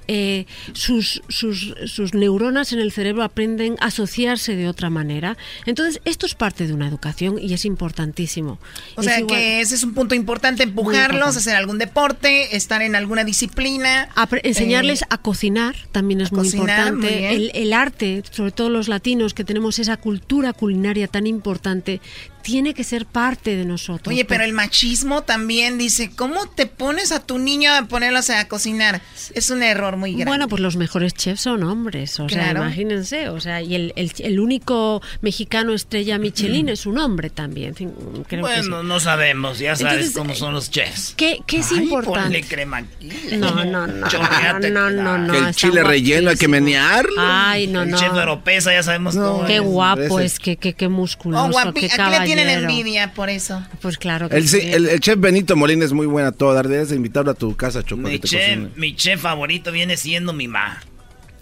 eh, 0.07 0.45
sus, 0.73 1.21
sus, 1.29 1.73
sus 1.85 2.13
neuronas 2.13 2.71
en 2.73 2.79
el 2.79 2.91
cerebro 2.91 3.23
aprenden 3.23 3.75
a 3.81 3.87
asociarse 3.87 4.55
de 4.55 4.67
otra 4.67 4.89
manera. 4.89 5.37
Entonces, 5.65 6.01
esto 6.05 6.25
es 6.25 6.35
parte 6.35 6.67
de 6.67 6.73
una 6.73 6.87
educación 6.87 7.37
y 7.41 7.53
es 7.53 7.65
importantísimo. 7.65 8.59
O 8.95 9.01
Es 9.01 9.07
sea 9.07 9.19
igual- 9.19 9.35
que 9.39 9.61
ese 9.61 9.75
es 9.75 9.83
un 9.83 9.93
punto 9.93 10.15
importante, 10.15 10.63
empujarlos, 10.63 11.05
importante. 11.13 11.39
hacer 11.39 11.55
algún 11.55 11.77
deporte, 11.79 12.55
estar 12.55 12.81
en 12.81 12.95
alguna 12.95 13.23
disciplina. 13.23 13.94
Apre- 14.15 14.41
enseñarles 14.43 15.01
eh, 15.01 15.05
a 15.09 15.17
cocinar 15.17 15.75
también 15.91 16.21
es 16.21 16.31
muy 16.31 16.43
cocinar, 16.45 16.87
importante. 16.87 17.07
muy 17.11 17.19
bien. 17.19 17.31
el, 17.33 17.51
el 17.53 17.73
arte, 17.73 18.23
sobre 18.31 18.51
todo 18.51 18.69
los 18.69 18.87
latinos 18.87 19.33
que 19.33 19.43
tenemos 19.43 19.79
esa 19.79 19.97
cultura 19.97 20.53
culinaria 20.53 21.07
tan 21.07 21.27
importante, 21.27 22.01
tiene 22.45 22.75
que 22.75 22.83
ser 22.83 23.07
parte 23.07 23.55
de 23.55 23.65
nosotros. 23.65 24.13
Oye, 24.13 24.23
pero 24.23 24.43
el 24.43 24.53
machismo 24.53 25.23
también 25.23 25.79
dice, 25.79 26.11
¿cómo 26.15 26.47
te 26.47 26.67
pones 26.67 27.11
a 27.11 27.19
tu 27.19 27.39
niño 27.39 27.73
a 27.73 27.81
ponerlos 27.87 28.29
a 28.29 28.47
cocinar? 28.47 29.01
Es 29.33 29.49
un 29.49 29.63
error 29.63 29.97
muy 29.97 30.11
grande. 30.11 30.25
Bueno, 30.25 30.47
pues 30.47 30.61
los 30.61 30.75
mejores 30.75 31.15
chefs 31.15 31.41
son 31.41 31.63
hombres, 31.63 32.19
o 32.19 32.29
sea, 32.29 32.43
Claro. 32.43 32.61
imagínense, 32.61 33.29
o 33.29 33.39
sea, 33.39 33.63
y 33.63 33.73
el, 33.73 33.93
el- 33.95 34.11
el 34.19 34.39
único 34.39 35.01
mexicano 35.21 35.73
estrella 35.73 36.19
Michelin 36.19 36.69
es 36.69 36.85
un 36.85 36.99
hombre 36.99 37.31
también, 37.31 37.73
creo 37.73 38.23
que 38.27 38.35
sí. 38.35 38.41
Bueno, 38.41 38.83
no 38.83 38.99
sabemos, 38.99 39.57
ya 39.57 39.75
sabes 39.75 39.93
Entonces, 39.93 40.15
cómo 40.15 40.35
son 40.35 40.53
los 40.53 40.69
chefs. 40.69 41.15
¿Qué, 41.17 41.39
qué 41.47 41.57
es 41.57 41.71
Ay, 41.71 41.79
importante? 41.79 42.21
ponle 42.21 42.43
crema 42.43 42.77
aquí. 42.77 43.09
No, 43.37 43.65
no, 43.65 43.87
no, 43.87 44.07
Chorreate. 44.07 44.69
no, 44.69 44.91
no, 44.91 45.17
no, 45.17 45.33
que 45.33 45.39
el 45.39 45.55
chile 45.55 45.83
relleno 45.83 46.29
hay 46.29 46.37
que 46.37 46.47
menearlo. 46.47 47.15
Ay, 47.17 47.65
no, 47.65 47.81
El 47.81 47.89
no. 47.89 47.97
chef 47.97 48.13
de 48.13 48.19
Oropesa, 48.19 48.71
ya 48.71 48.83
sabemos 48.83 49.15
cómo 49.15 49.45
Qué 49.45 49.55
es. 49.55 49.61
guapo 49.63 50.19
es, 50.19 50.37
que 50.37 50.57
qué, 50.57 50.73
qué 50.73 50.89
musculoso, 50.89 51.45
Oh, 51.45 51.49
guapi- 51.49 51.89
qué 51.89 52.01
¿A 52.05 52.23
qué 52.25 52.34
le 52.34 52.34
tienen 52.35 52.63
envidia 52.63 53.13
por 53.13 53.29
eso? 53.29 53.63
Pues 53.81 53.97
claro 53.97 54.29
que 54.29 54.35
El, 54.37 54.47
sí. 54.47 54.59
el, 54.61 54.87
el 54.87 54.99
chef 54.99 55.19
Benito 55.19 55.55
Molina 55.55 55.85
es 55.85 55.93
muy 55.93 56.05
buena 56.07 56.29
a 56.29 56.31
todo 56.31 56.53
dar. 56.53 56.67
Debes 56.67 56.89
de 56.89 56.95
invitarlo 56.95 57.31
a 57.31 57.35
tu 57.35 57.55
casa, 57.55 57.83
Choco, 57.83 58.01
Mi 58.01 58.19
chef, 58.19 58.75
mi 58.75 58.95
chef 58.95 59.21
favorito 59.21 59.71
viene 59.71 59.97
siendo 59.97 60.33
mi 60.33 60.47
ma. 60.47 60.81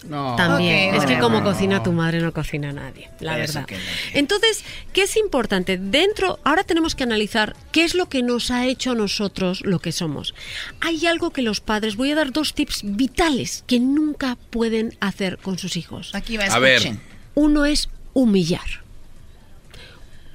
No. 0.08 0.36
También, 0.36 0.94
Ok, 0.96 1.02
es 1.02 1.06
que 1.06 1.18
como 1.18 1.42
cocina 1.44 1.82
tu 1.82 1.94
madre 1.94 2.20
no 2.20 2.34
cocina 2.34 2.74
nadie, 2.74 3.10
la 3.22 3.40
Eso 3.42 3.60
verdad. 3.62 3.72
no. 3.72 4.20
Entonces, 4.20 4.66
¿qué 4.92 5.04
es 5.04 5.16
importante? 5.16 5.78
Dentro, 5.78 6.40
ahora 6.44 6.66
tenemos 6.66 6.94
que 6.94 7.04
analizar 7.04 7.56
qué 7.72 7.86
es 7.86 7.96
lo 7.96 8.10
que 8.10 8.22
nos 8.22 8.52
ha 8.52 8.66
hecho 8.66 8.92
a 8.92 8.96
nosotros 8.96 9.62
lo 9.62 9.80
que 9.80 9.94
somos. 9.94 10.36
Hay 10.82 11.06
algo 11.06 11.32
que 11.32 11.42
los 11.42 11.62
padres, 11.62 11.96
voy 11.96 12.12
a 12.12 12.16
dar 12.16 12.34
dos 12.34 12.54
tips 12.54 12.82
vitales 12.84 13.64
que 13.66 13.80
nunca 13.80 14.38
pueden 14.50 14.98
hacer 15.00 15.38
con 15.38 15.58
sus 15.58 15.78
hijos. 15.78 16.14
Aquí 16.14 16.36
va, 16.36 16.44
A 16.46 16.60
ver. 16.60 16.98
Uno 17.34 17.64
es 17.64 17.88
humillar. 18.12 18.83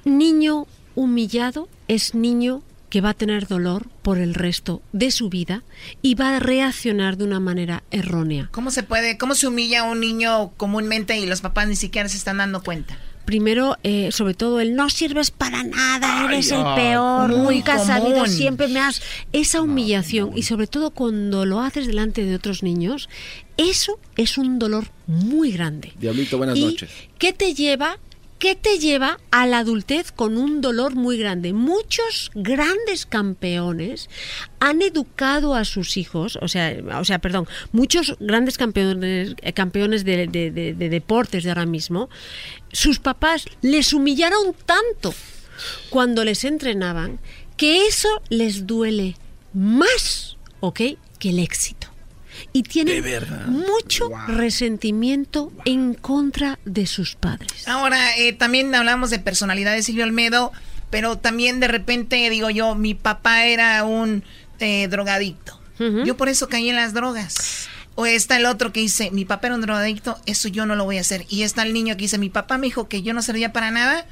Niño 0.09 0.67
humillado 0.95 1.69
es 1.87 2.15
niño 2.15 2.63
que 2.89 3.01
va 3.01 3.09
a 3.09 3.13
tener 3.13 3.47
dolor 3.47 3.87
por 4.01 4.17
el 4.17 4.33
resto 4.33 4.81
de 4.91 5.11
su 5.11 5.29
vida 5.29 5.63
y 6.01 6.15
va 6.15 6.35
a 6.35 6.39
reaccionar 6.39 7.17
de 7.17 7.23
una 7.23 7.39
manera 7.39 7.83
errónea. 7.91 8.49
¿Cómo 8.51 8.71
se 8.71 8.83
puede, 8.83 9.17
cómo 9.17 9.35
se 9.35 9.47
humilla 9.47 9.81
a 9.81 9.83
un 9.83 9.99
niño 9.99 10.51
comúnmente 10.57 11.17
y 11.17 11.25
los 11.25 11.41
papás 11.41 11.67
ni 11.67 11.75
siquiera 11.75 12.09
se 12.09 12.17
están 12.17 12.37
dando 12.37 12.63
cuenta? 12.63 12.97
primero, 13.29 13.77
eh, 13.83 14.09
sobre 14.11 14.33
todo, 14.33 14.59
el 14.59 14.73
no 14.73 14.89
sirves 14.89 15.29
para 15.29 15.63
nada, 15.63 16.25
eres 16.25 16.51
el 16.51 16.63
peor, 16.75 17.29
muy 17.29 17.57
nunca 17.57 17.75
has 17.75 17.85
sabido, 17.85 18.25
siempre 18.25 18.67
me 18.67 18.79
has... 18.79 19.03
Esa 19.31 19.61
humillación, 19.61 20.35
y 20.35 20.41
sobre 20.41 20.65
todo 20.65 20.89
cuando 20.89 21.45
lo 21.45 21.59
haces 21.59 21.85
delante 21.85 22.25
de 22.25 22.33
otros 22.33 22.63
niños, 22.63 23.07
eso 23.55 23.99
es 24.17 24.39
un 24.39 24.57
dolor 24.57 24.87
muy 25.05 25.51
grande. 25.51 25.93
Diablito, 25.99 26.39
buenas 26.39 26.57
¿Y 26.57 26.65
noches. 26.65 26.89
¿Qué 27.19 27.31
te 27.31 27.53
lleva? 27.53 27.99
¿Qué 28.39 28.55
te 28.55 28.79
lleva 28.79 29.19
a 29.31 29.45
la 29.47 29.59
adultez 29.59 30.13
con 30.13 30.37
un 30.37 30.61
dolor 30.61 30.95
muy 30.95 31.17
grande? 31.17 31.51
Muchos 31.51 32.31
grandes 32.33 33.05
campeones 33.05 34.09
han 34.61 34.81
educado 34.81 35.55
a 35.55 35.65
sus 35.65 35.97
hijos, 35.97 36.39
o 36.41 36.47
sea, 36.47 36.73
o 36.99 37.03
sea, 37.03 37.19
perdón, 37.19 37.47
muchos 37.73 38.15
grandes 38.21 38.57
campeones, 38.57 39.35
eh, 39.41 39.51
campeones 39.51 40.05
de, 40.05 40.27
de- 40.27 40.51
de- 40.51 40.73
de 40.73 40.89
deportes 40.89 41.43
de 41.43 41.49
ahora 41.49 41.65
mismo, 41.65 42.09
sus 42.71 42.99
papás 42.99 43.43
les 43.61 43.91
humillaron 43.91 44.55
tanto 44.65 45.13
cuando 45.89 46.23
les 46.23 46.45
entrenaban 46.45 47.19
que 47.57 47.87
eso 47.87 48.07
les 48.29 48.65
duele 48.65 49.17
más, 49.53 50.37
¿ok? 50.61 50.79
Que 51.19 51.29
el 51.31 51.39
éxito. 51.39 51.78
Y 52.51 52.63
tienen 52.63 53.03
mucho 53.47 54.09
resentimiento 54.27 55.51
en 55.65 55.93
contra 55.93 56.57
de 56.65 56.87
sus 56.87 57.15
padres. 57.15 57.67
Ahora, 57.67 58.17
eh, 58.17 58.33
también 58.33 58.73
hablamos 58.73 59.09
de 59.09 59.19
personalidad 59.19 59.73
de 59.73 59.83
Silvio 59.83 60.03
Olmedo, 60.03 60.51
pero 60.89 61.17
también 61.17 61.59
de 61.59 61.67
repente 61.67 62.29
digo 62.29 62.49
yo, 62.49 62.75
mi 62.75 62.95
papá 62.95 63.45
era 63.45 63.83
un 63.83 64.23
eh, 64.59 64.87
drogadicto. 64.87 65.59
Yo 66.05 66.17
por 66.17 66.27
eso 66.27 66.49
caí 66.49 66.69
en 66.69 66.75
las 66.75 66.93
drogas. 66.93 67.69
O 67.95 68.05
está 68.05 68.35
el 68.35 68.45
otro 68.45 68.73
que 68.73 68.81
dice, 68.81 69.11
mi 69.11 69.23
papá 69.23 69.47
era 69.47 69.55
un 69.55 69.61
drogadicto, 69.61 70.19
eso 70.25 70.49
yo 70.49 70.65
no 70.65 70.75
lo 70.75 70.83
voy 70.83 70.97
a 70.97 71.01
hacer. 71.01 71.25
Y 71.29 71.43
está 71.43 71.63
el 71.63 71.71
niño 71.71 71.95
que 71.95 72.01
dice, 72.01 72.17
mi 72.17 72.29
papá 72.29 72.57
me 72.57 72.67
dijo 72.67 72.89
que 72.89 73.01
yo 73.01 73.13
no 73.13 73.21
servía 73.21 73.53
para 73.53 73.71
nada, 73.71 74.05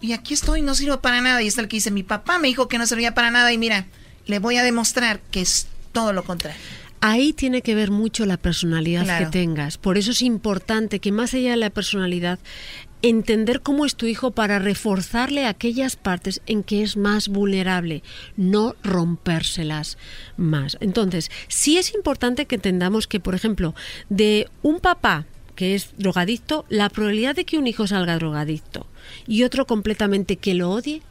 y 0.00 0.12
aquí 0.12 0.32
estoy, 0.32 0.62
no 0.62 0.74
sirvo 0.74 1.00
para 1.00 1.20
nada. 1.20 1.42
Y 1.42 1.48
está 1.48 1.60
el 1.60 1.68
que 1.68 1.76
dice, 1.76 1.90
mi 1.90 2.02
papá 2.02 2.38
me 2.38 2.48
dijo 2.48 2.66
que 2.66 2.78
no 2.78 2.86
servía 2.86 3.12
para 3.14 3.30
nada, 3.30 3.52
y 3.52 3.58
mira, 3.58 3.86
le 4.26 4.38
voy 4.38 4.56
a 4.56 4.62
demostrar 4.62 5.20
que 5.30 5.42
es 5.42 5.66
todo 5.92 6.12
lo 6.14 6.24
contrario. 6.24 6.60
Ahí 7.04 7.32
tiene 7.32 7.62
que 7.62 7.74
ver 7.74 7.90
mucho 7.90 8.26
la 8.26 8.36
personalidad 8.36 9.02
Claro. 9.02 9.24
que 9.26 9.32
tengas. 9.32 9.76
Por 9.76 9.98
eso 9.98 10.12
es 10.12 10.22
importante 10.22 11.00
que 11.00 11.10
más 11.10 11.34
allá 11.34 11.50
de 11.50 11.56
la 11.56 11.70
personalidad, 11.70 12.38
entender 13.02 13.60
cómo 13.60 13.84
es 13.84 13.96
tu 13.96 14.06
hijo 14.06 14.30
para 14.30 14.60
reforzarle 14.60 15.46
aquellas 15.46 15.96
partes 15.96 16.40
en 16.46 16.62
que 16.62 16.84
es 16.84 16.96
más 16.96 17.26
vulnerable, 17.26 18.04
no 18.36 18.76
rompérselas 18.84 19.98
más. 20.36 20.78
Entonces, 20.80 21.28
sí 21.48 21.76
es 21.76 21.92
importante 21.92 22.46
que 22.46 22.54
entendamos 22.54 23.08
que, 23.08 23.18
por 23.18 23.34
ejemplo, 23.34 23.74
de 24.08 24.48
un 24.62 24.78
papá 24.78 25.26
que 25.56 25.74
es 25.74 25.90
drogadicto, 25.98 26.64
la 26.68 26.88
probabilidad 26.88 27.34
de 27.34 27.44
que 27.44 27.58
un 27.58 27.66
hijo 27.66 27.88
salga 27.88 28.14
drogadicto 28.14 28.86
y 29.26 29.42
otro 29.42 29.66
completamente 29.66 30.36
que 30.36 30.54
lo 30.54 30.70
odie 30.70 31.02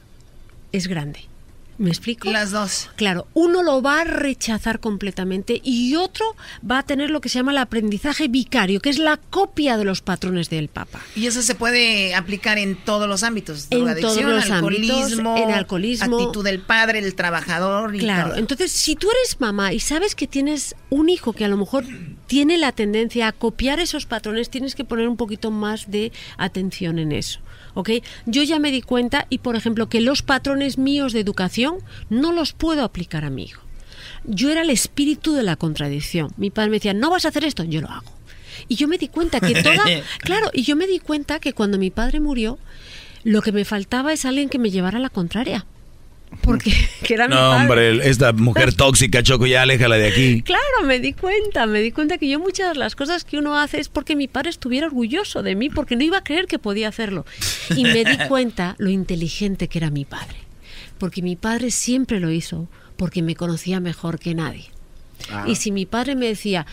es 0.72 0.88
grande. 0.88 1.31
¿Me 1.78 1.90
explico? 1.90 2.30
Las 2.32 2.52
dos. 2.52 2.90
Claro, 2.96 3.28
uno 3.34 3.64
lo 3.64 3.82
va 3.82 4.02
a 4.02 4.04
rechazar 4.04 4.80
completamente 4.80 5.60
y 5.64 5.96
otro 5.96 6.26
va 6.70 6.80
a 6.80 6.84
tener 6.84 7.10
lo 7.10 7.22
que 7.22 7.30
se 7.30 7.40
llama 7.40 7.52
el 7.52 7.58
aprendizaje 7.58 8.28
vicario, 8.28 8.80
que 8.82 8.90
es 8.90 9.00
la 9.00 9.18
copia 9.18 9.78
de 9.78 9.84
los 9.84 10.02
patrones 10.02 10.50
del 10.50 10.68
Papa. 10.68 11.02
Y 11.16 11.26
eso 11.26 11.42
se 11.42 11.56
puede 11.56 12.14
aplicar 12.14 12.58
en 12.60 12.76
todos 12.76 13.10
los 13.10 13.24
ámbitos. 13.24 13.68
En 13.72 14.00
todos 14.00 14.22
los 14.22 14.50
alcoholismo, 14.52 15.32
ámbitos, 15.32 15.50
en 15.50 15.56
alcoholismo. 15.56 16.20
actitud 16.20 16.44
del 16.44 16.60
padre, 16.62 17.00
el 17.00 17.16
trabajador 17.16 17.96
y 17.96 18.00
Claro, 18.00 18.30
todo. 18.30 18.38
entonces 18.40 18.72
si 18.72 18.96
tú 18.96 19.08
eres 19.10 19.40
mamá 19.40 19.74
y 19.74 19.80
sabes 19.80 20.14
que 20.14 20.28
tienes 20.28 20.76
un 20.90 21.10
hijo 21.10 21.34
que 21.34 21.46
a 21.46 21.48
lo 21.48 21.58
mejor 21.58 21.86
tiene 22.28 22.58
la 22.58 22.72
tendencia 22.72 23.28
a 23.28 23.32
copiar 23.32 23.80
esos 23.80 24.06
patrones, 24.06 24.50
tienes 24.50 24.76
que 24.76 24.86
poner 24.86 25.08
un 25.08 25.18
poquito 25.18 25.52
más 25.52 25.90
de 25.90 26.12
atención 26.38 27.00
en 27.00 27.12
eso. 27.12 27.40
¿Ok? 27.74 27.90
Yo 28.26 28.44
ya 28.44 28.60
me 28.60 28.72
di 28.72 28.82
cuenta 28.82 29.28
y, 29.30 29.40
por 29.40 29.56
ejemplo, 29.56 29.90
que 29.90 30.02
los 30.02 30.22
patrones 30.22 30.78
míos 30.78 31.14
de 31.14 31.20
educación 31.20 31.78
no 32.10 32.32
los 32.32 32.54
puedo 32.54 32.84
aplicar 32.84 33.26
a 33.26 33.30
mi 33.30 33.44
hijo. 33.44 33.62
Yo 34.26 34.50
era 34.50 34.62
el 34.62 34.70
espíritu 34.70 35.34
de 35.34 35.44
la 35.44 35.56
contradicción. 35.56 36.32
Mi 36.38 36.50
padre 36.50 36.70
me 36.70 36.78
decía, 36.78 36.94
no 36.94 37.10
vas 37.10 37.26
a 37.26 37.30
hacer 37.30 37.44
esto, 37.44 37.64
yo 37.64 37.82
lo 37.82 37.90
hago. 37.90 38.12
Y 38.68 38.76
yo 38.76 38.88
me 38.88 38.98
di 38.98 39.08
cuenta 39.08 39.40
que 39.40 39.62
toda... 39.62 39.84
claro, 40.20 40.50
y 40.54 40.64
yo 40.64 40.76
me 40.76 40.88
di 40.88 41.00
cuenta 41.00 41.40
que 41.40 41.54
cuando 41.54 41.78
mi 41.78 41.90
padre 41.90 42.20
murió, 42.20 42.60
lo 43.24 43.42
que 43.42 43.52
me 43.52 43.66
faltaba 43.66 44.14
es 44.14 44.26
alguien 44.26 44.50
que 44.50 44.60
me 44.60 44.72
llevara 44.72 44.98
a 44.98 45.02
la 45.02 45.10
contraria. 45.10 45.66
Porque 46.42 46.72
que 47.04 47.14
era 47.14 47.28
mi 47.28 47.36
No, 47.36 47.42
padre. 47.52 47.62
hombre, 47.92 48.10
esta 48.10 48.32
mujer 48.34 48.74
tóxica, 48.76 49.22
Choco, 49.22 49.46
ya 49.46 49.62
aléjala 49.64 49.98
de 49.98 50.08
aquí. 50.08 50.42
Claro, 50.42 50.86
me 50.86 51.00
di 51.00 51.14
cuenta, 51.14 51.66
me 51.68 51.82
di 51.82 51.92
cuenta 51.92 52.18
que 52.18 52.28
yo 52.30 52.40
muchas 52.40 52.74
de 52.74 52.80
las 52.80 52.96
cosas 52.96 53.24
que 53.26 53.38
uno 53.38 53.58
hace 53.58 53.80
es 53.80 53.90
porque 53.90 54.16
mi 54.16 54.28
padre 54.28 54.50
estuviera 54.50 54.88
orgulloso 54.88 55.44
de 55.44 55.56
mí, 55.56 55.70
porque 55.70 55.96
no 55.96 56.04
iba 56.04 56.18
a 56.18 56.24
creer 56.24 56.48
que 56.48 56.58
podía 56.60 56.88
hacerlo. 56.88 57.26
Y 57.76 57.84
me 57.84 58.04
di 58.06 58.18
cuenta 58.28 58.76
lo 58.80 58.90
inteligente 58.90 59.68
que 59.68 59.78
era 59.78 59.90
mi 59.92 60.06
padre, 60.06 60.38
porque 60.98 61.22
mi 61.22 61.36
padre 61.36 61.70
siempre 61.72 62.20
lo 62.20 62.32
hizo, 62.32 62.68
porque 62.98 63.22
me 63.22 63.36
conocía 63.36 63.80
mejor 63.80 64.18
que 64.20 64.34
nadie. 64.34 64.66
Ah. 65.30 65.46
Y 65.48 65.56
si 65.56 65.72
mi 65.72 65.86
padre 65.86 66.16
me 66.16 66.28
decía, 66.28 66.66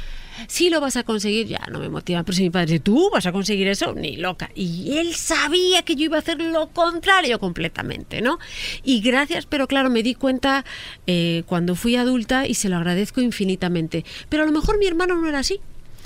sí 0.46 0.70
lo 0.70 0.80
vas 0.80 0.96
a 0.96 1.02
conseguir, 1.02 1.46
ya 1.48 1.60
no 1.70 1.78
me 1.80 1.88
motiva. 1.88 2.22
Pero 2.22 2.36
si 2.36 2.42
mi 2.44 2.50
padre 2.50 2.66
dice, 2.66 2.80
tú 2.80 3.10
vas 3.12 3.26
a 3.26 3.32
conseguir 3.32 3.66
eso, 3.68 3.92
ni 3.94 4.16
loca. 4.16 4.50
Y 4.54 4.96
él 4.98 5.14
sabía 5.14 5.82
que 5.82 5.96
yo 5.96 6.04
iba 6.04 6.16
a 6.16 6.20
hacer 6.20 6.40
lo 6.40 6.68
contrario 6.68 7.38
completamente, 7.40 8.20
¿no? 8.20 8.38
Y 8.84 9.00
gracias, 9.00 9.46
pero 9.46 9.66
claro, 9.66 9.90
me 9.90 10.02
di 10.02 10.14
cuenta 10.14 10.64
eh, 11.06 11.42
cuando 11.46 11.74
fui 11.74 11.96
adulta 11.96 12.46
y 12.46 12.54
se 12.54 12.68
lo 12.68 12.76
agradezco 12.76 13.20
infinitamente. 13.20 14.04
Pero 14.28 14.44
a 14.44 14.46
lo 14.46 14.52
mejor 14.52 14.78
mi 14.78 14.86
hermano 14.86 15.16
no 15.16 15.28
era 15.28 15.40
así. 15.40 15.60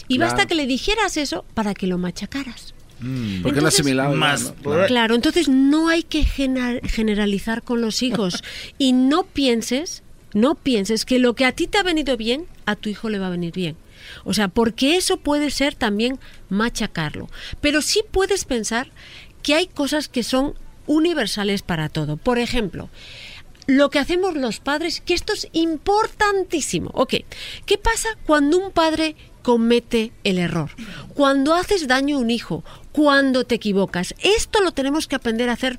Y 0.09 0.17
Claro. 0.17 0.33
basta 0.33 0.47
que 0.47 0.55
le 0.55 0.67
dijeras 0.67 1.17
eso 1.17 1.45
para 1.55 1.75
que 1.75 1.87
lo 1.87 1.97
machacaras. 1.99 2.75
Mm, 3.01 3.43
Porque 3.43 3.57
no 3.61 3.67
Entonces- 3.69 3.81
asimilado. 3.81 4.15
Más- 4.15 4.55
¿no? 4.63 4.87
Claro, 4.87 5.15
entonces 5.17 5.49
no 5.49 5.89
hay 5.89 6.03
que 6.05 6.25
gener- 6.25 6.81
generalizar 6.89 7.63
con 7.63 7.81
los 7.81 8.03
hijos 8.03 8.43
y 8.79 8.93
no 8.93 9.25
pienses, 9.25 10.02
no 10.35 10.55
pienses 10.55 11.05
que 11.05 11.19
lo 11.19 11.35
que 11.35 11.45
a 11.45 11.53
ti 11.53 11.67
te 11.67 11.79
ha 11.79 11.83
venido 11.83 12.17
bien, 12.17 12.47
a 12.67 12.77
tu 12.77 12.89
hijo 12.89 13.09
le 13.09 13.19
va 13.19 13.27
a 13.29 13.31
venir 13.31 13.53
bien. 13.53 13.77
O 14.25 14.35
sea, 14.35 14.49
porque 14.49 14.97
eso 14.97 15.19
puede 15.19 15.51
ser 15.51 15.75
también 15.75 16.19
machacarlo. 16.49 17.29
Pero 17.61 17.83
sí 17.83 18.03
puedes 18.11 18.45
pensar 18.45 18.91
que 19.43 19.55
hay 19.55 19.67
cosas 19.67 20.09
que 20.09 20.23
son 20.23 20.55
universales 20.87 21.63
para 21.63 21.89
todo. 21.89 22.17
Por 22.17 22.39
ejemplo, 22.39 22.89
lo 23.67 23.91
que 23.91 23.99
hacemos 23.99 24.35
los 24.35 24.61
padres, 24.61 25.01
que 25.01 25.15
esto 25.15 25.33
es 25.33 25.49
importantísimo. 25.53 26.91
Ok, 26.95 27.15
¿qué 27.67 27.79
pasa 27.79 28.09
cuando 28.27 28.59
un 28.59 28.73
padre 28.73 29.17
comete 29.43 30.13
el 30.25 30.39
error? 30.39 30.71
Cuando 31.15 31.55
haces 31.55 31.87
daño 31.87 32.17
a 32.17 32.21
un 32.21 32.31
hijo, 32.31 32.65
cuando 32.93 33.45
te 33.45 33.55
equivocas. 33.55 34.15
Esto 34.23 34.61
lo 34.63 34.73
tenemos 34.73 35.07
que 35.07 35.17
aprender 35.17 35.49
a 35.49 35.55
hacer 35.55 35.79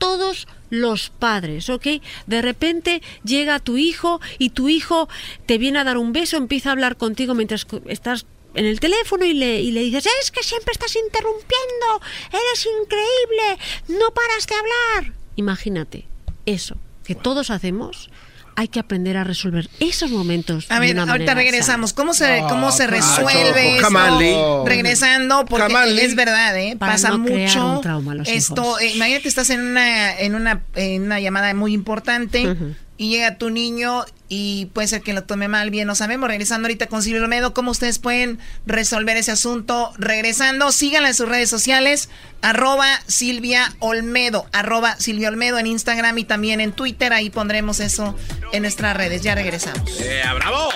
todos 0.00 0.48
los 0.70 1.10
padres, 1.10 1.68
¿ok? 1.68 1.86
De 2.26 2.42
repente 2.42 3.02
llega 3.22 3.60
tu 3.60 3.76
hijo 3.76 4.20
y 4.38 4.50
tu 4.50 4.68
hijo 4.68 5.08
te 5.46 5.58
viene 5.58 5.78
a 5.78 5.84
dar 5.84 5.98
un 5.98 6.12
beso, 6.12 6.36
empieza 6.36 6.70
a 6.70 6.72
hablar 6.72 6.96
contigo 6.96 7.34
mientras 7.34 7.66
estás 7.86 8.26
en 8.54 8.64
el 8.64 8.80
teléfono 8.80 9.24
y 9.24 9.34
le, 9.34 9.60
y 9.60 9.70
le 9.70 9.82
dices, 9.82 10.08
es 10.22 10.30
que 10.30 10.42
siempre 10.42 10.72
estás 10.72 10.96
interrumpiendo, 10.96 12.00
eres 12.32 12.66
increíble, 12.82 13.58
no 13.88 14.10
paras 14.12 14.46
de 14.46 14.54
hablar. 14.56 15.14
Imagínate, 15.36 16.06
eso 16.46 16.76
que 17.04 17.14
todos 17.14 17.50
hacemos, 17.50 18.10
hay 18.56 18.68
que 18.68 18.80
aprender 18.80 19.16
a 19.16 19.24
resolver 19.24 19.68
esos 19.80 20.10
momentos. 20.10 20.66
A 20.70 20.74
de 20.74 20.80
ver, 20.80 20.90
una 20.96 21.12
ahorita 21.12 21.32
manera 21.34 21.50
regresamos. 21.50 21.92
¿Cómo 21.92 22.12
se, 22.14 22.40
Ah, 22.40 22.46
cómo 22.48 22.70
se 22.72 22.86
claro, 22.86 22.92
resuelve 22.96 23.78
eso? 23.78 24.64
Regresando, 24.64 25.44
porque 25.46 25.74
es 26.02 26.14
verdad, 26.14 26.56
¿eh? 26.58 26.76
Para 26.78 26.92
Pasa 26.92 27.10
no 27.10 27.24
crear 27.24 27.48
mucho. 27.48 27.70
un 27.76 27.80
trauma 27.80 28.12
a 28.12 28.14
los 28.16 28.28
Esto, 28.28 28.62
hijos. 28.62 28.82
eh, 28.82 28.92
imagínate, 28.94 29.28
estás 29.28 29.50
en 29.50 29.60
una, 29.62 30.18
en 30.18 30.34
una, 30.34 30.62
en 30.74 31.02
una 31.02 31.20
llamada 31.20 31.52
muy 31.54 31.72
importante 31.72 32.56
y 32.96 33.08
llega 33.10 33.36
tu 33.38 33.50
niño 33.50 34.04
y 34.32 34.66
puede 34.66 34.86
ser 34.86 35.02
que 35.02 35.12
lo 35.12 35.24
tome 35.24 35.48
mal, 35.48 35.70
bien, 35.70 35.88
no 35.88 35.96
sabemos. 35.96 36.28
Regresando 36.28 36.66
ahorita 36.66 36.86
con 36.86 37.02
Silvio 37.02 37.20
Olmedo, 37.22 37.52
¿cómo 37.52 37.72
ustedes 37.72 37.98
pueden 37.98 38.38
resolver 38.64 39.16
ese 39.16 39.32
asunto? 39.32 39.92
Regresando, 39.98 40.70
síganla 40.70 41.08
en 41.08 41.14
sus 41.14 41.28
redes 41.28 41.50
sociales, 41.50 42.08
arroba 42.40 42.86
Silvia 43.08 43.74
Olmedo, 43.80 44.46
arroba 44.52 44.96
Silvia 44.98 45.28
Olmedo 45.28 45.58
en 45.58 45.66
Instagram 45.66 46.16
y 46.16 46.24
también 46.24 46.60
en 46.60 46.70
Twitter, 46.72 47.12
ahí 47.12 47.28
pondremos 47.28 47.80
eso 47.80 48.16
en 48.52 48.62
nuestras 48.62 48.96
redes. 48.96 49.22
Ya 49.22 49.34
regresamos. 49.34 49.82
bravo! 50.36 50.70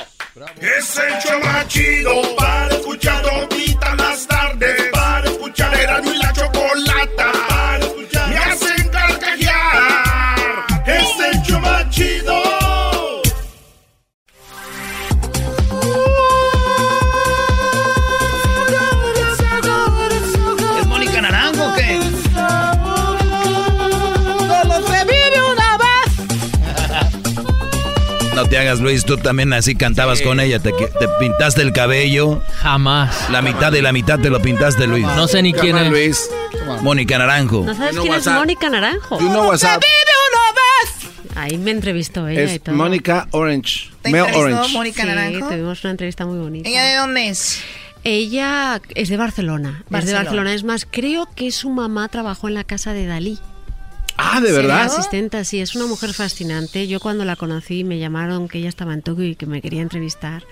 Es 0.60 0.98
el 0.98 1.14
show 1.22 1.40
más 1.44 1.68
chido 1.68 2.34
para 2.34 2.74
escuchar 2.74 3.22
todita 3.22 3.94
las 3.94 4.26
tardes. 4.26 4.90
Para 4.90 5.30
escuchar 5.30 5.72
era 5.78 6.00
y 6.04 6.16
la 6.16 6.32
chocolata. 6.32 7.32
Para 7.48 7.78
escuchar 7.78 8.28
me 8.30 8.36
hacen 8.38 8.88
carcajear. 8.88 10.64
Es 10.86 11.34
el 11.36 11.42
show 11.42 11.60
más 11.60 11.88
chido. 11.90 12.33
Te 28.54 28.60
hagas, 28.60 28.78
Luis. 28.78 29.04
Tú 29.04 29.16
también 29.16 29.52
así 29.52 29.74
cantabas 29.74 30.22
con 30.22 30.38
ella. 30.38 30.60
Te, 30.60 30.70
te, 30.70 31.08
pintaste 31.18 31.60
el 31.60 31.72
cabello. 31.72 32.40
Jamás. 32.58 33.28
La 33.30 33.42
mitad 33.42 33.72
de 33.72 33.82
la 33.82 33.92
mitad 33.92 34.20
te 34.20 34.30
lo 34.30 34.40
pintaste, 34.40 34.86
Luis. 34.86 35.04
No 35.04 35.26
sé 35.26 35.42
ni 35.42 35.52
quién 35.52 35.76
es. 35.76 35.90
Luis. 35.90 36.30
Mónica 36.80 37.18
Naranjo. 37.18 37.64
¿No 37.64 37.74
sabes 37.74 37.98
quién 37.98 38.14
es 38.14 38.26
Mónica 38.28 38.70
Naranjo? 38.70 39.18
You 39.18 39.28
know. 39.28 39.50
Ahí 41.34 41.58
me 41.58 41.72
entrevistó 41.72 42.28
ella 42.28 42.42
y 42.42 42.44
Es 42.44 42.62
todo. 42.62 42.76
Mónica 42.76 43.26
Orange. 43.32 43.90
¿Te 44.02 44.10
Mel 44.10 44.22
Orange. 44.22 44.72
Mónica 44.72 45.02
sí, 45.02 45.08
Naranjo? 45.08 45.48
tuvimos 45.48 45.82
una 45.82 45.90
entrevista 45.90 46.24
muy 46.24 46.38
bonita. 46.38 46.68
¿Ella 46.68 46.84
de 46.84 46.94
dónde 46.94 47.28
es? 47.30 47.60
Ella 48.04 48.80
es 48.94 49.08
de 49.08 49.16
Barcelona. 49.16 49.78
Es 49.80 49.84
de 49.84 49.90
Barcelona. 49.90 50.22
Barcelona. 50.22 50.54
Es 50.54 50.62
más, 50.62 50.86
creo 50.88 51.28
que 51.34 51.50
su 51.50 51.70
mamá 51.70 52.06
trabajó 52.08 52.46
en 52.46 52.54
la 52.54 52.62
casa 52.62 52.92
de 52.92 53.06
Dalí. 53.06 53.40
Ah, 54.16 54.40
¿de 54.40 54.52
verdad? 54.52 54.82
asistenta, 54.82 55.42
sí, 55.44 55.60
es 55.60 55.74
una 55.74 55.86
mujer 55.86 56.12
fascinante. 56.14 56.86
Yo 56.86 57.00
cuando 57.00 57.24
la 57.24 57.34
conocí 57.36 57.82
me 57.84 57.98
llamaron 57.98 58.48
que 58.48 58.58
ella 58.58 58.68
estaba 58.68 58.94
en 58.94 59.02
Tokio 59.02 59.24
y 59.24 59.34
que 59.34 59.46
me 59.46 59.60
quería 59.60 59.82
entrevistar. 59.82 60.44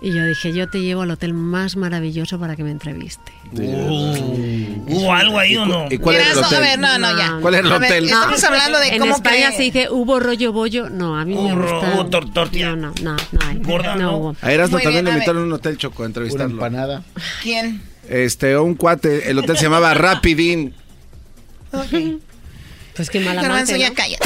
Y 0.00 0.12
yo 0.14 0.24
dije, 0.24 0.52
yo 0.52 0.68
te 0.68 0.80
llevo 0.82 1.02
al 1.02 1.10
hotel 1.10 1.34
más 1.34 1.76
maravilloso 1.76 2.38
para 2.38 2.54
que 2.56 2.62
me 2.64 2.70
entreviste. 2.70 3.32
¿Hubo 3.52 5.12
algo 5.12 5.38
ahí 5.38 5.56
o 5.56 5.66
no? 5.66 5.86
¿Y 5.90 5.98
cuál 5.98 6.16
era 6.16 6.30
el 6.32 6.38
hotel? 6.38 6.58
A 6.58 6.60
ver, 6.60 6.78
no, 6.78 6.98
no, 6.98 7.18
ya. 7.18 7.38
¿Cuál 7.40 7.54
era 7.54 7.66
el 7.66 7.72
A 7.72 7.78
ver, 7.78 7.90
hotel? 7.90 8.04
estamos 8.04 8.44
hablando 8.44 8.78
de 8.78 8.88
en 8.88 8.98
cómo 9.00 9.14
España 9.16 9.50
que- 9.50 9.56
se 9.56 9.62
dice, 9.62 9.88
¿hubo 9.90 10.20
rollo 10.20 10.52
bollo? 10.52 10.88
No, 10.90 11.18
a 11.18 11.24
mí 11.24 11.34
me 11.34 11.40
Hubo- 11.54 11.60
gusta. 11.62 11.94
hubo 11.94 12.06
tor- 12.10 12.32
tortilla. 12.32 12.76
No, 12.76 12.88
no, 12.88 12.92
no, 13.02 13.16
no 13.32 13.40
hay. 13.48 13.58
Gorda, 13.58 13.94
no 13.96 14.02
¿no? 14.02 14.16
hubo. 14.16 14.36
A 14.42 14.52
Erasmo 14.52 14.78
también 14.80 15.04
le 15.04 15.10
invitaron 15.12 15.42
a 15.42 15.46
un 15.46 15.52
hotel 15.52 15.76
choco 15.76 16.02
a 16.02 16.06
entrevistarlo. 16.06 16.54
Una 16.54 16.66
empanada. 16.66 17.02
¿Quién? 17.42 17.82
Este, 18.08 18.56
un 18.58 18.74
cuate, 18.74 19.30
el 19.30 19.38
hotel 19.38 19.56
se 19.56 19.64
llamaba 19.64 19.94
Rapidin. 19.94 20.74
Ok. 21.72 22.20
Pues 22.94 23.10
qué 23.10 23.20
mala 23.20 23.42
Garbanzo, 23.42 23.74
amante, 23.74 23.78
ya 23.78 23.88
¿no? 23.90 23.94
calla. 23.94 24.18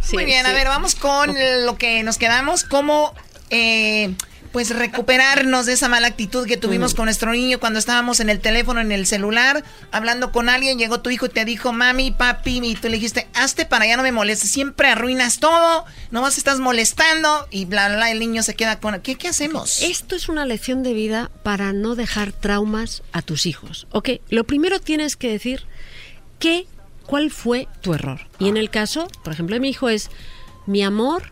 Sí, 0.00 0.14
Muy 0.14 0.24
bien, 0.24 0.44
sí. 0.44 0.50
a 0.50 0.54
ver, 0.54 0.68
vamos 0.68 0.94
con 0.94 1.34
lo 1.64 1.76
que 1.76 2.02
nos 2.04 2.16
quedamos. 2.16 2.62
¿Cómo, 2.62 3.12
eh, 3.50 4.14
pues, 4.52 4.70
recuperarnos 4.70 5.66
de 5.66 5.72
esa 5.74 5.88
mala 5.88 6.06
actitud 6.06 6.46
que 6.46 6.56
tuvimos 6.56 6.94
con 6.94 7.06
nuestro 7.06 7.32
niño 7.32 7.58
cuando 7.60 7.78
estábamos 7.78 8.20
en 8.20 8.30
el 8.30 8.40
teléfono, 8.40 8.80
en 8.80 8.92
el 8.92 9.06
celular, 9.06 9.64
hablando 9.90 10.32
con 10.32 10.48
alguien? 10.48 10.78
Llegó 10.78 11.00
tu 11.00 11.10
hijo 11.10 11.26
y 11.26 11.28
te 11.30 11.44
dijo, 11.44 11.72
mami, 11.72 12.12
papi, 12.12 12.60
y 12.62 12.74
tú 12.76 12.88
le 12.88 12.94
dijiste, 12.94 13.26
hazte 13.34 13.66
para 13.66 13.84
allá, 13.84 13.96
no 13.96 14.04
me 14.04 14.12
molestes. 14.12 14.48
Siempre 14.48 14.88
arruinas 14.88 15.40
todo, 15.40 15.84
nomás 16.12 16.38
estás 16.38 16.60
molestando 16.60 17.48
y 17.50 17.64
bla, 17.64 17.88
bla, 17.88 17.96
bla. 17.96 18.10
El 18.12 18.20
niño 18.20 18.42
se 18.44 18.54
queda 18.54 18.78
con. 18.80 19.00
¿Qué, 19.02 19.16
qué 19.16 19.28
hacemos? 19.28 19.82
Esto 19.82 20.14
es 20.14 20.28
una 20.28 20.46
lección 20.46 20.82
de 20.84 20.94
vida 20.94 21.30
para 21.42 21.72
no 21.72 21.96
dejar 21.96 22.32
traumas 22.32 23.02
a 23.12 23.22
tus 23.22 23.44
hijos. 23.44 23.88
¿Ok? 23.90 24.10
Lo 24.30 24.44
primero 24.44 24.80
tienes 24.80 25.16
que 25.16 25.28
decir 25.30 25.66
qué, 26.38 26.66
cuál 27.06 27.30
fue 27.30 27.68
tu 27.80 27.94
error. 27.94 28.20
Y 28.38 28.48
en 28.48 28.56
el 28.56 28.70
caso, 28.70 29.08
por 29.22 29.32
ejemplo, 29.32 29.54
de 29.54 29.60
mi 29.60 29.70
hijo 29.70 29.88
es, 29.88 30.10
mi 30.66 30.82
amor 30.82 31.30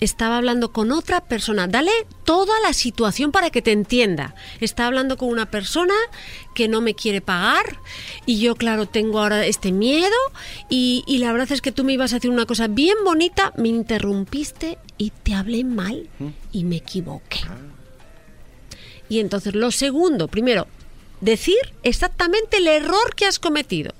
estaba 0.00 0.36
hablando 0.36 0.72
con 0.72 0.92
otra 0.92 1.22
persona. 1.22 1.66
Dale 1.66 1.90
toda 2.24 2.60
la 2.60 2.72
situación 2.72 3.32
para 3.32 3.50
que 3.50 3.62
te 3.62 3.72
entienda. 3.72 4.34
Está 4.60 4.86
hablando 4.86 5.16
con 5.16 5.28
una 5.28 5.50
persona 5.50 5.94
que 6.54 6.68
no 6.68 6.80
me 6.80 6.94
quiere 6.94 7.20
pagar 7.20 7.78
y 8.26 8.38
yo, 8.38 8.56
claro, 8.56 8.86
tengo 8.86 9.20
ahora 9.20 9.46
este 9.46 9.72
miedo 9.72 10.16
y, 10.68 11.04
y 11.06 11.18
la 11.18 11.32
verdad 11.32 11.52
es 11.52 11.62
que 11.62 11.72
tú 11.72 11.84
me 11.84 11.92
ibas 11.92 12.12
a 12.12 12.16
decir 12.16 12.30
una 12.30 12.46
cosa 12.46 12.68
bien 12.68 12.96
bonita, 13.04 13.52
me 13.56 13.68
interrumpiste 13.68 14.78
y 14.98 15.10
te 15.10 15.34
hablé 15.34 15.64
mal 15.64 16.08
y 16.52 16.64
me 16.64 16.76
equivoqué. 16.76 17.40
Y 19.08 19.20
entonces 19.20 19.54
lo 19.54 19.70
segundo, 19.70 20.28
primero, 20.28 20.66
decir 21.20 21.58
exactamente 21.82 22.58
el 22.58 22.66
error 22.66 23.14
que 23.14 23.26
has 23.26 23.38
cometido. 23.38 23.92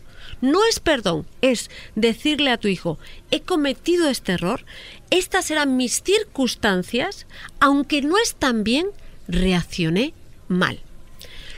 No 0.44 0.62
es 0.66 0.78
perdón, 0.78 1.24
es 1.40 1.70
decirle 1.94 2.50
a 2.50 2.58
tu 2.58 2.68
hijo, 2.68 2.98
he 3.31 3.40
cometido 3.40 4.10
este 4.10 4.32
error, 4.32 4.66
estas 5.08 5.50
eran 5.50 5.78
mis 5.78 6.02
circunstancias, 6.02 7.26
aunque 7.60 8.02
no 8.02 8.18
están 8.18 8.62
bien, 8.62 8.89
reaccioné 9.26 10.12
mal. 10.48 10.81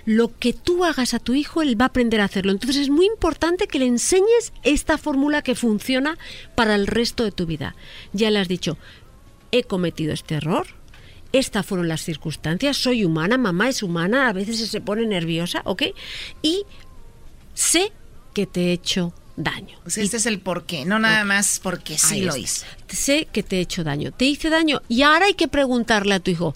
Lo 0.04 0.38
que 0.38 0.52
tú 0.52 0.84
hagas 0.84 1.14
a 1.14 1.18
tu 1.18 1.34
hijo, 1.34 1.62
él 1.62 1.80
va 1.80 1.86
a 1.86 1.88
aprender 1.88 2.20
a 2.20 2.26
hacerlo. 2.26 2.52
Entonces 2.52 2.76
es 2.76 2.88
muy 2.88 3.06
importante 3.06 3.66
que 3.66 3.80
le 3.80 3.86
enseñes 3.86 4.52
esta 4.62 4.98
fórmula 4.98 5.42
que 5.42 5.56
funciona 5.56 6.16
para 6.54 6.76
el 6.76 6.86
resto 6.86 7.24
de 7.24 7.32
tu 7.32 7.44
vida. 7.44 7.74
Ya 8.12 8.30
le 8.30 8.38
has 8.38 8.46
dicho, 8.46 8.78
he 9.50 9.64
cometido 9.64 10.12
este 10.12 10.36
error, 10.36 10.68
estas 11.32 11.66
fueron 11.66 11.88
las 11.88 12.02
circunstancias, 12.02 12.76
soy 12.76 13.04
humana, 13.04 13.36
mamá 13.36 13.68
es 13.68 13.82
humana, 13.82 14.28
a 14.28 14.32
veces 14.32 14.58
se 14.58 14.80
pone 14.80 15.04
nerviosa, 15.08 15.62
¿ok? 15.64 15.82
Y 16.40 16.62
sé 17.52 17.90
que 18.36 18.46
te 18.46 18.66
he 18.66 18.72
hecho 18.72 19.14
daño. 19.36 19.78
Pues 19.82 19.96
este 19.96 20.18
es 20.18 20.26
el 20.26 20.40
porqué, 20.40 20.84
no 20.84 20.98
nada 20.98 21.24
más 21.24 21.58
porque 21.58 21.96
sí 21.96 22.16
Ahí 22.16 22.20
lo 22.20 22.36
hice. 22.36 22.66
Sé 22.86 23.28
que 23.32 23.42
te 23.42 23.56
he 23.56 23.60
hecho 23.60 23.82
daño, 23.82 24.12
te 24.12 24.26
hice 24.26 24.50
daño 24.50 24.82
y 24.88 25.00
ahora 25.00 25.24
hay 25.24 25.32
que 25.32 25.48
preguntarle 25.48 26.12
a 26.12 26.20
tu 26.20 26.32
hijo, 26.32 26.54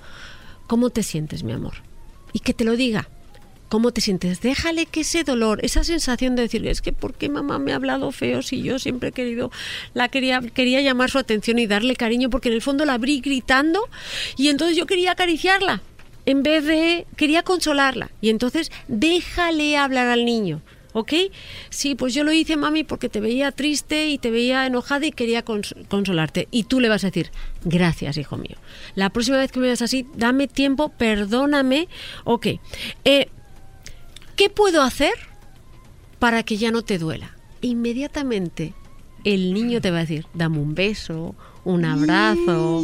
¿cómo 0.67 0.91
te 0.91 1.03
sientes, 1.03 1.43
mi 1.43 1.53
amor? 1.53 1.77
Y 2.35 2.41
que 2.41 2.53
te 2.53 2.65
lo 2.65 2.77
diga. 2.77 3.09
¿Cómo 3.71 3.93
te 3.93 4.03
sientes? 4.03 4.43
Déjale 4.43 4.85
que 4.85 5.01
ese 5.01 5.25
dolor, 5.25 5.65
esa 5.65 5.83
sensación 5.83 6.37
de 6.37 6.43
decir, 6.43 6.67
es 6.67 6.83
que 6.83 6.93
¿por 6.93 7.15
qué 7.15 7.31
mamá 7.31 7.59
me 7.59 7.73
ha 7.73 7.77
hablado 7.77 8.13
feo 8.13 8.43
si 8.43 8.61
yo 8.61 8.79
siempre 8.79 9.09
he 9.09 9.13
querido, 9.13 9.51
la 9.95 10.09
quería, 10.09 10.43
quería 10.43 10.83
llamar 10.83 11.11
su 11.11 11.17
atención 11.17 11.59
y 11.59 11.67
darle 11.67 11.97
cariño 11.97 12.29
porque 12.29 12.49
en 12.51 12.57
el 12.57 12.63
fondo 12.63 12.85
la 12.85 12.93
abrí 12.95 13.23
gritando 13.23 13.89
y 14.37 14.49
entonces 14.49 14.77
yo 14.77 14.85
quería 14.85 15.13
acariciarla 15.13 15.81
en 16.27 16.43
vez 16.43 16.67
de, 16.67 17.07
quería 17.17 17.43
consolarla 17.43 18.11
y 18.21 18.29
entonces 18.29 18.71
déjale 18.89 19.79
hablar 19.79 20.09
al 20.09 20.27
niño. 20.27 20.61
¿Ok? 20.93 21.13
Sí, 21.69 21.95
pues 21.95 22.15
yo 22.15 22.25
lo 22.25 22.33
hice, 22.33 22.57
mami, 22.57 22.83
porque 22.85 23.09
te 23.09 23.21
veía 23.21 23.53
triste 23.53 24.09
y 24.09 24.19
te 24.19 24.31
veía 24.31 24.67
enojada 24.67 25.07
y 25.07 25.13
quería 25.13 25.45
cons- 25.45 25.75
consolarte. 25.89 26.49
Y 26.51 26.65
tú 26.65 26.81
le 26.81 26.89
vas 26.89 27.05
a 27.05 27.09
decir, 27.09 27.31
gracias, 27.65 28.17
hijo 28.17 28.37
mío. 28.37 28.57
La 28.97 29.11
próxima 29.11 29.37
vez 29.39 29.53
que 29.53 29.61
me 29.61 29.67
veas 29.67 29.83
así, 29.83 30.07
dame 30.17 30.49
tiempo, 30.49 30.89
perdóname. 30.89 31.89
Ok. 32.25 32.47
Eh, 33.05 33.29
¿Qué 34.37 34.51
puedo 34.51 34.83
hacer 34.83 35.13
para 36.19 36.43
que 36.43 36.57
ya 36.57 36.71
no 36.71 36.83
te 36.83 36.99
duela? 36.99 37.37
Inmediatamente 37.61 38.75
el 39.25 39.53
niño 39.53 39.81
te 39.81 39.91
va 39.91 39.99
a 39.99 40.01
decir, 40.01 40.27
dame 40.33 40.59
un 40.59 40.75
beso, 40.75 41.35
un 41.65 41.85
abrazo. 41.85 42.83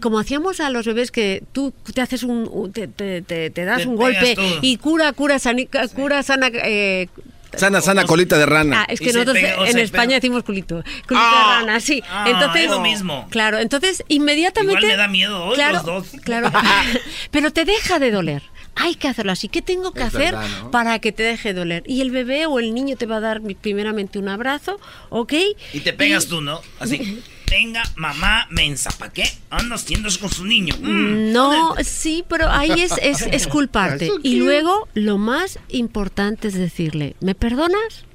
Como 0.00 0.20
hacíamos 0.20 0.60
a 0.60 0.70
los 0.70 0.86
bebés 0.86 1.10
que 1.10 1.42
tú 1.52 1.72
te 1.92 2.00
haces 2.00 2.22
un, 2.22 2.70
te, 2.72 2.86
te- 2.86 3.20
te- 3.22 3.50
te 3.50 3.64
das 3.64 3.84
un 3.84 3.96
golpe 3.96 4.36
y 4.62 4.76
cura, 4.76 5.12
cura, 5.12 5.38
sani- 5.40 5.68
cura 5.94 6.22
sana. 6.22 6.48
eh, 6.52 7.08
Sana, 7.56 7.80
sana 7.80 8.04
colita 8.04 8.38
de 8.38 8.46
rana. 8.46 8.82
Ah, 8.82 8.86
es 8.88 9.00
que 9.00 9.12
nosotros 9.12 9.36
en 9.36 9.78
España 9.78 10.14
decimos 10.16 10.42
culito. 10.44 10.82
Culito 11.06 11.14
Ah. 11.16 11.58
de 11.60 11.66
rana, 11.66 11.80
sí. 11.80 12.02
Ah, 12.10 12.24
entonces, 12.28 12.62
es 12.64 12.70
lo 12.70 12.80
mismo. 12.80 13.26
Claro, 13.30 13.58
entonces 13.58 14.04
inmediatamente. 14.08 14.80
Igual 14.80 14.92
me 14.92 14.96
da 14.96 15.08
miedo 15.08 15.44
hoy 15.44 15.54
claro, 15.54 15.74
los 15.74 15.84
dos. 15.84 16.06
Claro, 16.24 16.50
pero 17.30 17.52
te 17.52 17.64
deja 17.64 17.98
de 17.98 18.10
doler. 18.10 18.42
Hay 18.74 18.94
que 18.94 19.06
hacerlo 19.06 19.32
así. 19.32 19.48
¿Qué 19.48 19.60
tengo 19.60 19.92
que 19.92 20.00
Es 20.00 20.06
hacer 20.06 20.34
verdad, 20.34 20.48
¿no? 20.62 20.70
para 20.70 20.98
que 20.98 21.12
te 21.12 21.22
deje 21.22 21.52
de 21.52 21.58
doler? 21.60 21.82
Y 21.86 22.00
el 22.00 22.10
bebé 22.10 22.46
o 22.46 22.58
el 22.58 22.72
niño 22.72 22.96
te 22.96 23.04
va 23.04 23.16
a 23.16 23.20
dar 23.20 23.42
primeramente 23.60 24.18
un 24.18 24.28
abrazo, 24.30 24.80
¿ok? 25.10 25.34
Y 25.74 25.80
te 25.80 25.92
pegas 25.92 26.26
tú, 26.26 26.40
¿no? 26.40 26.60
Así. 26.80 27.22
Tenga 27.52 27.82
mamá 27.96 28.46
mensa. 28.48 28.88
¿Para 28.98 29.12
qué 29.12 29.24
andas 29.50 29.82
haciendo 29.82 30.08
eso 30.08 30.20
con 30.20 30.30
su 30.30 30.46
niño? 30.46 30.74
Mm. 30.80 31.32
No, 31.32 31.74
sí, 31.84 32.24
pero 32.26 32.48
ahí 32.48 32.80
es, 32.80 32.92
es, 33.02 33.20
es 33.30 33.46
culparte. 33.46 34.10
Y 34.22 34.36
luego 34.36 34.88
lo 34.94 35.18
más 35.18 35.58
importante 35.68 36.48
es 36.48 36.54
decirle, 36.54 37.14
¿me 37.20 37.34
perdonas? 37.34 38.06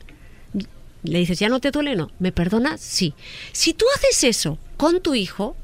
Le 1.03 1.19
dices, 1.19 1.37
¿ya 1.37 1.49
no 1.49 1.59
te 1.59 1.69
duele? 1.69 1.95
No. 1.95 2.09
¿Me 2.17 2.31
perdonas? 2.31 2.81
Sí. 2.81 3.13
Si 3.51 3.73
tú 3.73 3.85
haces 3.95 4.23
eso 4.23 4.57
con 4.75 5.03
tu 5.03 5.13
hijo, 5.13 5.55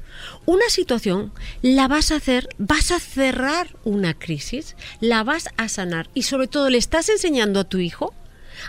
una 0.46 0.68
situación 0.68 1.32
la 1.60 1.88
vas 1.88 2.12
a 2.12 2.16
hacer, 2.16 2.48
vas 2.58 2.92
a 2.92 3.00
cerrar 3.00 3.74
una 3.82 4.14
crisis, 4.14 4.76
la 5.00 5.24
vas 5.24 5.48
a 5.56 5.68
sanar 5.68 6.08
y 6.14 6.22
sobre 6.22 6.46
todo 6.46 6.70
le 6.70 6.78
estás 6.78 7.08
enseñando 7.08 7.58
a 7.58 7.64
tu 7.64 7.78
hijo 7.78 8.14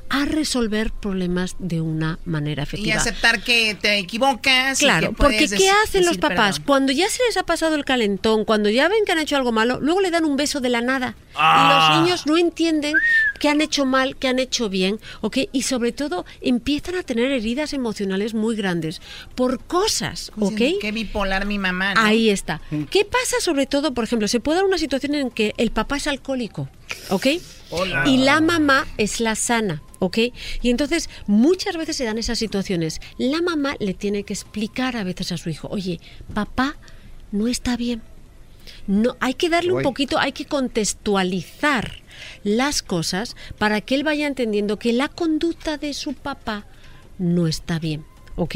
a 0.10 0.26
resolver 0.26 0.92
problemas 0.92 1.56
de 1.60 1.82
una 1.82 2.20
manera 2.26 2.64
Y 2.64 2.64
efectiva. 2.64 2.96
aceptar 2.98 3.42
que 3.44 3.76
te 3.76 3.98
equivocas. 3.98 4.82
y 4.82 4.86
Claro, 4.86 5.10
que 5.10 5.16
porque 5.16 5.48
¿qué 5.48 5.70
hacen 5.84 6.06
los 6.06 6.18
papás? 6.18 6.56
perdón. 6.58 6.64
Cuando 6.66 6.92
ya 6.92 7.10
se 7.10 7.24
les 7.28 7.38
ha 7.38 7.44
pasado 7.44 7.76
el 7.76 7.86
calentón, 7.86 8.46
cuando 8.46 8.70
ya 8.70 8.88
ven 8.88 9.06
que 9.06 9.12
han 9.12 9.20
hecho 9.20 9.36
algo 9.36 9.52
malo, 9.52 9.80
luego 9.80 10.02
le 10.02 10.12
dan 10.12 10.26
un 10.26 10.36
beso 10.38 10.60
de 10.62 10.70
la 10.70 10.82
nada. 10.82 11.16
Ah. 11.36 11.66
Y 11.66 11.74
los 12.00 12.02
niños 12.02 12.26
no 12.28 12.38
entienden 12.38 12.96
que 13.40 13.50
han 13.50 13.62
hecho 13.62 13.86
mal, 13.86 14.16
que 14.16 14.28
han 14.28 14.40
hecho 14.40 14.70
bien, 14.70 15.00
¿ok? 15.22 15.38
Y 15.52 15.64
sobre 15.64 15.92
todo 15.92 16.26
empiezan 16.42 16.96
a 16.96 17.04
tener 17.04 17.32
heridas 17.32 17.74
emocionales 17.74 18.34
muy 18.34 18.56
grandes 18.56 19.02
por 19.36 19.64
cosas, 19.64 20.32
¿ok? 20.40 20.62
Qué 20.82 20.92
bipolar 20.94 21.46
mi 21.46 21.58
mamá. 21.58 21.94
¿no? 21.94 22.02
Ahí 22.02 22.30
está. 22.30 22.62
¿Qué 22.90 23.06
pasa 23.06 23.38
sobre 23.42 23.66
todo, 23.66 23.94
por 23.94 24.04
ejemplo, 24.04 24.28
se 24.28 24.40
puede 24.40 24.58
dar 24.58 24.66
una 24.66 24.78
situación 24.78 25.16
en 25.16 25.30
que 25.30 25.54
el 25.58 25.72
papá 25.72 25.98
es 25.98 26.08
alcohólico, 26.08 26.70
¿ok? 27.10 27.28
Hola. 27.70 28.04
Y 28.06 28.18
la 28.18 28.42
mamá 28.42 28.88
es 28.98 29.20
la 29.20 29.36
sana, 29.36 29.82
¿ok? 30.00 30.18
Y 30.62 30.70
entonces 30.70 31.10
muchas 31.28 31.78
veces 31.78 31.96
se 31.96 32.06
dan 32.06 32.18
esas 32.18 32.38
situaciones. 32.38 33.02
La 33.18 33.42
mamá 33.42 33.76
le 33.80 33.94
tiene 33.94 34.24
que 34.24 34.34
explicar 34.34 34.96
a 34.98 35.04
veces 35.04 35.32
a 35.32 35.38
su 35.38 35.50
hijo, 35.50 35.68
oye, 35.70 36.00
papá 36.34 36.76
no 37.32 37.48
está 37.48 37.76
bien. 37.76 38.02
No, 38.88 39.16
hay 39.20 39.34
que 39.34 39.50
darle 39.50 39.74
un 39.74 39.84
poquito, 39.84 40.20
hay 40.20 40.32
que 40.32 40.46
contextualizar 40.46 42.02
las 42.44 42.82
cosas 42.82 43.36
para 43.58 43.82
que 43.82 43.96
él 43.96 44.04
vaya 44.04 44.28
entendiendo 44.28 44.80
que 44.80 44.94
la 44.94 45.08
conducta 45.08 45.78
de 45.78 45.94
su 45.94 46.14
papá 46.14 46.66
no 47.18 47.48
está 47.48 47.80
bien, 47.80 48.06
¿ok? 48.36 48.56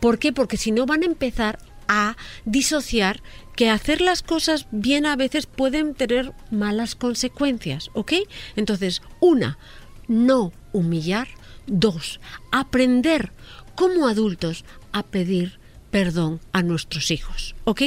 ¿Por 0.00 0.18
qué? 0.18 0.32
Porque 0.32 0.56
si 0.56 0.72
no 0.72 0.86
van 0.86 1.02
a 1.02 1.06
empezar 1.06 1.58
a 1.88 2.16
disociar 2.44 3.22
que 3.60 3.68
hacer 3.68 4.00
las 4.00 4.22
cosas 4.22 4.66
bien 4.70 5.04
a 5.04 5.16
veces 5.16 5.44
pueden 5.44 5.92
tener 5.92 6.32
malas 6.50 6.94
consecuencias, 6.94 7.90
¿ok? 7.92 8.14
Entonces, 8.56 9.02
una, 9.20 9.58
no 10.08 10.54
humillar. 10.72 11.28
Dos, 11.66 12.20
aprender 12.52 13.32
como 13.74 14.08
adultos 14.08 14.64
a 14.92 15.02
pedir 15.02 15.58
perdón 15.90 16.40
a 16.52 16.62
nuestros 16.62 17.10
hijos, 17.10 17.54
¿ok? 17.64 17.82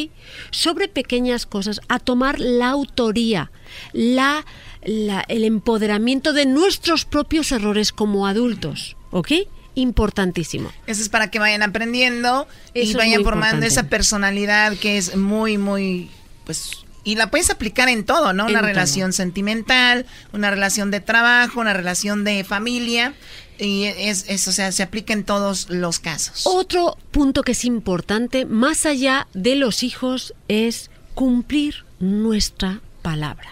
Sobre 0.51 0.89
pequeñas 0.89 1.47
cosas, 1.47 1.81
a 1.87 1.97
tomar 1.97 2.39
la 2.39 2.69
autoría, 2.69 3.51
la, 3.93 4.45
el 4.83 5.43
empoderamiento 5.43 6.33
de 6.33 6.45
nuestros 6.45 7.05
propios 7.05 7.51
errores 7.51 7.91
como 7.91 8.27
adultos, 8.27 8.95
¿ok? 9.09 9.31
Importantísimo. 9.75 10.71
Eso 10.87 11.01
es 11.01 11.09
para 11.09 11.31
que 11.31 11.39
vayan 11.39 11.63
aprendiendo 11.63 12.47
Eso 12.73 12.91
y 12.91 12.93
vayan 12.95 13.23
formando 13.23 13.55
importante. 13.57 13.67
esa 13.67 13.83
personalidad 13.89 14.77
que 14.77 14.97
es 14.97 15.15
muy, 15.15 15.57
muy, 15.57 16.09
pues, 16.45 16.71
y 17.03 17.15
la 17.15 17.29
puedes 17.29 17.49
aplicar 17.49 17.89
en 17.89 18.05
todo, 18.05 18.33
¿no? 18.33 18.43
En 18.45 18.51
Una 18.51 18.59
todo. 18.59 18.67
relación 18.69 19.13
sentimental, 19.13 20.05
una 20.31 20.51
relación 20.51 20.91
de 20.91 20.99
trabajo, 21.01 21.59
una 21.59 21.73
relación 21.73 22.23
de 22.23 22.43
familia, 22.43 23.13
y 23.59 23.85
es, 23.85 24.25
es, 24.29 24.47
o 24.47 24.51
sea, 24.51 24.71
se 24.71 24.83
aplica 24.83 25.13
en 25.13 25.23
todos 25.23 25.69
los 25.69 25.99
casos. 25.99 26.43
Otro 26.45 26.97
punto 27.11 27.43
que 27.43 27.51
es 27.53 27.65
importante, 27.65 28.45
más 28.45 28.85
allá 28.85 29.27
de 29.33 29.55
los 29.55 29.83
hijos, 29.83 30.33
es 30.47 30.89
cumplir 31.13 31.85
nuestra 31.99 32.81
palabra. 33.01 33.49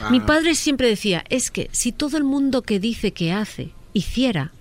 Ah. 0.00 0.10
Mi 0.10 0.20
padre 0.20 0.54
siempre 0.54 0.88
decía, 0.88 1.24
es 1.28 1.50
que 1.50 1.68
si 1.72 1.92
todo 1.92 2.16
el 2.16 2.24
mundo 2.24 2.62
que 2.62 2.78
dice 2.80 3.12
que 3.12 3.32
hace 3.32 3.72
hiciera, 3.92 4.52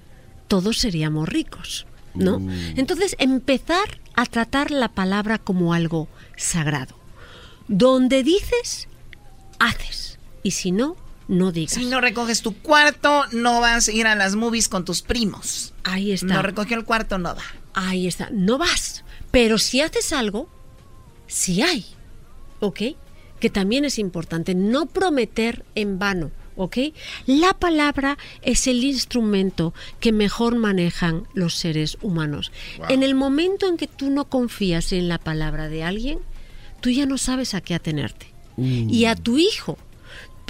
todos 0.52 0.80
seríamos 0.80 1.30
ricos, 1.30 1.86
¿no? 2.14 2.36
Uh. 2.36 2.52
Entonces, 2.76 3.16
empezar 3.20 4.02
a 4.16 4.26
tratar 4.26 4.70
la 4.70 4.90
palabra 4.90 5.38
como 5.38 5.74
algo 5.74 6.10
sagrado. 6.36 6.94
Donde 7.70 8.22
dices, 8.22 8.90
haces. 9.60 10.20
Y 10.44 10.52
si 10.52 10.74
no, 10.74 10.98
no 11.30 11.54
digas. 11.54 11.76
Si 11.76 11.86
no 11.86 12.02
recoges 12.02 12.42
tu 12.42 12.54
cuarto, 12.58 13.24
no 13.32 13.62
vas 13.62 13.88
a 13.88 13.94
ir 13.94 14.08
a 14.08 14.16
las 14.16 14.36
movies 14.36 14.68
con 14.68 14.84
tus 14.84 15.02
primos. 15.02 15.74
Ahí 15.86 16.12
está. 16.12 16.34
No 16.34 16.42
recogió 16.42 16.76
el 16.76 16.84
cuarto, 16.84 17.18
no 17.18 17.34
va. 17.34 17.44
Ahí 17.74 18.06
está, 18.06 18.28
no 18.34 18.58
vas. 18.58 19.06
Pero 19.32 19.58
si 19.58 19.80
haces 19.80 20.12
algo, 20.12 20.50
sí 21.28 21.62
hay. 21.62 21.86
¿Ok? 22.60 22.82
Que 23.40 23.50
también 23.50 23.86
es 23.86 23.98
importante. 24.00 24.54
No 24.54 24.88
prometer 24.88 25.64
en 25.76 25.98
vano. 25.98 26.30
¿Ok? 26.56 26.78
La 27.26 27.54
palabra 27.54 28.18
es 28.42 28.68
el 28.68 28.84
instrumento 28.84 29.74
que 30.00 30.12
mejor 30.12 30.56
manejan 30.56 31.28
los 31.34 31.56
seres 31.56 31.98
humanos. 32.02 32.52
Wow. 32.78 32.88
En 32.90 33.04
el 33.04 33.16
momento 33.16 33.68
en 33.68 33.78
que 33.78 33.88
tú 33.88 34.10
no 34.10 34.26
confías 34.26 34.92
en 34.92 35.08
la 35.08 35.18
palabra 35.18 35.70
de 35.70 35.84
alguien, 35.84 36.20
tú 36.82 36.90
ya 36.90 37.06
no 37.06 37.18
sabes 37.18 37.54
a 37.54 37.62
qué 37.62 37.74
atenerte. 37.74 38.28
Y 38.58 39.06
a 39.06 39.16
tu 39.16 39.40
hijo, 39.40 39.78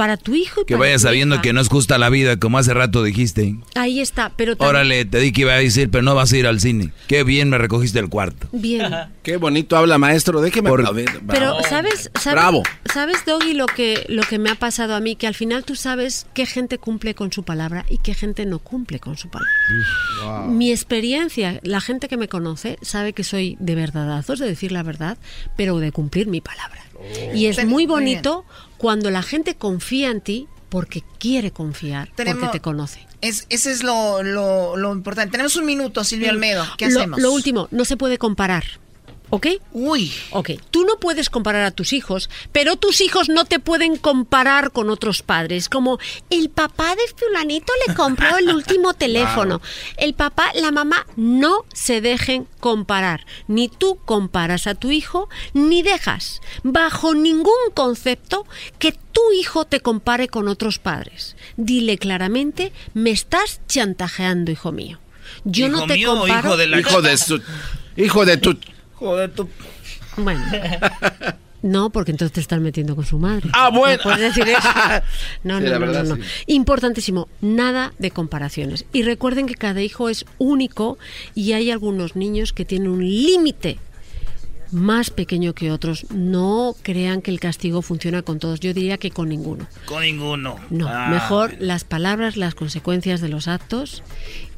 para 0.01 0.17
tu 0.17 0.33
hijo 0.33 0.61
y 0.61 0.65
Que 0.65 0.75
para 0.77 0.93
tu 0.93 0.97
sabiendo 0.99 1.35
hija, 1.35 1.43
que 1.43 1.53
no 1.53 1.61
es 1.61 1.67
justa 1.67 1.99
la 1.99 2.09
vida, 2.09 2.39
como 2.39 2.57
hace 2.57 2.73
rato 2.73 3.03
dijiste. 3.03 3.57
Ahí 3.75 3.99
está, 3.99 4.31
pero 4.35 4.55
también- 4.55 4.69
Órale, 4.77 5.05
te 5.05 5.19
di 5.19 5.31
que 5.31 5.41
iba 5.41 5.53
a 5.53 5.57
decir, 5.57 5.91
pero 5.91 6.01
no 6.01 6.15
vas 6.15 6.33
a 6.33 6.37
ir 6.37 6.47
al 6.47 6.59
cine. 6.59 6.91
Qué 7.07 7.23
bien 7.23 7.51
me 7.51 7.59
recogiste 7.59 7.99
el 7.99 8.09
cuarto. 8.09 8.47
Bien. 8.51 8.91
Qué 9.21 9.37
bonito 9.37 9.77
habla, 9.77 9.99
maestro. 9.99 10.41
Déjeme 10.41 10.71
aplaudir. 10.71 11.21
Pero 11.27 11.61
sabes, 11.69 12.09
sabes, 12.19 12.33
Bravo. 12.33 12.63
sabes 12.91 13.23
Doggy 13.27 13.53
lo 13.53 13.67
que 13.67 14.03
lo 14.09 14.23
que 14.23 14.39
me 14.39 14.49
ha 14.49 14.55
pasado 14.55 14.95
a 14.95 14.99
mí 14.99 15.15
que 15.15 15.27
al 15.27 15.35
final 15.35 15.65
tú 15.65 15.75
sabes 15.75 16.25
qué 16.33 16.47
gente 16.47 16.79
cumple 16.79 17.13
con 17.13 17.31
su 17.31 17.43
palabra 17.43 17.85
y 17.87 17.99
qué 17.99 18.15
gente 18.15 18.47
no 18.47 18.57
cumple 18.57 18.99
con 18.99 19.17
su 19.17 19.29
palabra. 19.29 20.47
Mi 20.47 20.71
experiencia, 20.71 21.59
la 21.61 21.79
gente 21.79 22.07
que 22.07 22.17
me 22.17 22.27
conoce 22.27 22.79
sabe 22.81 23.13
que 23.13 23.23
soy 23.23 23.55
de 23.59 23.75
verdadazos, 23.75 24.39
de 24.39 24.47
decir 24.47 24.71
la 24.71 24.81
verdad, 24.81 25.19
pero 25.55 25.77
de 25.77 25.91
cumplir 25.91 26.25
mi 26.25 26.41
palabra. 26.41 26.81
Y 27.33 27.45
es 27.45 27.63
muy 27.65 27.85
bonito 27.85 28.45
cuando 28.81 29.11
la 29.11 29.21
gente 29.21 29.53
confía 29.53 30.09
en 30.09 30.21
ti 30.21 30.47
porque 30.69 31.03
quiere 31.19 31.51
confiar, 31.51 32.11
Tenemos- 32.15 32.39
porque 32.41 32.57
te 32.57 32.61
conoce. 32.63 33.07
Es, 33.21 33.45
ese 33.49 33.71
es 33.71 33.83
lo, 33.83 34.23
lo, 34.23 34.75
lo 34.75 34.91
importante. 34.91 35.33
Tenemos 35.33 35.55
un 35.55 35.65
minuto, 35.65 36.03
Silvia 36.03 36.31
Almedo. 36.31 36.65
¿Qué 36.79 36.89
lo, 36.89 36.99
hacemos? 36.99 37.19
Lo 37.21 37.31
último, 37.31 37.67
no 37.69 37.85
se 37.85 37.95
puede 37.95 38.17
comparar. 38.17 38.63
¿Ok? 39.31 39.47
Uy. 39.71 40.11
Ok. 40.31 40.51
Tú 40.71 40.83
no 40.85 40.97
puedes 40.97 41.29
comparar 41.29 41.63
a 41.63 41.71
tus 41.71 41.93
hijos, 41.93 42.29
pero 42.51 42.75
tus 42.75 42.99
hijos 42.99 43.29
no 43.29 43.45
te 43.45 43.59
pueden 43.59 43.95
comparar 43.95 44.71
con 44.71 44.89
otros 44.89 45.21
padres. 45.21 45.69
Como 45.69 45.99
el 46.29 46.49
papá 46.49 46.95
de 46.95 47.01
fulanito 47.15 47.71
le 47.87 47.95
compró 47.95 48.37
el 48.37 48.49
último 48.55 48.93
teléfono. 48.93 49.61
El 49.95 50.13
papá, 50.15 50.51
la 50.53 50.71
mamá, 50.71 51.07
no 51.15 51.63
se 51.73 52.01
dejen 52.01 52.45
comparar. 52.59 53.25
Ni 53.47 53.69
tú 53.69 53.99
comparas 54.03 54.67
a 54.67 54.75
tu 54.75 54.91
hijo, 54.91 55.29
ni 55.53 55.81
dejas, 55.81 56.41
bajo 56.63 57.15
ningún 57.15 57.71
concepto, 57.73 58.45
que 58.79 58.91
tu 58.91 59.21
hijo 59.39 59.63
te 59.63 59.79
compare 59.79 60.27
con 60.27 60.49
otros 60.49 60.77
padres. 60.77 61.37
Dile 61.55 61.97
claramente, 61.97 62.73
me 62.93 63.11
estás 63.11 63.61
chantajeando, 63.67 64.51
hijo 64.51 64.73
mío. 64.73 64.99
Yo 65.45 65.67
¿Hijo 65.67 65.77
no 65.77 65.87
te 65.87 65.93
mío 65.93 66.13
o 66.13 66.19
comparo. 66.19 66.49
hijo 66.49 66.57
de 66.57 66.67
la 66.67 66.79
Hijo 66.79 67.01
de 67.01 67.17
su... 67.17 67.41
Hijo 67.95 68.25
de 68.25 68.35
tu... 68.35 68.57
Joder, 69.01 69.31
tu... 69.33 69.49
Bueno. 70.15 70.41
No, 71.63 71.91
porque 71.91 72.09
entonces 72.09 72.33
te 72.33 72.39
están 72.39 72.63
metiendo 72.63 72.95
con 72.95 73.05
su 73.05 73.19
madre. 73.19 73.47
Ah, 73.53 73.69
bueno. 73.69 73.97
No 73.97 74.01
puedes 74.03 74.33
decir 74.35 74.49
eso. 74.49 74.67
No, 75.43 75.59
Sí, 75.59 75.65
no, 75.65 75.69
no, 75.73 75.79
verdad, 75.79 76.03
no, 76.05 76.15
no. 76.15 76.23
sí. 76.23 76.29
Importantísimo, 76.47 77.27
nada 77.39 77.93
de 77.99 78.09
comparaciones. 78.09 78.85
Y 78.91 79.03
recuerden 79.03 79.45
que 79.45 79.53
cada 79.53 79.79
hijo 79.83 80.09
es 80.09 80.25
único 80.39 80.97
y 81.35 81.51
hay 81.53 81.69
algunos 81.69 82.15
niños 82.15 82.51
que 82.51 82.65
tienen 82.65 82.87
un 82.87 83.07
límite 83.07 83.77
más 84.71 85.11
pequeño 85.11 85.53
que 85.53 85.71
otros. 85.71 86.07
No 86.09 86.75
crean 86.81 87.21
que 87.21 87.29
el 87.29 87.39
castigo 87.39 87.83
funciona 87.83 88.23
con 88.23 88.39
todos. 88.39 88.59
Yo 88.59 88.73
diría 88.73 88.97
que 88.97 89.11
con 89.11 89.29
ninguno. 89.29 89.67
Con 89.85 90.01
ninguno. 90.01 90.55
No, 90.71 90.87
Ah. 90.89 91.09
mejor 91.11 91.57
las 91.59 91.83
palabras, 91.83 92.37
las 92.37 92.55
consecuencias 92.55 93.21
de 93.21 93.29
los 93.29 93.47
actos 93.47 94.01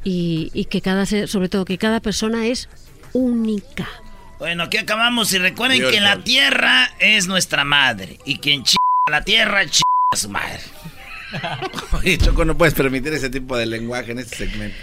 y, 0.04 0.50
y 0.54 0.64
que 0.64 0.80
cada 0.80 1.04
ser, 1.04 1.28
sobre 1.28 1.50
todo 1.50 1.66
que 1.66 1.76
cada 1.76 2.00
persona 2.00 2.46
es 2.46 2.70
única. 3.12 3.86
Bueno, 4.38 4.64
aquí 4.64 4.78
acabamos 4.78 5.32
y 5.32 5.38
recuerden 5.38 5.90
que 5.90 6.00
la 6.00 6.22
tierra 6.22 6.90
es 6.98 7.26
nuestra 7.26 7.64
madre 7.64 8.18
y 8.24 8.38
quien 8.38 8.64
ch 8.64 8.76
la 9.10 9.22
tierra 9.22 9.64
ch 9.66 9.82
a 10.12 10.16
su 10.16 10.28
madre. 10.28 10.60
Oye, 11.92 12.18
Choco, 12.18 12.44
no 12.44 12.56
puedes 12.56 12.74
permitir 12.74 13.12
ese 13.12 13.30
tipo 13.30 13.56
de 13.56 13.66
lenguaje 13.66 14.12
en 14.12 14.18
este 14.18 14.36
segmento. 14.36 14.76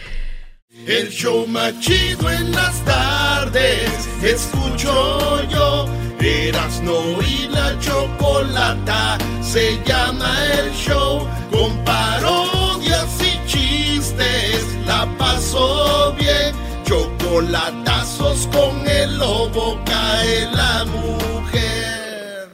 El 0.88 1.10
show 1.10 1.46
más 1.48 1.80
chido 1.82 2.30
en 2.32 2.52
las 2.54 2.84
tardes, 2.86 4.08
escucho 4.24 5.48
yo. 5.50 5.86
Erasno 6.20 7.22
y 7.22 7.48
la 7.50 7.78
chocolata, 7.80 9.18
se 9.42 9.80
llama 9.86 10.34
el 10.54 10.72
show. 10.74 11.28
Con 11.52 11.84
parodias 11.84 13.08
y 13.20 13.48
chistes, 13.48 14.66
la 14.86 15.06
paso 15.18 16.16
bien. 16.18 16.56
Chocolatazos 16.86 18.48
con 18.48 18.88
el 19.02 19.18
lobo, 19.18 19.80
cae 19.86 20.46
la 20.52 20.86
mujer. 20.86 22.50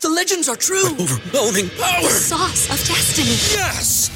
The 0.00 0.08
legends 0.08 0.48
are 0.48 0.56
true. 0.56 0.88
overwhelming 0.98 1.70
power! 1.80 2.02
The 2.02 2.10
sauce 2.10 2.70
of 2.70 2.78
destiny. 2.86 3.36
Yes! 3.56 4.15